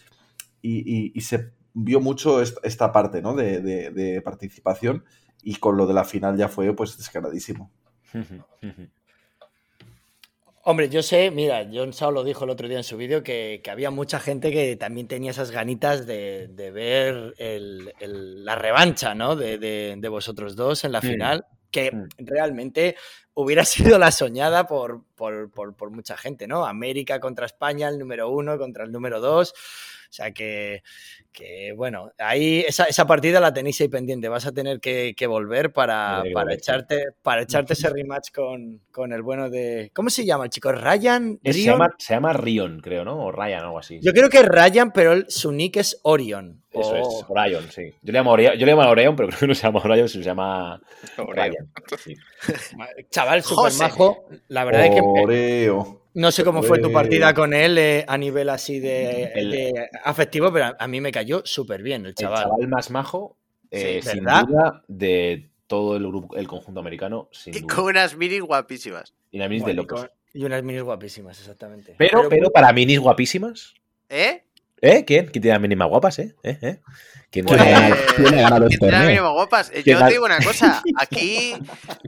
Y, 0.63 1.21
se 1.21 1.53
vio 1.75 2.01
mucho 2.01 2.43
est- 2.43 2.59
esta 2.65 2.91
parte 2.93 3.23
¿no? 3.23 3.35
de, 3.35 3.61
de- 3.61 3.91
de 3.91 4.21
participación 4.23 5.05
y 5.43 5.57
con 5.57 5.77
lo 5.77 5.87
de 5.87 5.95
la 5.95 6.05
final 6.05 6.37
ya 6.37 6.49
fue 6.49 6.75
pues 6.75 6.97
descaradísimo. 6.99 7.71
Hombre, 10.71 10.91
yo 10.91 11.03
sé, 11.03 11.31
mira, 11.31 11.67
John 11.73 11.95
Sao 11.95 12.11
lo 12.11 12.23
dijo 12.23 12.45
el 12.45 12.51
otro 12.51 12.69
día 12.69 12.77
en 12.77 12.85
su 12.85 12.99
vídeo, 12.99 13.23
que, 13.23 13.63
que 13.65 13.71
había 13.71 13.91
mucha 13.91 14.21
gente 14.21 14.53
que 14.53 14.77
también 14.77 15.09
tenía 15.09 15.31
esas 15.31 15.51
ganitas 15.51 16.07
de, 16.07 16.47
de 16.49 16.71
ver 16.71 17.35
el- 17.39 17.95
el- 18.01 18.45
la 18.45 18.55
revancha, 18.55 19.15
¿no? 19.15 19.35
De, 19.35 19.57
de- 19.57 19.95
de 19.97 20.09
vosotros 20.11 20.57
dos 20.57 20.85
en 20.85 20.93
la 20.93 20.99
Mm. 20.99 21.03
final, 21.03 21.47
que 21.71 21.91
Mm. 21.91 22.09
realmente 22.19 22.97
hubiera 23.33 23.65
sido 23.97 23.99
la 23.99 24.11
soñada 24.11 24.67
por, 24.67 25.05
por- 25.15 25.51
por- 25.51 25.75
por 25.75 25.91
mucha 25.91 26.19
gente, 26.19 26.47
¿no? 26.47 26.67
América 26.67 27.19
contra 27.19 27.47
España, 27.47 27.89
el 27.89 27.99
número 27.99 28.29
uno 28.29 28.59
contra 28.59 28.85
el 28.85 28.93
número 28.93 29.21
dos. 29.23 29.55
O 30.11 30.13
sea 30.13 30.33
que, 30.33 30.83
que, 31.33 31.73
bueno, 31.77 32.11
ahí 32.17 32.65
esa, 32.67 32.85
esa 32.85 33.07
partida 33.07 33.41
la 33.41 33.53
tenéis 33.53 33.79
ahí 33.83 33.89
pendiente. 33.89 34.29
Vas 34.31 34.47
a 34.47 34.53
tener 34.53 34.81
que, 34.81 35.15
que 35.15 35.27
volver 35.27 35.71
para, 35.71 36.23
para, 36.33 36.55
echarte, 36.55 37.05
para 37.23 37.43
echarte 37.43 37.75
ese 37.75 37.91
rematch 37.91 38.33
con, 38.33 38.81
con 38.91 39.13
el 39.13 39.21
bueno 39.23 39.51
de. 39.51 39.91
¿Cómo 39.95 40.09
se 40.09 40.25
llama 40.25 40.45
el 40.45 40.51
chico? 40.51 40.73
¿Ryan? 40.73 41.39
Es- 41.43 41.57
se, 41.57 41.63
llama, 41.65 41.95
se 41.99 42.15
llama 42.15 42.33
Rion, 42.33 42.81
creo, 42.81 43.05
¿no? 43.05 43.23
O 43.27 43.31
Ryan, 43.31 43.65
algo 43.65 43.79
así. 43.79 44.01
Yo 44.03 44.13
creo 44.13 44.31
que 44.31 44.39
es 44.39 44.47
Ryan, 44.47 44.93
pero 44.93 45.13
el- 45.13 45.27
su 45.31 45.53
nick 45.53 45.77
es 45.77 46.01
Orion. 46.05 46.63
Eso 46.71 46.91
O- 46.91 46.97
es, 46.97 47.25
Orion, 47.29 47.71
sí. 47.71 47.93
Yo 48.03 48.13
le 48.13 48.19
llamo 48.19 48.33
Orion, 48.33 48.55
yo 48.55 48.65
le 48.65 48.73
llamo 48.75 48.89
Orion, 48.91 49.15
pero 49.15 49.29
creo 49.29 49.41
que 49.41 49.47
no 49.49 49.55
se 49.55 49.63
llama 49.67 49.81
Orion, 49.85 50.09
sino 50.09 50.25
se 50.25 50.31
llama 50.31 50.81
Orion. 51.19 51.37
Ryan. 51.37 51.69
Sí. 52.03 52.15
Chaval, 53.11 53.43
súper 53.43 53.73
majo. 53.75 54.27
La 54.49 54.65
verdad 54.65 54.87
es 54.87 54.91
que 54.93 54.99
eh, 54.99 55.03
Oreo. 55.05 55.98
No 56.15 56.31
sé 56.33 56.45
cómo 56.45 56.63
fue 56.63 56.79
tu 56.79 56.85
Pues- 56.85 56.95
partida 56.95 57.35
con 57.35 57.53
él 57.55 57.79
eh, 57.79 58.05
a 58.09 58.17
nivel 58.19 58.49
así 58.49 58.81
de, 58.81 59.25
El- 59.35 59.51
de 59.51 59.89
afectivo, 60.05 60.53
pero 60.53 60.67
a, 60.67 60.77
a 60.79 60.89
mí 60.89 61.01
me 61.01 61.13
cayó 61.13 61.43
súper 61.45 61.83
bien 61.83 62.03
el 62.03 62.09
El 62.09 62.15
chaval. 62.15 62.45
chaval 62.45 62.69
más 62.69 62.91
majo, 62.91 63.37
eh, 63.71 64.01
Sí, 64.03 64.11
sin 64.13 64.25
duda, 64.25 64.83
de 64.89 65.51
todo 65.67 65.97
el 65.97 66.07
grupo, 66.07 66.37
el 66.37 66.49
conjunto 66.49 66.81
americano, 66.81 67.29
sin 67.33 67.55
Y 67.55 67.61
duda. 67.61 67.75
con 67.75 67.85
unas 67.85 68.17
minis 68.17 68.41
guapísimas. 68.43 69.15
Y 69.31 69.37
una 69.37 69.49
minis 69.49 69.63
Bueno, 69.65 69.83
de 69.83 69.87
locos. 69.89 70.11
Y 70.33 70.45
unas 70.45 70.63
minis 70.63 70.83
guapísimas, 70.83 71.39
exactamente. 71.39 71.95
Pero, 71.99 72.29
pero, 72.29 72.51
para 72.51 72.73
minis 72.73 72.99
guapísimas. 73.01 73.75
¿Eh? 74.09 74.45
¿Eh? 74.81 75.05
¿Quién? 75.05 75.27
¿Quién 75.27 75.43
tiene 75.43 75.55
las 75.55 75.61
minis 75.61 75.79
más 75.79 75.89
guapas, 75.89 76.19
eh? 76.21 76.35
¿Eh? 76.43 76.59
¿Eh? 76.63 76.81
¿Quién 77.31 77.45
Pues, 77.47 77.61
tiene- 77.63 77.95
¿Quién 78.17 78.35
ha 78.39 78.43
ganado 78.43 78.65
el 78.65 78.71
que 78.71 78.79
tiene 78.79 78.93
las 79.15 79.23
más 79.23 79.33
guapas. 79.33 79.71
Eh, 79.75 79.83
¿Qué 79.85 79.91
Yo 79.93 79.99
te 79.99 80.11
digo 80.13 80.25
una 80.25 80.39
cosa. 80.39 80.83
Aquí 80.97 81.55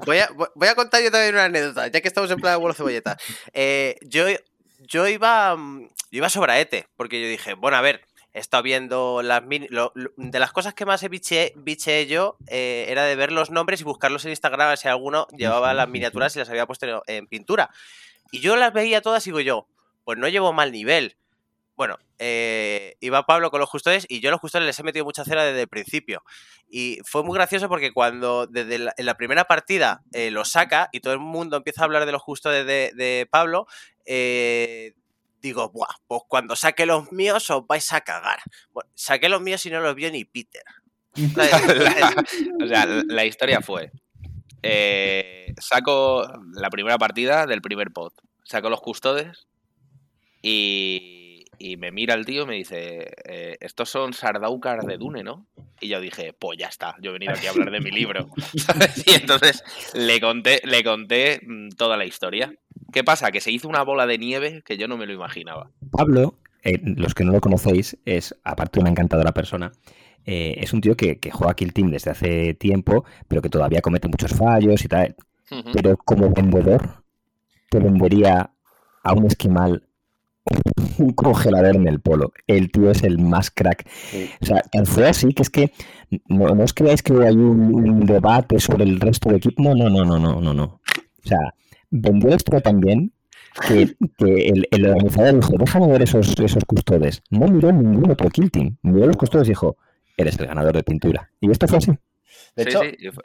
voy 0.06 0.18
a, 0.18 0.28
voy 0.54 0.68
a 0.68 0.74
contar 0.74 1.02
yo 1.02 1.10
también 1.10 1.34
una 1.34 1.44
anécdota, 1.44 1.88
ya 1.88 2.00
que 2.00 2.08
estamos 2.08 2.30
en 2.30 2.38
plan 2.40 2.54
de 2.54 2.58
vuelo 2.60 2.74
cebolleta. 2.74 3.16
Eh, 3.52 3.96
yo, 4.02 4.24
yo 4.80 5.08
iba 5.08 5.56
mm, 5.56 5.82
yo 6.12 6.18
iba 6.18 6.28
sobraete, 6.30 6.86
porque 6.96 7.20
yo 7.20 7.28
dije, 7.28 7.54
bueno, 7.54 7.76
a 7.76 7.80
ver, 7.80 8.02
he 8.32 8.38
estado 8.38 8.62
viendo 8.62 9.20
las 9.22 9.42
mini. 9.44 9.66
lo- 9.68 9.90
lo- 9.94 10.12
de 10.16 10.38
las 10.38 10.52
cosas 10.52 10.72
que 10.72 10.86
más 10.86 11.02
he 11.02 11.08
biché, 11.08 11.52
biché 11.56 12.06
yo 12.06 12.36
eh, 12.46 12.86
era 12.88 13.04
de 13.04 13.16
ver 13.16 13.32
los 13.32 13.50
nombres 13.50 13.80
y 13.80 13.84
buscarlos 13.84 14.24
en 14.24 14.30
Instagram, 14.30 14.60
a 14.60 14.68
ver 14.70 14.78
si 14.78 14.88
alguno 14.88 15.26
llevaba 15.36 15.74
las 15.74 15.88
miniaturas 15.88 16.34
y 16.36 16.38
las 16.38 16.48
había 16.48 16.66
puesto 16.66 16.86
en, 16.86 17.00
en 17.16 17.26
pintura. 17.26 17.68
Y 18.30 18.38
yo 18.40 18.54
las 18.56 18.72
veía 18.72 19.00
todas 19.02 19.26
y 19.26 19.30
digo 19.30 19.40
yo, 19.40 19.66
pues 20.04 20.16
no 20.18 20.28
llevo 20.28 20.52
mal 20.52 20.70
nivel. 20.72 21.16
Bueno, 21.80 21.96
eh, 22.18 22.96
iba 23.00 23.24
Pablo 23.24 23.50
con 23.50 23.58
los 23.58 23.70
custodios 23.70 24.04
y 24.06 24.20
yo 24.20 24.28
a 24.28 24.32
los 24.32 24.40
custodios 24.42 24.66
les 24.66 24.78
he 24.78 24.82
metido 24.82 25.06
mucha 25.06 25.24
cera 25.24 25.44
desde 25.44 25.62
el 25.62 25.68
principio. 25.68 26.22
Y 26.68 26.98
fue 27.06 27.24
muy 27.24 27.34
gracioso 27.34 27.70
porque 27.70 27.90
cuando 27.90 28.46
desde 28.46 28.78
la, 28.80 28.92
en 28.98 29.06
la 29.06 29.14
primera 29.16 29.46
partida 29.46 30.02
eh, 30.12 30.30
lo 30.30 30.44
saca 30.44 30.90
y 30.92 31.00
todo 31.00 31.14
el 31.14 31.20
mundo 31.20 31.56
empieza 31.56 31.80
a 31.80 31.84
hablar 31.86 32.04
de 32.04 32.12
los 32.12 32.22
custodios 32.22 32.66
de, 32.66 32.92
de 32.94 33.26
Pablo, 33.30 33.66
eh, 34.04 34.92
digo, 35.40 35.70
Buah, 35.70 35.94
pues 36.06 36.20
cuando 36.28 36.54
saque 36.54 36.84
los 36.84 37.10
míos 37.12 37.48
os 37.48 37.66
vais 37.66 37.90
a 37.94 38.02
cagar. 38.02 38.40
Bueno, 38.72 38.90
saqué 38.94 39.30
los 39.30 39.40
míos 39.40 39.64
y 39.64 39.70
no 39.70 39.80
los 39.80 39.94
vio 39.94 40.10
ni 40.10 40.26
Peter. 40.26 40.62
La- 41.34 41.46
o 42.62 42.66
sea, 42.68 42.84
la 43.06 43.24
historia 43.24 43.62
fue. 43.62 43.90
eh, 44.62 45.54
saco 45.58 46.30
la 46.52 46.68
primera 46.68 46.98
partida 46.98 47.46
del 47.46 47.62
primer 47.62 47.90
pot. 47.90 48.12
Saco 48.44 48.68
los 48.68 48.82
custodes 48.82 49.46
y, 50.42 51.16
y 51.60 51.76
me 51.76 51.92
mira 51.92 52.14
el 52.14 52.24
tío 52.24 52.44
y 52.44 52.46
me 52.46 52.54
dice: 52.54 53.12
eh, 53.24 53.58
Estos 53.60 53.90
son 53.90 54.14
Sardaukar 54.14 54.80
de 54.86 54.96
Dune, 54.96 55.22
¿no? 55.22 55.46
Y 55.78 55.88
yo 55.88 56.00
dije: 56.00 56.32
Pues 56.32 56.58
ya 56.58 56.68
está, 56.68 56.96
yo 57.02 57.10
he 57.10 57.12
venido 57.12 57.32
aquí 57.32 57.46
a 57.46 57.50
hablar 57.50 57.70
de 57.70 57.80
mi 57.80 57.90
libro. 57.90 58.30
¿sabes? 58.56 59.04
Y 59.06 59.12
entonces 59.12 59.62
le 59.92 60.20
conté, 60.22 60.62
le 60.64 60.82
conté 60.82 61.40
mm, 61.46 61.68
toda 61.76 61.98
la 61.98 62.06
historia. 62.06 62.54
¿Qué 62.92 63.04
pasa? 63.04 63.30
Que 63.30 63.42
se 63.42 63.52
hizo 63.52 63.68
una 63.68 63.82
bola 63.82 64.06
de 64.06 64.16
nieve 64.16 64.62
que 64.64 64.78
yo 64.78 64.88
no 64.88 64.96
me 64.96 65.04
lo 65.04 65.12
imaginaba. 65.12 65.70
Pablo, 65.92 66.34
eh, 66.64 66.80
los 66.82 67.14
que 67.14 67.24
no 67.24 67.32
lo 67.32 67.40
conocéis, 67.42 67.98
es, 68.06 68.34
aparte 68.42 68.78
de 68.78 68.80
una 68.80 68.90
encantadora 68.90 69.32
persona, 69.32 69.70
eh, 70.24 70.54
es 70.58 70.72
un 70.72 70.80
tío 70.80 70.96
que, 70.96 71.18
que 71.18 71.30
juega 71.30 71.54
Kill 71.54 71.74
Team 71.74 71.90
desde 71.90 72.10
hace 72.10 72.54
tiempo, 72.54 73.04
pero 73.28 73.42
que 73.42 73.50
todavía 73.50 73.82
comete 73.82 74.08
muchos 74.08 74.32
fallos 74.32 74.82
y 74.82 74.88
tal. 74.88 75.14
Pero 75.74 75.96
como 75.98 76.30
vendedor, 76.30 77.04
te 77.68 77.80
vendería 77.80 78.52
a 79.02 79.12
un 79.12 79.26
esquimal 79.26 79.89
un 80.98 81.12
congelador 81.12 81.76
en 81.76 81.86
el 81.86 82.00
polo. 82.00 82.32
El 82.46 82.70
tío 82.70 82.90
es 82.90 83.02
el 83.02 83.18
más 83.18 83.50
crack. 83.50 83.86
Sí. 83.88 84.30
O 84.40 84.46
sea, 84.46 84.60
tan 84.72 84.86
fue 84.86 85.08
así 85.08 85.32
que 85.32 85.42
es 85.42 85.50
que 85.50 85.72
no, 86.28 86.46
no 86.54 86.64
os 86.64 86.74
creáis 86.74 87.02
que 87.02 87.12
hay 87.14 87.34
un, 87.36 87.74
un 87.74 88.00
debate 88.06 88.58
sobre 88.58 88.84
el 88.84 89.00
resto 89.00 89.28
de 89.30 89.36
equipo. 89.36 89.62
No, 89.62 89.74
no, 89.74 89.88
no, 89.90 90.04
no, 90.04 90.18
no, 90.18 90.40
no, 90.40 90.54
no. 90.54 90.64
O 90.64 91.28
sea, 91.28 91.38
vendió 91.90 92.28
el 92.28 92.34
extra 92.34 92.60
también 92.60 93.12
que, 93.68 93.94
que 94.18 94.48
el, 94.48 94.66
el 94.70 94.86
organizador 94.86 95.34
dijo, 95.36 95.52
déjame 95.58 95.86
ver 95.88 96.02
esos, 96.02 96.38
esos 96.38 96.64
custodes. 96.64 97.22
No 97.30 97.46
miró 97.48 97.70
ningún 97.72 98.10
otro 98.10 98.28
kill 98.30 98.50
team. 98.50 98.76
Miró 98.82 99.06
los 99.06 99.16
custodes 99.16 99.46
y 99.48 99.50
dijo, 99.50 99.76
eres 100.16 100.38
el 100.38 100.46
ganador 100.46 100.74
de 100.74 100.82
pintura. 100.82 101.30
Y 101.40 101.50
esto 101.50 101.66
fue 101.68 101.78
así. 101.78 101.90
De 102.56 102.64
Sí, 102.64 102.68
hecho, 102.70 102.80
sí, 102.82 102.88
y 102.98 103.08
fue- 103.10 103.24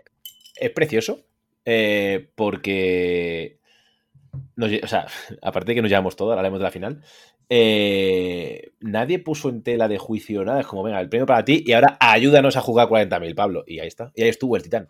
es 0.57 0.69
precioso 0.71 1.19
eh, 1.65 2.31
porque, 2.35 3.59
nos 4.55 4.71
o 4.83 4.87
sea, 4.87 5.07
aparte 5.41 5.71
de 5.71 5.75
que 5.75 5.81
nos 5.81 5.89
llevamos 5.89 6.15
todo, 6.15 6.29
ahora 6.29 6.41
hablemos 6.41 6.59
de 6.59 6.63
la 6.63 6.71
final, 6.71 7.03
eh, 7.49 8.71
nadie 8.79 9.19
puso 9.19 9.49
en 9.49 9.63
tela 9.63 9.87
de 9.87 9.97
juicio 9.97 10.43
nada, 10.43 10.61
es 10.61 10.67
como, 10.67 10.83
venga, 10.83 10.99
el 10.99 11.09
premio 11.09 11.25
para 11.25 11.45
ti 11.45 11.63
y 11.65 11.73
ahora 11.73 11.97
ayúdanos 11.99 12.57
a 12.57 12.61
jugar 12.61 12.87
40.000, 12.87 13.35
Pablo. 13.35 13.63
Y 13.67 13.79
ahí 13.79 13.87
está, 13.87 14.11
y 14.15 14.23
ahí 14.23 14.29
estuvo 14.29 14.55
el 14.55 14.63
titán. 14.63 14.87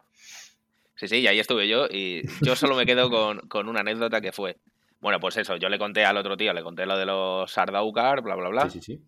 Sí, 0.96 1.08
sí, 1.08 1.18
y 1.18 1.28
ahí 1.28 1.40
estuve 1.40 1.68
yo 1.68 1.88
y 1.88 2.22
yo 2.42 2.56
solo 2.56 2.76
me 2.76 2.86
quedo 2.86 3.10
con, 3.10 3.40
con 3.50 3.68
una 3.68 3.82
anécdota 3.82 4.22
que 4.22 4.32
fue, 4.32 4.58
bueno, 5.02 5.20
pues 5.20 5.38
eso, 5.38 5.58
yo 5.58 5.70
le 5.70 5.78
conté 5.78 6.06
al 6.06 6.18
otro 6.18 6.38
tío, 6.38 6.54
le 6.54 6.64
conté 6.64 6.86
lo 6.86 6.98
de 6.98 7.06
los 7.06 7.52
Sardaukar, 7.52 8.22
bla, 8.22 8.36
bla, 8.36 8.50
bla. 8.50 8.70
Sí, 8.70 8.80
sí, 8.80 8.96
sí. 8.96 9.02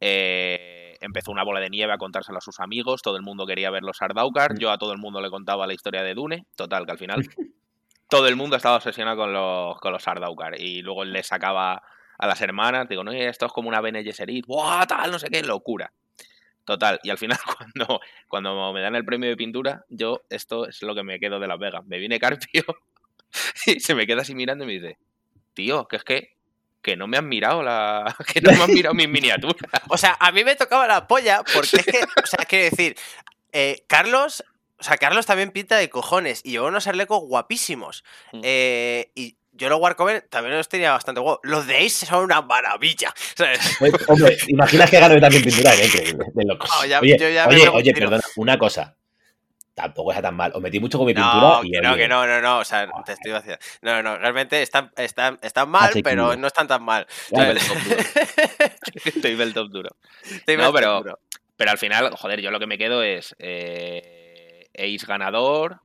Eh, 0.00 0.96
empezó 1.00 1.32
una 1.32 1.44
bola 1.44 1.60
de 1.60 1.70
nieve 1.70 1.92
a 1.92 1.98
contárselo 1.98 2.38
a 2.38 2.42
sus 2.42 2.60
amigos, 2.60 3.02
todo 3.02 3.16
el 3.16 3.22
mundo 3.22 3.46
quería 3.46 3.70
ver 3.70 3.82
los 3.82 3.96
Sardaukar, 3.96 4.58
yo 4.58 4.70
a 4.70 4.78
todo 4.78 4.92
el 4.92 4.98
mundo 4.98 5.20
le 5.20 5.30
contaba 5.30 5.66
la 5.66 5.74
historia 5.74 6.02
de 6.02 6.14
Dune, 6.14 6.46
total, 6.56 6.84
que 6.84 6.92
al 6.92 6.98
final 6.98 7.22
todo 8.08 8.28
el 8.28 8.36
mundo 8.36 8.56
estaba 8.56 8.76
obsesionado 8.76 9.16
con 9.16 9.32
los, 9.32 9.78
con 9.78 9.92
los 9.92 10.02
Sardaukar 10.02 10.60
y 10.60 10.82
luego 10.82 11.04
le 11.04 11.22
sacaba 11.22 11.82
a 12.18 12.26
las 12.26 12.40
hermanas, 12.40 12.88
digo, 12.88 13.02
no, 13.02 13.12
esto 13.12 13.46
es 13.46 13.52
como 13.52 13.68
una 13.68 13.80
Bene 13.80 14.04
Gesserit, 14.04 14.46
¡buah, 14.46 14.86
tal, 14.86 15.10
no 15.10 15.18
sé 15.18 15.28
qué, 15.28 15.42
locura! 15.42 15.92
Total, 16.64 16.98
y 17.02 17.10
al 17.10 17.18
final 17.18 17.38
cuando, 17.58 18.00
cuando 18.28 18.72
me 18.72 18.80
dan 18.80 18.94
el 18.94 19.04
premio 19.04 19.28
de 19.28 19.36
pintura, 19.36 19.84
yo 19.88 20.22
esto 20.30 20.66
es 20.66 20.82
lo 20.82 20.94
que 20.94 21.02
me 21.02 21.20
quedo 21.20 21.38
de 21.38 21.46
Las 21.46 21.58
Vegas. 21.58 21.84
Me 21.86 21.98
viene 21.98 22.18
Carpio 22.18 22.64
y 23.66 23.80
se 23.80 23.94
me 23.94 24.06
queda 24.06 24.22
así 24.22 24.34
mirando 24.34 24.64
y 24.64 24.68
me 24.68 24.72
dice, 24.74 24.98
tío, 25.52 25.86
que 25.86 25.96
es 25.96 26.04
que, 26.04 26.36
que 26.80 26.96
no 26.96 27.06
me 27.06 27.18
han 27.18 27.28
mirado 27.28 27.62
la. 27.62 28.14
que 28.32 28.40
no 28.40 28.52
me 28.52 28.62
han 28.62 28.72
mirado 28.72 28.94
mis 28.94 29.08
miniaturas. 29.08 29.82
O 29.88 29.98
sea, 29.98 30.16
a 30.18 30.32
mí 30.32 30.44
me 30.44 30.56
tocaba 30.56 30.86
la 30.86 31.06
polla 31.06 31.42
porque 31.52 31.76
es 31.76 31.86
que, 31.86 32.02
o 32.02 32.26
sea, 32.26 32.44
quiero 32.46 32.64
decir, 32.70 32.96
eh, 33.52 33.84
Carlos, 33.86 34.44
o 34.84 34.86
sea, 34.86 34.98
Carlos 34.98 35.24
también 35.24 35.50
pinta 35.50 35.78
de 35.78 35.88
cojones 35.88 36.42
y 36.44 36.50
llevó 36.50 36.66
unos 36.66 36.86
arlecos 36.86 37.20
guapísimos. 37.20 38.04
Mm. 38.32 38.40
Eh, 38.42 39.10
y 39.14 39.38
yo 39.52 39.70
los 39.70 39.80
Warcover 39.80 40.20
también 40.28 40.56
los 40.58 40.68
tenía 40.68 40.92
bastante 40.92 41.22
guapos. 41.22 41.40
Los 41.42 41.66
de 41.66 41.78
Ace 41.78 42.04
son 42.04 42.24
una 42.24 42.42
maravilla. 42.42 43.14
¿sabes? 43.34 43.60
Oye, 43.80 43.92
Hombre, 44.08 44.36
imaginas 44.48 44.90
que 44.90 45.00
gano 45.00 45.18
también 45.18 45.42
pintura, 45.42 45.72
era 45.72 45.86
increíble, 45.86 46.26
de 46.34 46.44
locos. 46.44 46.68
No, 46.78 46.84
ya- 46.84 47.00
oye, 47.00 47.16
ya 47.18 47.46
oye, 47.72 47.94
perdona, 47.94 48.22
una 48.36 48.58
cosa. 48.58 48.94
Tampoco 49.72 50.10
está 50.12 50.20
tan 50.22 50.36
mal. 50.36 50.52
Os 50.54 50.60
metí 50.60 50.78
mucho 50.78 50.98
con 50.98 51.06
mi 51.06 51.14
pintura 51.14 51.34
No, 51.40 51.64
y 51.64 51.70
que 51.72 51.80
no, 51.80 51.96
que 51.96 52.06
no, 52.06 52.26
no, 52.26 52.40
no. 52.42 52.58
O 52.58 52.64
sea, 52.66 52.86
te 53.06 53.12
estoy 53.12 53.32
vaciando. 53.32 53.64
No, 53.80 54.02
no, 54.02 54.18
realmente 54.18 54.60
están, 54.60 54.92
están, 54.96 55.38
están 55.42 55.68
mal, 55.70 55.90
pero 56.04 56.36
no 56.36 56.46
están 56.46 56.68
tan 56.68 56.82
mal. 56.84 57.06
Estoy 57.08 57.40
pero- 57.40 57.54
del 57.54 57.64
top 57.64 57.78
duro. 57.88 58.04
Estoy 59.04 59.34
del 59.34 59.54
top 59.54 59.68
duro. 59.70 59.96
Estoy 60.30 60.56
No, 60.58 60.72
pero- 60.74 60.98
seguro. 60.98 61.18
Pero 61.56 61.70
al 61.70 61.78
final, 61.78 62.10
joder, 62.16 62.40
yo 62.40 62.50
lo 62.50 62.58
que 62.58 62.66
me 62.66 62.76
quedo 62.76 63.02
es 63.04 63.36
eh, 63.38 64.23
Ace 64.74 65.06
ganador, 65.06 65.80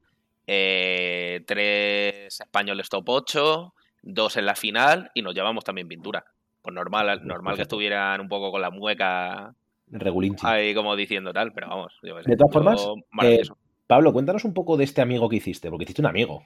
eh, 0.47 1.43
tres 1.45 2.39
españoles 2.39 2.89
top 2.89 3.07
8, 3.07 3.73
dos 4.01 4.37
en 4.37 4.45
la 4.45 4.55
final 4.55 5.11
y 5.13 5.21
nos 5.21 5.33
llevamos 5.33 5.63
también 5.63 5.87
pintura. 5.87 6.25
Pues 6.61 6.73
normal, 6.73 7.25
normal 7.25 7.55
que 7.55 7.61
estuvieran 7.63 8.19
un 8.21 8.27
poco 8.27 8.51
con 8.51 8.61
la 8.61 8.69
mueca 8.69 9.53
regulinchi. 9.87 10.45
ahí 10.45 10.73
como 10.73 10.95
diciendo 10.95 11.31
tal, 11.31 11.53
pero 11.53 11.69
vamos. 11.69 11.93
yo 12.03 12.15
De 12.15 12.35
todas 12.35 12.53
formas, 12.53 12.87
maravilloso. 13.11 13.57
Pablo, 13.87 14.13
cuéntanos 14.13 14.45
un 14.45 14.53
poco 14.53 14.77
de 14.77 14.83
este 14.83 15.01
amigo 15.01 15.29
que 15.29 15.37
hiciste, 15.37 15.69
porque 15.69 15.83
hiciste 15.83 16.01
un 16.01 16.07
amigo. 16.07 16.45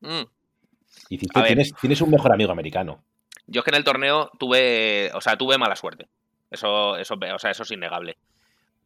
Mm. 0.00 0.22
Hiciste, 1.08 1.42
tienes, 1.42 1.72
tienes 1.80 2.00
un 2.00 2.10
mejor 2.10 2.32
amigo 2.32 2.50
americano. 2.50 3.04
Yo 3.46 3.60
es 3.60 3.64
que 3.64 3.70
en 3.70 3.76
el 3.76 3.84
torneo 3.84 4.30
tuve, 4.38 5.10
o 5.14 5.20
sea, 5.20 5.36
tuve 5.36 5.56
mala 5.56 5.76
suerte. 5.76 6.08
Eso, 6.50 6.96
eso, 6.96 7.14
o 7.14 7.38
sea, 7.38 7.50
eso 7.50 7.62
es 7.62 7.70
innegable. 7.70 8.16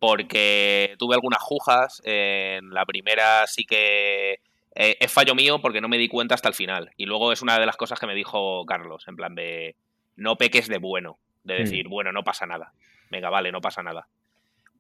Porque 0.02 0.96
tuve 0.98 1.14
algunas 1.14 1.40
jujas. 1.40 2.02
En 2.04 2.70
la 2.70 2.84
primera 2.84 3.46
sí 3.46 3.64
que 3.64 4.40
eh, 4.74 4.96
es 4.98 5.12
fallo 5.12 5.36
mío 5.36 5.60
porque 5.60 5.80
no 5.80 5.88
me 5.88 5.96
di 5.96 6.08
cuenta 6.08 6.34
hasta 6.34 6.48
el 6.48 6.54
final. 6.54 6.90
Y 6.96 7.06
luego 7.06 7.30
es 7.30 7.40
una 7.40 7.56
de 7.56 7.66
las 7.66 7.76
cosas 7.76 8.00
que 8.00 8.08
me 8.08 8.14
dijo 8.16 8.66
Carlos, 8.66 9.06
en 9.06 9.14
plan 9.14 9.36
de 9.36 9.76
no 10.16 10.34
peques 10.34 10.66
de 10.66 10.78
bueno. 10.78 11.20
De 11.44 11.54
decir, 11.54 11.86
bueno, 11.86 12.10
no 12.10 12.24
pasa 12.24 12.46
nada. 12.46 12.72
Venga, 13.12 13.30
vale, 13.30 13.52
no 13.52 13.60
pasa 13.60 13.84
nada. 13.84 14.08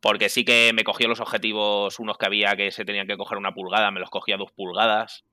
Porque 0.00 0.28
sí 0.28 0.44
que 0.44 0.72
me 0.74 0.82
cogió 0.82 1.06
los 1.06 1.20
objetivos, 1.20 2.00
unos 2.00 2.18
que 2.18 2.26
había 2.26 2.56
que 2.56 2.72
se 2.72 2.84
tenían 2.84 3.06
que 3.06 3.16
coger 3.16 3.38
una 3.38 3.54
pulgada, 3.54 3.92
me 3.92 4.00
los 4.00 4.10
cogía 4.10 4.36
dos 4.36 4.50
pulgadas. 4.50 5.24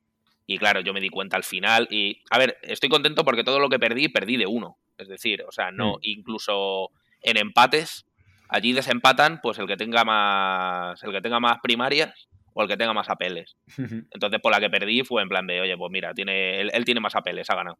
Y 0.46 0.60
claro, 0.60 0.82
yo 0.82 0.94
me 0.94 1.02
di 1.02 1.10
cuenta 1.10 1.36
al 1.36 1.44
final. 1.44 1.88
Y, 1.90 2.22
a 2.30 2.38
ver, 2.38 2.60
estoy 2.62 2.90
contento 2.90 3.26
porque 3.26 3.44
todo 3.44 3.60
lo 3.60 3.70
que 3.70 3.80
perdí, 3.80 4.08
perdí 4.08 4.38
de 4.38 4.46
uno. 4.46 4.78
Es 5.00 5.08
decir, 5.08 5.44
o 5.48 5.52
sea, 5.52 5.72
no, 5.72 5.94
Mm. 5.94 6.00
incluso 6.04 6.92
en 7.22 7.38
empates, 7.38 8.06
allí 8.50 8.74
desempatan, 8.74 9.40
pues 9.42 9.58
el 9.60 9.68
que 9.68 9.78
tenga 9.78 10.04
más. 10.04 11.02
El 11.04 11.12
que 11.12 11.22
tenga 11.22 11.40
más 11.40 11.60
primarias 11.62 12.28
o 12.54 12.64
el 12.64 12.68
que 12.68 12.76
tenga 12.76 12.94
más 12.94 13.10
apeles. 13.10 13.56
Entonces, 13.78 14.42
por 14.42 14.52
la 14.52 14.60
que 14.60 14.70
perdí 14.70 15.04
fue 15.04 15.22
en 15.22 15.30
plan 15.30 15.48
de, 15.48 15.62
oye, 15.62 15.78
pues 15.78 15.92
mira, 15.92 16.14
tiene, 16.14 16.60
él, 16.60 16.72
él 16.74 16.84
tiene 16.84 17.00
más 17.00 17.16
apeles, 17.16 17.50
ha 17.50 17.56
ganado. 17.56 17.78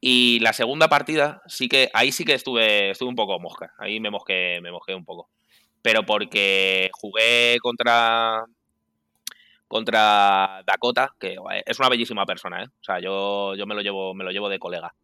Y 0.00 0.38
la 0.40 0.52
segunda 0.52 0.88
partida, 0.88 1.42
sí 1.46 1.68
que, 1.68 1.90
ahí 1.92 2.12
sí 2.12 2.24
que 2.24 2.34
estuve, 2.34 2.90
estuve 2.90 3.08
un 3.08 3.16
poco 3.16 3.40
mosca. 3.40 3.72
Ahí 3.78 3.98
me 3.98 4.10
mosqué, 4.10 4.58
me 4.62 4.70
mosqué 4.70 4.94
un 4.94 5.04
poco. 5.04 5.30
Pero 5.82 6.04
porque 6.04 6.90
jugué 6.92 7.56
contra. 7.60 8.44
Contra 9.66 10.62
Dakota, 10.66 11.14
que 11.20 11.36
es 11.66 11.78
una 11.78 11.90
bellísima 11.90 12.24
persona, 12.24 12.62
¿eh? 12.62 12.68
O 12.68 12.82
sea, 12.82 13.00
yo, 13.00 13.54
yo 13.54 13.66
me 13.66 13.74
lo 13.74 13.82
llevo, 13.82 14.14
me 14.14 14.24
lo 14.24 14.30
llevo 14.30 14.48
de 14.48 14.58
colega. 14.58 14.94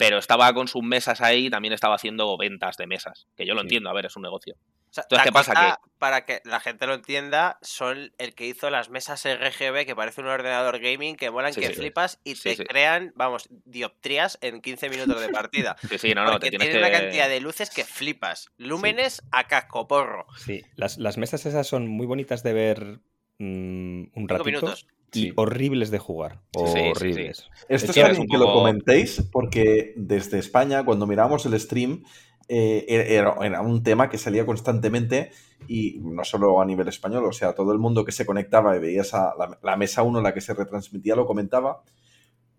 Pero 0.00 0.18
estaba 0.18 0.52
con 0.54 0.66
sus 0.66 0.82
mesas 0.82 1.20
ahí, 1.20 1.50
también 1.50 1.74
estaba 1.74 1.94
haciendo 1.94 2.36
ventas 2.38 2.76
de 2.78 2.86
mesas. 2.86 3.28
Que 3.36 3.46
yo 3.46 3.52
lo 3.54 3.60
Sí. 3.60 3.66
entiendo, 3.66 3.90
a 3.90 3.92
ver, 3.92 4.06
es 4.06 4.16
un 4.16 4.22
negocio. 4.22 4.54
O 4.56 4.92
sea, 4.92 5.04
Entonces, 5.04 5.24
¿qué 5.26 5.32
pasa? 5.32 5.78
Para 5.98 6.24
que 6.24 6.40
la 6.44 6.58
gente 6.58 6.86
lo 6.86 6.94
entienda, 6.94 7.58
son 7.62 8.12
el 8.18 8.34
que 8.34 8.46
hizo 8.46 8.70
las 8.70 8.88
mesas 8.88 9.24
RGB 9.26 9.84
que 9.86 9.94
parece 9.94 10.22
un 10.22 10.26
ordenador 10.28 10.80
gaming 10.80 11.14
que 11.16 11.30
molan 11.30 11.52
Sí, 11.52 11.60
que 11.60 11.68
sí. 11.68 11.74
flipas 11.74 12.18
y 12.24 12.34
Sí, 12.34 12.42
te 12.48 12.56
sí. 12.56 12.64
crean, 12.64 13.12
vamos, 13.14 13.46
dioptrías 13.66 14.38
en 14.40 14.62
15 14.62 14.88
minutos 14.88 15.20
de 15.20 15.28
partida. 15.28 15.76
Sí, 15.90 15.98
sí, 15.98 16.14
no, 16.14 16.24
no, 16.24 16.32
Porque 16.32 16.46
te 16.46 16.50
tienes 16.58 16.70
tiene 16.70 16.80
que. 16.82 16.88
una 16.90 16.98
cantidad 16.98 17.28
de 17.28 17.40
luces 17.40 17.70
que 17.70 17.84
flipas. 17.84 18.50
Lúmenes 18.56 19.22
a 19.30 19.46
cascoporro. 19.46 20.26
Sí, 20.38 20.64
las, 20.76 20.98
las 20.98 21.18
mesas 21.18 21.44
esas 21.46 21.66
son 21.68 21.86
muy 21.86 22.06
bonitas 22.06 22.42
de 22.42 22.52
ver 22.54 23.00
mm, 23.38 23.44
un 23.44 24.10
Cinco 24.14 24.28
ratito 24.28 24.44
minutos. 24.46 24.86
Y 25.12 25.22
Sí. 25.22 25.32
horribles 25.36 25.90
de 25.90 25.98
jugar. 25.98 26.40
Sí, 26.54 26.60
sí, 26.66 26.72
sí, 26.72 26.78
sí. 26.82 26.90
horribles. 26.90 27.50
Esto 27.68 27.92
Es 27.92 28.14
que 28.14 28.20
un 28.20 28.26
que 28.28 28.38
lo 28.38 28.46
poco- 28.46 28.58
comentéis 28.58 29.22
porque 29.32 29.92
desde 29.96 30.38
España, 30.38 30.84
cuando 30.84 31.06
mirábamos 31.06 31.44
el 31.46 31.58
stream, 31.58 32.04
eh, 32.48 32.84
era, 32.88 33.36
era 33.42 33.60
un 33.60 33.82
tema 33.82 34.08
que 34.10 34.18
salía 34.18 34.44
constantemente 34.44 35.30
y 35.68 36.00
no 36.02 36.24
solo 36.24 36.60
a 36.60 36.64
nivel 36.66 36.88
español, 36.88 37.24
o 37.24 37.32
sea, 37.32 37.54
todo 37.54 37.72
el 37.72 37.78
mundo 37.78 38.04
que 38.04 38.10
se 38.12 38.26
conectaba 38.26 38.76
y 38.76 38.80
veía 38.80 39.02
esa, 39.02 39.34
la, 39.38 39.58
la 39.62 39.76
mesa 39.76 40.02
1 40.02 40.18
en 40.18 40.24
la 40.24 40.34
que 40.34 40.40
se 40.40 40.54
retransmitía 40.54 41.14
lo 41.14 41.26
comentaba. 41.26 41.82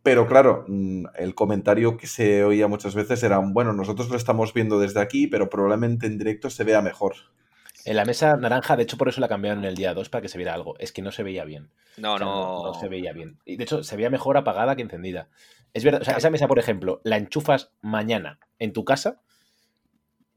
Pero 0.04 0.26
claro, 0.28 0.66
mm, 0.68 1.06
el 1.20 1.36
comentario 1.36 1.96
que 1.98 2.08
se 2.08 2.44
oía 2.44 2.68
muchas 2.68 2.96
veces 2.96 3.22
era, 3.24 3.38
bueno, 3.40 3.72
nosotros 3.74 4.10
lo 4.10 4.16
estamos 4.18 4.54
viendo 4.54 4.80
desde 4.80 5.00
aquí, 5.00 5.28
pero 5.28 5.50
probablemente 5.50 6.08
en 6.08 6.18
directo 6.18 6.50
se 6.50 6.64
vea 6.64 6.82
mejor. 6.82 7.14
En 7.86 7.96
la 7.96 8.06
mesa 8.06 8.36
naranja, 8.38 8.76
de 8.76 8.84
hecho, 8.84 8.98
por 8.98 9.10
eso 9.10 9.22
la 9.22 9.28
cambiaron 9.28 9.60
en 9.60 9.66
el 9.70 9.76
día 9.76 9.94
2 9.94 10.10
para 10.10 10.22
que 10.22 10.28
se 10.28 10.38
viera 10.38 10.54
algo. 10.54 10.78
Es 10.80 10.92
que 10.92 11.02
no 11.02 11.12
se 11.12 11.24
veía 11.24 11.46
bien. 11.46 11.72
No, 11.98 12.14
O 12.14 12.18
sea, 12.18 12.26
no. 12.26 12.64
no 12.66 12.74
se 12.74 12.88
veía 12.88 13.14
bien. 13.14 13.40
Y 13.46 13.58
de 13.58 13.64
hecho, 13.64 13.84
se 13.84 13.96
veía 13.96 14.10
mejor 14.10 14.38
apagada 14.38 14.76
que 14.76 14.82
encendida. 14.82 15.30
Es 15.74 15.84
verdad, 15.84 16.02
o 16.02 16.06
sea, 16.06 16.18
esa 16.18 16.30
mesa, 16.30 16.48
por 16.48 16.60
ejemplo, 16.60 17.02
la 17.04 17.18
enchufas 17.18 17.72
mañana 17.82 18.40
en 18.60 18.74
tu 18.74 18.84
casa 18.86 19.22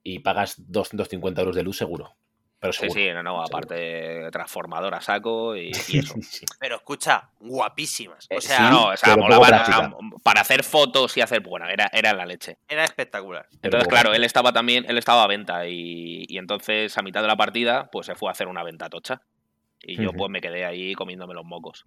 y 0.03 0.21
pagas 0.21 0.57
250 0.59 1.41
euros 1.41 1.57
de 1.57 1.63
luz 1.63 1.77
seguro. 1.77 2.15
Pero 2.65 2.73
Sí, 2.73 2.81
seguro. 2.81 3.01
sí, 3.01 3.13
no, 3.13 3.23
no, 3.23 3.43
aparte 3.43 4.31
transformadora 4.33 5.01
saco 5.01 5.55
y, 5.57 5.71
y 5.89 5.99
eso. 5.99 6.15
Sí, 6.15 6.23
sí. 6.23 6.47
Pero 6.59 6.77
escucha, 6.77 7.29
guapísimas. 7.41 8.27
Eh, 8.31 8.37
O 8.39 8.41
sí, 8.41 8.49
sea, 8.49 8.71
no, 8.71 8.87
o 8.89 8.97
sea, 8.97 9.17
molaba, 9.17 9.97
para 10.23 10.41
hacer 10.41 10.65
fotos 10.65 11.17
y 11.17 11.21
hacer, 11.21 11.41
bueno, 11.41 11.69
era, 11.69 11.91
era 11.93 12.13
la 12.15 12.25
leche. 12.27 12.57
era 12.69 12.85
espectacular. 12.85 13.47
Entonces, 13.63 13.89
claro, 13.89 14.15
él 14.15 14.25
estaba 14.25 14.53
también, 14.53 14.85
él 14.89 14.97
estaba 14.99 15.23
a 15.25 15.27
venta 15.27 15.67
y, 15.67 16.25
y 16.29 16.39
entonces 16.39 16.97
a 16.97 17.03
mitad 17.03 17.21
de 17.23 17.29
la 17.29 17.37
partida, 17.37 17.89
pues 17.93 18.07
se 18.07 18.15
fue 18.15 18.29
a 18.29 18.33
hacer 18.33 18.49
una 18.49 18.63
venta 18.63 18.89
tocha. 18.89 19.21
Y 19.83 20.03
yo 20.03 20.13
pues 20.13 20.31
me 20.31 20.41
quedé 20.41 20.65
ahí 20.65 20.95
comiéndome 20.95 21.35
los 21.35 21.45
mocos. 21.45 21.85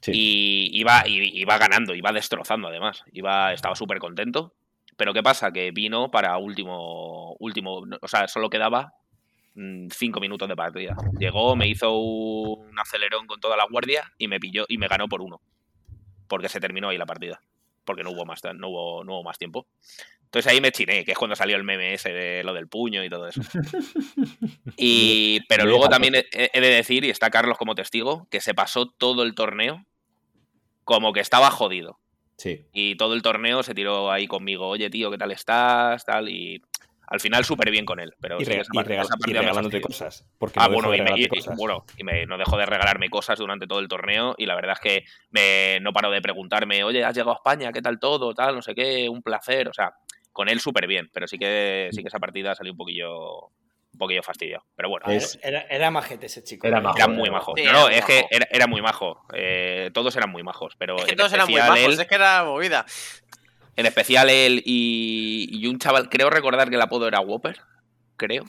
Sí. 0.00 0.12
Y 0.14 0.70
iba, 0.80 1.06
y- 1.06 1.38
iba 1.38 1.58
ganando, 1.58 1.94
iba 1.94 2.12
destrozando 2.12 2.68
además. 2.68 3.04
Iba, 3.12 3.52
estaba 3.52 3.74
súper 3.76 3.98
contento. 3.98 4.54
Pero 4.96 5.12
¿qué 5.12 5.22
pasa? 5.22 5.52
Que 5.52 5.70
vino 5.70 6.10
para 6.10 6.36
último, 6.38 7.34
último, 7.38 7.82
o 8.00 8.08
sea, 8.08 8.26
solo 8.28 8.48
quedaba 8.48 8.94
cinco 9.90 10.20
minutos 10.20 10.48
de 10.48 10.56
partida. 10.56 10.96
Llegó, 11.18 11.56
me 11.56 11.68
hizo 11.68 11.96
un 11.98 12.78
acelerón 12.78 13.26
con 13.26 13.40
toda 13.40 13.56
la 13.56 13.66
guardia 13.70 14.12
y 14.18 14.28
me 14.28 14.40
pilló 14.40 14.64
y 14.68 14.78
me 14.78 14.88
ganó 14.88 15.08
por 15.08 15.22
uno. 15.22 15.40
Porque 16.28 16.48
se 16.48 16.60
terminó 16.60 16.88
ahí 16.88 16.98
la 16.98 17.06
partida. 17.06 17.42
Porque 17.84 18.02
no 18.02 18.10
hubo 18.10 18.24
más, 18.24 18.40
no 18.54 18.68
hubo, 18.68 19.04
no 19.04 19.14
hubo 19.14 19.24
más 19.24 19.38
tiempo. 19.38 19.66
Entonces 20.24 20.52
ahí 20.52 20.60
me 20.60 20.70
chiné, 20.70 21.04
que 21.04 21.10
es 21.10 21.18
cuando 21.18 21.34
salió 21.34 21.56
el 21.56 21.64
meme 21.64 21.92
ese 21.92 22.12
de 22.12 22.44
lo 22.44 22.54
del 22.54 22.68
puño 22.68 23.02
y 23.02 23.08
todo 23.08 23.26
eso. 23.26 23.40
Y, 24.76 25.40
pero 25.48 25.66
luego 25.66 25.88
también 25.88 26.14
he, 26.14 26.24
he 26.32 26.60
de 26.60 26.68
decir, 26.68 27.04
y 27.04 27.10
está 27.10 27.30
Carlos 27.30 27.58
como 27.58 27.74
testigo, 27.74 28.28
que 28.30 28.40
se 28.40 28.54
pasó 28.54 28.86
todo 28.86 29.24
el 29.24 29.34
torneo 29.34 29.84
como 30.84 31.12
que 31.12 31.20
estaba 31.20 31.50
jodido. 31.50 31.98
Sí. 32.36 32.64
Y 32.72 32.94
todo 32.94 33.14
el 33.14 33.22
torneo 33.22 33.62
se 33.62 33.74
tiró 33.74 34.10
ahí 34.10 34.26
conmigo, 34.26 34.68
oye 34.68 34.88
tío, 34.88 35.10
¿qué 35.10 35.18
tal 35.18 35.32
estás? 35.32 36.04
Tal, 36.04 36.28
y 36.28 36.62
al 37.10 37.20
final 37.20 37.44
súper 37.44 37.70
bien 37.70 37.84
con 37.84 38.00
él. 38.00 38.14
Pero 38.20 38.40
Y, 38.40 38.44
sí, 38.44 38.50
rega- 38.52 38.62
esa 38.62 39.14
y 39.26 39.32
regalándote 39.32 39.80
cosas. 39.80 40.24
Porque 40.38 40.58
Ah, 40.60 40.68
no 40.68 40.74
bueno, 40.74 40.90
de 40.92 40.96
y, 40.98 41.00
me- 41.02 41.10
y- 41.20 41.26
cosas. 41.28 41.56
bueno, 41.56 41.84
y 41.98 42.04
me, 42.04 42.24
no 42.26 42.38
dejó 42.38 42.56
de 42.56 42.64
regalarme 42.66 43.10
cosas 43.10 43.38
durante 43.38 43.66
todo 43.66 43.80
el 43.80 43.88
torneo 43.88 44.34
y 44.38 44.46
la 44.46 44.54
verdad 44.54 44.74
es 44.74 44.80
que 44.80 45.04
me, 45.30 45.78
no 45.80 45.92
paró 45.92 46.10
de 46.10 46.22
preguntarme, 46.22 46.82
oye, 46.84 47.04
has 47.04 47.14
llegado 47.14 47.32
a 47.32 47.36
España, 47.36 47.72
¿qué 47.72 47.82
tal 47.82 47.98
todo? 47.98 48.32
Tal, 48.32 48.54
no 48.54 48.62
sé 48.62 48.74
qué, 48.74 49.08
un 49.08 49.22
placer, 49.22 49.68
o 49.68 49.72
sea, 49.74 49.92
con 50.32 50.48
él 50.48 50.60
súper 50.60 50.86
bien, 50.86 51.10
pero 51.12 51.26
sí 51.26 51.36
que, 51.36 51.88
sí 51.92 52.00
que 52.02 52.08
esa 52.08 52.20
partida 52.20 52.54
salió 52.54 52.72
un 52.72 52.78
poquillo, 52.78 53.46
un 53.92 53.98
poquillo 53.98 54.22
fastidiado. 54.22 54.64
Pero 54.76 54.88
bueno, 54.88 55.06
Es- 55.08 55.36
Era, 55.42 55.62
era 55.62 55.90
majete 55.90 56.26
ese 56.26 56.44
chico. 56.44 56.68
Era 56.68 56.80
majo. 56.80 56.96
era 56.96 57.08
muy 57.08 57.28
majo. 57.28 57.54
Sí, 57.56 57.64
no, 57.64 57.72
no, 57.72 57.88
es 57.88 58.04
que 58.04 58.24
era, 58.30 58.46
era 58.52 58.68
muy 58.68 58.80
majo. 58.80 59.20
Eh, 59.34 59.90
todos 59.92 60.14
eran 60.14 60.30
muy 60.30 60.44
majos, 60.44 60.76
pero 60.78 60.96
Es 60.96 61.06
que 61.06 61.16
todos 61.16 61.32
eran 61.32 61.50
muy 61.50 61.60
majos, 61.60 61.78
él- 61.80 62.00
es 62.00 62.06
que 62.06 62.14
era 62.14 62.44
movida. 62.44 62.86
En 63.80 63.86
especial 63.86 64.30
él 64.30 64.62
y, 64.64 65.48
y 65.52 65.66
un 65.66 65.78
chaval, 65.78 66.08
creo 66.08 66.30
recordar 66.30 66.68
que 66.68 66.76
el 66.76 66.82
apodo 66.82 67.08
era 67.08 67.20
Whopper, 67.20 67.58
creo. 68.16 68.44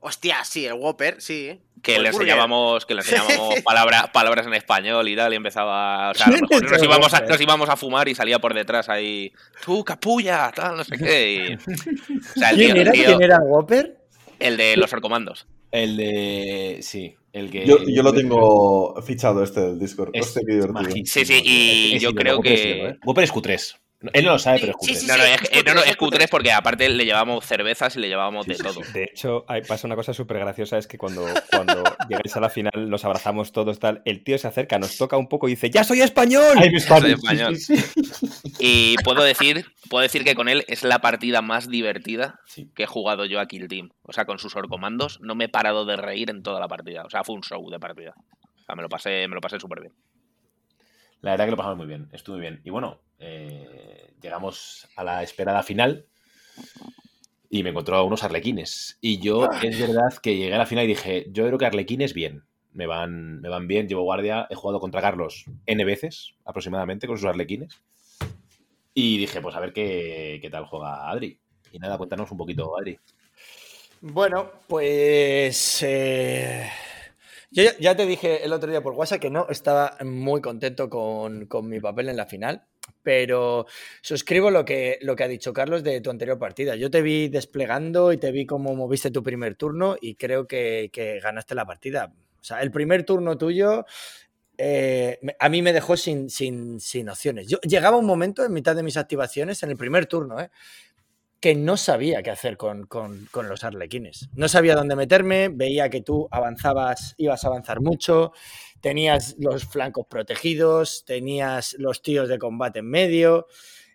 Hostia, 0.00 0.44
sí, 0.44 0.64
el 0.66 0.74
Whopper, 0.74 1.20
sí. 1.20 1.58
Que 1.82 1.94
O 1.94 1.96
el 1.96 2.02
le 2.04 2.08
enseñábamos, 2.10 2.86
que 2.86 2.94
le 2.94 3.00
enseñábamos 3.00 3.60
palabra- 3.64 4.10
palabras 4.12 4.46
en 4.46 4.54
español 4.54 5.08
y 5.08 5.16
tal, 5.16 5.32
y 5.32 5.36
empezaba. 5.36 6.10
O 6.10 6.14
sea, 6.14 6.26
a 6.26 6.30
lo 6.30 6.38
mejor 6.40 6.70
nos 6.70 6.82
íbamos, 6.82 7.14
a, 7.14 7.20
nos 7.22 7.40
íbamos 7.40 7.68
a 7.68 7.76
fumar 7.76 8.08
y 8.08 8.14
salía 8.14 8.38
por 8.38 8.54
detrás 8.54 8.88
ahí. 8.88 9.32
Tú, 9.64 9.84
capulla, 9.84 10.52
tal, 10.54 10.76
no 10.76 10.84
sé 10.84 10.96
qué. 10.98 11.32
y- 11.34 11.54
o 11.54 12.38
sea, 12.38 12.50
el 12.50 12.56
¿Quién 12.56 12.72
tío- 12.74 12.74
el 12.74 12.80
era? 12.82 12.92
tío- 12.92 13.04
¿Quién 13.06 13.22
era 13.22 13.38
Whopper? 13.38 13.96
El 14.38 14.56
de 14.56 14.76
los 14.76 14.92
arcomandos. 14.92 15.46
El 15.72 15.96
de. 15.96 16.78
Sí, 16.82 17.16
el 17.32 17.50
que. 17.50 17.66
Yo, 17.66 17.78
yo 17.86 18.02
lo 18.04 18.12
tengo 18.14 19.00
fichado 19.02 19.42
este 19.42 19.60
del 19.60 19.78
Discord. 19.78 20.10
Es 20.12 20.26
Hostia, 20.26 20.42
qué 20.46 20.52
divertido. 20.54 20.72
majísimo, 20.80 21.06
Sí, 21.06 21.24
sí, 21.24 21.42
y 21.44 21.96
Es 21.96 22.02
yo 22.02 22.14
creo 22.14 22.40
que- 22.40 22.86
¿eh? 22.90 22.96
Whopper 23.04 23.24
es 23.24 23.32
Q3. 23.32 23.76
Él 24.12 24.24
no 24.24 24.30
lo 24.32 24.38
sabe, 24.38 24.60
pero 24.60 24.74
es 24.80 24.86
sí, 24.86 24.92
Q3. 24.94 24.96
sí, 25.00 25.06
No, 25.08 25.16
no, 25.16 25.24
es, 25.24 25.42
es 25.42 25.48
que- 25.48 25.62
no, 25.64 25.74
no, 25.74 25.80
Q3, 25.80 25.88
es 25.90 25.98
Q3 25.98 26.28
porque 26.30 26.52
aparte 26.52 26.88
le 26.88 27.04
llevábamos 27.04 27.44
cervezas 27.44 27.96
y 27.96 27.98
le 27.98 28.06
llevábamos 28.08 28.46
de 28.46 28.54
todo. 28.54 28.80
De 28.92 29.02
hecho, 29.02 29.44
hay- 29.48 29.62
pasa 29.62 29.88
una 29.88 29.96
cosa 29.96 30.14
súper 30.14 30.38
graciosa, 30.38 30.78
es 30.78 30.86
que 30.86 30.96
cuando, 30.98 31.26
cuando 31.50 31.82
llegáis 32.08 32.36
a 32.36 32.40
la 32.40 32.48
final, 32.48 32.70
nos 32.88 33.04
abrazamos 33.04 33.50
todos, 33.50 33.80
tal, 33.80 34.00
el 34.04 34.22
tío 34.22 34.38
se 34.38 34.46
acerca, 34.46 34.78
nos 34.78 34.96
toca 34.96 35.16
un 35.16 35.28
poco 35.28 35.48
y 35.48 35.52
dice, 35.52 35.68
¡Ya 35.70 35.82
soy 35.82 36.00
español! 36.00 36.56
Ay, 36.60 36.70
mi 36.70 36.78
Soy 36.78 37.10
español. 37.10 37.56
Sí, 37.56 37.76
sí, 37.76 38.02
sí. 38.04 38.52
Y 38.60 38.94
puedo 39.02 39.24
decir, 39.24 39.66
puedo 39.90 40.02
decir 40.02 40.22
que 40.22 40.36
con 40.36 40.48
él 40.48 40.64
es 40.68 40.84
la 40.84 41.00
partida 41.00 41.42
más 41.42 41.68
divertida 41.68 42.38
Sí. 42.46 42.70
que 42.76 42.84
he 42.84 42.86
jugado 42.86 43.24
yo 43.24 43.40
a 43.40 43.46
Kill 43.46 43.66
Team. 43.66 43.90
O 44.02 44.12
sea, 44.12 44.26
con 44.26 44.38
sus 44.38 44.54
orcomandos 44.54 45.18
no 45.22 45.34
me 45.34 45.46
he 45.46 45.48
parado 45.48 45.84
de 45.86 45.96
reír 45.96 46.30
en 46.30 46.44
toda 46.44 46.60
la 46.60 46.68
partida. 46.68 47.02
O 47.04 47.10
sea, 47.10 47.24
fue 47.24 47.34
un 47.34 47.42
show 47.42 47.68
de 47.68 47.80
partida. 47.80 48.14
O 48.16 48.64
sea, 48.64 48.76
me 48.76 48.82
lo 48.82 48.88
pasé, 48.88 49.26
me 49.26 49.34
lo 49.34 49.40
pasé 49.40 49.58
súper 49.58 49.80
bien. 49.80 49.92
La 51.20 51.32
verdad 51.32 51.46
que 51.46 51.50
lo 51.50 51.56
pasamos 51.56 51.78
muy 51.78 51.86
bien, 51.88 52.08
estuvo 52.12 52.36
muy 52.36 52.42
bien. 52.42 52.60
Y 52.64 52.70
bueno, 52.70 53.00
eh, 53.18 54.10
llegamos 54.20 54.88
a 54.96 55.04
la 55.04 55.22
esperada 55.22 55.62
final 55.62 56.06
y 57.50 57.62
me 57.62 57.70
encontró 57.70 57.96
a 57.96 58.02
unos 58.02 58.24
arlequines. 58.24 58.98
Y 59.00 59.18
yo, 59.18 59.48
es 59.62 59.80
verdad 59.80 60.12
que 60.22 60.36
llegué 60.36 60.54
a 60.54 60.58
la 60.58 60.66
final 60.66 60.84
y 60.84 60.88
dije, 60.88 61.26
yo 61.30 61.46
creo 61.46 61.58
que 61.58 61.66
arlequines 61.66 62.14
bien. 62.14 62.44
Me 62.72 62.86
van, 62.86 63.40
me 63.40 63.48
van 63.48 63.66
bien, 63.66 63.88
llevo 63.88 64.02
guardia, 64.02 64.46
he 64.50 64.54
jugado 64.54 64.78
contra 64.78 65.00
Carlos 65.00 65.46
N 65.66 65.84
veces 65.84 66.34
aproximadamente 66.44 67.06
con 67.06 67.16
sus 67.16 67.26
arlequines. 67.26 67.80
Y 68.94 69.18
dije, 69.18 69.40
pues 69.40 69.56
a 69.56 69.60
ver 69.60 69.72
qué, 69.72 70.38
qué 70.42 70.50
tal 70.50 70.66
juega 70.66 71.10
Adri. 71.10 71.38
Y 71.72 71.78
nada, 71.78 71.98
cuéntanos 71.98 72.30
un 72.30 72.38
poquito, 72.38 72.76
Adri. 72.78 72.98
Bueno, 74.00 74.52
pues 74.68 75.82
eh, 75.82 76.70
yo 77.50 77.64
ya, 77.64 77.76
ya 77.80 77.96
te 77.96 78.06
dije 78.06 78.44
el 78.44 78.52
otro 78.52 78.70
día 78.70 78.80
por 78.80 78.92
WhatsApp 78.92 79.20
que 79.20 79.30
no 79.30 79.48
estaba 79.48 79.96
muy 80.04 80.40
contento 80.40 80.88
con, 80.88 81.46
con 81.46 81.68
mi 81.68 81.80
papel 81.80 82.08
en 82.08 82.16
la 82.16 82.26
final, 82.26 82.64
pero 83.02 83.66
suscribo 84.02 84.50
lo 84.50 84.64
que, 84.64 84.98
lo 85.02 85.16
que 85.16 85.24
ha 85.24 85.28
dicho 85.28 85.52
Carlos 85.52 85.82
de 85.82 86.00
tu 86.00 86.10
anterior 86.10 86.38
partida. 86.38 86.76
Yo 86.76 86.90
te 86.90 87.02
vi 87.02 87.28
desplegando 87.28 88.12
y 88.12 88.18
te 88.18 88.32
vi 88.32 88.46
cómo 88.46 88.74
moviste 88.74 89.10
tu 89.10 89.22
primer 89.22 89.54
turno 89.54 89.96
y 90.00 90.14
creo 90.14 90.46
que, 90.46 90.90
que 90.92 91.20
ganaste 91.20 91.54
la 91.54 91.64
partida. 91.66 92.12
O 92.40 92.44
sea, 92.44 92.60
el 92.62 92.70
primer 92.70 93.04
turno 93.04 93.36
tuyo 93.38 93.84
eh, 94.56 95.18
a 95.38 95.48
mí 95.48 95.62
me 95.62 95.72
dejó 95.72 95.96
sin, 95.96 96.30
sin, 96.30 96.80
sin 96.80 97.08
opciones. 97.08 97.46
Yo 97.46 97.58
llegaba 97.62 97.96
un 97.96 98.06
momento 98.06 98.44
en 98.44 98.52
mitad 98.52 98.74
de 98.74 98.82
mis 98.82 98.96
activaciones, 98.96 99.62
en 99.62 99.70
el 99.70 99.76
primer 99.76 100.06
turno, 100.06 100.40
¿eh? 100.40 100.50
que 101.40 101.54
no 101.54 101.76
sabía 101.76 102.20
qué 102.24 102.30
hacer 102.30 102.56
con, 102.56 102.86
con- 102.86 103.28
con 103.30 103.48
los 103.48 103.62
arlequines. 103.62 104.28
No 104.34 104.48
sabía 104.48 104.74
dónde 104.74 104.96
meterme, 104.96 105.48
veía 105.48 105.88
que 105.88 106.00
tú 106.00 106.26
avanzabas, 106.32 107.14
ibas 107.16 107.44
a 107.44 107.46
avanzar 107.46 107.80
mucho, 107.80 108.32
tenías 108.80 109.36
los 109.38 109.64
flancos 109.64 110.06
protegidos, 110.08 111.04
tenías 111.04 111.74
los 111.78 112.02
tíos 112.02 112.28
de 112.28 112.38
combate 112.38 112.78
en 112.80 112.88
medio, 112.90 113.46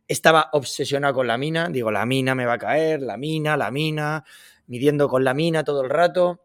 estaba 0.08 0.50
obsesionado 0.54 1.14
con 1.14 1.28
la 1.28 1.38
mina, 1.38 1.70
digo, 1.70 1.92
la 1.92 2.06
mina 2.06 2.36
me 2.36 2.46
va 2.46 2.54
a 2.54 2.58
caer, 2.58 3.02
la 3.02 3.18
mina, 3.18 3.56
la 3.58 3.72
mina, 3.72 4.24
midiendo 4.68 5.08
con 5.08 5.24
la 5.24 5.34
mina 5.34 5.64
todo 5.64 5.82
el 5.84 5.90
rato. 5.90 6.42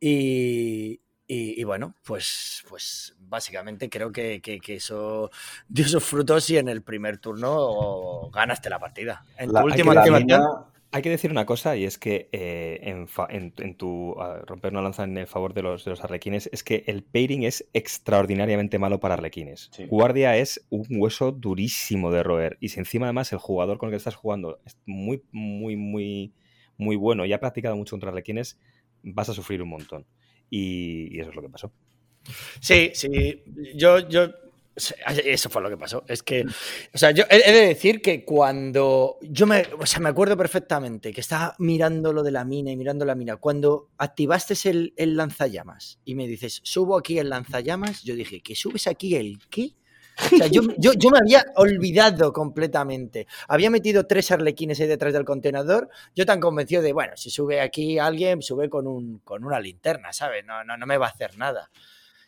Y, 0.00 1.00
y- 1.26 1.60
y 1.60 1.64
bueno, 1.64 1.94
pues, 2.04 2.64
pues 2.68 3.14
básicamente 3.20 3.88
creo 3.88 4.10
que, 4.10 4.40
que- 4.40 4.58
que 4.60 4.74
eso 4.76 5.30
dio 5.68 5.86
sus 5.86 6.02
frutos 6.04 6.48
y 6.50 6.56
en 6.58 6.68
el 6.68 6.82
primer 6.82 7.18
turno 7.18 8.28
ganaste 8.32 8.68
la 8.68 8.78
partida. 8.78 9.24
En 9.38 9.52
La- 9.52 9.60
tu 9.60 9.66
última 9.66 9.92
activación, 10.00 10.64
Hay 10.94 11.00
que 11.02 11.08
decir 11.08 11.30
una 11.30 11.46
cosa, 11.46 11.74
y 11.76 11.84
es 11.84 11.98
que 11.98 12.28
eh, 12.32 12.78
en, 12.82 13.08
fa- 13.08 13.26
en- 13.30 13.54
en 13.58 13.74
tu 13.76 14.14
romper 14.46 14.72
una 14.72 14.82
lanza 14.82 15.04
en 15.04 15.16
el 15.16 15.26
favor 15.26 15.54
de 15.54 15.62
los, 15.62 15.84
de 15.86 15.90
los 15.90 16.04
arlequines, 16.04 16.50
es 16.52 16.62
que 16.62 16.84
el 16.86 17.02
pairing 17.02 17.44
es 17.44 17.66
extraordinariamente 17.72 18.78
malo 18.78 19.00
para 19.00 19.14
arlequines. 19.14 19.70
Sí. 19.72 19.86
Guardia 19.86 20.36
es 20.36 20.66
un 20.68 20.84
hueso 20.90 21.32
durísimo 21.32 22.10
de 22.12 22.22
roer. 22.22 22.58
Y 22.60 22.68
si 22.68 22.78
encima 22.78 23.06
además 23.06 23.32
el 23.32 23.38
jugador 23.38 23.78
con 23.78 23.88
el 23.88 23.92
que 23.92 23.96
estás 23.96 24.16
jugando 24.16 24.60
es 24.66 24.76
muy, 24.84 25.22
muy, 25.32 25.76
muy, 25.76 26.34
muy 26.76 26.96
bueno 26.96 27.24
y 27.24 27.32
ha 27.32 27.40
practicado 27.40 27.74
mucho 27.74 27.92
contra 27.92 28.10
arlequines, 28.10 28.60
vas 29.02 29.30
a 29.30 29.32
sufrir 29.34 29.62
un 29.62 29.70
montón. 29.70 30.04
Y, 30.50 31.16
y 31.16 31.20
eso 31.20 31.30
es 31.30 31.36
lo 31.36 31.40
que 31.42 31.48
pasó. 31.48 31.72
Sí, 32.60 32.90
sí. 32.92 33.42
Yo, 33.74 34.06
yo. 34.08 34.28
Eso 34.74 35.50
fue 35.50 35.62
lo 35.62 35.68
que 35.68 35.76
pasó. 35.76 36.04
Es 36.08 36.22
que. 36.22 36.44
O 36.94 36.98
sea, 36.98 37.10
yo 37.10 37.24
he 37.28 37.42
he 37.48 37.52
de 37.52 37.66
decir 37.68 38.00
que 38.00 38.24
cuando. 38.24 39.18
Yo 39.22 39.46
me. 39.46 39.64
O 39.78 39.86
sea, 39.86 40.00
me 40.00 40.08
acuerdo 40.08 40.36
perfectamente 40.36 41.12
que 41.12 41.20
estaba 41.20 41.54
mirando 41.58 42.12
lo 42.12 42.22
de 42.22 42.30
la 42.30 42.44
mina 42.44 42.70
y 42.70 42.76
mirando 42.76 43.04
la 43.04 43.14
mina. 43.14 43.36
Cuando 43.36 43.90
activaste 43.98 44.54
el, 44.70 44.94
el 44.96 45.16
lanzallamas 45.16 45.98
y 46.04 46.14
me 46.14 46.26
dices, 46.26 46.60
subo 46.64 46.96
aquí 46.96 47.18
el 47.18 47.28
lanzallamas, 47.28 48.02
yo 48.02 48.14
dije, 48.14 48.40
¿que 48.40 48.54
subes 48.54 48.86
aquí 48.86 49.14
el 49.16 49.38
qué? 49.50 49.74
O 50.18 50.36
sea, 50.36 50.46
yo, 50.46 50.62
yo, 50.78 50.92
yo 50.94 51.10
me 51.10 51.18
había 51.18 51.44
olvidado 51.56 52.32
completamente. 52.32 53.26
Había 53.48 53.70
metido 53.70 54.06
tres 54.06 54.30
arlequines 54.30 54.80
ahí 54.80 54.86
detrás 54.86 55.12
del 55.12 55.24
contenedor. 55.24 55.88
Yo 56.14 56.26
tan 56.26 56.40
convencido 56.40 56.82
de, 56.82 56.92
bueno, 56.92 57.16
si 57.16 57.30
sube 57.30 57.60
aquí 57.60 57.98
alguien, 57.98 58.42
sube 58.42 58.68
con, 58.68 58.86
un, 58.86 59.18
con 59.20 59.44
una 59.44 59.60
linterna, 59.60 60.12
¿sabes? 60.12 60.44
No, 60.44 60.64
no, 60.64 60.76
no 60.76 60.86
me 60.86 60.98
va 60.98 61.06
a 61.06 61.10
hacer 61.10 61.36
nada. 61.36 61.70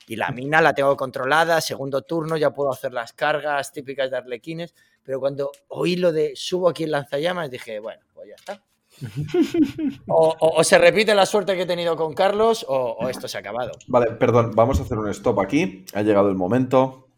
Y 0.06 0.16
la 0.16 0.30
mina 0.30 0.60
la 0.60 0.74
tengo 0.74 0.96
controlada, 0.96 1.60
segundo 1.60 2.02
turno, 2.02 2.36
ya 2.36 2.50
puedo 2.50 2.70
hacer 2.72 2.92
las 2.92 3.12
cargas 3.12 3.72
típicas 3.72 4.10
de 4.10 4.16
arlequines. 4.18 4.74
Pero 5.02 5.20
cuando 5.20 5.50
oí 5.68 5.96
lo 5.96 6.12
de 6.12 6.32
subo 6.34 6.68
aquí 6.68 6.84
el 6.84 6.90
lanzallamas, 6.90 7.50
dije, 7.50 7.78
bueno, 7.80 8.02
pues 8.14 8.28
ya 8.28 8.34
está. 8.34 8.62
O, 10.06 10.34
o- 10.38 10.60
o 10.60 10.64
se 10.64 10.78
repite 10.78 11.14
la 11.14 11.26
suerte 11.26 11.56
que 11.56 11.62
he 11.62 11.66
tenido 11.66 11.96
con 11.96 12.14
Carlos 12.14 12.64
o, 12.68 12.96
o 13.00 13.08
esto 13.08 13.26
se 13.26 13.36
ha 13.36 13.40
acabado. 13.40 13.72
Vale, 13.88 14.12
perdón, 14.12 14.52
vamos 14.54 14.78
a 14.78 14.82
hacer 14.84 14.98
un 14.98 15.08
stop 15.10 15.40
aquí. 15.40 15.84
Ha 15.94 16.02
llegado 16.02 16.28
el 16.28 16.36
momento. 16.36 17.08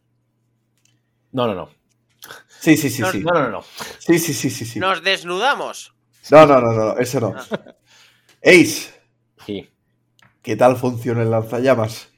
No, 1.32 1.46
no, 1.46 1.54
no. 1.54 1.68
Sí, 2.60 2.76
sí, 2.76 2.88
sí, 2.90 3.02
No, 3.02 3.10
sí. 3.12 3.20
No, 3.20 3.32
no, 3.32 3.48
no. 3.50 3.62
Sí, 3.98 4.18
sí, 4.18 4.32
sí, 4.32 4.48
sí, 4.50 4.64
sí. 4.64 4.78
Nos 4.80 5.02
desnudamos. 5.02 5.94
No, 6.30 6.46
no, 6.46 6.60
no, 6.60 6.72
no, 6.72 6.98
eso 6.98 7.20
no. 7.20 7.34
Ace, 8.42 8.90
Sí. 9.44 9.68
¿qué 10.42 10.56
tal 10.56 10.76
funciona 10.76 11.22
el 11.22 11.30
lanzallamas? 11.30 12.08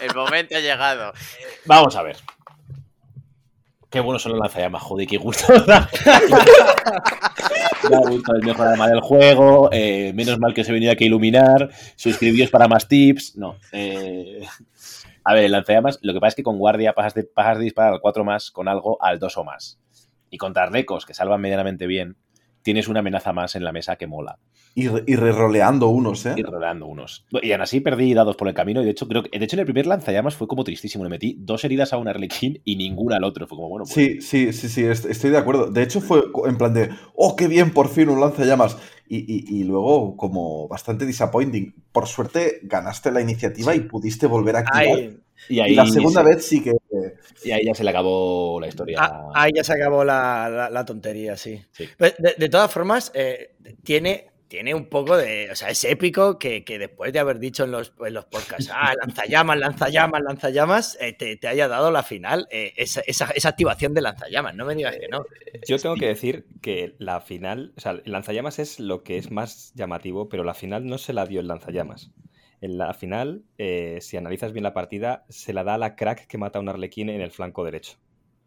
El 0.00 0.14
momento 0.14 0.56
ha 0.56 0.60
llegado. 0.60 1.12
Vamos 1.66 1.94
a 1.96 2.02
ver. 2.02 2.16
Qué 3.90 4.00
buenos 4.00 4.22
son 4.22 4.32
los 4.32 4.40
lanzallamas, 4.40 4.82
joder, 4.82 5.06
qué 5.06 5.18
gusto. 5.18 5.52
da. 5.66 5.88
Gusto, 7.82 8.34
el 8.34 8.42
mejor 8.46 8.68
arma 8.68 8.88
del 8.88 9.00
juego. 9.00 9.68
eh, 9.70 10.12
menos 10.14 10.38
mal 10.38 10.54
que 10.54 10.62
os 10.62 10.68
he 10.68 10.72
venido 10.72 10.92
aquí 10.92 11.04
a 11.04 11.08
iluminar. 11.08 11.68
Suscribíos 11.96 12.50
para 12.50 12.68
más 12.68 12.88
tips. 12.88 13.36
No. 13.36 13.56
eh, 13.72 14.40
A 15.24 15.34
ver, 15.34 15.44
el 15.44 15.52
lanzallamas, 15.52 15.98
lo 16.02 16.14
que 16.14 16.20
pasa 16.20 16.28
es 16.30 16.34
que 16.36 16.42
con 16.42 16.56
guardia 16.58 16.94
pasas 16.94 17.12
de, 17.14 17.24
pasas 17.24 17.58
de 17.58 17.64
disparar 17.64 17.92
al 17.92 18.00
4 18.00 18.24
más 18.24 18.50
con 18.50 18.66
algo 18.66 18.96
al 19.02 19.18
2 19.18 19.36
o 19.36 19.44
más. 19.44 19.78
Y 20.30 20.38
contra 20.38 20.62
arlecos, 20.62 21.04
que 21.04 21.12
salvan 21.12 21.42
medianamente 21.42 21.86
bien, 21.86 22.16
tienes 22.62 22.88
una 22.88 23.00
amenaza 23.00 23.32
más 23.32 23.54
en 23.56 23.64
la 23.64 23.72
mesa 23.72 23.96
que 23.96 24.06
mola. 24.06 24.38
Y, 24.74 24.86
y 24.86 25.16
reroleando 25.16 25.88
unos, 25.88 26.24
¿eh? 26.24 26.34
Y 26.36 26.42
rodeando 26.42 26.86
unos. 26.86 27.26
Y 27.42 27.52
aún 27.52 27.60
así 27.60 27.80
perdí 27.80 28.14
dados 28.14 28.36
por 28.36 28.48
el 28.48 28.54
camino. 28.54 28.80
Y 28.80 28.84
de 28.86 28.92
hecho, 28.92 29.06
creo 29.06 29.22
que. 29.22 29.38
De 29.38 29.44
hecho, 29.44 29.56
en 29.56 29.60
el 29.60 29.66
primer 29.66 29.86
lanzallamas 29.86 30.34
fue 30.34 30.48
como 30.48 30.64
tristísimo. 30.64 31.04
Le 31.04 31.10
metí 31.10 31.36
dos 31.38 31.64
heridas 31.64 31.92
a 31.92 31.98
un 31.98 32.08
Arlequín 32.08 32.60
y 32.64 32.76
ninguna 32.76 33.16
al 33.16 33.24
otro. 33.24 33.46
Fue 33.46 33.56
como, 33.56 33.68
bueno, 33.68 33.84
pues. 33.84 33.94
Sí, 33.94 34.20
sí, 34.22 34.52
sí, 34.54 34.68
sí, 34.70 34.84
est- 34.84 35.04
estoy 35.04 35.30
de 35.30 35.38
acuerdo. 35.38 35.70
De 35.70 35.82
hecho, 35.82 36.00
fue 36.00 36.22
en 36.46 36.56
plan 36.56 36.72
de, 36.72 36.88
oh, 37.14 37.36
qué 37.36 37.48
bien, 37.48 37.72
por 37.74 37.88
fin 37.90 38.08
un 38.08 38.20
lanzallamas. 38.20 38.78
Y, 39.06 39.18
y, 39.18 39.60
y 39.60 39.64
luego, 39.64 40.16
como 40.16 40.68
bastante 40.68 41.04
disappointing. 41.04 41.74
Por 41.92 42.06
suerte, 42.06 42.60
ganaste 42.62 43.10
la 43.10 43.20
iniciativa 43.20 43.74
y 43.74 43.80
pudiste 43.80 44.26
volver 44.26 44.56
a 44.56 44.60
activar. 44.60 44.98
Y 45.48 45.56
y 45.56 45.60
ahí, 45.60 45.74
la 45.74 45.86
segunda 45.86 46.22
se- 46.22 46.28
vez 46.28 46.46
sí 46.46 46.62
que. 46.62 46.72
y 47.44 47.50
ahí 47.50 47.64
ya 47.66 47.74
se 47.74 47.84
le 47.84 47.90
acabó 47.90 48.60
la 48.60 48.68
historia. 48.68 48.98
ah, 49.00 49.30
ahí 49.34 49.50
ya 49.54 49.64
se 49.64 49.72
acabó 49.74 50.04
la, 50.04 50.48
la- 50.48 50.70
la 50.70 50.84
tontería, 50.84 51.36
sí. 51.36 51.60
Sí. 51.72 51.88
Pero 51.96 52.14
De, 52.18 52.34
de 52.38 52.48
todas 52.48 52.70
formas, 52.72 53.10
eh, 53.14 53.54
tiene, 53.82 54.28
tiene 54.48 54.74
un 54.74 54.86
poco 54.86 55.16
de. 55.16 55.50
O 55.50 55.54
sea, 55.56 55.70
es 55.70 55.82
épico 55.84 56.38
que, 56.38 56.62
que 56.64 56.78
después 56.78 57.12
de 57.12 57.18
haber 57.18 57.38
dicho 57.38 57.64
en 57.64 57.72
los, 57.72 57.92
en 58.06 58.14
los 58.14 58.26
podcasts, 58.26 58.70
ah, 58.72 58.92
lanzallamas, 59.00 59.58
lanzallamas, 59.58 60.22
lanzallamas, 60.22 60.98
eh, 61.00 61.12
te, 61.14 61.36
te 61.36 61.48
haya 61.48 61.66
dado 61.68 61.90
la 61.90 62.02
final, 62.02 62.46
eh, 62.50 62.72
esa, 62.76 63.00
esa- 63.06 63.32
esa 63.34 63.48
activación 63.48 63.94
de 63.94 64.02
lanzallamas. 64.02 64.54
No 64.54 64.64
me 64.64 64.74
digas 64.74 64.96
que 64.96 65.08
no. 65.08 65.24
Yo 65.66 65.78
tengo 65.78 65.96
que 65.96 66.06
decir 66.06 66.46
que 66.60 66.94
la 66.98 67.20
final, 67.20 67.72
o 67.76 67.80
sea, 67.80 67.92
el 67.92 68.02
lanzallamas 68.12 68.58
es 68.58 68.78
lo 68.78 69.02
que 69.02 69.16
es 69.18 69.30
más 69.30 69.72
llamativo, 69.74 70.28
pero 70.28 70.44
la 70.44 70.54
final 70.54 70.86
no 70.86 70.98
se 70.98 71.12
la 71.12 71.26
dio 71.26 71.40
el 71.40 71.48
lanzallamas. 71.48 72.10
En 72.62 72.78
la 72.78 72.94
final, 72.94 73.42
eh, 73.58 73.98
si 74.00 74.16
analizas 74.16 74.52
bien 74.52 74.62
la 74.62 74.72
partida, 74.72 75.24
se 75.28 75.52
la 75.52 75.64
da 75.64 75.74
a 75.74 75.78
la 75.78 75.94
crack 75.96 76.26
que 76.26 76.38
mata 76.38 76.58
a 76.58 76.62
un 76.62 76.68
arlequín 76.70 77.10
en 77.10 77.20
el 77.20 77.30
flanco 77.30 77.64
derecho. 77.64 77.98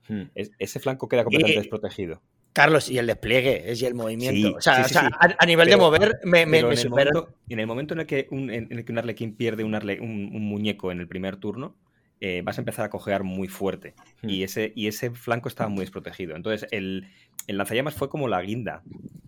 Hmm. 0.08 0.24
Es- 0.36 0.52
ese 0.58 0.80
flanco 0.80 1.08
queda 1.08 1.24
completamente 1.24 1.60
Y- 1.60 1.62
desprotegido. 1.62 2.22
Carlos, 2.54 2.90
y 2.90 2.98
el 2.98 3.08
despliegue, 3.08 3.70
es 3.70 3.82
y 3.82 3.86
el 3.86 3.94
movimiento. 3.96 4.48
Sí, 4.48 4.54
o 4.58 4.62
sea, 4.62 4.76
sí, 4.76 4.82
o 4.82 4.88
sí, 4.88 4.94
sea, 4.94 5.02
sí. 5.02 5.08
A, 5.20 5.36
a 5.38 5.46
nivel 5.46 5.68
Pero- 5.68 5.78
de 5.78 5.84
mover, 5.84 6.20
me, 6.24 6.46
me, 6.46 6.58
Pero 6.58 6.68
me 6.70 6.74
en, 6.74 6.80
el 6.80 6.84
supera. 6.90 7.12
momento, 7.14 7.38
en 7.50 7.60
el 7.60 7.68
momento 7.68 7.94
en 7.94 8.00
el 8.00 8.06
que 8.06 8.28
un, 8.32 8.50
en 8.50 8.68
el 8.72 8.86
que 8.86 8.92
un 8.94 8.98
arlequín 8.98 9.36
pierde 9.36 9.66
un, 9.66 9.74
arle- 9.74 10.00
un- 10.00 10.32
un 10.34 10.46
muñeco 10.48 10.90
en 10.94 11.02
el 11.02 11.08
primer 11.10 11.36
turno, 11.36 11.76
eh, 12.22 12.42
vas 12.46 12.58
a 12.58 12.62
empezar 12.62 12.86
a 12.86 12.90
cojear 12.90 13.24
muy 13.24 13.50
fuerte. 13.50 13.94
Hmm. 14.22 14.30
Y, 14.30 14.44
ese, 14.44 14.72
y 14.74 14.88
ese 14.88 15.12
flanco 15.12 15.50
estaba 15.50 15.70
muy 15.70 15.82
desprotegido. 15.82 16.38
Entonces, 16.38 16.66
el, 16.72 17.10
el 17.48 17.58
lanzallamas 17.58 17.96
fue 17.96 18.08
como 18.08 18.30
la 18.30 18.42
guinda 18.42 18.84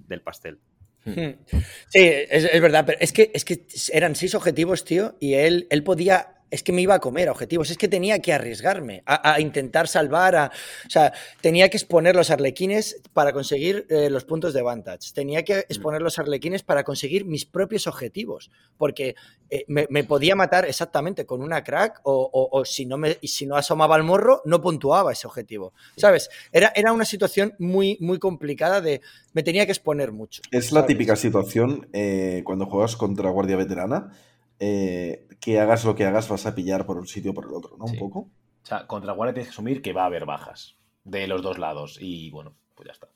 del 0.08 0.22
pastel. 0.22 0.60
Hmm. 1.08 1.60
Sí, 1.90 2.00
es, 2.00 2.44
es 2.52 2.62
verdad, 2.62 2.86
pero 2.86 2.98
es 3.00 3.14
que, 3.14 3.32
es 3.34 3.46
que 3.46 3.66
eran 3.94 4.16
seis 4.16 4.36
objetivos, 4.36 4.84
tío, 4.84 5.16
y 5.20 5.34
él, 5.36 5.68
él 5.70 5.84
podía. 5.84 6.34
Es 6.50 6.64
que 6.64 6.72
me 6.72 6.82
iba 6.82 6.96
a 6.96 7.00
comer 7.00 7.28
a 7.28 7.32
objetivos, 7.32 7.70
es 7.72 7.78
que 7.78 7.88
tenía 7.88 8.20
que 8.20 8.32
arriesgarme 8.32 9.04
a, 9.06 9.34
a 9.34 9.42
intentar 9.42 9.88
salvar 9.88 10.36
a. 10.36 10.52
O 10.86 10.90
sea, 10.90 11.12
tenía 11.42 11.70
que 11.70 11.78
exponer 11.78 12.16
los 12.16 12.30
arlequines 12.30 13.02
para 13.14 13.34
conseguir 13.34 13.86
eh, 13.90 14.10
los 14.10 14.24
puntos 14.24 14.54
de 14.54 14.62
Vantage. 14.62 15.12
Tenía 15.14 15.44
que 15.44 15.60
exponer 15.68 16.02
los 16.02 16.20
arlequines 16.20 16.64
para 16.64 16.84
conseguir 16.84 17.26
mis 17.26 17.46
propios 17.46 17.86
objetivos. 17.88 18.50
Porque 18.78 19.16
eh, 19.50 19.66
me, 19.68 19.88
me 19.90 20.04
podía 20.06 20.36
matar 20.36 20.66
exactamente 20.66 21.26
con 21.26 21.42
una 21.42 21.64
crack, 21.64 22.00
o, 22.04 22.30
o- 22.32 22.60
o 22.60 22.64
si, 22.66 22.86
no 22.86 22.98
me, 22.98 23.18
si 23.24 23.46
no 23.46 23.56
asomaba 23.58 23.98
el 23.98 24.04
morro, 24.04 24.42
no 24.46 24.62
puntuaba 24.62 25.12
ese 25.12 25.28
objetivo. 25.28 25.74
¿Sabes? 25.98 26.30
Era, 26.54 26.72
era 26.76 26.94
una 26.94 27.06
situación 27.06 27.56
muy, 27.60 27.98
muy 28.00 28.20
complicada 28.20 28.80
de. 28.80 29.02
Me 29.34 29.44
tenía 29.44 29.66
que 29.66 29.72
exponer 29.74 30.12
mucho. 30.14 30.42
Es 30.52 30.72
la 30.72 30.86
típica 30.86 31.16
situación 31.16 31.90
eh, 31.94 32.42
cuando 32.46 32.66
juegas 32.68 32.96
contra 32.96 33.30
Guardia 33.30 33.58
Veterana. 33.58 34.14
Eh, 34.60 35.28
que 35.40 35.60
hagas 35.60 35.86
lo 35.86 35.96
que 35.96 36.06
hagas, 36.06 36.28
vas 36.30 36.46
a 36.46 36.56
pillar 36.56 36.86
por 36.86 36.98
un 36.98 37.08
sitio 37.08 37.32
o 37.32 37.34
por 37.34 37.46
el 37.46 37.54
otro, 37.54 37.78
¿no? 37.78 37.86
Un 37.86 37.98
poco. 37.98 38.20
O 38.20 38.66
sea, 38.66 38.86
contra 38.88 39.14
Guardia 39.14 39.34
tienes 39.36 39.50
que 39.50 39.54
asumir 39.54 39.82
que 39.82 39.94
va 39.94 40.04
a 40.04 40.08
haber 40.08 40.26
bajas 40.26 40.76
de 41.04 41.28
los 41.28 41.42
dos 41.42 41.58
lados. 41.58 41.98
Y 42.02 42.30
bueno, 42.32 42.54
pues 42.76 42.88
ya 42.88 42.92
está. 42.94 43.08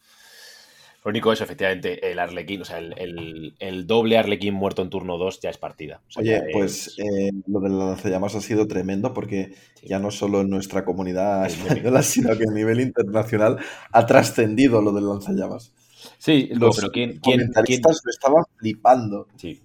Lo 1.03 1.09
único 1.09 1.33
es, 1.33 1.41
efectivamente, 1.41 2.11
el 2.11 2.19
Arlequín, 2.19 2.61
o 2.61 2.65
sea, 2.65 2.77
el, 2.77 2.93
el- 2.95 3.55
el 3.57 3.87
doble 3.87 4.19
Arlequín 4.19 4.53
muerto 4.53 4.83
en 4.83 4.91
turno 4.91 5.17
2 5.17 5.39
ya 5.41 5.49
es 5.49 5.57
partida. 5.57 6.01
O 6.07 6.11
sea, 6.11 6.21
Oye, 6.21 6.41
pues 6.53 6.89
es- 6.89 6.99
eh, 6.99 7.31
lo 7.47 7.59
del 7.59 7.77
lanzallamas 7.79 8.35
ha 8.35 8.41
sido 8.41 8.67
tremendo 8.67 9.11
porque 9.11 9.55
Sí. 9.79 9.87
ya 9.87 9.97
no 9.97 10.11
solo 10.11 10.41
en 10.41 10.49
nuestra 10.51 10.85
comunidad 10.85 11.43
española, 11.87 12.03
sino 12.03 12.37
que 12.37 12.43
a 12.47 12.53
nivel 12.53 12.79
internacional 12.81 13.57
ha 13.91 14.05
trascendido 14.05 14.79
lo 14.83 14.91
del 14.91 15.07
lanzallamas. 15.07 15.73
Sí, 16.19 16.49
no, 16.53 16.67
Los 16.67 16.75
pero 16.77 16.91
¿quién, 16.91 17.09
quién, 17.13 17.21
quién- 17.21 17.39
comentaristas 17.39 17.99
lo 18.05 18.11
estaban 18.11 18.43
flipando. 18.57 19.27
Sí. 19.37 19.59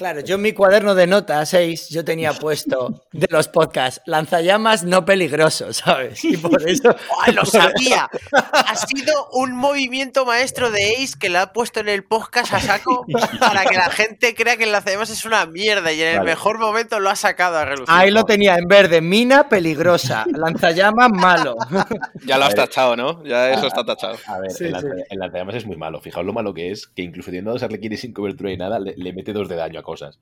Claro, 0.00 0.20
yo 0.20 0.36
en 0.36 0.40
mi 0.40 0.52
cuaderno 0.54 0.94
de 0.94 1.06
notas 1.06 1.50
6 1.50 1.90
yo 1.90 2.06
tenía 2.06 2.32
puesto 2.32 3.02
de 3.12 3.26
los 3.28 3.48
podcasts 3.48 4.00
lanzallamas 4.06 4.82
no 4.82 5.04
peligrosos, 5.04 5.76
¿sabes? 5.76 6.24
Y 6.24 6.38
por 6.38 6.66
eso 6.66 6.96
¡Ah, 7.26 7.30
lo 7.32 7.44
sabía! 7.44 8.08
Ha 8.32 8.76
sido 8.76 9.28
un 9.32 9.52
movimiento 9.54 10.24
maestro 10.24 10.70
de 10.70 10.94
Ace 10.94 11.18
que 11.20 11.28
le 11.28 11.36
ha 11.36 11.52
puesto 11.52 11.80
en 11.80 11.90
el 11.90 12.02
podcast 12.04 12.54
a 12.54 12.60
saco 12.60 13.04
para 13.38 13.66
que 13.66 13.76
la 13.76 13.90
gente 13.90 14.34
crea 14.34 14.56
que 14.56 14.64
el 14.64 14.72
lanzallamas 14.72 15.10
es 15.10 15.26
una 15.26 15.44
mierda 15.44 15.92
y 15.92 16.00
en 16.00 16.08
el 16.08 16.18
Vale. 16.20 16.30
mejor 16.30 16.58
momento 16.58 16.98
lo 16.98 17.10
ha 17.10 17.16
sacado 17.16 17.58
a 17.58 17.66
relucir. 17.66 17.94
ahí 17.94 18.10
lo 18.10 18.24
tenía 18.24 18.56
en 18.56 18.68
verde, 18.68 19.02
mina 19.02 19.50
peligrosa, 19.50 20.24
lanzallamas 20.32 21.10
malo. 21.10 21.56
Ya 22.24 22.38
lo 22.38 22.44
A 22.44 22.48
has 22.48 22.54
tachado, 22.54 22.96
¿no? 22.96 23.22
Ya 23.24 23.50
eso 23.50 23.66
está 23.66 23.84
tachado. 23.84 24.16
A 24.26 24.38
ver, 24.38 24.50
Sí, 24.50 24.64
el, 24.64 24.70
sí. 24.70 24.72
lanza- 24.72 25.04
el 25.10 25.18
lanzallamas 25.18 25.54
es 25.56 25.66
muy 25.66 25.76
malo. 25.76 26.00
Fijaos 26.00 26.24
lo 26.24 26.32
malo 26.32 26.54
que 26.54 26.70
es, 26.70 26.86
que 26.86 27.02
incluso 27.02 27.26
teniendo 27.26 27.50
dos 27.52 27.62
arlequines 27.62 28.00
sin 28.00 28.12
cobertura 28.14 28.50
y 28.50 28.56
nada, 28.56 28.78
le, 28.78 28.94
le 28.96 29.12
mete 29.12 29.32
dos 29.34 29.48
de 29.48 29.56
daño 29.56 29.80
a 29.80 29.82
cosas. 29.90 30.18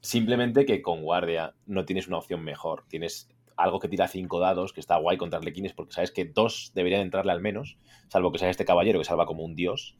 Simplemente 0.00 0.64
que 0.66 0.82
con 0.82 1.02
guardia 1.02 1.54
no 1.66 1.84
tienes 1.84 2.06
una 2.08 2.18
opción 2.18 2.44
mejor. 2.44 2.84
Tienes 2.88 3.28
algo 3.56 3.80
que 3.80 3.88
tira 3.88 4.06
cinco 4.06 4.38
dados, 4.38 4.72
que 4.72 4.80
está 4.80 4.96
guay 4.98 5.16
contra 5.16 5.38
arlequines, 5.38 5.72
porque 5.72 5.94
sabes 5.94 6.10
que 6.12 6.26
dos 6.26 6.72
deberían 6.74 7.00
entrarle 7.00 7.32
al 7.32 7.40
menos, 7.40 7.78
salvo 8.08 8.30
que 8.30 8.38
sea 8.38 8.50
este 8.50 8.64
caballero 8.66 8.98
que 8.98 9.04
salva 9.04 9.26
como 9.26 9.44
un 9.44 9.54
dios. 9.56 9.96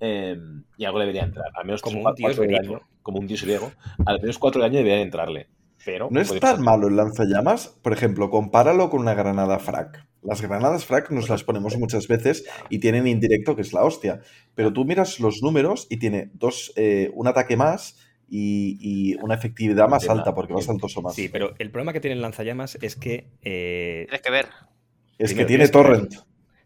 eh, 0.00 0.36
y 0.76 0.84
algo 0.84 1.00
debería 1.00 1.24
entrar. 1.24 1.50
Al 1.54 1.64
menos 1.64 1.82
Como 1.82 2.00
un 2.06 2.14
dios 2.14 2.36
de 2.36 2.46
daño. 2.46 2.80
Como 3.02 3.18
un 3.18 3.26
dios 3.26 3.42
griego. 3.42 3.72
Al 4.06 4.20
menos 4.20 4.38
cuatro 4.38 4.60
de 4.62 4.68
daño 4.68 4.78
deberían 4.78 5.00
entrarle. 5.00 5.48
Pero 5.84 6.08
No 6.10 6.20
es 6.20 6.28
tan 6.28 6.38
pasar. 6.40 6.60
malo 6.60 6.86
el 6.88 6.96
lanzallamas. 6.96 7.68
Por 7.82 7.92
ejemplo, 7.92 8.30
compáralo 8.30 8.90
con 8.90 9.00
una 9.00 9.14
granada 9.14 9.58
frac. 9.58 10.06
Las 10.22 10.42
granadas 10.42 10.84
frac 10.84 11.10
nos 11.10 11.28
las 11.28 11.42
ponemos 11.44 11.76
muchas 11.78 12.06
veces 12.08 12.44
y 12.68 12.78
tienen 12.80 13.06
indirecto 13.06 13.56
que 13.56 13.62
es 13.62 13.72
la 13.72 13.82
hostia. 13.84 14.20
Pero 14.54 14.72
tú 14.72 14.84
miras 14.84 15.18
los 15.18 15.42
números 15.42 15.86
y 15.90 15.96
tiene 15.98 16.30
dos, 16.34 16.72
eh, 16.76 17.10
un 17.14 17.26
ataque 17.28 17.56
más 17.56 17.96
y, 18.28 18.76
y 18.80 19.14
una 19.22 19.34
efectividad 19.34 19.88
más 19.88 20.02
Tema, 20.02 20.14
alta 20.14 20.34
porque 20.34 20.52
vas 20.52 20.64
sí. 20.64 20.70
altos 20.70 20.96
o 20.96 21.02
más. 21.02 21.14
Sí, 21.14 21.28
pero 21.28 21.54
el 21.58 21.70
problema 21.70 21.92
que 21.92 22.00
tiene 22.00 22.14
el 22.14 22.22
lanzallamas 22.22 22.78
es 22.82 22.94
que 22.96 23.26
eh, 23.42 24.04
Tienes 24.08 24.22
que 24.22 24.30
ver. 24.30 24.46
es 25.18 25.34
que 25.34 25.44
tiene 25.44 25.64
que 25.64 25.70
torrent. 25.70 26.14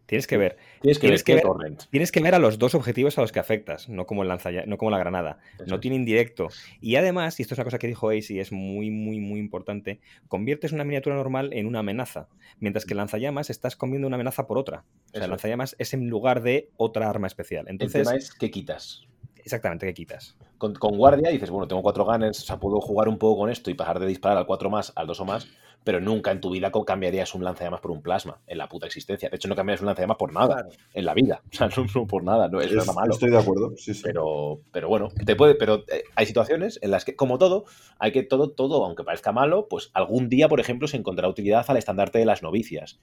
tienes 0.05 0.27
que 0.27 0.37
ver. 0.37 0.57
Tienes 0.81 0.97
que 0.99 1.07
Tienes 1.07 1.21
ver 1.21 1.23
que 1.23 1.31
que 1.31 1.33
ver- 1.35 1.43
torrent. 1.43 1.83
Tienes 1.89 2.11
que 2.11 2.19
ver 2.21 2.35
a 2.35 2.39
los 2.39 2.59
dos 2.59 2.75
objetivos 2.75 3.17
a 3.17 3.21
los 3.21 3.31
que 3.31 3.39
afectas, 3.39 3.87
no 3.87 4.05
como 4.05 4.23
el 4.23 4.29
lanzalla- 4.29 4.65
no 4.65 4.77
como 4.77 4.91
la 4.91 4.97
granada. 4.99 5.39
Eso 5.55 5.65
no 5.67 5.75
es. 5.75 5.81
tiene 5.81 5.95
indirecto. 5.95 6.49
Y 6.81 6.97
además, 6.97 7.39
y 7.39 7.43
esto 7.43 7.53
es 7.55 7.57
una 7.59 7.63
cosa 7.65 7.79
que 7.79 7.87
dijo 7.87 8.09
Ace 8.09 8.33
y 8.33 8.39
es 8.39 8.51
muy, 8.51 8.91
muy, 8.91 9.19
muy 9.21 9.39
importante, 9.39 10.01
conviertes 10.27 10.73
una 10.73 10.83
miniatura 10.83 11.15
normal 11.15 11.51
en 11.53 11.65
una 11.65 11.79
amenaza. 11.79 12.27
Mientras 12.59 12.83
que 12.85 12.93
el 12.93 12.97
lanzallamas 12.97 13.49
estás 13.49 13.77
comiendo 13.77 14.05
una 14.07 14.15
amenaza 14.15 14.45
por 14.45 14.57
otra. 14.57 14.79
O 14.79 15.09
sea, 15.11 15.19
Eso 15.19 15.23
el 15.23 15.29
lanzallamas 15.31 15.75
es 15.79 15.93
en 15.93 16.09
lugar 16.09 16.43
de 16.43 16.69
otra 16.75 17.09
arma 17.09 17.27
especial. 17.27 17.65
El 17.67 17.71
Entonces, 17.75 18.03
tema 18.05 18.17
es 18.17 18.33
qué 18.33 18.51
quitas. 18.51 19.07
Exactamente, 19.43 19.85
¿qué 19.87 19.93
quitas? 19.93 20.35
con, 20.57 20.73
con 20.75 20.97
guardia 20.97 21.29
dices, 21.29 21.49
bueno, 21.49 21.67
tengo 21.67 21.81
cuatro 21.81 22.05
gunners, 22.05 22.39
o 22.39 22.45
sea, 22.45 22.57
puedo 22.57 22.79
jugar 22.79 23.09
un 23.09 23.17
poco 23.17 23.41
con 23.41 23.49
esto 23.49 23.69
y 23.69 23.73
pasar 23.73 23.99
de 23.99 24.05
disparar 24.07 24.37
al 24.37 24.45
4 24.45 24.69
más 24.69 24.93
al 24.95 25.07
2 25.07 25.19
o 25.19 25.25
más, 25.25 25.47
pero 25.83 25.99
nunca 25.99 26.31
en 26.31 26.39
tu 26.39 26.49
vida 26.51 26.71
cambiarías 26.85 27.35
un 27.35 27.43
lanzallamas 27.43 27.81
por 27.81 27.91
un 27.91 28.01
plasma 28.01 28.39
en 28.47 28.57
la 28.57 28.69
puta 28.69 28.85
existencia. 28.85 29.29
De 29.29 29.35
hecho, 29.35 29.49
no 29.49 29.55
cambiarías 29.57 29.81
un 29.81 29.87
lanzallamas 29.87 30.15
por 30.15 30.31
nada 30.31 30.55
Claro. 30.55 30.69
en 30.93 31.03
la 31.05 31.13
vida. 31.13 31.41
O 31.51 31.55
sea, 31.57 31.67
no, 31.67 31.85
no 31.93 32.07
por 32.07 32.23
nada, 32.23 32.47
no, 32.47 32.61
eso 32.61 32.69
Es- 32.69 32.75
es 32.83 32.87
nada 32.87 32.93
malo. 32.93 33.11
Estoy 33.13 33.31
de 33.31 33.37
acuerdo. 33.39 33.73
Sí, 33.75 33.93
sí. 33.93 34.01
Pero, 34.05 34.61
pero 34.71 34.87
bueno, 34.87 35.09
te 35.25 35.35
puede, 35.35 35.55
pero 35.55 35.83
eh, 35.91 36.03
hay 36.15 36.25
situaciones 36.25 36.79
en 36.81 36.91
las 36.91 37.03
que, 37.03 37.17
como 37.17 37.37
todo, 37.37 37.65
hay 37.99 38.13
que 38.13 38.23
todo, 38.23 38.51
todo, 38.51 38.85
aunque 38.85 39.03
parezca 39.03 39.33
malo, 39.33 39.67
pues 39.69 39.91
algún 39.93 40.29
día, 40.29 40.47
por 40.47 40.61
ejemplo, 40.61 40.87
se 40.87 40.95
encontrará 40.95 41.27
utilidad 41.27 41.65
al 41.67 41.75
estandarte 41.75 42.19
de 42.19 42.25
las 42.25 42.41
novicias. 42.41 43.01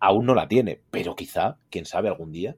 Aún 0.00 0.26
no 0.26 0.34
la 0.34 0.48
tiene, 0.48 0.80
pero 0.90 1.14
quizá, 1.14 1.58
quién 1.70 1.84
sabe, 1.86 2.08
algún 2.08 2.32
día, 2.32 2.56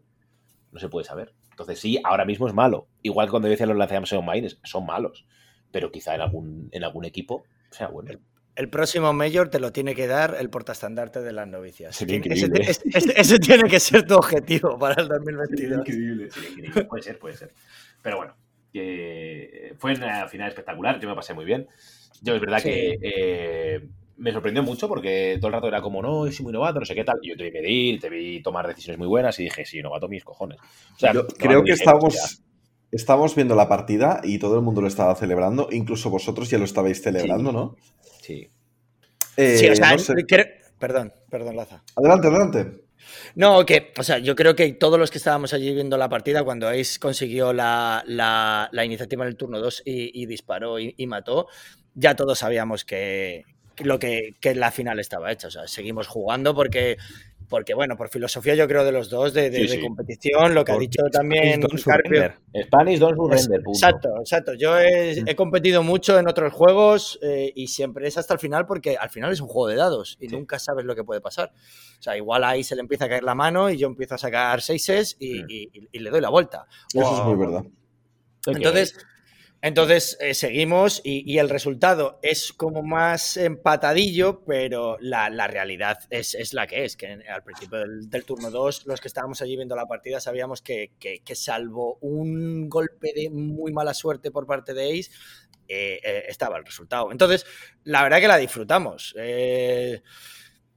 no 0.73 0.81
se 0.81 0.89
puede 0.89 1.05
saber. 1.05 1.35
Entonces 1.59 1.81
sí, 1.81 1.99
ahora 2.05 2.25
mismo 2.25 2.47
es 2.47 2.55
malo. 2.55 2.87
Igual 3.03 3.27
que 3.27 3.31
cuando 3.33 3.49
decían 3.49 3.69
los 3.69 3.79
lanzallamas 3.79 4.09
son 4.11 4.25
maines, 4.25 4.59
son 4.65 4.87
malos. 4.87 5.27
Pero 5.73 5.91
quizá 5.91 6.15
en 6.15 6.21
algún, 6.21 6.69
en 6.73 6.85
algún 6.85 7.05
equipo 7.05 7.45
sea 7.71 7.89
bueno. 7.89 8.13
El 8.55 8.69
próximo 8.71 9.13
Mayor 9.13 9.51
te 9.51 9.61
lo 9.61 9.71
tiene 9.73 9.95
que 9.95 10.07
dar 10.07 10.37
el 10.41 10.51
portaestandarte 10.51 11.21
de 11.21 11.33
las 11.33 11.47
novicias. 11.47 11.95
Sería 11.95 12.21
Tiene- 12.21 12.35
ese, 12.37 12.47
increíble. 12.47 12.71
ese- 12.71 12.89
ese- 12.93 13.21
ese 13.21 13.39
tiene 13.39 13.69
que 13.69 13.79
ser 13.81 14.05
tu 14.07 14.15
objetivo 14.15 14.79
para 14.79 15.01
el 15.03 15.09
2022. 15.09 15.79
increíble. 15.81 16.31
Sería 16.31 16.51
increíble. 16.51 16.85
Puede 16.85 17.03
ser, 17.03 17.19
puede 17.19 17.37
ser. 17.37 17.53
Pero 18.03 18.17
bueno, 18.17 18.35
que 18.73 19.75
fue 19.79 19.95
una 19.95 20.27
final 20.29 20.49
espectacular. 20.49 20.99
Yo 21.01 21.09
me 21.09 21.15
pasé 21.15 21.35
muy 21.35 21.45
bien. 21.45 21.69
Yo 22.23 22.35
es 22.35 22.41
verdad 22.41 22.59
Sí. 22.59 22.69
que 22.71 22.99
eh, 23.03 23.89
me 24.19 24.33
sorprendió 24.33 24.63
mucho 24.63 24.89
porque 24.89 25.37
todo 25.41 25.49
el 25.49 25.55
rato 25.55 25.69
era 25.69 25.81
como, 25.81 26.03
no, 26.03 26.31
soy 26.31 26.43
muy 26.45 26.53
novato, 26.53 26.81
no 26.81 26.87
sé 26.87 26.95
qué 26.95 27.05
tal. 27.05 27.19
Y 27.23 27.31
yo 27.31 27.37
te 27.37 27.45
vi 27.45 27.51
medir, 27.53 28.01
te 28.01 28.09
vi 28.11 28.43
tomar 28.43 28.67
decisiones 28.67 28.99
muy 28.99 29.07
buenas 29.09 29.39
y 29.41 29.45
dije, 29.45 29.65
sí, 29.65 29.81
novato 29.81 30.09
mis 30.09 30.25
cojones. 30.25 30.59
O 30.95 30.99
sea, 30.99 31.13
Yo 31.13 31.27
creo 31.27 31.63
que 31.65 31.73
dije, 31.73 31.83
estábamos, 31.85 32.15
hostia, 32.17 32.45
estábamos 32.91 33.35
viendo 33.35 33.55
la 33.55 33.69
partida 33.69 34.21
y 34.25 34.39
todo 34.39 34.57
el 34.57 34.63
mundo 34.63 34.81
lo 34.81 34.89
estaba 34.89 35.15
celebrando. 35.15 35.69
Incluso 35.73 36.11
vosotros 36.11 36.51
ya 36.51 36.59
lo 36.59 36.65
estabais 36.65 37.01
celebrando, 37.03 37.51
Sí. 37.51 37.57
¿no? 37.57 37.77
Sí. 38.23 38.51
Eh, 39.37 39.57
Sí, 39.59 39.69
o 39.69 39.77
sea, 39.77 39.93
no 39.93 39.99
sé. 39.99 40.15
creo- 40.27 40.47
Perdón, 40.79 41.13
perdón, 41.31 41.57
Laza. 41.57 41.83
Adelante, 41.97 42.27
adelante. 42.29 42.85
No, 43.37 43.65
que, 43.65 43.93
o 43.99 44.03
sea, 44.03 44.19
yo 44.19 44.35
creo 44.35 44.55
que 44.57 44.73
todos 44.73 44.99
los 44.99 45.11
que 45.11 45.19
estábamos 45.19 45.53
allí 45.55 45.73
viendo 45.73 45.97
la 45.97 46.09
partida, 46.09 46.43
cuando 46.45 46.69
Ace 46.69 46.99
consiguió 47.01 47.53
la, 47.53 48.03
la- 48.07 48.69
la 48.73 48.85
iniciativa 48.85 49.25
en 49.25 49.29
el 49.29 49.37
turno 49.37 49.61
2 49.61 49.83
y, 49.85 50.23
y 50.23 50.27
disparó 50.27 50.79
y, 50.79 50.95
y 50.97 51.07
mató, 51.07 51.47
ya 51.95 52.15
todos 52.17 52.39
sabíamos 52.41 52.85
que 52.85 53.45
lo 53.81 53.99
que, 53.99 54.35
que 54.41 54.55
la 54.55 54.71
final 54.71 54.99
estaba 55.01 55.31
hecha. 55.33 55.49
O 55.49 55.51
sea, 55.51 55.67
seguimos 55.69 56.07
jugando 56.07 56.55
porque, 56.55 56.97
porque 57.49 57.73
bueno, 57.75 57.97
por 57.97 58.09
filosofía 58.11 58.55
yo 58.55 58.69
creo 58.69 58.85
de 58.85 58.93
los 58.93 59.09
dos, 59.11 59.33
de, 59.33 59.51
de- 59.51 59.59
Sí, 59.61 59.63
de 59.67 59.75
sí. 59.77 59.81
competición, 59.81 60.55
lo 60.55 60.65
que 60.65 60.73
ha 60.73 60.79
dicho 60.79 61.03
también 61.11 61.61
Don't 61.61 61.83
Carpio. 61.83 62.11
surrender. 62.11 62.35
Spanish 62.67 62.99
don't 62.99 63.17
surrender, 63.17 63.63
punto. 63.63 63.79
Exacto, 63.79 64.09
exacto. 64.21 64.55
Yo 64.55 64.79
he, 64.79 65.13
he 65.27 65.35
competido 65.37 65.83
mucho 65.83 66.19
en 66.19 66.29
otros 66.29 66.53
juegos 66.53 67.19
eh, 67.23 67.53
y 67.55 67.69
siempre 67.69 68.07
es 68.09 68.19
hasta 68.19 68.35
el 68.35 68.41
final 68.41 68.67
porque 68.67 68.97
al 68.97 69.11
final 69.11 69.33
es 69.33 69.41
un 69.41 69.49
juego 69.49 69.69
de 69.69 69.77
dados 69.77 70.17
y 70.21 70.29
Sí. 70.29 70.35
nunca 70.37 70.59
sabes 70.59 70.85
lo 70.85 70.95
que 70.95 71.05
puede 71.05 71.21
pasar. 71.21 71.53
O 71.99 72.03
sea, 72.03 72.17
igual 72.17 72.45
ahí 72.45 72.63
se 72.65 72.75
le 72.75 72.81
empieza 72.83 73.07
a 73.07 73.09
caer 73.09 73.23
la 73.25 73.35
mano 73.35 73.71
y 73.71 73.79
yo 73.79 73.87
empiezo 73.87 74.15
a 74.17 74.19
sacar 74.19 74.61
seises 74.61 75.17
y, 75.19 75.43
Mm. 75.43 75.47
y- 75.49 75.89
y 75.93 75.99
le 76.01 76.11
doy 76.11 76.21
la 76.21 76.29
vuelta. 76.29 76.67
Eso 76.93 77.17
es 77.19 77.25
muy 77.25 77.37
verdad. 77.37 77.65
Entonces, 78.47 78.97
entonces 79.61 80.17
eh, 80.21 80.35
seguimos 80.35 81.01
y, 81.05 81.39
el 81.39 81.49
resultado 81.49 82.21
es 82.23 82.53
como 82.53 82.83
más 82.83 83.37
empatadillo, 83.37 84.45
pero 84.45 84.97
la, 85.01 85.29
realidad 85.49 85.99
es, 86.11 86.53
la 86.55 86.67
que 86.69 86.85
es, 86.85 86.97
que 86.97 87.07
al 87.29 87.43
principio 87.43 87.79
del, 87.81 88.25
turno 88.25 88.51
2, 88.51 88.87
los 88.87 89.01
que 89.01 89.09
estábamos 89.09 89.43
allí 89.43 89.57
viendo 89.57 89.75
la 89.75 89.87
partida 89.87 90.21
sabíamos 90.21 90.63
que, 90.63 90.93
que- 91.01 91.21
salvo 91.35 91.99
un 92.03 92.69
golpe 92.69 93.13
de 93.15 93.31
muy 93.31 93.73
mala 93.73 93.95
suerte 93.95 94.31
por 94.31 94.47
parte 94.47 94.75
de 94.75 94.91
Ace, 95.01 95.11
eh, 95.67 96.01
eh, 96.03 96.25
estaba 96.29 96.57
el 96.59 96.65
resultado. 96.65 97.11
Entonces, 97.13 97.45
la 97.85 98.03
verdad 98.03 98.21
que 98.21 98.29
la 98.29 98.37
disfrutamos. 98.39 99.15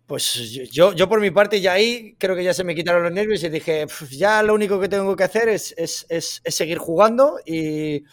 Pues 0.06 0.34
yo, 0.72 0.94
yo 0.94 1.08
por 1.08 1.22
mi 1.22 1.32
parte 1.32 1.62
ya 1.62 1.74
ahí 1.74 2.16
creo 2.20 2.36
que 2.36 2.44
ya 2.44 2.54
se 2.54 2.66
me 2.66 2.76
quitaron 2.76 3.04
los 3.04 3.14
nervios 3.14 3.42
y 3.44 3.50
dije, 3.50 3.88
"Pf, 3.88 4.10
ya 4.18 4.44
lo 4.44 4.54
único 4.54 4.78
que 4.80 4.90
tengo 4.90 5.16
que 5.16 5.24
hacer 5.24 5.48
es- 5.48 5.74
es- 5.78 6.06
es 6.44 6.56
seguir 6.56 6.80
jugando 6.80 7.40
y, 7.46 8.04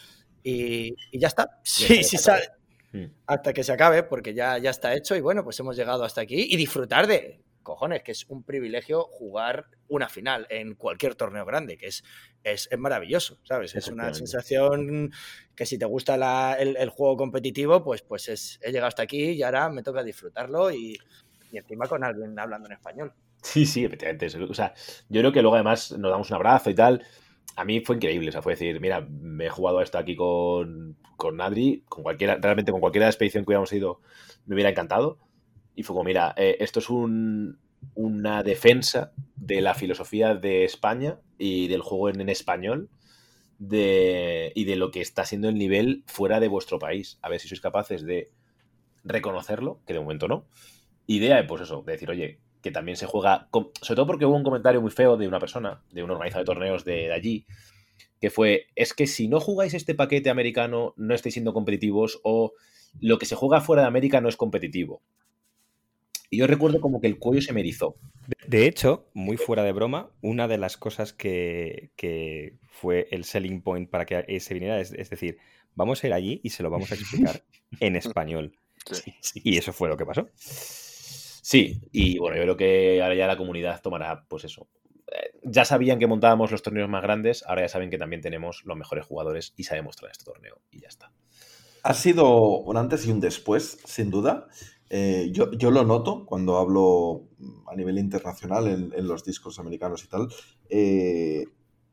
y- 0.42 0.94
y 1.12 1.18
ya 1.18 1.28
está. 1.28 1.58
Sí, 1.62 2.02
sí 2.02 2.16
sale. 2.18 2.48
Mm. 2.92 3.04
Hasta 3.26 3.52
que 3.52 3.62
se 3.64 3.72
acabe, 3.72 4.02
porque 4.02 4.32
ya, 4.34 4.56
ya 4.58 4.70
está 4.70 4.94
hecho 4.94 5.14
y 5.14 5.20
bueno, 5.20 5.44
pues 5.44 5.58
hemos 5.60 5.76
llegado 5.76 6.04
hasta 6.04 6.20
aquí 6.22 6.46
y 6.50 6.56
disfrutar 6.56 7.06
de, 7.06 7.40
cojones, 7.62 8.02
que 8.02 8.12
es 8.12 8.24
un 8.30 8.42
privilegio 8.44 9.02
jugar 9.10 9.66
una 9.88 10.08
final 10.08 10.46
en 10.48 10.74
cualquier 10.74 11.14
torneo 11.14 11.44
grande, 11.44 11.76
que 11.76 11.88
es, 11.88 12.02
es, 12.42 12.66
es 12.70 12.78
maravilloso, 12.78 13.38
¿sabes? 13.44 13.74
Es 13.74 13.88
una 13.88 14.14
sensación 14.14 15.10
que 15.54 15.66
si 15.66 15.76
te 15.76 15.84
gusta 15.84 16.16
la- 16.16 16.56
el, 16.58 16.78
el 16.78 16.88
juego 16.88 17.18
competitivo, 17.18 17.84
pues, 17.84 18.00
pues 18.00 18.28
es, 18.30 18.58
he 18.62 18.68
llegado 18.72 18.88
hasta 18.88 19.02
aquí 19.02 19.32
y 19.32 19.42
ahora 19.42 19.68
me 19.68 19.82
toca 19.82 20.02
disfrutarlo 20.02 20.70
y, 20.70 20.98
y 21.52 21.58
encima 21.58 21.86
con 21.86 22.02
alguien 22.04 22.38
hablando 22.38 22.68
en 22.68 22.72
español. 22.72 23.12
Sí, 23.42 23.66
sí, 23.66 23.84
efectivamente. 23.84 24.26
O 24.44 24.54
sea, 24.54 24.72
yo 25.10 25.20
creo 25.20 25.32
que 25.32 25.42
luego 25.42 25.56
además 25.56 25.92
nos 25.92 26.10
damos 26.10 26.30
un 26.30 26.36
abrazo 26.36 26.70
y 26.70 26.74
tal. 26.74 27.04
A 27.56 27.64
mí 27.64 27.80
fue 27.80 27.96
increíble. 27.96 28.28
O 28.28 28.32
sea, 28.32 28.42
fue 28.42 28.52
decir, 28.54 28.80
mira, 28.80 29.00
me 29.00 29.46
he 29.46 29.50
jugado 29.50 29.80
esto 29.82 29.98
aquí 29.98 30.14
con, 30.16 30.96
con 31.16 31.36
Nadri, 31.36 31.82
con 31.88 32.02
cualquiera, 32.04 32.36
realmente 32.40 32.72
con 32.72 32.80
cualquier 32.80 33.04
expedición 33.04 33.44
que 33.44 33.48
hubiéramos 33.50 33.72
ido, 33.72 34.00
me 34.46 34.54
hubiera 34.54 34.70
encantado. 34.70 35.18
Y 35.74 35.82
fue 35.82 35.94
como, 35.94 36.04
mira, 36.04 36.34
eh, 36.36 36.56
esto 36.60 36.78
es 36.80 36.90
un- 36.90 37.58
una 37.94 38.42
defensa 38.42 39.12
de 39.36 39.60
la 39.60 39.74
filosofía 39.74 40.34
de 40.34 40.64
España 40.64 41.20
y 41.38 41.68
del 41.68 41.80
juego 41.82 42.08
en, 42.10 42.20
en 42.20 42.28
español 42.28 42.90
de, 43.58 44.52
y 44.54 44.64
de 44.64 44.76
lo 44.76 44.90
que 44.90 45.00
está 45.00 45.24
siendo 45.24 45.48
el 45.48 45.56
nivel 45.56 46.04
fuera 46.06 46.40
de 46.40 46.48
vuestro 46.48 46.78
país. 46.78 47.18
A 47.22 47.28
ver 47.30 47.40
si 47.40 47.48
sois 47.48 47.60
capaces 47.60 48.04
de 48.04 48.30
reconocerlo, 49.04 49.80
que 49.86 49.94
de 49.94 50.00
momento 50.00 50.28
no. 50.28 50.46
Idea 51.06 51.36
de, 51.36 51.44
pues 51.44 51.62
eso, 51.62 51.82
de 51.82 51.92
decir, 51.92 52.10
oye, 52.10 52.40
que 52.62 52.70
también 52.70 52.96
se 52.96 53.06
juega, 53.06 53.48
con- 53.50 53.70
sobre 53.80 53.96
todo 53.96 54.06
porque 54.06 54.24
hubo 54.26 54.36
un 54.36 54.42
comentario 54.44 54.80
muy 54.80 54.90
feo 54.90 55.16
de 55.16 55.28
una 55.28 55.40
persona, 55.40 55.82
de 55.92 56.02
un 56.02 56.10
organizador 56.10 56.44
de 56.46 56.52
torneos 56.52 56.84
de, 56.84 56.92
de 56.92 57.12
allí, 57.12 57.46
que 58.20 58.30
fue, 58.30 58.66
es 58.74 58.94
que 58.94 59.06
si 59.06 59.28
no 59.28 59.40
jugáis 59.40 59.74
este 59.74 59.94
paquete 59.94 60.30
americano 60.30 60.94
no 60.96 61.14
estáis 61.14 61.34
siendo 61.34 61.52
competitivos 61.54 62.20
o 62.24 62.52
lo 63.00 63.18
que 63.18 63.26
se 63.26 63.36
juega 63.36 63.60
fuera 63.60 63.82
de 63.82 63.88
América 63.88 64.20
no 64.20 64.28
es 64.28 64.36
competitivo. 64.36 65.02
Y 66.30 66.38
yo 66.38 66.46
recuerdo 66.46 66.80
como 66.80 67.00
que 67.00 67.06
el 67.06 67.18
cuello 67.18 67.40
se 67.40 67.52
me 67.52 67.60
erizó. 67.60 67.96
De 68.46 68.66
hecho, 68.66 69.08
muy 69.14 69.36
fuera 69.38 69.62
de 69.62 69.72
broma, 69.72 70.10
una 70.20 70.46
de 70.46 70.58
las 70.58 70.76
cosas 70.76 71.12
que, 71.12 71.90
que 71.96 72.56
fue 72.68 73.08
el 73.10 73.24
selling 73.24 73.62
point 73.62 73.88
para 73.88 74.04
que 74.04 74.40
se 74.40 74.52
viniera 74.54 74.78
es, 74.80 74.92
es 74.92 75.08
decir, 75.08 75.38
vamos 75.74 76.02
a 76.02 76.06
ir 76.08 76.12
allí 76.12 76.40
y 76.42 76.50
se 76.50 76.62
lo 76.62 76.70
vamos 76.70 76.92
a 76.92 76.96
explicar 76.96 77.42
en 77.80 77.96
español. 77.96 78.56
Sí, 78.90 79.14
sí. 79.20 79.40
Y 79.44 79.56
eso 79.58 79.72
fue 79.72 79.88
lo 79.88 79.96
que 79.96 80.04
pasó. 80.04 80.28
Sí, 81.50 81.80
y 81.92 82.18
bueno, 82.18 82.36
yo 82.36 82.42
creo 82.42 82.56
que 82.58 83.02
ahora 83.02 83.14
ya 83.14 83.26
la 83.26 83.38
comunidad 83.38 83.80
tomará, 83.80 84.26
pues 84.28 84.44
eso. 84.44 84.68
Eh, 85.10 85.30
Ya 85.42 85.64
sabían 85.64 85.98
que 85.98 86.06
montábamos 86.06 86.50
los 86.50 86.60
torneos 86.60 86.90
más 86.90 87.02
grandes, 87.02 87.42
ahora 87.46 87.62
ya 87.62 87.70
saben 87.70 87.88
que 87.88 87.96
también 87.96 88.20
tenemos 88.20 88.60
los 88.66 88.76
mejores 88.76 89.06
jugadores 89.06 89.54
y 89.56 89.64
sabemos 89.64 89.96
traer 89.96 90.12
este 90.12 90.26
torneo 90.26 90.60
y 90.70 90.80
ya 90.80 90.88
está. 90.88 91.10
Ha 91.84 91.94
sido 91.94 92.58
un 92.58 92.76
antes 92.76 93.06
y 93.06 93.12
un 93.12 93.20
después, 93.20 93.78
sin 93.86 94.10
duda. 94.10 94.48
Eh, 94.90 95.30
yo, 95.32 95.70
lo 95.70 95.84
noto 95.84 96.26
cuando 96.26 96.58
hablo 96.58 97.30
a 97.66 97.74
nivel 97.74 97.96
internacional 97.98 98.66
en, 98.66 98.92
en 98.94 99.08
los 99.08 99.24
discos 99.24 99.58
americanos 99.58 100.04
y 100.04 100.08
tal. 100.08 100.28
Eh, 100.68 101.46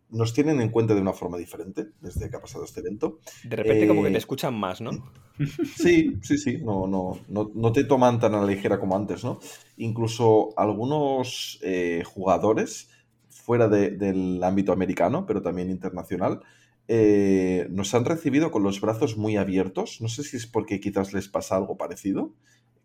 nos 0.09 0.33
tienen 0.33 0.61
en 0.61 0.69
cuenta 0.69 0.95
de 0.95 1.01
una 1.01 1.13
forma 1.13 1.37
diferente 1.37 1.87
desde 2.01 2.29
que 2.29 2.37
ha 2.37 2.41
pasado 2.41 2.63
este 2.65 2.81
evento. 2.81 3.19
De 3.43 3.55
repente 3.55 3.87
como 3.87 4.03
que 4.03 4.09
Eh, 4.09 4.11
te 4.11 4.17
escuchan 4.17 4.55
más, 4.59 4.81
¿no? 4.81 4.99
Sí, 5.75 6.17
sí, 6.21 6.37
sí, 6.37 6.57
no, 6.63 6.87
no, 6.87 7.25
no, 7.27 7.51
no 7.53 7.71
te 7.71 7.83
toman 7.83 8.19
tan 8.19 8.35
a 8.35 8.39
la 8.41 8.45
ligera 8.47 8.79
como 8.79 8.95
antes, 8.95 9.23
¿no? 9.23 9.39
Incluso 9.77 10.53
algunos 10.57 11.59
eh, 11.61 12.03
jugadores 12.05 12.89
fuera 13.29 13.67
de- 13.67 13.91
del 13.91 14.41
ámbito 14.43 14.71
americano, 14.71 15.25
pero 15.25 15.41
también 15.41 15.69
internacional, 15.69 16.41
eh, 16.87 17.67
nos 17.69 17.93
han 17.95 18.05
recibido 18.05 18.49
con 18.51 18.63
los 18.63 18.79
brazos 18.79 19.17
muy 19.17 19.35
abiertos. 19.37 19.99
No 20.01 20.07
sé 20.07 20.23
si 20.23 20.37
es 20.37 20.47
porque 20.47 20.79
quizás 20.79 21.13
les 21.13 21.27
pasa 21.27 21.55
algo 21.57 21.77
parecido, 21.77 22.33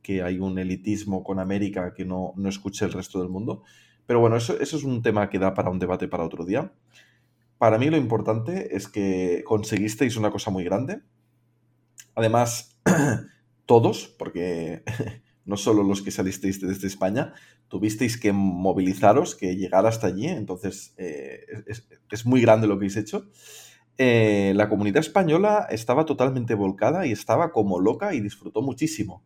que 0.03 0.23
hay 0.23 0.39
un 0.41 0.59
elitismo 0.59 1.23
con 1.23 1.39
América 1.39 1.93
que 1.95 2.05
no, 2.05 2.33
no 2.37 2.49
escuche 2.49 2.85
el 2.85 2.93
resto 2.93 3.21
del 3.21 3.29
mundo. 3.29 3.63
Pero 4.07 4.19
bueno, 4.21 4.37
eso, 4.37 4.59
eso 4.59 4.77
es 4.77 4.83
un 4.85 5.03
tema 5.03 5.31
que 5.31 5.39
da 5.39 5.55
para 5.55 5.71
un 5.71 5.79
debate 5.79 6.09
para 6.09 6.25
otro 6.25 6.45
día. 6.45 6.73
Para 7.61 7.77
mí 7.77 7.91
lo 7.91 7.99
importante 7.99 8.75
es 8.75 8.89
que 8.89 9.45
conseguisteis 9.45 10.17
una 10.17 10.31
cosa 10.31 10.51
muy 10.51 10.65
grande. 10.65 11.03
Además, 12.15 12.81
todos, 13.67 14.09
porque 14.19 14.83
no 15.45 15.59
solo 15.59 15.83
los 15.83 16.01
que 16.01 16.11
salisteis 16.11 16.59
desde 16.63 16.87
España, 16.87 17.35
tuvisteis 17.69 18.19
que 18.19 18.33
movilizaros, 18.33 19.35
que 19.35 19.57
llegar 19.57 19.85
hasta 19.85 20.07
allí. 20.07 20.27
Entonces, 20.27 20.95
eh, 20.97 21.45
es, 22.11 22.25
muy 22.25 22.41
grande 22.41 22.67
lo 22.67 22.77
que 22.77 22.87
habéis 22.87 22.97
hecho. 22.97 23.29
Eh, 23.99 24.55
la 24.57 24.71
comunidad 24.71 25.01
española 25.01 25.67
estaba 25.69 26.07
totalmente 26.07 26.55
volcada 26.55 27.05
y 27.05 27.13
estaba 27.13 27.53
como 27.53 27.79
loca 27.79 28.15
y 28.15 28.21
disfrutó 28.21 28.63
muchísimo. 28.63 29.23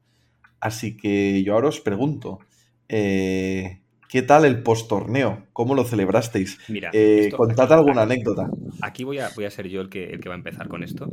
Así 0.59 0.97
que 0.97 1.45
yo 1.45 1.55
ahora 1.55 1.69
os 1.69 1.81
pregunto, 1.81 2.41
eh, 2.89 3.84
¿qué 4.15 4.23
tal 4.23 4.45
el 4.45 4.63
post-torneo? 4.63 5.49
¿Cómo 5.53 5.75
lo 5.75 5.83
celebrasteis? 5.83 6.61
Mira, 6.69 6.91
Eh, 6.93 7.25
esto- 7.25 7.37
contad 7.37 7.65
aquí- 7.65 7.73
alguna 7.75 8.03
aquí- 8.03 8.13
anécdota. 8.13 8.49
Aquí 8.81 9.03
voy 9.03 9.19
a, 9.19 9.29
voy 9.35 9.45
a 9.45 9.51
ser 9.51 9.67
yo 9.69 9.81
el 9.81 9.89
que, 9.89 10.05
el 10.11 10.21
que 10.21 10.29
va 10.29 10.37
a 10.37 10.39
empezar 10.39 10.69
con 10.69 10.85
esto. 10.85 11.11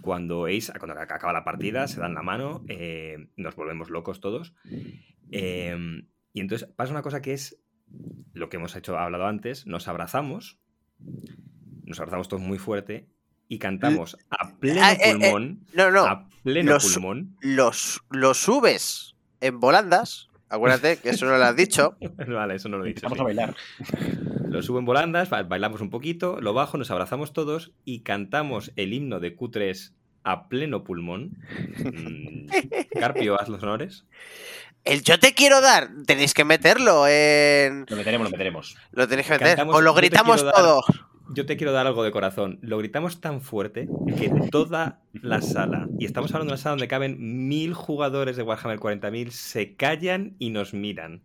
Cuando 0.00 0.46
Ace, 0.46 0.72
cuando 0.78 0.98
acaba 0.98 1.34
la 1.34 1.44
partida, 1.44 1.86
se 1.88 2.00
dan 2.00 2.14
la 2.14 2.22
mano, 2.22 2.64
eh, 2.68 3.28
nos 3.36 3.54
volvemos 3.54 3.90
locos 3.90 4.20
todos. 4.20 4.54
Eh, 5.30 5.76
y 6.32 6.40
entonces 6.40 6.66
pasa 6.74 6.90
una 6.92 7.02
cosa 7.02 7.20
que 7.20 7.34
es 7.34 7.58
lo 8.32 8.48
que 8.48 8.56
hemos 8.56 8.74
hecho, 8.76 8.96
hablado 8.98 9.26
antes, 9.26 9.66
nos 9.66 9.86
abrazamos, 9.86 10.58
nos 11.84 11.98
abrazamos 12.00 12.28
todos 12.28 12.42
muy 12.42 12.56
fuerte 12.58 13.08
y 13.46 13.58
cantamos 13.58 14.16
a 14.30 14.56
pleno 14.58 14.80
Ah, 14.82 14.92
eh, 14.94 14.98
eh, 15.04 15.12
pulmón, 15.12 15.60
No, 15.74 15.90
no. 15.90 16.06
a 16.06 16.28
pleno 16.42 16.72
los- 16.72 16.94
pulmón. 16.94 17.36
Los, 17.42 18.00
los 18.10 18.38
subes 18.38 19.16
en 19.42 19.60
volandas. 19.60 20.27
Acuérdate 20.50 20.96
que 20.98 21.10
eso 21.10 21.26
no 21.26 21.36
lo 21.36 21.44
has 21.44 21.56
dicho. 21.56 21.96
vale, 22.28 22.54
eso 22.56 22.68
no 22.68 22.78
lo 22.78 22.84
he 22.84 22.88
dicho. 22.88 23.02
Vamos 23.02 23.18
sí. 23.18 23.20
a 23.20 23.24
bailar. 23.24 23.54
Lo 24.48 24.62
subo 24.62 24.78
en 24.78 24.84
volandas, 24.86 25.28
ba- 25.30 25.42
bailamos 25.42 25.80
un 25.80 25.90
poquito, 25.90 26.40
lo 26.40 26.54
bajo, 26.54 26.78
nos 26.78 26.90
abrazamos 26.90 27.32
todos 27.32 27.72
y 27.84 28.00
cantamos 28.00 28.72
el 28.76 28.92
himno 28.94 29.20
de 29.20 29.36
Q3 29.36 29.92
a 30.24 30.48
pleno 30.48 30.84
pulmón. 30.84 31.36
Mm, 31.84 32.46
Carpio, 32.98 33.40
haz 33.40 33.48
los 33.48 33.62
honores. 33.62 34.04
El 34.84 35.02
yo 35.02 35.18
te 35.18 35.34
quiero 35.34 35.60
dar, 35.60 35.90
tenéis 36.06 36.32
que 36.34 36.44
meterlo 36.44 37.06
en. 37.06 37.84
Lo 37.88 37.96
meteremos, 37.96 38.26
lo 38.26 38.30
meteremos. 38.30 38.76
Lo 38.92 39.06
tenéis 39.06 39.26
que 39.26 39.34
meter. 39.34 39.48
Cantamos, 39.48 39.76
Os 39.76 39.82
lo 39.82 39.90
"Yo 39.90 39.94
te 39.94 40.00
gritamos 40.00 40.36
quiero 40.42 40.46
dar". 40.46 40.54
todos. 40.56 40.84
Yo 41.30 41.44
te 41.46 41.56
quiero 41.56 41.72
dar 41.72 41.86
algo 41.86 42.02
de 42.02 42.10
corazón. 42.10 42.58
Lo 42.62 42.78
gritamos 42.78 43.20
tan 43.20 43.40
fuerte 43.40 43.88
que 44.16 44.30
toda 44.50 45.02
la 45.12 45.42
sala, 45.42 45.88
y 45.98 46.06
estamos 46.06 46.30
hablando 46.32 46.50
de 46.50 46.54
una 46.54 46.62
sala 46.62 46.72
donde 46.72 46.88
caben 46.88 47.48
mil 47.48 47.74
jugadores 47.74 48.36
de 48.36 48.42
Warhammer 48.42 48.78
40.000, 48.78 49.30
se 49.30 49.76
callan 49.76 50.36
y 50.38 50.50
nos 50.50 50.72
miran. 50.72 51.22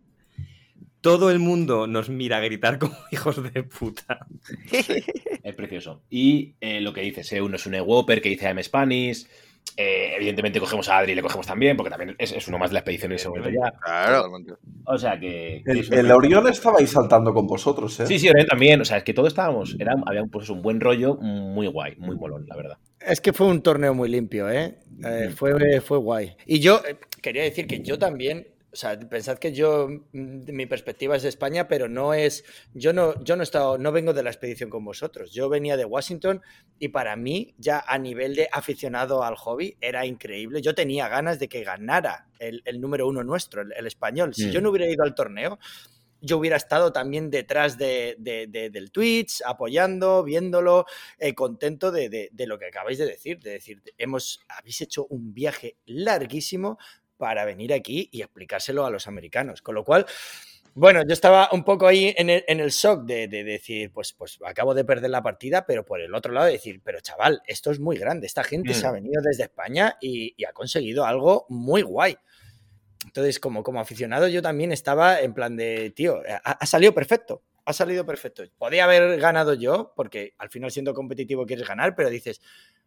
Todo 1.00 1.30
el 1.30 1.38
mundo 1.38 1.86
nos 1.86 2.08
mira 2.08 2.38
a 2.38 2.40
gritar 2.40 2.78
como 2.78 2.96
hijos 3.12 3.42
de 3.52 3.62
puta. 3.62 4.26
Es 5.42 5.54
precioso. 5.54 6.02
Y 6.10 6.54
eh, 6.60 6.80
lo 6.80 6.92
que 6.92 7.02
dices, 7.02 7.32
eh, 7.32 7.42
uno 7.42 7.56
es 7.56 7.66
un 7.66 7.74
Ewoper 7.74 8.20
que 8.20 8.30
dice 8.30 8.46
I'm 8.46 8.62
Spanish. 8.62 9.26
Eh, 9.76 10.14
evidentemente 10.14 10.60
cogemos 10.60 10.88
a 10.88 10.98
Adri 10.98 11.12
y 11.12 11.14
le 11.16 11.22
cogemos 11.22 11.46
también, 11.46 11.76
porque 11.76 11.90
también 11.90 12.14
es, 12.18 12.32
es 12.32 12.46
uno 12.46 12.58
más 12.58 12.70
de 12.70 12.74
la 12.74 12.80
expedición 12.80 13.10
en 13.10 13.16
ese 13.16 13.28
momento 13.28 13.50
ya. 13.50 13.72
Claro. 13.80 14.30
O 14.86 14.98
sea 14.98 15.18
que. 15.18 15.62
que 15.64 15.72
El, 15.72 15.92
el 15.92 16.10
Orión 16.12 16.46
estaba 16.46 16.78
ahí 16.78 16.86
saltando 16.86 17.34
con 17.34 17.46
vosotros, 17.46 17.98
¿eh? 18.00 18.06
Sí, 18.06 18.18
sí, 18.18 18.28
Orión 18.28 18.46
también. 18.46 18.80
O 18.80 18.84
sea, 18.84 18.98
es 18.98 19.04
que 19.04 19.12
todos 19.12 19.28
estábamos. 19.28 19.76
Era, 19.78 19.94
había 20.06 20.22
pues, 20.30 20.48
un 20.48 20.62
buen 20.62 20.80
rollo, 20.80 21.16
muy 21.16 21.66
guay, 21.66 21.96
muy 21.96 22.16
molón, 22.16 22.46
la 22.46 22.56
verdad. 22.56 22.78
Es 23.00 23.20
que 23.20 23.32
fue 23.32 23.48
un 23.48 23.62
torneo 23.62 23.94
muy 23.94 24.08
limpio, 24.08 24.48
¿eh? 24.48 24.78
Eh, 25.04 25.30
fue, 25.34 25.80
fue 25.80 25.98
guay. 25.98 26.36
Y 26.46 26.60
yo 26.60 26.80
eh, 26.88 26.96
quería 27.20 27.42
decir 27.42 27.66
que 27.66 27.80
yo 27.82 27.98
también, 27.98 28.46
o 28.74 28.76
sea, 28.76 28.98
pensad 28.98 29.38
que 29.38 29.52
yo, 29.52 29.88
mm, 29.88 30.52
mi 30.52 30.66
perspectiva 30.66 31.14
es 31.16 31.22
de 31.22 31.28
España, 31.28 31.68
pero 31.68 31.88
no 31.88 32.12
es, 32.12 32.44
yo 32.74 32.92
no, 32.92 33.22
yo 33.24 33.36
no 33.36 33.42
he 33.42 33.44
estado, 33.44 33.78
no 33.78 33.92
vengo 33.92 34.12
de 34.12 34.22
la 34.24 34.30
expedición 34.30 34.68
con 34.68 34.84
vosotros. 34.84 35.32
Yo 35.32 35.48
venía 35.48 35.76
de 35.76 35.84
Washington 35.84 36.42
y 36.78 36.88
para 36.88 37.14
mí, 37.16 37.54
ya 37.56 37.84
a 37.86 37.98
nivel 37.98 38.34
de 38.34 38.48
aficionado 38.52 39.22
al 39.24 39.36
hobby, 39.36 39.76
era 39.80 40.04
increíble. 40.06 40.60
Yo 40.60 40.74
tenía 40.74 41.08
ganas 41.08 41.38
de 41.38 41.48
que 41.48 41.62
ganara 41.64 42.28
el, 42.40 42.62
el 42.64 42.80
número 42.80 43.06
uno 43.08 43.22
nuestro, 43.24 43.62
el, 43.62 43.72
el 43.72 43.86
español. 43.86 44.34
Si 44.34 44.46
Mm. 44.48 44.50
yo 44.50 44.60
no 44.60 44.70
hubiera 44.70 44.90
ido 44.92 45.04
al 45.04 45.14
torneo, 45.14 45.58
yo 46.20 46.38
hubiera 46.38 46.56
estado 46.56 46.90
también 46.90 47.30
detrás 47.30 47.76
de, 47.78 48.16
de- 48.18 48.46
de- 48.48 48.70
del 48.70 48.90
Twitch, 48.90 49.42
apoyando, 49.46 50.24
viéndolo, 50.24 50.86
eh, 51.18 51.34
contento 51.34 51.92
de 51.92 52.30
lo 52.46 52.58
que 52.58 52.66
acabáis 52.66 52.98
de 52.98 53.04
decir, 53.06 53.38
de 53.40 53.50
decir, 53.50 53.82
hemos, 53.98 54.40
habéis 54.48 54.80
hecho 54.80 55.06
un 55.10 55.32
viaje 55.34 55.76
larguísimo 55.84 56.78
para 57.16 57.44
venir 57.44 57.72
aquí 57.72 58.08
y 58.12 58.22
explicárselo 58.22 58.84
a 58.86 58.90
los 58.90 59.06
americanos. 59.06 59.62
Con 59.62 59.74
lo 59.74 59.84
cual, 59.84 60.06
bueno, 60.74 61.02
yo 61.06 61.12
estaba 61.12 61.48
un 61.52 61.62
poco 61.64 61.86
ahí 61.86 62.12
en 62.16 62.30
el, 62.30 62.44
en 62.48 62.60
el 62.60 62.70
shock 62.70 63.04
de, 63.04 63.28
de 63.28 63.44
decir, 63.44 63.92
pues, 63.92 64.12
pues 64.12 64.38
acabo 64.44 64.74
de 64.74 64.84
perder 64.84 65.10
la 65.10 65.22
partida, 65.22 65.64
pero 65.66 65.84
por 65.84 66.00
el 66.00 66.14
otro 66.14 66.32
lado 66.32 66.46
decir, 66.46 66.80
pero 66.82 67.00
chaval, 67.00 67.42
esto 67.46 67.70
es 67.70 67.78
muy 67.78 67.96
grande, 67.96 68.26
esta 68.26 68.42
gente 68.42 68.70
Mm. 68.72 68.74
se 68.74 68.86
ha 68.86 68.90
venido 68.90 69.22
desde 69.22 69.44
España 69.44 69.96
y, 70.00 70.34
y 70.36 70.44
ha 70.44 70.52
conseguido 70.52 71.04
algo 71.06 71.46
muy 71.48 71.82
guay. 71.82 72.16
Entonces, 73.06 73.38
como, 73.38 73.62
como 73.62 73.80
aficionado, 73.80 74.28
yo 74.28 74.42
también 74.42 74.72
estaba 74.72 75.20
en 75.20 75.34
plan 75.34 75.56
de, 75.56 75.90
tío, 75.90 76.22
ha, 76.42 76.52
ha 76.52 76.66
salido 76.66 76.94
perfecto, 76.94 77.42
ha 77.66 77.72
salido 77.72 78.04
perfecto. 78.06 78.42
Podía 78.58 78.84
haber 78.84 79.20
ganado 79.20 79.54
yo, 79.54 79.92
porque 79.94 80.34
al 80.38 80.48
final 80.50 80.70
siendo 80.70 80.94
competitivo 80.94 81.46
quieres 81.46 81.68
ganar, 81.68 81.94
pero 81.94 82.08
dices, 82.10 82.40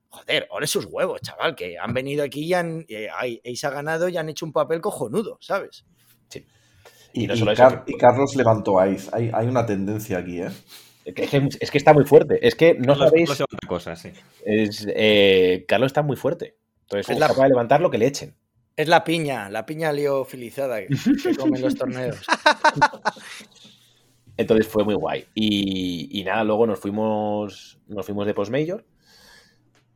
joder, 0.09 0.47
ole 0.51 0.67
sus 0.67 0.85
huevos, 0.85 1.21
chaval, 1.21 1.55
que 1.55 1.77
han 1.77 1.93
venido 1.93 2.23
aquí 2.23 2.45
y 2.45 2.53
han, 2.53 2.85
eh, 2.87 3.07
ha 3.09 3.69
ganado 3.69 4.09
y 4.09 4.17
han 4.17 4.29
hecho 4.29 4.45
un 4.45 4.53
papel 4.53 4.81
cojonudo, 4.81 5.37
¿sabes? 5.41 5.85
Y, 7.13 7.23
Y 7.23 7.27
no 7.27 7.33
y 7.33 7.37
solo 7.37 7.51
eso, 7.53 7.63
Car- 7.63 7.85
que- 7.85 7.93
y 7.93 7.97
Carlos 7.97 8.35
levantó 8.35 8.79
a 8.79 8.87
Ice. 8.89 9.09
Hay, 9.13 9.31
hay 9.33 9.47
una 9.47 9.65
tendencia 9.65 10.19
aquí, 10.19 10.41
¿eh? 10.41 10.49
Es 11.05 11.13
que, 11.29 11.47
es 11.61 11.71
que 11.71 11.77
está 11.77 11.93
muy 11.93 12.03
fuerte. 12.05 12.45
Es 12.45 12.53
que 12.53 12.73
no 12.75 12.87
Carlos- 12.93 13.09
sabéis. 13.09 13.29
Cosas, 13.67 13.99
sí. 14.01 14.11
Es, 14.45 14.85
eh, 14.93 15.65
Carlos 15.67 15.87
está 15.87 16.03
muy 16.03 16.15
fuerte. 16.17 16.57
Entonces, 16.81 17.09
Es 17.09 17.15
es 17.15 17.19
la- 17.19 17.27
capaz 17.29 17.43
de 17.43 17.49
levantar 17.49 17.81
lo 17.81 17.89
que 17.89 17.97
le 17.97 18.07
echen. 18.07 18.35
Es 18.75 18.87
la 18.87 19.03
piña, 19.03 19.49
la 19.49 19.65
piña 19.65 19.91
liofilizada 19.93 20.81
que, 20.81 20.87
que 21.23 21.35
comen 21.35 21.61
los 21.61 21.73
torneos. 21.75 22.17
Entonces 24.37 24.67
fue 24.67 24.83
muy 24.83 24.93
guay. 24.95 25.25
Y, 25.33 26.19
y 26.19 26.23
nada, 26.23 26.43
luego 26.43 26.67
nos 26.67 26.79
fuimos, 26.79 27.79
nos 27.87 28.05
fuimos 28.05 28.27
de 28.27 28.33
Postmajor. 28.33 28.85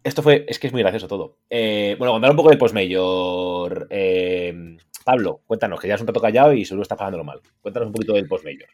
Esto 0.03 0.23
fue, 0.23 0.45
es 0.47 0.57
que 0.59 0.67
es 0.67 0.73
muy 0.73 0.81
gracioso 0.81 1.07
todo. 1.07 1.37
Eh, 1.49 1.95
bueno, 1.99 2.13
contar 2.13 2.31
un 2.31 2.37
poco 2.37 2.49
de 2.49 2.57
Postmajor. 2.57 3.87
Eh, 3.89 4.77
Pablo, 5.03 5.41
cuéntanos, 5.47 5.79
que 5.79 5.87
ya 5.87 5.95
es 5.95 6.01
un 6.01 6.07
rato 6.07 6.19
callado 6.21 6.53
y 6.53 6.65
seguro 6.65 6.83
estás 6.83 6.97
pasándolo 6.97 7.23
mal. 7.23 7.41
Cuéntanos 7.61 7.87
un 7.87 7.93
poquito 7.93 8.13
del 8.13 8.27
Postmajor. 8.27 8.67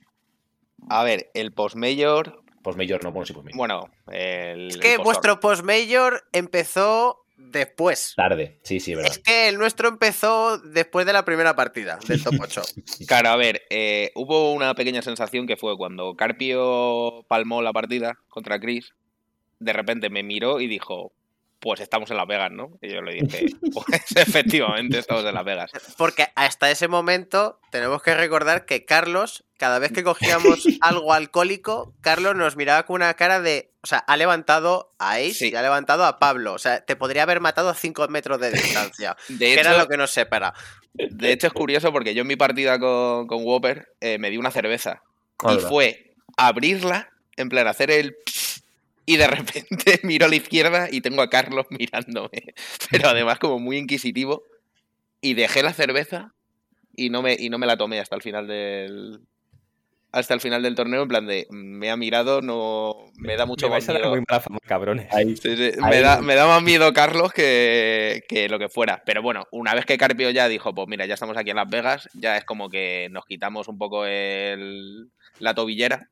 A 0.90 1.04
ver, 1.04 1.30
el 1.34 1.52
post-major, 1.54 2.42
Postmajor, 2.64 3.04
no, 3.04 3.12
bueno, 3.12 3.26
sí, 3.26 3.34
Postmajor. 3.34 3.58
bueno, 3.58 3.90
el. 4.12 4.68
Es 4.70 4.78
que 4.78 4.92
el 4.92 4.98
post- 4.98 5.06
vuestro 5.06 5.40
post-major 5.40 6.24
empezó 6.32 7.26
después. 7.36 8.14
Tarde, 8.16 8.60
sí, 8.64 8.80
sí, 8.80 8.96
verdad. 8.96 9.12
Es 9.12 9.20
que 9.20 9.50
el 9.50 9.58
nuestro 9.58 9.90
empezó 9.90 10.58
después 10.60 11.06
de 11.06 11.14
la 11.14 11.26
primera 11.26 11.56
partida 11.56 12.00
del 12.08 12.24
top 12.24 12.36
8. 12.42 12.62
Claro, 13.08 13.30
a 13.30 13.36
ver, 13.36 13.64
eh, 13.70 14.12
hubo 14.16 14.54
una 14.54 14.74
pequeña 14.76 15.02
sensación 15.02 15.46
que 15.46 15.58
fue 15.58 15.76
cuando 15.78 16.16
Carpio 16.16 17.26
palmó 17.28 17.62
la 17.62 17.74
partida 17.74 18.18
contra 18.30 18.60
Chris, 18.60 18.94
de 19.60 19.74
repente 19.74 20.10
me 20.10 20.24
miró 20.24 20.60
y 20.62 20.68
dijo, 20.68 21.12
pues 21.60 21.80
estamos 21.80 22.11
en 22.11 22.18
Las 22.18 22.27
Vegas, 22.27 22.52
¿no? 22.52 22.77
Y 22.82 22.90
yo 22.90 23.02
le 23.02 23.14
dije, 23.16 23.45
pues 23.74 23.86
efectivamente 24.16 25.00
estamos 25.00 25.26
en 25.26 25.34
Las 25.34 25.45
Vegas. 25.45 25.72
Porque 25.98 26.27
hasta 26.36 26.69
ese 26.69 26.88
momento 26.88 27.60
tenemos 27.72 28.02
que 28.03 28.14
recordar 28.16 28.66
que 28.66 28.86
Carlos, 28.86 29.44
cada 29.58 29.80
vez 29.80 29.92
que 29.92 30.03
cogíamos 30.03 30.66
algo 30.82 31.14
alcohólico, 31.14 31.94
Carlos 32.02 32.36
nos 32.36 32.56
miraba 32.56 32.86
con 32.86 32.98
una 32.98 33.14
cara 33.16 33.42
de. 33.42 33.72
O 33.82 33.88
sea, 33.88 34.00
ha 34.00 34.18
levantado 34.18 34.94
a 35.00 35.14
Ace 35.14 35.34
Sí. 35.34 35.50
y 35.52 35.56
ha 35.56 35.61
levantado 35.61 36.06
a 36.06 36.19
Pablo. 36.19 36.53
O 36.53 36.58
sea, 36.60 36.84
te 36.84 36.95
podría 36.95 37.24
haber 37.24 37.40
matado 37.40 37.69
a 37.69 37.74
5 37.74 38.08
metros 38.10 38.40
de 38.40 38.52
distancia. 38.52 39.16
De 39.30 39.38
que 39.38 39.53
hecho, 39.53 39.61
era 39.61 39.77
lo 39.77 39.88
que 39.88 39.98
nos 39.98 40.11
separa. 40.11 40.53
de 40.94 41.32
hecho 41.32 41.48
es 41.48 41.53
curioso 41.53 41.92
porque 41.92 42.14
yo 42.14 42.22
en 42.22 42.27
mi 42.27 42.36
partida 42.36 42.80
con, 42.80 43.27
con 43.27 43.44
Whopper 43.44 43.88
eh, 44.02 44.18
me 44.18 44.30
di 44.30 44.38
una 44.38 44.52
cerveza 44.52 45.03
y 45.50 45.60
fue 45.60 46.14
abrirla, 46.36 47.10
en 47.38 47.50
plan 47.50 47.68
hacer 47.68 47.92
el... 47.92 48.16
Y 49.08 49.16
de 49.18 49.26
repente 49.26 50.00
miro 50.03 50.26
a 50.26 50.30
la 50.30 50.36
izquierda 50.36 50.88
y 50.92 51.02
tengo 51.02 51.22
a 51.24 51.30
Carlos 51.30 51.66
mirándome. 51.72 52.53
Pero 52.92 53.10
además 53.10 53.40
como 53.40 53.58
muy 53.58 53.77
inquisitivo. 53.77 54.44
Y 55.22 55.34
dejé 55.34 55.64
la 55.64 55.74
cerveza 55.74 56.34
y 56.95 57.10
no 57.10 57.22
me, 57.24 57.34
y 57.40 57.50
no 57.50 57.58
me 57.58 57.66
la 57.66 57.77
tomé 57.77 58.00
hasta 58.00 58.16
el 58.16 58.22
final 58.22 58.48
del... 58.48 59.22
Hasta 60.11 60.34
el 60.34 60.40
final 60.42 60.64
del 60.64 60.74
torneo, 60.74 61.02
en 61.03 61.08
plan 61.10 61.27
de, 61.27 61.48
me 61.52 61.92
ha 61.92 61.98
mirado, 61.98 62.42
no 62.42 62.95
me 63.18 63.36
da 63.36 63.45
mucho 63.45 63.68
Me 63.68 63.72
vais 63.74 63.84
más 63.84 63.90
a 63.90 63.94
dar 63.94 64.02
miedo. 64.03 64.16
muy 64.16 64.24
mala 64.27 64.40
fama, 64.42 64.60
cabrones. 64.66 65.14
Ahí, 65.14 65.36
Sí, 65.36 65.56
sí, 65.58 65.72
Ahí- 65.82 65.90
Me, 65.90 66.02
da, 66.02 66.22
me 66.22 66.36
da 66.36 66.48
más 66.48 66.64
miedo 66.64 66.92
Carlos 66.94 67.34
que, 67.34 68.24
que 68.30 68.48
lo 68.48 68.58
que 68.58 68.69
fuera. 68.69 69.03
Pero 69.06 69.22
bueno, 69.22 69.48
una 69.52 69.74
vez 69.76 69.86
que 69.86 69.98
Carpio 69.98 70.30
ya 70.32 70.48
dijo, 70.48 70.74
pues 70.74 70.88
mira, 70.88 71.06
ya 71.06 71.14
estamos 71.16 71.36
aquí 71.38 71.50
en 71.50 71.58
Las 71.58 71.69
Vegas, 71.69 72.10
ya 72.14 72.38
es 72.38 72.45
como 72.45 72.69
que 72.69 73.10
nos 73.11 73.26
quitamos 73.26 73.68
un 73.68 73.77
poco 73.77 74.06
el, 74.06 75.10
la 75.40 75.53
tobillera 75.53 76.10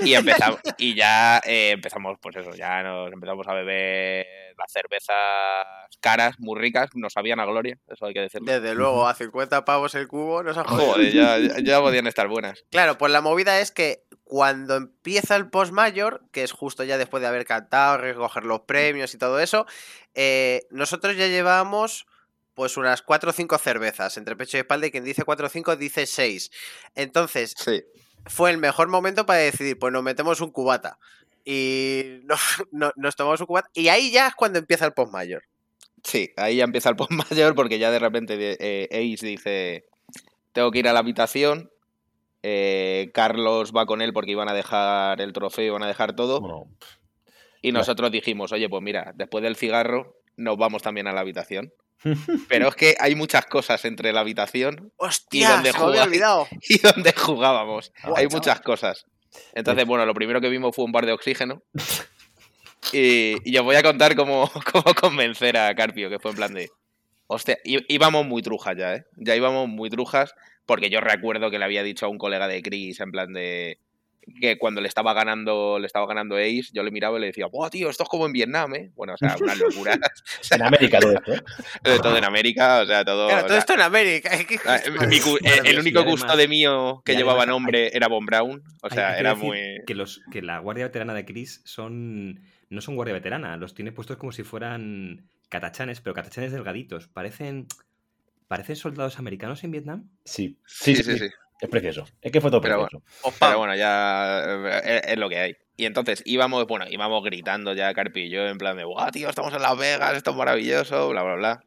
y 0.00 0.14
empezamos 0.14 0.60
y 0.78 0.94
ya 0.94 1.40
eh, 1.44 1.70
empezamos, 1.70 2.18
pues 2.20 2.36
eso, 2.36 2.54
ya 2.54 2.82
nos 2.82 3.12
empezamos 3.12 3.46
a 3.48 3.54
beber 3.54 4.26
las 4.56 4.72
cervezas 4.72 5.66
caras, 6.00 6.36
muy 6.38 6.58
ricas, 6.58 6.90
nos 6.94 7.12
sabían 7.12 7.40
a 7.40 7.44
gloria, 7.46 7.78
eso 7.88 8.06
hay 8.06 8.14
que 8.14 8.20
decirlo. 8.20 8.50
Desde 8.50 8.74
luego, 8.74 9.06
a 9.08 9.14
50 9.14 9.64
pavos 9.64 9.94
el 9.94 10.08
cubo, 10.08 10.42
nos 10.42 10.56
ha 10.56 10.64
jodido. 10.64 10.92
Joder, 10.92 11.12
ya, 11.12 11.38
ya- 11.62 11.80
podían 11.80 12.06
estar 12.06 12.28
buenas. 12.28 12.64
Claro, 12.70 12.98
pues 12.98 13.10
la 13.12 13.20
movida 13.20 13.60
es 13.60 13.70
que 13.72 14.04
cuando 14.24 14.76
empieza 14.76 15.36
el 15.36 15.48
post 15.50 15.72
mayor, 15.72 16.22
que 16.32 16.42
es 16.42 16.52
justo 16.52 16.84
ya 16.84 16.98
después 16.98 17.20
de 17.20 17.26
haber 17.28 17.44
cantado, 17.46 17.98
recoger 17.98 18.44
los 18.44 18.60
premios 18.60 19.14
y 19.14 19.18
todo 19.18 19.40
eso, 19.40 19.66
eh, 20.14 20.66
nosotros 20.70 21.16
ya 21.16 21.26
llevábamos 21.26 22.06
pues 22.54 22.76
unas 22.76 23.00
4 23.00 23.30
o 23.30 23.32
5 23.32 23.56
cervezas 23.58 24.16
entre 24.18 24.36
pecho 24.36 24.56
y 24.56 24.60
espalda 24.60 24.86
y 24.86 24.90
quien 24.90 25.04
dice 25.04 25.24
4 25.24 25.46
o 25.46 25.50
5 25.50 25.76
dice 25.76 26.04
6. 26.06 26.50
Entonces, 26.94 27.54
Sí. 27.56 27.82
Fue 28.26 28.50
el 28.50 28.58
mejor 28.58 28.88
momento 28.88 29.26
para 29.26 29.40
decidir, 29.40 29.78
pues 29.78 29.92
nos 29.92 30.02
metemos 30.02 30.40
un 30.40 30.50
cubata. 30.50 30.98
Y 31.44 32.20
no- 32.24 32.36
no- 32.72 32.92
nos 32.96 33.16
tomamos 33.16 33.40
un 33.40 33.46
cubata. 33.46 33.68
Y 33.74 33.88
ahí 33.88 34.10
ya 34.10 34.28
es 34.28 34.34
cuando 34.34 34.58
empieza 34.58 34.86
el 34.86 34.92
post 34.92 35.12
mayor. 35.12 35.42
Sí, 36.02 36.30
ahí 36.36 36.56
ya 36.56 36.64
empieza 36.64 36.88
el 36.88 36.96
post 36.96 37.10
mayor 37.12 37.54
porque 37.54 37.78
ya 37.78 37.90
de 37.90 37.98
repente 37.98 38.56
eh, 38.58 38.88
Ace 38.90 39.26
dice, 39.26 39.84
tengo 40.52 40.70
que 40.70 40.78
ir 40.78 40.88
a 40.88 40.92
la 40.94 41.00
habitación, 41.00 41.70
eh, 42.42 43.10
Carlos 43.12 43.72
va 43.76 43.84
con 43.84 44.00
él 44.00 44.12
porque 44.14 44.30
iban 44.30 44.48
a 44.48 44.54
dejar 44.54 45.20
el 45.20 45.32
trofeo, 45.34 45.66
iban 45.66 45.82
a 45.82 45.86
dejar 45.86 46.16
todo, 46.16 46.40
bueno, 46.40 46.66
y 47.60 47.72
nosotros 47.72 48.10
dijimos, 48.10 48.50
oye, 48.52 48.68
pues 48.70 48.82
mira, 48.82 49.12
después 49.14 49.42
del 49.44 49.56
cigarro 49.56 50.16
nos 50.36 50.56
vamos 50.56 50.82
también 50.82 51.06
a 51.06 51.12
la 51.12 51.20
habitación. 51.20 51.70
Pero 52.48 52.68
es 52.68 52.74
que 52.74 52.96
hay 52.98 53.14
muchas 53.14 53.46
cosas 53.46 53.84
entre 53.84 54.12
la 54.12 54.20
habitación 54.20 54.92
jugáis? 55.72 56.02
olvidado. 56.02 56.48
y 56.68 56.78
donde 56.78 57.12
jugábamos. 57.12 57.92
Hay 57.96 58.02
chaval. 58.02 58.28
muchas 58.30 58.60
cosas. 58.60 59.04
Entonces, 59.54 59.86
bueno, 59.86 60.06
lo 60.06 60.14
primero 60.14 60.40
que 60.40 60.48
vimos 60.48 60.74
fue 60.74 60.84
un 60.84 60.92
bar 60.92 61.06
de 61.06 61.12
oxígeno. 61.12 61.62
Y, 62.92 63.36
y 63.44 63.58
os 63.58 63.64
voy 63.64 63.76
a 63.76 63.82
contar 63.82 64.16
cómo, 64.16 64.50
cómo 64.72 64.94
convencer 64.94 65.56
a 65.56 65.74
Carpio, 65.74 66.08
que 66.08 66.18
fue 66.18 66.30
en 66.30 66.36
plan 66.38 66.54
de. 66.54 66.70
Hostia, 67.26 67.58
íbamos 67.64 68.26
muy 68.26 68.42
trujas 68.42 68.76
ya, 68.76 68.94
¿eh? 68.94 69.04
Ya 69.16 69.36
íbamos 69.36 69.68
muy 69.68 69.88
trujas, 69.90 70.34
porque 70.66 70.90
yo 70.90 71.00
recuerdo 71.00 71.50
que 71.50 71.58
le 71.58 71.64
había 71.66 71.82
dicho 71.84 72.06
a 72.06 72.08
un 72.08 72.18
colega 72.18 72.48
de 72.48 72.62
Chris, 72.62 72.98
en 73.00 73.12
plan 73.12 73.32
de. 73.32 73.78
Que 74.40 74.58
cuando 74.58 74.80
le 74.80 74.88
estaba 74.88 75.12
ganando, 75.14 75.78
le 75.78 75.86
estaba 75.86 76.06
ganando 76.06 76.36
Ace, 76.36 76.68
yo 76.72 76.82
le 76.82 76.90
miraba 76.90 77.16
y 77.18 77.20
le 77.20 77.26
decía, 77.28 77.46
¡Buah, 77.46 77.70
tío! 77.70 77.90
Esto 77.90 78.02
es 78.04 78.08
como 78.08 78.26
en 78.26 78.32
Vietnam, 78.32 78.74
¿eh? 78.74 78.90
Bueno, 78.94 79.14
o 79.14 79.16
sea, 79.16 79.34
una 79.40 79.54
locura. 79.54 79.98
en 80.50 80.62
América 80.62 81.00
todo 81.00 81.12
esto. 81.14 81.32
¿eh? 81.34 81.42
todo 82.02 82.16
en 82.16 82.24
América, 82.24 82.80
o 82.82 82.86
sea, 82.86 83.04
todo. 83.04 83.26
Claro, 83.28 83.40
o 83.40 83.46
todo 83.46 83.54
sea, 83.54 83.58
esto 83.58 83.74
en 83.74 83.80
América. 83.80 84.30
Ah, 84.66 84.78
mi 84.86 84.92
Maravilloso. 84.92 85.38
el 85.64 85.78
único 85.78 86.00
además- 86.00 86.20
custodio 86.22 86.48
mío 86.48 87.02
que 87.04 87.16
llevaba 87.16 87.40
además 87.42 87.46
hay- 87.46 87.50
nombre 87.60 87.90
era 87.96 88.08
Von 88.08 88.26
Brown. 88.26 88.62
O 88.82 88.90
sea, 88.90 89.18
era 89.18 89.34
muy. 89.34 89.58
Que, 89.86 89.94
los, 89.94 90.20
que 90.30 90.42
la 90.42 90.58
guardia 90.58 90.84
veterana 90.84 91.14
de 91.14 91.24
Chris 91.24 91.62
son. 91.64 92.40
No 92.68 92.80
son 92.80 92.94
guardia 92.94 93.14
veterana, 93.14 93.56
los 93.56 93.74
tiene 93.74 93.90
puestos 93.90 94.16
como 94.16 94.30
si 94.30 94.44
fueran 94.44 95.28
catachanes, 95.48 96.00
pero 96.00 96.14
catachanes 96.14 96.52
delgaditos. 96.52 97.08
Parecen. 97.08 97.66
¿Parecen 98.46 98.76
soldados 98.76 99.18
americanos 99.18 99.64
en 99.64 99.70
Vietnam? 99.70 100.08
Sí. 100.24 100.58
Sí, 100.66 100.94
Sí, 100.96 101.02
sí, 101.04 101.18
sí. 101.18 101.26
Es 101.60 101.68
precioso. 101.68 102.04
Es 102.22 102.32
que 102.32 102.40
fue 102.40 102.50
todo 102.50 102.60
Pero 102.60 102.86
precioso. 102.88 103.04
Pero 103.38 103.58
bueno, 103.58 103.76
ya 103.76 104.42
eh, 104.46 104.80
es, 105.04 105.12
es 105.12 105.18
lo 105.18 105.28
que 105.28 105.38
hay. 105.38 105.56
Y 105.76 105.86
entonces 105.86 106.22
íbamos, 106.26 106.66
bueno, 106.66 106.86
íbamos 106.88 107.22
gritando 107.24 107.72
ya 107.74 107.92
Carpi 107.94 108.22
y 108.22 108.30
yo 108.30 108.46
en 108.46 108.58
plan 108.58 108.76
de, 108.76 108.84
guau, 108.84 109.10
tío, 109.10 109.28
estamos 109.28 109.52
en 109.54 109.62
Las 109.62 109.76
Vegas, 109.78 110.16
esto 110.16 110.30
es 110.30 110.36
maravilloso, 110.36 111.08
bla, 111.08 111.22
bla, 111.22 111.34
bla. 111.36 111.60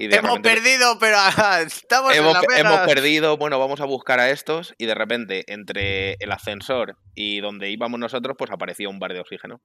Y 0.00 0.06
de 0.06 0.16
Hemos 0.16 0.36
repente- 0.36 0.54
perdido, 0.62 0.96
pero 1.00 1.16
ah, 1.18 1.60
estamos 1.66 2.12
en 2.12 2.18
hemos, 2.20 2.34
la 2.34 2.40
hemos 2.58 2.72
Vegas. 2.72 2.86
perdido, 2.86 3.36
bueno, 3.36 3.58
vamos 3.58 3.80
a 3.80 3.84
buscar 3.84 4.20
a 4.20 4.30
estos 4.30 4.74
y 4.78 4.86
de 4.86 4.94
repente 4.94 5.44
entre 5.52 6.12
el 6.20 6.30
ascensor 6.30 6.96
y 7.16 7.40
donde 7.40 7.70
íbamos 7.70 7.98
nosotros, 7.98 8.36
pues 8.38 8.50
apareció 8.52 8.90
un 8.90 9.00
bar 9.00 9.12
de 9.12 9.20
oxígeno. 9.20 9.60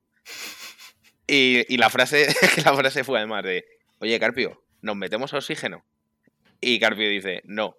Y, 1.27 1.71
y 1.73 1.77
la 1.77 1.89
frase 1.89 2.27
la 2.65 2.73
frase 2.75 3.03
fue 3.03 3.19
además 3.19 3.43
de, 3.43 3.63
oye 3.99 4.19
Carpio, 4.19 4.63
¿nos 4.81 4.95
metemos 4.95 5.33
oxígeno? 5.33 5.85
Y 6.59 6.79
Carpio 6.79 7.07
dice, 7.09 7.41
no. 7.45 7.75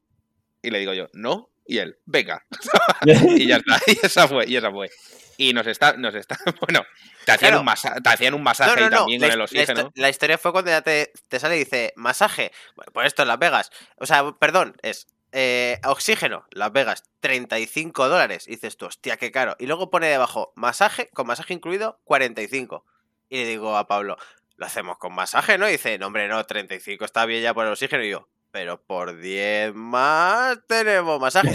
Y 0.62 0.70
le 0.70 0.78
digo 0.78 0.94
yo, 0.94 1.08
¿no? 1.12 1.50
Y 1.66 1.78
él, 1.78 1.96
venga. 2.04 2.44
y 3.06 3.46
ya 3.48 3.56
está, 3.56 3.80
y 3.86 3.98
esa 4.06 4.28
fue, 4.28 4.46
y 4.48 4.56
esa 4.56 4.70
fue. 4.70 4.90
Y 5.36 5.52
nos 5.52 5.66
está, 5.66 5.94
nos 5.96 6.14
está, 6.14 6.38
bueno, 6.60 6.84
te 7.24 7.32
hacían, 7.32 7.50
Claro. 7.50 7.60
un, 7.60 7.66
masa- 7.66 8.00
te 8.00 8.08
hacían 8.08 8.34
un 8.34 8.42
masaje 8.42 8.70
No, 8.70 8.76
no, 8.76 8.84
ahí 8.84 8.90
no. 8.90 8.96
también 8.98 9.20
La, 9.20 9.26
con 9.28 9.32
el 9.32 9.38
la 9.38 9.44
oxígeno. 9.44 9.80
histo- 9.80 9.92
la 9.96 10.08
historia 10.10 10.38
fue 10.38 10.52
cuando 10.52 10.70
ya 10.70 10.82
te, 10.82 11.12
te 11.28 11.40
sale 11.40 11.56
y 11.56 11.60
dice 11.60 11.92
masaje. 11.96 12.52
Bueno, 12.76 12.92
pues 12.92 13.06
esto 13.08 13.22
en 13.22 13.28
Las 13.28 13.38
Vegas. 13.38 13.70
O 13.96 14.06
sea, 14.06 14.30
perdón, 14.38 14.76
es 14.82 15.06
eh, 15.32 15.80
oxígeno, 15.84 16.46
Las 16.52 16.70
Vegas, 16.72 17.02
35 17.20 18.08
dólares. 18.08 18.46
Y 18.46 18.52
dices 18.52 18.76
tú, 18.76 18.86
hostia, 18.86 19.16
qué 19.16 19.32
caro. 19.32 19.56
Y 19.58 19.66
luego 19.66 19.90
pone 19.90 20.06
debajo 20.06 20.52
masaje, 20.54 21.08
con 21.12 21.26
masaje 21.26 21.54
incluido, 21.54 21.98
45. 22.04 22.84
Y 23.28 23.38
le 23.38 23.46
digo 23.46 23.76
a 23.76 23.88
Pablo, 23.88 24.16
lo 24.56 24.66
hacemos 24.66 24.98
con 24.98 25.12
masaje, 25.14 25.58
¿no? 25.58 25.66
Y 25.68 25.72
dice, 25.72 25.98
no, 25.98 26.06
hombre, 26.06 26.28
no, 26.28 26.44
35 26.46 27.04
está 27.04 27.26
bien 27.26 27.42
ya 27.42 27.52
por 27.54 27.66
el 27.66 27.72
oxígeno. 27.72 28.04
Y 28.04 28.10
yo, 28.10 28.28
pero 28.54 28.80
por 28.80 29.18
10 29.18 29.74
más 29.74 30.56
tenemos 30.68 31.20
masaje. 31.20 31.50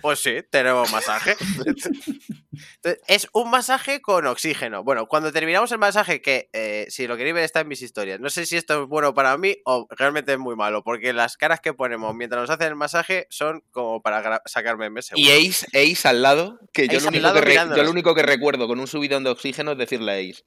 Pues 0.00 0.20
sí, 0.20 0.36
tenemos 0.50 0.90
masaje. 0.90 1.36
Entonces, 1.68 3.02
es 3.08 3.28
un 3.34 3.50
masaje 3.50 4.00
con 4.00 4.26
oxígeno. 4.26 4.82
Bueno, 4.82 5.06
cuando 5.06 5.32
terminamos 5.32 5.70
el 5.72 5.78
masaje, 5.78 6.22
que 6.22 6.48
eh, 6.54 6.86
si 6.88 7.06
lo 7.06 7.18
queréis 7.18 7.34
ver 7.34 7.44
está 7.44 7.60
en 7.60 7.68
mis 7.68 7.82
historias, 7.82 8.20
no 8.20 8.30
sé 8.30 8.46
si 8.46 8.56
esto 8.56 8.82
es 8.84 8.88
bueno 8.88 9.12
para 9.12 9.36
mí 9.36 9.58
o 9.66 9.86
realmente 9.90 10.32
es 10.32 10.38
muy 10.38 10.56
malo, 10.56 10.82
porque 10.82 11.12
las 11.12 11.36
caras 11.36 11.60
que 11.60 11.74
ponemos 11.74 12.14
mientras 12.14 12.40
nos 12.40 12.48
hacen 12.48 12.68
el 12.68 12.76
masaje 12.76 13.26
son 13.28 13.62
como 13.70 14.00
para 14.00 14.22
gra- 14.22 14.42
sacar 14.46 14.78
memes. 14.78 15.10
Y. 15.14 15.30
Ace, 15.30 15.66
Ace 15.74 16.08
al 16.08 16.22
lado, 16.22 16.58
que 16.72 16.88
yo 16.88 17.00
lo, 17.00 17.08
único 17.08 17.34
que 17.34 17.54
yo 17.76 17.82
lo 17.84 17.90
único 17.90 18.14
que 18.14 18.22
recuerdo 18.22 18.66
con 18.66 18.80
un 18.80 18.86
subidón 18.86 19.24
de 19.24 19.30
oxígeno 19.30 19.72
es 19.72 19.78
decirle 19.78 20.12
a 20.12 20.14
Ace, 20.14 20.42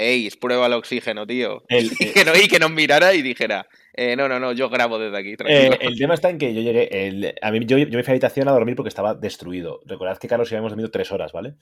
Ace, 0.00 0.36
prueba 0.40 0.66
el 0.66 0.72
oxígeno, 0.72 1.26
tío. 1.26 1.62
El, 1.68 1.90
Y 2.00 2.12
que, 2.12 2.24
no, 2.24 2.36
y 2.36 2.48
que 2.48 2.58
nos 2.58 2.70
mirara 2.70 3.14
y 3.14 3.22
dijera, 3.22 3.66
"Eh, 3.94 4.16
no, 4.16 4.28
no, 4.28 4.40
no, 4.40 4.52
yo 4.52 4.68
grabo 4.68 4.98
desde 4.98 5.18
aquí, 5.18 5.36
Eh, 5.46 5.70
el 5.80 5.98
tema 5.98 6.14
está 6.14 6.30
en 6.30 6.38
que 6.38 6.54
yo 6.54 6.60
llegué. 6.60 7.06
el- 7.08 7.34
a 7.42 7.50
mí, 7.50 7.60
yo, 7.64 7.78
yo 7.78 7.86
me 7.96 8.02
fui 8.02 8.10
a 8.10 8.14
habitación 8.14 8.48
a 8.48 8.52
dormir 8.52 8.76
porque 8.76 8.88
estaba 8.88 9.14
destruido. 9.14 9.80
Recordad 9.84 10.18
que 10.18 10.28
Carlos 10.28 10.48
y 10.48 10.50
yo 10.52 10.56
habíamos 10.56 10.72
dormido 10.72 10.90
tres 10.90 11.12
horas, 11.12 11.32
¿vale? 11.32 11.54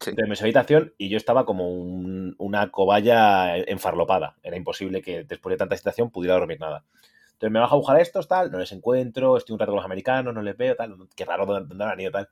Sí. 0.00 0.10
Entonces 0.10 0.28
me 0.28 0.36
fui 0.36 0.44
a 0.44 0.46
habitación 0.46 0.94
y 0.98 1.08
yo 1.08 1.16
estaba 1.16 1.44
como 1.44 1.70
un- 1.70 2.34
una 2.38 2.70
cobaya 2.70 3.56
enfarlopada. 3.58 4.36
Era 4.42 4.56
imposible 4.56 5.02
que 5.02 5.24
después 5.24 5.52
de 5.52 5.56
tanta 5.58 5.74
excitación 5.74 6.10
pudiera 6.10 6.34
dormir 6.34 6.58
nada. 6.60 6.84
Entonces 7.32 7.50
me 7.52 7.58
bajo 7.60 7.74
a 7.74 7.78
buscar 7.78 8.00
estos, 8.00 8.28
tal, 8.28 8.50
no 8.50 8.58
les 8.58 8.70
encuentro, 8.72 9.36
estoy 9.36 9.54
un 9.54 9.58
rato 9.58 9.72
con 9.72 9.76
los 9.76 9.84
americanos, 9.84 10.32
no 10.32 10.40
les 10.42 10.56
veo, 10.56 10.76
tal. 10.76 10.96
Qué 11.16 11.24
raro, 11.24 11.46
¿dónde, 11.46 11.68
dónde 11.68 11.84
han 11.84 12.00
ido, 12.00 12.10
tal? 12.12 12.28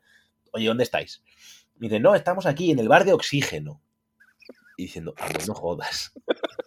Oye, 0.53 0.67
¿dónde 0.69 0.85
estáis? 0.85 1.23
Me 1.77 1.89
dicen, 1.89 2.03
no, 2.03 2.15
estamos 2.15 2.47
aquí 2.47 2.71
en 2.71 2.79
el 2.79 2.89
bar 2.89 3.05
de 3.05 3.13
oxígeno. 3.13 3.81
Y 4.77 4.85
diciendo, 4.85 5.15
ah, 5.19 5.29
no 5.47 5.55
jodas. 5.55 6.13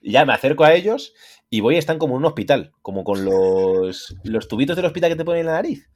Ya 0.00 0.24
me 0.24 0.32
acerco 0.32 0.64
a 0.64 0.74
ellos 0.74 1.14
y 1.48 1.60
voy 1.60 1.76
y 1.76 1.78
están 1.78 1.98
como 1.98 2.14
en 2.14 2.18
un 2.18 2.24
hospital, 2.24 2.72
como 2.82 3.04
con 3.04 3.24
los, 3.24 4.16
los 4.24 4.48
tubitos 4.48 4.74
del 4.74 4.86
hospital 4.86 5.10
que 5.10 5.16
te 5.16 5.24
ponen 5.24 5.40
en 5.42 5.46
la 5.46 5.52
nariz. 5.52 5.88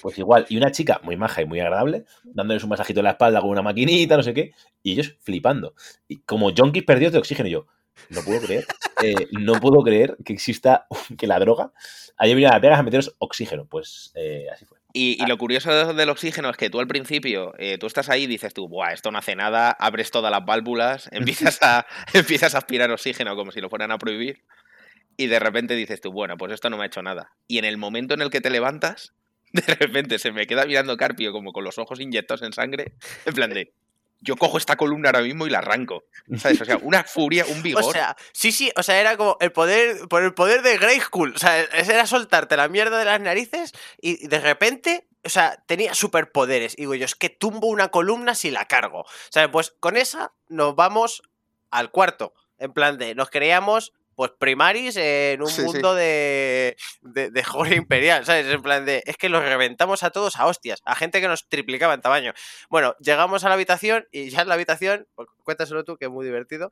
Pues 0.00 0.18
igual, 0.18 0.46
y 0.48 0.56
una 0.56 0.70
chica 0.70 1.00
muy 1.02 1.16
maja 1.16 1.42
y 1.42 1.44
muy 1.44 1.60
agradable, 1.60 2.04
dándoles 2.24 2.62
un 2.62 2.70
masajito 2.70 3.00
en 3.00 3.04
la 3.04 3.10
espalda 3.12 3.40
con 3.40 3.50
una 3.50 3.62
maquinita, 3.62 4.16
no 4.16 4.22
sé 4.22 4.32
qué, 4.32 4.52
y 4.82 4.92
ellos 4.92 5.16
flipando. 5.20 5.74
Y 6.08 6.18
como 6.20 6.52
junkies 6.54 6.84
perdidos 6.84 7.12
de 7.12 7.18
oxígeno, 7.18 7.48
y 7.48 7.52
yo, 7.52 7.66
no 8.10 8.22
puedo 8.22 8.40
creer, 8.40 8.66
eh, 9.02 9.28
no 9.32 9.54
puedo 9.54 9.82
creer 9.82 10.16
que 10.24 10.32
exista, 10.32 10.86
que 11.18 11.26
la 11.26 11.38
droga 11.38 11.72
haya 12.16 12.34
venido 12.34 12.52
a 12.52 12.58
Vegas 12.58 12.78
a 12.78 12.82
meteros 12.82 13.14
oxígeno. 13.18 13.66
Pues 13.66 14.12
eh, 14.14 14.46
así 14.52 14.64
fue. 14.64 14.78
Y, 14.94 15.22
y 15.22 15.26
lo 15.26 15.38
curioso 15.38 15.72
de- 15.72 15.94
del 15.94 16.10
oxígeno 16.10 16.50
es 16.50 16.56
que 16.56 16.68
tú 16.70 16.78
al 16.80 16.86
principio, 16.86 17.54
eh, 17.58 17.78
tú 17.78 17.86
estás 17.86 18.08
ahí 18.10 18.24
y 18.24 18.26
dices 18.26 18.52
tú, 18.52 18.68
Buah, 18.68 18.92
esto 18.92 19.10
no 19.10 19.18
hace 19.18 19.34
nada, 19.34 19.70
abres 19.70 20.10
todas 20.10 20.30
las 20.30 20.44
válvulas, 20.44 21.08
empiezas 21.12 21.58
a, 21.62 21.86
empiezas 22.12 22.54
a 22.54 22.58
aspirar 22.58 22.90
oxígeno 22.90 23.34
como 23.34 23.52
si 23.52 23.60
lo 23.60 23.70
fueran 23.70 23.90
a 23.90 23.98
prohibir, 23.98 24.44
y 25.16 25.26
de 25.28 25.38
repente 25.38 25.74
dices 25.74 26.00
tú, 26.00 26.12
bueno, 26.12 26.36
pues 26.36 26.52
esto 26.52 26.68
no 26.70 26.76
me 26.76 26.84
ha 26.84 26.86
hecho 26.86 27.02
nada. 27.02 27.32
Y 27.48 27.58
en 27.58 27.64
el 27.64 27.78
momento 27.78 28.14
en 28.14 28.22
el 28.22 28.30
que 28.30 28.40
te 28.40 28.50
levantas, 28.50 29.14
de 29.52 29.62
repente 29.74 30.18
se 30.18 30.32
me 30.32 30.46
queda 30.46 30.66
mirando 30.66 30.96
Carpio 30.96 31.32
como 31.32 31.52
con 31.52 31.64
los 31.64 31.78
ojos 31.78 32.00
inyectados 32.00 32.42
en 32.42 32.52
sangre, 32.52 32.92
en 33.26 33.34
plan 33.34 33.50
de, 33.50 33.72
yo 34.22 34.36
cojo 34.36 34.56
esta 34.56 34.76
columna 34.76 35.08
ahora 35.08 35.20
mismo 35.20 35.46
y 35.46 35.50
la 35.50 35.58
arranco. 35.58 36.04
¿Sabes? 36.38 36.60
O 36.60 36.64
sea, 36.64 36.78
una 36.78 37.04
furia, 37.04 37.44
un 37.46 37.62
vigor. 37.62 37.82
O 37.82 37.92
sea, 37.92 38.16
sí, 38.32 38.52
sí, 38.52 38.72
o 38.76 38.82
sea, 38.82 39.00
era 39.00 39.16
como 39.16 39.36
el 39.40 39.52
poder, 39.52 40.08
por 40.08 40.22
el 40.22 40.32
poder 40.32 40.62
de 40.62 40.78
Grayskull. 40.78 41.34
O 41.34 41.38
sea, 41.38 41.60
era 41.60 42.06
soltarte 42.06 42.56
la 42.56 42.68
mierda 42.68 42.98
de 42.98 43.04
las 43.04 43.20
narices 43.20 43.72
y 44.00 44.26
de 44.28 44.40
repente, 44.40 45.08
o 45.24 45.28
sea, 45.28 45.62
tenía 45.66 45.94
superpoderes. 45.94 46.74
Y 46.74 46.82
digo 46.82 46.94
yo, 46.94 47.04
es 47.04 47.16
que 47.16 47.30
tumbo 47.30 47.66
una 47.66 47.88
columna 47.88 48.34
si 48.34 48.50
la 48.50 48.66
cargo. 48.66 49.00
O 49.00 49.06
sea, 49.30 49.50
pues 49.50 49.74
con 49.80 49.96
esa 49.96 50.32
nos 50.48 50.76
vamos 50.76 51.22
al 51.70 51.90
cuarto. 51.90 52.32
En 52.58 52.72
plan 52.72 52.96
de, 52.96 53.16
nos 53.16 53.28
creíamos, 53.28 53.92
pues 54.14 54.30
primaris 54.38 54.96
en 54.96 55.40
un 55.42 55.48
Sí, 55.48 55.56
sí. 55.56 55.62
mundo 55.62 55.94
de, 55.94 56.76
de, 57.02 57.30
de 57.30 57.42
Jorge 57.44 57.76
Imperial, 57.76 58.24
¿sabes? 58.24 58.46
En 58.46 58.62
plan 58.62 58.84
de, 58.84 59.02
es 59.06 59.16
que 59.16 59.28
los 59.28 59.42
reventamos 59.42 60.02
a 60.02 60.10
todos 60.10 60.36
a 60.36 60.46
hostias, 60.46 60.80
a 60.84 60.94
gente 60.94 61.20
que 61.20 61.28
nos 61.28 61.48
triplicaba 61.48 61.94
en 61.94 62.00
tamaño. 62.00 62.32
Bueno, 62.70 62.94
llegamos 63.00 63.44
a 63.44 63.48
la 63.48 63.54
habitación 63.54 64.06
y 64.12 64.30
ya 64.30 64.42
en 64.42 64.48
la 64.48 64.54
habitación, 64.54 65.06
pues, 65.14 65.28
cuéntaselo 65.44 65.84
tú, 65.84 65.96
que 65.96 66.06
es 66.06 66.10
muy 66.10 66.24
divertido. 66.26 66.70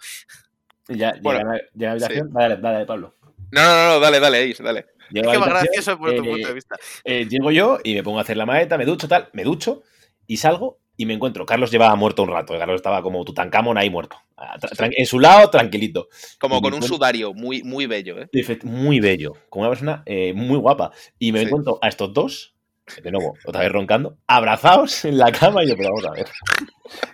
Y 0.88 0.98
ya 0.98 1.14
Bueno, 1.22 1.40
llega, 1.52 1.64
llega 1.74 1.92
a 1.92 1.94
la 1.96 2.06
habitación. 2.06 2.32
Dale, 2.32 2.56
dale, 2.56 2.86
Pablo. 2.86 3.14
No, 3.52 3.62
no, 3.62 3.88
no, 3.94 4.00
dale, 4.00 4.20
dale, 4.20 4.50
Ace, 4.50 4.62
dale. 4.62 4.86
Llego 5.10 5.32
Es 5.32 5.32
que 5.32 5.38
más 5.40 5.48
gracioso 5.48 5.98
por 5.98 6.14
tu 6.14 6.22
eh, 6.24 6.28
punto 6.30 6.48
de 6.48 6.54
vista. 6.54 6.76
eh, 7.04 7.26
llego 7.28 7.50
yo 7.50 7.78
y 7.82 7.94
me 7.94 8.02
pongo 8.02 8.18
a 8.18 8.22
hacer 8.22 8.36
la 8.36 8.46
maleta, 8.46 8.78
me 8.78 8.84
ducho, 8.84 9.08
tal, 9.08 9.28
me 9.32 9.42
ducho 9.42 9.82
y 10.26 10.36
salgo 10.36 10.78
y 11.02 11.06
me 11.06 11.14
encuentro. 11.14 11.46
Carlos 11.46 11.70
llevaba 11.70 11.94
muerto 11.96 12.22
un 12.22 12.28
rato. 12.28 12.58
Carlos 12.58 12.76
estaba 12.76 13.00
como 13.00 13.24
Tutankamón 13.24 13.78
ahí 13.78 13.88
muerto. 13.88 14.16
Ah, 14.36 14.56
En 14.78 15.06
su 15.06 15.18
lado, 15.18 15.48
tranquilito. 15.48 16.08
Como 16.38 16.60
con 16.60 16.74
un 16.74 16.82
sudario 16.82 17.32
muy, 17.32 17.62
muy 17.62 17.86
bello, 17.86 18.20
¿eh? 18.20 18.28
Muy 18.64 19.00
bello. 19.00 19.32
Como 19.48 19.62
una 19.62 19.70
persona 19.70 20.02
eh, 20.04 20.32
muy 20.34 20.58
guapa. 20.58 20.90
Y 21.18 21.32
me 21.32 21.40
Sí. 21.40 21.46
encuentro 21.46 21.78
a 21.80 21.88
estos 21.88 22.12
dos, 22.12 22.54
de 23.02 23.10
nuevo, 23.10 23.34
otra 23.46 23.62
vez 23.62 23.72
roncando, 23.72 24.18
abrazados 24.26 25.04
en 25.06 25.16
la 25.16 25.32
cama. 25.32 25.64
Y 25.64 25.68
yo, 25.68 25.76
pero 25.76 25.88
vamos 25.90 26.04
a 26.06 26.10
ver. 26.10 26.26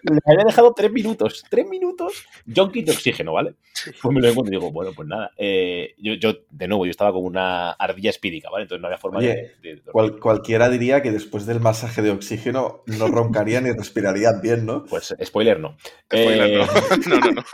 Les 0.03 0.19
había 0.27 0.45
dejado 0.45 0.73
tres 0.75 0.91
minutos. 0.93 1.45
Tres 1.51 1.67
minutos. 1.69 2.27
Junkie 2.55 2.83
de 2.83 2.93
oxígeno, 2.93 3.33
¿vale? 3.33 3.55
Pues 4.03 4.15
me 4.15 4.21
lo 4.21 4.29
encuentro 4.29 4.55
y 4.55 4.59
digo, 4.59 4.73
bueno, 4.73 4.93
pues 4.95 5.07
nada. 5.09 5.31
eh, 5.37 5.95
yo, 5.99 6.15
yo, 6.15 6.35
de 6.51 6.69
nuevo, 6.69 6.87
yo 6.87 6.91
estaba 6.91 7.13
como 7.13 7.27
una 7.27 7.73
ardilla 7.73 8.11
espírica, 8.11 8.49
¿vale? 8.51 8.63
Entonces 8.63 8.81
no 8.81 8.89
había 8.89 8.99
forma 8.99 9.19
Oye, 9.19 9.53
de. 9.63 9.83
Cual- 9.93 10.19
cualquiera 10.21 10.69
diría 10.69 11.03
que 11.03 11.11
después 11.13 11.47
del 11.47 11.61
masaje 11.61 12.03
de 12.03 12.11
oxígeno 12.11 12.83
no 12.87 13.09
roncarían 13.09 13.67
y 13.67 13.73
respirarían 13.73 14.41
bien, 14.41 14.65
¿no? 14.67 14.85
Pues 14.85 15.15
spoiler 15.25 15.61
no. 15.61 15.77
Spoiler, 16.05 16.51
Eh, 16.51 16.59
no. 17.09 17.19
no, 17.19 17.27
no, 17.27 17.31
no. 17.33 17.45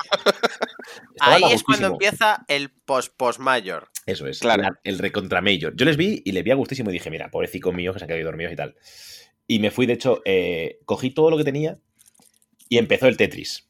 a 1.20 1.34
Ahí 1.34 1.42
es 1.52 1.62
cuando 1.62 1.88
empieza 1.88 2.44
el 2.48 2.70
post-post-mayor. 2.70 3.88
Eso 4.06 4.26
es, 4.26 4.40
Claro. 4.40 4.62
la- 4.62 4.80
el 4.84 4.98
recontra 4.98 5.40
Major. 5.40 5.74
Yo 5.76 5.84
les 5.84 5.96
vi 5.96 6.22
y 6.24 6.32
les 6.32 6.42
vi 6.44 6.50
a 6.50 6.54
gustísimo 6.56 6.90
y 6.90 6.92
dije, 6.92 7.10
mira, 7.10 7.30
pobrecicos 7.30 7.74
míos 7.74 7.94
que 7.94 7.98
se 8.00 8.04
han 8.04 8.08
quedado 8.08 8.24
dormidos 8.24 8.52
y 8.52 8.56
tal. 8.56 8.74
Y 9.46 9.58
me 9.58 9.70
fui, 9.70 9.86
de 9.86 9.92
hecho, 9.94 10.22
eh, 10.24 10.78
cogí 10.84 11.10
todo 11.10 11.30
lo 11.30 11.36
que 11.36 11.44
tenía 11.44 11.78
y 12.72 12.78
empezó 12.78 13.06
el 13.06 13.18
Tetris. 13.18 13.68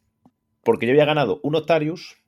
Porque 0.63 0.87
yo 0.87 0.93
había 0.93 1.05
ganado 1.05 1.41
un 1.43 1.57
Octarius, 1.57 2.23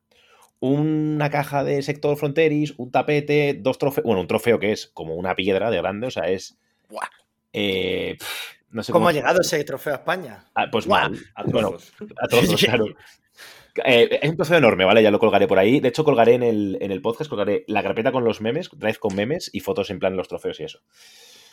una 0.59 1.31
caja 1.31 1.62
de 1.62 1.83
sector 1.83 2.17
fronteris, 2.17 2.75
un 2.78 2.91
tapete, 2.91 3.55
dos 3.55 3.78
trofeos. 3.78 4.05
Bueno, 4.05 4.20
un 4.20 4.27
trofeo 4.27 4.59
que 4.59 4.73
es 4.73 4.89
como 4.89 5.15
una 5.15 5.36
piedra 5.36 5.70
de 5.70 5.77
grande, 5.77 6.09
o 6.09 6.11
sea, 6.11 6.25
es. 6.25 6.59
Buah. 6.89 7.07
eh, 7.53 8.17
pf, 8.19 8.57
no 8.70 8.83
sé 8.83 8.91
¿Cómo 8.91 9.07
ha 9.07 9.12
llegado 9.12 9.41
ese 9.41 9.62
trofeo 9.62 9.93
a 9.93 9.97
España? 9.99 10.47
Ah, 10.53 10.67
pues 10.69 10.89
mal. 10.89 11.17
A 11.36 11.44
Bueno, 11.44 11.69
trozos. 11.70 11.94
a 12.20 12.27
trozos, 12.27 12.61
claro. 12.65 12.86
Eh, 13.85 14.19
es 14.20 14.31
un 14.31 14.36
trofeo 14.36 14.59
enorme, 14.59 14.85
¿vale? 14.85 15.01
Ya 15.01 15.12
lo 15.12 15.20
colgaré 15.20 15.47
por 15.47 15.61
ahí. 15.61 15.78
De 15.78 15.91
hecho, 15.91 16.03
colgaré 16.03 16.35
en 16.35 16.43
el, 16.43 16.78
en 16.81 16.91
el 16.91 17.01
podcast, 17.01 17.31
colgaré 17.31 17.65
la 17.69 17.85
carpeta 17.85 18.11
con 18.11 18.25
los 18.25 18.41
memes, 18.41 18.69
drive 18.73 18.99
con 18.99 19.15
memes 19.15 19.49
y 19.53 19.61
fotos 19.61 19.91
en 19.91 20.01
plan 20.01 20.17
los 20.17 20.27
trofeos 20.27 20.59
y 20.59 20.65
eso. 20.65 20.81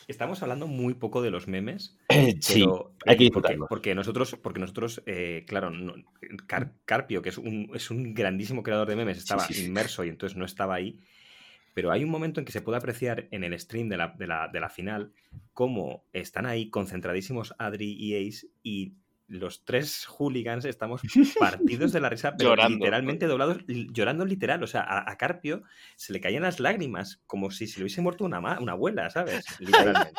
Estamos 0.08 0.42
hablando 0.42 0.66
muy 0.66 0.94
poco 0.94 1.22
de 1.22 1.30
los 1.30 1.48
memes, 1.48 1.96
sí, 2.40 2.64
pero, 2.64 2.92
hay 3.06 3.16
que 3.16 3.24
eh, 3.24 3.30
porque, 3.32 3.56
porque 3.68 3.94
nosotros, 3.94 4.36
porque 4.42 4.60
nosotros 4.60 5.02
eh, 5.06 5.44
claro, 5.46 5.70
no- 5.70 5.94
Car- 6.46 6.72
Carpio, 6.84 7.22
que 7.22 7.30
es 7.30 7.38
un, 7.38 7.70
es 7.74 7.90
un 7.90 8.14
grandísimo 8.14 8.62
creador 8.62 8.88
de 8.88 8.96
memes, 8.96 9.18
estaba 9.18 9.46
sí, 9.46 9.54
sí. 9.54 9.62
inmerso 9.64 10.04
y 10.04 10.08
entonces 10.08 10.36
no 10.36 10.44
estaba 10.44 10.74
ahí. 10.74 11.00
Pero 11.74 11.90
hay 11.90 12.04
un 12.04 12.10
momento 12.10 12.40
en 12.40 12.46
que 12.46 12.52
se 12.52 12.60
puede 12.60 12.78
apreciar 12.78 13.28
en 13.30 13.44
el 13.44 13.58
stream 13.58 13.88
de 13.88 13.96
la, 13.96 14.08
de 14.08 14.26
la, 14.26 14.48
de 14.48 14.60
la 14.60 14.68
final 14.68 15.12
cómo 15.54 16.04
están 16.12 16.46
ahí 16.46 16.68
concentradísimos 16.70 17.54
Adri 17.58 17.92
y 17.98 18.28
Ace 18.28 18.48
y 18.62 18.94
los 19.32 19.64
tres 19.64 20.04
hooligans 20.06 20.64
estamos 20.64 21.00
partidos 21.38 21.92
de 21.92 22.00
la 22.00 22.08
risa, 22.08 22.34
pero 22.36 22.50
Llorando. 22.50 22.76
literalmente 22.78 23.26
doblados, 23.26 23.58
llorando 23.66 24.24
literal. 24.24 24.62
O 24.62 24.66
sea, 24.66 24.82
a, 24.82 25.10
a 25.10 25.16
Carpio 25.16 25.62
se 25.96 26.12
le 26.12 26.20
caían 26.20 26.42
las 26.42 26.60
lágrimas 26.60 27.20
como 27.26 27.50
si 27.50 27.66
se 27.66 27.78
le 27.80 27.84
hubiese 27.84 28.02
muerto 28.02 28.24
una, 28.24 28.38
una 28.60 28.72
abuela, 28.72 29.08
¿sabes? 29.10 29.44
Literalmente. 29.60 30.12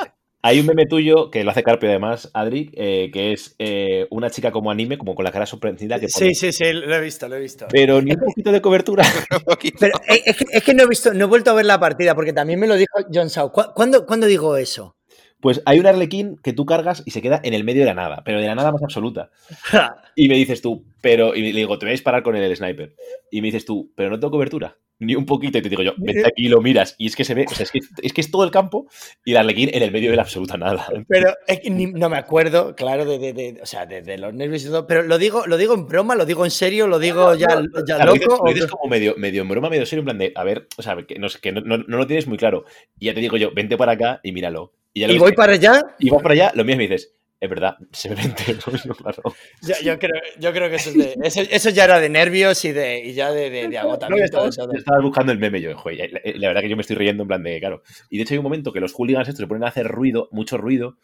Hay 0.46 0.60
un 0.60 0.66
meme 0.66 0.86
tuyo 0.86 1.32
que 1.32 1.42
lo 1.46 1.52
hace 1.52 1.64
Carpio 1.64 1.88
además, 1.88 2.30
Adri, 2.34 2.70
eh, 2.74 3.10
que 3.14 3.32
es 3.32 3.56
eh, 3.60 4.08
una 4.10 4.30
chica 4.30 4.52
como 4.52 4.72
anime, 4.72 4.98
como 4.98 5.16
con 5.16 5.24
la 5.24 5.32
cara 5.32 5.46
sorprendida 5.46 6.02
que 6.02 6.08
pone, 6.14 6.34
Sí, 6.34 6.36
sí, 6.36 6.52
sí, 6.52 6.74
lo 6.74 6.94
he 6.94 7.00
visto, 7.00 7.30
lo 7.30 7.36
he 7.38 7.40
visto. 7.40 7.66
Pero 7.70 8.02
ni 8.02 8.12
un 8.12 8.20
poquito 8.20 8.52
de 8.52 8.62
cobertura. 8.62 9.06
Pero 9.80 9.98
eh, 10.10 10.22
es 10.26 10.36
que, 10.36 10.46
es 10.52 10.64
que 10.64 10.74
no 10.74 10.84
he 10.84 10.88
visto, 10.88 11.14
no 11.14 11.24
he 11.24 11.28
vuelto 11.28 11.52
a 11.52 11.54
ver 11.54 11.66
la 11.66 11.80
partida, 11.80 12.14
porque 12.14 12.34
también 12.34 12.60
me 12.60 12.68
lo 12.68 12.76
dijo 12.76 12.92
John 13.14 13.28
Shaw. 13.30 13.54
¿Cu- 13.54 13.72
¿Cuándo, 13.74 14.06
¿cuándo 14.06 14.28
digo 14.28 14.58
eso? 14.58 14.98
Pues 15.44 15.62
hay 15.66 15.78
un 15.80 15.86
arlequín 15.88 16.38
que 16.42 16.54
tú 16.54 16.66
cargas 16.66 17.04
y 17.06 17.12
se 17.12 17.22
queda 17.22 17.42
en 17.44 17.54
el 17.54 17.66
medio 17.66 17.82
de 17.82 17.88
la 17.88 17.94
nada, 17.94 18.24
pero 18.24 18.40
de 18.40 18.48
la 18.48 18.56
nada 18.56 18.72
más 18.72 18.82
absoluta. 18.82 19.30
Y 20.16 20.30
me 20.30 20.36
dices 20.36 20.62
tú, 20.62 20.86
pero. 21.02 21.36
Y 21.36 21.42
le 21.52 21.60
digo, 21.60 21.78
te 21.80 21.86
voy 21.86 21.90
a 21.92 21.94
disparar 21.94 22.22
con 22.24 22.36
el 22.36 22.56
sniper. 22.56 22.96
Y 23.32 23.42
me 23.42 23.48
dices 23.48 23.66
tú, 23.66 23.92
pero 23.96 24.10
no 24.10 24.20
tengo 24.20 24.32
cobertura. 24.32 24.78
Ni 25.00 25.16
un 25.16 25.26
poquito. 25.26 25.58
Y 25.58 25.62
te 25.64 25.68
digo 25.70 25.82
yo, 25.82 25.94
vente 25.98 26.26
aquí 26.28 26.46
y 26.46 26.50
lo 26.50 26.62
miras. 26.62 26.94
Y 27.00 27.08
es 27.08 27.16
que 27.16 27.24
se 27.26 27.34
ve, 27.34 27.46
o 27.50 27.54
sea, 27.54 27.64
es 27.64 27.72
que 27.72 27.80
es, 28.02 28.14
que 28.14 28.22
es 28.22 28.30
todo 28.32 28.44
el 28.44 28.52
campo 28.52 28.88
y 29.26 29.32
el 29.32 29.38
arlequín 29.38 29.70
en 29.74 29.82
el 29.84 29.92
medio 29.92 30.12
de 30.12 30.16
la 30.16 30.22
absoluta 30.22 30.56
nada. 30.56 30.86
Pero 31.10 31.34
es 31.48 31.60
que 31.62 31.70
ni- 31.72 31.88
no 31.88 32.08
me 32.10 32.18
acuerdo, 32.18 32.76
claro, 32.76 33.04
de, 33.06 33.18
de- 33.20 33.34
de- 33.34 33.60
o 33.62 33.66
sea, 33.66 33.86
de, 33.88 34.02
de 34.04 34.18
los 34.20 34.34
nervios 34.34 34.64
y 34.64 34.68
todo. 34.68 34.86
Pero 34.88 35.02
lo 35.02 35.18
digo, 35.18 35.46
lo 35.48 35.58
digo 35.58 35.74
en 35.74 35.88
broma, 35.88 36.16
lo 36.16 36.26
digo 36.26 36.46
en 36.46 36.52
serio, 36.52 36.86
lo 36.88 37.00
digo 37.00 37.34
ya, 37.34 37.48
ya 37.88 38.06
loco. 38.06 38.46
lo 38.46 38.54
dices 38.54 38.70
como 38.70 38.88
medio, 38.90 39.16
medio 39.18 39.42
en 39.42 39.50
broma, 39.50 39.70
medio 39.70 39.86
serio, 39.88 40.02
en 40.02 40.06
plan 40.06 40.18
de, 40.20 40.32
a 40.36 40.44
ver, 40.46 40.68
o 40.78 40.82
sea, 40.84 40.96
que, 41.06 41.18
no, 41.20 41.28
que 41.42 41.52
no, 41.52 41.62
no- 41.62 41.80
no 41.86 41.98
lo 41.98 42.08
tienes 42.08 42.28
muy 42.28 42.38
claro. 42.38 42.64
Y 43.00 43.08
ya 43.08 43.14
te 43.14 43.20
digo 43.20 43.36
yo, 43.36 43.52
vente 43.54 43.76
para 43.78 43.94
acá 43.94 44.22
y 44.24 44.32
míralo. 44.32 44.72
Y, 44.94 45.02
ya 45.02 45.12
y 45.12 45.18
voy 45.18 45.34
para 45.34 45.54
allá. 45.54 45.96
y 46.00 46.10
vas 46.10 46.22
para 46.22 46.34
allá, 46.34 46.52
lo 46.56 46.64
mío 46.64 46.78
me 46.78 46.84
dices, 46.84 47.16
es 47.40 47.50
verdad, 47.50 47.76
se 47.92 48.10
me 48.10 48.16
vente. 48.16 48.54
¿no? 48.54 48.78
Yo, 48.86 48.94
claro. 48.96 49.24
Yo, 49.62 49.74
yo 49.84 50.00
creo, 50.00 50.22
yo 50.40 50.54
creo 50.54 50.70
que 50.70 50.76
eso, 50.76 50.92
es 50.92 50.98
de- 50.98 51.16
eso, 51.24 51.42
eso 51.42 51.70
ya 51.72 51.86
era 51.86 52.00
de 52.00 52.10
nervios 52.10 52.64
y, 52.64 52.72
de, 52.72 53.00
y 53.04 53.14
ya 53.14 53.32
de, 53.32 53.50
de- 53.50 53.68
de 53.68 53.74
No, 53.76 53.80
agotamiento. 53.82 54.38
todo. 54.38 54.50
ya 54.72 54.78
estabas 54.78 55.02
buscando 55.04 55.32
el 55.32 55.40
meme 55.40 55.60
yo, 55.62 55.76
joder, 55.76 56.12
la, 56.14 56.20
la 56.36 56.48
verdad 56.50 56.62
que 56.62 56.70
yo 56.70 56.76
me 56.76 56.82
estoy 56.82 56.96
riendo 56.96 57.24
en 57.24 57.28
plan 57.28 57.44
de, 57.44 57.60
claro. 57.60 57.82
Y 58.10 58.18
de 58.18 58.24
hecho 58.24 58.34
hay 58.34 58.38
un 58.38 58.44
momento 58.44 58.72
que 58.72 58.80
los 58.80 58.94
hooligans 58.94 59.28
estos 59.28 59.42
se 59.44 59.48
ponen 59.48 59.64
a 59.64 59.68
hacer 59.70 59.88
ruido, 59.88 60.30
mucho 60.32 60.58
ruido, 60.58 60.98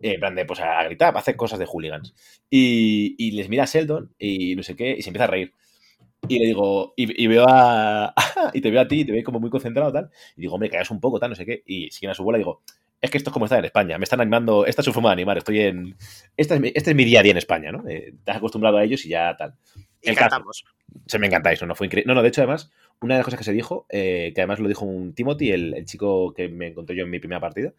eh, 0.00 0.14
en 0.14 0.20
plan 0.20 0.34
de, 0.34 0.44
pues 0.44 0.60
a 0.60 0.84
gritar, 0.84 1.16
a 1.16 1.18
hacer 1.18 1.34
cosas 1.36 1.58
de 1.58 1.66
hooligans. 1.66 2.14
Y, 2.50 3.14
y 3.18 3.32
les 3.32 3.48
mira 3.48 3.62
a 3.64 3.66
Sheldon 3.66 4.14
y 4.18 4.54
no 4.56 4.62
sé 4.62 4.76
qué, 4.76 4.94
y 4.98 5.02
se 5.02 5.08
empieza 5.10 5.24
a 5.24 5.28
reír. 5.28 5.52
Y 6.28 6.38
le 6.38 6.46
digo, 6.46 6.94
y, 6.96 7.24
y 7.24 7.26
veo 7.26 7.44
a. 7.48 8.14
y 8.54 8.60
te 8.60 8.70
veo 8.70 8.80
a 8.80 8.86
ti, 8.86 9.00
y 9.00 9.04
te 9.04 9.10
veo 9.12 9.24
como 9.24 9.40
muy 9.40 9.50
concentrado, 9.50 9.92
tal. 9.92 10.10
Y 10.36 10.42
digo, 10.42 10.54
hombre, 10.54 10.70
callas 10.70 10.90
un 10.92 11.00
poco, 11.00 11.18
tal, 11.18 11.30
no 11.30 11.34
sé 11.36 11.44
qué. 11.44 11.62
Y 11.66 11.90
siguen 11.90 12.10
a 12.10 12.14
su 12.14 12.22
bola 12.22 12.38
y 12.38 12.42
digo, 12.42 12.62
es 13.02 13.10
que 13.10 13.18
esto 13.18 13.30
es 13.30 13.34
como 13.34 13.46
estar 13.46 13.58
en 13.58 13.66
España. 13.66 13.98
Me 13.98 14.04
están 14.04 14.20
animando, 14.22 14.66
esta 14.66 14.82
es 14.82 14.86
su 14.86 14.92
forma 14.94 15.10
de 15.10 15.14
animar. 15.14 15.38
Estoy 15.38 15.60
en. 15.60 15.96
Este 16.36 16.54
es 16.54 16.60
mi, 16.60 16.68
este 16.74 16.90
es 16.90 16.96
mi 16.96 17.04
día 17.04 17.20
a 17.20 17.22
día 17.24 17.32
en 17.32 17.38
España, 17.38 17.72
¿no? 17.72 17.86
Eh, 17.88 18.14
te 18.24 18.30
has 18.30 18.38
acostumbrado 18.38 18.78
a 18.78 18.84
ellos 18.84 19.04
y 19.06 19.10
ya 19.10 19.36
tal. 19.36 19.54
Y 20.02 20.10
El 20.10 20.16
caso. 20.16 20.40
cantamos. 20.40 20.64
Se 21.06 21.18
me 21.18 21.26
encantáis, 21.26 21.60
¿no? 21.62 21.68
no 21.68 21.74
fue 21.74 21.86
increíble. 21.88 22.08
No, 22.08 22.14
no, 22.14 22.22
de 22.22 22.28
hecho, 22.28 22.42
además, 22.42 22.70
una 23.00 23.14
de 23.14 23.18
las 23.20 23.24
cosas 23.24 23.38
que 23.38 23.44
se 23.44 23.52
dijo, 23.52 23.86
eh, 23.90 24.32
que 24.34 24.40
además 24.42 24.60
lo 24.60 24.68
dijo 24.68 24.84
un 24.84 25.14
Timothy, 25.14 25.50
el, 25.52 25.74
el 25.74 25.84
chico 25.86 26.32
que 26.34 26.48
me 26.48 26.68
encontré 26.68 26.96
yo 26.96 27.04
en 27.04 27.10
mi 27.10 27.18
primera 27.20 27.40
partida, 27.40 27.74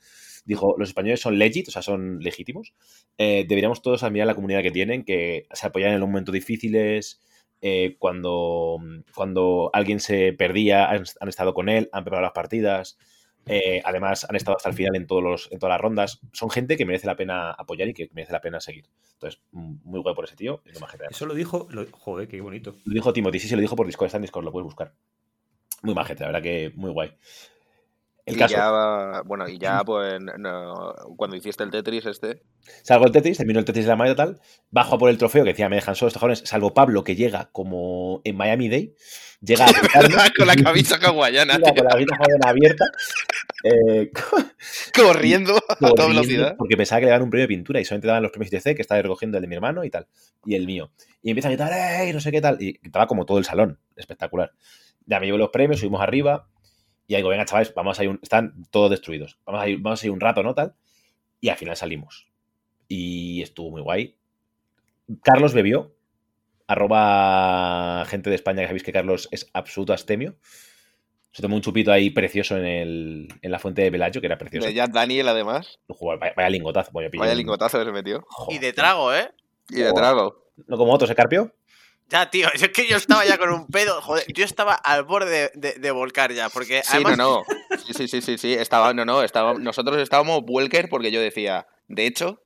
dijo: 0.45 0.76
los 0.77 0.90
españoles 0.90 1.22
son 1.22 1.40
legit, 1.40 1.68
o 1.69 1.72
sea, 1.72 1.82
son 1.82 2.19
legítimos. 2.19 2.74
Eh, 3.18 3.45
deberíamos 3.48 3.82
todos 3.82 4.03
admirar 4.03 4.27
la 4.27 4.35
comunidad 4.35 4.61
que 4.64 4.72
tienen, 4.72 5.03
que 5.06 5.48
se 5.53 5.68
apoyan 5.68 5.93
en 5.93 6.00
los 6.00 6.10
momentos 6.10 6.34
difíciles. 6.34 7.22
eh, 7.61 7.95
cuando, 8.00 8.77
cuando 9.16 9.69
alguien 9.74 10.00
se 10.02 10.34
perdía, 10.34 10.90
han, 10.90 11.03
han 11.19 11.30
estado 11.30 11.53
con 11.53 11.69
él, 11.69 11.90
han 11.93 12.03
preparado 12.03 12.24
las 12.24 12.34
partidas. 12.34 12.98
Eh, 13.45 13.81
además, 13.83 14.25
han 14.30 14.35
estado 14.35 14.57
hasta 14.57 14.69
el 14.69 14.75
final 14.75 14.95
en, 14.95 15.05
todos 15.05 15.23
los, 15.23 15.51
en 15.51 15.59
todas 15.59 15.73
las 15.73 15.81
rondas. 15.81 16.19
Son 16.31 16.49
gente 16.49 16.77
que 16.77 16.85
merece 16.85 17.07
la 17.07 17.15
pena 17.15 17.51
apoyar 17.51 17.88
y 17.88 17.93
que 17.93 18.09
merece 18.13 18.31
la 18.33 18.41
pena 18.41 18.59
seguir. 18.59 18.85
Entonces, 19.13 19.41
mm, 19.51 19.75
muy 19.83 19.99
guay 20.01 20.15
por 20.15 20.25
ese 20.25 20.35
tío. 20.35 20.61
y 20.65 20.80
no. 20.80 20.88
Eso 21.09 21.25
lo 21.25 21.33
dijo. 21.33 21.67
lo- 21.72 21.85
joder, 21.91 22.27
qué 22.27 22.39
bonito. 22.41 22.75
Lo 22.85 22.93
dijo 22.93 23.11
Timothy, 23.13 23.39
sí, 23.39 23.47
sí, 23.47 23.55
lo 23.55 23.61
dijo 23.61 23.75
por 23.75 23.85
Discord, 23.85 24.07
está 24.07 24.17
en 24.17 24.23
Discord, 24.23 24.45
lo 24.45 24.51
puedes 24.51 24.65
buscar. 24.65 24.93
Muy 25.81 25.93
majete, 25.93 26.22
la 26.22 26.27
verdad 26.27 26.41
que 26.41 26.72
muy 26.75 26.91
guay. 26.91 27.13
El 28.25 28.35
y 28.35 28.39
caso, 28.39 28.55
ya, 28.55 29.22
bueno, 29.25 29.49
y 29.49 29.57
ya, 29.57 29.83
pues, 29.83 30.17
no, 30.22 30.93
cuando 31.17 31.35
hiciste 31.35 31.61
el 31.61 31.72
Tetris 31.72 32.05
este, 32.05 32.41
salgo 32.81 33.05
el 33.05 33.11
Tetris, 33.11 33.38
termino 33.38 33.59
el 33.59 33.65
Tetris 33.65 33.83
de 33.83 33.89
la 33.89 33.97
mañana 33.97 34.15
tal, 34.15 34.41
bajo 34.72 34.95
a 34.95 34.97
por 34.97 35.09
el 35.09 35.17
trofeo, 35.17 35.43
que 35.43 35.49
decía, 35.49 35.67
me 35.67 35.75
dejan 35.75 35.95
solo 35.95 36.07
estos 36.07 36.22
jóvenes, 36.22 36.41
salvo 36.45 36.73
Pablo, 36.73 37.03
que 37.03 37.17
llega 37.17 37.49
como 37.51 38.22
en 38.23 38.38
Miami 38.38 38.69
Day, 38.69 38.95
llega 39.43 39.65
a 39.65 39.67
con 40.38 40.47
la 40.47 40.55
camisa 40.55 40.97
hawaiana, 41.01 41.59
con 41.59 41.85
la 41.85 41.91
hawaiana 41.91 42.49
abierta, 42.49 42.85
eh, 43.63 44.11
corriendo 44.95 45.55
a 45.55 45.75
toda 45.75 46.07
velocidad. 46.07 46.55
Porque 46.57 46.77
pensaba 46.77 46.99
que 46.99 47.05
le 47.05 47.11
daban 47.11 47.23
un 47.23 47.30
premio 47.30 47.43
de 47.43 47.47
pintura 47.49 47.80
y 47.80 47.85
solamente 47.85 48.07
daban 48.07 48.23
los 48.23 48.31
premios 48.31 48.51
ITC, 48.53 48.75
que 48.75 48.81
estaba 48.81 49.01
recogiendo 49.01 49.38
el 49.38 49.41
de 49.41 49.47
mi 49.47 49.55
hermano 49.55 49.83
y 49.83 49.89
tal, 49.89 50.07
y 50.45 50.55
el 50.55 50.65
mío. 50.65 50.91
Y 51.22 51.30
empieza 51.31 51.47
a 51.49 51.51
gritar, 51.51 51.72
¡ey! 51.73 52.13
No 52.13 52.19
sé 52.19 52.31
qué 52.31 52.41
tal. 52.41 52.61
Y 52.61 52.80
estaba 52.83 53.07
como 53.07 53.25
todo 53.25 53.38
el 53.38 53.45
salón, 53.45 53.80
espectacular. 53.95 54.51
Ya 55.05 55.19
me 55.19 55.25
llevo 55.25 55.38
los 55.38 55.49
premios, 55.49 55.80
subimos 55.80 56.01
arriba, 56.01 56.47
y 57.07 57.15
digo, 57.15 57.30
venga, 57.30 57.45
chavales, 57.45 57.73
vamos 57.75 57.99
a 57.99 58.03
ir, 58.03 58.09
un- 58.09 58.19
están 58.23 58.63
todos 58.72 58.89
destruidos. 58.89 59.38
Vamos 59.45 59.61
a 59.61 59.67
ir, 59.67 59.80
vamos 59.80 60.01
a 60.01 60.05
ir 60.05 60.11
un 60.11 60.19
rato, 60.22 60.41
¿no? 60.43 60.55
Tal. 60.55 60.73
Y 61.41 61.49
al 61.49 61.57
final 61.57 61.75
salimos. 61.75 62.27
Y 62.88 63.41
estuvo 63.41 63.72
muy 63.72 63.81
guay. 63.81 64.17
Carlos 65.22 65.53
bebió. 65.53 65.93
Arroba 66.67 68.06
gente 68.06 68.30
de 68.30 68.35
España, 68.35 68.61
que 68.61 68.67
sabéis 68.67 68.83
que 68.83 68.93
Carlos 68.93 69.27
es 69.32 69.50
absoluto 69.53 69.93
astemio. 69.93 70.35
Se 71.32 71.42
tomó 71.42 71.56
un 71.56 71.61
chupito 71.64 71.92
ahí 71.92 72.11
precioso 72.11 72.56
en, 72.58 72.66
el, 72.66 73.27
en 73.42 73.51
la 73.51 73.58
fuente 73.59 73.82
de 73.82 73.92
Pelayo, 73.92 74.22
que 74.22 74.27
era 74.27 74.38
precioso. 74.38 74.67
De 74.67 74.74
Jack 74.74 74.92
Daniel, 74.92 75.27
además. 75.27 75.80
Joder, 75.88 76.19
vaya, 76.19 76.33
vaya 76.38 76.50
lingotazo, 76.50 76.92
voy 76.92 77.06
a 77.06 77.09
pillar. 77.09 77.22
Vaya 77.22 77.32
un- 77.33 77.38
lingotazo 77.40 77.80
que 77.80 77.85
se 77.85 77.92
metió. 77.92 78.24
Joder. 78.27 78.56
Y 78.56 78.59
de 78.59 78.74
trago, 78.74 79.14
¿eh? 79.14 79.32
Y 79.69 79.77
de 79.77 79.92
trago. 79.93 80.45
No 80.67 80.77
como 80.77 80.93
otros, 80.93 81.09
¿eh, 81.09 81.16
Carpio? 81.16 81.51
Ya, 82.09 82.30
tío, 82.30 82.48
es 82.53 82.69
que 82.69 82.88
yo 82.88 82.98
estaba 82.98 83.25
ya 83.25 83.40
con 83.40 83.50
un 83.50 83.66
pedo, 83.67 84.00
joder, 84.01 84.25
yo 84.32 84.45
estaba 84.45 84.75
al 84.75 85.03
borde 85.06 85.32
de, 85.32 85.51
de- 85.56 85.80
de 85.80 85.92
volcar 85.92 86.32
ya, 86.33 86.50
porque 86.50 86.82
Sí, 86.83 86.90
además... 86.98 87.17
no, 87.17 87.43
no. 87.72 87.77
Sí, 87.80 87.93
sí, 87.93 88.08
sí, 88.08 88.22
sí, 88.22 88.38
sí. 88.38 88.53
Estaba, 88.53 88.93
no, 88.93 89.03
no. 89.03 89.24
Estaba, 89.24 89.56
nosotros 89.56 89.98
estábamos 89.98 90.42
Welker 90.48 90.88
porque 90.90 91.11
yo 91.11 91.19
decía, 91.19 91.66
de 91.88 92.06
hecho, 92.06 92.43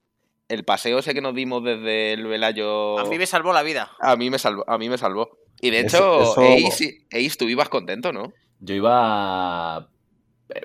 el 0.50 0.64
paseo 0.64 1.00
ese 1.00 1.14
que 1.14 1.22
nos 1.22 1.35
dimos 1.35 1.64
desde 1.64 2.14
el 2.14 2.26
Velayo. 2.27 3.00
A 3.00 3.06
mí 3.06 3.17
me 3.17 3.26
salvó 3.26 3.53
la 3.53 3.64
vida. 3.64 3.92
a 4.01 4.16
mí 4.16 4.30
me 4.30 4.40
salvó. 4.40 4.64
A 4.67 4.77
mí 4.77 4.90
me 4.90 4.98
salvó. 4.98 5.30
Y 5.59 5.72
de 5.72 5.80
Eso- 5.82 5.98
hecho, 6.22 6.42
eso- 6.42 6.67
Ace, 6.67 7.06
Ace, 7.11 7.35
tú 7.38 7.45
ibas 7.50 7.69
contento, 7.69 8.14
¿no? 8.14 8.32
Yo 8.59 8.76
iba 8.76 9.88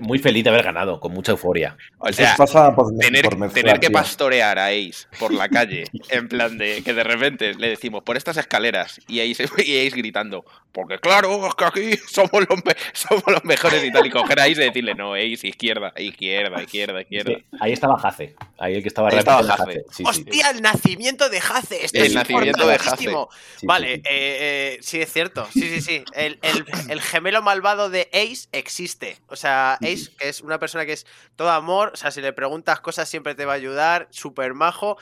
muy 0.01 0.19
feliz 0.19 0.45
de 0.45 0.51
haber 0.51 0.63
ganado, 0.63 1.01
con 1.01 1.13
mucha 1.13 1.33
euforia. 1.33 1.77
O 1.99 2.09
Eso 2.09 2.23
sea, 2.23 2.37
pasa 2.37 2.75
por, 2.75 2.97
tener, 2.99 3.25
por 3.25 3.37
mezclar, 3.39 3.65
tener 3.65 3.81
que 3.81 3.89
tío. 3.89 3.95
pastorear 3.99 4.59
a 4.59 4.67
Ace 4.67 5.07
por 5.19 5.33
la 5.33 5.49
calle, 5.51 5.85
en 6.09 6.29
plan 6.29 6.57
de 6.59 6.83
que 6.85 6.95
de 6.95 7.03
repente 7.05 7.55
le 7.55 7.69
decimos 7.69 8.03
por 8.03 8.17
estas 8.17 8.37
escaleras 8.37 9.01
y 9.09 9.21
Ace, 9.21 9.45
y 9.65 9.87
Ace 9.87 9.97
gritando, 9.97 10.45
porque 10.73 10.99
claro, 10.99 11.47
es 11.47 11.55
que 11.55 11.65
aquí 11.65 11.91
somos 12.09 12.33
los, 12.49 12.65
me- 12.65 12.77
somos 12.93 13.25
los 13.27 13.45
mejores 13.45 13.83
y 13.85 13.93
tal, 13.93 14.07
y 14.07 14.11
coger 14.11 14.39
a 14.41 14.45
Ace 14.45 14.53
y 14.63 14.67
decirle, 14.67 14.95
no, 14.95 15.15
Ace, 15.15 15.47
izquierda, 15.49 15.93
izquierda, 15.97 16.63
izquierda, 16.63 17.01
Es 17.01 17.05
izquierda. 17.07 17.35
que 17.35 17.45
ahí 17.61 17.73
estaba 17.73 17.99
Jace. 17.99 18.35
Ahí 18.59 18.75
el 18.75 18.83
que 18.83 18.89
estaba 18.89 19.09
Ahí 19.09 19.19
estaba 19.19 19.43
Jace. 19.43 19.85
Sí, 19.91 19.97
sí. 19.97 20.05
¡Hostia, 20.07 20.51
el 20.51 20.63
nacimiento 20.63 21.29
de 21.29 21.41
Jace! 21.41 21.85
Esto 21.85 21.99
El 21.99 22.05
es 22.07 22.15
nacimiento 22.15 22.67
de. 22.67 22.79
Sí, 22.79 23.67
Vale, 23.67 23.97
sí, 23.97 24.03
eh, 24.05 24.05
eh, 24.11 24.79
sí 24.81 25.01
es 25.01 25.13
cierto. 25.13 25.47
Sí, 25.53 25.61
sí, 25.63 25.81
sí. 25.81 26.05
El, 26.15 26.39
el- 26.43 26.65
el 26.89 27.01
gemelo 27.01 27.43
malvado 27.43 27.91
de 27.91 28.09
Ace 28.13 28.49
existe. 28.53 29.17
O 29.29 29.37
sea, 29.37 29.72
Ace, 29.77 30.11
que 30.19 30.29
es 30.29 30.41
una 30.41 30.59
persona 30.59 30.85
que 30.87 30.93
es 30.93 31.07
todo 31.37 31.51
amor, 31.51 31.91
o 31.95 31.97
sea, 31.97 32.11
si 32.11 32.21
le 32.21 32.33
preguntas 32.33 32.81
cosas 32.81 33.09
siempre 33.09 33.35
te 33.35 33.45
va 33.45 33.53
a 33.53 33.57
ayudar, 33.57 34.09
súper 34.11 34.55
majo. 34.55 34.97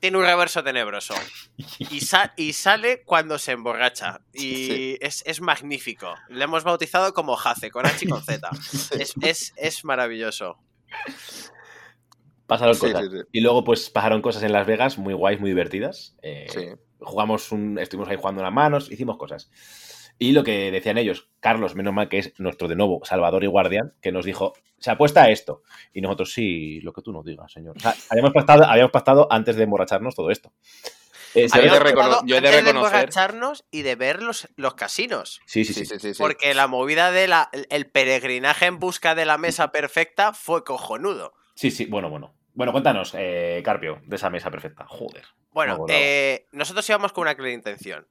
Tiene 0.00 0.16
un 0.18 0.24
reverso 0.24 0.62
tenebroso. 0.62 1.14
Y, 1.78 2.00
sa- 2.02 2.32
y 2.36 2.52
sale 2.52 3.02
cuando 3.02 3.36
se 3.38 3.50
emborracha. 3.52 4.20
Y 4.32 4.40
Sí. 4.66 4.98
es, 5.00 5.24
es 5.26 5.40
magnífico. 5.40 6.14
Le 6.28 6.44
hemos 6.44 6.62
bautizado 6.62 7.12
como 7.12 7.34
Jace, 7.34 7.70
con 7.72 7.84
H 7.84 8.04
y 8.04 8.08
con 8.08 8.22
Z. 8.22 8.48
Es, 9.00 9.14
es- 9.22 9.52
es 9.56 9.84
maravilloso. 9.84 10.56
Pasaron 12.46 12.74
Sí, 12.74 12.80
cosas. 12.80 13.02
sí, 13.02 13.10
sí. 13.10 13.24
Y 13.32 13.40
luego, 13.40 13.62
pues, 13.64 13.90
pasaron 13.90 14.22
cosas 14.22 14.42
en 14.42 14.52
Las 14.52 14.66
Vegas 14.66 14.96
muy 14.98 15.14
guays, 15.14 15.40
muy 15.40 15.50
divertidas. 15.50 16.14
Eh, 16.22 16.46
Sí. 16.50 16.66
Jugamos 17.00 17.52
un. 17.52 17.78
Estuvimos 17.78 18.08
ahí 18.08 18.16
jugando 18.16 18.40
unas 18.40 18.52
manos, 18.52 18.90
hicimos 18.90 19.16
cosas. 19.18 19.50
Y 20.18 20.32
lo 20.32 20.42
que 20.42 20.70
decían 20.72 20.98
ellos, 20.98 21.28
Carlos, 21.40 21.74
menos 21.76 21.94
mal 21.94 22.08
que 22.08 22.18
es 22.18 22.32
nuestro 22.38 22.66
de 22.68 22.74
nuevo 22.76 23.00
Salvador 23.04 23.44
y 23.44 23.46
Guardián, 23.46 23.94
que 24.02 24.10
nos 24.12 24.24
dijo, 24.24 24.52
se 24.78 24.90
apuesta 24.90 25.22
a 25.22 25.30
esto. 25.30 25.62
Y 25.92 26.00
nosotros, 26.00 26.32
sí, 26.32 26.80
lo 26.80 26.92
que 26.92 27.02
tú 27.02 27.12
nos 27.12 27.24
digas, 27.24 27.52
señor. 27.52 27.76
O 27.76 27.80
sea, 27.80 27.94
habíamos 28.10 28.32
pactado, 28.32 28.64
habíamos 28.64 28.90
pactado 28.92 29.28
antes 29.30 29.54
de 29.56 29.62
emborracharnos 29.64 30.14
todo 30.16 30.30
esto. 30.30 30.52
Eh, 31.34 31.46
Yo 31.54 31.60
he 31.60 31.70
de 31.70 31.78
recono- 31.78 32.22
yo 32.24 32.36
he 32.36 32.40
de 32.40 32.58
emborracharnos 32.70 33.64
y 33.70 33.82
de 33.82 33.94
ver 33.96 34.22
los, 34.22 34.48
los 34.56 34.74
casinos. 34.74 35.40
Sí, 35.46 35.64
sí, 35.64 35.74
Sí, 35.74 35.84
sí. 35.84 36.14
sí. 36.14 36.14
Porque 36.22 36.54
la 36.54 36.66
movida 36.66 37.12
de 37.12 37.28
la, 37.28 37.50
el 37.70 37.86
peregrinaje 37.90 38.66
en 38.66 38.78
busca 38.78 39.14
de 39.14 39.26
la 39.26 39.36
mesa 39.38 39.70
perfecta 39.70 40.32
fue 40.32 40.64
cojonudo. 40.64 41.34
Sí, 41.54 41.70
sí, 41.70 41.84
bueno, 41.84 42.08
bueno. 42.10 42.34
Bueno, 42.54 42.72
cuéntanos, 42.72 43.14
eh, 43.16 43.60
Carpio, 43.64 44.00
de 44.04 44.16
esa 44.16 44.30
mesa 44.30 44.50
perfecta. 44.50 44.84
Joder. 44.88 45.24
Bueno, 45.52 45.84
eh, 45.88 46.46
nosotros 46.52 46.88
íbamos 46.88 47.12
con 47.12 47.22
una 47.22 47.34
clara 47.36 47.52
intención. 47.52 48.08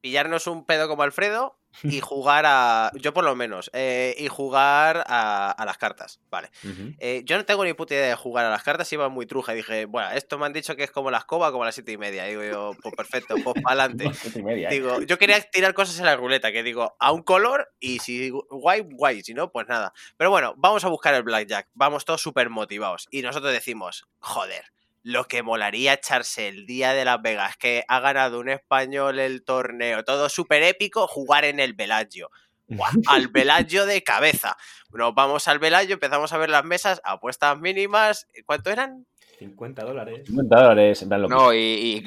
Pillarnos 0.00 0.46
un 0.46 0.64
pedo 0.64 0.88
como 0.88 1.02
Alfredo 1.02 1.58
y 1.82 2.00
jugar 2.00 2.44
a. 2.46 2.90
Yo 2.94 3.12
por 3.12 3.24
lo 3.24 3.36
menos. 3.36 3.70
eh, 3.74 4.14
y 4.18 4.28
jugar 4.28 5.04
a, 5.06 5.50
a 5.50 5.64
las 5.66 5.76
cartas. 5.76 6.18
Vale. 6.30 6.50
Eh, 6.98 7.22
yo 7.24 7.36
no 7.36 7.44
tengo 7.44 7.62
ni 7.64 7.74
puta 7.74 7.94
idea 7.94 8.08
de 8.08 8.14
jugar 8.14 8.46
a 8.46 8.50
las 8.50 8.62
cartas, 8.62 8.90
iba 8.92 9.08
muy 9.10 9.26
truja. 9.26 9.52
Y 9.52 9.56
dije, 9.56 9.84
bueno, 9.84 10.10
esto 10.12 10.38
me 10.38 10.46
han 10.46 10.52
dicho 10.54 10.74
que 10.76 10.84
es 10.84 10.90
como 10.90 11.10
la 11.10 11.18
escoba, 11.18 11.50
como 11.50 11.64
a 11.64 11.66
las 11.66 11.74
siete 11.74 11.92
y 11.92 11.98
media. 11.98 12.26
Y 12.26 12.30
digo 12.30 12.42
yo, 12.44 12.70
pues 12.82 12.94
perfecto, 12.96 13.34
pues 13.44 13.54
para 13.62 13.84
adelante. 13.84 14.06
¿eh? 14.06 14.68
Digo, 14.70 15.02
yo 15.02 15.18
quería 15.18 15.40
tirar 15.42 15.74
cosas 15.74 15.98
en 15.98 16.06
la 16.06 16.16
ruleta, 16.16 16.52
que 16.52 16.62
digo, 16.62 16.96
a 16.98 17.12
un 17.12 17.22
color 17.22 17.70
y 17.78 17.98
si 17.98 18.30
guay, 18.30 18.86
guay, 18.90 19.22
si 19.22 19.34
no, 19.34 19.52
pues 19.52 19.68
nada. 19.68 19.92
Pero 20.16 20.30
bueno, 20.30 20.54
vamos 20.56 20.84
a 20.84 20.88
buscar 20.88 21.12
el 21.14 21.22
blackjack, 21.22 21.68
vamos 21.74 22.04
todos 22.06 22.22
súper 22.22 22.48
motivados. 22.50 23.06
Y 23.10 23.20
nosotros 23.22 23.52
decimos, 23.52 24.08
joder, 24.20 24.64
lo 25.02 25.24
que 25.24 25.42
molaría 25.42 25.94
echarse 25.94 26.48
el 26.48 26.66
día 26.66 26.92
de 26.92 27.04
Las 27.04 27.22
Vegas, 27.22 27.56
que 27.56 27.84
ha 27.88 28.00
ganado 28.00 28.40
un 28.40 28.48
español 28.48 29.18
el 29.18 29.42
torneo, 29.44 30.04
todo 30.04 30.28
súper 30.28 30.62
épico, 30.62 31.06
jugar 31.06 31.44
en 31.44 31.60
el 31.60 31.72
Bellagio. 31.74 32.30
Buah, 32.66 32.90
al 33.06 33.28
Bellagio 33.32 33.86
de 33.86 34.02
cabeza. 34.02 34.56
Nos 34.92 35.14
vamos 35.14 35.48
al 35.48 35.58
Bellagio, 35.58 35.94
empezamos 35.94 36.32
a 36.32 36.38
ver 36.38 36.50
las 36.50 36.64
mesas, 36.64 37.00
apuestas 37.04 37.58
mínimas. 37.58 38.26
¿Cuánto 38.44 38.70
eran? 38.70 39.06
50 39.38 39.84
dólares. 39.84 40.22
50 40.26 40.56
dólares, 40.60 41.00
en 41.02 41.08
plan 41.08 41.22
lo 41.22 41.28
que- 41.28 41.34
No, 41.34 41.54
y, 41.54 41.58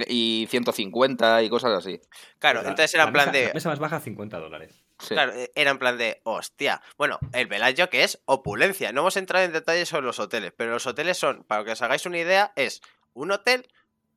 y, 0.08 0.42
y 0.44 0.48
150 0.48 1.44
y 1.44 1.50
cosas 1.50 1.72
así. 1.78 2.00
Claro, 2.40 2.60
entonces 2.60 2.94
era 2.94 3.06
en 3.06 3.14
plan 3.14 3.28
la 3.28 3.32
de. 3.32 3.40
mesa, 3.40 3.48
la 3.50 3.53
mesa 3.53 3.70
más 3.70 3.80
baja, 3.80 4.00
50 4.02 4.38
dólares. 4.38 4.81
Sí. 5.02 5.16
Claro, 5.16 5.34
eh, 5.34 5.52
era 5.56 5.72
en 5.72 5.80
plan 5.80 5.98
de, 5.98 6.22
hostia. 6.24 6.82
Bueno, 6.98 7.20
el 7.34 7.48
Bellagio 7.48 7.90
que 7.90 8.04
es 8.04 8.22
opulencia. 8.26 8.92
No 8.92 9.02
hemos 9.02 9.18
entrado 9.18 9.44
en 9.46 9.52
detalles 9.52 9.90
sobre 9.90 10.06
los 10.06 10.20
hoteles, 10.20 10.54
pero 10.56 10.72
los 10.72 10.86
hoteles 10.86 11.18
son, 11.18 11.44
para 11.44 11.64
que 11.64 11.72
os 11.72 11.82
hagáis 11.82 12.06
una 12.06 12.20
idea, 12.20 12.54
es 12.56 12.82
un 13.14 13.32
hotel 13.32 13.68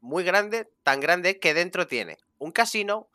muy 0.00 0.22
grande, 0.24 0.68
tan 0.82 1.00
grande 1.00 1.38
que 1.40 1.54
dentro 1.54 1.86
tiene 1.86 2.18
un 2.38 2.52
casino, 2.52 3.08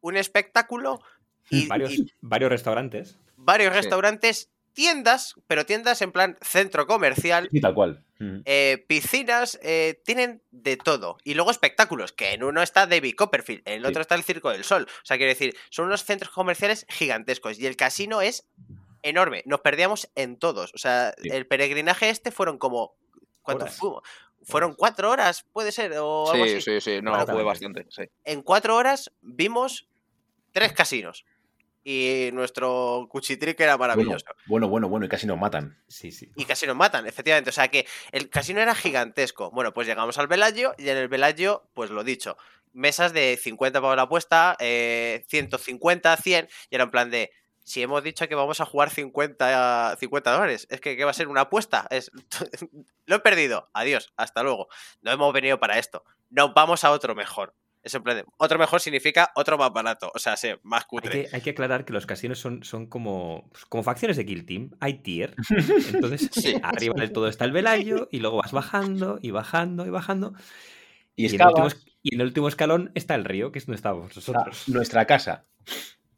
un 0.00 0.16
espectáculo 0.16 1.02
y, 1.50 1.66
varios, 1.66 1.92
y 1.92 2.12
varios 2.22 2.50
restaurantes. 2.50 3.18
varios 3.36 3.72
Sí. 3.74 3.80
restaurantes, 3.80 4.50
tiendas, 4.72 5.34
pero 5.46 5.66
tiendas 5.66 6.00
en 6.00 6.12
plan 6.12 6.38
centro 6.40 6.86
comercial. 6.86 7.48
Sí, 7.50 7.60
tal 7.60 7.74
cual. 7.74 8.02
Eh, 8.44 8.84
piscinas, 8.86 9.58
eh, 9.62 10.00
tienen 10.04 10.42
de 10.50 10.76
todo. 10.76 11.16
Y 11.24 11.34
luego 11.34 11.50
espectáculos, 11.50 12.12
que 12.12 12.32
en 12.34 12.44
uno 12.44 12.60
está 12.62 12.86
David 12.86 13.14
Copperfield, 13.16 13.62
en 13.64 13.74
el 13.74 13.86
otro 13.86 14.02
está 14.02 14.14
el 14.14 14.24
Circo 14.24 14.50
del 14.50 14.62
Sol. 14.64 14.86
O 14.90 15.04
sea, 15.06 15.16
quiero 15.16 15.30
decir, 15.30 15.56
son 15.70 15.86
unos 15.86 16.04
centros 16.04 16.30
comerciales 16.30 16.84
gigantescos. 16.90 17.58
Y 17.58 17.66
el 17.66 17.76
casino 17.76 18.20
es 18.20 18.46
enorme. 19.02 19.42
Nos 19.46 19.60
perdíamos 19.60 20.10
en 20.16 20.38
todos. 20.38 20.74
O 20.74 20.78
sea, 20.78 21.14
Sí. 21.22 21.30
el 21.32 21.46
peregrinaje 21.46 22.10
este 22.10 22.30
fueron 22.30 22.58
como. 22.58 22.94
¿Cuánto 23.42 23.66
fuimos? 23.66 24.02
Fueron 24.42 24.74
cuatro 24.74 25.10
horas, 25.10 25.44
puede 25.52 25.72
ser, 25.72 25.92
o 25.98 26.30
algo 26.30 26.44
Sí, 26.46 26.52
así. 26.56 26.60
sí, 26.60 26.80
sí, 26.80 27.02
no, 27.02 27.10
Bueno, 27.10 27.24
fue 27.26 27.34
pues- 27.34 27.44
bastante. 27.46 27.86
Sí. 27.90 28.02
En 28.24 28.42
cuatro 28.42 28.76
horas 28.76 29.10
vimos 29.22 29.88
tres 30.52 30.72
casinos. 30.72 31.24
Y 31.82 32.30
nuestro 32.32 33.06
cuchitric 33.10 33.58
era 33.60 33.76
Bueno, 33.76 33.94
maravilloso. 33.94 34.26
bueno, 34.46 34.68
bueno, 34.68 34.88
bueno, 34.88 35.06
y 35.06 35.08
casi 35.08 35.26
nos 35.26 35.38
matan. 35.38 35.82
Sí, 35.88 36.12
sí. 36.12 36.30
Y 36.36 36.44
casi 36.44 36.66
nos 36.66 36.76
matan, 36.76 37.06
efectivamente. 37.06 37.50
O 37.50 37.52
sea 37.52 37.68
que 37.68 37.86
el 38.12 38.28
casino 38.28 38.60
era 38.60 38.74
gigantesco. 38.74 39.50
Bueno, 39.50 39.72
pues 39.72 39.86
llegamos 39.86 40.18
al 40.18 40.26
Bellagio 40.26 40.74
y 40.76 40.88
en 40.88 40.96
el 40.98 41.08
Bellagio, 41.08 41.70
pues 41.74 41.90
lo 41.90 42.04
dicho, 42.04 42.36
mesas 42.72 43.12
de 43.12 43.38
50 43.40 43.80
para 43.80 43.96
la 43.96 44.02
apuesta, 44.02 44.56
eh, 44.60 45.24
150, 45.28 46.16
100, 46.16 46.48
y 46.70 46.74
era 46.74 46.84
en 46.84 46.90
plan 46.90 47.10
de, 47.10 47.30
si 47.64 47.82
hemos 47.82 48.02
dicho 48.02 48.28
que 48.28 48.34
vamos 48.34 48.60
a 48.60 48.66
jugar 48.66 48.90
50, 48.90 49.96
50 49.98 50.32
dólares, 50.32 50.66
es 50.70 50.80
que 50.80 50.96
¿qué 50.96 51.04
va 51.04 51.10
a 51.10 51.14
ser 51.14 51.28
una 51.28 51.42
apuesta? 51.42 51.86
Es, 51.90 52.10
lo 53.06 53.16
he 53.16 53.20
perdido, 53.20 53.70
adiós, 53.72 54.12
hasta 54.16 54.42
luego. 54.42 54.68
No 55.02 55.10
hemos 55.10 55.32
venido 55.32 55.58
para 55.58 55.78
esto, 55.78 56.04
nos 56.30 56.52
vamos 56.54 56.84
a 56.84 56.90
otro 56.90 57.14
mejor. 57.14 57.54
Es 57.82 57.94
en 57.94 58.02
plan 58.02 58.16
de, 58.18 58.24
otro 58.36 58.58
mejor 58.58 58.80
significa 58.80 59.30
otro 59.34 59.56
más 59.56 59.72
barato, 59.72 60.12
o 60.14 60.18
sea, 60.18 60.36
sí, 60.36 60.48
más 60.62 60.82
Hay 60.82 60.86
cutre. 60.88 61.10
que, 61.30 61.34
hay 61.36 61.40
que 61.40 61.50
aclarar 61.50 61.84
que 61.86 61.92
los 61.94 62.04
casinos 62.04 62.38
son, 62.38 62.62
son 62.62 62.86
como, 62.86 63.48
pues, 63.52 63.64
como 63.66 63.82
facciones 63.82 64.16
de 64.18 64.26
Kill 64.26 64.44
Team. 64.44 64.70
Hay 64.80 64.98
tier. 65.02 65.34
Entonces, 65.94 66.28
Sí. 66.32 66.56
arriba 66.62 66.94
del 66.98 67.12
todo 67.12 67.26
está 67.28 67.44
el 67.46 67.52
velayo 67.52 68.08
y 68.12 68.20
luego 68.20 68.36
vas 68.38 68.52
bajando 68.52 69.18
y 69.22 69.30
bajando 69.30 69.86
y 69.86 69.90
bajando. 69.90 70.34
Y 71.16 71.24
Y 71.32 71.34
en, 71.36 71.40
el 71.40 71.46
último, 71.48 71.68
y 72.02 72.14
en 72.14 72.20
el 72.20 72.26
último 72.26 72.48
escalón 72.48 72.92
está 72.94 73.14
el 73.14 73.24
río, 73.24 73.50
que 73.52 73.58
es 73.60 73.66
donde 73.66 73.76
estamos 73.76 74.14
nosotros. 74.14 74.68
nuestra 74.68 75.06
casa. 75.06 75.46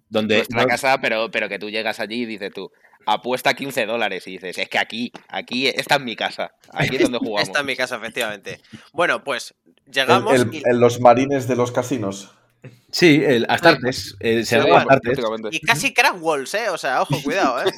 Donde 0.08 0.36
Nuestra 0.36 0.62
no- 0.62 0.68
casa, 0.68 0.98
pero, 1.00 1.30
pero 1.30 1.48
que 1.48 1.58
tú 1.58 1.70
llegas 1.70 1.98
allí 1.98 2.22
y 2.22 2.26
dices 2.26 2.52
tú, 2.52 2.70
apuesta 3.06 3.54
15 3.54 3.86
dólares. 3.86 4.26
Y 4.28 4.32
dices, 4.32 4.58
es 4.58 4.68
que 4.68 4.78
aquí, 4.78 5.10
aquí, 5.28 5.68
esta 5.68 5.94
es 5.96 6.02
mi 6.02 6.16
casa. 6.16 6.54
Aquí 6.72 6.96
es 6.96 7.02
donde 7.10 7.18
jugamos. 7.18 7.48
Esta 7.48 7.60
es 7.60 7.64
mi 7.64 7.74
casa, 7.76 7.96
efectivamente. 7.96 8.60
Bueno, 8.92 9.24
pues 9.24 9.54
llegamos 9.90 10.34
el- 10.34 10.54
y... 10.54 10.62
el- 10.64 10.78
los 10.80 11.00
marines 11.00 11.48
de 11.48 11.56
los 11.56 11.72
casinos. 11.72 12.30
Sí, 12.92 13.22
el 13.24 13.46
Astartes. 13.48 14.16
eh, 14.20 14.44
se 14.44 14.60
Sí, 14.60 14.66
llama 14.66 14.80
Astartes. 14.82 15.18
Y 15.50 15.60
casi 15.60 15.94
crack 15.94 16.16
walls, 16.20 16.52
¿eh? 16.54 16.68
O 16.68 16.76
sea, 16.78 17.02
ojo, 17.02 17.16
cuidado, 17.24 17.62
¿eh? 17.62 17.72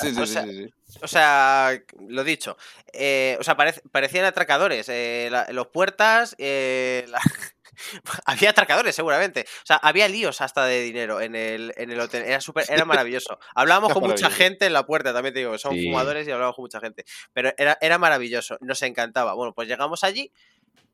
Sí, 0.00 0.12
sí, 0.12 0.20
o 0.20 0.26
sí, 0.26 0.32
sea, 0.32 0.44
sí, 0.44 0.54
sí. 0.54 0.74
O 1.02 1.08
sea, 1.08 1.78
lo 2.08 2.22
dicho. 2.24 2.56
eh, 2.92 3.36
o 3.40 3.42
sea, 3.42 3.56
parec- 3.56 3.82
parecían 3.90 4.24
atracadores. 4.24 4.88
eh, 4.88 5.28
la- 5.30 5.46
los 5.50 5.66
puertas. 5.68 6.36
eh, 6.38 7.04
la- 7.08 7.20
había 8.26 8.50
atracadores, 8.50 8.94
seguramente. 8.94 9.40
O 9.48 9.66
sea, 9.66 9.76
había 9.76 10.06
líos 10.08 10.40
hasta 10.40 10.64
de 10.64 10.80
dinero 10.82 11.20
en 11.20 11.34
el, 11.34 11.74
en 11.76 11.90
el 11.90 11.98
hotel. 12.00 12.22
Era 12.24 12.40
súper, 12.40 12.64
era 12.68 12.84
maravilloso. 12.84 13.38
Hablábamos 13.56 13.92
con 13.92 14.04
mucha 14.04 14.30
gente 14.30 14.66
en 14.66 14.72
la 14.72 14.86
puerta, 14.86 15.12
también 15.12 15.34
te 15.34 15.40
digo, 15.40 15.50
que 15.52 15.58
son 15.58 15.74
Sí. 15.74 15.84
fumadores 15.86 16.26
y 16.28 16.30
hablábamos 16.30 16.54
con 16.56 16.62
mucha 16.62 16.80
gente. 16.80 17.04
Pero 17.32 17.52
era, 17.58 17.76
era 17.80 17.98
maravilloso, 17.98 18.56
nos 18.60 18.80
encantaba. 18.82 19.34
Bueno, 19.34 19.52
pues 19.52 19.66
llegamos 19.68 20.04
allí. 20.04 20.32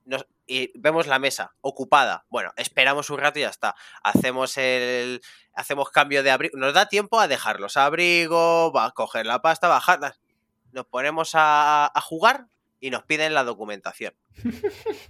Nos- 0.05 0.27
y 0.47 0.73
vemos 0.79 1.07
la 1.07 1.19
mesa 1.19 1.55
ocupada. 1.61 2.25
Bueno, 2.29 2.53
esperamos 2.57 3.11
un 3.11 3.19
rato 3.19 3.39
y 3.39 3.43
ya 3.43 3.49
está. 3.51 3.75
Hacemos 4.03 4.57
el. 4.59 5.23
Hacemos 5.55 5.91
cambio 5.91 6.23
de 6.23 6.31
abrigo. 6.31 6.59
Nos 6.59 6.75
da 6.75 6.87
tiempo 6.87 7.21
a 7.21 7.29
dejar 7.29 7.61
los 7.61 7.77
abrigos, 7.77 8.73
va 8.75 8.87
a 8.87 8.91
coger 8.93 9.27
la 9.27 9.41
pasta, 9.43 9.69
bajarla. 9.69 10.17
Nos 10.73 10.87
ponemos 10.87 11.33
a, 11.35 11.87
a 11.95 12.01
jugar 12.01 12.47
y 12.81 12.91
nos 12.91 13.05
piden 13.05 13.35
la 13.35 13.45
documentación. 13.45 14.15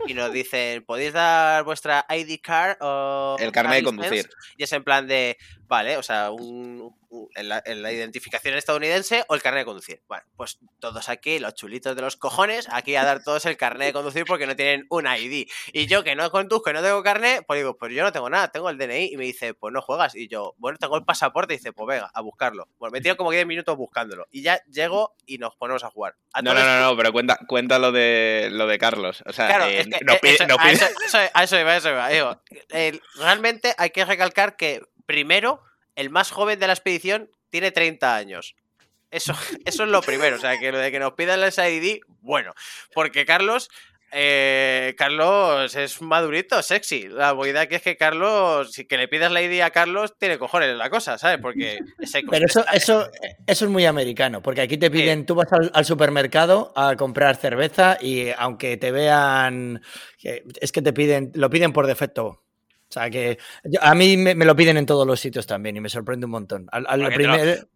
Y 0.07 0.15
nos 0.15 0.33
dicen, 0.33 0.85
¿podéis 0.85 1.13
dar 1.13 1.65
vuestra 1.65 2.05
ID 2.09 2.41
card 2.43 2.77
o 2.81 3.37
El 3.39 3.53
carnet 3.53 3.77
de 3.77 3.81
license?". 3.83 3.97
conducir. 4.03 4.31
Y 4.57 4.63
es 4.65 4.73
en 4.73 4.85
plan 4.85 5.07
de, 5.07 5.37
vale, 5.67 5.97
o 5.97 6.03
sea, 6.03 6.31
un, 6.31 6.95
un- 7.11 7.29
en 7.35 7.49
la, 7.49 7.63
en 7.65 7.83
la 7.83 7.93
identificación 7.93 8.55
estadounidense 8.55 9.25
o 9.29 9.35
el 9.35 9.43
carnet 9.43 9.61
de 9.63 9.65
conducir. 9.67 10.03
Bueno, 10.09 10.25
pues 10.37 10.59
todos 10.79 11.09
aquí, 11.09 11.39
los 11.39 11.55
chulitos 11.55 11.95
de 11.97 12.03
los 12.03 12.17
cojones, 12.17 12.69
aquí 12.71 12.95
a 12.97 13.05
dar 13.05 13.23
todos 13.23 13.45
el 13.47 13.57
carnet 13.57 13.89
de 13.89 13.93
conducir 13.93 14.25
porque 14.27 14.47
no 14.47 14.57
tienen 14.57 14.87
un 14.91 15.07
ID. 15.07 15.49
Y 15.73 15.87
yo 15.87 16.03
que 16.05 16.15
no 16.15 16.31
conduzco 16.31 16.71
y 16.71 16.73
no 16.73 16.83
tengo 16.83 17.03
carnet, 17.03 17.45
pues 17.47 17.59
digo, 17.59 17.77
pues 17.77 17.93
yo 17.93 18.03
no 18.03 18.13
tengo 18.13 18.31
nada, 18.31 18.49
tengo 18.53 18.71
el 18.71 18.79
DNI. 18.79 19.13
Y 19.13 19.17
me 19.17 19.25
dice, 19.25 19.55
pues 19.55 19.73
no 19.73 19.83
juegas. 19.83 20.15
Y 20.15 20.29
yo, 20.29 20.55
bueno, 20.59 20.79
tengo 20.79 20.97
el 20.97 21.05
pasaporte. 21.05 21.55
Y 21.55 21.57
dice, 21.59 21.73
pues 21.73 21.87
venga, 21.87 22.11
a 22.15 22.21
buscarlo. 22.21 22.69
Bueno, 22.79 22.93
me 22.93 23.01
tiro 23.01 23.17
como 23.17 23.31
10 23.31 23.47
minutos 23.47 23.77
buscándolo. 23.77 24.27
Y 24.31 24.43
ya 24.43 24.63
llego 24.67 25.15
y 25.27 25.39
nos 25.39 25.55
ponemos 25.57 25.85
a 25.85 25.91
jugar. 25.91 26.15
A 26.33 26.43
No, 26.43 26.55
no, 26.55 26.65
no, 26.65 26.81
no, 26.81 26.97
pero 26.97 27.13
cuenta, 27.13 27.39
cuenta 27.47 27.79
lo 27.79 27.91
de 27.93 28.49
lo 28.53 28.67
de 28.67 28.79
Carlos. 28.79 29.10
O 29.27 29.33
sea, 29.33 29.47
Claro, 29.49 29.65
eh, 29.67 29.81
es 29.81 29.87
que 29.89 30.05
eh, 30.15 30.19
pide- 30.21 30.35
eso- 30.35 30.45
a, 30.59 30.71
eso, 30.73 30.87
eso- 31.05 31.19
a 31.35 31.43
eso 31.45 31.59
iba, 31.61 31.73
a 31.73 31.77
eso 31.77 31.91
iba. 31.91 32.09
Digo, 32.09 32.43
el- 32.71 33.03
realmente 33.17 33.75
hay 33.79 33.91
que 33.91 34.05
recalcar 34.05 34.57
que 34.57 34.83
primero, 35.07 35.63
el 35.97 36.11
más 36.11 36.31
joven 36.31 36.59
de 36.59 36.67
la 36.67 36.73
expedición 36.73 37.31
tiene 37.51 37.71
30 37.73 38.15
años. 38.17 38.55
Eso, 39.11 39.33
eso 39.67 39.83
es 39.85 39.89
lo 39.89 40.03
primero. 40.03 40.37
O 40.37 40.39
sea, 40.39 40.59
que 40.59 40.71
lo 40.73 40.79
de 40.79 40.91
que 40.93 40.99
nos 41.01 41.15
pidan 41.15 41.41
el 41.43 41.53
ID, 41.53 42.01
bueno. 42.21 42.55
Porque 42.95 43.27
Carlos. 43.27 43.69
Eh, 44.13 44.95
Carlos 44.99 45.75
es 45.77 46.01
madurito, 46.03 46.63
sexy. 46.63 47.09
La 47.09 47.35
movida 47.35 47.63
aquí 47.63 47.77
es 47.77 47.83
que 47.83 47.97
Carlos, 47.97 48.73
si 48.73 48.85
que 48.87 48.97
le 48.97 49.09
pidas 49.09 49.31
la 49.33 49.43
ID 49.43 49.61
a 49.63 49.71
Carlos, 49.71 50.15
tiene 50.19 50.39
cojones 50.39 50.75
la 50.77 50.91
cosa, 50.91 51.19
¿sabes? 51.19 51.39
Porque 51.41 51.79
ese 51.99 52.23
Pero 52.29 52.47
eso, 52.47 52.65
eso, 52.73 53.11
eso 53.47 53.65
es 53.65 53.71
muy 53.71 53.87
americano, 53.87 54.43
porque 54.43 54.61
aquí 54.63 54.77
te 54.77 54.91
piden, 54.91 55.27
tú 55.27 55.35
vas 55.35 55.53
al, 55.53 55.71
al 55.75 55.85
supermercado 55.85 56.73
a 56.77 56.97
comprar 56.97 57.37
cerveza 57.37 57.99
y 58.01 58.29
aunque 58.37 58.77
te 58.77 58.91
vean, 58.93 59.81
que- 60.19 60.43
es 60.61 60.73
que 60.73 60.83
te 60.83 60.93
piden, 60.93 61.31
lo 61.35 61.49
piden 61.51 61.73
por 61.73 61.87
defecto. 61.87 62.40
O 62.91 62.93
sea 62.93 63.09
que 63.09 63.39
yo- 63.63 63.79
a 63.83 63.95
mí 63.95 64.17
me, 64.17 64.35
me 64.35 64.45
lo 64.45 64.57
piden 64.57 64.77
en 64.77 64.85
todos 64.85 65.07
los 65.07 65.21
sitios 65.21 65.47
también 65.47 65.77
y 65.77 65.81
me 65.81 65.89
sorprende 65.89 66.27
un 66.27 66.33
montón. 66.33 66.67
Al, 66.73 66.87
al 66.89 66.99
lo- 67.01 67.07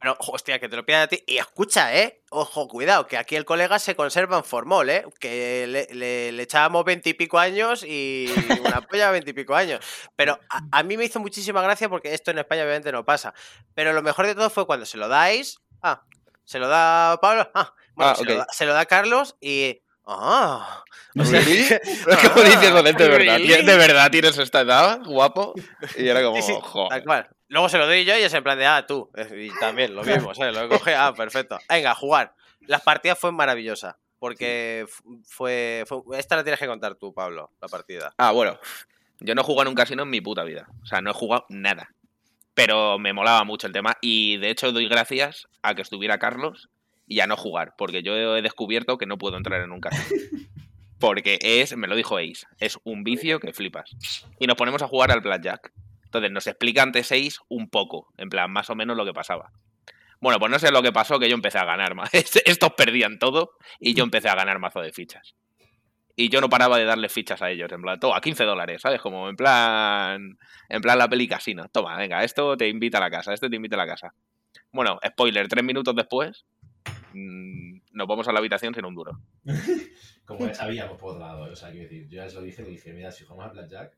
Pero, 0.00 0.16
hostia, 0.18 0.58
que 0.58 0.68
te 0.68 0.74
lo 0.74 0.84
pidan 0.84 1.02
a 1.02 1.06
ti. 1.06 1.22
Y 1.24 1.36
escucha, 1.36 1.96
¿eh? 1.96 2.20
Ojo, 2.30 2.66
cuidado, 2.66 3.06
que 3.06 3.16
aquí 3.16 3.36
el 3.36 3.44
colega 3.44 3.78
se 3.78 3.94
conserva 3.94 4.38
en 4.38 4.42
formol, 4.44 4.90
¿eh? 4.90 5.04
Que 5.20 5.66
le, 5.68 5.86
le- 5.94 6.32
le 6.32 6.42
echábamos 6.42 6.84
veintipico 6.84 7.38
años 7.38 7.84
y 7.86 8.26
una 8.76 8.80
polla 8.80 9.12
veintipico 9.12 9.54
años. 9.54 9.78
Pero 10.16 10.40
a, 10.50 10.62
a 10.72 10.82
mí 10.82 10.96
me 10.96 11.04
hizo 11.04 11.20
muchísima 11.20 11.62
gracia 11.62 11.88
porque 11.88 12.12
esto 12.12 12.32
en 12.32 12.38
España 12.38 12.62
obviamente 12.64 12.90
no 12.90 13.04
pasa. 13.04 13.34
Pero 13.74 13.92
lo 13.92 14.02
mejor 14.02 14.26
de 14.26 14.34
todo 14.34 14.50
fue 14.50 14.66
cuando 14.66 14.84
se 14.84 14.98
lo 14.98 15.06
dais. 15.06 15.60
Ah, 15.80 16.02
se 16.44 16.58
lo 16.58 16.66
da 16.66 17.18
Pablo. 17.22 17.48
Ah, 17.54 17.72
bueno, 17.94 18.10
Ah, 18.10 18.14
se, 18.16 18.24
lo 18.24 18.32
ok. 18.32 18.38
da, 18.38 18.46
se 18.52 18.66
lo 18.66 18.74
da 18.74 18.84
Carlos 18.86 19.36
y. 19.40 19.80
Ah. 20.06 20.82
O 21.18 21.24
sea, 21.24 21.40
¿Really? 21.40 21.62
Es 22.08 22.28
como 22.28 22.42
diciendo, 22.42 22.82
de 22.82 22.92
verdad? 23.08 23.38
¿de 23.38 23.76
verdad 23.76 24.10
tienes 24.10 24.36
esta 24.38 24.60
edad, 24.60 25.00
guapo? 25.04 25.54
Y 25.96 26.08
era 26.08 26.22
como, 26.22 26.36
Sí, 26.36 26.42
sí, 26.42 26.54
joder. 26.60 26.88
tal 26.90 27.04
cual. 27.04 27.28
Luego 27.48 27.68
se 27.68 27.78
lo 27.78 27.86
doy 27.86 28.04
yo 28.04 28.16
y 28.18 28.22
es 28.22 28.34
en 28.34 28.42
plan 28.42 28.58
de, 28.58 28.66
ah, 28.66 28.84
tú. 28.86 29.10
Y 29.36 29.50
también 29.60 29.94
lo 29.94 30.02
mismo, 30.02 30.34
¿sabes? 30.34 30.54
Lo 30.56 30.68
coge, 30.68 30.94
ah, 30.94 31.12
perfecto. 31.14 31.58
Venga, 31.68 31.94
jugar. 31.94 32.34
Las 32.60 32.82
partidas 32.82 33.18
fue 33.18 33.32
maravillosa. 33.32 33.98
Porque 34.18 34.86
fue, 35.26 35.84
fue- 35.86 36.00
Esta 36.18 36.36
la 36.36 36.42
tienes 36.44 36.58
que 36.58 36.66
contar 36.66 36.94
tú, 36.94 37.12
Pablo, 37.12 37.50
la 37.60 37.68
partida. 37.68 38.14
Ah, 38.16 38.30
bueno. 38.32 38.58
Yo 39.20 39.34
no 39.34 39.42
he 39.42 39.44
jugado 39.44 39.62
en 39.62 39.68
un 39.68 39.74
casino 39.74 40.02
en 40.02 40.10
mi 40.10 40.20
puta 40.22 40.42
vida. 40.44 40.66
O 40.82 40.86
sea, 40.86 41.00
no 41.02 41.10
he 41.10 41.14
jugado 41.14 41.44
nada. 41.50 41.90
Pero 42.54 42.98
me 42.98 43.12
molaba 43.12 43.44
mucho 43.44 43.66
el 43.66 43.72
tema. 43.72 43.96
Y 44.00 44.38
de 44.38 44.50
hecho 44.50 44.72
doy 44.72 44.88
gracias 44.88 45.46
a 45.62 45.74
que 45.74 45.82
estuviera 45.82 46.18
Carlos 46.18 46.70
y 47.06 47.20
a 47.20 47.26
no 47.26 47.36
jugar. 47.36 47.74
Porque 47.76 48.02
yo 48.02 48.36
he 48.36 48.42
descubierto 48.42 48.98
que 48.98 49.06
no 49.06 49.18
puedo 49.18 49.36
entrar 49.36 49.60
en 49.62 49.72
un 49.72 49.80
casino. 49.80 50.04
Porque 50.98 51.38
es, 51.42 51.76
me 51.76 51.88
lo 51.88 51.96
dijo 51.96 52.16
Ace, 52.16 52.46
es 52.60 52.78
un 52.84 53.04
vicio 53.04 53.40
que 53.40 53.52
flipas. 53.52 53.90
Y 54.38 54.46
nos 54.46 54.56
ponemos 54.56 54.80
a 54.82 54.88
jugar 54.88 55.10
al 55.10 55.20
Blackjack. 55.20 55.72
Entonces 56.04 56.30
nos 56.30 56.46
explica 56.46 56.82
antes 56.82 57.12
Ace 57.12 57.38
un 57.48 57.68
poco, 57.68 58.08
en 58.16 58.30
plan, 58.30 58.50
más 58.50 58.70
o 58.70 58.74
menos 58.74 58.96
lo 58.96 59.04
que 59.04 59.12
pasaba. 59.12 59.50
Bueno, 60.20 60.38
pues 60.38 60.50
no 60.50 60.58
sé 60.58 60.70
lo 60.70 60.82
que 60.82 60.92
pasó, 60.92 61.18
que 61.18 61.28
yo 61.28 61.34
empecé 61.34 61.58
a 61.58 61.64
ganar 61.64 61.94
más. 61.94 62.08
Estos 62.46 62.72
perdían 62.74 63.18
todo 63.18 63.50
y 63.78 63.94
yo 63.94 64.04
empecé 64.04 64.28
a 64.28 64.34
ganar 64.34 64.58
mazo 64.58 64.80
de 64.80 64.92
fichas. 64.92 65.34
Y 66.16 66.28
yo 66.28 66.40
no 66.40 66.48
paraba 66.48 66.78
de 66.78 66.84
darle 66.84 67.08
fichas 67.08 67.42
a 67.42 67.50
ellos, 67.50 67.70
en 67.72 67.82
plan, 67.82 67.98
toma, 67.98 68.20
15 68.20 68.44
dólares, 68.44 68.80
¿sabes? 68.80 69.00
Como 69.00 69.28
en 69.28 69.34
plan, 69.34 70.38
en 70.68 70.80
plan 70.80 70.96
la 70.96 71.08
peli 71.08 71.26
casino. 71.26 71.68
Toma, 71.70 71.96
venga, 71.96 72.22
esto 72.22 72.56
te 72.56 72.68
invita 72.68 72.98
a 72.98 73.00
la 73.00 73.10
casa, 73.10 73.34
esto 73.34 73.50
te 73.50 73.56
invita 73.56 73.74
a 73.74 73.78
la 73.78 73.86
casa. 73.86 74.14
Bueno, 74.72 74.98
spoiler, 75.04 75.48
tres 75.48 75.64
minutos 75.64 75.94
después, 75.94 76.46
mm, 77.14 77.80
nos 77.92 78.06
vamos 78.06 78.28
a 78.28 78.32
la 78.32 78.40
habitación 78.40 78.74
sin 78.74 78.84
un 78.84 78.94
duro. 78.94 79.18
Como 80.24 80.46
ya 80.46 80.54
sabíamos 80.54 80.98
por 80.98 81.12
otro 81.12 81.20
lado, 81.20 81.52
o 81.52 81.56
sea, 81.56 81.70
quiero 81.70 81.84
decir, 81.84 82.08
yo 82.08 82.16
ya 82.16 82.28
se 82.28 82.36
lo 82.36 82.42
dije, 82.42 82.62
le 82.62 82.70
dije, 82.70 82.92
mira, 82.92 83.10
si 83.10 83.24
jugamos 83.24 83.50
a 83.50 83.52
Blackjack, 83.52 83.96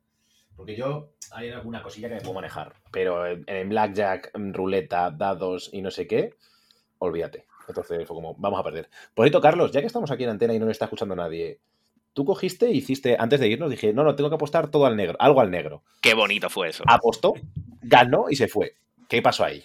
porque 0.54 0.76
yo 0.76 1.12
hay 1.32 1.50
alguna 1.50 1.82
cosilla 1.82 2.08
que 2.08 2.14
me 2.14 2.20
puedo 2.20 2.34
manejar, 2.34 2.74
pero 2.90 3.26
en, 3.26 3.44
en 3.46 3.68
Blackjack, 3.68 4.30
en 4.34 4.54
ruleta, 4.54 5.10
dados 5.10 5.70
y 5.72 5.82
no 5.82 5.90
sé 5.90 6.06
qué, 6.06 6.34
olvídate. 6.98 7.46
Entonces 7.68 8.06
fue 8.06 8.16
como, 8.16 8.34
vamos 8.34 8.60
a 8.60 8.62
perder. 8.62 8.88
Por 9.14 9.24
cierto, 9.24 9.40
Carlos, 9.40 9.72
ya 9.72 9.80
que 9.80 9.86
estamos 9.86 10.10
aquí 10.10 10.24
en 10.24 10.30
antena 10.30 10.54
y 10.54 10.58
no 10.58 10.66
nos 10.66 10.72
está 10.72 10.84
escuchando 10.84 11.16
nadie, 11.16 11.58
tú 12.12 12.24
cogiste 12.24 12.70
y 12.70 12.78
hiciste, 12.78 13.16
antes 13.18 13.40
de 13.40 13.48
irnos, 13.48 13.70
dije, 13.70 13.92
no, 13.92 14.04
no, 14.04 14.14
tengo 14.14 14.30
que 14.30 14.36
apostar 14.36 14.70
todo 14.70 14.86
al 14.86 14.96
negro, 14.96 15.16
algo 15.18 15.40
al 15.40 15.50
negro. 15.50 15.82
Qué 16.00 16.14
bonito 16.14 16.48
fue 16.48 16.68
eso. 16.68 16.84
Apostó, 16.86 17.34
ganó 17.82 18.26
y 18.30 18.36
se 18.36 18.48
fue. 18.48 18.74
¿Qué 19.08 19.20
pasó 19.20 19.44
ahí? 19.44 19.64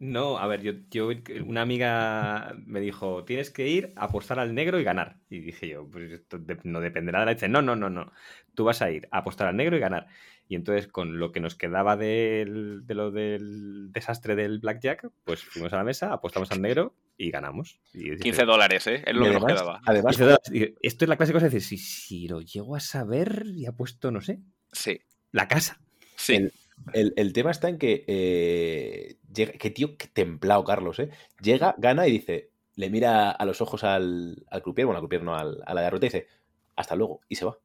No, 0.00 0.38
a 0.38 0.46
ver, 0.46 0.62
yo, 0.62 0.72
yo 0.90 1.10
una 1.44 1.62
amiga 1.62 2.54
me 2.66 2.80
dijo, 2.80 3.24
tienes 3.24 3.50
que 3.50 3.66
ir 3.66 3.92
a 3.96 4.04
apostar 4.04 4.38
al 4.38 4.54
negro 4.54 4.78
y 4.78 4.84
ganar. 4.84 5.16
Y 5.28 5.40
dije 5.40 5.68
yo, 5.68 5.88
pues 5.90 6.12
esto 6.12 6.38
de- 6.38 6.58
no 6.62 6.80
dependerá 6.80 7.20
de 7.20 7.26
la 7.26 7.34
dice, 7.34 7.48
no, 7.48 7.62
no, 7.62 7.74
no, 7.74 7.90
no. 7.90 8.12
Tú 8.54 8.64
vas 8.64 8.80
a 8.80 8.90
ir 8.92 9.08
a 9.10 9.18
apostar 9.18 9.48
al 9.48 9.56
negro 9.56 9.76
y 9.76 9.80
ganar. 9.80 10.06
Y 10.48 10.54
entonces, 10.54 10.86
con 10.86 11.18
lo 11.18 11.32
que 11.32 11.40
nos 11.40 11.56
quedaba 11.56 11.96
del- 11.96 12.86
de 12.86 12.94
lo 12.94 13.10
del 13.10 13.90
desastre 13.92 14.36
del 14.36 14.60
blackjack, 14.60 15.10
pues 15.24 15.42
fuimos 15.42 15.72
a 15.72 15.76
la 15.78 15.84
mesa, 15.84 16.12
apostamos 16.12 16.50
al 16.52 16.62
negro 16.62 16.94
y 17.16 17.30
ganamos. 17.30 17.80
Y 17.92 18.10
dije, 18.10 18.22
15 18.22 18.44
dólares, 18.44 18.86
¿eh? 18.86 19.02
Es 19.04 19.14
lo 19.16 19.24
que 19.24 19.30
nos 19.32 19.44
quedaba. 19.44 19.80
además, 19.84 20.16
15 20.16 20.24
dólares. 20.24 20.50
Y 20.52 20.74
esto 20.86 21.04
es 21.04 21.08
la 21.08 21.16
clase 21.16 21.32
de 21.32 21.34
cosa 21.38 21.48
de 21.48 21.54
decir, 21.54 21.78
si, 21.78 21.84
si 21.84 22.28
lo 22.28 22.40
llego 22.40 22.76
a 22.76 22.80
saber 22.80 23.42
y 23.52 23.66
apuesto, 23.66 24.10
no 24.12 24.20
sé, 24.20 24.38
Sí, 24.72 25.00
la 25.32 25.48
casa. 25.48 25.80
sí. 26.16 26.36
El- 26.36 26.52
El, 26.92 27.12
el 27.16 27.32
tema 27.32 27.50
está 27.50 27.68
en 27.68 27.78
que. 27.78 28.04
eh, 28.06 29.16
llega, 29.32 29.52
qué 29.52 29.70
tío 29.70 29.96
qué 29.96 30.06
templado, 30.08 30.64
Carlos, 30.64 30.98
¿eh? 30.98 31.10
Llega, 31.40 31.74
gana 31.78 32.06
y 32.06 32.12
dice. 32.12 32.50
Le 32.76 32.90
mira 32.90 33.30
a 33.32 33.44
los 33.44 33.60
ojos 33.60 33.82
al, 33.84 34.44
al 34.50 34.62
croupier, 34.62 34.86
bueno, 34.86 34.98
al 34.98 35.02
croupier 35.02 35.22
no, 35.22 35.34
al- 35.36 35.62
a 35.66 35.74
la 35.74 35.80
de 35.82 35.90
ruta 35.90 36.06
y 36.06 36.08
dice. 36.10 36.28
Hasta 36.76 36.94
luego. 36.94 37.20
Y 37.28 37.34
se 37.34 37.44
va. 37.44 37.58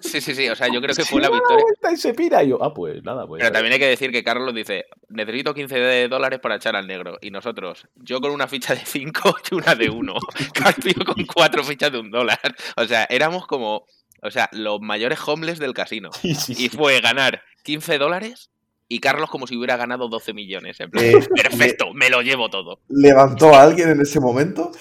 Sí, 0.00 0.20
sí, 0.20 0.34
sí. 0.34 0.46
O 0.50 0.54
sea, 0.54 0.68
yo 0.70 0.82
creo 0.82 0.94
que 0.94 1.04
fue 1.06 1.22
la 1.22 1.30
victoria. 1.30 1.64
Y 1.90 1.96
se 1.96 2.12
pira. 2.12 2.44
Y 2.44 2.50
yo, 2.50 2.62
ah, 2.62 2.74
pues 2.74 3.02
nada, 3.02 3.26
pues. 3.26 3.40
Pero 3.40 3.50
también 3.52 3.72
hay 3.72 3.78
que 3.78 3.88
decir 3.88 4.12
que 4.12 4.22
Carlos 4.22 4.54
dice, 4.54 4.84
necesito 5.08 5.54
15 5.54 5.78
de 5.78 6.08
dólares 6.08 6.40
para 6.40 6.56
echar 6.56 6.76
al 6.76 6.86
negro. 6.86 7.16
Y 7.22 7.30
nosotros, 7.30 7.88
yo 7.96 8.20
con 8.20 8.30
una 8.32 8.46
ficha 8.46 8.74
de 8.74 8.84
5 8.84 9.34
y 9.50 9.54
una 9.54 9.74
de 9.74 9.88
1. 9.88 10.14
Carpio 10.52 10.92
con 11.06 11.24
cuatro 11.24 11.64
fichas 11.64 11.90
de 11.90 11.98
un 11.98 12.10
dólar. 12.10 12.38
O 12.76 12.84
sea, 12.84 13.04
éramos 13.04 13.46
como, 13.46 13.86
o 14.22 14.30
sea, 14.30 14.48
los 14.52 14.80
mayores 14.80 15.18
homeless 15.26 15.58
del 15.58 15.74
casino. 15.74 16.10
Sí, 16.12 16.34
sí, 16.34 16.52
Y 16.52 16.68
sí. 16.68 16.68
fue 16.70 17.00
ganar 17.00 17.42
15 17.62 17.98
dólares 17.98 18.50
y 18.88 19.00
Carlos 19.00 19.28
como 19.30 19.46
si 19.46 19.56
hubiera 19.56 19.76
ganado 19.76 20.08
12 20.08 20.32
millones. 20.32 20.80
En 20.80 20.90
plan, 20.90 21.04
Eh, 21.04 21.14
perfecto, 21.34 21.92
me 21.92 22.08
lo 22.10 22.22
llevo 22.22 22.48
todo. 22.48 22.80
¿Levantó 22.88 23.54
a 23.54 23.62
alguien 23.62 23.90
en 23.90 24.00
ese 24.00 24.18
momento? 24.20 24.72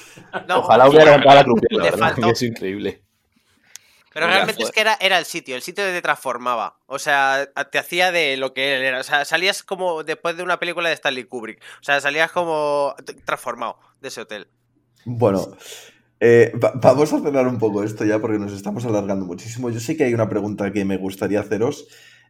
No, 0.48 0.60
Ojalá 0.60 0.88
hubiera 0.88 1.06
levantado 1.18 1.40
a 1.40 1.84
la 1.84 1.92
faltó. 1.92 2.30
Es 2.30 2.42
increíble. 2.42 3.04
Pero 4.14 4.28
realmente 4.28 4.56
fue. 4.62 4.66
es 4.66 4.72
que 4.72 4.82
era, 4.82 4.98
era 5.00 5.20
el 5.20 5.26
sitio, 5.26 5.56
el 5.56 5.62
sitio 5.62 5.84
te 5.84 6.02
transformaba. 6.02 6.80
O 6.88 6.98
sea, 6.98 7.50
te 7.72 7.78
hacía 7.78 8.12
de 8.12 8.36
lo 8.38 8.54
que 8.54 8.76
él 8.76 8.82
era. 8.82 9.00
O 9.00 9.04
sea, 9.04 9.26
salías 9.26 9.62
como 9.62 10.04
después 10.04 10.36
de 10.36 10.42
una 10.44 10.58
película 10.58 10.90
de 10.90 10.96
Stanley 10.96 11.26
Kubrick. 11.26 11.62
O 11.82 11.84
sea, 11.84 12.02
salías 12.02 12.32
como 12.32 12.96
transformado 13.26 13.78
de 14.02 14.08
ese 14.08 14.22
hotel. 14.22 14.48
Bueno, 15.06 15.56
eh, 16.20 16.52
va- 16.64 16.74
vamos 16.76 17.12
a 17.14 17.20
cerrar 17.22 17.48
un 17.48 17.58
poco 17.60 17.84
esto 17.84 18.06
ya 18.06 18.20
porque 18.20 18.40
nos 18.40 18.54
estamos 18.54 18.86
alargando 18.86 19.26
muchísimo. 19.26 19.70
Yo 19.70 19.80
sé 19.80 19.96
que 19.98 20.04
hay 20.06 20.14
una 20.14 20.30
pregunta 20.30 20.72
que 20.72 20.86
me 20.86 20.98
gustaría 20.98 21.40
haceros. 21.40 21.88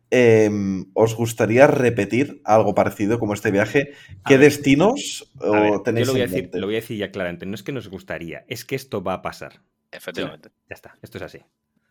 Em, 0.09 0.85
¿Os 0.93 1.16
gustaría 1.16 1.67
repetir 1.67 2.41
algo 2.45 2.74
parecido 2.74 3.19
como 3.19 3.33
este 3.33 3.51
viaje? 3.51 3.91
¿Qué 4.25 4.38
destinos 4.38 5.30
A 5.41 5.59
ver, 5.59 5.72
o 5.72 5.75
yo 5.77 5.82
tenéis 5.83 6.07
lo 6.07 6.14
voy, 6.14 6.22
a 6.22 6.24
en 6.25 6.30
decir, 6.30 6.43
mente? 6.43 6.59
lo 6.59 6.67
voy 6.67 6.75
a 6.75 6.80
decir 6.80 6.98
ya 6.98 7.11
claramente, 7.11 7.45
no 7.45 7.56
es 7.56 7.64
que 7.64 7.74
nos 7.74 7.90
gustaría, 7.90 8.45
es 8.48 8.64
que 8.64 8.75
esto 8.75 9.03
va 9.03 9.14
a 9.16 9.22
pasar. 9.22 9.61
Efectivamente. 9.91 10.49
Ya 10.69 10.75
está, 10.75 10.98
esto 11.01 11.17
es 11.17 11.24
así. 11.24 11.40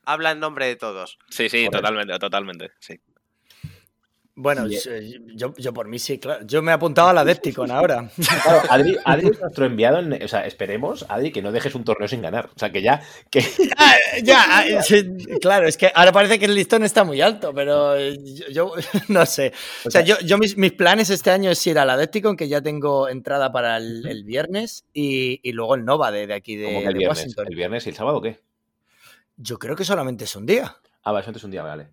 Habla 0.05 0.31
en 0.33 0.41
nombre 0.41 0.67
de 0.67 0.77
todos. 0.77 1.19
Sí, 1.29 1.49
sí, 1.51 1.67
Correcto. 1.67 1.79
totalmente, 1.79 2.19
totalmente. 2.19 2.71
Sí. 2.79 3.01
Bueno, 4.39 4.69
sí, 4.69 5.17
yo, 5.35 5.55
yo 5.57 5.73
por 5.73 5.89
mí 5.89 5.99
sí, 5.99 6.19
claro. 6.19 6.45
Yo 6.47 6.61
me 6.61 6.71
he 6.71 6.75
apuntado 6.75 7.09
al 7.09 7.17
Adepticon 7.17 7.71
ahora. 7.71 8.11
Claro, 8.43 8.63
Adri, 8.69 8.99
Adri 9.03 9.29
es 9.29 9.41
nuestro 9.41 9.65
enviado. 9.65 9.99
En, 9.99 10.23
o 10.23 10.29
sea, 10.29 10.47
esperemos, 10.47 11.07
Adri, 11.09 11.33
que 11.33 11.41
no 11.41 11.53
dejes 11.53 11.75
un 11.75 11.85
torneo 11.85 12.07
sin 12.07 12.21
ganar. 12.21 12.51
O 12.55 12.59
sea, 12.59 12.71
que 12.71 12.83
ya. 12.83 13.01
Que, 13.31 13.41
Ah, 13.79 13.95
ya, 14.23 14.45
ah, 14.47 14.65
claro, 15.41 15.67
es 15.67 15.79
que 15.79 15.91
ahora 15.95 16.13
parece 16.13 16.39
que 16.39 16.45
el 16.45 16.55
listón 16.55 16.85
está 16.85 17.03
muy 17.03 17.23
alto, 17.23 17.55
pero 17.55 17.97
eh, 17.97 18.19
yo, 18.23 18.49
yo 18.51 18.75
no 19.09 19.25
sé. 19.25 19.55
O 19.87 19.91
sea, 19.91 20.03
yo, 20.03 20.19
yo 20.21 20.37
mis, 20.37 20.59
mis 20.59 20.73
planes 20.73 21.09
este 21.09 21.31
año 21.31 21.51
es 21.51 21.67
ir 21.67 21.79
al 21.79 21.89
Adepticon, 21.89 22.37
que 22.37 22.47
ya 22.47 22.61
tengo 22.61 23.09
entrada 23.09 23.51
para 23.53 23.79
el, 23.79 24.07
el 24.07 24.23
viernes, 24.25 24.85
y, 24.93 25.41
y 25.43 25.53
luego 25.53 25.77
el 25.77 25.87
Nova 25.87 26.11
de, 26.11 26.27
de 26.27 26.35
aquí 26.35 26.57
de, 26.57 26.67
que 26.67 26.79
el 26.81 26.93
de 26.93 26.99
viernes. 26.99 27.19
Washington. 27.21 27.47
¿El 27.49 27.57
viernes 27.57 27.87
y 27.87 27.89
el 27.89 27.97
sábado 27.97 28.19
o 28.19 28.23
qué? 28.23 28.39
Yo 29.39 29.59
creo 29.59 29.77
que 29.77 29.85
solamente 29.87 30.25
es 30.25 30.37
un 30.37 30.45
día. 30.45 30.77
Ah, 31.05 31.13
vale, 31.13 31.23
eso 31.23 31.31
antes 31.31 31.45
un 31.45 31.51
día, 31.53 31.63
vale. 31.63 31.89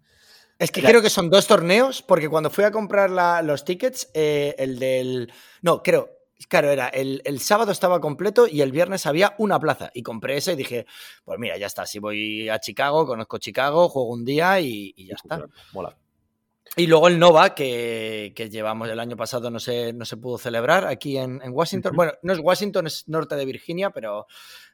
Es 0.64 0.72
que 0.72 0.82
creo 0.82 1.02
que 1.02 1.10
son 1.10 1.30
dos 1.30 1.48
torneos, 1.48 2.02
porque 2.02 2.30
cuando 2.30 2.50
fui 2.50 2.64
a 2.64 2.72
comprar 2.72 3.10
la- 3.10 3.42
los 3.42 3.66
tickets, 3.66 4.10
eh, 4.14 4.56
el 4.58 4.80
del... 4.80 5.32
No, 5.62 5.84
creo, 5.84 6.10
claro, 6.48 6.70
era 6.70 6.88
el, 6.88 7.22
el 7.26 7.40
sábado 7.40 7.72
estaba 7.72 8.00
completo 8.00 8.48
y 8.48 8.62
el 8.62 8.72
viernes 8.72 9.06
había 9.06 9.36
una 9.38 9.60
plaza. 9.60 9.92
Y 9.94 10.04
compré 10.04 10.38
esa 10.38 10.54
y 10.54 10.56
dije, 10.56 10.86
pues 11.26 11.38
mira, 11.40 11.58
ya 11.58 11.68
está, 11.68 11.86
si 11.86 12.00
voy 12.00 12.50
a 12.50 12.60
Chicago, 12.60 13.06
conozco 13.06 13.38
Chicago, 13.40 13.90
juego 13.90 14.10
un 14.10 14.24
día 14.26 14.60
y, 14.60 14.94
y 14.96 15.08
ya 15.08 15.16
está. 15.16 15.46
Mola. 15.74 15.96
Y 16.76 16.88
luego 16.88 17.08
el 17.08 17.20
Nova, 17.20 17.54
que, 17.54 18.34
que 18.36 18.50
llevamos 18.50 18.90
el 18.90 19.00
año 19.00 19.16
pasado, 19.16 19.52
no 19.52 19.60
se, 19.60 19.94
no 19.94 20.06
se 20.06 20.18
pudo 20.18 20.40
celebrar 20.40 20.88
aquí 20.88 21.18
en, 21.18 21.40
en 21.44 21.52
Washington. 21.52 21.94
Bueno, 21.96 22.14
no 22.24 22.34
es 22.34 22.40
Washington, 22.40 22.88
es 22.88 23.08
norte 23.08 23.36
de 23.36 23.46
Virginia, 23.46 23.92
pero, 23.92 24.26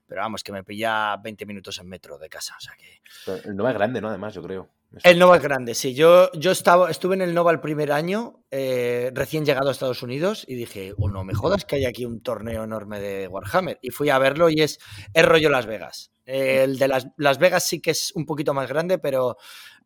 pero 0.07 0.21
vamos, 0.21 0.41
que 0.43 0.53
me 0.53 0.63
pilla 0.63 1.17
20 1.17 1.45
minutos 1.45 1.77
en 1.79 1.89
metro 1.89 2.17
de 2.17 2.29
casa. 2.29 2.55
O 2.57 2.61
sea 2.61 2.73
que... 2.77 3.01
El 3.49 3.55
Nova 3.57 3.71
es 3.71 3.75
grande, 3.75 3.99
¿no? 3.99 4.07
Además, 4.07 4.33
yo 4.33 4.41
creo. 4.41 4.69
El 5.03 5.19
Nova 5.19 5.37
es 5.37 5.43
grande, 5.43 5.75
sí. 5.75 5.93
Yo, 5.93 6.31
yo 6.33 6.51
estaba, 6.51 6.89
estuve 6.89 7.13
en 7.15 7.21
el 7.21 7.33
Nova 7.33 7.51
el 7.51 7.59
primer 7.59 7.91
año, 7.91 8.43
eh, 8.49 9.11
recién 9.13 9.45
llegado 9.45 9.69
a 9.69 9.71
Estados 9.71 10.01
Unidos, 10.01 10.45
y 10.47 10.55
dije, 10.55 10.93
oh, 10.97 11.09
no 11.09 11.23
me 11.23 11.35
jodas 11.35 11.63
que 11.63 11.75
hay 11.75 11.85
aquí 11.85 12.05
un 12.05 12.21
torneo 12.21 12.63
enorme 12.63 12.99
de 12.99 13.27
Warhammer. 13.27 13.77
Y 13.83 13.91
fui 13.91 14.09
a 14.09 14.17
verlo 14.17 14.49
y 14.49 14.61
es, 14.61 14.79
es 15.13 15.25
rollo 15.25 15.49
Las 15.49 15.67
Vegas. 15.67 16.11
Eh, 16.25 16.63
el 16.63 16.79
de 16.79 16.87
Las, 16.87 17.07
Las 17.17 17.37
Vegas 17.37 17.63
sí 17.67 17.79
que 17.81 17.91
es 17.91 18.11
un 18.15 18.25
poquito 18.25 18.53
más 18.53 18.67
grande, 18.67 18.97
pero 18.97 19.37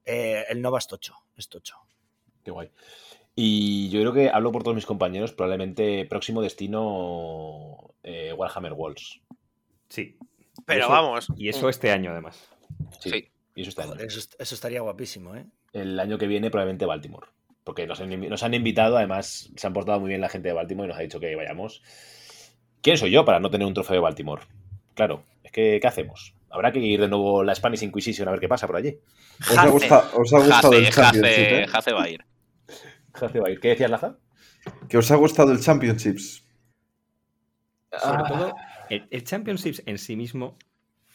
eh, 0.05 0.45
el 0.49 0.61
Nova 0.61 0.79
es 0.79 0.87
tocho, 0.87 1.15
es 1.35 1.49
tocho. 1.49 1.75
Qué 2.43 2.51
guay. 2.51 2.71
Y 3.35 3.89
yo 3.89 3.99
creo 4.01 4.13
que 4.13 4.29
hablo 4.29 4.51
por 4.51 4.63
todos 4.63 4.75
mis 4.75 4.85
compañeros, 4.85 5.33
probablemente 5.33 6.05
próximo 6.05 6.41
destino 6.41 7.93
eh, 8.03 8.31
Warhammer 8.31 8.73
Walls. 8.73 9.19
Sí. 9.89 10.17
Pero 10.65 10.81
Eso- 10.85 10.89
vamos. 10.89 11.27
Y 11.35 11.49
eso 11.49 11.67
este 11.67 11.91
año, 11.91 12.11
además. 12.11 12.39
Sí. 12.99 13.09
Sí. 13.09 13.32
Y 13.55 13.61
eso 13.61 13.69
está 13.69 13.83
Joder, 13.83 14.07
eso, 14.07 14.19
eso 14.39 14.55
estaría 14.55 14.81
guapísimo, 14.81 15.35
¿eh? 15.35 15.45
El 15.73 15.99
año 15.99 16.17
que 16.17 16.27
viene 16.27 16.49
probablemente 16.49 16.85
Baltimore. 16.85 17.27
Porque 17.63 17.85
nos 17.87 18.01
han, 18.01 18.09
invi- 18.11 18.27
nos 18.29 18.43
han 18.43 18.53
invitado, 18.53 18.97
además 18.97 19.49
se 19.55 19.67
han 19.67 19.73
portado 19.73 19.99
muy 19.99 20.09
bien 20.09 20.21
la 20.21 20.29
gente 20.29 20.49
de 20.49 20.53
Baltimore 20.53 20.87
y 20.87 20.89
nos 20.89 20.97
ha 20.97 21.01
dicho 21.03 21.19
que 21.19 21.35
vayamos. 21.35 21.81
¿Quién 22.81 22.97
soy 22.97 23.11
yo 23.11 23.23
para 23.23 23.39
no 23.39 23.49
tener 23.49 23.65
un 23.67 23.73
trofeo 23.73 23.95
de 23.95 24.01
Baltimore? 24.01 24.41
Claro, 24.95 25.23
es 25.43 25.51
que 25.51 25.79
¿qué 25.81 25.87
hacemos? 25.87 26.35
Habrá 26.49 26.71
que 26.71 26.79
ir 26.79 26.99
de 26.99 27.07
nuevo 27.07 27.43
la 27.43 27.55
Spanish 27.55 27.83
Inquisition 27.83 28.27
a 28.27 28.31
ver 28.31 28.39
qué 28.39 28.49
pasa 28.49 28.67
por 28.67 28.75
allí. 28.75 28.97
¿Os 29.39 29.51
ha, 29.57 29.61
Jace. 29.61 29.69
gusta- 29.71 30.09
os 30.13 30.33
ha 30.33 30.39
gustado 30.39 30.73
el 30.73 30.89
Championship? 30.89 31.23
Jace, 31.23 31.61
eh? 31.63 31.67
Jace 31.67 31.93
va 31.93 32.03
a 32.03 32.09
ir. 32.09 32.25
Jace 33.13 33.39
va 33.39 33.47
a 33.47 33.51
ir. 33.51 33.59
¿Qué 33.59 33.69
decías, 33.69 33.89
Laza? 33.89 34.17
¿Que 34.89 34.97
os 34.97 35.09
ha 35.11 35.15
gustado 35.15 35.51
el 35.51 35.59
Championships? 35.61 36.45
Sobre 37.91 38.17
Ah. 38.17 38.25
todo, 38.27 38.55
el, 38.89 39.07
el 39.09 39.23
Championships 39.23 39.83
en 39.85 39.97
sí 39.97 40.15
mismo, 40.15 40.57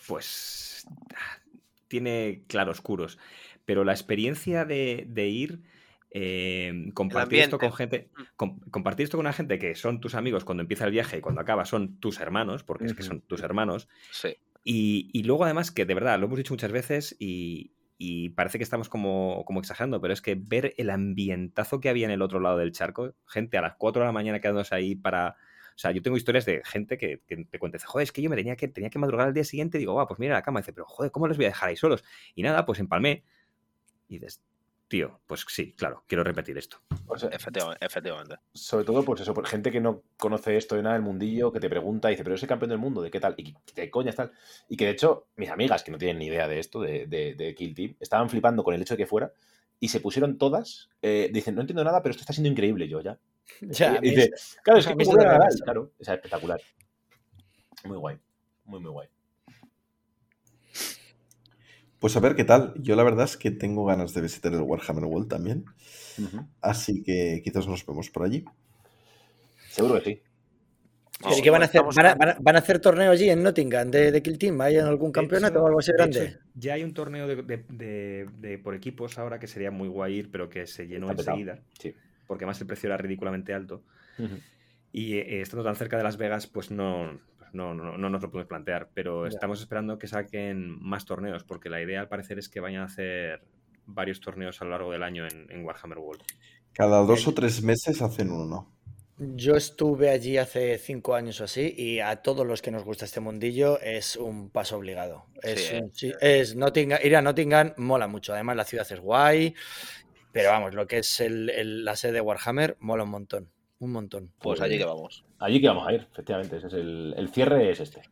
pues 0.07 0.87
tiene 1.89 2.45
claroscuros. 2.47 3.19
Pero 3.65 3.85
la 3.85 3.93
experiencia 3.93 4.65
de, 4.65 5.05
de 5.09 5.29
ir, 5.29 5.63
eh, 6.11 6.91
compartir 6.95 7.41
esto 7.41 7.59
con 7.59 7.73
gente, 7.73 8.09
com- 8.37 8.61
compartir 8.71 9.05
esto 9.05 9.19
con 9.19 9.27
una 9.27 9.33
gente 9.35 9.59
que 9.59 9.75
son 9.75 10.01
tus 10.01 10.15
amigos 10.15 10.45
cuando 10.45 10.63
empieza 10.63 10.85
el 10.87 10.91
viaje 10.91 11.19
y 11.19 11.21
cuando 11.21 11.41
acaba 11.41 11.65
son 11.67 11.99
tus 12.01 12.21
hermanos, 12.21 12.65
porque 12.65 12.87
es 12.87 12.95
que 12.95 13.03
son 13.03 13.21
tus 13.21 13.43
hermanos. 13.43 13.89
Sí. 14.11 14.37
Y, 14.65 15.11
y 15.13 15.23
luego 15.25 15.45
además 15.45 15.71
que 15.71 15.85
de 15.85 15.95
verdad, 15.95 16.19
lo 16.19 16.27
hemos 16.27 16.39
dicho 16.39 16.55
muchas 16.55 16.73
veces 16.73 17.17
y, 17.19 17.73
y 17.99 18.31
parece 18.31 18.59
que 18.59 18.65
estamos 18.65 18.89
como, 18.89 19.45
como 19.47 19.61
exagerando, 19.61 20.01
pero 20.01 20.15
es 20.15 20.23
que 20.23 20.35
ver 20.35 20.75
el 20.79 20.91
ambientazo 20.91 21.81
que 21.81 21.89
había 21.89 22.07
en 22.07 22.11
el 22.13 22.23
otro 22.23 22.41
lado 22.41 22.59
del 22.59 22.73
charco, 22.73 23.15
gente 23.27 23.59
a 23.59 23.63
las 23.63 23.75
4 23.77 24.01
de 24.03 24.07
la 24.07 24.13
mañana 24.13 24.41
quedándose 24.41 24.75
ahí 24.75 24.95
para... 24.95 25.37
O 25.79 25.81
sea, 25.81 25.93
yo 25.93 26.03
tengo 26.03 26.17
historias 26.17 26.45
de 26.45 26.61
gente 26.65 26.99
que, 26.99 27.21
que 27.25 27.45
te 27.45 27.59
cuenta, 27.61 27.79
dice, 27.79 27.87
joder, 27.87 28.03
es 28.03 28.11
que 28.11 28.21
yo 28.21 28.29
me 28.29 28.35
tenía 28.35 28.57
que, 28.57 28.67
tenía 28.67 28.91
que 28.91 28.99
madrugar 28.99 29.29
al 29.29 29.33
día 29.33 29.45
siguiente 29.45 29.79
y 29.79 29.83
digo, 29.83 29.95
va, 29.95 30.09
pues 30.09 30.19
mira 30.19 30.35
la 30.35 30.43
cama. 30.43 30.59
dice, 30.59 30.73
pero 30.73 30.87
joder, 30.87 31.13
¿cómo 31.13 31.29
les 31.29 31.37
voy 31.37 31.47
a 31.47 31.51
dejar 31.51 31.69
ahí 31.69 31.77
solos? 31.77 32.03
Y 32.35 32.43
nada, 32.43 32.67
pues 32.67 32.81
empalmé. 32.81 33.23
Y 34.09 34.15
dices, 34.15 34.43
tío, 34.89 35.21
pues 35.29 35.45
sí, 35.47 35.75
claro, 35.75 36.03
quiero 36.09 36.25
repetir 36.25 36.59
esto. 36.59 36.79
Sea, 37.17 37.29
Efectivamente. 37.29 37.87
efectivamente. 37.87 38.35
sobre 38.53 38.85
todo, 38.85 39.05
pues 39.05 39.21
eso, 39.21 39.33
por 39.33 39.47
gente 39.47 39.71
que 39.71 39.81
no 39.81 40.03
conoce 40.17 40.57
esto 40.57 40.75
de 40.75 40.83
nada 40.83 40.97
del 40.97 41.05
mundillo, 41.05 41.53
que 41.53 41.61
te 41.61 41.71
pregunta 41.71 42.09
y 42.09 42.15
dice, 42.15 42.25
pero 42.25 42.35
ese 42.35 42.49
campeón 42.49 42.71
del 42.71 42.79
mundo, 42.79 43.01
¿de 43.01 43.13
qué 43.13 43.21
tal? 43.21 43.35
Y 43.37 43.53
que 43.53 43.81
de 43.81 43.89
coña 43.89 44.11
tal. 44.11 44.33
Y 44.69 44.77
que 44.77 44.85
de 44.85 44.91
hecho, 44.91 45.29
mis 45.37 45.49
amigas, 45.49 45.85
que 45.85 45.93
no 45.93 45.99
tienen 45.99 46.19
ni 46.19 46.27
idea 46.27 46.49
de 46.49 46.59
esto, 46.59 46.81
de, 46.81 47.07
de, 47.07 47.37
de 47.37 47.55
Kill 47.55 47.77
Team, 47.77 47.95
estaban 48.01 48.29
flipando 48.29 48.65
con 48.65 48.75
el 48.75 48.83
hecho 48.83 48.95
de 48.95 48.99
que 48.99 49.07
fuera 49.07 49.33
y 49.79 49.91
se 49.91 50.01
pusieron 50.01 50.39
todas, 50.39 50.91
eh, 51.03 51.31
dicen, 51.33 51.55
no 51.55 51.61
entiendo 51.61 51.85
nada, 51.85 52.03
pero 52.03 52.11
esto 52.11 52.23
está 52.23 52.33
siendo 52.33 52.51
increíble 52.51 52.89
yo 52.89 53.01
ya. 53.01 53.17
Y 53.61 53.71
claro, 54.63 54.79
es 54.79 54.87
que 54.87 54.95
claro, 55.65 55.93
sea, 56.01 56.15
espectacular. 56.15 56.61
Muy 57.85 57.97
guay, 57.99 58.19
muy, 58.65 58.81
muy 58.81 58.91
guay. 58.91 59.09
Pues 61.99 62.17
a 62.17 62.21
ver 62.21 62.37
qué 62.37 62.45
tal. 62.45 62.75
Yo 62.77 62.95
la 62.95 63.03
verdad 63.03 63.25
es 63.25 63.37
que 63.37 63.51
tengo 63.51 63.85
ganas 63.85 64.15
de 64.15 64.21
visitar 64.21 64.53
el 64.53 64.61
Warhammer 64.63 65.05
World 65.05 65.29
también. 65.29 65.65
Así 66.61 67.03
que 67.03 67.41
quizás 67.43 67.67
nos 67.67 67.85
vemos 67.85 68.11
por 68.11 68.25
allí. 68.25 68.45
Seguro 69.71 69.95
que 70.01 70.05
sí. 70.05 70.23
¿Pero 71.21 71.37
¿y 71.37 71.43
qué 71.43 71.51
van 71.51 71.63
a 71.63 71.65
hacer? 71.65 71.83
¿Van 71.83 72.07
a, 72.07 72.15
van 72.15 72.29
a- 72.29 72.37
van 72.41 72.57
a 72.57 72.59
hacer 72.61 72.79
torneo 72.79 73.11
allí 73.11 73.29
en 73.29 73.43
Nottingham 73.43 73.91
de, 73.91 74.13
de 74.13 74.23
Kill 74.23 74.39
Team? 74.39 74.61
¿Hay 74.61 74.77
en 74.77 74.85
algún 74.85 75.11
campeonato 75.11 75.61
o 75.63 75.67
algo 75.67 75.81
así 75.81 75.91
de 75.91 75.97
grande? 75.97 76.25
hecho, 76.25 76.39
ya 76.55 76.75
hay 76.75 76.85
un 76.85 76.95
torneo 76.95 77.27
de, 77.27 77.43
de- 77.43 77.65
de- 77.69 78.29
de 78.39 78.59
por 78.59 78.77
equipos 78.77 79.19
ahora 79.19 79.41
que 79.41 79.49
sería 79.49 79.73
muy 79.73 79.89
guay 79.89 80.15
ir, 80.15 80.31
pero 80.31 80.49
que 80.49 80.69
se 80.69 80.87
llenó 80.87 81.11
enseguida. 81.11 81.61
Sí. 81.81 81.93
Porque 82.29 82.45
además 82.45 82.61
el 82.61 82.69
precio 82.69 82.87
era 82.87 82.97
ridículamente 82.97 83.53
alto. 83.53 83.83
Y 84.93 85.15
eh, 85.17 85.41
estando 85.43 85.65
tan 85.65 85.75
cerca 85.75 85.97
de 85.97 86.05
Las 86.05 86.17
Vegas, 86.17 86.47
pues 86.47 86.71
no, 86.71 87.21
pues 87.39 87.53
no, 87.53 87.75
no, 87.75 87.99
no 87.99 88.09
nos 88.11 88.23
lo 88.23 88.31
podemos 88.31 88.49
plantear. 88.49 88.89
Pero 88.95 89.27
estamos 89.27 89.61
esperando 89.61 89.99
que 89.99 90.07
saquen 90.07 90.81
más 90.81 91.05
torneos, 91.05 91.43
porque 91.43 91.69
la 91.69 91.83
idea 91.83 92.01
al 92.01 92.09
parecer 92.09 92.39
es 92.39 92.49
que 92.49 92.61
vayan 92.61 92.83
a 92.83 92.87
hacer 92.87 93.43
varios 93.87 94.21
torneos 94.21 94.61
a 94.63 94.65
lo 94.67 94.71
largo 94.71 94.93
del 94.93 95.03
año 95.03 95.27
en, 95.27 95.51
en 95.51 95.65
Warhammer 95.65 95.99
World. 95.99 96.23
Cada 96.75 96.99
dos 97.01 97.27
o 97.27 97.35
tres 97.35 97.63
meses 97.63 98.01
hacen 98.03 98.31
uno. 98.31 98.71
Yo 99.21 99.57
estuve 99.57 100.11
allí 100.11 100.37
hace 100.37 100.79
cinco 100.79 101.17
años 101.17 101.41
o 101.41 101.45
así 101.45 101.75
y 101.77 101.99
a 101.99 102.15
todos 102.23 102.47
los 102.47 102.63
que 102.63 102.71
nos 102.71 102.85
gusta 102.85 103.05
este 103.05 103.19
mundillo 103.19 103.81
es 103.81 104.15
un 104.15 104.49
paso 104.49 104.77
obligado. 104.77 105.27
Es, 105.43 105.61
Sí, 105.67 105.75
un- 105.77 105.93
sí, 105.93 106.13
es 106.21 106.55
Nottingham, 106.55 107.01
ir 107.03 107.17
a 107.17 107.23
Nottingham 107.23 107.73
mola 107.79 108.07
mucho. 108.07 108.33
Además 108.33 108.55
la 108.57 108.65
ciudad 108.65 108.87
es 108.89 109.01
guay, 109.01 109.55
pero 110.33 110.51
vamos, 110.51 110.75
lo 110.75 110.87
que 110.87 110.99
es 110.99 111.21
el- 111.21 111.51
el- 111.51 111.85
la 111.85 111.97
sede 111.97 112.13
de 112.13 112.21
Warhammer 112.21 112.77
mola 112.81 113.05
un 113.05 113.11
montón, 113.11 113.51
un 113.79 113.93
montón. 113.93 114.33
Pues 114.41 114.61
allí 114.61 114.79
que 114.79 114.85
vamos. 114.85 115.25
Allí 115.39 115.61
que 115.61 115.69
vamos 115.69 115.87
a 115.89 115.93
ir, 115.93 116.07
efectivamente. 116.13 116.57
Ese 116.57 116.67
es 116.69 116.73
el, 116.75 117.15
el 117.17 117.29
cierre 117.31 117.71
es 117.71 117.81
este. 117.81 118.03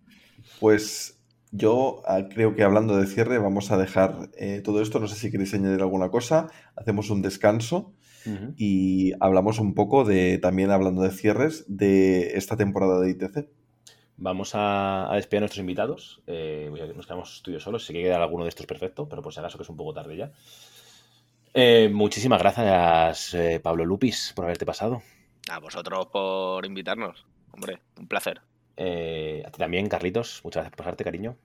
Pues 0.61 1.21
yo 1.51 2.03
ah, 2.07 2.29
creo 2.29 2.55
que 2.55 2.63
hablando 2.63 2.97
de 2.97 3.07
cierre 3.07 3.39
vamos 3.39 3.71
a 3.71 3.79
dejar 3.79 4.31
eh, 4.37 4.61
todo 4.65 4.81
esto. 4.83 5.01
No 5.01 5.09
sé 5.09 5.17
si 5.17 5.31
queréis 5.31 5.55
añadir 5.55 5.81
alguna 5.81 6.11
cosa. 6.11 6.49
Hacemos 6.77 7.11
un 7.11 7.23
descanso 7.23 7.93
y 8.57 9.13
hablamos 9.21 9.61
un 9.61 9.73
poco 9.75 10.05
de, 10.05 10.39
también 10.39 10.73
hablando 10.73 11.03
de 11.03 11.11
cierres, 11.13 11.65
de 11.69 12.37
esta 12.37 12.57
temporada 12.57 13.01
de 13.01 13.11
ITC. 13.11 13.49
Vamos 14.17 14.57
a, 14.57 15.13
a 15.13 15.15
despedir 15.15 15.39
a 15.39 15.43
nuestros 15.43 15.61
invitados. 15.61 16.23
Eh, 16.27 16.69
que 16.75 16.95
nos 16.95 17.07
quedamos 17.07 17.41
tú 17.45 17.51
y 17.53 17.55
yo 17.55 17.61
solos. 17.61 17.87
Si 17.87 17.93
quiere 17.93 18.09
quedar 18.09 18.23
alguno 18.23 18.43
de 18.43 18.49
estos 18.49 18.67
perfecto, 18.67 19.09
pero 19.09 19.23
por 19.23 19.33
si 19.33 19.39
acaso 19.39 19.59
que 19.59 19.63
es 19.63 19.69
un 19.71 19.77
poco 19.77 19.95
tarde 19.95 20.17
ya. 20.17 20.33
Eh, 21.59 21.89
muchísimas 21.91 22.39
gracias, 22.41 23.33
eh, 23.33 23.61
Pablo 23.63 23.85
Lupis, 23.87 24.33
por 24.37 24.45
haberte 24.45 24.67
pasado. 24.67 25.03
A 25.51 25.59
vosotros 25.59 26.07
por 26.13 26.67
invitarnos. 26.67 27.25
Hombre, 27.53 27.79
un 27.99 28.07
placer. 28.07 28.43
Eh, 28.77 29.43
a 29.47 29.51
ti 29.51 29.59
también, 29.59 29.89
Carlitos. 29.89 30.43
Muchas 30.45 30.61
gracias 30.61 30.73
por 30.77 30.85
pasarte, 30.85 31.03
cariño. 31.05 31.37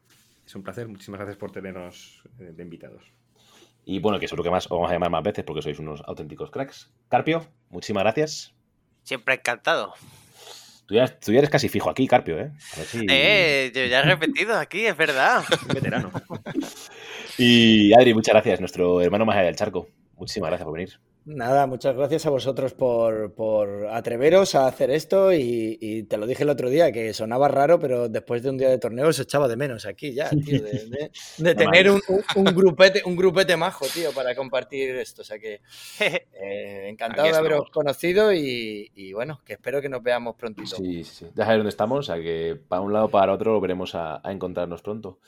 Es 0.46 0.54
un 0.56 0.64
placer, 0.64 0.88
muchísimas 0.90 1.20
gracias 1.20 1.38
por 1.38 1.52
tenernos 1.54 2.24
eh, 2.40 2.52
de 2.54 2.62
invitados. 2.64 3.04
Y 3.86 4.00
bueno, 4.00 4.20
que 4.20 4.28
seguro 4.28 4.44
que 4.44 4.50
más 4.52 4.66
os 4.66 4.70
vamos 4.72 4.90
a 4.90 4.94
llamar 4.94 5.12
más 5.12 5.24
veces 5.24 5.46
porque 5.46 5.62
sois 5.62 5.80
unos 5.80 6.02
auténticos 6.06 6.52
cracks. 6.52 6.92
Carpio, 7.08 7.48
muchísimas 7.70 8.04
gracias. 8.04 8.54
Siempre 9.04 9.36
encantado. 9.36 9.94
Tú 10.88 10.96
ya, 10.96 11.08
tú 11.08 11.32
ya 11.32 11.38
eres 11.40 11.50
casi 11.50 11.70
fijo 11.70 11.90
aquí, 11.90 12.06
Carpio, 12.06 12.38
¿eh? 12.38 12.52
A 12.74 12.78
ver 12.78 12.86
si- 12.86 13.06
Eh, 13.10 13.72
yo 13.74 13.86
ya 13.86 14.00
he 14.00 14.04
repetido 14.04 14.58
aquí, 14.60 14.86
es 14.86 14.98
verdad. 14.98 15.42
Un 15.62 15.68
veterano. 15.74 16.12
Y 17.38 17.94
Adri, 17.94 18.14
muchas 18.14 18.34
gracias, 18.34 18.60
nuestro 18.60 19.02
hermano 19.02 19.26
más 19.26 19.38
allá 19.38 19.46
del 19.46 19.56
charco. 19.56 19.88
Muchísimas 20.22 20.50
gracias 20.52 20.66
por 20.66 20.74
venir. 20.76 21.00
Nada, 21.24 21.68
muchas 21.68 21.96
gracias 21.96 22.26
a 22.26 22.32
vosotros 22.32 22.74
por, 22.74 23.36
por 23.36 23.86
atreveros 23.92 24.56
a 24.56 24.66
hacer 24.66 24.90
esto 24.90 25.32
y, 25.32 25.78
y 25.80 26.02
te 26.04 26.18
lo 26.18 26.26
dije 26.26 26.42
el 26.42 26.50
otro 26.50 26.68
día, 26.68 26.92
que 26.92 27.14
sonaba 27.14 27.48
raro, 27.48 27.80
pero 27.80 28.10
después 28.10 28.42
de 28.42 28.50
un 28.50 28.58
día 28.58 28.70
de 28.70 28.80
torneo 28.80 29.14
se 29.14 29.22
echaba 29.22 29.48
de 29.48 29.56
menos 29.56 29.86
aquí 29.86 30.14
ya, 30.16 30.32
tío, 30.32 30.64
de, 30.64 30.88
de- 30.88 31.12
de 31.38 31.54
tener 31.56 31.92
un, 31.92 32.02
un- 32.36 32.46
grupete, 32.46 33.04
un 33.06 33.16
grupete 33.16 33.56
majo, 33.56 33.86
tío, 33.94 34.12
para 34.14 34.34
compartir 34.34 34.96
esto. 34.96 35.22
O 35.22 35.26
sea 35.26 35.38
que 35.38 35.62
eh, 36.00 36.88
encantado 36.90 37.28
de 37.28 37.36
haberos 37.36 37.70
conocido 37.70 38.34
y, 38.34 38.92
y 38.96 39.14
bueno, 39.14 39.42
que 39.46 39.54
espero 39.54 39.80
que 39.80 39.90
nos 39.90 40.02
veamos 40.02 40.36
prontito. 40.36 40.76
Sí, 40.76 41.04
sí. 41.04 41.28
Ya 41.36 41.44
sabes 41.46 41.60
dónde 41.60 41.70
estamos, 41.70 42.00
o 42.00 42.04
sea 42.14 42.16
que 42.22 42.60
para 42.68 42.82
un 42.82 42.94
lado 42.94 43.06
o 43.06 43.10
para 43.10 43.32
otro 43.32 43.62
veremos 43.62 43.94
a, 43.94 44.22
a 44.28 44.32
encontrarnos 44.32 44.82
pronto. 44.82 45.20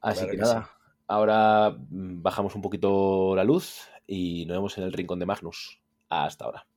Así 0.00 0.20
Claro 0.20 0.30
que 0.30 0.36
que 0.38 0.42
nada, 0.42 0.70
ahora 1.06 1.70
mm, 1.70 2.22
bajamos 2.22 2.54
un 2.54 2.62
poquito 2.62 3.36
la 3.36 3.44
luz 3.44 3.82
y 4.08 4.46
nos 4.46 4.56
vemos 4.56 4.78
en 4.78 4.84
el 4.84 4.92
rincón 4.92 5.20
de 5.20 5.26
Magnus. 5.26 5.80
Hasta 6.08 6.46
ahora. 6.46 6.67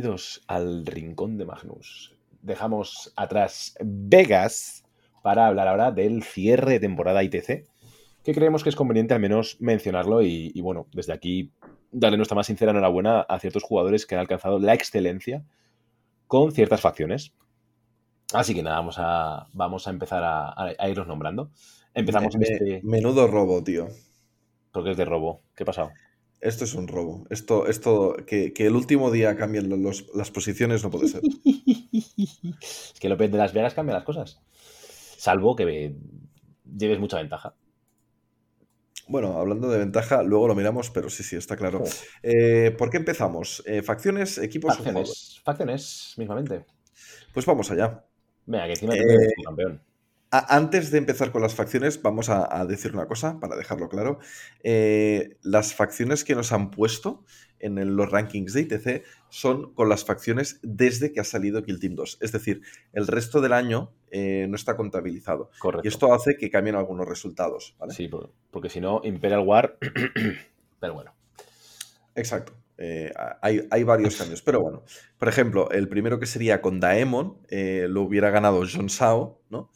Bienvenidos 0.00 0.40
al 0.46 0.86
rincón 0.86 1.36
de 1.36 1.44
Magnus. 1.44 2.16
Dejamos 2.40 3.12
atrás 3.16 3.74
Vegas 3.84 4.82
para 5.22 5.46
hablar 5.46 5.68
ahora 5.68 5.92
del 5.92 6.22
cierre 6.22 6.72
de 6.72 6.80
temporada 6.80 7.22
ITC, 7.22 7.66
que 8.24 8.34
creemos 8.34 8.62
que 8.62 8.70
es 8.70 8.76
conveniente 8.76 9.12
al 9.12 9.20
menos 9.20 9.58
mencionarlo 9.60 10.22
y, 10.22 10.52
y, 10.54 10.60
bueno, 10.62 10.86
desde 10.94 11.12
aquí 11.12 11.52
darle 11.92 12.16
nuestra 12.16 12.34
más 12.34 12.46
sincera 12.46 12.70
enhorabuena 12.70 13.20
a 13.20 13.38
ciertos 13.40 13.62
jugadores 13.62 14.06
que 14.06 14.14
han 14.14 14.22
alcanzado 14.22 14.58
la 14.58 14.72
excelencia 14.72 15.44
con 16.26 16.50
ciertas 16.52 16.80
facciones. 16.80 17.34
Así 18.32 18.54
que 18.54 18.62
nada, 18.62 18.76
vamos 18.76 18.94
a, 18.96 19.48
vamos 19.52 19.86
a 19.86 19.90
empezar 19.90 20.24
a, 20.24 20.54
a- 20.78 20.88
irlos 20.88 21.08
nombrando. 21.08 21.50
Empezamos 21.92 22.34
en 22.36 22.42
este... 22.42 22.80
Menudo 22.84 23.26
robo, 23.26 23.62
tío. 23.62 23.88
Porque 24.72 24.92
es 24.92 24.96
de 24.96 25.04
robo. 25.04 25.42
¿Qué 25.54 25.64
ha 25.64 25.66
pasado? 25.66 25.90
Esto 26.40 26.64
es 26.64 26.74
un 26.74 26.88
robo. 26.88 27.26
Esto, 27.30 27.66
esto, 27.66 28.16
que, 28.26 28.52
que 28.54 28.66
el 28.66 28.74
último 28.74 29.10
día 29.10 29.36
cambien 29.36 29.68
lo- 29.68 29.76
los- 29.76 30.06
las 30.14 30.30
posiciones 30.30 30.82
no 30.82 30.90
puede 30.90 31.08
ser. 31.08 31.20
Es 31.92 32.98
que 33.00 33.08
López 33.08 33.30
de 33.30 33.38
Las 33.38 33.52
Vegas 33.52 33.74
cambia 33.74 33.94
las 33.94 34.04
cosas. 34.04 34.40
Salvo 35.18 35.54
que 35.56 35.94
lleves 36.76 36.98
mucha 36.98 37.18
ventaja. 37.18 37.54
Bueno, 39.08 39.38
hablando 39.38 39.68
de 39.68 39.78
ventaja, 39.78 40.22
luego 40.22 40.46
lo 40.48 40.54
miramos, 40.54 40.90
pero 40.90 41.10
sí, 41.10 41.22
sí, 41.22 41.36
está 41.36 41.56
claro. 41.56 41.82
Eh, 42.22 42.74
¿Por 42.78 42.90
qué 42.90 42.98
empezamos? 42.98 43.62
Eh, 43.66 43.82
¿Facciones, 43.82 44.38
equipos 44.38 44.74
o 44.74 44.78
jugadores? 44.78 45.08
Facciones, 45.08 45.42
facciones, 45.44 46.14
mismamente. 46.16 46.64
Pues 47.34 47.44
vamos 47.44 47.70
allá. 47.70 48.04
Venga, 48.46 48.66
que 48.66 48.72
encima 48.72 48.94
Eh, 48.94 48.98
tu 49.36 49.42
campeón. 49.42 49.82
Antes 50.32 50.92
de 50.92 50.98
empezar 50.98 51.32
con 51.32 51.42
las 51.42 51.56
facciones, 51.56 52.00
vamos 52.02 52.28
a, 52.28 52.60
a 52.60 52.64
decir 52.64 52.92
una 52.94 53.06
cosa 53.06 53.40
para 53.40 53.56
dejarlo 53.56 53.88
claro. 53.88 54.20
Eh, 54.62 55.36
las 55.42 55.74
facciones 55.74 56.22
que 56.22 56.36
nos 56.36 56.52
han 56.52 56.70
puesto 56.70 57.24
en 57.58 57.78
el- 57.78 57.96
los 57.96 58.10
rankings 58.12 58.52
de 58.52 58.60
ITC 58.60 59.02
son 59.28 59.74
con 59.74 59.88
las 59.88 60.04
facciones 60.04 60.60
desde 60.62 61.12
que 61.12 61.18
ha 61.20 61.24
salido 61.24 61.64
Kill 61.64 61.80
Team 61.80 61.96
2. 61.96 62.18
Es 62.20 62.30
decir, 62.30 62.62
el 62.92 63.08
resto 63.08 63.40
del 63.40 63.52
año 63.52 63.92
eh, 64.12 64.46
no 64.48 64.54
está 64.54 64.76
contabilizado. 64.76 65.50
Correcto. 65.58 65.86
Y 65.86 65.88
esto 65.88 66.14
hace 66.14 66.36
que 66.36 66.48
cambien 66.48 66.76
algunos 66.76 67.08
resultados. 67.08 67.74
¿vale? 67.80 67.92
Sí, 67.92 68.06
por- 68.06 68.30
porque 68.52 68.70
si 68.70 68.80
no, 68.80 69.00
Imperial 69.02 69.40
War. 69.40 69.78
Pero 70.80 70.94
bueno. 70.94 71.12
Exacto. 72.14 72.52
Eh, 72.78 73.12
hay, 73.42 73.66
hay 73.70 73.82
varios 73.82 74.16
cambios. 74.16 74.42
Pero 74.42 74.60
bueno, 74.60 74.82
por 75.18 75.28
ejemplo, 75.28 75.70
el 75.70 75.88
primero 75.88 76.18
que 76.18 76.26
sería 76.26 76.62
con 76.62 76.80
Daemon 76.80 77.36
lo 77.50 78.02
hubiera 78.02 78.30
ganado 78.30 78.62
John 78.72 78.88
Sao, 78.88 79.38
¿no? 79.50 79.70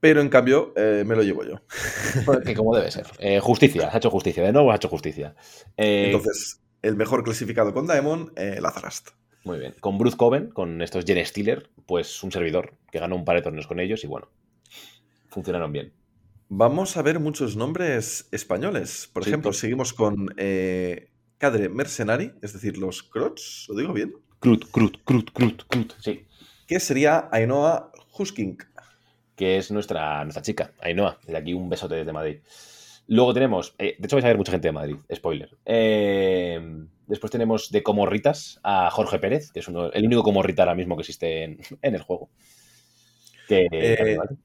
Pero 0.00 0.20
en 0.20 0.28
cambio 0.28 0.72
eh, 0.76 1.04
me 1.06 1.16
lo 1.16 1.22
llevo 1.22 1.44
yo. 1.44 1.60
Que 2.44 2.54
como 2.54 2.76
debe 2.76 2.90
ser. 2.90 3.06
Eh, 3.18 3.40
justicia, 3.40 3.90
ha 3.92 3.96
hecho 3.96 4.10
justicia. 4.10 4.42
De 4.42 4.52
nuevo 4.52 4.70
ha 4.70 4.76
hecho 4.76 4.88
justicia. 4.88 5.34
Eh, 5.76 6.06
Entonces, 6.06 6.60
el 6.82 6.96
mejor 6.96 7.24
clasificado 7.24 7.72
con 7.72 7.86
Daemon, 7.86 8.32
Lazarust. 8.36 9.10
Muy 9.44 9.58
bien. 9.58 9.74
Con 9.80 9.96
Bruce 9.98 10.16
Coven, 10.16 10.50
con 10.50 10.82
estos 10.82 11.04
Gen 11.04 11.24
Stealer, 11.24 11.70
pues 11.86 12.22
un 12.22 12.32
servidor 12.32 12.74
que 12.90 12.98
ganó 12.98 13.16
un 13.16 13.24
par 13.24 13.36
de 13.36 13.42
torneos 13.42 13.66
con 13.66 13.80
ellos 13.80 14.02
y 14.04 14.06
bueno, 14.06 14.28
funcionaron 15.28 15.72
bien. 15.72 15.92
Vamos 16.48 16.96
a 16.96 17.02
ver 17.02 17.18
muchos 17.18 17.56
nombres 17.56 18.28
españoles. 18.32 19.08
Por 19.12 19.24
Sí, 19.24 19.30
ejemplo, 19.30 19.52
seguimos 19.52 19.92
con 19.92 20.26
Cadre 21.38 21.68
Mercenari, 21.68 22.32
es 22.42 22.52
decir, 22.52 22.78
los 22.78 23.02
Crocs, 23.02 23.66
¿lo 23.68 23.76
digo 23.76 23.92
bien? 23.92 24.14
Crut, 24.40 24.64
crut, 24.70 24.98
crut, 25.04 25.30
crut, 25.32 25.62
crut. 25.68 25.92
Sí. 26.00 26.26
Que 26.66 26.80
sería 26.80 27.28
Ainhoa 27.32 27.92
Husking. 28.18 28.58
Que 29.36 29.58
es 29.58 29.70
nuestra, 29.70 30.24
nuestra 30.24 30.42
chica, 30.42 30.72
Ainhoa. 30.80 31.18
Desde 31.24 31.36
aquí 31.38 31.52
un 31.54 31.68
besote 31.68 31.94
desde 31.96 32.12
Madrid. 32.12 32.38
Luego 33.08 33.32
tenemos, 33.34 33.74
eh, 33.78 33.94
de 33.98 34.06
hecho 34.06 34.16
vais 34.16 34.24
a 34.24 34.28
ver 34.28 34.36
mucha 34.38 34.50
gente 34.50 34.66
de 34.68 34.72
Madrid, 34.72 34.96
spoiler. 35.14 35.56
Eh, 35.64 36.60
después 37.06 37.30
tenemos 37.30 37.70
de 37.70 37.82
Comorritas 37.84 38.58
a 38.64 38.90
Jorge 38.90 39.18
Pérez, 39.20 39.52
que 39.52 39.60
es 39.60 39.68
uno- 39.68 39.92
el 39.92 40.06
único 40.06 40.22
Comorrita 40.24 40.62
ahora 40.62 40.74
mismo 40.74 40.96
que 40.96 41.02
existe 41.02 41.44
en, 41.44 41.58
en 41.82 41.94
el 41.94 42.02
juego. 42.02 42.30
Que, 43.46 43.68
Eh, 43.70 44.16
vale. 44.16 44.36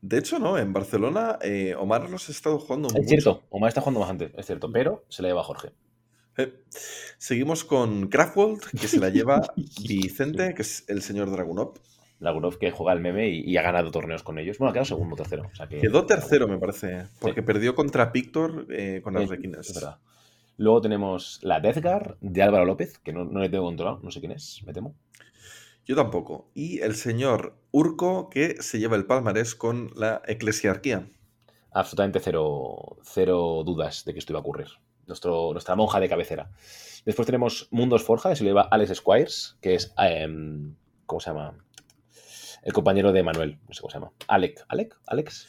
De 0.00 0.18
hecho, 0.18 0.38
no, 0.38 0.56
en 0.56 0.72
Barcelona 0.72 1.38
Omar 1.78 2.08
los 2.08 2.28
ha 2.28 2.32
estado 2.32 2.58
jugando 2.60 2.88
mucho. 2.88 3.02
Es 3.02 3.08
cierto, 3.08 3.42
Omar 3.50 3.68
está 3.68 3.80
jugando 3.80 4.00
bastante, 4.00 4.32
es 4.36 4.46
cierto, 4.46 4.70
pero 4.70 5.04
se 5.08 5.20
le 5.22 5.28
lleva 5.28 5.40
a 5.40 5.44
Jorge. 5.44 5.72
Seguimos 7.18 7.64
con 7.64 8.08
Craftworld, 8.08 8.60
que 8.78 8.88
se 8.88 8.98
la 9.00 9.08
lleva 9.08 9.42
Vicente, 9.88 10.54
que 10.54 10.62
es 10.62 10.84
el 10.88 11.02
señor 11.02 11.30
Dragunov. 11.30 11.74
Lagunov 12.18 12.58
que 12.58 12.70
juega 12.70 12.92
el 12.92 13.00
meme 13.00 13.28
y, 13.28 13.40
y 13.40 13.56
ha 13.56 13.62
ganado 13.62 13.90
torneos 13.90 14.22
con 14.22 14.38
ellos. 14.38 14.58
Bueno, 14.58 14.70
ha 14.70 14.72
quedado 14.72 14.86
segundo 14.86 15.16
tercero. 15.16 15.48
o 15.52 15.54
sea 15.56 15.68
que- 15.68 15.78
Quedó 15.78 16.06
tercero, 16.06 16.48
me 16.48 16.58
parece, 16.58 17.06
porque 17.20 17.42
perdió 17.42 17.74
contra 17.74 18.12
Pictor 18.12 18.66
eh, 18.70 19.00
con 19.02 19.14
las 19.14 19.24
Sí, 19.24 19.28
requines. 19.28 19.68
es 19.70 19.74
verdad. 19.74 19.98
Luego 20.58 20.80
tenemos 20.80 21.38
la 21.42 21.60
Deathguard 21.60 22.16
de 22.20 22.42
Álvaro 22.42 22.64
López, 22.64 22.98
que 22.98 23.12
no, 23.12 23.24
no 23.26 23.40
le 23.40 23.50
tengo 23.50 23.64
controlado, 23.64 24.00
no 24.02 24.10
sé 24.10 24.20
quién 24.20 24.32
es, 24.32 24.62
me 24.64 24.72
temo. 24.72 24.94
Yo 25.84 25.94
tampoco. 25.94 26.50
Y 26.54 26.80
el 26.80 26.94
señor 26.96 27.54
Urco, 27.70 28.30
que 28.30 28.60
se 28.62 28.78
lleva 28.78 28.96
el 28.96 29.04
palmarés 29.04 29.54
con 29.54 29.90
la 29.94 30.22
eclesiarquía. 30.26 31.06
Absolutamente 31.72 32.20
cero, 32.20 32.96
cero 33.02 33.62
dudas 33.64 34.04
de 34.06 34.14
que 34.14 34.18
esto 34.18 34.32
iba 34.32 34.38
a 34.38 34.40
ocurrir. 34.40 34.68
Nuestro, 35.06 35.52
nuestra 35.52 35.76
monja 35.76 36.00
de 36.00 36.08
cabecera. 36.08 36.50
Después 37.04 37.26
tenemos 37.26 37.68
Mundos 37.70 38.02
Forja, 38.02 38.30
que 38.30 38.36
se 38.36 38.42
lo 38.44 38.48
lleva 38.50 38.62
Alex 38.62 38.94
Squires, 38.96 39.56
que 39.60 39.74
es. 39.74 39.92
em, 39.98 40.74
¿Cómo 41.04 41.20
se 41.20 41.30
llama? 41.30 41.54
El 42.66 42.72
compañero 42.72 43.12
de 43.12 43.22
Manuel, 43.22 43.58
no 43.68 43.72
sé 43.74 43.80
cómo 43.80 43.90
se 43.90 43.98
llama. 43.98 44.12
Alec, 44.26 44.64
¿Alec? 44.68 44.96
¿Alex? 45.06 45.46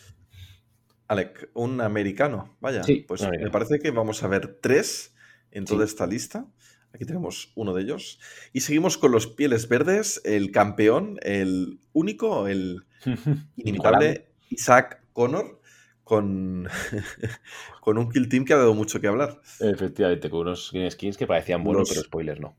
Alec, 1.07 1.49
un 1.53 1.81
americano. 1.81 2.55
Vaya, 2.59 2.83
Sí, 2.83 3.03
pues 3.07 3.27
me 3.27 3.49
parece 3.49 3.79
que 3.79 3.91
vamos 3.91 4.21
a 4.23 4.27
ver 4.27 4.59
tres 4.61 5.15
en 5.51 5.65
toda 5.65 5.85
Sí. 5.85 5.91
esta 5.91 6.05
lista. 6.05 6.45
Aquí 6.93 7.05
tenemos 7.05 7.51
uno 7.55 7.73
de 7.73 7.81
ellos. 7.83 8.19
Y 8.53 8.59
seguimos 8.61 8.97
con 8.97 9.11
los 9.11 9.25
pieles 9.27 9.67
verdes, 9.67 10.21
el 10.25 10.51
campeón, 10.51 11.17
el 11.23 11.79
único, 11.93 12.47
el 12.47 12.85
inimitable 13.55 14.29
Isaac 14.49 15.01
Connor, 15.13 15.59
con, 16.03 16.67
con 17.81 17.97
un 17.97 18.11
kill 18.11 18.29
team 18.29 18.45
que 18.45 18.53
ha 18.53 18.57
dado 18.57 18.73
mucho 18.75 19.01
que 19.01 19.07
hablar. 19.07 19.41
Efectivamente, 19.59 20.29
con 20.29 20.41
unos 20.41 20.71
skins 20.91 21.17
que 21.17 21.25
parecían 21.25 21.63
buenos, 21.63 21.81
Los- 21.81 21.89
pero 21.89 22.03
spoiler 22.03 22.39
no. 22.39 22.55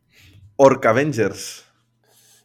Orc 0.57 0.85
Avengers, 0.87 1.65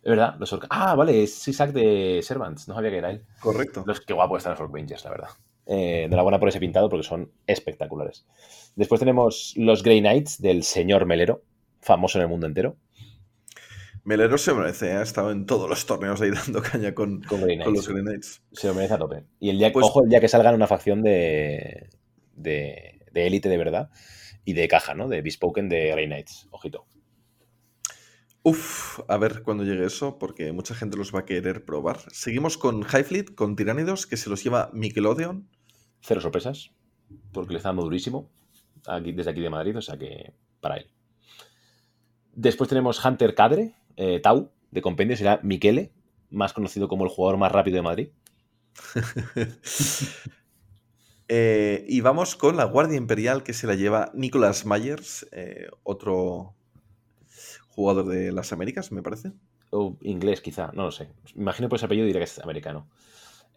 Es 0.04 0.10
verdad, 0.10 0.36
los 0.38 0.52
orca- 0.52 0.68
Ah, 0.70 0.96
vale, 0.96 1.24
es 1.24 1.48
Isaac 1.48 1.72
de 1.72 2.20
Servants, 2.24 2.68
no 2.68 2.76
sabía 2.76 2.90
que 2.92 2.98
era 2.98 3.10
él. 3.12 3.24
correcto. 3.40 3.84
Los, 3.88 4.02
qué 4.02 4.14
guapo 4.14 4.36
están 4.38 4.52
los 4.52 4.60
Orc 4.62 4.74
Rangers, 4.76 5.04
la 5.06 5.10
verdad. 5.12 5.30
Eh, 5.66 6.04
enhorabuena 6.04 6.40
por 6.40 6.50
ese 6.50 6.60
pintado 6.60 6.90
porque 6.90 7.08
son 7.08 7.32
espectaculares. 7.48 8.26
Después 8.76 9.00
tenemos 9.00 9.54
los 9.56 9.82
Grey 9.82 10.02
Knights 10.02 10.42
del 10.42 10.64
señor 10.64 11.06
Melero, 11.06 11.44
famoso 11.82 12.18
en 12.18 12.24
el 12.24 12.28
mundo 12.30 12.48
entero, 12.48 12.76
Melero 14.06 14.38
se 14.38 14.54
merece, 14.54 14.90
¿eh? 14.90 14.94
ha 14.98 15.02
estado 15.02 15.32
en 15.32 15.46
todos 15.46 15.70
los 15.70 15.86
torneos 15.86 16.20
ahí 16.22 16.30
dando 16.32 16.62
caña 16.62 16.94
con, 16.94 17.22
con 17.24 17.40
Grey 17.42 17.58
con 17.60 17.74
los 17.74 17.88
Knights. 17.88 18.04
Grenades. 18.04 18.42
Se 18.52 18.68
lo 18.68 18.74
merece 18.74 18.96
a 18.96 18.98
tope. 18.98 19.24
Y 19.40 19.50
el 19.50 19.58
día, 19.58 19.72
Pues- 19.72 19.86
ojo, 19.86 20.04
el 20.04 20.10
día 20.10 20.20
que 20.20 20.28
salgan 20.28 20.56
una 20.56 20.68
facción 20.68 21.02
de 21.02 21.90
de 22.36 23.00
de 23.14 23.28
élite 23.28 23.48
de 23.48 23.58
verdad 23.58 23.90
y 24.44 24.52
de 24.54 24.68
caja, 24.68 24.94
¿no? 24.96 25.08
De 25.08 25.22
Bespoken 25.22 25.70
de 25.70 25.92
Grey 25.92 26.08
Knights. 26.08 26.48
Ojito. 26.52 26.86
Uf, 28.46 29.00
a 29.08 29.18
ver 29.18 29.42
cuándo 29.42 29.64
llegue 29.64 29.86
eso, 29.86 30.20
porque 30.20 30.52
mucha 30.52 30.76
gente 30.76 30.98
los 30.98 31.16
va 31.16 31.20
a 31.20 31.26
querer 31.26 31.64
probar. 31.64 32.00
Seguimos 32.12 32.58
con 32.58 32.82
High 32.82 33.06
Fleet, 33.06 33.36
con 33.36 33.56
Tiránidos, 33.56 34.06
que 34.06 34.18
se 34.18 34.30
los 34.30 34.44
lleva 34.44 34.70
Nickelodeon. 34.74 35.48
Cero 36.02 36.20
sorpresas, 36.20 36.72
porque 37.32 37.54
le 37.54 37.58
está 37.58 37.70
dando 37.70 37.84
durísimo 37.84 38.30
aquí, 38.86 39.14
desde 39.14 39.32
aquí 39.32 39.40
de 39.40 39.50
Madrid, 39.50 39.78
o 39.78 39.82
sea 39.82 39.98
que 39.98 40.34
para 40.60 40.76
él. 40.76 40.90
Después 42.34 42.68
tenemos 42.68 43.04
Hunter 43.04 43.34
Cadre, 43.34 43.76
eh, 43.96 44.20
Tau, 44.20 44.52
de 44.72 44.82
Compendio, 44.82 45.16
será 45.16 45.40
Miquele, 45.44 45.94
más 46.30 46.52
conocido 46.52 46.88
como 46.90 47.06
el 47.06 47.10
jugador 47.10 47.38
más 47.38 47.52
rápido 47.52 47.76
de 47.76 47.82
Madrid. 47.82 48.10
Eh, 51.30 51.86
y 51.88 52.02
vamos 52.02 52.36
con 52.36 52.58
la 52.58 52.66
Guardia 52.66 52.98
Imperial, 52.98 53.44
que 53.44 53.54
se 53.54 53.66
la 53.66 53.76
lleva 53.76 54.12
Nicholas 54.14 54.66
Myers, 54.66 55.26
eh, 55.32 55.68
otro 55.82 56.54
jugador 57.74 58.08
de 58.08 58.32
las 58.32 58.54
Américas, 58.54 58.92
me 58.92 59.02
parece. 59.02 59.32
O 59.72 59.98
inglés, 60.02 60.42
quizá, 60.42 60.72
no 60.74 60.84
lo 60.84 60.92
sé. 60.92 61.10
Imagino 61.36 61.70
por 61.70 61.78
ese 61.78 61.86
apellido 61.86 62.06
diría 62.06 62.20
que 62.20 62.26
es 62.26 62.40
americano. 62.40 62.88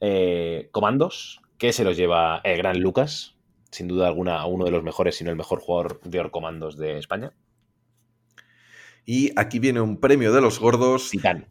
Eh, 0.00 0.68
comandos, 0.72 1.40
que 1.58 1.72
se 1.72 1.84
los 1.84 1.96
lleva 1.96 2.40
el 2.44 2.56
gran 2.56 2.80
Lucas, 2.80 3.36
sin 3.70 3.88
duda 3.88 4.08
alguna, 4.08 4.44
uno 4.46 4.64
de 4.64 4.70
los 4.70 4.82
mejores, 4.82 5.16
si 5.16 5.24
no 5.24 5.30
el 5.30 5.36
mejor 5.36 5.60
jugador 5.60 6.00
de 6.02 6.20
Orcomandos 6.20 6.76
de 6.76 6.98
España. 6.98 7.32
Y 9.04 9.32
aquí 9.36 9.58
viene 9.58 9.80
un 9.80 10.00
premio 10.00 10.32
de 10.32 10.40
los 10.40 10.58
gordos. 10.58 11.10
Titán. 11.10 11.46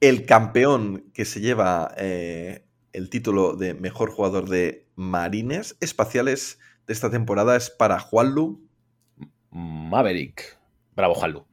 El 0.00 0.24
campeón 0.24 1.10
que 1.12 1.26
se 1.26 1.40
lleva 1.40 1.94
eh, 1.98 2.64
el 2.92 3.10
título 3.10 3.54
de 3.54 3.74
mejor 3.74 4.10
jugador 4.10 4.48
de 4.48 4.88
Marines 4.96 5.76
Espaciales 5.80 6.58
de 6.86 6.94
esta 6.94 7.10
temporada 7.10 7.56
es 7.56 7.70
para 7.70 7.98
Juanlu. 8.00 8.66
Maverick. 9.50 10.58
Bravo, 10.96 11.14
Juanlu. 11.14 11.46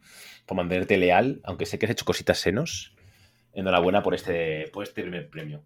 Por 0.47 0.57
mantenerte 0.57 0.97
leal, 0.97 1.41
aunque 1.43 1.67
sé 1.67 1.77
que 1.77 1.85
has 1.85 1.91
hecho 1.91 2.05
cositas 2.05 2.39
senos. 2.39 2.95
Enhorabuena 3.53 4.01
por 4.01 4.15
este, 4.15 4.69
por 4.73 4.83
este 4.83 5.03
primer 5.03 5.29
premio. 5.29 5.63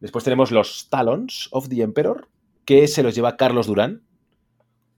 Después 0.00 0.24
tenemos 0.24 0.50
los 0.50 0.90
Talons 0.90 1.48
of 1.52 1.68
the 1.70 1.80
Emperor, 1.80 2.28
que 2.66 2.88
se 2.88 3.02
los 3.02 3.14
lleva 3.14 3.38
Carlos 3.38 3.66
Durán, 3.66 4.02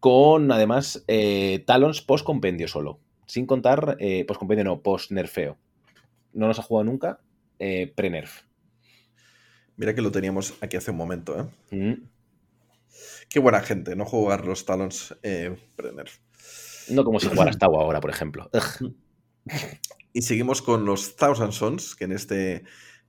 con 0.01 0.51
además 0.51 1.05
eh, 1.07 1.63
Talons 1.67 2.03
post-compendio 2.03 2.67
solo. 2.67 2.99
Sin 3.27 3.47
contar, 3.47 3.97
eh, 4.01 4.25
post-compendio 4.25 4.65
no, 4.65 4.81
post-nerfeo. 4.83 5.57
No 6.33 6.49
nos 6.49 6.59
ha 6.59 6.63
jugado 6.63 6.85
nunca, 6.85 7.21
eh, 7.59 7.93
pre-nerf. 7.95 8.43
Mira 9.77 9.95
que 9.95 10.03
lo 10.03 10.11
teníamos 10.11 10.55
aquí 10.61 10.77
hace 10.77 10.91
un 10.91 10.97
momento, 10.97 11.39
¿eh? 11.39 11.77
Mm. 11.77 12.03
Qué 13.29 13.41
buena 13.41 13.61
gente, 13.61 13.97
no 13.97 14.05
jugar 14.05 14.47
los 14.47 14.65
Talons 14.65 15.17
eh, 15.23 15.57
Brenner. 15.77 16.09
No 16.89 17.05
como 17.05 17.21
si 17.21 17.29
jugaras 17.29 17.59
Tau 17.59 17.75
ahora, 17.79 18.01
por 18.01 18.11
ejemplo. 18.11 18.51
Y 20.13 20.23
seguimos 20.23 20.63
con 20.63 20.85
los 20.85 21.17
Thousand 21.17 21.53
Sons, 21.53 21.95
que 21.95 22.05
en 22.05 22.13
este 22.13 22.65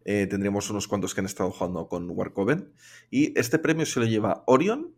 eh, 0.06 0.28
tendríamos 0.28 0.70
unos 0.70 0.88
cuantos 0.88 1.14
que 1.14 1.22
han 1.22 1.26
estado 1.26 1.52
jugando 1.52 1.88
con 1.88 2.10
Warcoven. 2.10 2.74
Y 3.10 3.38
este 3.40 3.60
premio 3.60 3.86
se 3.86 4.00
lo 4.00 4.06
lleva 4.06 4.44
Orion, 4.48 4.96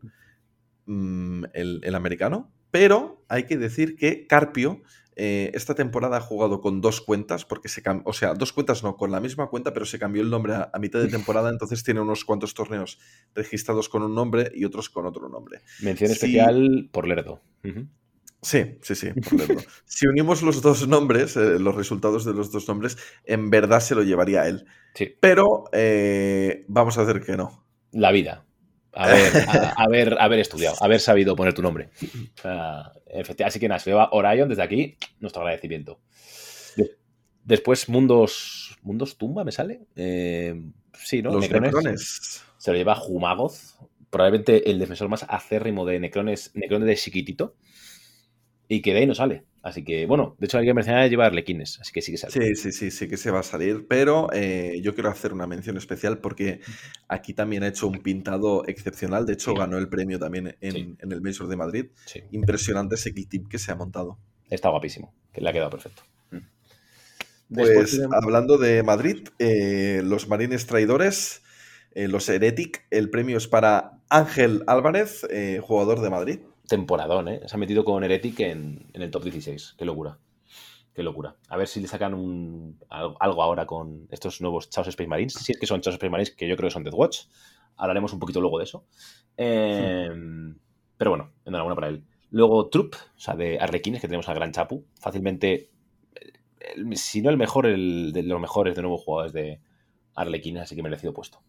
mm, 0.86 1.46
el, 1.54 1.82
el 1.84 1.96
americano. 1.96 2.52
Pero 2.72 3.24
hay 3.30 3.44
que 3.44 3.58
decir 3.58 3.96
que 3.96 4.28
Carpio 4.28 4.82
eh, 5.20 5.50
esta 5.56 5.74
temporada 5.74 6.18
ha 6.18 6.22
jugado 6.22 6.62
con 6.62 6.80
dos 6.80 7.02
cuentas, 7.02 7.44
porque 7.44 7.70
se 7.70 7.82
o 8.04 8.14
sea, 8.14 8.36
dos 8.36 8.54
cuentas 8.54 8.84
no, 8.84 8.98
con 8.98 9.12
la 9.12 9.20
misma 9.20 9.48
cuenta, 9.48 9.74
pero 9.74 9.86
se 9.86 9.98
cambió 9.98 10.22
el 10.22 10.30
nombre 10.30 10.54
a, 10.54 10.70
a 10.72 10.78
mitad 10.78 11.00
de 11.00 11.08
temporada, 11.08 11.50
entonces 11.50 11.84
tiene 11.84 12.02
unos 12.02 12.24
cuantos 12.24 12.54
torneos 12.54 13.00
registrados 13.34 13.90
con 13.90 14.04
un 14.04 14.14
nombre 14.14 14.52
y 14.54 14.64
otros 14.64 14.92
con 14.92 15.08
otro 15.08 15.28
nombre. 15.28 15.62
Mención 15.82 16.10
Sí. 16.10 16.14
especial 16.14 16.90
por 16.92 17.08
Lerdo. 17.08 17.42
Sí, 18.42 18.78
sí, 18.82 18.96
sí. 18.96 19.10
si 19.86 20.08
unimos 20.08 20.42
los 20.44 20.62
dos 20.62 20.88
nombres, 20.88 21.36
eh, 21.38 21.58
los 21.60 21.76
resultados 21.76 22.24
de 22.26 22.34
los 22.34 22.52
dos 22.52 22.68
nombres, 22.68 22.98
en 23.26 23.50
verdad 23.50 23.80
se 23.80 23.96
lo 23.96 24.04
llevaría 24.04 24.48
él. 24.48 24.66
Sí. 24.94 25.16
Pero 25.20 25.66
eh, 25.74 26.64
vamos 26.68 26.98
a 26.98 27.02
hacer 27.02 27.22
que 27.24 27.36
no. 27.36 27.66
La 27.92 28.12
vida. 28.12 28.44
Haber, 28.94 29.38
a- 29.50 29.74
haber, 29.78 30.18
haber 30.20 30.40
estudiado, 30.40 30.76
haber 30.82 31.00
sabido 31.00 31.36
poner 31.36 31.54
tu 31.54 31.62
nombre. 31.62 31.90
Efecti- 32.44 33.46
así 33.46 33.60
que 33.60 33.68
nada, 33.68 33.80
se 33.80 33.90
lleva 33.92 34.10
Orion 34.12 34.50
desde 34.50 34.64
aquí, 34.64 34.98
nuestro 35.20 35.42
agradecimiento. 35.42 36.00
De- 36.76 36.96
después, 37.44 37.90
Mundos. 37.90 38.78
¿Mundos 38.82 39.18
Tumba 39.18 39.44
me 39.44 39.52
sale? 39.52 39.82
Eh, 39.96 40.60
sí, 40.94 41.22
¿no? 41.22 41.32
los 41.32 41.42
Necrones. 41.42 41.74
necrones. 41.74 42.44
Se 42.58 42.72
lo 42.72 42.78
lleva 42.78 43.02
Humagoth, 43.04 43.56
probablemente 44.10 44.70
el 44.72 44.80
defensor 44.80 45.10
más 45.10 45.26
acérrimo 45.28 45.86
de 45.86 46.00
Necrones, 46.00 46.52
Necrones 46.56 46.88
de 46.88 46.96
chiquitito. 46.96 47.56
Y 48.68 48.82
que 48.82 48.94
de 48.94 49.00
ahí 49.00 49.06
no 49.08 49.16
sale. 49.16 49.44
Así 49.64 49.84
que, 49.84 50.06
bueno, 50.06 50.36
de 50.40 50.46
hecho, 50.46 50.58
alguien 50.58 50.76
mercenario 50.76 51.10
lleva 51.10 51.26
Arlequines, 51.26 51.80
así 51.82 51.92
que 51.92 52.02
sí 52.02 52.12
que 52.14 52.18
sale. 52.18 52.32
Sí, 52.32 52.56
sí, 52.56 52.72
sí, 52.72 52.90
sí 52.92 53.08
que 53.10 53.18
se 53.18 53.32
va 53.32 53.40
a 53.40 53.44
salir, 53.44 53.86
pero 53.90 54.30
eh, 54.32 54.80
yo 54.82 54.94
quiero 54.94 55.10
hacer 55.10 55.34
una 55.34 55.46
mención 55.46 55.76
especial 55.76 56.20
porque 56.20 56.62
aquí 57.10 57.34
también 57.34 57.64
ha 57.64 57.68
hecho 57.68 57.88
un 57.88 58.00
pintado 58.02 58.66
excepcional. 58.68 59.26
De 59.26 59.34
hecho, 59.34 59.52
Sí. 59.52 59.58
ganó 59.58 59.78
el 59.78 59.90
premio 59.90 60.20
también 60.20 60.56
en, 60.62 60.72
Sí. 60.72 60.96
en 61.00 61.12
el 61.12 61.22
Major 61.22 61.48
de 61.50 61.58
Madrid. 61.58 61.86
Sí. 62.06 62.24
Impresionante 62.32 62.96
ese 62.96 63.12
tip 63.12 63.50
que 63.50 63.58
se 63.60 63.72
ha 63.72 63.76
montado. 63.76 64.18
Está 64.50 64.70
guapísimo, 64.70 65.14
que 65.34 65.42
le 65.42 65.50
ha 65.50 65.54
quedado 65.54 65.72
perfecto. 65.72 66.04
Mm. 66.32 66.38
Pues 67.54 68.00
hablando 68.12 68.58
de 68.58 68.84
Madrid, 68.84 69.28
eh, 69.40 70.02
los 70.04 70.30
Marines 70.30 70.66
Traidores, 70.66 71.42
eh, 71.94 72.08
los 72.08 72.30
Heretic, 72.30 72.86
el 72.90 73.10
premio 73.10 73.38
es 73.38 73.48
para 73.50 74.00
Ángel 74.10 74.64
Álvarez, 74.68 75.28
jugador 75.62 76.00
de 76.00 76.10
Madrid. 76.10 76.40
Temporadón, 76.68 77.28
¿eh? 77.30 77.42
Se 77.48 77.56
ha 77.56 77.60
metido 77.60 77.84
con 77.86 78.04
Heretic 78.04 78.40
en, 78.42 78.90
el 78.94 79.12
top 79.12 79.24
16. 79.24 79.76
Qué 79.78 79.86
locura. 79.86 80.20
Qué 80.94 81.04
locura. 81.04 81.36
A 81.50 81.58
ver 81.58 81.68
si 81.68 81.80
le 81.80 81.88
sacan 81.88 82.14
un, 82.14 82.80
al- 82.90 83.16
algo 83.20 83.44
ahora 83.44 83.66
con 83.66 84.08
estos 84.12 84.42
nuevos 84.42 84.70
Chaos 84.70 84.88
Space 84.88 85.08
Marines. 85.08 85.34
Si 85.34 85.52
es 85.52 85.60
que 85.60 85.68
son 85.68 85.82
Chaos 85.82 85.96
Space 85.96 86.10
Marines, 86.10 86.32
que 86.32 86.48
yo 86.48 86.56
creo 86.58 86.68
que 86.70 86.74
son 86.74 86.84
Death 86.84 86.96
Watch. 86.96 87.20
Hablaremos 87.78 88.14
un 88.14 88.20
poquito 88.20 88.42
luego 88.42 88.58
de 88.58 88.64
eso. 88.64 88.86
Eh, 89.38 90.10
Pero 90.98 91.12
bueno, 91.12 91.32
enhorabuena 91.46 91.76
para 91.76 91.88
él. 91.90 92.04
Luego 92.32 92.68
Troop, 92.70 92.96
o 92.96 93.20
sea, 93.20 93.36
de 93.36 93.60
Arlequines, 93.60 94.02
que 94.02 94.08
tenemos 94.08 94.28
al 94.28 94.36
Gran 94.36 94.52
Chapu. 94.52 94.84
Fácilmente, 95.00 95.70
eh, 96.16 96.96
si 96.96 97.22
no 97.22 97.30
el 97.30 97.38
mejor, 97.38 97.68
el 97.68 98.12
de 98.14 98.24
los 98.24 98.42
mejores 98.42 98.76
de 98.76 98.82
nuevos 98.82 99.02
jugadores 99.04 99.34
de 99.34 99.62
Arlequines, 100.16 100.64
así 100.64 100.76
que 100.76 100.84
merecido 100.84 101.14
puesto. 101.14 101.40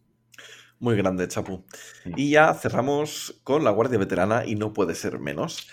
Muy 0.81 0.97
grande, 0.97 1.27
Chapu. 1.27 1.65
Y 2.17 2.31
ya 2.31 2.55
cerramos 2.55 3.41
con 3.43 3.65
la 3.65 3.71
Guardia 3.71 3.99
Veterana 3.99 4.45
y 4.47 4.55
no 4.55 4.73
puede 4.73 4.95
ser 4.95 5.19
menos 5.19 5.69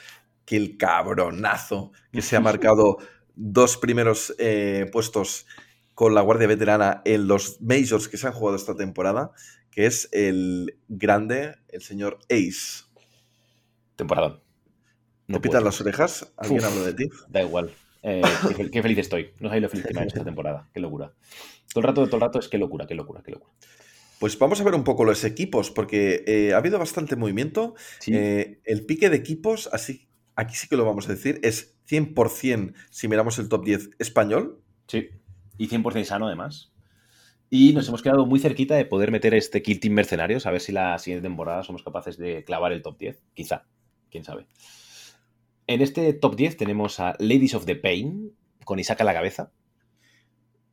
que 0.46 0.58
el 0.58 0.78
cabronazo 0.78 1.92
que 2.12 2.22
se 2.22 2.36
ha 2.36 2.40
marcado 2.42 2.98
dos 3.36 3.78
primeros 3.78 4.34
eh, 4.40 4.90
puestos 4.92 5.46
con 5.94 6.16
la 6.16 6.22
Guardia 6.22 6.48
Veterana 6.48 7.02
en 7.06 7.28
los 7.28 7.62
Majors 7.62 8.08
que 8.08 8.18
se 8.18 8.28
han 8.28 8.34
jugado 8.34 8.56
esta 8.58 8.76
temporada, 8.76 9.32
que 9.72 9.86
es 9.86 10.10
el 10.12 10.80
grande, 10.88 11.56
el 11.70 11.82
señor 11.82 12.18
Ace. 12.30 12.86
Temporadón. 13.96 14.42
No 15.28 15.38
¿Te 15.38 15.42
pitan 15.42 15.64
las 15.64 15.82
orejas? 15.82 16.34
¿Alguien 16.38 16.60
Uf. 16.62 16.66
habla 16.66 16.82
de 16.84 16.94
ti? 16.94 17.06
Da 17.30 17.42
igual. 17.44 17.72
Eh, 18.04 18.22
qué, 18.48 18.56
fel- 18.56 18.72
qué 18.72 18.82
feliz 18.82 18.98
estoy. 19.00 19.32
No 19.40 19.50
sabéis 19.50 19.64
lo 19.64 19.70
feliz 19.70 19.86
que 19.88 19.94
me 19.94 20.02
ha 20.02 20.04
hecho 20.04 20.16
esta 20.18 20.26
temporada. 20.26 20.70
Qué 20.74 20.80
locura. 20.80 21.14
Todo 21.74 21.82
el 21.82 21.84
rato, 21.88 22.06
todo 22.06 22.16
el 22.18 22.22
rato 22.22 22.40
es 22.40 22.48
qué 22.48 22.58
locura, 22.58 22.86
qué 22.88 22.96
locura, 22.96 23.22
qué 23.24 23.32
locura. 23.32 23.54
Pues 24.20 24.40
vamos 24.40 24.62
a 24.62 24.64
ver 24.64 24.76
un 24.76 24.84
poco 24.84 25.04
los 25.04 25.24
equipos, 25.24 25.72
porque 25.72 26.24
eh, 26.28 26.54
ha 26.54 26.58
habido 26.58 26.80
bastante 26.80 27.16
movimiento. 27.16 27.76
Sí. 28.00 28.12
Eh, 28.14 28.60
el 28.64 28.86
pique 28.86 29.10
de 29.10 29.18
equipos, 29.18 29.70
así, 29.72 30.08
aquí 30.36 30.56
sí 30.56 30.68
que 30.68 30.78
lo 30.78 30.86
vamos 30.86 31.08
a 31.08 31.14
decir, 31.14 31.40
es 31.44 31.78
100% 31.90 32.74
si 32.90 33.08
miramos 33.08 33.40
el 33.40 33.50
top 33.50 33.66
10 33.66 33.90
español. 34.00 34.62
Sí. 34.88 35.10
Y 35.58 35.68
100% 35.68 36.04
sano, 36.06 36.28
además. 36.28 36.72
Y 37.50 37.74
nos 37.74 37.88
hemos 37.88 38.02
quedado 38.02 38.26
muy 38.26 38.40
cerquita 38.40 38.76
de 38.76 38.86
poder 38.86 39.12
meter 39.12 39.34
este 39.34 39.62
Kill 39.62 39.80
Team 39.80 39.94
Mercenarios, 39.94 40.46
a 40.46 40.52
ver 40.52 40.62
si 40.62 40.72
la 40.72 40.98
siguiente 40.98 41.28
temporada 41.28 41.64
somos 41.64 41.84
capaces 41.84 42.18
de 42.18 42.44
clavar 42.44 42.72
el 42.72 42.82
top 42.82 42.98
10. 42.98 43.22
Quizá. 43.34 43.66
Quién 44.10 44.24
sabe. 44.24 44.48
En 45.68 45.82
este 45.82 46.14
top 46.14 46.36
10 46.36 46.58
tenemos 46.58 47.00
a 47.00 47.16
Ladies 47.20 47.54
of 47.54 47.66
the 47.66 47.76
Pain, 47.76 48.32
con 48.64 48.80
Isaac 48.80 49.02
a 49.02 49.04
la 49.04 49.14
cabeza. 49.14 49.52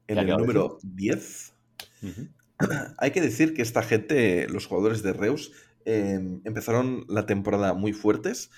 En 0.07 0.19
el 0.19 0.27
número 0.27 0.79
10, 0.83 1.55
Ujú. 2.03 2.29
hay 2.99 3.11
que 3.11 3.21
decir 3.21 3.55
que 3.55 3.63
esta 3.63 3.83
gente, 3.83 4.49
los 4.49 4.67
jugadores 4.67 5.03
de 5.03 5.13
Reus, 5.13 5.53
eh, 5.85 6.21
empezaron 6.45 7.05
la 7.09 7.27
temporada 7.27 7.75
muy 7.75 7.93
fuertes, 7.93 8.51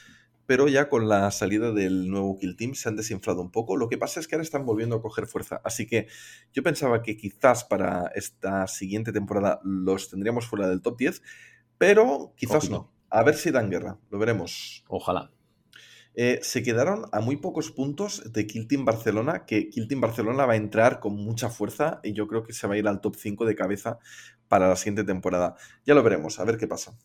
pero 0.47 0.69
ya 0.69 0.89
con 0.89 1.09
la 1.09 1.31
salida 1.31 1.73
del 1.73 2.11
nuevo 2.11 2.39
Kill 2.39 2.57
Team 2.57 2.75
se 2.75 2.89
han 2.89 2.97
desinflado 2.97 3.41
un 3.41 3.51
poco. 3.51 3.77
Lo 3.77 3.89
que 3.89 3.99
pasa 3.99 4.21
es 4.21 4.29
que 4.29 4.35
ahora 4.35 4.43
están 4.43 4.67
volviendo 4.67 4.97
a 4.97 5.03
coger 5.03 5.27
fuerza. 5.27 5.61
Así 5.65 5.87
que 5.87 6.07
yo 6.53 6.63
pensaba 6.63 7.03
que 7.03 7.17
quizás 7.17 7.65
para 7.65 8.11
esta 8.15 8.67
siguiente 8.67 9.13
temporada 9.13 9.61
los 9.65 10.11
tendríamos 10.11 10.47
fuera 10.47 10.69
del 10.69 10.83
top 10.83 10.99
10, 10.99 11.23
pero 11.79 12.35
quizás 12.37 12.69
no. 12.69 12.93
A 13.09 13.23
ver 13.23 13.37
si 13.37 13.51
dan 13.51 13.71
guerra, 13.71 13.99
lo 14.11 14.19
veremos. 14.19 14.85
Ojalá. 14.89 15.31
Eh, 16.17 16.39
se 16.43 16.63
quedaron 16.63 17.07
a 17.13 17.21
muy 17.21 17.37
pocos 17.37 17.73
puntos 17.73 18.33
de 18.33 18.47
Kill 18.47 18.69
Team 18.69 18.85
Barcelona, 18.85 19.45
que 19.47 19.69
Kill 19.69 19.89
Team 19.89 20.01
Barcelona 20.01 20.47
va 20.47 20.53
a 20.53 20.57
entrar 20.57 21.01
con 21.01 21.17
mucha 21.17 21.49
fuerza 21.51 22.01
y 22.05 22.13
yo 22.13 22.29
creo 22.29 22.45
que 22.45 22.53
se 22.53 22.67
va 22.69 22.75
a 22.75 22.79
ir 22.79 22.87
al 22.87 23.01
top 23.01 23.17
5 23.17 23.45
de 23.45 23.57
cabeza 23.57 23.99
para 24.47 24.69
la 24.69 24.77
siguiente 24.77 25.05
temporada. 25.05 25.57
Ya 25.85 25.95
lo 25.95 26.03
veremos, 26.03 26.39
a 26.39 26.45
ver 26.45 26.57
qué 26.57 26.69
pasa. 26.69 26.97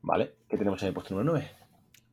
Vale. 0.00 0.34
¿Qué 0.48 0.56
tenemos 0.56 0.80
en 0.82 0.88
el 0.88 0.94
puesto 0.94 1.14
número 1.14 1.32
9? 1.32 1.50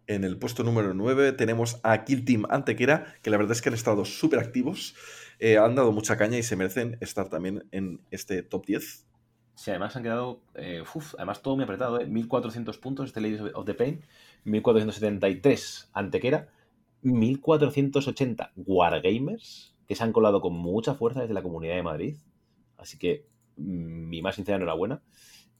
En 0.08 0.24
el 0.26 0.38
puesto 0.38 0.64
número 0.64 0.94
9 0.94 1.32
tenemos 1.32 1.80
a 1.84 2.04
Kill 2.04 2.26
Team 2.26 2.46
Antequera, 2.50 3.16
que 3.22 3.30
la 3.30 3.38
verdad 3.38 3.54
es 3.54 3.62
que 3.62 3.70
han 3.70 3.76
estado 3.76 4.04
súper 4.04 4.40
activos, 4.40 4.96
eh, 5.40 5.58
han 5.58 5.76
dado 5.76 5.94
mucha 5.94 6.18
caña 6.18 6.38
y 6.38 6.44
se 6.44 6.58
merecen 6.58 6.98
estar 7.00 7.30
también 7.30 7.64
en 7.72 8.02
este 8.12 8.44
top 8.44 8.66
10. 8.66 9.06
Sí, 9.56 9.70
además 9.72 9.96
han 9.96 10.04
quedado. 10.04 10.42
eh, 10.56 10.84
uf, 10.96 11.14
además 11.16 11.42
todo 11.42 11.56
muy 11.56 11.64
apretado, 11.64 12.00
¿eh? 12.00 12.08
1400 12.08 12.78
puntos 12.78 13.08
este 13.08 13.22
Ladies 13.22 13.42
of 13.54 13.66
the 13.66 13.74
Pain, 13.74 14.02
1473 14.46 15.90
Antequera, 15.94 16.50
1480 17.02 18.54
Wargamers, 18.56 19.76
que 19.88 19.96
se 19.96 20.04
han 20.04 20.14
colado 20.14 20.42
con 20.42 20.54
mucha 20.54 20.96
fuerza 20.96 21.22
desde 21.22 21.34
la 21.34 21.44
Comunidad 21.44 21.76
de 21.76 21.84
Madrid. 21.84 22.18
Así 22.78 22.98
que 22.98 23.28
mm, 23.58 24.10
mi 24.10 24.22
más 24.22 24.36
sincera 24.36 24.58
enhorabuena. 24.58 25.02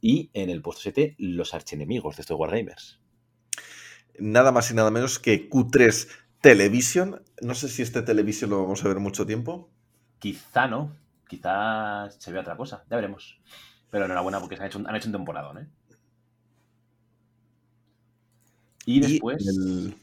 Y 0.02 0.30
en 0.34 0.50
el 0.50 0.62
puesto 0.62 0.82
7, 0.82 1.16
los 1.18 1.54
archenemigos 1.54 2.18
de 2.18 2.22
estos 2.22 2.38
Wargamers. 2.38 3.00
Nada 4.20 4.52
más 4.52 4.70
y 4.70 4.74
nada 4.74 4.92
menos 4.92 5.18
que 5.20 5.50
Q3 5.50 6.08
Television. 6.42 7.22
No 7.42 7.56
sé 7.56 7.70
si 7.70 7.82
este 7.84 8.02
Television 8.02 8.50
lo 8.50 8.62
vamos 8.62 8.84
a 8.84 8.88
ver 8.90 9.00
mucho 9.00 9.26
tiempo. 9.26 9.70
Quizá 10.20 10.68
no, 10.68 10.96
quizá 11.28 12.10
se 12.12 12.32
vea 12.32 12.42
otra 12.42 12.58
cosa, 12.58 12.84
ya 12.90 12.98
veremos. 12.98 13.40
Pero 13.94 14.06
enhorabuena 14.06 14.40
porque 14.42 14.58
se 14.58 14.64
han 14.64 14.68
hecho 14.68 14.80
un, 14.80 14.88
han 14.90 14.96
hecho 14.98 15.08
un 15.08 15.14
temporadón, 15.14 15.58
¿eh? 15.60 15.68
Y 18.86 19.00
Y 19.00 19.00
después. 19.00 19.38
en 19.40 19.48
el, 19.48 19.98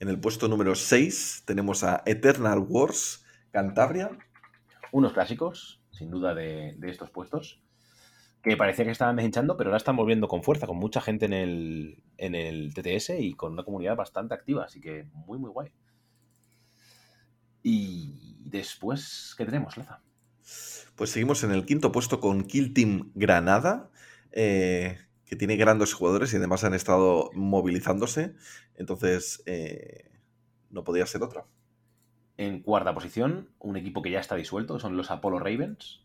en 0.00 0.08
el 0.08 0.20
puesto 0.20 0.48
número 0.48 0.74
6 0.74 1.42
tenemos 1.46 1.84
a 1.84 2.02
Eternal 2.06 2.58
Wars 2.60 3.24
Cantabria. 3.50 4.20
unos 4.92 5.12
clásicos, 5.12 5.80
sin 5.90 6.10
duda, 6.10 6.34
de, 6.34 6.74
de 6.78 6.90
estos 6.90 7.10
puestos, 7.10 7.62
que 8.42 8.56
parecía 8.56 8.84
que 8.84 8.92
estaban 8.92 9.16
deshinchando, 9.16 9.56
pero 9.56 9.70
ahora 9.70 9.78
están 9.78 9.96
volviendo 9.96 10.28
con 10.28 10.42
fuerza, 10.42 10.66
con 10.66 10.78
mucha 10.78 11.00
gente 11.00 11.26
en 11.26 11.32
el, 11.34 12.04
en 12.18 12.34
el 12.34 12.74
TTS 12.74 13.10
y 13.20 13.34
con 13.34 13.52
una 13.54 13.64
comunidad 13.64 13.96
bastante 13.96 14.34
activa, 14.34 14.64
así 14.64 14.80
que 14.80 15.04
muy, 15.12 15.38
muy 15.38 15.50
guay. 15.50 15.72
Y 17.62 18.36
después, 18.40 19.34
¿qué 19.36 19.44
tenemos, 19.44 19.76
Laza? 19.76 20.02
Pues 20.96 21.10
seguimos 21.10 21.44
en 21.44 21.52
el 21.52 21.64
quinto 21.64 21.92
puesto 21.92 22.20
con 22.20 22.44
Kill 22.44 22.74
Team 22.74 23.12
Granada, 23.14 23.90
eh, 24.32 24.98
que 25.24 25.36
tiene 25.36 25.56
grandes 25.56 25.94
jugadores 25.94 26.32
y 26.32 26.36
además 26.36 26.64
han 26.64 26.74
estado 26.74 27.30
movilizándose. 27.34 28.34
Entonces, 28.74 29.42
eh, 29.46 30.10
no 30.70 30.84
podía 30.84 31.06
ser 31.06 31.22
otra. 31.22 31.44
En 32.36 32.60
cuarta 32.62 32.94
posición, 32.94 33.50
un 33.58 33.76
equipo 33.76 34.02
que 34.02 34.10
ya 34.10 34.20
está 34.20 34.36
disuelto, 34.36 34.78
son 34.78 34.96
los 34.96 35.10
Apollo 35.10 35.38
Ravens, 35.38 36.02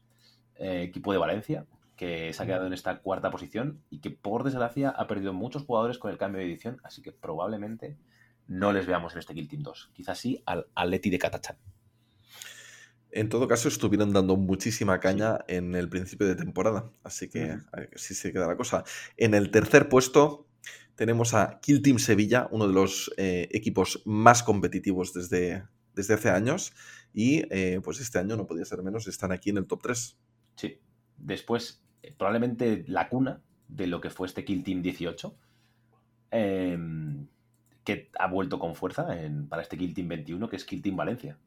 eh, 0.56 0.82
equipo 0.84 1.12
de 1.12 1.20
Valencia, 1.20 1.66
que 1.96 2.34
se 2.34 2.44
ha 2.44 2.46
quedado 2.46 2.68
en 2.68 2.74
esta 2.74 3.00
cuarta 3.00 3.32
posición 3.32 3.84
y 3.90 4.00
que 4.00 4.10
por 4.10 4.44
desgracia 4.44 4.90
ha 4.90 5.08
perdido 5.08 5.34
muchos 5.34 5.64
jugadores 5.64 5.98
con 5.98 6.12
el 6.12 6.18
cambio 6.18 6.40
de 6.40 6.48
edición, 6.48 6.80
así 6.84 7.02
que 7.02 7.12
probablemente 7.12 7.98
no 8.48 8.74
les 8.74 8.86
veamos 8.86 9.14
en 9.14 9.20
este 9.20 9.34
Kill 9.34 9.48
Team 9.48 9.64
2. 9.64 9.92
Quizás 9.94 10.18
sí 10.18 10.44
al 10.46 10.68
Atleti 10.76 11.10
de 11.10 11.20
Catachan. 11.20 11.58
En 13.16 13.30
todo 13.30 13.48
caso, 13.48 13.68
estuvieron 13.68 14.12
dando 14.12 14.36
muchísima 14.38 15.00
caña 15.00 15.40
en 15.48 15.76
el 15.76 15.88
principio 15.88 16.26
de 16.28 16.36
temporada. 16.36 16.92
Así 17.04 17.30
que 17.30 17.58
así 17.96 18.16
se 18.16 18.32
queda 18.34 18.48
la 18.48 18.58
cosa. 18.58 18.84
En 19.18 19.34
el 19.36 19.52
tercer 19.52 19.88
puesto 19.88 20.48
tenemos 20.96 21.34
a 21.34 21.60
Kill 21.62 21.82
Team 21.82 22.00
Sevilla, 22.00 22.48
uno 22.52 22.68
de 22.68 22.74
los 22.74 23.14
eh, 23.18 23.48
equipos 23.52 24.02
más 24.06 24.42
competitivos 24.42 25.14
desde, 25.14 25.64
desde 25.96 26.16
hace 26.16 26.30
años. 26.32 26.74
Y 27.14 27.44
eh, 27.52 27.80
pues 27.84 28.00
este 28.00 28.18
año 28.18 28.36
no 28.36 28.48
podía 28.48 28.66
ser 28.66 28.82
menos, 28.82 29.08
están 29.08 29.32
aquí 29.32 29.52
en 29.52 29.58
el 29.58 29.68
top 29.68 29.82
3. 29.84 30.18
Sí. 30.56 30.80
Después, 31.18 31.84
eh, 32.02 32.14
probablemente 32.18 32.84
la 32.88 33.10
cuna 33.10 33.42
de 33.68 33.86
lo 33.88 34.02
que 34.02 34.10
fue 34.10 34.26
este 34.28 34.44
Kill 34.44 34.64
Team 34.64 34.82
18. 34.82 35.36
eh, 36.32 36.78
que 37.84 38.10
ha 38.18 38.28
vuelto 38.28 38.58
con 38.60 38.76
fuerza 38.76 39.22
en- 39.22 39.48
para 39.48 39.62
este 39.62 39.78
Kill 39.78 39.94
Team 39.94 40.08
21, 40.08 40.50
que 40.50 40.56
es 40.56 40.66
Kill 40.66 40.82
Team 40.82 40.96
Valencia, 40.96 41.38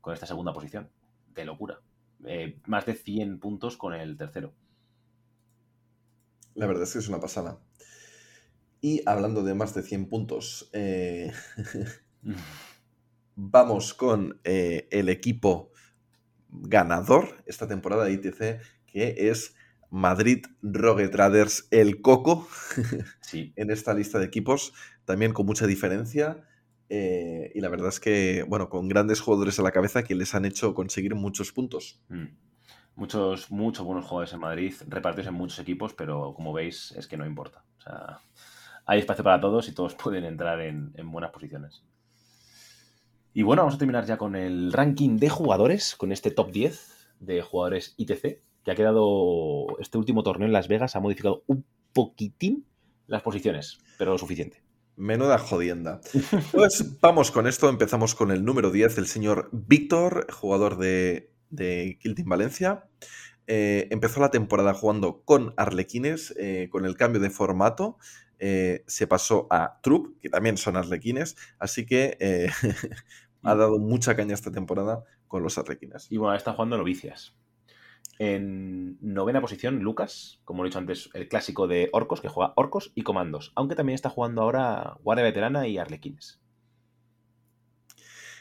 con 0.00 0.14
esta 0.14 0.26
segunda 0.26 0.52
posición. 0.52 0.88
De 1.34 1.44
locura. 1.44 1.80
Eh, 2.24 2.60
más 2.66 2.86
de 2.86 2.94
100 2.94 3.40
puntos 3.40 3.76
con 3.76 3.94
el 3.94 4.16
tercero. 4.16 4.54
La 6.54 6.66
verdad 6.66 6.84
es 6.84 6.92
que 6.92 6.98
es 6.98 7.08
una 7.08 7.20
pasada. 7.20 7.58
Y 8.80 9.02
hablando 9.06 9.42
de 9.42 9.54
más 9.54 9.74
de 9.74 9.82
100 9.82 10.08
puntos, 10.08 10.68
eh, 10.72 11.32
vamos 13.36 13.94
con 13.94 14.40
eh, 14.44 14.88
el 14.90 15.08
equipo 15.08 15.70
ganador 16.50 17.42
esta 17.46 17.66
temporada 17.66 18.04
de 18.04 18.12
ITC, 18.12 18.60
que 18.86 19.30
es 19.30 19.54
Madrid 19.90 20.44
Rogue 20.62 21.08
Traders, 21.08 21.68
el 21.70 22.02
Coco, 22.02 22.48
Sí, 23.20 23.52
en 23.56 23.70
esta 23.70 23.94
lista 23.94 24.18
de 24.18 24.26
equipos, 24.26 24.74
también 25.04 25.32
con 25.32 25.46
mucha 25.46 25.66
diferencia. 25.66 26.44
Eh, 26.94 27.50
y 27.54 27.60
la 27.62 27.70
verdad 27.70 27.88
es 27.88 28.00
que, 28.00 28.44
bueno, 28.46 28.68
con 28.68 28.86
grandes 28.86 29.22
jugadores 29.22 29.58
a 29.58 29.62
la 29.62 29.70
cabeza 29.70 30.04
que 30.04 30.14
les 30.14 30.34
han 30.34 30.44
hecho 30.44 30.74
conseguir 30.74 31.14
muchos 31.14 31.50
puntos. 31.50 32.02
Mm. 32.10 32.26
Muchos, 32.96 33.50
muchos 33.50 33.86
buenos 33.86 34.04
jugadores 34.04 34.34
en 34.34 34.40
Madrid, 34.40 34.74
repartidos 34.88 35.28
en 35.28 35.32
muchos 35.32 35.58
equipos, 35.58 35.94
pero 35.94 36.34
como 36.34 36.52
veis, 36.52 36.92
es 36.92 37.06
que 37.06 37.16
no 37.16 37.24
importa. 37.24 37.64
O 37.78 37.80
sea, 37.80 38.18
hay 38.84 38.98
espacio 38.98 39.24
para 39.24 39.40
todos 39.40 39.70
y 39.70 39.72
todos 39.72 39.94
pueden 40.02 40.24
entrar 40.24 40.60
en, 40.60 40.92
en 40.94 41.10
buenas 41.10 41.30
posiciones. 41.30 41.82
Y 43.32 43.40
bueno, 43.40 43.62
vamos 43.62 43.76
a 43.76 43.78
terminar 43.78 44.04
ya 44.04 44.18
con 44.18 44.36
el 44.36 44.70
ranking 44.70 45.16
de 45.16 45.30
jugadores, 45.30 45.96
con 45.96 46.12
este 46.12 46.30
top 46.30 46.52
10 46.52 47.14
de 47.20 47.40
jugadores 47.40 47.94
ITC, 47.96 48.42
que 48.64 48.70
ha 48.70 48.74
quedado 48.74 49.78
este 49.78 49.96
último 49.96 50.22
torneo 50.22 50.46
en 50.46 50.52
Las 50.52 50.68
Vegas, 50.68 50.94
ha 50.94 51.00
modificado 51.00 51.42
un 51.46 51.64
poquitín 51.94 52.66
las 53.06 53.22
posiciones, 53.22 53.78
pero 53.96 54.12
lo 54.12 54.18
suficiente. 54.18 54.62
Menuda 54.96 55.38
jodienda. 55.38 56.00
Pues 56.52 57.00
vamos 57.00 57.30
con 57.30 57.46
esto. 57.46 57.68
Empezamos 57.68 58.14
con 58.14 58.30
el 58.30 58.44
número 58.44 58.70
10, 58.70 58.98
el 58.98 59.06
señor 59.06 59.48
Víctor, 59.52 60.26
jugador 60.32 60.76
de, 60.76 61.30
de 61.50 61.98
Valencia. 62.24 62.84
Eh, 63.46 63.88
empezó 63.90 64.20
la 64.20 64.30
temporada 64.30 64.74
jugando 64.74 65.22
con 65.24 65.54
Arlequines, 65.56 66.34
eh, 66.38 66.68
con 66.70 66.84
el 66.86 66.96
cambio 66.96 67.20
de 67.20 67.30
formato. 67.30 67.98
eh, 68.38 68.82
se 68.86 69.06
pasó 69.06 69.46
a 69.50 69.80
Troop, 69.82 70.18
que 70.20 70.28
también 70.28 70.56
son 70.56 70.76
Arlequines. 70.76 71.36
Así 71.58 71.86
que 71.86 72.16
ha 73.42 73.54
dado 73.54 73.78
mucha 73.78 74.16
caña 74.16 74.34
esta 74.34 74.50
temporada 74.50 75.04
con 75.28 75.42
los 75.42 75.58
Arlequines. 75.58 76.06
Y 76.10 76.16
bueno, 76.18 76.36
está 76.36 76.52
jugando 76.52 76.76
Novicias. 76.76 77.34
En 78.18 78.98
novena 79.00 79.40
posición, 79.40 79.80
Lucas, 79.80 80.40
como 80.44 80.62
lo 80.62 80.66
he 80.66 80.70
dicho 80.70 80.78
antes, 80.78 81.10
el 81.14 81.28
clásico 81.28 81.66
de 81.66 81.88
Orcos, 81.92 82.20
que 82.20 82.28
juega 82.28 82.52
Orcos 82.56 82.92
y 82.94 83.02
Comandos, 83.02 83.52
aunque 83.56 83.74
también 83.74 83.94
está 83.94 84.10
jugando 84.10 84.42
ahora 84.42 84.96
Guardia 85.02 85.24
Veterana 85.24 85.66
y 85.66 85.78
Arlequines. 85.78 86.40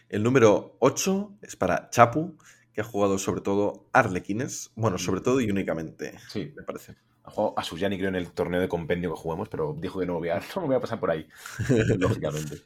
El 0.09 0.23
número 0.23 0.75
8 0.79 1.37
es 1.41 1.55
para 1.55 1.89
Chapu, 1.89 2.37
que 2.73 2.81
ha 2.81 2.83
jugado 2.83 3.17
sobre 3.17 3.41
todo 3.41 3.87
Arlequines. 3.93 4.71
Bueno, 4.75 4.97
sobre 4.97 5.21
todo 5.21 5.39
y 5.41 5.49
únicamente, 5.49 6.13
Sí, 6.29 6.51
me 6.55 6.63
parece. 6.63 6.95
ha 7.23 7.31
jugado 7.31 7.53
a 7.57 7.63
Suyani, 7.63 7.97
creo, 7.97 8.09
en 8.09 8.15
el 8.15 8.31
torneo 8.31 8.59
de 8.59 8.67
compendio 8.69 9.13
que 9.13 9.19
juguemos, 9.19 9.47
pero 9.49 9.73
dijo 9.79 9.99
que 9.99 10.05
no 10.05 10.15
voy 10.19 10.29
a, 10.29 10.39
no 10.55 10.61
me 10.61 10.67
voy 10.67 10.75
a 10.75 10.79
pasar 10.81 10.99
por 10.99 11.11
ahí, 11.11 11.27
lógicamente. 11.97 12.57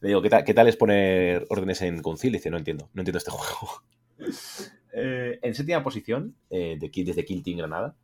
Le 0.00 0.08
digo, 0.08 0.22
¿qué 0.22 0.30
tal, 0.30 0.44
¿qué 0.44 0.54
tal 0.54 0.68
es 0.68 0.76
poner 0.76 1.44
órdenes 1.50 1.82
en 1.82 2.00
concil? 2.02 2.32
Dice, 2.32 2.50
no 2.50 2.56
entiendo, 2.56 2.88
no 2.94 3.02
entiendo 3.02 3.18
este 3.18 3.30
juego. 3.32 3.82
Eh, 4.92 5.38
en 5.42 5.54
séptima 5.54 5.82
posición, 5.82 6.36
eh, 6.50 6.76
de, 6.78 6.90
desde 7.04 7.24
Kill 7.24 7.42
Team 7.42 7.58
Granada, 7.58 7.96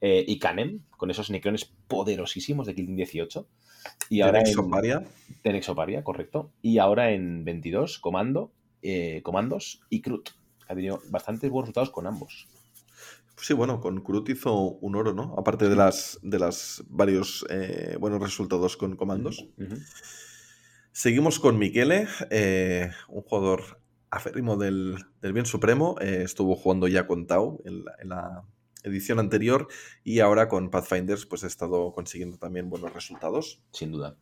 eh, 0.00 0.24
y 0.26 0.38
Canem, 0.38 0.80
con 0.96 1.10
esos 1.10 1.30
necrones 1.30 1.64
poderosísimos 1.64 2.66
de 2.66 2.74
Kill 2.74 2.86
Team 2.86 2.96
18. 2.96 3.48
Y 4.10 4.20
ahora 4.20 4.40
Tenex 4.40 4.52
en, 4.52 4.64
Oparia. 4.64 5.04
Tenex 5.42 5.68
Oparia, 5.68 6.04
correcto. 6.04 6.50
Y 6.62 6.78
ahora 6.78 7.10
en 7.10 7.44
22, 7.44 7.98
Comando, 7.98 8.52
Comandos 9.22 9.80
y 9.90 10.00
Crut. 10.00 10.30
Ha 10.68 10.74
tenido 10.74 11.00
bastantes 11.10 11.50
buenos 11.50 11.68
resultados 11.68 11.90
con 11.90 12.06
ambos. 12.06 12.46
Sí, 13.36 13.52
bueno, 13.52 13.80
con 13.80 14.02
Krut 14.02 14.28
hizo 14.28 14.54
un 14.54 14.96
oro, 14.96 15.12
¿no? 15.12 15.34
Aparte 15.36 15.68
de 15.68 15.76
las 15.76 16.18
de 16.22 16.38
las 16.38 16.84
varios 16.88 17.44
buenos 17.98 18.20
resultados 18.20 18.76
con 18.76 18.96
comandos. 18.96 19.48
Seguimos 20.96 21.38
con 21.38 21.58
Miquele, 21.58 22.08
eh, 22.30 22.90
un 23.08 23.20
jugador 23.20 23.82
aférrimo 24.10 24.56
del, 24.56 24.96
del 25.20 25.32
bien 25.32 25.46
supremo. 25.46 25.96
eh, 26.00 26.22
estuvo 26.22 26.56
jugando 26.56 26.88
ya 26.88 27.06
con 27.06 27.26
Tau 27.26 27.60
en 27.64 27.84
la, 27.84 27.92
en 28.00 28.08
la 28.08 28.44
edición 28.82 29.18
anterior 29.18 29.68
y 30.04 30.20
ahora 30.20 30.48
con 30.48 30.70
Pathfinders 30.70 31.26
pues 31.26 31.44
ha 31.44 31.48
estado 31.48 31.92
consiguiendo 31.92 32.38
también 32.38 32.70
buenos 32.70 32.92
resultados. 32.92 33.60
sin 33.72 33.92
duda. 33.92 34.16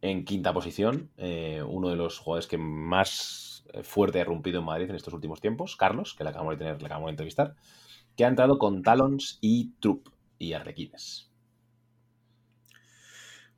En 0.00 0.24
quinta 0.24 0.52
posición, 0.52 1.10
eh, 1.16 1.62
uno 1.66 1.90
de 1.90 1.96
los 1.96 2.18
jugadores 2.18 2.46
que 2.46 2.56
más 2.56 3.64
eh, 3.72 3.82
fuerte 3.82 4.20
ha 4.20 4.24
rompido 4.24 4.60
en 4.60 4.64
Madrid 4.64 4.88
en 4.88 4.96
estos 4.96 5.12
últimos 5.12 5.40
tiempos, 5.40 5.76
Carlos, 5.76 6.14
que 6.16 6.22
le 6.24 6.30
acabamos 6.30 6.54
de 6.54 6.58
tener, 6.58 6.80
le 6.80 6.86
acabamos 6.86 7.08
de 7.08 7.12
entrevistar, 7.12 7.56
que 8.16 8.24
ha 8.24 8.28
entrado 8.28 8.58
con 8.58 8.82
Talons 8.82 9.38
y 9.40 9.72
Troop 9.80 10.08
y 10.38 10.52
Arlequines. 10.52 11.32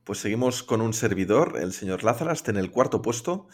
Pues 0.02 0.18
seguimos 0.18 0.62
con 0.62 0.80
un 0.80 0.94
servidor, 0.94 1.58
el 1.60 1.72
señor 1.72 2.02
Lázaras, 2.04 2.48
en 2.48 2.56
el 2.56 2.70
cuarto 2.70 3.02
puesto. 3.02 3.46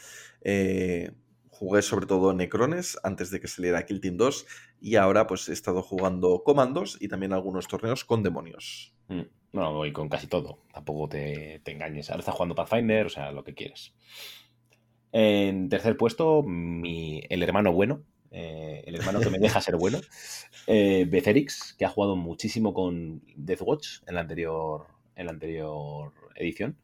Eh, 0.43 1.11
jugué 1.59 1.81
sobre 1.81 2.07
todo 2.07 2.35
Necrones 2.35 2.99
antes 3.03 3.31
de 3.31 3.41
que 3.41 3.49
saliera 3.49 3.87
Kill 3.87 4.01
Team 4.01 4.17
2 4.17 4.47
y 4.81 4.97
ahora 4.97 5.27
pues 5.27 5.49
he 5.49 5.53
estado 5.53 5.83
jugando 5.83 6.43
comandos 6.45 6.99
y 7.01 7.09
también 7.09 7.33
algunos 7.33 7.67
torneos 7.67 8.05
con 8.05 8.23
demonios. 8.23 8.95
Mm, 9.09 9.23
Bueno, 9.53 9.73
voy 9.73 9.93
con 9.93 10.09
casi 10.09 10.27
todo, 10.27 10.59
tampoco 10.73 11.09
te, 11.09 11.61
te 11.65 11.73
engañes. 11.73 12.11
Ahora 12.11 12.21
está 12.21 12.33
jugando 12.33 12.55
Pathfinder, 12.55 13.07
o 13.07 13.09
sea, 13.09 13.33
lo 13.33 13.43
que 13.43 13.55
quieres. 13.55 13.95
En 15.13 15.71
tercer 15.71 15.97
puesto, 15.97 16.43
mi, 16.43 17.23
el 17.31 17.43
hermano 17.43 17.73
bueno, 17.73 18.03
eh, 18.31 18.83
el 18.87 18.97
hermano 18.97 19.21
que 19.21 19.31
me 19.31 19.39
deja 19.39 19.63
ser 19.63 19.77
bueno, 19.77 19.99
eh, 20.67 21.07
Becerix, 21.09 21.75
que 21.79 21.87
ha 21.87 21.89
jugado 21.89 22.17
muchísimo 22.17 22.75
con 22.75 23.23
Deathwatch 23.35 24.01
en 24.07 24.15
la 24.15 24.21
anterior, 24.21 24.89
en 25.15 25.27
la 25.27 25.33
anterior 25.33 26.13
edición 26.35 26.77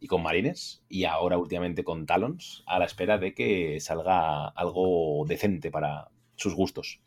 y 0.00 0.06
con 0.06 0.22
Marines 0.22 0.82
y 0.88 1.04
ahora 1.04 1.38
últimamente 1.38 1.84
con 1.84 2.06
Talons 2.06 2.64
a 2.66 2.78
la 2.78 2.86
espera 2.86 3.18
de 3.18 3.34
que 3.34 3.78
salga 3.80 4.48
algo 4.48 5.24
decente 5.28 5.70
para 5.70 6.08
sus 6.36 6.54
gustos. 6.54 7.00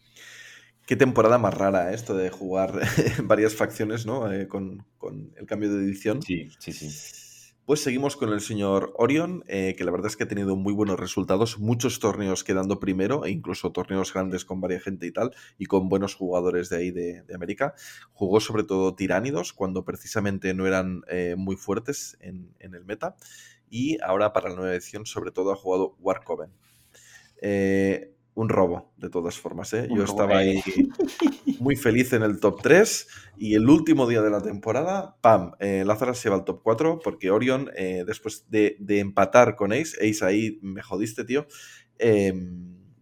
Qué 0.85 0.95
temporada 0.95 1.38
más 1.38 1.53
rara 1.53 1.91
¿eh? 1.91 1.95
esto 1.95 2.15
de 2.15 2.30
jugar 2.30 2.81
varias 3.23 3.55
facciones, 3.55 4.05
¿no? 4.05 4.31
Eh, 4.31 4.47
con, 4.47 4.85
con 4.97 5.33
el 5.38 5.45
cambio 5.45 5.73
de 5.73 5.83
edición. 5.83 6.22
Sí, 6.22 6.49
sí, 6.59 6.72
sí. 6.72 7.23
Pues 7.66 7.82
seguimos 7.82 8.17
con 8.17 8.33
el 8.33 8.42
señor 8.42 8.93
Orion, 8.98 9.45
eh, 9.48 9.74
que 9.77 9.85
la 9.85 9.92
verdad 9.92 10.08
es 10.08 10.17
que 10.17 10.25
ha 10.25 10.27
tenido 10.27 10.58
muy 10.58 10.74
buenos 10.74 11.00
resultados, 11.00 11.59
muchos 11.59 12.00
torneos 12.00 12.43
quedando 12.43 12.77
primero, 12.77 13.24
e 13.24 13.32
incluso 13.32 13.72
torneos 13.72 14.11
grandes 14.14 14.43
con 14.43 14.59
varias 14.59 14.83
gente 14.83 15.08
y 15.08 15.14
tal, 15.14 15.32
y 15.58 15.66
con 15.67 15.88
buenos 15.88 16.14
jugadores 16.14 16.67
de 16.67 16.75
ahí 16.75 16.92
de, 16.92 17.24
América. 17.33 17.74
Jugó 18.11 18.42
sobre 18.42 18.66
todo 18.66 18.95
tiránidos, 18.95 19.53
cuando 19.53 19.85
precisamente 19.85 20.53
no 20.53 20.67
eran 20.67 21.03
eh, 21.08 21.35
muy 21.38 21.56
fuertes 21.56 22.17
en, 22.19 22.53
en 22.59 22.75
el 22.75 22.83
meta, 22.83 23.16
y 23.69 23.98
ahora 24.01 24.33
para 24.33 24.50
la 24.50 24.56
nueva 24.56 24.74
edición 24.74 25.06
sobre 25.06 25.32
todo 25.32 25.53
ha 25.53 25.56
jugado 25.56 25.95
Warcoven. 26.00 26.51
Eh, 27.42 28.12
un 28.35 28.49
robo, 28.49 28.91
de 28.97 29.09
todas 29.09 29.37
formas. 29.37 29.73
¿eh? 29.73 29.87
Yo 29.95 30.03
estaba 30.03 30.37
ahí 30.37 30.61
muy 31.59 31.75
feliz 31.75 32.13
en 32.13 32.23
el 32.23 32.39
top 32.39 32.61
3 32.61 33.07
y 33.37 33.55
el 33.55 33.69
último 33.69 34.07
día 34.07 34.21
de 34.21 34.29
la 34.29 34.41
temporada, 34.41 35.17
¡pam! 35.21 35.51
Eh, 35.59 35.83
Lázaro 35.85 36.13
se 36.13 36.29
va 36.29 36.35
al 36.35 36.45
top 36.45 36.61
4 36.63 36.99
porque 37.03 37.31
Orion, 37.31 37.69
eh, 37.75 38.03
después 38.07 38.45
de, 38.49 38.75
de 38.79 38.99
empatar 38.99 39.55
con 39.55 39.71
Ace, 39.71 39.97
Ace 39.97 40.25
ahí 40.25 40.59
me 40.61 40.81
jodiste, 40.81 41.25
tío, 41.25 41.45
eh, 41.99 42.33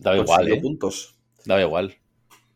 Daba 0.01 0.17
igual, 0.17 0.51
¿eh? 0.51 0.59
puntos. 0.59 1.15
Daba 1.45 1.61
igual. 1.61 1.95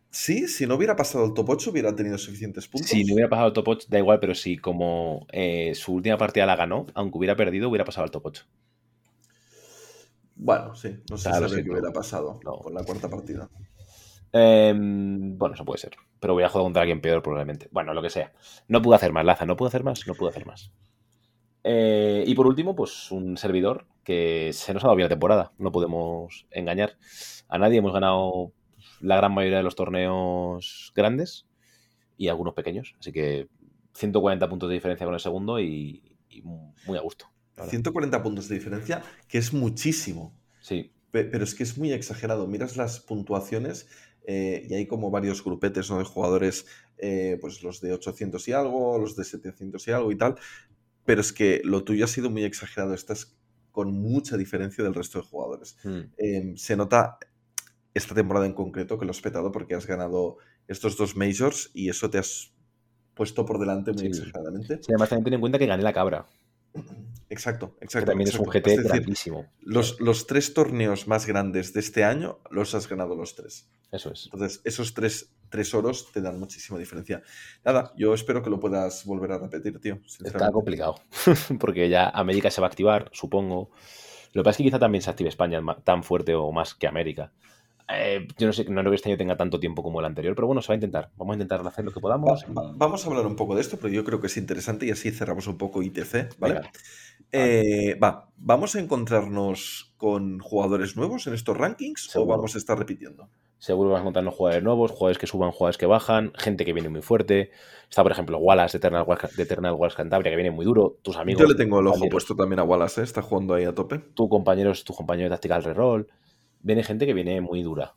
Sí, 0.09 0.47
si 0.47 0.65
no 0.65 0.75
hubiera 0.75 0.95
pasado 0.95 1.25
el 1.25 1.33
top 1.33 1.49
8 1.49 1.71
hubiera 1.71 1.95
tenido 1.95 2.17
suficientes 2.17 2.67
puntos. 2.67 2.89
Si 2.89 3.03
no 3.03 3.13
hubiera 3.13 3.29
pasado 3.29 3.47
el 3.49 3.53
top 3.53 3.67
8, 3.67 3.87
da 3.89 3.99
igual, 3.99 4.19
pero 4.19 4.33
si 4.33 4.57
como 4.57 5.27
eh, 5.31 5.73
su 5.75 5.93
última 5.93 6.17
partida 6.17 6.45
la 6.45 6.55
ganó, 6.55 6.87
aunque 6.95 7.17
hubiera 7.17 7.35
perdido, 7.35 7.69
hubiera 7.69 7.85
pasado 7.85 8.05
al 8.05 8.11
top 8.11 8.27
8. 8.27 8.47
Bueno, 10.35 10.75
sí, 10.75 10.99
no 11.09 11.17
sé 11.17 11.29
saber 11.29 11.63
qué 11.63 11.71
hubiera 11.71 11.91
pasado 11.91 12.39
No. 12.43 12.57
con 12.57 12.73
la 12.73 12.83
cuarta 12.83 13.09
partida. 13.09 13.49
Em, 14.31 15.37
bueno, 15.37 15.55
eso 15.55 15.63
puede 15.63 15.79
ser. 15.79 15.95
Pero 16.19 16.33
voy 16.33 16.43
a 16.43 16.49
jugar 16.49 16.65
contra 16.65 16.81
alguien 16.81 16.99
peor, 17.01 17.21
probablemente. 17.23 17.69
Bueno, 17.71 17.93
lo 17.93 18.01
que 18.01 18.09
sea. 18.09 18.33
No 18.67 18.81
pude 18.81 18.95
hacer 18.95 19.13
más, 19.13 19.23
Laza. 19.25 19.45
No 19.45 19.55
pude 19.55 19.67
hacer 19.69 19.83
más. 19.83 20.05
No 20.07 20.13
pude 20.13 20.29
hacer 20.29 20.45
más. 20.45 20.71
Eh, 21.63 22.23
y 22.27 22.35
por 22.35 22.47
último, 22.47 22.75
pues 22.75 23.11
un 23.11 23.37
servidor 23.37 23.87
que 24.03 24.51
se 24.53 24.73
nos 24.73 24.83
ha 24.83 24.87
dado 24.87 24.97
bien 24.97 25.05
la 25.05 25.09
temporada. 25.15 25.53
No 25.57 25.71
podemos 25.71 26.47
engañar 26.51 26.97
a 27.47 27.57
nadie. 27.57 27.77
Hemos 27.79 27.93
ganado 27.93 28.51
la 28.99 29.15
gran 29.17 29.33
mayoría 29.33 29.57
de 29.57 29.63
los 29.63 29.75
torneos 29.75 30.91
grandes 30.95 31.47
y 32.17 32.27
algunos 32.27 32.53
pequeños. 32.53 32.95
Así 32.99 33.11
que 33.13 33.47
140 33.93 34.49
puntos 34.49 34.67
de 34.69 34.75
diferencia 34.75 35.05
con 35.05 35.13
el 35.13 35.19
segundo 35.21 35.59
y, 35.61 36.17
y 36.29 36.41
muy 36.41 36.97
a 36.97 37.01
gusto. 37.01 37.27
La 37.55 37.63
verdad. 37.63 37.69
140 37.71 38.23
puntos 38.23 38.47
de 38.49 38.55
diferencia, 38.55 39.03
que 39.27 39.37
es 39.37 39.53
muchísimo. 39.53 40.33
Sí, 40.61 40.91
Pe- 41.11 41.25
Pero 41.25 41.43
es 41.43 41.55
que 41.55 41.63
es 41.63 41.77
muy 41.77 41.91
exagerado. 41.93 42.45
Miras 42.47 42.75
las 42.77 42.99
puntuaciones 42.99 43.87
eh, 44.27 44.65
y 44.69 44.73
hay 44.73 44.85
como 44.87 45.11
varios 45.11 45.43
grupetes 45.43 45.89
¿no? 45.89 45.99
de 45.99 46.03
jugadores, 46.03 46.65
eh, 46.97 47.37
pues 47.39 47.63
los 47.63 47.79
de 47.81 47.93
800 47.93 48.47
y 48.47 48.51
algo, 48.51 48.97
los 48.99 49.15
de 49.15 49.23
700 49.23 49.87
y 49.87 49.91
algo 49.91 50.11
y 50.11 50.17
tal. 50.17 50.35
Pero 51.05 51.21
es 51.21 51.31
que 51.31 51.61
lo 51.63 51.83
tuyo 51.83 52.03
ha 52.05 52.07
sido 52.09 52.29
muy 52.29 52.43
exagerado. 52.43 52.93
Estás 52.93 53.37
con 53.71 53.91
mucha 53.93 54.35
diferencia 54.37 54.83
del 54.83 54.93
resto 54.93 55.19
de 55.19 55.25
jugadores. 55.25 55.77
Mm. 55.83 55.99
Eh, 56.17 56.53
se 56.57 56.75
nota 56.75 57.17
esta 57.93 58.13
temporada 58.15 58.45
en 58.45 58.53
concreto 58.53 58.97
que 58.99 59.05
lo 59.05 59.11
has 59.11 59.21
petado 59.21 59.51
porque 59.51 59.75
has 59.75 59.85
ganado 59.85 60.37
estos 60.67 60.97
dos 60.97 61.15
majors 61.15 61.69
y 61.73 61.87
eso 61.89 62.09
te 62.09 62.17
has 62.17 62.51
puesto 63.13 63.45
por 63.45 63.59
delante 63.59 63.91
muy 63.93 64.01
Sí. 64.01 64.07
exageradamente. 64.07 64.77
Sí, 64.81 64.87
además 64.89 65.09
también 65.09 65.23
ten 65.25 65.33
en 65.35 65.39
cuenta 65.39 65.59
que 65.59 65.65
gané 65.67 65.83
la 65.83 65.93
cabra, 65.93 66.25
Exacto, 67.35 67.75
que 67.77 67.85
exacto. 67.85 68.11
también 68.11 68.29
es 68.29 68.39
un. 68.39 68.45
GT 68.45 68.55
Es 68.67 68.77
decir, 68.77 68.83
grandísimo. 68.83 69.45
los, 69.61 69.99
los 69.99 70.25
tres 70.25 70.53
torneos 70.53 71.07
más 71.07 71.25
grandes 71.25 71.73
de 71.73 71.81
este 71.81 72.03
año 72.03 72.39
los 72.49 72.73
has 72.73 72.87
ganado 72.87 73.15
los 73.15 73.35
tres. 73.35 73.69
Eso 73.91 74.11
es. 74.11 74.29
Entonces, 74.31 74.61
esos 74.63 74.93
tres, 74.93 75.35
tres 75.49 75.73
oros 75.73 76.11
te 76.11 76.21
dan 76.21 76.39
muchísima 76.39 76.79
diferencia. 76.79 77.21
Nada, 77.63 77.91
yo 77.97 78.13
espero 78.13 78.41
que 78.41 78.49
lo 78.49 78.59
puedas 78.59 79.05
volver 79.05 79.33
a 79.33 79.37
repetir, 79.37 79.79
tío. 79.79 79.99
Está 80.23 80.51
complicado, 80.51 80.95
porque 81.59 81.89
ya 81.89 82.09
América 82.09 82.49
se 82.49 82.61
va 82.61 82.67
a 82.67 82.69
activar, 82.69 83.09
supongo. 83.11 83.71
Lo 84.31 84.41
que 84.41 84.45
pasa 84.45 84.51
es 84.51 84.57
que 84.57 84.63
quizá 84.63 84.79
también 84.79 85.01
se 85.01 85.09
active 85.09 85.29
España 85.29 85.61
tan 85.83 86.03
fuerte 86.03 86.35
o 86.35 86.51
más 86.51 86.73
que 86.73 86.87
América. 86.87 87.31
Eh, 87.87 88.27
yo 88.37 88.47
no 88.47 88.53
sé, 88.53 88.65
no 88.65 88.81
creo 88.81 88.91
que 88.91 88.95
este 88.95 89.09
año 89.09 89.17
tenga 89.17 89.37
tanto 89.37 89.59
tiempo 89.59 89.83
como 89.83 89.99
el 89.99 90.05
anterior, 90.07 90.33
pero 90.35 90.47
bueno, 90.47 90.61
se 90.61 90.69
va 90.69 90.73
a 90.73 90.75
intentar. 90.75 91.11
Vamos 91.17 91.33
a 91.33 91.35
intentar 91.35 91.65
hacer 91.67 91.85
lo 91.85 91.91
que 91.91 91.99
podamos. 91.99 92.43
va- 92.45 92.71
vamos 92.75 93.05
a 93.05 93.09
hablar 93.09 93.25
un 93.27 93.35
poco 93.35 93.53
de 93.55 93.61
esto, 93.61 93.77
pero 93.77 93.89
yo 93.93 94.03
creo 94.03 94.19
que 94.19 94.27
es 94.27 94.37
interesante 94.37 94.85
y 94.87 94.91
así 94.91 95.11
cerramos 95.11 95.45
un 95.47 95.57
poco 95.57 95.83
ITC, 95.83 96.29
¿vale? 96.39 96.55
Venga. 96.55 96.71
Eh, 97.31 97.97
va, 98.03 98.29
¿vamos 98.37 98.75
a 98.75 98.79
encontrarnos 98.79 99.93
con 99.97 100.39
jugadores 100.39 100.95
nuevos 100.95 101.27
en 101.27 101.33
estos 101.33 101.57
rankings 101.57 102.07
Seguro. 102.09 102.33
o 102.33 102.37
vamos 102.37 102.55
a 102.55 102.57
estar 102.57 102.77
repitiendo? 102.77 103.29
Seguro 103.57 103.89
vas 103.91 103.99
a 103.99 104.01
encontrarnos 104.01 104.35
jugadores 104.35 104.63
nuevos, 104.63 104.91
jugadores 104.91 105.17
que 105.17 105.27
suban, 105.27 105.51
jugadores 105.51 105.77
que 105.77 105.85
bajan, 105.85 106.31
gente 106.37 106.65
que 106.65 106.73
viene 106.73 106.89
muy 106.89 107.01
fuerte. 107.01 107.51
Está, 107.89 108.03
por 108.03 108.11
ejemplo, 108.11 108.37
Wallace 108.37 108.77
de 108.77 108.79
Eternal 108.79 109.03
Wars, 109.07 109.35
de 109.35 109.43
Eternal 109.43 109.73
Wars 109.73 109.95
Cantabria, 109.95 110.31
que 110.31 110.35
viene 110.35 110.51
muy 110.51 110.65
duro. 110.65 110.97
Tus 111.01 111.17
amigos. 111.17 111.41
yo 111.41 111.47
le 111.47 111.55
tengo 111.55 111.79
el 111.79 111.87
ojo 111.87 112.05
puesto 112.09 112.35
también 112.35 112.59
a 112.59 112.63
Wallace, 112.63 113.01
¿eh? 113.01 113.03
está 113.03 113.21
jugando 113.21 113.53
ahí 113.53 113.63
a 113.63 113.73
tope. 113.73 113.99
tu 113.99 114.27
compañeros, 114.29 114.83
tu 114.83 114.93
compañero 114.93 115.25
de 115.29 115.35
Tactical 115.35 115.63
Reroll. 115.63 116.07
Viene 116.65 116.83
gente 116.83 117.05
que 117.05 117.13
viene 117.13 117.41
muy 117.41 117.61
dura. 117.61 117.95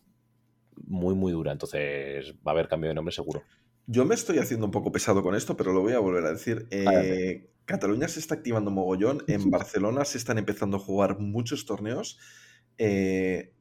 Muy, 0.87 1.15
muy 1.15 1.33
dura. 1.33 1.53
Entonces 1.53 2.35
va 2.47 2.51
a 2.51 2.55
haber 2.55 2.69
cambio 2.69 2.89
de 2.91 2.95
nombre 2.95 3.15
seguro. 3.15 3.43
Yo 3.87 4.05
me 4.05 4.15
estoy 4.15 4.37
haciendo 4.39 4.67
un 4.67 4.73
poco 4.73 4.93
pesado 4.93 5.23
con 5.23 5.35
esto, 5.35 5.57
pero 5.57 5.73
lo 5.73 5.81
voy 5.81 5.95
a 5.95 5.99
volver 6.01 6.23
a 6.27 6.33
decir. 6.33 6.67
Eh. 6.71 7.49
Cataluña 7.65 8.09
se 8.09 8.21
está 8.21 8.35
activando 8.35 8.71
mogollón. 8.71 9.25
En 9.27 9.51
Barcelona 9.51 10.05
se 10.05 10.19
están 10.19 10.37
empezando 10.37 10.77
a 10.77 10.81
jugar 10.81 11.19
muchos 11.19 11.65
torneos. 11.65 12.19
Eh, 12.77 13.55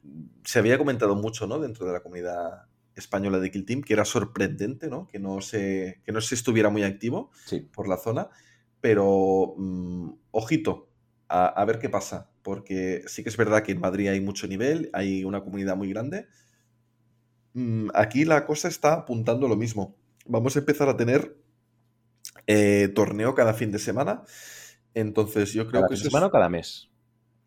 se 0.44 0.60
había 0.60 0.78
comentado 0.78 1.16
mucho, 1.16 1.48
¿no? 1.48 1.58
Dentro 1.58 1.88
de 1.88 1.94
la 1.94 2.02
comunidad 2.02 2.66
española 2.94 3.40
de 3.40 3.50
Kill 3.50 3.66
Team, 3.66 3.82
que 3.82 3.94
era 3.94 4.04
sorprendente, 4.04 4.90
¿no? 4.90 5.08
Que 5.08 5.20
no 5.20 5.40
se, 5.40 6.02
que 6.04 6.12
no 6.12 6.20
se 6.20 6.36
estuviera 6.36 6.70
muy 6.70 6.84
activo 6.84 7.32
Sí. 7.46 7.62
por 7.62 7.88
la 7.88 7.96
zona. 7.96 8.28
Pero, 8.82 9.54
mm, 9.58 10.10
ojito, 10.32 10.87
a, 11.30 11.48
a 11.48 11.66
ver 11.66 11.80
qué 11.80 11.90
pasa. 11.90 12.30
Porque 12.44 13.04
sí 13.08 13.24
que 13.24 13.30
es 13.30 13.38
verdad 13.38 13.64
que 13.64 13.72
en 13.74 13.80
Madrid 13.82 14.08
hay 14.10 14.22
mucho 14.22 14.48
nivel, 14.48 14.90
hay 14.94 15.24
una 15.24 15.42
comunidad 15.44 15.76
muy 15.78 15.90
grande. 15.90 16.28
Mm, 17.54 17.90
Aquí 17.94 18.24
la 18.26 18.46
cosa 18.46 18.68
está 18.70 18.94
apuntando 18.94 19.48
lo 19.48 19.56
mismo. 19.58 19.96
Vamos 20.26 20.56
a 20.56 20.60
empezar 20.60 20.88
a 20.90 20.98
tener 20.98 21.36
eh, 22.48 22.90
torneo 22.96 23.36
cada 23.36 23.54
fin 23.54 23.72
de 23.72 23.80
semana. 23.80 24.24
Entonces 24.94 25.54
yo 25.54 25.68
creo 25.68 25.84
¿Cada 25.84 25.88
que 25.88 25.94
fin 25.94 26.02
eso 26.02 26.04
de 26.04 26.10
es 26.10 26.14
semana 26.14 26.28
o 26.28 26.32
cada 26.32 26.50
mes? 26.50 26.90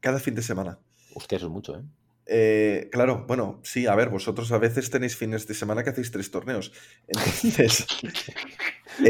cada 0.01 0.21
fin 0.21 0.35
de 0.35 0.43
semana. 0.43 0.79
Hostia, 1.15 1.37
eso 1.37 1.47
es 1.47 1.53
mucho, 1.53 1.77
¿eh? 1.79 1.83
Eh, 2.27 2.89
claro, 2.93 3.25
bueno, 3.27 3.61
sí, 3.65 3.87
a 3.87 3.95
ver, 3.97 4.09
vosotros 4.11 4.53
a 4.53 4.59
veces 4.59 4.91
tenéis 4.91 5.17
fines 5.17 5.47
de 5.49 5.55
semana 5.55 5.83
que 5.83 5.91
hacéis 5.91 6.11
tres 6.13 6.31
torneos. 6.31 6.73
Entonces, 7.09 7.87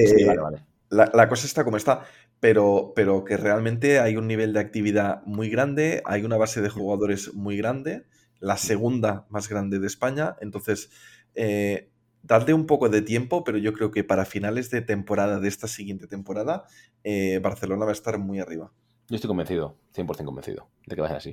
Sí, 0.05 0.23
eh, 0.23 0.25
vale, 0.25 0.41
vale. 0.41 0.67
la, 0.91 1.11
la 1.15 1.29
cosa 1.29 1.47
está 1.47 1.65
como 1.65 1.77
está, 1.77 2.05
pero, 2.41 2.93
pero 2.97 3.25
que 3.25 3.37
realmente 3.37 4.01
hay 4.01 4.17
un 4.17 4.27
nivel 4.27 4.53
de 4.55 4.61
actividad 4.61 5.23
muy 5.27 5.51
grande, 5.51 6.03
hay 6.07 6.25
una 6.25 6.39
base 6.39 6.63
de 6.63 6.71
jugadores 6.71 7.35
muy 7.35 7.57
grande, 7.57 8.07
la 8.41 8.57
segunda 8.57 9.27
más 9.29 9.49
grande 9.49 9.79
de 9.79 9.87
España, 9.87 10.37
entonces 10.41 10.91
eh, 11.35 11.91
dadle 12.23 12.55
un 12.55 12.67
poco 12.67 12.89
de 12.89 13.03
tiempo, 13.03 13.45
pero 13.45 13.59
yo 13.59 13.75
creo 13.75 13.91
que 13.91 14.05
para 14.05 14.25
finales 14.25 14.71
de 14.71 14.81
temporada, 14.81 15.39
de 15.39 15.49
esta 15.49 15.69
siguiente 15.69 16.07
temporada, 16.07 16.65
eh, 17.05 17.39
Barcelona 17.43 17.85
va 17.85 17.91
a 17.91 17.95
estar 17.95 18.19
muy 18.19 18.41
arriba. 18.41 18.73
Yo 19.09 19.17
estoy 19.17 19.29
convencido, 19.29 19.77
100% 19.95 20.25
convencido 20.25 20.69
de 20.87 20.95
que 20.95 21.01
va 21.03 21.09
a 21.09 21.11
ser 21.11 21.19
así. 21.19 21.31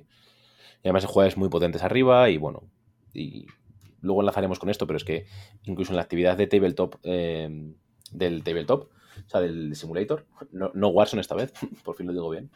Y 0.83 0.87
además 0.87 1.05
jugadores 1.05 1.37
muy 1.37 1.49
potentes 1.49 1.83
arriba 1.83 2.29
y 2.29 2.37
bueno, 2.37 2.63
y 3.13 3.47
luego 4.01 4.21
enlazaremos 4.21 4.59
con 4.59 4.69
esto, 4.69 4.85
pero 4.87 4.97
es 4.97 5.05
que 5.05 5.25
incluso 5.63 5.91
en 5.91 5.97
la 5.97 6.01
actividad 6.01 6.37
de 6.37 6.47
tabletop, 6.47 6.95
eh, 7.03 7.73
del 8.11 8.43
tabletop, 8.43 8.89
o 9.25 9.29
sea, 9.29 9.41
del 9.41 9.75
simulator, 9.75 10.25
no, 10.51 10.71
no 10.73 10.89
Warzone 10.89 11.21
esta 11.21 11.35
vez, 11.35 11.53
por 11.83 11.95
fin 11.95 12.07
lo 12.07 12.13
digo 12.13 12.29
bien, 12.29 12.49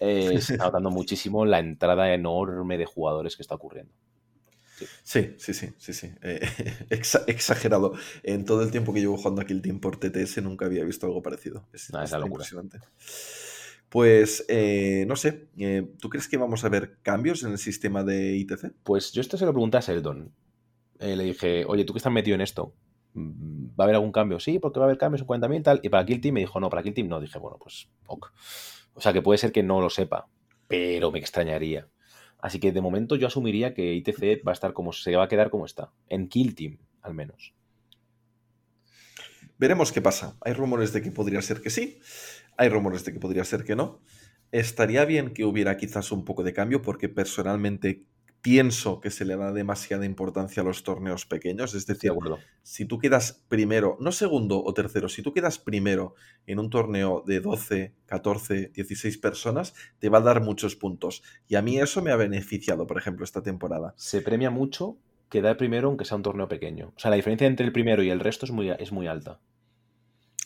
eh, 0.00 0.40
se 0.40 0.52
está 0.52 0.66
notando 0.66 0.90
muchísimo 0.90 1.44
la 1.46 1.58
entrada 1.60 2.12
enorme 2.14 2.78
de 2.78 2.86
jugadores 2.86 3.36
que 3.36 3.42
está 3.42 3.54
ocurriendo. 3.54 3.92
Sí, 5.02 5.34
sí, 5.38 5.54
sí, 5.54 5.68
sí, 5.78 5.92
sí. 5.94 6.10
Eh, 6.22 6.40
exa- 6.90 7.24
exagerado. 7.26 7.94
En 8.22 8.44
todo 8.44 8.62
el 8.62 8.70
tiempo 8.70 8.92
que 8.92 9.00
llevo 9.00 9.16
jugando 9.16 9.40
a 9.40 9.46
Kill 9.46 9.62
Team 9.62 9.80
por 9.80 9.96
TTS 9.98 10.42
nunca 10.42 10.66
había 10.66 10.84
visto 10.84 11.06
algo 11.06 11.22
parecido. 11.22 11.66
Es, 11.72 11.90
Ah, 11.92 12.04
es 12.04 12.04
está 12.04 12.18
la 12.18 12.24
locura. 12.24 12.44
impresionante. 12.44 12.78
Pues, 13.88 14.44
eh, 14.48 15.04
no 15.08 15.16
sé, 15.16 15.48
eh, 15.58 15.88
¿tú 16.00 16.08
crees 16.10 16.28
que 16.28 16.36
vamos 16.36 16.64
a 16.64 16.68
ver 16.68 16.98
cambios 17.02 17.42
en 17.44 17.52
el 17.52 17.58
sistema 17.58 18.02
de 18.04 18.36
ITC? 18.36 18.72
Pues 18.82 19.12
yo 19.12 19.20
esto 19.20 19.36
se 19.36 19.44
lo 19.46 19.52
pregunté 19.52 19.76
a 19.78 19.80
Sheldon. 19.80 20.32
Eh, 20.98 21.16
le 21.16 21.24
dije, 21.24 21.64
oye, 21.66 21.84
tú 21.84 21.92
que 21.92 21.98
estás 21.98 22.12
metido 22.12 22.34
en 22.34 22.40
esto, 22.40 22.74
mm, 23.14 23.65
¿va 23.78 23.84
a 23.84 23.86
haber 23.86 23.96
algún 23.96 24.12
cambio? 24.12 24.40
Sí, 24.40 24.58
porque 24.58 24.78
va 24.78 24.86
a 24.86 24.88
haber 24.88 24.98
cambios 24.98 25.22
en 25.22 25.26
40.000 25.26 25.58
y 25.58 25.62
tal. 25.62 25.80
Y 25.82 25.88
para 25.88 26.04
Kill 26.04 26.20
Team 26.20 26.34
me 26.34 26.40
dijo, 26.40 26.60
no, 26.60 26.70
para 26.70 26.82
Kill 26.82 26.94
Team 26.94 27.08
no. 27.08 27.20
Dije, 27.20 27.38
bueno, 27.38 27.58
pues 27.60 27.88
ok. 28.06 28.32
O 28.94 29.00
sea, 29.00 29.12
que 29.12 29.22
puede 29.22 29.38
ser 29.38 29.52
que 29.52 29.62
no 29.62 29.80
lo 29.80 29.90
sepa, 29.90 30.28
pero 30.68 31.12
me 31.12 31.18
extrañaría. 31.18 31.88
Así 32.38 32.60
que 32.60 32.72
de 32.72 32.80
momento 32.80 33.16
yo 33.16 33.26
asumiría 33.26 33.74
que 33.74 33.94
ITC 33.94 34.46
va 34.46 34.52
a 34.52 34.54
estar 34.54 34.72
como 34.72 34.92
se 34.92 35.14
va 35.16 35.24
a 35.24 35.28
quedar 35.28 35.50
como 35.50 35.66
está. 35.66 35.92
En 36.08 36.28
Kill 36.28 36.54
Team, 36.54 36.78
al 37.02 37.14
menos. 37.14 37.54
Veremos 39.58 39.92
qué 39.92 40.02
pasa. 40.02 40.36
Hay 40.42 40.52
rumores 40.52 40.92
de 40.92 41.02
que 41.02 41.10
podría 41.10 41.40
ser 41.40 41.62
que 41.62 41.70
sí, 41.70 41.98
hay 42.56 42.68
rumores 42.68 43.04
de 43.04 43.12
que 43.12 43.20
podría 43.20 43.44
ser 43.44 43.64
que 43.64 43.74
no. 43.74 44.00
Estaría 44.52 45.04
bien 45.04 45.32
que 45.32 45.44
hubiera 45.44 45.76
quizás 45.76 46.12
un 46.12 46.24
poco 46.24 46.42
de 46.42 46.52
cambio 46.52 46.82
porque 46.82 47.08
personalmente 47.08 48.04
pienso 48.46 49.00
que 49.00 49.10
se 49.10 49.24
le 49.24 49.36
da 49.36 49.50
demasiada 49.50 50.06
importancia 50.06 50.62
a 50.62 50.64
los 50.64 50.84
torneos 50.84 51.26
pequeños. 51.26 51.74
Es 51.74 51.84
De 51.84 51.94
decir, 51.94 52.12
si 52.62 52.84
tú 52.84 52.96
quedas 53.00 53.44
primero, 53.48 53.96
no 53.98 54.12
segundo 54.12 54.62
o 54.62 54.72
tercero, 54.72 55.08
si 55.08 55.20
tú 55.20 55.32
quedas 55.32 55.58
primero 55.58 56.14
en 56.46 56.60
un 56.60 56.70
torneo 56.70 57.24
de 57.26 57.40
12, 57.40 57.92
14, 58.06 58.70
16 58.72 59.18
personas, 59.18 59.74
te 59.98 60.10
va 60.10 60.18
a 60.18 60.20
dar 60.20 60.42
muchos 60.42 60.76
puntos. 60.76 61.24
Y 61.48 61.56
a 61.56 61.62
mí 61.62 61.78
eso 61.78 62.02
me 62.02 62.12
ha 62.12 62.16
beneficiado, 62.16 62.86
por 62.86 62.98
ejemplo, 62.98 63.24
esta 63.24 63.42
temporada. 63.42 63.94
Se 63.96 64.22
premia 64.22 64.50
mucho 64.50 64.96
quedar 65.28 65.56
primero 65.56 65.88
aunque 65.88 66.04
sea 66.04 66.16
un 66.16 66.22
torneo 66.22 66.46
pequeño. 66.46 66.92
O 66.94 67.00
sea, 67.00 67.10
la 67.10 67.16
diferencia 67.16 67.48
entre 67.48 67.66
el 67.66 67.72
primero 67.72 68.04
y 68.04 68.10
el 68.10 68.20
resto 68.20 68.46
es 68.46 68.52
muy, 68.52 68.70
es 68.70 68.92
muy 68.92 69.08
alta. 69.08 69.40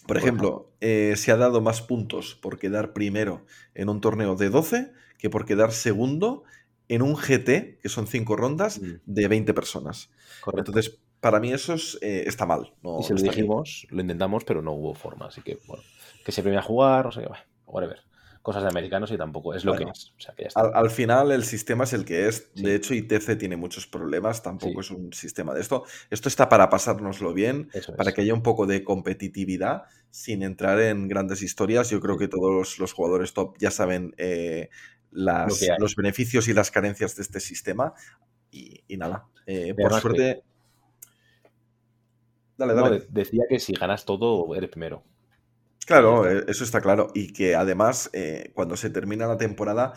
Por 0.07 0.17
ejemplo, 0.17 0.73
eh, 0.81 1.12
se 1.17 1.33
ha 1.33 1.37
dado 1.37 1.61
más 1.61 1.83
puntos 1.83 2.35
por 2.35 2.59
quedar 2.59 2.95
primero 2.95 3.45
en 3.75 3.91
un 3.91 4.01
torneo 4.01 4.37
de 4.37 4.49
12 4.49 4.91
que 5.19 5.29
por 5.29 5.45
quedar 5.45 5.73
segundo 5.73 6.45
en 6.91 7.02
un 7.02 7.15
GT, 7.17 7.78
que 7.81 7.89
son 7.89 8.07
cinco 8.07 8.36
rondas, 8.36 8.81
Mm. 8.81 9.01
de 9.07 9.28
20 9.28 9.55
personas. 9.55 10.10
Correcto. 10.43 10.70
Entonces, 10.73 10.99
para 11.20 11.39
mí 11.41 11.52
eso 11.52 11.75
es, 11.75 11.99
eh, 12.02 12.25
está 12.27 12.47
mal. 12.47 12.75
No, 12.83 13.01
y 13.01 13.02
se 13.05 13.15
lo 13.15 13.20
bien. 13.20 13.31
dijimos, 13.31 13.86
lo 13.91 14.01
intentamos, 14.01 14.44
pero 14.44 14.60
no 14.62 14.73
hubo 14.73 14.94
forma. 14.94 15.27
Así 15.27 15.41
que, 15.43 15.59
bueno, 15.67 15.83
que 16.25 16.33
se 16.33 16.43
premia 16.43 16.60
a 16.60 16.62
jugar, 16.62 17.05
no 17.07 17.12
sé 17.12 17.20
qué, 17.23 17.28
bueno, 17.28 17.44
whatever. 17.67 17.99
Cosas 18.43 18.62
de 18.62 18.70
americanos 18.70 19.12
y 19.12 19.19
tampoco 19.19 19.52
es 19.55 19.67
lo 19.67 19.73
Bueno, 19.73 19.89
que 19.89 19.93
es. 19.93 20.15
O 20.17 20.20
sea, 20.20 20.35
que 20.35 20.44
ya 20.44 20.49
está. 20.49 20.60
Al, 20.62 20.70
al 20.75 20.89
final 20.91 21.31
el 21.31 21.44
sistema 21.44 21.85
es 21.85 21.93
el 21.93 22.07
que 22.07 22.27
es. 22.27 22.51
Sí. 22.55 22.62
De 22.62 22.75
hecho, 22.75 22.94
ITC 22.94 23.36
tiene 23.36 23.57
muchos 23.59 23.86
problemas, 23.86 24.43
tampoco 24.43 24.83
Sí. 24.83 24.94
es 24.94 24.99
un 24.99 25.12
sistema 25.12 25.52
de 25.52 25.60
esto. 25.60 25.85
Esto 26.09 26.28
está 26.31 26.49
para 26.49 26.70
pasárnoslo 26.70 27.35
bien, 27.35 27.69
Eso 27.75 27.94
para 27.94 28.09
es. 28.10 28.17
que 28.17 28.23
haya 28.23 28.33
un 28.33 28.43
poco 28.43 28.65
de 28.67 28.83
competitividad 28.83 29.83
sin 30.09 30.43
entrar 30.43 30.81
en 30.81 31.07
grandes 31.07 31.43
historias. 31.43 31.91
Yo 31.91 32.01
creo 32.01 32.17
que 32.17 32.28
todos 32.28 32.78
los 32.78 32.93
jugadores 32.94 33.35
top 33.35 33.57
ya 33.59 33.70
saben 33.70 34.15
eh, 34.17 34.70
las- 35.13 35.61
los 35.79 35.97
beneficios 35.97 36.49
y 36.49 36.53
las 36.55 36.71
carencias 36.71 37.17
de 37.17 37.23
este 37.23 37.41
sistema. 37.41 37.95
Y, 38.51 38.83
y 38.89 38.97
nada, 38.97 39.27
eh, 39.47 39.75
por 39.75 39.93
suerte... 40.01 40.43
Dale, 42.57 42.75
dale. 42.75 43.01
de- 43.01 43.07
decía 43.11 43.45
que 43.49 43.59
si 43.59 43.73
ganas 43.73 44.05
todo, 44.05 44.55
eres 44.55 44.71
primero. 44.71 45.03
Claro, 45.87 46.31
eh, 46.31 46.45
eso 46.47 46.63
está 46.63 46.81
claro. 46.81 47.09
Y 47.15 47.33
que 47.33 47.55
además, 47.57 48.11
eh, 48.13 48.53
cuando 48.55 48.77
se 48.77 48.91
termina 48.91 49.27
la 49.27 49.39
temporada, 49.39 49.95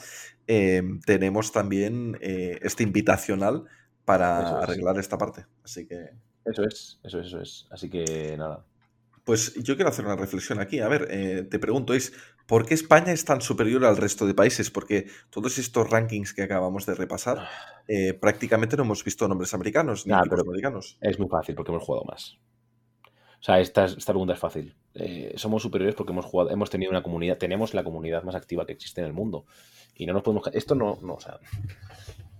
eh, 0.47 0.81
tenemos 1.05 1.51
también 1.51 2.17
eh, 2.21 2.59
este 2.61 2.83
invitacional 2.83 3.65
para 4.05 4.39
es. 4.41 4.69
arreglar 4.69 4.97
esta 4.97 5.17
parte. 5.17 5.45
Así 5.63 5.85
que, 5.85 6.09
Eso 6.45 6.63
es, 6.63 6.99
eso 7.03 7.19
es, 7.19 7.27
eso 7.27 7.41
es. 7.41 7.67
Así 7.69 7.89
que 7.89 8.35
nada. 8.37 8.65
Pues 9.23 9.53
yo 9.55 9.75
quiero 9.75 9.89
hacer 9.89 10.05
una 10.05 10.15
reflexión 10.15 10.59
aquí. 10.59 10.79
A 10.79 10.87
ver, 10.87 11.07
eh, 11.09 11.43
te 11.49 11.59
pregunto, 11.59 11.93
es 11.93 12.13
¿por 12.45 12.65
qué 12.65 12.73
España 12.73 13.11
es 13.11 13.23
tan 13.25 13.41
superior 13.41 13.85
al 13.85 13.97
resto 13.97 14.25
de 14.25 14.33
países? 14.33 14.69
Porque 14.69 15.07
todos 15.29 15.57
estos 15.57 15.89
rankings 15.89 16.33
que 16.33 16.43
acabamos 16.43 16.85
de 16.85 16.95
repasar, 16.95 17.47
eh, 17.87 18.13
prácticamente 18.13 18.75
no 18.77 18.83
hemos 18.83 19.03
visto 19.03 19.27
nombres 19.27 19.53
americanos 19.53 20.05
ni 20.05 20.11
Nah, 20.11 20.23
pero- 20.29 20.41
americanos. 20.41 20.97
Es 21.01 21.17
muy 21.19 21.29
fácil 21.29 21.55
porque 21.55 21.71
hemos 21.71 21.83
jugado 21.83 22.05
más. 22.05 22.37
O 23.39 23.45
sea, 23.45 23.59
esta, 23.59 23.85
esta 23.85 24.13
pregunta 24.13 24.33
es 24.33 24.39
fácil. 24.39 24.73
Eh, 24.93 25.33
somos 25.35 25.61
superiores 25.61 25.95
porque 25.95 26.13
hemos 26.13 26.25
jugado, 26.25 26.49
hemos 26.49 26.69
tenido 26.69 26.91
una 26.91 27.03
comunidad, 27.03 27.37
tenemos 27.37 27.73
la 27.73 27.83
comunidad 27.83 28.23
más 28.23 28.35
activa 28.35 28.65
que 28.65 28.71
existe 28.73 29.01
en 29.01 29.07
el 29.07 29.13
mundo. 29.13 29.45
Y 29.95 30.05
no 30.05 30.13
nos 30.13 30.23
podemos. 30.23 30.49
Esto 30.53 30.75
no, 30.75 30.97
no, 31.01 31.15
o 31.15 31.19
sea, 31.19 31.39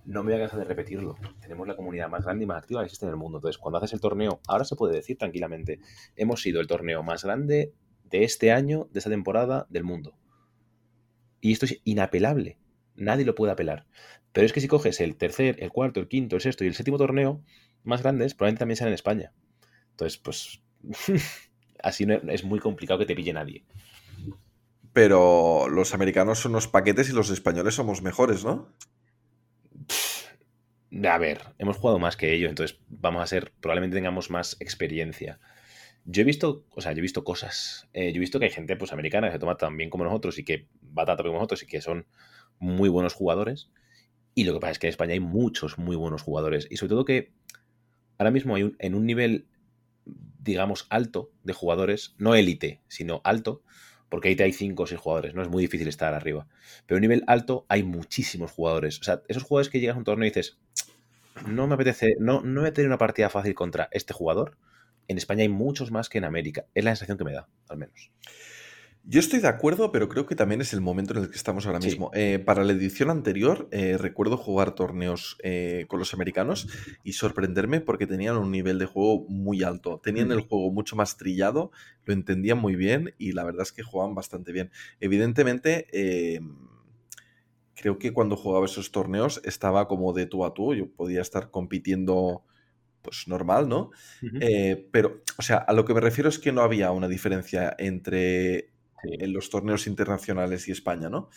no 0.04 0.22
me 0.22 0.32
voy 0.32 0.40
a 0.40 0.42
cansar 0.44 0.60
de 0.60 0.64
repetirlo. 0.66 1.16
Tenemos 1.40 1.66
la 1.66 1.76
comunidad 1.76 2.08
más 2.08 2.24
grande 2.24 2.44
y 2.44 2.46
más 2.46 2.58
activa 2.58 2.80
que 2.80 2.86
existe 2.86 3.06
en 3.06 3.10
el 3.10 3.16
mundo. 3.16 3.38
Entonces, 3.38 3.58
cuando 3.58 3.78
haces 3.78 3.92
el 3.92 4.00
torneo, 4.00 4.40
ahora 4.46 4.64
se 4.64 4.76
puede 4.76 4.94
decir 4.94 5.16
tranquilamente, 5.16 5.80
hemos 6.16 6.42
sido 6.42 6.60
el 6.60 6.66
torneo 6.66 7.02
más 7.02 7.24
grande 7.24 7.72
de 8.04 8.24
este 8.24 8.52
año, 8.52 8.88
de 8.92 8.98
esta 8.98 9.10
temporada, 9.10 9.66
del 9.70 9.84
mundo. 9.84 10.14
Y 11.40 11.52
esto 11.52 11.66
es 11.66 11.80
inapelable. 11.84 12.58
Nadie 12.96 13.24
lo 13.24 13.34
puede 13.34 13.52
apelar. 13.52 13.86
Pero 14.32 14.46
es 14.46 14.52
que 14.52 14.60
si 14.60 14.68
coges 14.68 15.00
el 15.00 15.16
tercer, 15.16 15.56
el 15.60 15.70
cuarto, 15.70 16.00
el 16.00 16.08
quinto, 16.08 16.36
el 16.36 16.42
sexto 16.42 16.64
y 16.64 16.68
el 16.68 16.74
séptimo 16.74 16.98
torneo 16.98 17.42
más 17.82 18.02
grandes, 18.02 18.34
probablemente 18.34 18.60
también 18.60 18.76
sean 18.76 18.88
en 18.88 18.94
España. 18.94 19.32
Entonces, 19.90 20.18
pues 20.18 20.62
así 21.82 22.06
es 22.28 22.44
muy 22.44 22.58
complicado 22.58 22.98
que 22.98 23.06
te 23.06 23.14
pille 23.14 23.32
nadie. 23.32 23.64
Pero 24.92 25.68
los 25.68 25.92
americanos 25.92 26.38
son 26.38 26.52
unos 26.52 26.68
paquetes 26.68 27.08
y 27.10 27.12
los 27.12 27.30
españoles 27.30 27.74
somos 27.74 28.02
mejores, 28.02 28.44
¿no? 28.44 28.72
A 31.02 31.18
ver, 31.18 31.40
hemos 31.58 31.76
jugado 31.76 31.98
más 31.98 32.16
que 32.16 32.32
ellos, 32.34 32.50
entonces 32.50 32.78
vamos 32.88 33.22
a 33.22 33.26
ser, 33.26 33.52
probablemente 33.60 33.96
tengamos 33.96 34.30
más 34.30 34.56
experiencia. 34.60 35.40
Yo 36.04 36.22
he 36.22 36.24
visto, 36.24 36.66
o 36.70 36.80
sea, 36.82 36.92
yo 36.92 36.98
he 36.98 37.02
visto 37.02 37.24
cosas. 37.24 37.88
Eh, 37.94 38.12
yo 38.12 38.18
he 38.18 38.20
visto 38.20 38.38
que 38.38 38.46
hay 38.46 38.52
gente, 38.52 38.76
pues, 38.76 38.92
americana 38.92 39.28
que 39.28 39.34
se 39.34 39.38
toma 39.40 39.56
tan 39.56 39.76
bien 39.76 39.90
como 39.90 40.04
nosotros 40.04 40.38
y 40.38 40.44
que 40.44 40.68
va 40.96 41.06
tanto 41.06 41.24
como 41.24 41.36
nosotros 41.36 41.62
y 41.64 41.66
que 41.66 41.80
son 41.80 42.06
muy 42.58 42.88
buenos 42.88 43.14
jugadores. 43.14 43.70
Y 44.34 44.44
lo 44.44 44.54
que 44.54 44.60
pasa 44.60 44.72
es 44.72 44.78
que 44.80 44.88
en 44.88 44.90
España 44.92 45.14
hay 45.14 45.20
muchos 45.20 45.78
muy 45.78 45.96
buenos 45.96 46.22
jugadores. 46.22 46.68
Y 46.70 46.78
sobre 46.78 46.90
todo 46.90 47.04
que 47.06 47.32
ahora 48.18 48.30
mismo 48.30 48.54
hay 48.56 48.64
un- 48.64 48.76
en 48.80 48.94
un 48.94 49.06
nivel, 49.06 49.48
digamos, 50.06 50.86
alto 50.90 51.32
de 51.42 51.52
jugadores, 51.52 52.14
no 52.18 52.34
élite, 52.34 52.82
sino 52.88 53.20
alto, 53.24 53.62
porque 54.14 54.28
ahí 54.28 54.36
te 54.36 54.44
hay 54.44 54.52
5 54.52 54.80
o 54.80 54.86
6 54.86 55.00
jugadores, 55.00 55.34
no 55.34 55.42
es 55.42 55.48
muy 55.48 55.60
difícil 55.60 55.88
estar 55.88 56.14
arriba. 56.14 56.46
Pero 56.86 56.98
a 56.98 57.00
nivel 57.00 57.24
alto 57.26 57.66
hay 57.68 57.82
muchísimos 57.82 58.52
jugadores. 58.52 59.00
O 59.00 59.02
sea, 59.02 59.22
esos 59.26 59.42
jugadores 59.42 59.70
que 59.70 59.80
llegas 59.80 59.96
a 59.96 59.98
un 59.98 60.04
torneo 60.04 60.28
y 60.28 60.30
dices, 60.30 60.56
no 61.48 61.66
me 61.66 61.74
apetece, 61.74 62.14
no, 62.20 62.40
no 62.40 62.60
voy 62.60 62.70
a 62.70 62.80
una 62.82 62.96
partida 62.96 63.28
fácil 63.28 63.56
contra 63.56 63.88
este 63.90 64.14
jugador. 64.14 64.56
En 65.08 65.18
España 65.18 65.42
hay 65.42 65.48
muchos 65.48 65.90
más 65.90 66.08
que 66.08 66.18
en 66.18 66.26
América. 66.26 66.64
Es 66.74 66.84
la 66.84 66.92
sensación 66.92 67.18
que 67.18 67.24
me 67.24 67.32
da, 67.32 67.48
al 67.68 67.76
menos. 67.76 68.12
Yo 69.06 69.20
estoy 69.20 69.40
de 69.40 69.48
acuerdo, 69.48 69.92
pero 69.92 70.08
creo 70.08 70.24
que 70.24 70.34
también 70.34 70.62
es 70.62 70.72
el 70.72 70.80
momento 70.80 71.12
en 71.12 71.22
el 71.22 71.28
que 71.30 71.36
estamos 71.36 71.66
ahora 71.66 71.78
Sí. 71.78 71.88
mismo. 71.88 72.10
Eh, 72.14 72.38
para 72.38 72.64
la 72.64 72.72
edición 72.72 73.10
anterior, 73.10 73.68
eh, 73.70 73.98
recuerdo 73.98 74.38
jugar 74.38 74.74
torneos 74.74 75.36
eh, 75.42 75.84
con 75.88 75.98
los 75.98 76.14
americanos 76.14 76.68
y 77.02 77.12
sorprenderme 77.12 77.80
porque 77.82 78.06
tenían 78.06 78.38
un 78.38 78.50
nivel 78.50 78.78
de 78.78 78.86
juego 78.86 79.26
muy 79.28 79.62
alto. 79.62 80.00
Tenían 80.02 80.32
el 80.32 80.40
juego 80.40 80.70
mucho 80.72 80.96
más 80.96 81.18
trillado, 81.18 81.70
lo 82.06 82.14
entendían 82.14 82.58
muy 82.58 82.76
bien 82.76 83.14
y 83.18 83.32
la 83.32 83.44
verdad 83.44 83.62
es 83.62 83.72
que 83.72 83.82
jugaban 83.82 84.14
bastante 84.14 84.52
bien. 84.52 84.70
Evidentemente, 85.00 85.86
creo 87.74 87.98
que 87.98 88.12
cuando 88.12 88.36
jugaba 88.36 88.64
esos 88.64 88.90
torneos 88.90 89.40
estaba 89.44 89.86
como 89.88 90.12
de 90.14 90.26
tú 90.26 90.44
a 90.46 90.54
tú. 90.54 90.74
Yo 90.74 90.90
podía 90.90 91.20
estar 91.20 91.50
compitiendo, 91.50 92.44
pues 93.02 93.28
normal, 93.28 93.68
¿no? 93.68 93.90
Eh, 94.40 94.88
pero, 94.92 95.22
o 95.38 95.42
sea, 95.42 95.58
a 95.58 95.72
lo 95.74 95.84
que 95.84 95.94
me 95.94 96.00
refiero 96.00 96.28
es 96.30 96.38
que 96.38 96.52
no 96.52 96.62
había 96.62 96.90
una 96.92 97.08
diferencia 97.08 97.74
entre. 97.78 98.70
En 99.04 99.32
los 99.32 99.50
torneos 99.50 99.86
internacionales 99.86 100.68
y 100.68 100.72
España, 100.72 101.08
¿no? 101.08 101.28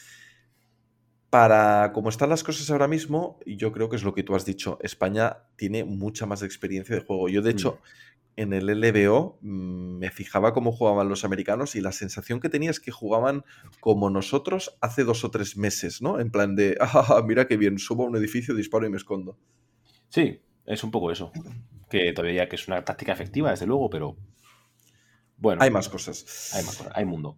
Para 1.30 1.92
como 1.94 2.10
están 2.10 2.30
las 2.30 2.44
cosas 2.44 2.70
ahora 2.72 2.88
mismo, 2.88 3.40
yo 3.46 3.72
creo 3.72 3.90
que 3.90 3.98
es 3.98 4.04
lo 4.04 4.14
que 4.14 4.24
tú 4.24 4.36
has 4.36 4.46
dicho, 4.46 4.80
España 4.82 5.40
tiene 5.58 5.84
mucha 5.84 6.26
más 6.26 6.42
experiencia 6.42 6.96
de 6.96 7.02
juego. 7.02 7.28
Yo, 7.28 7.42
de 7.42 7.52
hecho, 7.52 7.82
en 8.38 8.54
el 8.54 8.68
LBO 8.68 9.40
mm, 9.42 9.98
me 9.98 10.12
fijaba 10.12 10.54
cómo 10.54 10.72
jugaban 10.72 11.10
los 11.10 11.26
americanos 11.26 11.76
y 11.76 11.82
la 11.82 11.92
sensación 11.92 12.40
que 12.40 12.50
tenía 12.50 12.70
es 12.70 12.80
que 12.80 12.92
jugaban 12.92 13.44
como 13.82 14.10
nosotros 14.10 14.78
hace 14.80 15.04
dos 15.04 15.26
o 15.26 15.32
tres 15.32 15.58
meses, 15.58 16.02
¿no? 16.02 16.20
En 16.20 16.32
plan 16.32 16.56
de, 16.56 16.78
ah, 16.80 17.22
mira 17.26 17.48
qué 17.48 17.58
bien, 17.58 17.80
subo 17.80 18.04
a 18.04 18.08
un 18.08 18.16
edificio, 18.16 18.56
disparo 18.56 18.86
y 18.86 18.90
me 18.90 18.98
escondo. 18.98 19.38
Sí, 20.10 20.40
es 20.66 20.84
un 20.84 20.92
poco 20.92 21.12
eso. 21.12 21.32
Que 21.90 22.14
todavía 22.14 22.48
que 22.48 22.56
es 22.56 22.68
una 22.68 22.86
táctica 22.86 23.12
efectiva, 23.12 23.52
desde 23.52 23.66
luego, 23.66 23.90
pero 23.90 24.16
bueno, 25.38 25.62
Hay 25.62 25.72
más 25.72 25.90
cosas. 25.90 26.52
hay, 26.54 26.64
más 26.64 26.78
cosas, 26.78 26.94
hay 26.96 27.06
mundo. 27.06 27.38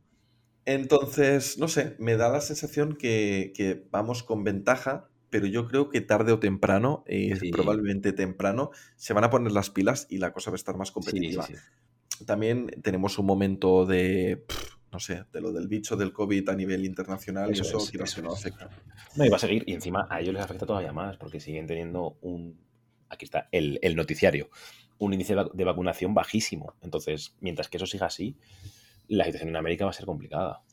Entonces, 0.74 1.58
no 1.58 1.68
sé, 1.68 1.96
me 2.00 2.16
da 2.16 2.30
la 2.30 2.42
sensación 2.42 2.96
que, 2.96 3.52
que 3.56 3.86
vamos 3.92 4.24
con 4.24 4.44
ventaja, 4.44 5.10
pero 5.30 5.48
yo 5.48 5.68
creo 5.68 5.90
que 5.90 6.02
tarde 6.02 6.32
o 6.32 6.40
temprano, 6.40 7.04
eh, 7.08 7.36
Sí. 7.40 7.50
probablemente 7.52 8.14
temprano, 8.14 8.72
se 8.96 9.14
van 9.14 9.24
a 9.24 9.30
poner 9.30 9.52
las 9.52 9.70
pilas 9.70 10.06
y 10.10 10.18
la 10.20 10.32
cosa 10.32 10.52
va 10.52 10.56
a 10.56 10.58
estar 10.58 10.78
más 10.78 10.90
sí, 10.90 10.94
competitiva. 10.94 11.46
sí. 11.46 11.54
También 12.26 12.68
tenemos 12.84 13.18
un 13.18 13.26
momento 13.26 13.86
de, 13.86 14.44
pff, 14.48 14.76
no 14.92 15.00
sé, 15.00 15.24
de 15.32 15.42
lo 15.42 15.52
del 15.52 15.68
bicho 15.68 15.96
del 15.96 16.12
COVID 16.14 16.50
a 16.50 16.56
nivel 16.56 16.86
internacional 16.86 17.50
Eso 17.52 17.64
y 17.64 17.68
eso, 17.68 17.78
es, 17.78 17.94
eso 17.96 18.16
que 18.18 18.22
no 18.22 18.34
afecta. 18.34 18.70
No, 19.16 19.26
y 19.26 19.30
va 19.30 19.38
a 19.38 19.40
seguir, 19.40 19.64
y 19.68 19.74
encima 19.74 20.08
a 20.10 20.20
ellos 20.20 20.34
les 20.34 20.44
afecta 20.44 20.66
todavía 20.66 20.92
más, 20.94 21.18
porque 21.18 21.40
siguen 21.40 21.66
teniendo 21.68 22.18
un. 22.22 22.60
Aquí 23.10 23.26
está, 23.26 23.48
el, 23.52 23.80
el 23.82 23.96
noticiario. 23.96 24.50
Un 25.00 25.14
índice 25.14 25.36
de 25.54 25.64
vacunación 25.64 26.14
bajísimo. 26.14 26.76
Entonces, 26.82 27.36
mientras 27.40 27.70
que 27.70 27.78
eso 27.78 27.86
siga 27.88 28.08
así, 28.08 28.36
la 29.10 29.26
situación 29.26 29.50
en 29.50 29.58
América 29.58 29.86
va 29.86 29.92
a 29.92 29.94
ser 29.94 30.06
complicada. 30.06 30.64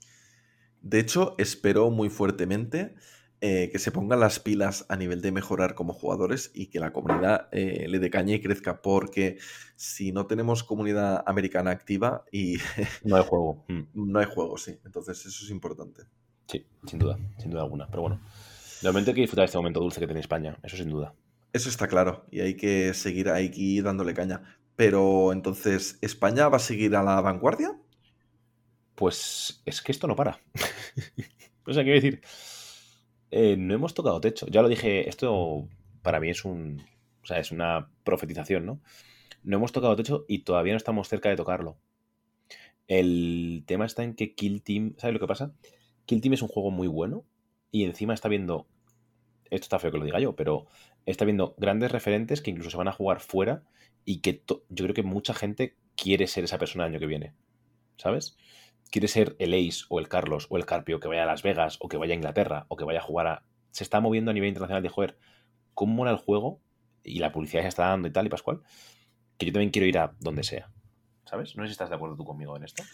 De 0.80 1.00
hecho, 1.00 1.34
espero 1.38 1.90
muy 1.90 2.10
fuertemente 2.10 2.94
eh, 3.40 3.68
que 3.70 3.78
se 3.78 3.92
pongan 3.92 4.20
las 4.20 4.40
pilas 4.40 4.86
a 4.88 4.96
nivel 4.96 5.20
de 5.20 5.30
mejorar 5.30 5.74
como 5.74 5.92
jugadores 5.92 6.50
y 6.54 6.68
que 6.68 6.80
la 6.80 6.92
comunidad 6.92 7.48
eh, 7.52 7.86
le 7.88 7.98
dé 7.98 8.08
caña 8.08 8.34
y 8.34 8.40
crezca, 8.40 8.80
porque 8.80 9.38
si 9.74 10.10
no 10.10 10.26
tenemos 10.26 10.64
comunidad 10.64 11.22
americana 11.26 11.70
activa 11.70 12.24
y 12.32 12.56
No 13.04 13.16
hay 13.16 13.24
juego. 13.24 13.64
Mm, 13.68 14.12
no 14.12 14.18
hay 14.20 14.26
juego, 14.26 14.56
sí. 14.56 14.78
Entonces 14.86 15.26
eso 15.26 15.44
es 15.44 15.50
importante. 15.50 16.04
Sí, 16.46 16.64
sin 16.86 16.98
duda, 16.98 17.18
sin 17.38 17.50
duda 17.50 17.62
alguna. 17.62 17.88
Pero 17.88 18.02
bueno, 18.02 18.20
de 18.80 18.88
momento 18.88 19.10
hay 19.10 19.16
que 19.16 19.20
disfrutar 19.22 19.42
de 19.42 19.46
este 19.46 19.58
momento 19.58 19.80
dulce 19.80 20.00
que 20.00 20.06
tiene 20.06 20.20
España, 20.20 20.58
eso 20.62 20.76
sin 20.76 20.88
duda. 20.88 21.14
Eso 21.52 21.68
está 21.68 21.88
claro 21.88 22.24
y 22.30 22.40
hay 22.40 22.54
que 22.54 22.94
seguir 22.94 23.28
ahí 23.28 23.80
dándole 23.80 24.14
caña. 24.14 24.58
Pero 24.76 25.32
entonces, 25.32 25.98
¿España 26.00 26.48
va 26.48 26.56
a 26.56 26.60
seguir 26.60 26.96
a 26.96 27.02
la 27.02 27.20
vanguardia? 27.20 27.76
Pues 28.96 29.62
es 29.64 29.80
que 29.82 29.92
esto 29.92 30.08
no 30.08 30.16
para. 30.16 30.40
o 31.66 31.72
sea, 31.72 31.84
quiero 31.84 32.00
decir, 32.00 32.20
eh, 33.30 33.56
no 33.56 33.74
hemos 33.74 33.94
tocado 33.94 34.20
techo. 34.20 34.46
Ya 34.48 34.62
lo 34.62 34.68
dije, 34.68 35.08
esto 35.08 35.68
para 36.02 36.18
mí 36.18 36.30
es 36.30 36.44
un, 36.44 36.82
o 37.22 37.26
sea, 37.26 37.38
es 37.38 37.52
una 37.52 37.90
profetización, 38.04 38.66
¿no? 38.66 38.80
No 39.42 39.58
hemos 39.58 39.72
tocado 39.72 39.96
techo 39.96 40.24
y 40.28 40.40
todavía 40.40 40.72
no 40.72 40.78
estamos 40.78 41.08
cerca 41.08 41.28
de 41.28 41.36
tocarlo. 41.36 41.76
El 42.88 43.64
tema 43.66 43.84
está 43.84 44.04
en 44.04 44.14
que 44.14 44.34
Kill 44.34 44.62
Team, 44.62 44.94
¿sabes 44.98 45.14
lo 45.14 45.20
que 45.20 45.26
pasa? 45.26 45.52
Kill 46.06 46.20
Team 46.20 46.34
es 46.34 46.42
un 46.42 46.48
juego 46.48 46.70
muy 46.70 46.88
bueno 46.88 47.24
y 47.72 47.84
encima 47.84 48.14
está 48.14 48.28
viendo, 48.28 48.68
esto 49.50 49.64
está 49.64 49.78
feo 49.78 49.90
que 49.90 49.98
lo 49.98 50.04
diga 50.04 50.20
yo, 50.20 50.36
pero 50.36 50.66
está 51.04 51.24
viendo 51.24 51.54
grandes 51.58 51.90
referentes 51.90 52.40
que 52.40 52.50
incluso 52.50 52.70
se 52.70 52.76
van 52.76 52.88
a 52.88 52.92
jugar 52.92 53.20
fuera 53.20 53.64
y 54.04 54.20
que 54.20 54.42
yo 54.46 54.84
creo 54.84 54.94
que 54.94 55.02
mucha 55.02 55.34
gente 55.34 55.76
quiere 55.96 56.28
ser 56.28 56.44
esa 56.44 56.58
persona 56.58 56.84
el 56.84 56.92
año 56.92 57.00
que 57.00 57.06
viene, 57.06 57.34
¿sabes? 57.96 58.36
Quiere 58.90 59.08
ser 59.08 59.36
el 59.38 59.54
Ace 59.54 59.84
o 59.88 59.98
el 59.98 60.08
Carlos 60.08 60.46
o 60.50 60.56
el 60.56 60.66
Carpio 60.66 61.00
que 61.00 61.08
vaya 61.08 61.24
a 61.24 61.26
Las 61.26 61.42
Vegas 61.42 61.78
o 61.80 61.88
que 61.88 61.96
vaya 61.96 62.12
a 62.12 62.16
Inglaterra 62.16 62.66
o 62.68 62.76
que 62.76 62.84
vaya 62.84 63.00
a 63.00 63.02
jugar 63.02 63.26
a... 63.26 63.42
Se 63.70 63.84
está 63.84 64.00
moviendo 64.00 64.30
a 64.30 64.34
nivel 64.34 64.48
internacional 64.48 64.82
de 64.82 64.88
joder, 64.88 65.18
¿cómo 65.74 65.94
mola 65.94 66.10
el 66.10 66.16
juego? 66.16 66.60
Y 67.02 67.18
la 67.18 67.32
publicidad 67.32 67.62
se 67.62 67.68
está 67.68 67.86
dando 67.86 68.08
y 68.08 68.12
tal 68.12 68.26
y 68.26 68.30
pascual, 68.30 68.62
que 69.38 69.46
yo 69.46 69.52
también 69.52 69.70
quiero 69.70 69.86
ir 69.86 69.98
a 69.98 70.14
donde 70.20 70.42
sea. 70.42 70.70
¿Sabes? 71.24 71.56
No 71.56 71.64
sé 71.64 71.68
si 71.68 71.72
estás 71.72 71.90
de 71.90 71.96
acuerdo 71.96 72.16
tú 72.16 72.24
conmigo 72.24 72.56
en 72.56 72.62
esto. 72.62 72.84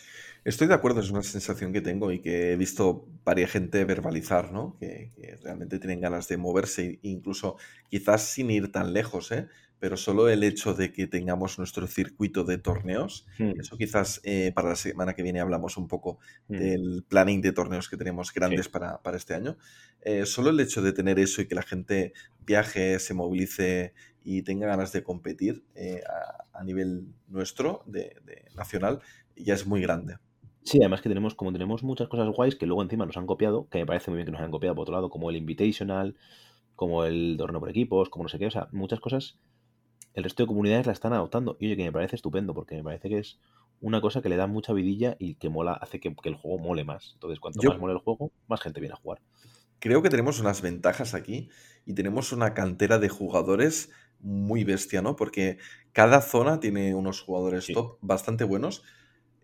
Estoy 0.43 0.67
de 0.67 0.75
acuerdo, 0.75 1.01
es 1.01 1.11
una 1.11 1.23
sensación 1.23 1.73
que 1.73 1.83
tengo 1.83 2.13
y 2.13 2.21
que 2.21 2.53
he 2.53 2.57
visto 2.57 3.07
varias 3.25 3.51
gente 3.51 3.85
verbalizar, 3.85 4.53
¿no? 4.53 4.77
Que, 4.81 5.13
que 5.15 5.37
realmente 5.43 5.79
tienen 5.79 6.01
ganas 6.01 6.29
de 6.29 6.39
moverse, 6.39 6.99
incluso 7.03 7.59
quizás 7.91 8.23
sin 8.23 8.51
ir 8.51 8.73
tan 8.73 8.95
lejos, 8.95 9.33
¿eh? 9.33 9.49
Pero 9.83 9.97
solo 9.97 10.29
el 10.29 10.45
hecho 10.45 10.75
de 10.75 10.93
que 10.93 11.09
tengamos 11.09 11.59
nuestro 11.59 11.89
circuito 11.89 12.45
de 12.45 12.57
torneos, 12.57 13.27
Hmm, 13.39 13.59
eso 13.59 13.77
quizás 13.77 14.21
eh, 14.23 14.53
para 14.55 14.69
la 14.69 14.77
semana 14.77 15.15
que 15.15 15.25
viene 15.25 15.41
hablamos 15.41 15.77
un 15.77 15.89
poco 15.89 16.21
hmm. 16.47 16.57
del 16.57 17.05
planning 17.09 17.41
de 17.41 17.53
torneos 17.53 17.89
que 17.89 17.97
tenemos 17.97 18.33
grandes 18.33 18.69
para, 18.69 19.03
para 19.03 19.17
este 19.17 19.35
año. 19.35 19.57
Eh, 20.03 20.25
solo 20.25 20.51
el 20.51 20.61
hecho 20.61 20.83
de 20.83 20.93
tener 20.93 21.19
eso 21.19 21.43
y 21.43 21.49
que 21.49 21.57
la 21.57 21.63
gente 21.63 22.13
viaje, 22.47 23.01
se 23.01 23.13
movilice 23.13 23.95
y 24.23 24.43
tenga 24.43 24.69
ganas 24.69 24.93
de 24.93 25.03
competir 25.03 25.65
eh, 25.75 26.01
a, 26.09 26.61
a 26.61 26.63
nivel 26.63 27.09
nuestro, 27.27 27.83
de, 27.87 28.15
de 28.25 28.45
nacional, 28.55 29.01
ya 29.35 29.55
es 29.55 29.67
muy 29.67 29.81
grande. 29.81 30.19
Sí, 30.63 30.79
además 30.81 31.03
que 31.03 31.09
tenemos, 31.09 31.35
como 31.35 31.53
tenemos 31.53 31.83
muchas 31.83 32.07
cosas 32.07 32.29
guays 32.29 32.55
que 32.55 32.67
luego 32.67 32.85
encima 32.85 33.05
nos 33.05 33.17
han 33.17 33.27
copiado, 33.27 33.67
que 33.69 33.79
me 33.79 33.87
parece 33.87 34.13
muy 34.13 34.19
bien 34.19 34.27
que 34.27 34.33
nos 34.33 34.41
hayan 34.41 34.53
copiado 34.53 34.77
por 34.77 34.83
otro 34.83 34.95
lado, 34.95 35.11
como 35.11 35.29
el 35.29 35.37
Invitational, 35.37 36.15
como 36.77 37.05
el 37.05 37.35
torneo 37.37 37.59
por 37.59 37.71
equipos, 37.71 38.09
como 38.11 38.23
no 38.23 38.29
sé 38.29 38.39
qué, 38.39 38.47
o 38.47 38.51
sea, 38.53 38.69
muchas 38.71 39.01
cosas, 39.01 39.41
el 40.15 40.25
resto 40.25 40.43
de 40.43 40.47
comunidades 40.49 40.87
la 40.87 40.93
están 40.93 41.13
adoptando. 41.13 41.57
Y 41.61 41.67
oye, 41.67 41.77
que 41.77 41.85
me 41.85 41.93
parece 41.93 42.17
estupendo, 42.17 42.55
porque 42.55 42.77
me 42.77 42.85
parece 42.85 43.09
que 43.09 43.19
es 43.19 43.39
una 43.81 44.01
cosa 44.01 44.23
que 44.23 44.29
le 44.29 44.37
da 44.37 44.47
mucha 44.47 44.73
vidilla 44.73 45.17
y 45.19 45.35
que 45.37 45.49
mola, 45.49 45.73
hace 45.75 46.01
que, 46.01 46.15
que 46.15 46.29
el 46.29 46.37
juego 46.37 46.59
mole 46.59 46.85
más. 46.85 47.11
Entonces, 47.15 47.41
cuanto 47.41 47.63
Yo- 47.63 47.71
más 47.71 47.79
mole 47.79 47.95
el 47.95 47.99
juego, 48.01 48.31
más 48.49 48.61
gente 48.61 48.81
viene 48.81 48.95
a 48.95 48.97
jugar. 48.97 49.21
Creo 49.79 50.03
que 50.03 50.11
tenemos 50.11 50.39
unas 50.41 50.63
ventajas 50.63 51.15
aquí 51.15 51.49
y 51.85 51.95
tenemos 51.95 52.33
una 52.33 52.55
cantera 52.55 52.99
de 52.99 53.09
jugadores 53.09 53.91
muy 54.21 54.63
bestia, 54.63 55.03
¿no? 55.03 55.17
Porque 55.17 55.59
cada 55.93 56.21
zona 56.21 56.61
tiene 56.61 56.95
unos 56.95 57.21
jugadores 57.21 57.67
Sí. 57.67 57.75
top 57.75 57.99
bastante 58.01 58.45
buenos 58.45 58.85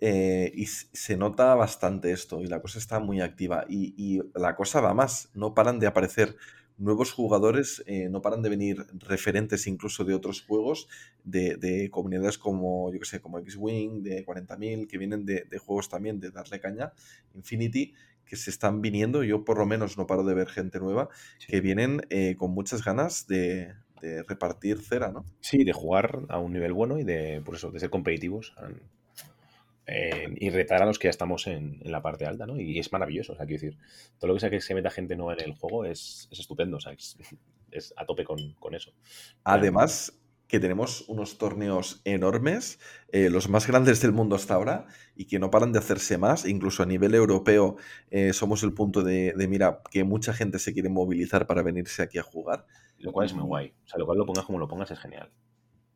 eh, 0.00 0.52
y 0.54 0.66
se 0.66 1.16
nota 1.16 1.54
bastante 1.56 2.12
esto 2.12 2.40
y 2.40 2.46
la 2.46 2.62
cosa 2.62 2.78
está 2.78 3.00
muy 3.00 3.20
activa 3.20 3.64
y, 3.68 3.94
y 3.96 4.20
la 4.34 4.54
cosa 4.54 4.80
va 4.80 4.94
más, 4.94 5.30
no 5.34 5.54
paran 5.54 5.80
de 5.80 5.88
aparecer 5.88 6.36
nuevos 6.78 7.12
jugadores, 7.12 7.82
eh, 7.86 8.08
no 8.08 8.22
paran 8.22 8.42
de 8.42 8.48
venir 8.48 8.86
referentes 9.00 9.66
incluso 9.66 10.04
de 10.04 10.14
otros 10.14 10.42
juegos, 10.42 10.88
de, 11.24 11.56
de 11.56 11.90
comunidades 11.90 12.38
como, 12.38 12.92
yo 12.92 12.98
que 13.00 13.04
sé, 13.04 13.20
como 13.20 13.38
X-Wing, 13.40 14.02
de 14.02 14.24
40.000, 14.24 14.86
que 14.86 14.98
vienen 14.98 15.26
de, 15.26 15.44
de 15.50 15.58
juegos 15.58 15.88
también 15.88 16.20
de 16.20 16.30
darle 16.30 16.60
caña, 16.60 16.92
Infinity, 17.34 17.94
que 18.24 18.36
se 18.36 18.50
están 18.50 18.80
viniendo, 18.80 19.24
yo 19.24 19.44
por 19.44 19.58
lo 19.58 19.66
menos 19.66 19.98
no 19.98 20.06
paro 20.06 20.22
de 20.22 20.34
ver 20.34 20.48
gente 20.48 20.78
nueva, 20.78 21.08
que 21.46 21.60
vienen 21.60 22.02
eh, 22.10 22.36
con 22.36 22.52
muchas 22.52 22.84
ganas 22.84 23.26
de, 23.26 23.74
de 24.00 24.22
repartir 24.22 24.80
cera, 24.80 25.10
¿no? 25.10 25.24
Sí, 25.40 25.64
de 25.64 25.72
jugar 25.72 26.20
a 26.28 26.38
un 26.38 26.52
nivel 26.52 26.72
bueno 26.72 26.98
y 26.98 27.04
de, 27.04 27.42
por 27.44 27.56
eso, 27.56 27.70
de 27.70 27.80
ser 27.80 27.90
competitivos 27.90 28.54
y 30.36 30.50
retar 30.50 30.82
a 30.82 30.86
los 30.86 30.98
que 30.98 31.06
ya 31.06 31.10
estamos 31.10 31.46
en, 31.46 31.80
en 31.82 31.92
la 31.92 32.02
parte 32.02 32.26
alta, 32.26 32.46
¿no? 32.46 32.60
Y 32.60 32.78
es 32.78 32.92
maravilloso, 32.92 33.32
o 33.32 33.36
sea, 33.36 33.46
quiero 33.46 33.62
decir, 33.62 33.78
todo 34.18 34.28
lo 34.28 34.34
que 34.34 34.40
sea 34.40 34.50
que 34.50 34.60
se 34.60 34.74
meta 34.74 34.90
gente 34.90 35.16
nueva 35.16 35.34
en 35.34 35.48
el 35.48 35.54
juego 35.54 35.84
es, 35.84 36.28
es 36.30 36.40
estupendo, 36.40 36.76
o 36.76 36.80
sea, 36.80 36.92
es, 36.92 37.16
es 37.70 37.94
a 37.96 38.04
tope 38.04 38.24
con, 38.24 38.54
con 38.54 38.74
eso. 38.74 38.92
Además, 39.44 40.18
que 40.48 40.58
tenemos 40.58 41.04
unos 41.08 41.36
torneos 41.36 42.00
enormes, 42.04 42.80
eh, 43.12 43.28
los 43.28 43.48
más 43.50 43.66
grandes 43.66 44.00
del 44.00 44.12
mundo 44.12 44.34
hasta 44.34 44.54
ahora, 44.54 44.86
y 45.14 45.26
que 45.26 45.38
no 45.38 45.50
paran 45.50 45.72
de 45.72 45.78
hacerse 45.78 46.16
más. 46.16 46.46
Incluso 46.46 46.82
a 46.82 46.86
nivel 46.86 47.14
europeo 47.14 47.76
eh, 48.10 48.32
somos 48.32 48.62
el 48.62 48.72
punto 48.72 49.02
de, 49.02 49.34
de 49.36 49.48
mira 49.48 49.82
que 49.90 50.04
mucha 50.04 50.32
gente 50.32 50.58
se 50.58 50.72
quiere 50.72 50.88
movilizar 50.88 51.46
para 51.46 51.62
venirse 51.62 52.02
aquí 52.02 52.18
a 52.18 52.22
jugar. 52.22 52.66
Lo 52.96 53.12
cual 53.12 53.26
es 53.26 53.34
muy 53.34 53.44
guay. 53.44 53.74
O 53.84 53.88
sea, 53.88 53.98
lo 53.98 54.06
cual 54.06 54.18
lo 54.18 54.26
pongas 54.26 54.46
como 54.46 54.58
lo 54.58 54.68
pongas 54.68 54.90
es 54.90 54.98
genial. 54.98 55.30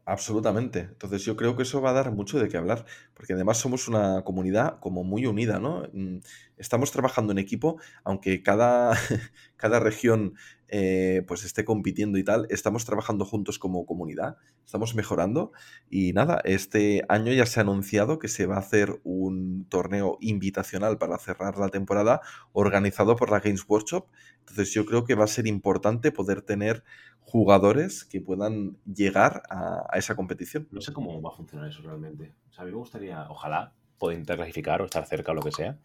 Absolutamente. 0.05 0.81
Entonces 0.81 1.25
yo 1.25 1.37
creo 1.37 1.57
que 1.57 1.63
eso 1.63 1.81
va 1.81 1.91
a 1.91 1.93
dar 1.93 2.11
mucho 2.11 2.41
de 2.41 2.49
qué 2.49 2.57
hablar, 2.57 2.85
porque 3.15 3.35
además 3.35 3.59
somos 3.59 3.87
una 3.87 4.23
comunidad 4.25 4.81
como 4.81 5.05
muy 5.05 5.27
unida, 5.27 5.61
¿no? 5.61 5.85
Mm, 5.93 6.19
Estamos 6.57 6.91
trabajando 6.93 7.33
en 7.33 7.39
equipo, 7.39 7.81
aunque 8.05 8.43
cada, 8.43 8.91
cada 9.57 9.79
región 9.81 10.35
eh, 10.75 11.23
pues 11.28 11.44
esté 11.44 11.67
compitiendo 11.67 12.17
y 12.17 12.25
tal, 12.25 12.47
estamos 12.49 12.86
trabajando 12.86 13.26
juntos 13.26 13.59
como 13.59 13.84
comunidad, 13.84 14.39
estamos 14.65 14.94
mejorando 14.94 15.52
y 15.91 16.15
nada, 16.15 16.41
este 16.44 17.05
año 17.10 17.31
ya 17.31 17.44
se 17.44 17.60
ha 17.60 17.62
anunciado 17.62 18.18
que 18.18 18.28
se 18.28 18.47
va 18.47 18.57
a 18.57 18.60
hacer 18.60 18.99
un 19.05 19.67
torneo 19.68 20.17
invitacional 20.23 20.97
para 20.97 21.18
cerrar 21.18 21.59
la 21.59 21.68
temporada 21.68 22.23
organizado 22.52 23.17
por 23.17 23.31
la 23.31 23.41
Games 23.41 23.67
Workshop. 23.68 24.07
Entonces 24.39 24.73
yo 24.73 24.86
creo 24.86 25.05
que 25.05 25.15
va 25.15 25.25
a 25.25 25.26
ser 25.26 25.47
importante 25.47 26.10
poder 26.10 26.41
tener 26.41 26.84
jugadores 27.20 28.07
que 28.07 28.23
puedan 28.23 28.78
llegar 28.86 29.42
a, 29.51 29.86
esa 29.99 30.17
competición. 30.17 30.68
No 30.70 30.81
sé 30.81 30.94
cómo 30.94 31.20
va 31.20 31.28
a 31.28 31.36
funcionar 31.36 31.68
eso 31.68 31.83
realmente. 31.83 32.34
O 32.49 32.52
sea, 32.55 32.62
a 32.62 32.65
mí 32.65 32.73
me 32.73 32.78
gustaría, 32.78 33.26
ojalá, 33.28 33.75
poder 33.99 34.17
intentar 34.17 34.39
clasificar 34.39 34.81
o 34.81 34.86
estar 34.86 35.05
cerca 35.05 35.33
o 35.33 35.34
lo 35.34 35.42
que 35.42 35.52
sea. 35.52 35.78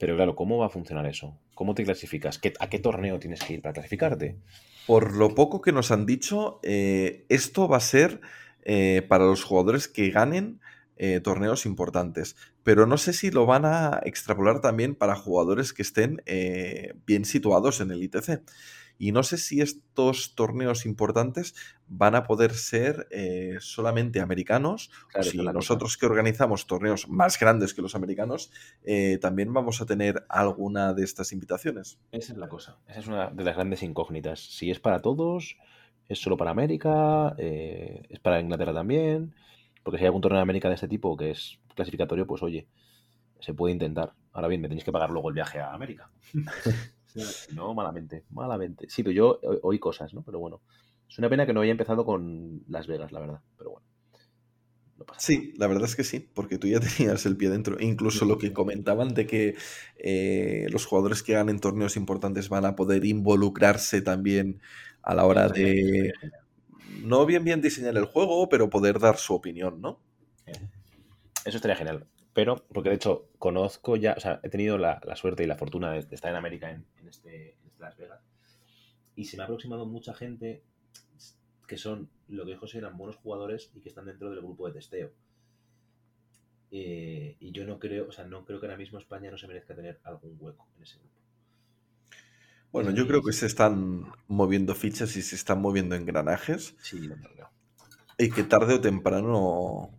Pero 0.00 0.16
claro, 0.16 0.34
¿cómo 0.34 0.56
va 0.56 0.66
a 0.66 0.70
funcionar 0.70 1.04
eso? 1.06 1.36
¿Cómo 1.54 1.74
te 1.74 1.84
clasificas? 1.84 2.38
¿Qué- 2.38 2.54
¿A 2.58 2.70
qué 2.70 2.78
torneo 2.78 3.18
tienes 3.18 3.40
que 3.44 3.52
ir 3.52 3.60
para 3.62 3.74
clasificarte? 3.74 4.36
Por 4.86 5.14
lo 5.14 5.34
poco 5.34 5.60
que 5.60 5.72
nos 5.72 5.90
han 5.90 6.06
dicho, 6.06 6.58
eh, 6.62 7.26
esto 7.28 7.68
va 7.68 7.76
a 7.76 7.80
ser 7.80 8.22
eh, 8.64 9.02
para 9.06 9.26
los 9.26 9.44
jugadores 9.44 9.88
que 9.88 10.10
ganen 10.10 10.58
eh, 10.96 11.20
torneos 11.20 11.66
importantes. 11.66 12.34
Pero 12.62 12.86
no 12.86 12.96
sé 12.96 13.12
si 13.12 13.30
lo 13.30 13.44
van 13.44 13.66
a 13.66 14.00
extrapolar 14.04 14.62
también 14.62 14.94
para 14.94 15.16
jugadores 15.16 15.74
que 15.74 15.82
estén 15.82 16.22
bien 17.06 17.26
situados 17.26 17.80
en 17.82 17.90
el 17.90 18.02
ITC. 18.02 18.42
Y 19.00 19.12
no 19.12 19.22
sé 19.22 19.38
si 19.38 19.62
estos 19.62 20.34
torneos 20.34 20.84
importantes 20.84 21.54
van 21.86 22.14
a 22.14 22.24
poder 22.24 22.52
ser 22.52 23.08
eh, 23.10 23.56
solamente 23.58 24.20
americanos 24.20 24.90
Claro, 25.08 25.26
o 25.26 25.30
si 25.30 25.38
nosotros 25.38 25.96
que 25.96 26.04
organizamos 26.04 26.66
torneos 26.66 27.08
más 27.08 27.40
grandes 27.40 27.72
que 27.72 27.80
los 27.80 27.94
americanos, 27.94 28.52
eh, 28.84 29.16
también 29.18 29.54
vamos 29.54 29.80
a 29.80 29.86
tener 29.86 30.26
alguna 30.28 30.92
de 30.92 31.04
estas 31.04 31.32
invitaciones. 31.32 31.98
Esa 32.12 32.34
es 32.34 32.38
la 32.38 32.50
cosa. 32.50 32.76
Esa 32.88 33.00
es 33.00 33.06
una 33.06 33.30
de 33.30 33.42
las 33.42 33.56
grandes 33.56 33.82
incógnitas. 33.82 34.38
Si 34.38 34.70
es 34.70 34.80
para 34.80 35.00
todos, 35.00 35.56
es 36.06 36.18
solo 36.20 36.36
para 36.36 36.50
América, 36.50 37.34
eh, 37.38 38.02
es 38.10 38.20
para 38.20 38.38
Inglaterra 38.38 38.74
también. 38.74 39.34
Porque 39.82 39.96
si 39.96 40.04
hay 40.04 40.08
algún 40.08 40.20
torneo 40.20 40.40
de 40.40 40.42
América 40.42 40.68
de 40.68 40.74
este 40.74 40.88
tipo 40.88 41.16
que 41.16 41.30
es 41.30 41.58
clasificatorio, 41.74 42.26
pues 42.26 42.42
oye, 42.42 42.68
se 43.40 43.54
puede 43.54 43.72
intentar. 43.72 44.12
Ahora 44.34 44.48
bien, 44.48 44.60
me 44.60 44.68
tenéis 44.68 44.84
que 44.84 44.92
pagar 44.92 45.08
luego 45.08 45.30
el 45.30 45.34
viaje 45.34 45.58
a 45.58 45.72
América. 45.72 46.10
no, 47.50 47.74
malamente, 47.74 48.24
malamente. 48.30 48.88
Sí, 48.88 49.02
pero 49.02 49.12
yo 49.14 49.40
o- 49.42 49.60
oí 49.68 49.78
cosas, 49.78 50.14
¿no? 50.14 50.22
Pero 50.22 50.38
bueno, 50.38 50.62
es 51.08 51.18
una 51.18 51.28
pena 51.28 51.46
que 51.46 51.52
no 51.52 51.60
haya 51.60 51.72
empezado 51.72 52.04
con 52.04 52.62
Las 52.68 52.86
Vegas, 52.86 53.12
la 53.12 53.20
verdad. 53.20 53.40
Pero 53.56 53.70
bueno, 53.72 53.86
no 54.96 55.04
pasa 55.04 55.22
Sí, 55.26 55.52
la 55.58 55.66
verdad 55.66 55.84
es 55.84 55.96
que 55.96 56.04
sí, 56.04 56.20
porque 56.20 56.58
tú 56.58 56.66
ya 56.66 56.80
tenías 56.98 57.26
el 57.26 57.36
pie 57.36 57.50
dentro. 57.50 57.78
E 57.78 57.84
Incluso 57.84 58.24
lo 58.24 58.38
que 58.38 58.52
comentaban 58.52 59.14
de 59.14 59.26
que 59.26 59.56
eh, 59.98 60.66
los 60.70 60.86
jugadores 60.86 61.22
que 61.22 61.34
ganen 61.34 61.60
torneos 61.60 61.96
importantes 61.96 62.48
van 62.48 62.64
a 62.64 62.74
poder 62.76 63.04
involucrarse 63.04 64.02
también 64.02 64.60
a 65.02 65.14
la 65.14 65.26
hora 65.26 65.48
de, 65.48 66.12
no 66.86 67.26
bien 67.26 67.44
bien 67.44 67.60
diseñar 67.62 67.96
el 67.98 68.06
juego, 68.06 68.48
pero 68.48 68.70
poder 68.70 68.98
dar 69.00 69.18
su 69.18 69.34
opinión, 69.34 69.80
¿no? 69.80 70.00
Eso 71.44 71.56
estaría 71.56 71.76
genial. 71.76 72.06
Pero, 72.32 72.56
porque 72.72 72.90
de 72.90 72.94
hecho, 72.96 73.28
conozco 73.38 73.96
ya, 73.96 74.14
o 74.16 74.20
sea, 74.20 74.40
he 74.42 74.48
tenido 74.50 74.78
la, 74.78 75.00
la 75.04 75.16
suerte 75.16 75.42
y 75.42 75.46
la 75.46 75.56
fortuna 75.56 75.92
de, 75.92 76.02
de 76.02 76.14
estar 76.14 76.30
en 76.30 76.36
América 76.36 76.70
en 76.70 76.86
este, 77.10 77.50
en 77.60 77.66
este 77.66 77.80
Las 77.82 77.96
Vegas. 77.96 78.20
Y 79.16 79.24
se 79.26 79.36
me 79.36 79.42
ha 79.42 79.46
aproximado 79.46 79.86
mucha 79.86 80.14
gente 80.14 80.62
que 81.66 81.76
son 81.76 82.08
lo 82.28 82.44
que 82.46 82.56
José 82.56 82.78
eran 82.78 82.96
buenos 82.96 83.16
jugadores 83.16 83.70
y 83.74 83.80
que 83.80 83.88
están 83.90 84.06
dentro 84.06 84.30
del 84.30 84.40
grupo 84.40 84.66
de 84.66 84.72
testeo. 84.74 85.12
Eh, 86.72 87.36
y 87.40 87.52
yo 87.52 87.64
no 87.64 87.78
creo, 87.78 88.08
o 88.08 88.12
sea, 88.12 88.24
no 88.24 88.44
creo 88.44 88.60
que 88.60 88.66
ahora 88.66 88.78
mismo 88.78 88.98
España 88.98 89.30
no 89.30 89.36
se 89.38 89.46
merezca 89.48 89.74
tener 89.74 90.00
algún 90.04 90.36
hueco 90.38 90.68
en 90.76 90.82
ese 90.84 90.98
grupo. 90.98 91.14
Bueno, 92.72 92.90
yo 92.92 93.06
creo 93.08 93.22
que 93.22 93.32
se 93.32 93.46
están 93.46 94.04
moviendo 94.28 94.76
fichas 94.76 95.16
y 95.16 95.22
se 95.22 95.34
están 95.34 95.60
moviendo 95.60 95.96
engranajes 95.96 96.76
Sí, 96.80 97.00
lo 97.00 97.16
creo. 97.16 97.50
y 98.16 98.30
que 98.30 98.44
tarde 98.44 98.74
o 98.74 98.80
temprano 98.80 99.90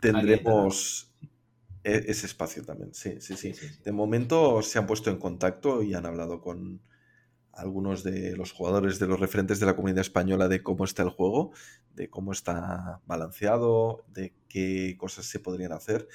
tendremos 0.00 1.12
ese 1.84 2.26
espacio 2.26 2.64
también. 2.64 2.92
Sí, 2.94 3.20
sí, 3.20 3.36
sí. 3.36 3.52
Sí, 3.52 3.54
sí, 3.54 3.68
sí. 3.68 3.82
De 3.84 3.92
momento 3.92 4.62
se 4.62 4.78
han 4.78 4.86
puesto 4.86 5.10
en 5.10 5.18
contacto 5.18 5.82
y 5.82 5.94
han 5.94 6.06
hablado 6.06 6.40
con 6.40 6.80
algunos 7.52 8.02
de 8.02 8.36
los 8.36 8.52
jugadores, 8.52 8.98
de 8.98 9.06
los 9.06 9.20
referentes 9.20 9.60
de 9.60 9.66
la 9.66 9.76
comunidad 9.76 10.00
española 10.00 10.48
de 10.48 10.62
cómo 10.62 10.84
está 10.84 11.02
el 11.02 11.10
juego, 11.10 11.52
de 11.94 12.10
cómo 12.10 12.32
está 12.32 13.00
balanceado, 13.06 14.04
de 14.08 14.34
qué 14.48 14.96
cosas 14.98 15.26
se 15.26 15.40
podrían 15.40 15.72
hacer. 15.72 16.08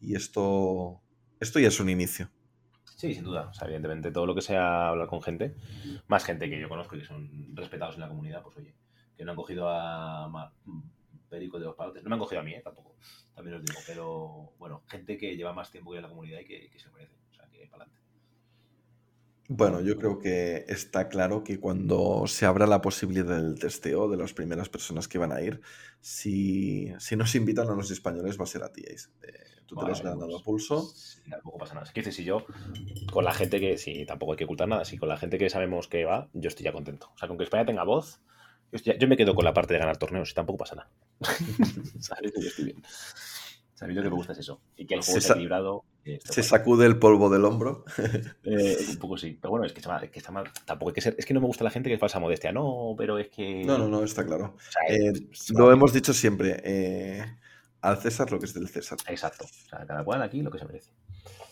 Y 0.00 0.14
esto, 0.14 1.02
esto 1.40 1.58
ya 1.58 1.68
es 1.68 1.80
un 1.80 1.90
inicio. 1.90 2.30
Sí, 2.96 3.12
sin 3.12 3.24
duda. 3.24 3.48
O 3.48 3.52
sea, 3.52 3.66
evidentemente, 3.66 4.10
todo 4.10 4.24
lo 4.24 4.34
que 4.34 4.40
sea 4.40 4.88
hablar 4.88 5.08
con 5.08 5.20
gente, 5.20 5.54
más 6.06 6.24
gente 6.24 6.48
que 6.48 6.58
yo 6.58 6.68
conozco 6.68 6.96
y 6.96 7.00
que 7.00 7.04
son 7.04 7.54
respetados 7.54 7.96
en 7.96 8.00
la 8.00 8.08
comunidad, 8.08 8.42
pues 8.42 8.56
oye, 8.56 8.74
que 9.16 9.24
no 9.24 9.32
han 9.32 9.36
cogido 9.36 9.68
a 9.68 10.52
Perico 11.28 11.58
de 11.58 11.66
los 11.66 11.74
Palotes. 11.74 12.02
No 12.02 12.10
me 12.10 12.14
han 12.14 12.20
cogido 12.20 12.40
a 12.40 12.44
mí, 12.44 12.54
¿eh? 12.54 12.62
tampoco. 12.62 12.96
También 13.34 13.56
os 13.56 13.64
digo. 13.64 13.78
Pero 13.86 14.52
bueno, 14.58 14.82
gente 14.88 15.16
que 15.16 15.36
lleva 15.36 15.52
más 15.52 15.70
tiempo 15.70 15.90
que 15.90 15.98
en 15.98 16.02
la 16.02 16.08
comunidad 16.08 16.40
y 16.40 16.44
que, 16.44 16.70
que 16.70 16.78
se 16.78 16.90
merece. 16.90 17.14
O 17.30 17.34
sea, 17.34 17.48
que 17.48 17.66
para 17.66 17.84
adelante. 17.84 18.06
Bueno, 19.48 19.80
yo 19.80 19.96
creo 19.96 20.18
que 20.18 20.64
está 20.66 21.08
claro 21.08 21.44
que 21.44 21.60
cuando 21.60 22.26
se 22.26 22.46
abra 22.46 22.66
la 22.66 22.82
posibilidad 22.82 23.36
del 23.36 23.58
testeo 23.58 24.08
de 24.08 24.16
las 24.16 24.32
primeras 24.32 24.68
personas 24.68 25.06
que 25.06 25.18
van 25.18 25.30
a 25.30 25.40
ir, 25.40 25.60
si, 26.00 26.92
si 26.98 27.14
nos 27.14 27.34
invitan 27.36 27.68
a 27.68 27.74
los 27.74 27.90
españoles 27.92 28.38
va 28.38 28.44
a 28.44 28.48
ser 28.48 28.64
a 28.64 28.72
ti. 28.72 28.82
Eh, 28.84 28.98
tú 29.66 29.76
te 29.76 29.84
lo 29.84 29.92
has 29.92 30.02
ganado 30.02 30.26
pues, 30.26 30.40
a 30.40 30.44
pulso. 30.44 30.82
sí, 30.82 31.30
tampoco 31.30 31.58
pasa 31.58 31.74
nada. 31.74 31.86
Es 31.86 31.92
que 31.92 32.10
si 32.10 32.24
yo, 32.24 32.44
con 33.12 33.24
la 33.24 33.32
gente 33.32 33.60
que, 33.60 33.78
sí, 33.78 34.04
tampoco 34.04 34.32
hay 34.32 34.38
que 34.38 34.44
ocultar 34.44 34.66
nada, 34.66 34.84
si 34.84 34.98
con 34.98 35.08
la 35.08 35.16
gente 35.16 35.38
que 35.38 35.48
sabemos 35.48 35.86
que 35.86 36.04
va, 36.04 36.28
yo 36.32 36.48
estoy 36.48 36.64
ya 36.64 36.72
contento. 36.72 37.12
O 37.14 37.18
sea, 37.18 37.28
con 37.28 37.38
que 37.38 37.44
España 37.44 37.64
tenga 37.64 37.84
voz, 37.84 38.20
yo, 38.72 39.08
me 39.08 39.16
quedo 39.16 39.34
con 39.34 39.44
la 39.44 39.54
parte 39.54 39.74
de 39.74 39.80
ganar 39.80 39.96
torneos 39.96 40.30
y 40.30 40.34
tampoco 40.34 40.58
pasa 40.58 40.74
nada. 40.76 40.90
¿Sabes? 42.00 42.32
Yo 42.38 42.48
estoy 42.48 42.64
bien. 42.66 42.82
Que 43.78 43.86
me 43.86 44.08
gusta 44.08 44.32
es 44.32 44.38
eso. 44.38 44.60
Y 44.76 44.86
que 44.86 44.94
el 44.94 45.02
Se 45.02 45.12
juego 45.12 45.20
sa- 45.20 45.26
sea 45.26 45.34
equilibrado. 45.34 45.84
Se 46.24 46.42
sacude 46.42 46.86
el 46.86 46.98
polvo 46.98 47.28
del 47.28 47.44
hombro. 47.44 47.84
Eh, 48.44 48.76
un 48.88 48.96
poco 48.96 49.18
sí. 49.18 49.36
Pero 49.40 49.50
bueno, 49.50 49.66
es 49.66 49.72
que 49.72 49.80
está 49.80 49.90
mal. 49.90 50.10
Que 50.10 50.18
está 50.18 50.32
mal. 50.32 50.50
Tampoco 50.64 50.90
hay 50.90 50.94
que 50.94 51.00
ser. 51.02 51.14
Es 51.18 51.26
que 51.26 51.34
no 51.34 51.40
me 51.40 51.46
gusta 51.46 51.62
la 51.64 51.70
gente 51.70 51.90
que 51.90 51.94
es 51.94 52.00
falsa 52.00 52.18
modestia. 52.18 52.52
No, 52.52 52.94
pero 52.96 53.18
es 53.18 53.28
que. 53.28 53.64
No, 53.64 53.76
no, 53.76 53.88
no, 53.88 54.02
está 54.02 54.24
claro. 54.24 54.54
O 54.56 54.60
sea, 54.60 54.82
Eh, 54.96 55.12
es- 55.30 55.50
lo 55.50 55.70
hemos 55.72 55.92
dicho 55.92 56.14
siempre. 56.14 56.60
eh, 56.64 57.24
al 57.82 57.98
César 58.00 58.32
lo 58.32 58.38
que 58.38 58.46
es 58.46 58.54
del 58.54 58.68
César. 58.68 58.98
Exacto. 59.08 59.44
O 59.44 59.68
sea, 59.68 59.84
cada 59.86 60.02
cual 60.04 60.22
aquí 60.22 60.40
lo 60.42 60.50
que 60.50 60.58
se 60.58 60.64
merece. 60.64 60.90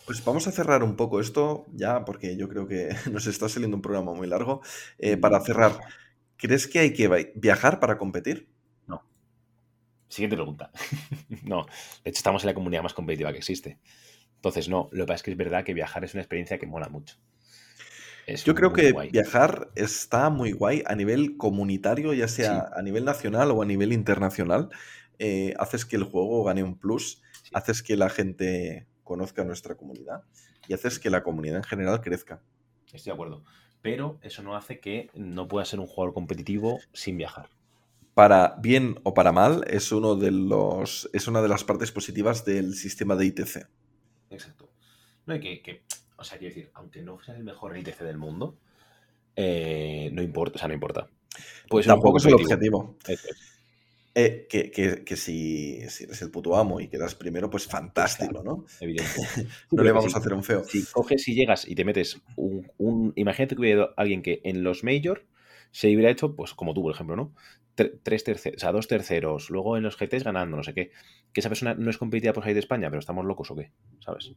Pues 0.07 0.23
vamos 0.25 0.47
a 0.47 0.51
cerrar 0.51 0.83
un 0.83 0.95
poco 0.95 1.19
esto 1.19 1.65
ya, 1.73 2.03
porque 2.05 2.35
yo 2.37 2.49
creo 2.49 2.67
que 2.67 2.89
nos 3.11 3.27
está 3.27 3.47
saliendo 3.49 3.77
un 3.77 3.81
programa 3.83 4.13
muy 4.13 4.27
largo. 4.27 4.61
Eh, 4.97 5.15
para 5.17 5.39
cerrar, 5.41 5.77
¿crees 6.37 6.67
que 6.67 6.79
hay 6.79 6.93
que 6.93 7.31
viajar 7.35 7.79
para 7.79 7.97
competir? 7.97 8.49
Siguiente 10.07 10.35
pregunta. 10.35 10.71
no. 11.43 11.65
De 12.03 12.11
hecho, 12.11 12.19
estamos 12.19 12.43
en 12.43 12.47
la 12.47 12.53
comunidad 12.53 12.83
más 12.83 12.93
competitiva 12.93 13.31
que 13.31 13.39
existe. 13.39 13.79
Entonces, 14.35 14.69
no. 14.69 14.87
Lo 14.91 15.03
que 15.05 15.07
pasa 15.07 15.15
es 15.15 15.23
que 15.23 15.31
es 15.31 15.37
verdad 15.37 15.63
que 15.63 15.73
viajar 15.73 16.03
es 16.05 16.13
una 16.13 16.21
experiencia 16.21 16.59
que 16.59 16.67
mola 16.67 16.87
mucho. 16.89 17.15
Es 18.27 18.43
Yo 18.43 18.55
creo 18.55 18.71
que 18.71 18.91
guay. 18.91 19.09
viajar 19.09 19.71
está 19.75 20.29
muy 20.29 20.51
guay 20.51 20.83
a 20.85 20.95
nivel 20.95 21.37
comunitario, 21.37 22.13
ya 22.13 22.27
sea 22.27 22.69
a 22.75 22.81
nivel 22.81 23.03
nacional 23.03 23.51
o 23.51 23.61
a 23.61 23.65
nivel 23.65 23.91
internacional. 23.93 24.69
Eh, 25.19 25.53
haces 25.57 25.85
que 25.85 25.95
el 25.95 26.03
juego 26.03 26.43
gane 26.43 26.63
un 26.63 26.77
plus, 26.77 27.21
Sí. 27.43 27.51
haces 27.53 27.83
que 27.83 27.97
la 27.97 28.09
gente 28.09 28.87
conozca 29.03 29.43
nuestra 29.43 29.75
comunidad 29.75 30.23
y 30.67 30.73
haces 30.73 30.97
que 30.99 31.09
la 31.09 31.23
comunidad 31.23 31.57
en 31.57 31.63
general 31.63 32.01
crezca. 32.01 32.41
Estoy 32.85 33.01
de 33.03 33.11
acuerdo. 33.11 33.43
Pero 33.85 34.17
eso 34.23 34.41
no 34.41 34.55
hace 34.55 34.79
que 34.79 35.11
no 35.13 35.47
pueda 35.47 35.63
ser 35.63 35.79
un 35.79 35.85
jugador 35.85 36.11
competitivo 36.11 36.79
sin 36.91 37.17
viajar. 37.17 37.49
Para 38.15 38.55
bien 38.59 38.99
o 39.03 39.13
para 39.13 39.31
mal, 39.31 39.63
es, 39.67 39.91
uno 39.91 40.15
de 40.15 40.31
los, 40.31 41.07
es 41.13 41.27
una 41.27 41.39
de 41.43 41.49
las 41.49 41.63
partes 41.63 41.91
positivas 41.91 42.43
del 42.45 42.73
sistema 42.73 43.15
de 43.15 43.27
ITC. 43.27 43.67
Exacto. 44.31 44.71
No 45.27 45.35
hay 45.35 45.39
que, 45.39 45.61
que- 45.61 45.83
o 46.17 46.23
sea, 46.23 46.39
quiero 46.39 46.55
decir, 46.55 46.71
aunque 46.73 47.03
no 47.03 47.21
sea 47.23 47.35
el 47.35 47.43
mejor 47.43 47.77
ITC 47.77 47.99
del 48.03 48.17
mundo, 48.17 48.57
eh, 49.35 50.09
no 50.13 50.23
importa, 50.23 50.55
o 50.55 50.57
sea, 50.57 50.67
no 50.67 50.73
importa. 50.73 51.07
Puede 51.69 51.83
ser 51.83 51.93
Tampoco 51.93 52.17
es 52.17 52.25
el 52.25 52.33
objetivo. 52.33 52.97
Eh, 54.17 54.47
que 54.49 54.71
que- 54.71 55.03
que 55.03 55.15
si, 55.17 55.81
si 55.89 56.05
eres 56.05 56.21
el 56.21 56.31
puto 56.31 56.55
amo 56.55 56.79
y 56.79 56.87
quedas 56.87 57.15
primero, 57.15 57.49
pues 57.49 57.67
fantástico, 57.67 58.41
¿no? 58.43 58.65
Evidente. 58.79 59.19
No 59.71 59.83
le 59.83 59.91
vamos 59.91 60.15
a 60.15 60.19
hacer 60.19 60.33
un 60.33 60.43
feo. 60.43 60.63
Si 60.63 60.85
coges 60.85 61.27
y 61.27 61.35
llegas 61.35 61.67
y 61.67 61.75
te 61.75 61.83
metes 61.83 62.21
un, 62.37 62.71
un- 62.77 63.13
Imagínate 63.17 63.55
que 63.55 63.61
hubiera 63.61 63.89
alguien 63.97 64.21
que 64.21 64.39
en 64.45 64.63
los 64.63 64.83
Major 64.85 65.25
se 65.71 65.87
hubiera 65.93 66.09
hecho, 66.09 66.33
pues 66.35 66.53
como 66.53 66.73
tú, 66.73 66.81
por 66.81 66.93
ejemplo, 66.93 67.17
¿no? 67.17 67.33
Tre- 67.75 67.99
tres 68.03 68.23
terceros, 68.23 68.55
o 68.57 68.59
sea, 68.61 68.71
dos 68.71 68.87
terceros, 68.87 69.49
luego 69.49 69.75
en 69.75 69.83
los 69.83 69.97
GTs 69.97 70.23
ganando, 70.23 70.55
no 70.55 70.63
sé 70.63 70.73
qué. 70.73 70.91
Que 71.33 71.41
esa 71.41 71.49
persona 71.49 71.73
no 71.75 71.89
es 71.89 71.97
competitiva 71.97 72.31
por 72.33 72.43
salir 72.43 72.55
de 72.55 72.61
España, 72.61 72.89
pero 72.89 72.99
estamos 73.01 73.25
locos 73.25 73.51
o 73.51 73.55
qué, 73.57 73.71
¿sabes? 73.99 74.31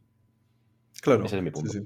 Claro. 1.01 1.23
Ese 1.23 1.37
es 1.37 1.43
mi 1.43 1.49
sí, 1.49 1.53
punto. 1.53 1.71
sí. 1.71 1.79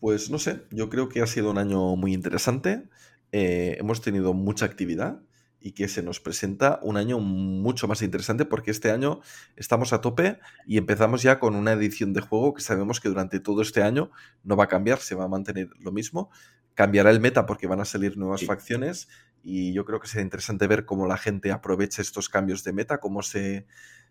Pues 0.00 0.30
no 0.30 0.38
sé, 0.38 0.62
yo 0.70 0.88
creo 0.88 1.08
que 1.08 1.20
ha 1.20 1.26
sido 1.26 1.50
un 1.50 1.58
año 1.58 1.94
muy 1.96 2.14
interesante. 2.14 2.88
Eh, 3.32 3.76
hemos 3.78 4.00
tenido 4.00 4.32
mucha 4.34 4.64
actividad 4.66 5.20
y 5.62 5.72
que 5.72 5.88
se 5.88 6.02
nos 6.02 6.20
presenta 6.20 6.80
un 6.82 6.96
año 6.96 7.18
mucho 7.18 7.86
más 7.86 8.00
interesante 8.02 8.46
porque 8.46 8.70
este 8.70 8.90
año 8.90 9.20
estamos 9.56 9.92
a 9.92 10.00
tope 10.00 10.38
y 10.66 10.78
empezamos 10.78 11.22
ya 11.22 11.38
con 11.38 11.54
una 11.54 11.72
edición 11.72 12.12
de 12.14 12.22
juego 12.22 12.54
que 12.54 12.62
sabemos 12.62 12.98
que 12.98 13.10
durante 13.10 13.40
todo 13.40 13.60
este 13.60 13.82
año 13.82 14.10
no 14.42 14.56
va 14.56 14.64
a 14.64 14.68
cambiar, 14.68 14.98
se 15.00 15.14
va 15.14 15.24
a 15.24 15.28
mantener 15.28 15.68
lo 15.78 15.92
mismo. 15.92 16.30
Cambiará 16.74 17.10
el 17.10 17.20
meta 17.20 17.44
porque 17.44 17.66
van 17.66 17.80
a 17.80 17.84
salir 17.84 18.16
nuevas 18.16 18.40
Sí. 18.40 18.46
facciones 18.46 19.08
y 19.42 19.72
yo 19.74 19.84
creo 19.84 20.00
que 20.00 20.08
será 20.08 20.22
interesante 20.22 20.66
ver 20.66 20.86
cómo 20.86 21.06
la 21.06 21.18
gente 21.18 21.52
aprovecha 21.52 22.00
estos 22.00 22.28
cambios 22.30 22.64
de 22.64 22.72
meta, 22.72 22.98
cómo 22.98 23.22
se, 23.22 23.66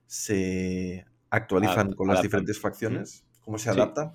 se 0.05 1.05
actualizan 1.31 1.89
Ad- 1.89 1.95
con 1.95 2.07
las 2.07 2.15
adaptan. 2.15 2.27
diferentes 2.27 2.59
facciones, 2.59 3.25
cómo 3.41 3.57
se 3.57 3.65
Sí. 3.65 3.69
adaptan. 3.79 4.13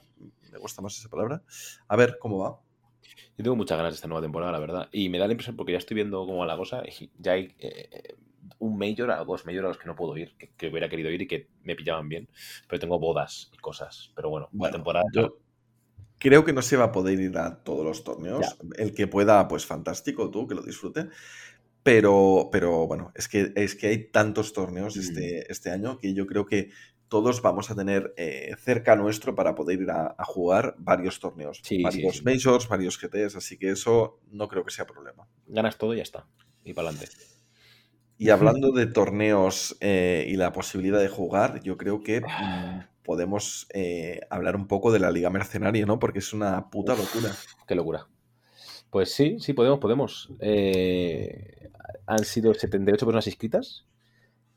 Me 0.52 0.58
gusta 0.58 0.82
más 0.82 0.96
esa 0.98 1.08
palabra. 1.08 1.42
A 1.88 1.96
ver 1.96 2.16
cómo 2.20 2.38
va. 2.38 2.60
Yo 3.36 3.44
tengo 3.44 3.56
muchas 3.56 3.76
ganas 3.76 3.92
de 3.92 3.96
esta 3.96 4.08
nueva 4.08 4.22
temporada, 4.22 4.52
la 4.52 4.58
verdad. 4.58 4.88
Y 4.92 5.08
me 5.08 5.18
da 5.18 5.26
la 5.26 5.32
impresión, 5.32 5.56
porque 5.56 5.72
ya 5.72 5.78
estoy 5.78 5.94
viendo 5.96 6.24
cómo 6.26 6.38
va 6.38 6.46
la 6.46 6.56
cosa, 6.56 6.82
y 6.86 7.10
ya 7.18 7.32
hay 7.32 7.54
eh, 7.58 8.14
un 8.58 8.78
Major 8.78 9.10
o 9.10 9.24
dos 9.24 9.46
Major 9.46 9.64
a 9.64 9.68
los 9.68 9.78
que 9.78 9.86
no 9.86 9.96
puedo 9.96 10.16
ir, 10.16 10.34
que, 10.38 10.50
que 10.56 10.68
hubiera 10.68 10.88
querido 10.88 11.10
ir 11.10 11.22
y 11.22 11.26
que 11.26 11.48
me 11.62 11.74
pillaban 11.74 12.08
bien. 12.08 12.28
Pero 12.68 12.80
tengo 12.80 12.98
bodas 12.98 13.50
y 13.52 13.58
cosas. 13.58 14.12
Pero 14.14 14.30
bueno, 14.30 14.48
Bueno, 14.52 14.70
la 14.70 14.76
temporada... 14.76 15.04
yo 15.12 15.38
creo 16.18 16.44
que 16.44 16.52
no 16.52 16.62
se 16.62 16.76
va 16.76 16.84
a 16.84 16.92
poder 16.92 17.20
ir 17.20 17.36
a 17.38 17.62
todos 17.62 17.84
los 17.84 18.04
torneos. 18.04 18.56
El 18.78 18.94
que 18.94 19.06
pueda, 19.06 19.46
pues 19.48 19.66
fantástico, 19.66 20.30
tú, 20.30 20.46
que 20.46 20.54
lo 20.54 20.62
disfrute. 20.62 21.08
Pero, 21.82 22.48
pero 22.50 22.86
bueno, 22.86 23.12
es 23.14 23.28
que, 23.28 23.52
es 23.56 23.74
que 23.74 23.88
hay 23.88 24.10
tantos 24.10 24.54
torneos 24.54 24.96
Mm. 24.96 25.00
este, 25.00 25.52
este 25.52 25.70
año 25.70 25.98
que 25.98 26.14
yo 26.14 26.26
creo 26.26 26.46
que 26.46 26.70
todos 27.14 27.42
vamos 27.42 27.70
a 27.70 27.76
tener 27.76 28.12
eh, 28.16 28.56
cerca 28.58 28.96
nuestro 28.96 29.36
para 29.36 29.54
poder 29.54 29.80
ir 29.80 29.90
a, 29.92 30.16
a 30.18 30.24
jugar 30.24 30.74
varios 30.78 31.20
torneos. 31.20 31.60
Sí, 31.62 31.80
varios 31.80 32.16
sí. 32.16 32.24
majors, 32.24 32.66
varios 32.66 32.98
GTs, 33.00 33.36
así 33.36 33.56
que 33.56 33.70
eso 33.70 34.18
no 34.32 34.48
creo 34.48 34.64
que 34.64 34.72
sea 34.72 34.84
problema. 34.84 35.28
Ganas 35.46 35.78
todo 35.78 35.94
y 35.94 35.98
ya 35.98 36.02
está. 36.02 36.26
Y 36.64 36.72
para 36.74 36.88
adelante. 36.88 37.14
Y 38.18 38.30
hablando 38.30 38.72
de 38.72 38.86
torneos 38.86 39.76
eh, 39.80 40.26
y 40.26 40.34
la 40.34 40.50
posibilidad 40.50 40.98
de 40.98 41.06
jugar, 41.06 41.62
yo 41.62 41.76
creo 41.76 42.00
que 42.00 42.20
mm, 42.20 43.04
podemos 43.04 43.68
eh, 43.72 44.22
hablar 44.28 44.56
un 44.56 44.66
poco 44.66 44.90
de 44.90 44.98
la 44.98 45.12
Liga 45.12 45.30
Mercenaria, 45.30 45.86
¿no? 45.86 46.00
Porque 46.00 46.18
es 46.18 46.32
una 46.32 46.68
puta 46.68 46.96
locura. 46.96 47.30
Qué 47.68 47.76
locura. 47.76 48.08
Pues 48.90 49.14
sí, 49.14 49.36
sí, 49.38 49.52
podemos, 49.52 49.78
podemos. 49.78 50.32
Han 52.06 52.24
sido 52.24 52.52
78 52.52 53.06
personas 53.06 53.28
inscritas. 53.28 53.86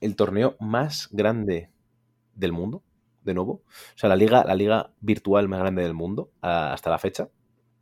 El 0.02 0.16
torneo 0.16 0.56
más 0.60 1.08
grande 1.12 1.70
del 2.38 2.54
mundo, 2.54 2.84
de 3.24 3.34
nuevo. 3.34 3.52
O 3.64 3.98
sea, 3.98 4.08
la 4.10 4.16
liga, 4.16 4.44
la 4.46 4.56
liga 4.56 4.92
virtual 5.02 5.48
más 5.50 5.60
grande 5.60 5.84
del 5.84 5.94
mundo 5.94 6.32
a- 6.42 6.72
hasta 6.74 6.90
la 6.90 6.98
fecha. 7.00 7.30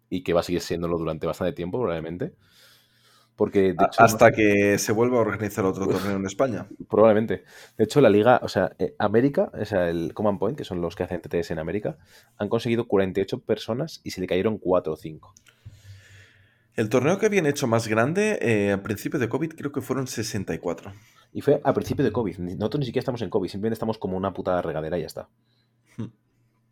Y 0.09 0.23
que 0.23 0.33
va 0.33 0.39
a 0.39 0.43
seguir 0.43 0.61
siéndolo 0.61 0.97
durante 0.97 1.27
bastante 1.27 1.53
tiempo, 1.53 1.79
probablemente. 1.79 2.33
Porque, 3.35 3.73
de 3.73 3.85
hecho, 3.85 4.01
Hasta 4.01 4.31
que 4.31 4.77
se 4.77 4.93
vuelva 4.93 5.17
a 5.17 5.21
organizar 5.21 5.65
otro 5.65 5.87
torneo 5.87 6.15
en 6.15 6.25
España. 6.25 6.67
Probablemente. 6.89 7.43
De 7.77 7.83
hecho, 7.83 7.99
la 7.99 8.09
liga, 8.09 8.39
o 8.41 8.47
sea, 8.47 8.71
eh, 8.79 8.95
América, 8.97 9.51
o 9.59 9.65
sea, 9.65 9.89
el 9.89 10.13
Command 10.13 10.39
Point, 10.39 10.57
que 10.57 10.63
son 10.63 10.79
los 10.79 10.95
que 10.95 11.03
hacen 11.03 11.19
TTS 11.21 11.51
en 11.51 11.59
América, 11.59 11.97
han 12.37 12.47
conseguido 12.47 12.87
48 12.87 13.41
personas 13.41 13.99
y 14.05 14.11
se 14.11 14.21
le 14.21 14.27
cayeron 14.27 14.57
4 14.57 14.93
o 14.93 14.95
5. 14.95 15.33
El 16.75 16.89
torneo 16.89 17.17
que 17.17 17.25
habían 17.25 17.45
hecho 17.45 17.67
más 17.67 17.87
grande, 17.87 18.37
eh, 18.41 18.71
al 18.71 18.81
principio 18.81 19.17
de 19.19 19.29
COVID, 19.29 19.53
creo 19.53 19.71
que 19.71 19.81
fueron 19.81 20.07
64. 20.07 20.93
Y 21.31 21.41
fue 21.41 21.61
a 21.63 21.73
principio 21.73 22.03
de 22.03 22.11
COVID. 22.11 22.37
Nosotros 22.39 22.79
ni 22.79 22.85
siquiera 22.85 23.01
estamos 23.01 23.21
en 23.21 23.29
COVID, 23.29 23.49
simplemente 23.49 23.75
estamos 23.75 23.97
como 23.97 24.17
una 24.17 24.33
puta 24.33 24.61
regadera 24.61 24.97
y 24.97 25.01
ya 25.01 25.07
está. 25.07 25.29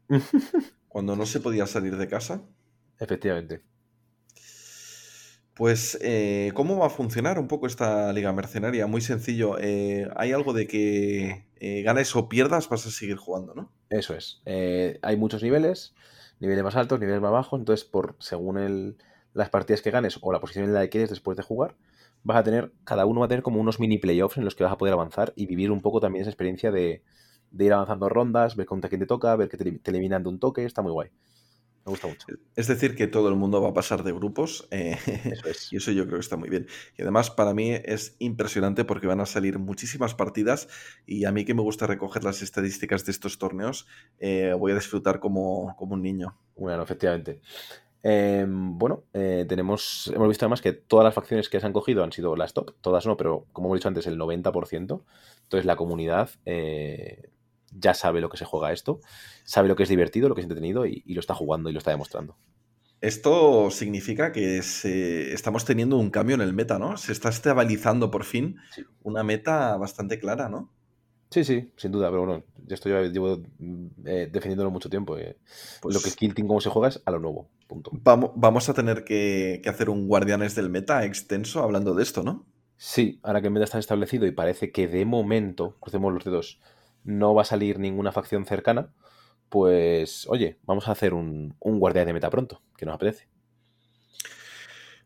Cuando 0.90 1.16
no 1.16 1.26
se 1.26 1.40
podía 1.40 1.66
salir 1.68 1.96
de 1.98 2.08
casa. 2.08 2.42
Efectivamente. 3.00 3.62
Pues, 5.54 5.98
eh, 6.02 6.52
¿cómo 6.56 6.80
va 6.80 6.88
a 6.88 6.90
funcionar 6.90 7.40
un 7.40 7.48
poco 7.48 7.68
esta 7.68 8.12
liga 8.12 8.34
mercenaria? 8.34 8.88
Muy 8.88 9.02
sencillo. 9.02 9.58
eh, 9.60 10.10
hay 10.16 10.32
algo 10.32 10.52
de 10.52 10.68
que 10.68 11.46
eh, 11.66 11.82
ganes 11.82 12.14
o 12.18 12.28
pierdas, 12.28 12.68
vas 12.68 12.86
a 12.86 12.92
seguir 12.92 13.16
jugando, 13.16 13.54
¿no? 13.56 13.72
Eso 13.90 14.14
es. 14.16 14.42
Eh, 14.46 15.00
hay 15.02 15.16
muchos 15.16 15.42
niveles, 15.42 15.96
niveles 16.42 16.62
más 16.62 16.76
altos, 16.76 17.00
niveles 17.00 17.22
más 17.22 17.32
bajos, 17.32 17.58
entonces 17.58 17.86
por 17.86 18.18
según 18.20 18.58
el, 18.58 18.98
las 19.34 19.50
partidas 19.50 19.82
que 19.82 19.92
ganes 19.92 20.20
o 20.22 20.32
la 20.32 20.40
posición 20.40 20.66
en 20.66 20.74
la 20.74 20.82
que 20.82 20.90
quedes 20.90 21.10
después 21.10 21.38
de 21.38 21.44
jugar, 21.44 21.76
vas 22.24 22.38
a 22.38 22.44
tener, 22.44 22.72
cada 22.84 23.06
uno 23.06 23.22
va 23.22 23.26
a 23.28 23.30
tener 23.30 23.44
como 23.44 23.60
unos 23.60 23.80
mini 23.80 23.98
playoffs 23.98 24.38
en 24.38 24.46
los 24.46 24.56
que 24.56 24.64
vas 24.64 24.74
a 24.74 24.78
poder 24.78 24.94
avanzar 24.94 25.34
y 25.36 25.46
vivir 25.48 25.72
un 25.72 25.82
poco 25.82 26.00
también 26.00 26.22
esa 26.22 26.32
experiencia 26.32 26.72
de, 26.72 27.04
de 27.52 27.66
ir 27.66 27.74
avanzando 27.74 28.10
rondas, 28.10 28.56
ver 28.56 28.66
contra 28.68 28.90
quién 28.90 29.02
te 29.02 29.08
toca, 29.08 29.36
ver 29.36 29.50
que 29.50 29.58
te, 29.58 29.72
te 29.80 29.92
eliminan 29.92 30.24
de 30.24 30.30
un 30.30 30.40
toque, 30.40 30.66
está 30.66 30.82
muy 30.82 30.92
guay. 30.92 31.10
Me 31.86 31.92
gusta 31.92 32.08
mucho. 32.08 32.30
Es 32.56 32.68
decir, 32.68 32.96
que 32.96 33.08
todo 33.08 33.30
el 33.30 33.36
mundo 33.36 33.62
va 33.62 33.70
a 33.70 33.74
pasar 33.74 34.04
de 34.04 34.12
grupos. 34.12 34.68
eh, 34.72 34.98
Eso 35.30 35.50
es. 35.50 35.68
Y 35.72 35.78
eso 35.78 35.92
yo 35.92 36.04
creo 36.06 36.18
que 36.18 36.22
está 36.24 36.38
muy 36.38 36.50
bien. 36.50 36.68
Y 36.98 37.02
además 37.02 37.32
para 37.32 37.54
mí 37.56 37.72
es 37.72 38.16
impresionante 38.20 38.86
porque 38.86 39.08
van 39.08 39.20
a 39.22 39.26
salir 39.26 39.58
muchísimas 39.58 40.14
partidas 40.14 40.68
y 41.08 41.26
a 41.26 41.32
mí 41.32 41.46
que 41.46 41.56
me 41.56 41.64
gusta 41.64 41.88
recoger 41.88 42.24
las 42.24 42.42
estadísticas 42.44 43.06
de 43.06 43.12
estos 43.12 43.40
torneos, 43.40 43.88
eh, 44.20 44.54
voy 44.58 44.72
a 44.72 44.76
disfrutar 44.76 45.20
como, 45.20 45.76
como 45.78 45.96
un 45.96 46.04
niño. 46.04 46.38
Bueno, 46.56 46.84
efectivamente. 46.84 47.42
Eh, 48.04 48.46
bueno, 48.48 49.04
eh, 49.14 49.46
tenemos, 49.48 50.12
hemos 50.14 50.28
visto 50.28 50.46
además 50.46 50.62
que 50.62 50.74
todas 50.74 51.06
las 51.06 51.14
facciones 51.14 51.50
que 51.50 51.60
se 51.60 51.66
han 51.66 51.74
cogido 51.74 52.04
han 52.04 52.12
sido 52.12 52.36
las 52.36 52.54
top, 52.54 52.74
todas 52.82 53.06
no, 53.06 53.16
pero 53.18 53.46
como 53.54 53.68
hemos 53.70 53.80
dicho 53.80 53.88
antes, 53.88 54.08
el 54.08 54.18
90%. 54.18 55.06
Entonces 55.44 55.66
la 55.66 55.76
comunidad 55.78 56.30
eh, 56.46 57.30
ya 57.72 57.94
sabe 57.94 58.22
lo 58.22 58.30
que 58.30 58.38
se 58.38 58.46
juega 58.46 58.72
esto, 58.74 59.00
sabe 59.46 59.68
lo 59.70 59.76
que 59.76 59.84
es 59.84 59.90
divertido, 59.90 60.28
lo 60.30 60.36
que 60.36 60.42
es 60.42 60.46
entretenido 60.46 60.86
y, 60.86 61.04
y 61.06 61.14
lo 61.14 61.22
está 61.22 61.34
jugando 61.34 61.70
y 61.70 61.74
lo 61.74 61.80
está 61.80 61.92
demostrando. 61.92 62.36
Esto 63.02 63.70
significa 63.70 64.32
que 64.32 64.62
se- 64.62 65.34
estamos 65.34 65.66
teniendo 65.66 65.98
un 65.98 66.10
cambio 66.10 66.36
en 66.36 66.42
el 66.42 66.54
meta, 66.54 66.80
¿no? 66.80 66.96
Se 66.98 67.12
está 67.12 67.30
estabilizando 67.30 68.12
por 68.12 68.24
fin 68.24 68.58
Sí. 68.72 68.84
una 69.02 69.24
meta 69.24 69.76
bastante 69.78 70.20
clara, 70.20 70.48
¿no? 70.50 70.72
Sí, 71.34 71.44
sí, 71.44 71.72
sin 71.78 71.92
duda, 71.92 72.12
pero 72.12 72.26
bueno, 72.28 72.44
esto 72.70 72.90
ya 72.90 73.02
llevo 73.02 73.40
mm, 73.58 73.88
eh, 74.06 74.30
defendiéndolo 74.32 74.70
mucho 74.70 74.88
tiempo. 74.88 75.18
eh. 75.18 75.36
Pues 75.82 75.96
lo 75.96 76.00
que 76.00 76.10
es 76.10 76.16
Kill 76.16 76.36
Team, 76.36 76.48
cómo 76.48 76.62
se 76.62 76.70
juega, 76.70 76.90
es 76.90 77.02
a 77.04 77.10
lo 77.10 77.18
nuevo. 77.20 77.50
Punto. 77.68 77.90
vamos, 77.92 78.34
vamos 78.36 78.70
a 78.70 78.76
tener 78.76 79.04
que, 79.04 79.60
que 79.64 79.68
hacer 79.70 79.90
un 79.90 80.08
Guardianes 80.08 80.54
del 80.54 80.70
Meta 80.70 81.04
extenso 81.06 81.64
hablando 81.64 81.96
de 81.96 82.04
esto, 82.04 82.22
¿no? 82.22 82.46
Sí, 82.78 83.20
ahora 83.24 83.42
que 83.42 83.48
el 83.48 83.54
meta 83.54 83.64
está 83.64 83.80
establecido 83.80 84.28
y 84.28 84.32
parece 84.32 84.72
que 84.72 84.88
de 84.88 85.06
momento, 85.06 85.76
crucemos 85.80 86.14
los 86.14 86.24
dedos, 86.24 86.60
no 87.04 87.34
va 87.34 87.42
a 87.42 87.46
salir 87.46 87.80
ninguna 87.80 88.12
facción 88.12 88.46
cercana, 88.46 88.94
pues 89.50 90.28
oye, 90.30 90.60
vamos 90.66 90.88
a 90.88 90.92
hacer 90.92 91.16
un, 91.16 91.56
un 91.60 91.80
guardián 91.80 92.06
de 92.06 92.14
meta 92.14 92.30
pronto, 92.30 92.62
que 92.78 92.86
nos 92.86 92.94
apetece. 92.96 93.28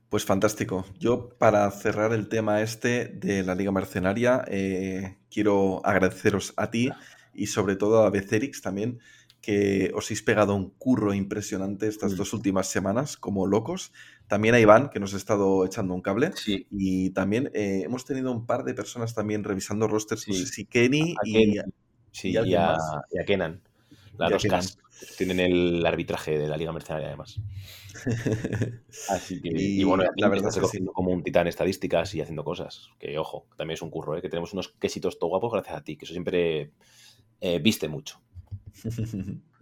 Pues 0.10 0.24
fantástico. 0.24 0.86
Yo, 0.98 1.30
para 1.38 1.70
cerrar 1.72 2.14
el 2.14 2.30
tema 2.30 2.62
este 2.62 3.08
de 3.10 3.44
la 3.44 3.56
Liga 3.56 3.72
Mercenaria, 3.74 4.44
eh, 4.48 5.18
quiero 5.30 5.86
agradeceros 5.86 6.54
a 6.56 6.72
ti 6.72 6.98
y 7.34 7.48
sobre 7.48 7.76
todo 7.76 8.04
a 8.04 8.10
Becerix 8.10 8.62
también, 8.62 9.00
que 9.42 9.92
os 9.94 10.06
habéis 10.08 10.24
pegado 10.24 10.56
un 10.56 10.70
curro 10.72 11.14
impresionante 11.14 11.88
estas 11.88 12.14
Mm. 12.14 12.16
dos 12.16 12.34
últimas 12.34 12.68
semanas, 12.70 13.18
como 13.18 13.48
locos. 13.48 13.92
También 14.28 14.56
a 14.56 14.60
Iván, 14.62 14.90
que 14.90 15.00
nos 15.02 15.14
ha 15.14 15.18
estado 15.18 15.66
echando 15.66 15.94
un 15.94 16.02
cable. 16.02 16.32
Sí, 16.36 16.66
Y 16.72 17.10
también 17.12 17.52
eh, 17.54 17.82
hemos 17.84 18.06
tenido 18.06 18.32
un 18.32 18.46
par 18.46 18.64
de 18.64 18.74
personas 18.74 19.14
también 19.14 19.44
revisando 19.44 19.88
rosters, 19.90 20.28
no 20.28 20.34
sé 20.34 20.46
si 20.46 20.66
Kenny 20.66 21.16
a 21.18 21.28
y... 21.28 21.34
Kenny, 21.34 21.58
sí, 22.12 22.30
¿y 22.32 22.56
a, 22.56 22.78
y 23.12 23.20
a 23.20 23.26
Kenan. 23.26 23.67
Las 24.18 24.32
dos 24.32 24.44
quedan. 24.44 24.62
CAS. 24.62 24.78
Tienen 25.18 25.40
el 25.40 25.86
arbitraje 25.86 26.40
de 26.40 26.48
la 26.48 26.58
Liga 26.58 26.72
Mercenaria, 26.72 27.08
además. 27.08 27.40
Así 29.10 29.42
que, 29.42 29.50
y, 29.50 29.82
Y 29.82 29.84
bueno, 29.84 30.06
la 30.16 30.28
verdad 30.28 30.52
cogiendo 30.60 30.92
como 30.92 31.12
un 31.12 31.24
titán 31.24 31.48
estadísticas 31.48 32.14
y 32.16 32.22
haciendo 32.22 32.44
cosas. 32.44 32.90
Que 33.00 33.18
ojo, 33.20 33.46
también 33.58 33.76
es 33.76 33.82
un 33.82 33.92
curro, 33.92 34.18
¿eh? 34.18 34.22
que 34.22 34.30
tenemos 34.30 34.54
unos 34.54 34.70
quesitos 34.70 35.20
todo 35.20 35.30
guapos 35.30 35.54
gracias 35.54 35.78
a 35.78 35.84
ti, 35.84 35.98
que 35.98 36.06
eso 36.06 36.14
siempre 36.14 36.72
eh, 37.42 37.60
viste 37.60 37.88
mucho. 37.88 38.20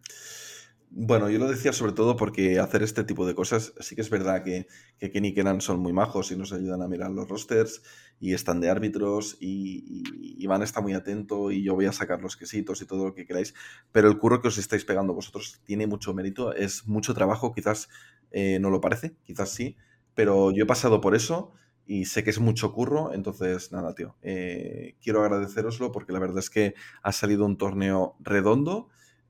Bueno, 0.98 1.30
yo 1.30 1.40
lo 1.40 1.50
decía 1.50 1.74
sobre 1.74 1.92
todo 1.92 2.16
porque 2.16 2.58
hacer 2.58 2.82
este 2.82 3.04
tipo 3.04 3.28
de 3.28 3.36
cosas, 3.36 3.74
sí 3.82 3.96
que 3.96 4.02
es 4.02 4.10
verdad 4.10 4.46
que, 4.46 4.66
que 4.98 5.12
Kenny 5.12 5.30
y 5.30 5.34
Kenan 5.34 5.60
son 5.60 5.82
muy 5.82 5.92
majos 5.92 6.32
y 6.32 6.38
nos 6.38 6.54
ayudan 6.54 6.82
a 6.82 6.88
mirar 6.88 7.12
los 7.12 7.28
rosters 7.28 7.84
y 8.18 8.34
están 8.34 8.62
de 8.62 8.70
árbitros 8.70 9.36
y, 9.42 9.84
y 9.90 10.42
Iván 10.42 10.64
está 10.64 10.80
muy 10.80 10.94
atento 10.94 11.52
y 11.52 11.64
yo 11.64 11.76
voy 11.76 11.88
a 11.88 11.92
sacar 11.92 12.22
los 12.22 12.38
quesitos 12.38 12.82
y 12.82 12.86
todo 12.86 13.04
lo 13.08 13.14
que 13.14 13.26
queráis, 13.26 13.54
pero 13.92 14.08
el 14.08 14.18
curro 14.18 14.42
que 14.42 14.48
os 14.48 14.58
estáis 14.58 14.86
pegando 14.86 15.14
vosotros 15.14 15.60
tiene 15.66 15.86
mucho 15.86 16.14
mérito, 16.14 16.54
es 16.54 16.88
mucho 16.88 17.14
trabajo, 17.14 17.54
quizás 17.54 17.90
eh, 18.32 18.60
no 18.62 18.70
lo 18.70 18.80
parece, 18.80 19.18
quizás 19.26 19.50
sí, 19.50 19.76
pero 20.14 20.52
yo 20.52 20.64
he 20.64 20.68
pasado 20.68 21.02
por 21.02 21.14
eso 21.14 21.52
y 21.86 22.06
sé 22.06 22.24
que 22.24 22.30
es 22.30 22.40
mucho 22.40 22.72
curro, 22.72 23.14
entonces 23.14 23.74
nada, 23.74 23.94
tío, 23.96 24.16
eh, 24.22 24.96
quiero 25.02 25.22
agradeceroslo 25.24 25.92
porque 25.92 26.14
la 26.14 26.20
verdad 26.20 26.40
es 26.40 26.50
que 26.50 26.74
ha 27.04 27.12
salido 27.12 27.46
un 27.46 27.58
torneo 27.58 28.16
redondo 28.22 28.88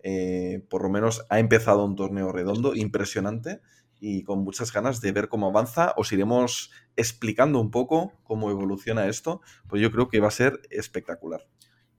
eh, 0.08 0.64
por 0.70 0.84
lo 0.84 0.90
menos 0.90 1.26
ha 1.32 1.40
empezado 1.40 1.84
un 1.84 1.96
torneo 1.96 2.32
redondo, 2.32 2.76
impresionante, 2.76 3.62
y 4.00 4.24
con 4.24 4.44
muchas 4.44 4.72
ganas 4.72 5.02
de 5.02 5.12
ver 5.12 5.30
cómo 5.30 5.48
avanza. 5.48 5.96
Os 5.98 6.12
iremos 6.12 6.70
explicando 6.96 7.60
un 7.60 7.72
poco 7.72 8.14
cómo 8.24 8.52
evoluciona 8.52 9.08
esto, 9.08 9.42
pues 9.68 9.82
yo 9.82 9.92
creo 9.92 10.08
que 10.08 10.20
va 10.20 10.28
a 10.28 10.32
ser 10.32 10.60
espectacular. 10.70 11.48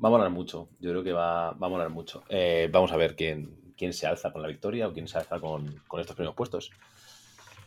Va 0.02 0.08
a 0.08 0.12
molar 0.12 0.30
mucho, 0.30 0.68
yo 0.78 0.90
creo 0.90 1.02
que 1.02 1.12
va, 1.12 1.48
a 1.48 1.54
molar 1.54 1.90
mucho. 1.90 2.22
Eh, 2.28 2.68
vamos 2.70 2.92
a 2.92 2.96
ver 2.96 3.16
quién, 3.16 3.74
quién 3.76 3.92
se 3.92 4.06
alza 4.06 4.32
con 4.32 4.40
la 4.40 4.46
victoria 4.46 4.86
o 4.86 4.92
quién 4.92 5.08
se 5.08 5.18
alza 5.18 5.40
con, 5.40 5.82
con 5.88 6.00
estos 6.00 6.14
primeros 6.14 6.36
puestos. 6.36 6.70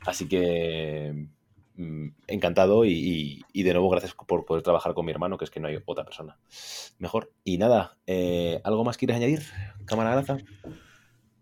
Así 0.05 0.29
que 0.29 1.27
encantado 2.27 2.85
y, 2.85 2.91
y- 2.91 3.41
y 3.53 3.63
de 3.63 3.73
nuevo 3.73 3.89
gracias 3.89 4.13
por 4.13 4.45
poder 4.45 4.63
trabajar 4.63 4.93
con 4.93 5.05
mi 5.05 5.11
hermano, 5.11 5.37
que 5.37 5.45
es 5.45 5.51
que 5.51 5.59
no 5.59 5.67
hay 5.67 5.77
otra 5.85 6.03
persona 6.05 6.37
mejor. 6.97 7.31
Y 7.43 7.57
nada, 7.57 7.97
eh, 8.07 8.61
¿algo 8.63 8.83
más 8.83 8.97
quieres 8.97 9.17
añadir, 9.17 9.41
cámara 9.85 10.11
Graza? 10.11 10.37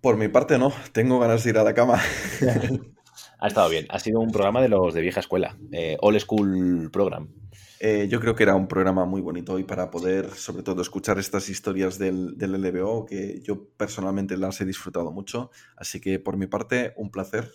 Por 0.01 0.15
mi 0.17 0.27
parte, 0.27 0.57
no, 0.57 0.71
tengo 0.91 1.19
ganas 1.19 1.43
de 1.43 1.49
ir 1.49 1.57
a 1.57 1.63
la 1.63 1.73
cama. 1.73 1.99
Ha 3.39 3.47
estado 3.47 3.69
bien, 3.69 3.85
ha 3.89 3.99
sido 3.99 4.19
un 4.19 4.31
programa 4.31 4.61
de 4.61 4.69
los 4.69 4.93
de 4.95 5.01
vieja 5.01 5.19
escuela, 5.19 5.57
eh, 5.71 5.95
All 6.01 6.19
School 6.19 6.89
Program. 6.91 7.29
Eh, 7.79 8.07
yo 8.09 8.19
creo 8.19 8.33
que 8.35 8.41
era 8.43 8.55
un 8.55 8.67
programa 8.67 9.05
muy 9.05 9.21
bonito 9.21 9.59
y 9.59 9.63
para 9.63 9.91
poder, 9.91 10.31
sobre 10.31 10.63
todo, 10.63 10.81
escuchar 10.81 11.19
estas 11.19 11.47
historias 11.49 11.99
del, 11.99 12.35
del 12.37 12.53
LBO, 12.55 13.05
que 13.05 13.39
yo 13.43 13.67
personalmente 13.77 14.37
las 14.37 14.59
he 14.61 14.65
disfrutado 14.65 15.11
mucho. 15.11 15.51
Así 15.75 15.99
que 16.01 16.17
por 16.19 16.35
mi 16.37 16.47
parte, 16.47 16.93
un 16.97 17.11
placer. 17.11 17.51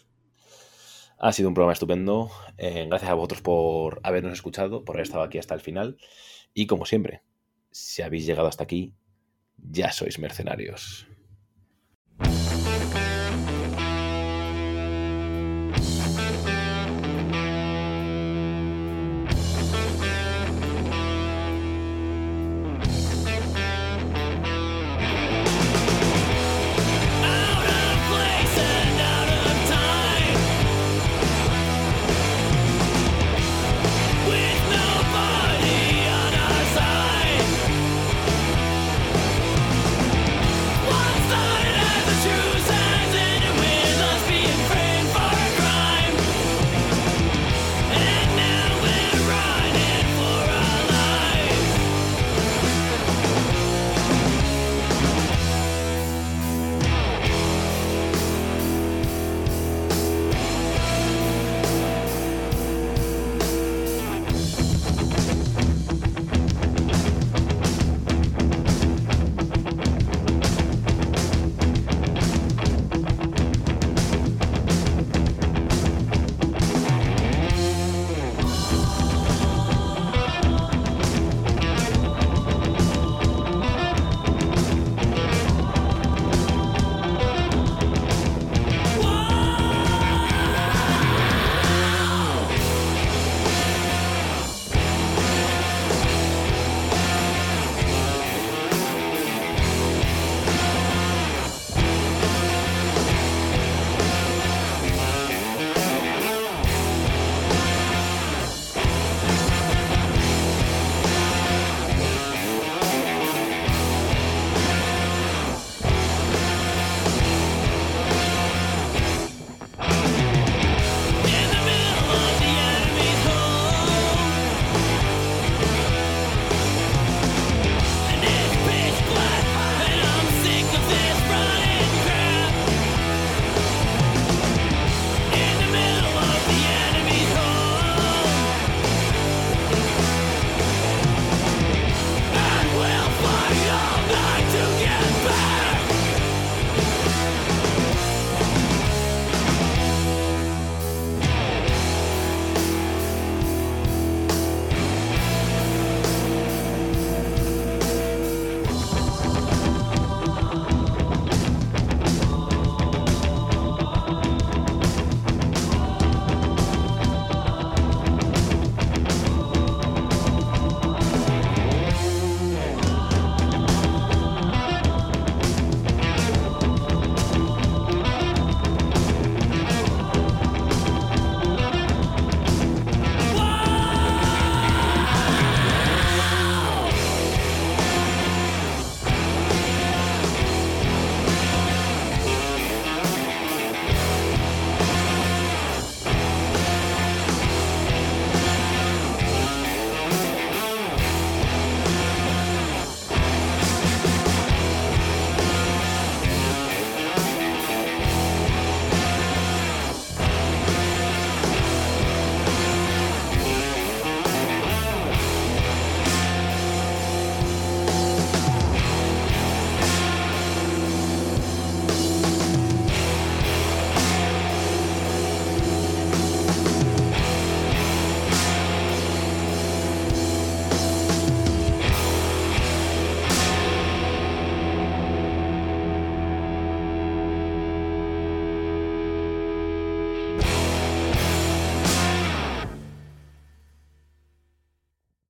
Ha 1.23 1.33
sido 1.33 1.49
un 1.49 1.55
programa 1.55 1.73
estupendo. 1.73 2.33
eh, 2.59 2.86
gracias 2.89 3.09
a 3.10 3.15
vosotros 3.15 3.42
por 3.42 4.01
habernos 4.02 4.33
escuchado, 4.33 4.84
por 4.84 4.97
haber 4.97 5.05
estado 5.07 5.23
aquí 5.23 5.39
hasta 5.39 5.55
el 5.55 5.60
final. 5.60 5.97
Y 6.52 6.67
como 6.67 6.84
siempre, 6.84 7.23
si 7.70 8.02
habéis 8.02 8.26
llegado 8.26 8.49
hasta 8.49 8.65
aquí, 8.65 8.92
ya 9.57 9.92
sois 9.92 10.18
mercenarios. 10.18 11.07